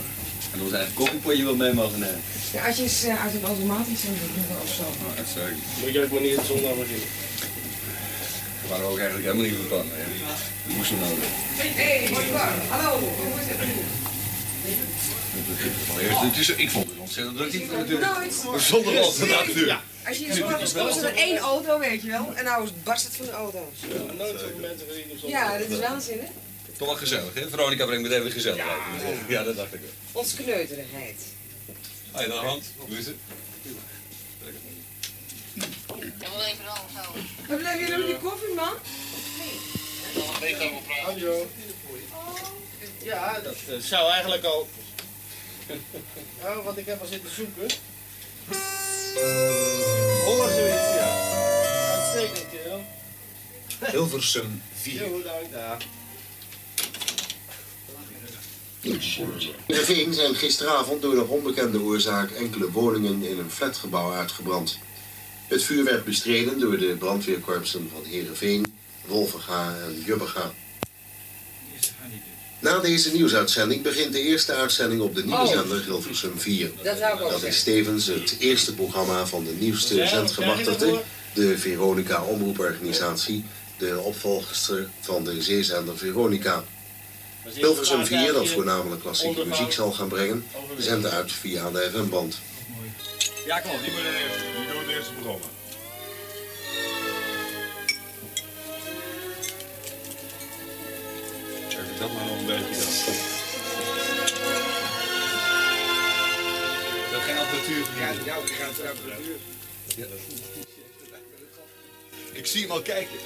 En 0.54 0.62
ons 0.62 0.72
eigen 0.72 0.94
koffiepotje 0.94 1.44
wel 1.44 1.56
mee 1.56 1.74
mogen 1.74 2.00
nemen. 2.00 2.22
Ja, 2.54 2.68
als 2.68 2.76
je 2.78 2.84
eens 2.84 3.04
eh, 3.04 3.24
uit 3.24 3.34
een 3.34 3.44
automatisch 3.44 4.04
en 4.06 4.16
doen 4.20 4.58
of 4.64 4.74
zo. 4.78 4.82
Oh, 4.82 5.18
dat 5.18 5.26
zou 5.34 5.50
ik. 5.50 5.56
Moet 5.82 5.94
je 5.94 6.04
ook 6.04 6.12
maar 6.12 6.22
niet 6.22 6.36
het 6.36 6.46
zondag 6.46 6.76
beginnen. 6.82 7.08
Daar 8.60 8.70
waren 8.70 8.86
we 8.86 8.92
ook 8.92 8.98
eigenlijk 8.98 9.28
helemaal 9.28 9.46
niet 9.48 9.56
van 9.60 9.68
plan. 9.68 9.88
hè. 9.92 10.04
Dat 10.66 10.76
moest 10.76 10.90
zo 10.90 10.96
nodig. 10.96 11.30
Hé, 11.60 11.70
hey, 11.78 12.32
warm. 12.32 12.60
Hallo, 12.70 13.00
hoe 13.00 13.40
is 13.42 13.48
het? 13.52 13.60
Eerst, 16.02 16.22
het 16.22 16.38
is, 16.38 16.50
ik 16.50 16.70
vond 16.70 16.90
het 16.90 16.98
ontzettend 17.00 17.38
druk 17.38 17.52
hier 17.52 17.68
natuurlijk. 17.78 18.16
Nooit. 18.16 18.62
Zonder 18.62 19.00
al 19.00 19.12
te 19.12 19.36
acht 19.36 19.56
uur. 19.56 19.80
Als 20.08 20.18
je 20.18 20.32
hier 20.32 20.46
morgens 20.46 20.74
komt, 20.74 20.96
is 20.96 21.02
er 21.02 21.16
één 21.16 21.38
auto, 21.38 21.80
weet 21.80 22.02
je 22.02 22.10
wel. 22.10 22.32
En 22.36 22.44
nou 22.44 22.70
barst 22.84 23.06
het 23.06 23.16
van 23.16 23.26
de 23.26 23.32
auto's. 23.32 23.78
Nooit 24.18 24.40
zoveel 24.40 24.60
mensen 24.62 24.88
gezien 24.88 25.06
op 25.12 25.30
Ja, 25.30 25.58
dat 25.58 25.70
is 25.70 25.80
waanzin, 25.80 26.20
hè? 26.20 26.28
Toch 26.78 26.88
wel 26.88 26.98
gezellig, 26.98 27.34
hè? 27.34 27.50
Veronica 27.50 27.86
brengt 27.86 28.04
meteen 28.04 28.24
weer 28.24 28.32
gezelligheid. 28.32 28.80
Ja, 29.28 29.40
ja 29.40 29.44
dat 29.44 29.56
dacht 29.56 29.74
ik 29.74 29.80
wel. 29.80 30.22
Ons 30.22 30.34
kneuterigheid. 30.34 31.22
Hoi, 32.12 32.26
de 32.28 32.34
hand. 32.34 32.66
Hoe 32.78 32.98
is 32.98 33.06
het? 33.06 33.16
Waar 37.48 37.58
blijven 37.58 37.80
jullie 37.80 37.98
met 37.98 38.08
die 38.08 38.30
koffie, 38.30 38.54
man? 38.54 38.74
Ja, 43.04 43.40
dat 43.40 43.56
eh, 43.70 43.78
zou 43.80 44.12
eigenlijk 44.12 44.44
al. 44.44 44.68
Oh, 46.44 46.64
want 46.66 46.78
ik 46.78 46.86
heb 46.86 47.02
al 47.02 47.08
zitten 47.08 47.30
zoeken. 47.32 47.68
Hoor 50.26 50.50
zoiets, 50.50 50.94
ja. 50.96 51.32
Uitstekend, 51.94 52.50
kerel. 52.52 52.84
Hilversum 53.80 54.62
4. 54.74 55.00
Heel 55.00 55.24
dank, 55.24 55.46
ja. 55.52 55.78
In 58.84 59.00
de 59.66 59.86
Veen 59.86 60.14
zijn 60.14 60.36
gisteravond 60.36 61.02
door 61.02 61.16
de 61.16 61.28
onbekende 61.28 61.82
oorzaak 61.82 62.32
enkele 62.32 62.72
woningen 62.72 63.24
in 63.24 63.40
een 63.40 63.52
flatgebouw 63.52 64.14
uitgebrand. 64.14 64.78
Het 65.48 65.64
vuur 65.64 65.84
werd 65.84 66.06
bestreden 66.06 66.60
door 66.60 66.78
de 66.78 66.96
brandweerkorpsen 67.00 67.90
van 67.94 68.04
Heerenveen, 68.06 68.74
Wolvenga 69.06 69.76
en 69.86 70.04
Jubbega. 70.06 70.54
Na 72.60 72.80
deze 72.80 73.12
nieuwsuitzending 73.14 73.82
begint 73.82 74.14
de 74.14 74.22
eerste 74.22 74.54
uitzending 74.54 75.02
op 75.02 75.16
de 75.16 75.24
nieuwe 75.24 75.42
Oh. 75.42 75.48
zender 75.48 75.84
Hilversum 75.84 76.40
4. 76.40 76.72
Dat 77.20 77.44
is 77.44 77.64
tevens 77.64 78.06
het 78.08 78.36
eerste 78.40 78.74
programma 78.74 79.26
van 79.26 79.44
de 79.44 79.54
nieuwste 79.60 80.08
zendgemachtigde, 80.08 81.02
de 81.34 81.58
Veronica 81.58 82.24
Omroeporganisatie, 82.24 83.46
de 83.78 84.00
opvolgster 84.00 84.90
van 85.00 85.24
de 85.24 85.42
zeezender 85.42 85.98
Veronica. 85.98 86.64
Hilversum 87.44 88.06
4, 88.06 88.34
dat 88.34 88.48
voornamelijk 88.48 89.02
klassieke 89.02 89.46
muziek 89.46 89.72
zal 89.72 89.92
gaan 89.92 90.08
brengen, 90.08 90.46
zendt 90.78 91.06
uit 91.06 91.32
via 91.32 91.72
de 91.72 91.90
FM-band. 91.94 92.40
Ja, 93.46 93.60
klopt. 93.60 93.84
Die 93.84 93.92
moet 93.92 94.02
eerst. 94.02 94.40
Die 94.56 94.68
doen 94.68 94.78
het 94.82 94.88
eerste 94.90 95.14
programma. 95.14 95.46
Even 101.70 102.00
dat 102.00 102.12
maar 102.14 102.26
nog 102.26 102.40
een 102.40 102.46
beetje 102.46 102.82
dan. 102.82 103.14
Dat 107.12 107.22
geen 107.22 107.38
apparatuur 107.38 107.86
Ja, 108.00 108.12
ja, 108.26 108.36
ik 108.36 108.50
ga 108.50 108.66
het 108.68 108.98
apparatuur. 108.98 109.38
Ik 112.34 112.46
zie 112.46 112.62
hem 112.62 112.72
al 112.72 112.82
kijken. 112.82 113.18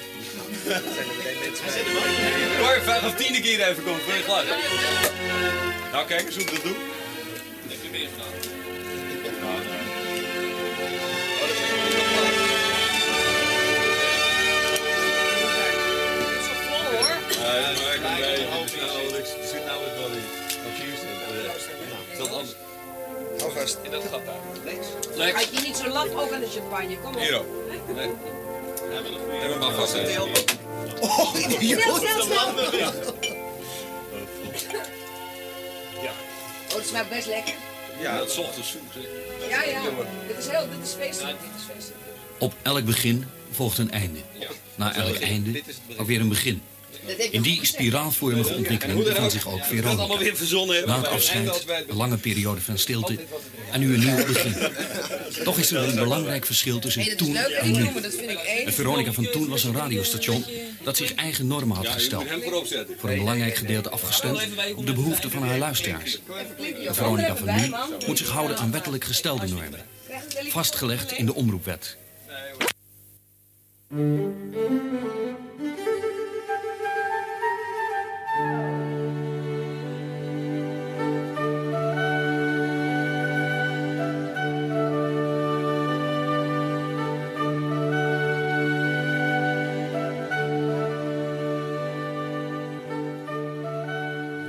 Cor, 2.60 2.82
vraag 2.84 3.06
of 3.06 3.16
tiende 3.16 3.42
keer 3.42 3.68
even 3.70 3.84
komt 3.84 4.02
voor 4.02 4.14
je 4.14 4.24
geluid. 4.24 4.48
Nou, 5.92 6.08
kijk 6.08 6.26
eens 6.26 6.36
hoe 6.36 6.44
ik 6.44 6.52
dat 6.52 6.64
doe. 6.64 6.76
Heb 7.68 7.78
je 7.84 7.90
meer 7.92 8.08
gedaan? 8.14 8.34
Nou, 9.42 9.64
nou. 9.64 9.86
Nou- 17.42 17.78
Er 19.18 19.48
zit 19.48 19.66
nou 19.66 19.80
wat 19.84 19.94
wel 19.98 20.12
in. 20.12 20.24
Dat 22.18 22.30
anders. 22.32 22.56
Hou 23.40 23.52
vast. 23.52 23.78
In 23.84 23.92
dat 23.92 24.04
gat 24.12 24.26
daar. 24.26 24.36
Links. 24.66 24.88
Had 25.36 25.50
je 25.56 25.62
niet 25.68 25.78
zo 25.78 25.88
laf 25.88 26.16
ook 26.16 26.32
aan 26.32 26.40
de 26.40 26.48
champagne? 26.50 26.98
Kom 27.00 27.14
op. 27.16 27.20
Hier 27.20 27.40
ook. 27.40 27.46
Hebben 28.90 29.52
we 29.52 29.58
maar 29.60 29.74
vast. 29.74 29.96
Oh, 31.02 31.36
idioot. 31.40 31.82
Snel, 31.82 31.96
snel, 31.96 32.22
snel. 32.22 32.76
Ja. 32.76 32.92
Oh, 36.70 36.76
het 36.76 36.88
smaakt 36.88 37.10
best 37.10 37.28
lekker. 37.28 37.54
Ja, 38.02 38.18
dat 38.18 38.30
is 38.30 38.38
ochtends 38.38 38.72
zoek. 38.72 38.82
zeg. 38.94 39.04
Ja, 39.50 39.64
ja. 39.64 39.82
Dit 40.28 40.38
is 40.38 40.48
heel, 40.48 40.68
dit 40.70 40.88
is 40.88 40.94
feestelijk. 40.94 41.38
Dit 41.42 41.50
is 41.58 41.64
feestelijk. 41.74 42.02
Op 42.40 42.54
elk 42.62 42.86
begin 42.86 43.26
volgt 43.52 43.78
een 43.78 43.92
einde. 43.92 44.20
Na 44.76 44.96
elk 44.96 45.16
einde 45.16 45.64
ook 45.98 46.08
weer 46.08 46.20
een 46.20 46.30
begin. 46.30 46.62
In 47.32 47.42
die 47.42 47.66
spiraalvormige 47.66 48.56
ontwikkeling 48.56 49.04
bevindt 49.04 49.32
zich 49.32 49.48
ook 49.48 49.64
Veronica. 49.64 50.18
weer 50.18 50.36
verzonnen 50.36 50.76
hebben. 50.76 50.96
Na 50.96 51.02
het 51.02 51.12
afscheid, 51.12 51.66
een 51.88 51.96
lange 51.96 52.18
periode 52.18 52.62
van 52.62 52.78
stilte 52.78 53.20
en 53.72 53.80
nu 53.80 53.94
een 53.94 54.00
nieuw 54.00 54.26
begin. 54.26 54.56
Toch 55.44 55.58
is 55.58 55.72
er 55.72 55.84
een 55.84 55.96
belangrijk 55.96 56.46
verschil 56.46 56.80
tussen 56.80 57.18
toen 57.18 57.36
en 57.36 57.72
nu. 57.72 57.90
En 58.66 58.74
Veronica 58.74 59.12
van 59.12 59.30
toen 59.32 59.48
was 59.48 59.64
een 59.64 59.76
radiostation 59.76 60.46
dat 60.84 60.98
zich 60.98 61.14
eigen 61.16 61.48
normen 61.48 61.76
had 61.76 61.88
gesteld. 61.88 62.26
Voor 62.98 63.10
een 63.10 63.18
belangrijk 63.18 63.56
gedeelte 63.56 63.90
afgestemd 63.90 64.42
op 64.76 64.86
de 64.86 64.94
behoeften 64.94 65.32
van 65.32 65.44
haar 65.44 65.58
luisteraars. 65.58 66.20
De 66.58 66.94
Veronica 66.94 67.36
van 67.36 67.56
nu 67.56 67.74
moet 68.08 68.18
zich 68.18 68.30
houden 68.30 68.58
aan 68.58 68.72
wettelijk 68.72 69.04
gestelde 69.04 69.48
normen. 69.48 69.86
Vastgelegd 70.50 71.12
in 71.12 71.26
de 71.26 71.34
omroepwet. 71.34 71.98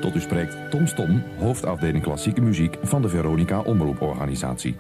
Tot 0.00 0.16
u 0.16 0.20
spreekt 0.20 0.70
Tom 0.70 0.86
Stom, 0.86 1.22
hoofdafdeling 1.38 2.02
klassieke 2.02 2.40
muziek 2.40 2.76
van 2.82 3.02
de 3.02 3.08
Veronica 3.08 3.60
Omroeporganisatie. 3.60 4.76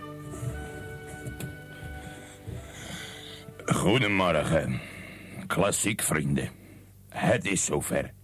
Goedemorgen, 3.64 4.80
klassiek 5.46 6.02
vrienden. 6.02 6.48
Het 7.08 7.46
is 7.46 7.64
zover. 7.64 8.17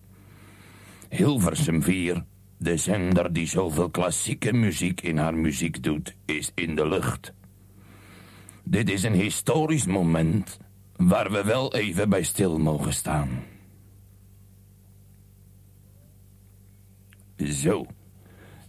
Hilversum 1.15 1.83
4, 1.83 2.25
de 2.59 2.77
zender 2.77 3.33
die 3.33 3.47
zoveel 3.47 3.91
klassieke 3.91 4.53
muziek 4.53 5.01
in 5.01 5.19
haar 5.19 5.35
muziek 5.35 5.83
doet, 5.83 6.15
is 6.25 6.53
in 6.55 6.75
de 6.75 6.89
lucht. 6.89 7.33
Dit 8.65 8.91
is 8.91 9.03
een 9.03 9.15
historisch 9.15 9.87
moment 9.87 10.59
waar 10.97 11.31
we 11.31 11.45
wel 11.45 11.75
even 11.75 12.09
bij 12.09 12.23
stil 12.23 12.59
mogen 12.59 12.93
staan. 12.93 13.29
Zo, 17.37 17.87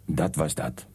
dat 0.05 0.35
was 0.35 0.53
dat. 0.53 0.87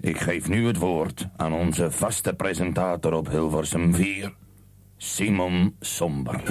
Ik 0.00 0.18
geef 0.18 0.48
nu 0.48 0.66
het 0.66 0.76
woord 0.76 1.28
aan 1.36 1.52
onze 1.52 1.90
vaste 1.90 2.34
presentator 2.34 3.12
op 3.12 3.28
Hilversum 3.28 3.94
4, 3.94 4.34
Simon 4.96 5.76
Somber. 5.80 6.42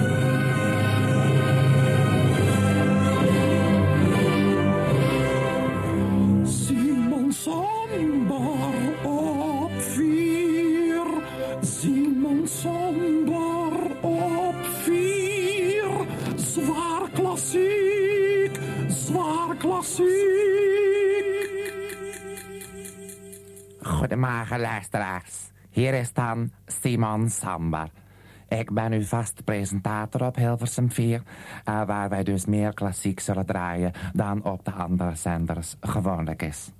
Goedemorgen 24.06 24.60
luisteraars. 24.60 25.50
Hier 25.70 25.94
is 25.94 26.12
dan 26.12 26.50
Simon 26.66 27.28
Sambar. 27.28 27.88
Ik 28.48 28.72
ben 28.72 28.92
uw 28.92 29.02
vast 29.02 29.44
presentator 29.44 30.26
op 30.26 30.36
Hilversum 30.36 30.90
4, 30.90 31.22
eh, 31.64 31.86
waar 31.86 32.08
wij 32.08 32.22
dus 32.22 32.44
meer 32.44 32.74
klassiek 32.74 33.20
zullen 33.20 33.46
draaien 33.46 33.92
dan 34.12 34.44
op 34.44 34.64
de 34.64 34.70
andere 34.70 35.14
zenders 35.14 35.76
gewoonlijk 35.80 36.42
is. 36.42 36.72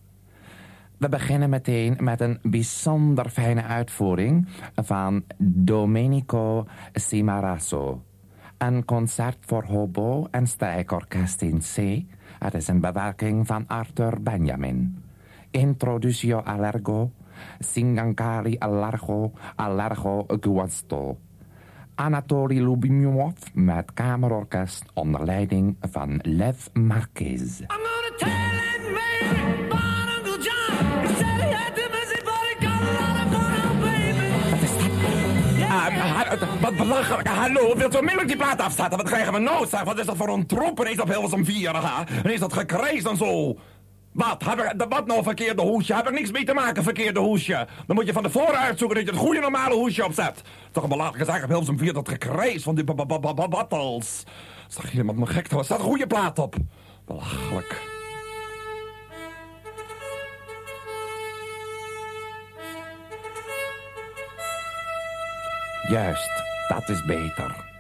We 0.97 1.09
beginnen 1.09 1.51
meteen 1.51 1.97
met 2.01 2.21
een 2.21 2.39
bijzonder 2.43 3.29
fijne 3.29 3.63
uitvoering 3.63 4.49
van 4.75 5.25
Domenico 5.39 6.67
Cimarasso. 6.93 8.03
Een 8.59 8.85
concert 8.85 9.39
voor 9.41 9.65
hobo 9.65 10.27
en 10.31 10.47
strijkorkest 10.47 11.43
in 11.43 11.59
C. 11.59 12.05
Het 12.39 12.55
is 12.55 12.69
een 12.69 12.81
bewerking 12.81 13.47
van 13.47 13.67
Arthur 13.67 14.23
Benjamin. 14.23 15.05
Introducio 15.57 16.43
allergo, 16.45 17.13
Singankari 17.61 18.59
allargo, 18.61 19.33
allargo 19.57 20.27
guasto. 20.29 21.17
Anatoly 21.97 22.61
Lubimov 22.61 23.41
met 23.55 23.95
kamerorkest 23.95 24.85
onder 24.95 25.25
leiding 25.25 25.77
van 25.81 26.21
Lev 26.23 26.67
Marquez. 26.73 27.61
Wat 36.61 36.77
belachelijk. 36.77 37.29
Hallo, 37.29 37.77
wilt 37.77 37.95
u 37.95 37.97
onmiddellijk 37.97 38.29
die 38.29 38.37
plaat 38.37 38.61
afzetten? 38.61 38.99
Wat 38.99 39.07
krijgen 39.07 39.33
we 39.33 39.39
noodzaak? 39.39 39.85
Wat 39.85 39.99
is 39.99 40.07
dat 40.07 40.17
voor 40.17 40.29
een 40.29 40.47
troep 40.47 40.81
ineens 40.81 41.01
op 41.01 41.09
Hilversum 41.09 41.45
4? 41.45 41.77
ha? 41.77 42.05
En 42.23 42.33
is 42.33 42.41
dat 42.41 42.53
gekrees 42.53 43.03
en 43.03 43.17
zo? 43.17 43.57
Wat? 44.17 44.45
Heb 44.45 44.59
ik, 44.61 44.87
wat 44.89 45.07
nou 45.07 45.23
verkeerde 45.23 45.63
hoesje? 45.63 45.95
Heb 45.95 46.07
ik 46.09 46.13
niks 46.15 46.31
mee 46.31 46.45
te 46.45 46.55
maken, 46.55 46.83
verkeerde 46.83 47.21
hoesje? 47.21 47.67
Dan 47.87 47.97
moet 47.97 48.07
je 48.07 48.13
van 48.13 48.23
tevoren 48.23 48.59
uitzoeken 48.59 48.97
dat 48.97 49.07
je 49.07 49.13
het 49.13 49.21
goede 49.21 49.41
normale 49.41 49.75
hoesje 49.75 50.05
opzet. 50.05 50.43
Toch 50.71 50.83
een 50.83 50.89
belachelijke 50.89 51.33
zaak 51.33 51.43
op 51.43 51.49
Hilversum 51.49 51.79
4, 51.79 51.93
dat 51.93 52.09
gekrees 52.09 52.63
van 52.63 52.75
die 52.75 52.85
ba- 52.85 52.95
ba- 52.95 53.19
ba- 53.19 53.35
ba- 53.35 53.49
battles. 53.49 54.23
Zag 54.69 54.93
iemand 54.93 55.19
me 55.19 55.27
gek 55.27 55.47
te 55.47 55.57
Er 55.57 55.65
staat 55.65 55.79
een 55.79 55.85
goede 55.85 56.07
plaat 56.07 56.39
op. 56.39 56.55
Belachelijk. 57.07 57.81
Juist, 65.89 66.43
dat 66.69 66.89
is 66.89 67.05
beter. 67.05 67.76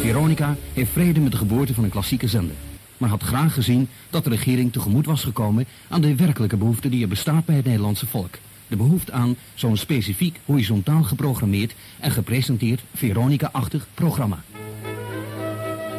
Veronica 0.00 0.56
heeft 0.72 0.90
vrede 0.90 1.20
met 1.20 1.32
de 1.32 1.38
geboorte 1.38 1.74
van 1.74 1.84
een 1.84 1.90
klassieke 1.90 2.28
zender. 2.28 2.56
Maar 2.96 3.08
had 3.08 3.22
graag 3.22 3.54
gezien 3.54 3.88
dat 4.10 4.24
de 4.24 4.30
regering 4.30 4.72
tegemoet 4.72 5.06
was 5.06 5.24
gekomen 5.24 5.66
aan 5.88 6.00
de 6.00 6.14
werkelijke 6.14 6.56
behoefte 6.56 6.88
die 6.88 7.02
er 7.02 7.08
bestaat 7.08 7.44
bij 7.44 7.56
het 7.56 7.64
Nederlandse 7.64 8.06
volk. 8.06 8.34
De 8.68 8.76
behoefte 8.76 9.12
aan 9.12 9.36
zo'n 9.54 9.76
specifiek, 9.76 10.40
horizontaal 10.44 11.02
geprogrammeerd 11.02 11.74
en 12.00 12.10
gepresenteerd 12.10 12.82
Veronica-achtig 12.94 13.86
programma. 13.94 14.42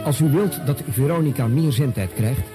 Als 0.05 0.19
u 0.19 0.29
wilt 0.29 0.65
dat 0.65 0.83
Veronica 0.89 1.47
meer 1.47 1.71
zendtijd 1.71 2.13
krijgt, 2.13 2.47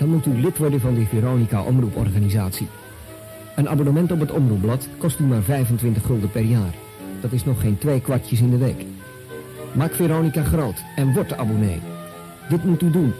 dan 0.00 0.08
moet 0.08 0.26
u 0.26 0.40
lid 0.40 0.58
worden 0.58 0.80
van 0.80 0.94
de 0.94 1.06
Veronica 1.06 1.62
Omroeporganisatie. 1.62 2.68
Een 3.56 3.68
abonnement 3.68 4.12
op 4.12 4.20
het 4.20 4.30
omroepblad 4.30 4.88
kost 4.98 5.18
u 5.18 5.24
maar 5.24 5.42
25 5.42 6.06
gulden 6.06 6.30
per 6.30 6.42
jaar. 6.42 6.74
Dat 7.20 7.32
is 7.32 7.44
nog 7.44 7.60
geen 7.60 7.78
twee 7.78 8.00
kwartjes 8.00 8.40
in 8.40 8.50
de 8.50 8.58
week. 8.58 8.84
Maak 9.72 9.94
Veronica 9.94 10.42
groot 10.42 10.82
en 10.96 11.12
word 11.12 11.36
abonnee. 11.36 11.80
Dit 12.48 12.64
moet 12.64 12.82
u 12.82 12.90
doen. 12.90 13.12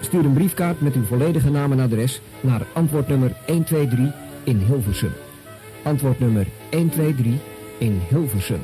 Stuur 0.00 0.24
een 0.24 0.32
briefkaart 0.32 0.80
met 0.80 0.94
uw 0.94 1.04
volledige 1.04 1.50
naam 1.50 1.72
en 1.72 1.80
adres 1.80 2.20
naar 2.40 2.66
antwoordnummer 2.72 3.32
123 3.46 4.14
in 4.44 4.58
Hilversum. 4.58 5.12
Antwoordnummer 5.82 6.46
123 6.70 7.32
in 7.78 8.00
Hilversum. 8.08 8.60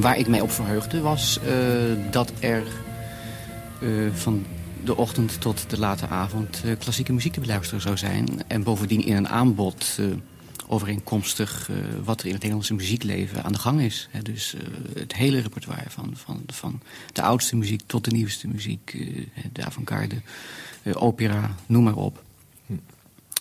Waar 0.00 0.18
ik 0.18 0.28
mij 0.28 0.40
op 0.40 0.50
verheugde 0.50 1.00
was 1.00 1.38
eh, 1.38 1.54
dat 2.10 2.32
er 2.38 2.62
eh, 3.80 4.12
van 4.12 4.46
de 4.84 4.96
ochtend 4.96 5.40
tot 5.40 5.70
de 5.70 5.78
late 5.78 6.06
avond 6.06 6.62
eh, 6.64 6.78
klassieke 6.78 7.12
muziek 7.12 7.32
te 7.32 7.40
beluisteren 7.40 7.80
zou 7.80 7.96
zijn. 7.96 8.28
En 8.46 8.62
bovendien 8.62 9.04
in 9.04 9.16
een 9.16 9.28
aanbod 9.28 9.98
overeenkomstig 10.68 11.70
wat 12.04 12.20
er 12.20 12.26
in 12.26 12.32
het 12.32 12.40
Nederlandse 12.40 12.74
muziekleven 12.74 13.44
aan 13.44 13.52
de 13.52 13.58
gang 13.58 13.80
is. 13.80 14.08
Dus 14.22 14.54
het 14.94 15.14
hele 15.14 15.40
repertoire 15.40 15.90
van, 15.90 16.12
van, 16.16 16.42
van 16.46 16.80
de 17.12 17.22
oudste 17.22 17.56
muziek 17.56 17.82
tot 17.86 18.04
de 18.04 18.10
nieuwste 18.10 18.48
muziek. 18.48 19.06
de 19.52 19.64
avant-garde, 19.64 20.22
opera, 20.92 21.54
noem 21.66 21.84
maar 21.84 21.96
op. 21.96 22.24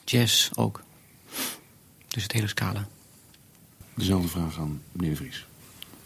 Jazz 0.05 0.49
ook. 0.55 0.83
Dus 2.07 2.23
het 2.23 2.31
hele 2.31 2.47
scala. 2.47 2.87
Dezelfde 3.93 4.27
vraag 4.27 4.59
aan 4.59 4.81
meneer 4.91 5.15
Vries. 5.15 5.47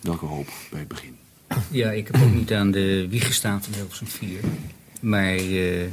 Welke 0.03 0.25
hoop 0.25 0.47
bij 0.69 0.79
het 0.79 0.87
begin? 0.87 1.15
Ja, 1.71 1.91
ik 1.91 2.07
heb 2.07 2.21
ook 2.21 2.33
niet 2.33 2.53
aan 2.53 2.71
de 2.71 3.07
wieg 3.09 3.25
gestaan 3.25 3.63
van 3.63 3.73
Hilversum 3.73 4.07
4. 4.07 4.39
Maar 4.99 5.35
eh, 5.35 5.87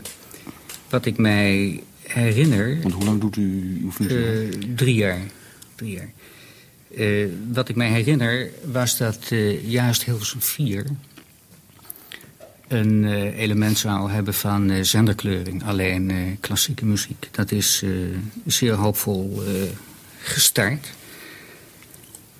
wat 0.88 1.06
ik 1.06 1.18
mij 1.18 1.82
herinner... 2.02 2.80
Want 2.82 2.94
hoe 2.94 3.04
lang 3.04 3.20
doet 3.20 3.36
u 3.36 3.78
uw 3.82 3.92
functie? 3.92 4.24
Eh, 4.26 4.48
drie 4.74 4.94
jaar. 4.94 5.20
Drie 5.74 5.92
jaar. 5.92 6.10
Eh, 6.96 7.28
wat 7.52 7.68
ik 7.68 7.76
mij 7.76 7.88
herinner 7.88 8.50
was 8.64 8.96
dat 8.96 9.32
juist 9.62 10.04
Hilversum 10.04 10.40
4 10.40 10.86
een 12.68 13.04
element 13.32 13.78
zou 13.78 14.10
hebben 14.10 14.34
van 14.34 14.84
zenderkleuring. 14.84 15.64
Alleen 15.64 16.36
klassieke 16.40 16.84
muziek. 16.84 17.28
Dat 17.30 17.52
is 17.52 17.84
zeer 18.46 18.74
hoopvol 18.74 19.42
gestart. 20.22 20.92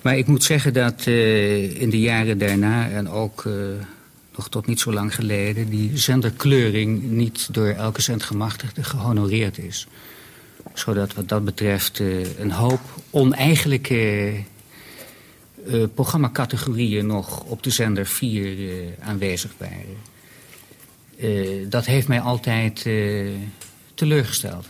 Maar 0.01 0.17
ik 0.17 0.27
moet 0.27 0.43
zeggen 0.43 0.73
dat 0.73 1.01
eh, 1.05 1.81
in 1.81 1.89
de 1.89 1.99
jaren 1.99 2.37
daarna 2.37 2.89
en 2.89 3.09
ook 3.09 3.45
eh, 3.45 3.53
nog 4.35 4.49
tot 4.49 4.67
niet 4.67 4.79
zo 4.79 4.93
lang 4.93 5.15
geleden... 5.15 5.69
die 5.69 5.97
zenderkleuring 5.97 7.03
niet 7.03 7.53
door 7.53 7.67
elke 7.67 8.01
zendgemachtigde 8.01 8.83
gehonoreerd 8.83 9.57
is. 9.57 9.87
Zodat 10.73 11.13
wat 11.13 11.29
dat 11.29 11.45
betreft 11.45 11.99
eh, 11.99 12.39
een 12.39 12.51
hoop 12.51 12.81
oneigenlijke 13.09 14.33
programmacategorieën 15.93 17.05
nog 17.05 17.43
op 17.43 17.63
de 17.63 17.69
zender 17.69 18.05
4 18.05 18.45
eh, 18.45 19.07
aanwezig 19.07 19.51
waren. 19.57 20.09
Dat 21.69 21.85
heeft 21.85 22.07
mij 22.07 22.19
altijd 22.19 22.89
teleurgesteld. 23.93 24.69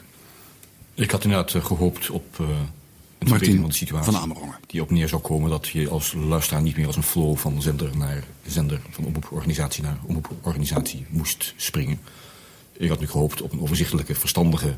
Ik 0.94 1.12
had 1.12 1.24
inderdaad 1.24 1.54
eh, 1.54 1.66
gehoopt 1.66 2.10
op 2.10 2.44
een 3.22 3.28
verbetering 3.28 3.62
van 3.62 3.70
de 3.70 3.76
situatie. 3.76 4.12
van 4.12 4.22
Amerongen. 4.22 4.56
Die 4.68 4.82
op 4.82 4.92
neer 4.92 5.08
zou 5.08 5.22
komen 5.22 5.50
dat 5.50 5.68
je 5.68 5.90
als 5.90 6.14
luisteraar 6.14 6.62
niet 6.62 6.78
meer 6.78 6.88
als 6.88 6.96
een 6.96 7.04
flow 7.04 7.38
van 7.38 7.62
zender 7.62 7.98
naar 7.98 8.24
zender, 8.46 8.82
van 8.90 9.06
omroeporganisatie 9.06 9.84
naar 9.84 9.98
omroeporganisatie 10.06 11.06
moest 11.10 11.54
springen. 11.56 12.00
Ik 12.78 12.90
had 12.90 13.00
nu 13.00 13.08
gehoopt 13.08 13.42
op 13.42 13.52
een 13.52 13.62
overzichtelijke, 13.62 14.16
verstandige 14.16 14.76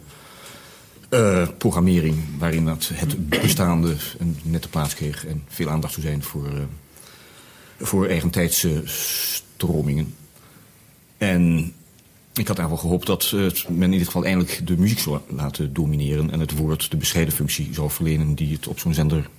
eh, 1.10 1.48
programmering 1.58 2.18
waarin 2.38 2.66
dat 2.66 2.90
het 2.94 3.30
bestaande 3.30 3.96
een 4.20 4.38
nette 4.44 4.70
plaats 4.70 4.96
kreeg 4.96 5.26
en 5.26 5.44
veel 5.48 5.70
aandacht 5.70 5.94
zou 5.94 6.06
zijn 6.06 6.24
voor, 6.24 6.48
eh, 6.48 6.64
voor 7.80 8.08
eigentijdse 8.08 8.82
stromingen. 8.86 10.16
En 11.18 11.74
ik 12.34 12.48
had 12.48 12.58
eigenlijk 12.58 12.88
gehoopt 12.88 13.08
dat 13.08 13.32
eh, 13.36 13.70
men 13.70 13.92
in 13.92 13.98
dit 13.98 14.06
geval 14.06 14.26
eindelijk 14.26 14.68
de 14.68 14.78
muziek 14.78 15.00
zou 15.00 15.20
laten 15.28 15.74
domineren... 15.74 16.32
en 16.32 16.40
het 16.40 16.58
woord 16.58 16.92
de 16.92 16.98
bescheiden 16.98 17.34
functie 17.34 17.70
zou 17.72 17.90
verlenen 17.90 18.36
die 18.36 18.54
het 18.54 18.68
op 18.68 18.80
zo'n 18.80 18.94
zender 18.94 19.30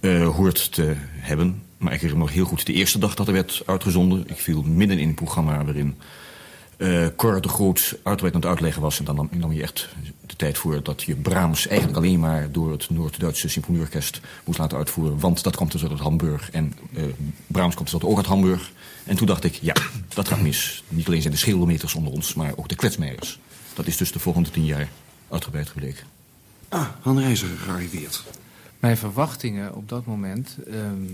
eh, 0.00 0.28
hoort 0.28 0.72
te 0.72 0.94
hebben. 1.10 1.62
Maar 1.76 1.92
ik 1.92 2.00
herinner 2.00 2.18
me 2.18 2.24
nog 2.24 2.34
heel 2.34 2.44
goed 2.44 2.66
de 2.66 2.72
eerste 2.72 2.98
dag 2.98 3.14
dat 3.14 3.26
er 3.26 3.32
werd 3.32 3.62
uitgezonden. 3.66 4.24
Ik 4.28 4.38
viel 4.38 4.62
midden 4.62 4.98
in 4.98 5.08
een 5.08 5.14
programma 5.14 5.64
waarin 5.64 5.96
eh 6.80 7.06
Cor 7.16 7.40
de 7.40 7.48
Groot 7.48 7.98
uitgebreid 8.02 8.34
aan 8.34 8.40
het 8.40 8.50
uitleggen 8.50 8.82
was. 8.82 8.98
En 8.98 9.04
dan 9.04 9.28
nam, 9.30 9.52
je 9.52 9.62
echt 9.62 9.88
de 10.26 10.36
tijd 10.36 10.58
voor 10.58 10.82
dat 10.82 11.02
je 11.02 11.14
Brahms 11.14 11.66
eigenlijk 11.66 11.98
alleen 11.98 12.20
maar 12.20 12.52
door 12.52 12.72
het 12.72 12.90
Noord-Duitse 12.90 13.48
symfonieorkest 13.48 14.20
moest 14.44 14.58
laten 14.58 14.78
uitvoeren. 14.78 15.18
Want 15.18 15.42
dat 15.42 15.56
kwam 15.56 15.68
dus 15.68 15.86
uit 15.86 16.00
Hamburg 16.00 16.50
en 16.50 16.74
eh, 16.94 17.02
Brahms 17.46 17.74
komt 17.74 17.90
dus 17.90 18.02
ook 18.02 18.16
uit 18.16 18.26
Hamburg. 18.26 18.72
En 19.04 19.16
toen 19.16 19.26
dacht 19.26 19.44
ik, 19.44 19.54
ja, 19.54 19.74
dat 20.14 20.28
gaat 20.28 20.40
mis. 20.40 20.84
Niet 20.88 21.06
alleen 21.06 21.20
zijn 21.20 21.32
de 21.32 21.38
schildermeters 21.38 21.94
onder 21.94 22.12
ons, 22.12 22.34
maar 22.34 22.52
ook 22.56 22.68
de 22.68 22.76
kwetsmeijers. 22.76 23.38
Dat 23.74 23.86
is 23.86 23.96
dus 23.96 24.12
de 24.12 24.18
volgende 24.18 24.50
tien 24.50 24.64
jaar 24.64 24.88
uitgebreid 25.28 25.68
gebleken. 25.68 26.06
Ah, 26.68 26.86
Han 27.00 27.20
Reizer 27.20 27.48
gearriveerd. 27.48 28.22
Mijn 28.78 28.96
verwachtingen 28.96 29.74
op 29.74 29.88
dat 29.88 30.06
moment 30.06 30.56
ehm, 30.70 31.04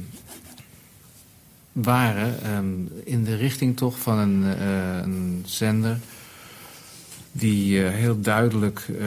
waren 1.84 2.42
ehm, 2.42 2.74
in 3.04 3.24
de 3.24 3.36
richting 3.36 3.76
toch 3.76 3.98
van 3.98 4.18
een, 4.18 4.44
eh, 4.58 4.96
een 5.02 5.42
zender 5.46 5.98
die 7.32 7.84
eh, 7.84 7.94
heel 7.94 8.20
duidelijk, 8.20 8.88
eh, 8.98 9.06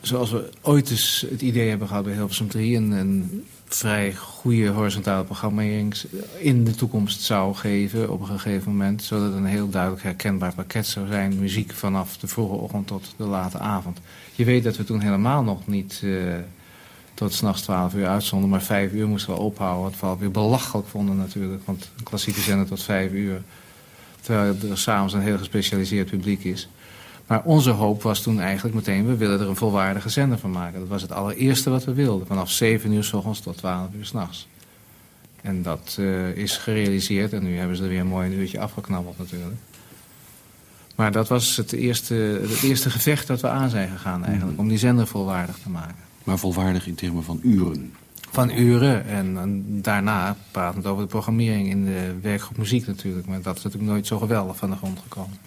zoals 0.00 0.30
we 0.30 0.50
ooit 0.60 0.90
eens 0.90 1.26
het 1.30 1.42
idee 1.42 1.68
hebben 1.68 1.88
gehad 1.88 2.04
bij 2.04 2.12
Hilversum 2.12 2.48
3, 2.48 2.76
een, 2.76 2.90
een 2.90 3.44
vrij 3.64 4.14
goede 4.14 4.68
horizontale 4.68 5.24
programmering 5.24 5.94
in 6.38 6.64
de 6.64 6.74
toekomst 6.74 7.20
zou 7.20 7.54
geven 7.54 8.10
op 8.10 8.20
een 8.20 8.26
gegeven 8.26 8.70
moment, 8.70 9.02
zodat 9.02 9.24
het 9.24 9.34
een 9.34 9.44
heel 9.44 9.68
duidelijk 9.68 10.02
herkenbaar 10.02 10.54
pakket 10.54 10.86
zou 10.86 11.06
zijn, 11.06 11.38
muziek 11.38 11.72
vanaf 11.72 12.16
de 12.16 12.26
vroege 12.26 12.54
ochtend 12.54 12.86
tot 12.86 13.14
de 13.16 13.24
late 13.24 13.58
avond. 13.58 14.00
Je 14.34 14.44
weet 14.44 14.64
dat 14.64 14.76
we 14.76 14.84
toen 14.84 15.00
helemaal 15.00 15.42
nog 15.42 15.66
niet 15.66 16.02
tot 17.22 17.34
s'nachts 17.34 17.62
12 17.62 17.94
uur 17.94 18.06
uitzonden, 18.06 18.48
maar 18.48 18.62
5 18.62 18.92
uur 18.92 19.08
moesten 19.08 19.32
we 19.32 19.40
ophouden, 19.40 19.82
wat 19.82 20.00
we 20.00 20.06
alweer 20.06 20.30
belachelijk 20.30 20.88
vonden 20.88 21.16
natuurlijk, 21.16 21.62
want 21.64 21.90
een 21.96 22.04
klassieke 22.04 22.40
zender 22.40 22.66
tot 22.66 22.82
5 22.82 23.12
uur, 23.12 23.42
terwijl 24.20 24.54
er 24.70 24.78
s'avonds 24.78 25.14
een 25.14 25.20
heel 25.20 25.38
gespecialiseerd 25.38 26.10
publiek 26.10 26.44
is. 26.44 26.68
Maar 27.26 27.42
onze 27.44 27.70
hoop 27.70 28.02
was 28.02 28.22
toen 28.22 28.40
eigenlijk 28.40 28.74
meteen, 28.74 29.06
we 29.06 29.16
willen 29.16 29.40
er 29.40 29.48
een 29.48 29.56
volwaardige 29.56 30.08
zender 30.08 30.38
van 30.38 30.50
maken. 30.50 30.80
Dat 30.80 30.88
was 30.88 31.02
het 31.02 31.12
allereerste 31.12 31.70
wat 31.70 31.84
we 31.84 31.94
wilden, 31.94 32.26
vanaf 32.26 32.50
7 32.50 32.92
uur 32.92 33.04
s 33.04 33.12
ochtends 33.12 33.40
tot 33.40 33.56
12 33.56 33.88
uur 33.96 34.04
s'nachts. 34.04 34.48
En 35.42 35.62
dat 35.62 35.96
eh, 35.98 36.36
is 36.36 36.56
gerealiseerd 36.56 37.32
en 37.32 37.42
nu 37.42 37.58
hebben 37.58 37.76
ze 37.76 37.82
er 37.82 37.88
weer 37.88 38.06
mooi 38.06 38.26
een 38.26 38.38
uurtje 38.38 38.60
afgeknabbeld 38.60 39.18
natuurlijk. 39.18 39.60
Maar 40.94 41.12
dat 41.12 41.28
was 41.28 41.56
het 41.56 41.72
eerste, 41.72 42.14
het 42.48 42.62
eerste 42.62 42.90
gevecht 42.90 43.26
dat 43.26 43.40
we 43.40 43.48
aan 43.48 43.70
zijn 43.70 43.88
gegaan 43.88 44.24
eigenlijk, 44.24 44.58
om 44.58 44.68
die 44.68 44.78
zender 44.78 45.06
volwaardig 45.06 45.58
te 45.58 45.68
maken. 45.68 46.10
Maar 46.24 46.38
volwaardig 46.38 46.86
in 46.86 46.94
termen 46.94 47.24
van 47.24 47.40
uren. 47.42 47.92
Van 48.30 48.50
uren 48.50 49.06
en, 49.06 49.38
en 49.38 49.82
daarna 49.82 50.36
pratend 50.50 50.86
over 50.86 51.02
de 51.02 51.08
programmering 51.08 51.68
in 51.68 51.84
de 51.84 52.14
werkgroep 52.22 52.56
muziek 52.56 52.86
natuurlijk. 52.86 53.26
Maar 53.26 53.42
dat 53.42 53.56
is 53.56 53.62
natuurlijk 53.62 53.92
nooit 53.92 54.06
zo 54.06 54.18
geweldig 54.18 54.56
van 54.56 54.70
de 54.70 54.76
grond 54.76 54.98
gekomen. 54.98 55.38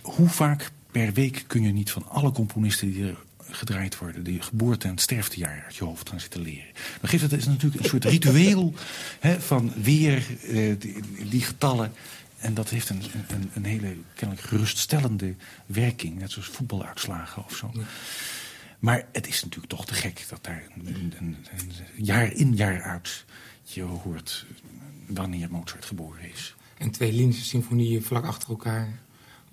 Hoe 0.00 0.28
vaak 0.28 0.70
per 0.90 1.12
week 1.12 1.44
kun 1.46 1.62
je 1.62 1.72
niet 1.72 1.90
van 1.90 2.08
alle 2.08 2.32
componisten 2.32 2.92
die 2.92 3.04
er 3.04 3.16
gedraaid 3.50 3.98
worden... 3.98 4.22
die 4.22 4.42
geboorte- 4.42 4.88
en 4.88 4.98
sterftejaar 4.98 5.62
uit 5.64 5.76
je 5.76 5.84
hoofd 5.84 6.08
gaan 6.08 6.20
zitten 6.20 6.40
leren? 6.40 6.72
Dan 7.00 7.10
geeft 7.10 7.22
het 7.22 7.32
is 7.32 7.46
natuurlijk 7.46 7.82
een 7.82 7.88
soort 7.88 8.04
ritueel 8.04 8.74
hè, 9.20 9.40
van 9.40 9.72
weer 9.82 10.26
eh, 10.48 10.74
die, 10.78 10.94
die 11.30 11.42
getallen... 11.42 11.92
En 12.44 12.54
dat 12.54 12.68
heeft 12.68 12.88
een, 12.88 13.02
een, 13.28 13.50
een 13.54 13.64
hele 13.64 13.96
kennelijk 14.14 14.46
geruststellende 14.46 15.34
werking. 15.66 16.18
Net 16.18 16.30
zoals 16.30 16.48
voetbaluitslagen 16.48 17.44
of 17.44 17.56
zo. 17.56 17.70
Maar 18.84 19.06
het 19.12 19.26
is 19.26 19.42
natuurlijk 19.42 19.72
toch 19.72 19.86
te 19.86 19.94
gek 19.94 20.24
dat 20.28 20.44
daar 20.44 20.64
een, 20.74 20.86
een, 20.86 21.12
een, 21.18 21.36
een 21.56 22.04
jaar 22.04 22.32
in 22.32 22.54
jaar 22.54 22.82
uit... 22.82 23.24
je 23.62 23.82
hoort 23.82 24.46
wanneer 25.06 25.48
Mozart 25.50 25.84
geboren 25.84 26.30
is. 26.32 26.54
En 26.78 26.90
twee 26.90 27.12
Linische 27.12 27.44
symfonieën 27.44 28.02
vlak 28.02 28.24
achter 28.24 28.48
elkaar 28.48 28.98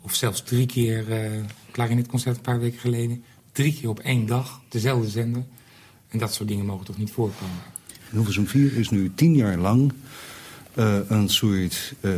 of 0.02 0.16
zelfs 0.16 0.44
drie 0.44 0.66
keer 0.66 1.12
eh 1.12 1.44
klarinetconcert 1.72 2.36
een 2.36 2.42
paar 2.42 2.60
weken 2.60 2.80
geleden. 2.80 3.24
Drie 3.52 3.74
keer 3.74 3.90
op 3.90 4.00
één 4.00 4.26
dag, 4.26 4.62
dezelfde 4.70 5.10
zender. 5.10 5.44
En 6.08 6.20
dat 6.20 6.34
soort 6.34 6.50
dingen 6.50 6.66
mogen 6.66 6.86
toch 6.86 6.98
niet 6.98 7.12
voorkomen. 7.12 7.56
Hilversum 8.10 8.48
4 8.48 8.78
is 8.78 8.90
nu 8.90 9.12
tien 9.16 9.36
jaar 9.36 9.58
lang 9.58 9.94
eh, 10.74 11.00
een 11.08 11.30
soort 11.30 11.94
eh, 12.00 12.12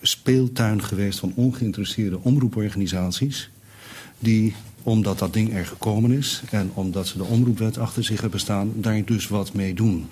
speeltuin 0.00 0.82
geweest 0.82 1.18
van 1.18 1.32
ongeïnteresseerde 1.34 2.20
omroeporganisaties. 2.20 3.50
Die, 4.18 4.54
omdat 4.84 5.18
dat 5.18 5.32
ding 5.32 5.54
er 5.54 5.66
gekomen 5.66 6.10
is 6.10 6.42
en 6.50 6.70
omdat 6.74 7.06
ze 7.06 7.16
de 7.16 7.24
omroepwet 7.24 7.78
achter 7.78 8.04
zich 8.04 8.20
hebben 8.20 8.40
staan, 8.40 8.72
daar 8.74 9.04
dus 9.04 9.28
wat 9.28 9.52
mee 9.52 9.74
doen. 9.74 10.06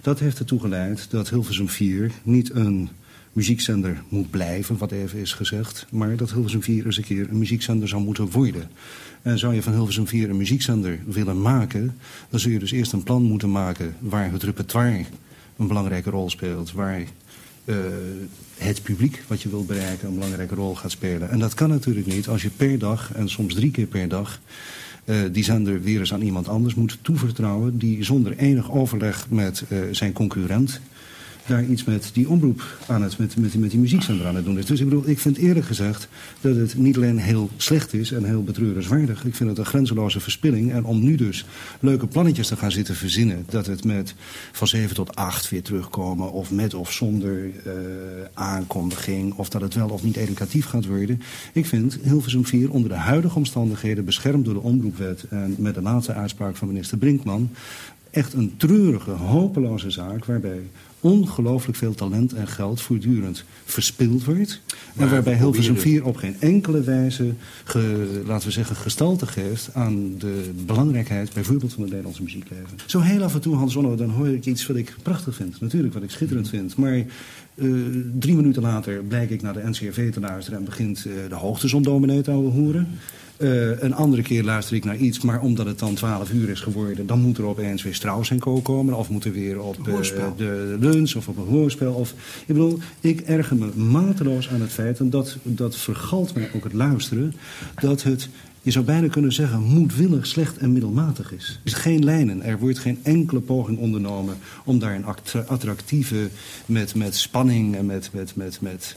Dat 0.00 0.18
heeft 0.18 0.38
ertoe 0.38 0.60
geleid 0.60 1.06
dat 1.10 1.28
Hilversum 1.28 1.68
4 1.68 2.12
niet 2.22 2.54
een 2.54 2.88
muziekzender 3.32 4.02
moet 4.08 4.30
blijven, 4.30 4.78
wat 4.78 4.90
even 4.90 5.18
is 5.18 5.32
gezegd, 5.32 5.86
maar 5.90 6.16
dat 6.16 6.32
Hilversum 6.32 6.62
4 6.62 6.86
eens 6.86 6.96
een 6.96 7.04
keer 7.04 7.30
een 7.30 7.38
muziekzender 7.38 7.88
zou 7.88 8.02
moeten 8.02 8.30
worden. 8.30 8.70
En 9.22 9.38
zou 9.38 9.54
je 9.54 9.62
van 9.62 9.72
Hilversum 9.72 10.06
4 10.06 10.30
een 10.30 10.36
muziekzender 10.36 10.98
willen 11.06 11.42
maken, 11.42 11.96
dan 12.30 12.40
zul 12.40 12.50
je 12.50 12.58
dus 12.58 12.70
eerst 12.70 12.92
een 12.92 13.02
plan 13.02 13.22
moeten 13.22 13.50
maken 13.50 13.96
waar 13.98 14.32
het 14.32 14.42
repertoire 14.42 15.04
een 15.56 15.66
belangrijke 15.66 16.10
rol 16.10 16.30
speelt, 16.30 16.72
waar 16.72 17.04
eh, 17.64 17.76
het 18.58 18.82
publiek 18.82 19.22
wat 19.26 19.42
je 19.42 19.48
wilt 19.48 19.66
bereiken 19.66 20.08
een 20.08 20.14
belangrijke 20.14 20.54
rol 20.54 20.74
gaat 20.74 20.90
spelen. 20.90 21.30
En 21.30 21.38
dat 21.38 21.54
kan 21.54 21.68
natuurlijk 21.68 22.06
niet 22.06 22.28
als 22.28 22.42
je 22.42 22.50
per 22.50 22.78
dag 22.78 23.12
en 23.14 23.28
soms 23.28 23.54
drie 23.54 23.70
keer 23.70 23.86
per 23.86 24.08
dag 24.08 24.40
eh, 25.04 25.16
die 25.32 25.44
zender 25.44 25.82
weer 25.82 25.98
eens 25.98 26.12
aan 26.12 26.22
iemand 26.22 26.48
anders 26.48 26.74
moet 26.74 26.98
toevertrouwen 27.02 27.78
die 27.78 28.04
zonder 28.04 28.36
enig 28.36 28.70
overleg 28.70 29.26
met 29.28 29.64
eh, 29.68 29.78
zijn 29.90 30.12
concurrent 30.12 30.80
daar 31.46 31.64
iets 31.64 31.84
met 31.84 32.10
die 32.12 32.28
omroep 32.28 32.62
aan 32.86 33.02
het, 33.02 33.18
met, 33.18 33.36
met, 33.36 33.54
met 33.54 33.70
die 33.70 33.80
muziekzender 33.80 34.26
aan 34.26 34.34
het 34.34 34.44
doen 34.44 34.58
is. 34.58 34.66
Dus 34.66 34.80
ik 34.80 34.88
bedoel, 34.88 35.08
ik 35.08 35.18
vind 35.18 35.36
eerlijk 35.36 35.66
gezegd 35.66 36.08
dat 36.40 36.56
het 36.56 36.76
niet 36.76 36.96
alleen 36.96 37.18
heel 37.18 37.50
slecht 37.56 37.92
is 37.92 38.12
en 38.12 38.24
heel 38.24 38.42
betreurenswaardig. 38.42 39.24
Ik 39.24 39.34
vind 39.34 39.48
het 39.48 39.58
een 39.58 39.64
grenzeloze 39.64 40.20
verspilling. 40.20 40.72
En 40.72 40.84
om 40.84 41.00
nu 41.00 41.16
dus 41.16 41.46
leuke 41.80 42.06
plannetjes 42.06 42.48
te 42.48 42.56
gaan 42.56 42.70
zitten 42.70 42.94
verzinnen, 42.94 43.44
dat 43.48 43.66
het 43.66 43.84
met 43.84 44.14
van 44.52 44.66
7 44.66 44.94
tot 44.94 45.16
8 45.16 45.48
weer 45.48 45.62
terugkomen, 45.62 46.32
of 46.32 46.50
met 46.50 46.74
of 46.74 46.92
zonder 46.92 47.50
eh, 47.64 47.72
aankondiging, 48.34 49.34
of 49.34 49.48
dat 49.48 49.60
het 49.60 49.74
wel 49.74 49.88
of 49.88 50.02
niet 50.02 50.16
educatief 50.16 50.66
gaat 50.66 50.86
worden. 50.86 51.22
Ik 51.52 51.66
vind 51.66 51.98
Hilversum 52.02 52.46
4 52.46 52.70
onder 52.70 52.88
de 52.88 52.96
huidige 52.96 53.36
omstandigheden, 53.36 54.04
beschermd 54.04 54.44
door 54.44 54.54
de 54.54 54.60
omroepwet 54.60 55.24
en 55.30 55.54
met 55.58 55.74
de 55.74 55.82
laatste 55.82 56.12
uitspraak 56.12 56.56
van 56.56 56.68
minister 56.68 56.98
Brinkman, 56.98 57.50
echt 58.10 58.32
een 58.32 58.54
treurige, 58.56 59.10
hopeloze 59.10 59.90
zaak 59.90 60.24
waarbij 60.24 60.62
ongelooflijk 61.04 61.78
veel 61.78 61.94
talent 61.94 62.32
en 62.32 62.48
geld 62.48 62.80
voortdurend 62.80 63.44
verspild 63.64 64.24
wordt. 64.24 64.60
Maar 64.94 65.06
en 65.06 65.12
waarbij 65.12 65.36
Hilversum 65.36 65.74
proberen- 65.74 66.00
4 66.00 66.04
op 66.04 66.16
geen 66.16 66.36
enkele 66.40 66.82
wijze, 66.82 67.32
ge, 67.64 68.22
laten 68.26 68.46
we 68.46 68.52
zeggen, 68.52 68.76
gestalte 68.76 69.26
geeft 69.26 69.70
aan 69.74 70.18
de 70.18 70.50
belangrijkheid 70.66 71.32
bijvoorbeeld 71.32 71.72
van 71.72 71.80
het 71.80 71.90
Nederlandse 71.90 72.22
muziekleven. 72.22 72.78
Zo 72.86 73.00
heel 73.00 73.22
af 73.22 73.34
en 73.34 73.40
toe, 73.40 73.56
Hans 73.56 73.76
Onno, 73.76 73.94
dan 73.94 74.10
hoor 74.10 74.28
ik 74.28 74.46
iets 74.46 74.66
wat 74.66 74.76
ik 74.76 74.96
prachtig 75.02 75.34
vind. 75.34 75.60
Natuurlijk, 75.60 75.94
wat 75.94 76.02
ik 76.02 76.10
schitterend 76.10 76.48
vind. 76.48 76.76
Maar 76.76 76.96
eh, 76.96 77.04
drie 78.18 78.34
minuten 78.34 78.62
later 78.62 79.02
blijk 79.02 79.30
ik 79.30 79.42
naar 79.42 79.54
de 79.54 79.68
NCRV 79.68 80.12
te 80.12 80.20
luisteren 80.20 80.58
en 80.58 80.64
begint 80.64 81.04
eh, 81.06 81.12
de 81.28 81.34
hoogtezon 81.34 81.82
dominee 81.82 82.20
te 82.20 82.30
ouwe 82.30 82.50
Eh, 83.36 83.82
een 83.82 83.94
andere 83.94 84.22
keer 84.22 84.44
luister 84.44 84.76
ik 84.76 84.84
naar 84.84 84.96
iets, 84.96 85.20
maar 85.20 85.40
omdat 85.40 85.66
het 85.66 85.78
dan 85.78 85.94
12 85.94 86.32
uur 86.32 86.48
is 86.48 86.60
geworden, 86.60 87.06
dan 87.06 87.20
moet 87.20 87.38
er 87.38 87.44
opeens 87.44 87.82
weer 87.82 87.94
Strauss 87.94 88.30
en 88.30 88.38
Co. 88.38 88.60
komen. 88.60 88.94
Of 88.94 89.08
moet 89.08 89.24
er 89.24 89.32
weer 89.32 89.60
op 89.60 89.88
eh, 89.88 90.00
de 90.36 90.76
lunch 90.80 91.14
of 91.14 91.28
op 91.28 91.36
een 91.36 91.46
hoorspel. 91.46 91.92
Of, 91.92 92.10
ik 92.40 92.46
bedoel, 92.46 92.78
ik 93.00 93.20
erger 93.20 93.56
me 93.56 93.66
mateloos 93.76 94.48
aan 94.48 94.60
het 94.60 94.70
feit, 94.70 94.98
en 94.98 95.10
dat, 95.10 95.36
dat 95.42 95.76
vergalt 95.76 96.34
mij 96.34 96.50
ook 96.54 96.64
het 96.64 96.72
luisteren, 96.72 97.34
dat 97.80 98.02
het, 98.02 98.28
je 98.62 98.70
zou 98.70 98.84
bijna 98.84 99.08
kunnen 99.08 99.32
zeggen, 99.32 99.62
moedwillig 99.62 100.26
slecht 100.26 100.56
en 100.56 100.72
middelmatig 100.72 101.32
is. 101.32 101.48
Er 101.48 101.70
is 101.72 101.74
geen 101.74 102.04
lijnen, 102.04 102.42
er 102.42 102.58
wordt 102.58 102.78
geen 102.78 102.98
enkele 103.02 103.40
poging 103.40 103.78
ondernomen 103.78 104.36
om 104.64 104.78
daar 104.78 104.94
een 104.94 105.06
attra- 105.06 105.44
attractieve, 105.46 106.28
met, 106.66 106.94
met 106.94 107.16
spanning 107.16 107.76
en 107.76 107.86
met, 107.86 108.10
met, 108.12 108.36
met, 108.36 108.60
met 108.60 108.96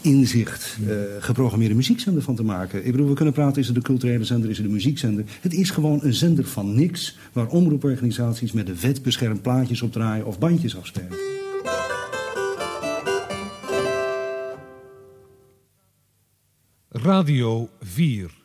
inzicht 0.00 0.76
eh, 0.86 0.96
geprogrammeerde 1.18 1.74
muziekzender 1.74 2.22
van 2.22 2.34
te 2.34 2.44
maken. 2.44 2.86
Ik 2.86 2.92
bedoel, 2.92 3.08
we 3.08 3.14
kunnen 3.14 3.34
praten, 3.34 3.60
is 3.60 3.66
het 3.66 3.76
de 3.76 3.82
culturele 3.82 4.24
zender, 4.24 4.50
is 4.50 4.56
het 4.56 4.66
de 4.66 4.72
muziekzender. 4.72 5.24
Het 5.40 5.54
is 5.54 5.70
gewoon 5.70 5.98
een 6.02 6.14
zender 6.14 6.44
van 6.44 6.74
niks, 6.74 7.18
waar 7.32 7.46
omroeporganisaties 7.46 8.52
met 8.52 8.66
de 8.66 8.80
wet 8.80 9.02
beschermd 9.02 9.42
plaatjes 9.42 9.82
opdraaien 9.82 10.26
of 10.26 10.38
bandjes 10.38 10.76
afspelen. 10.76 11.16
Radio 16.88 17.68
4. 17.80 18.37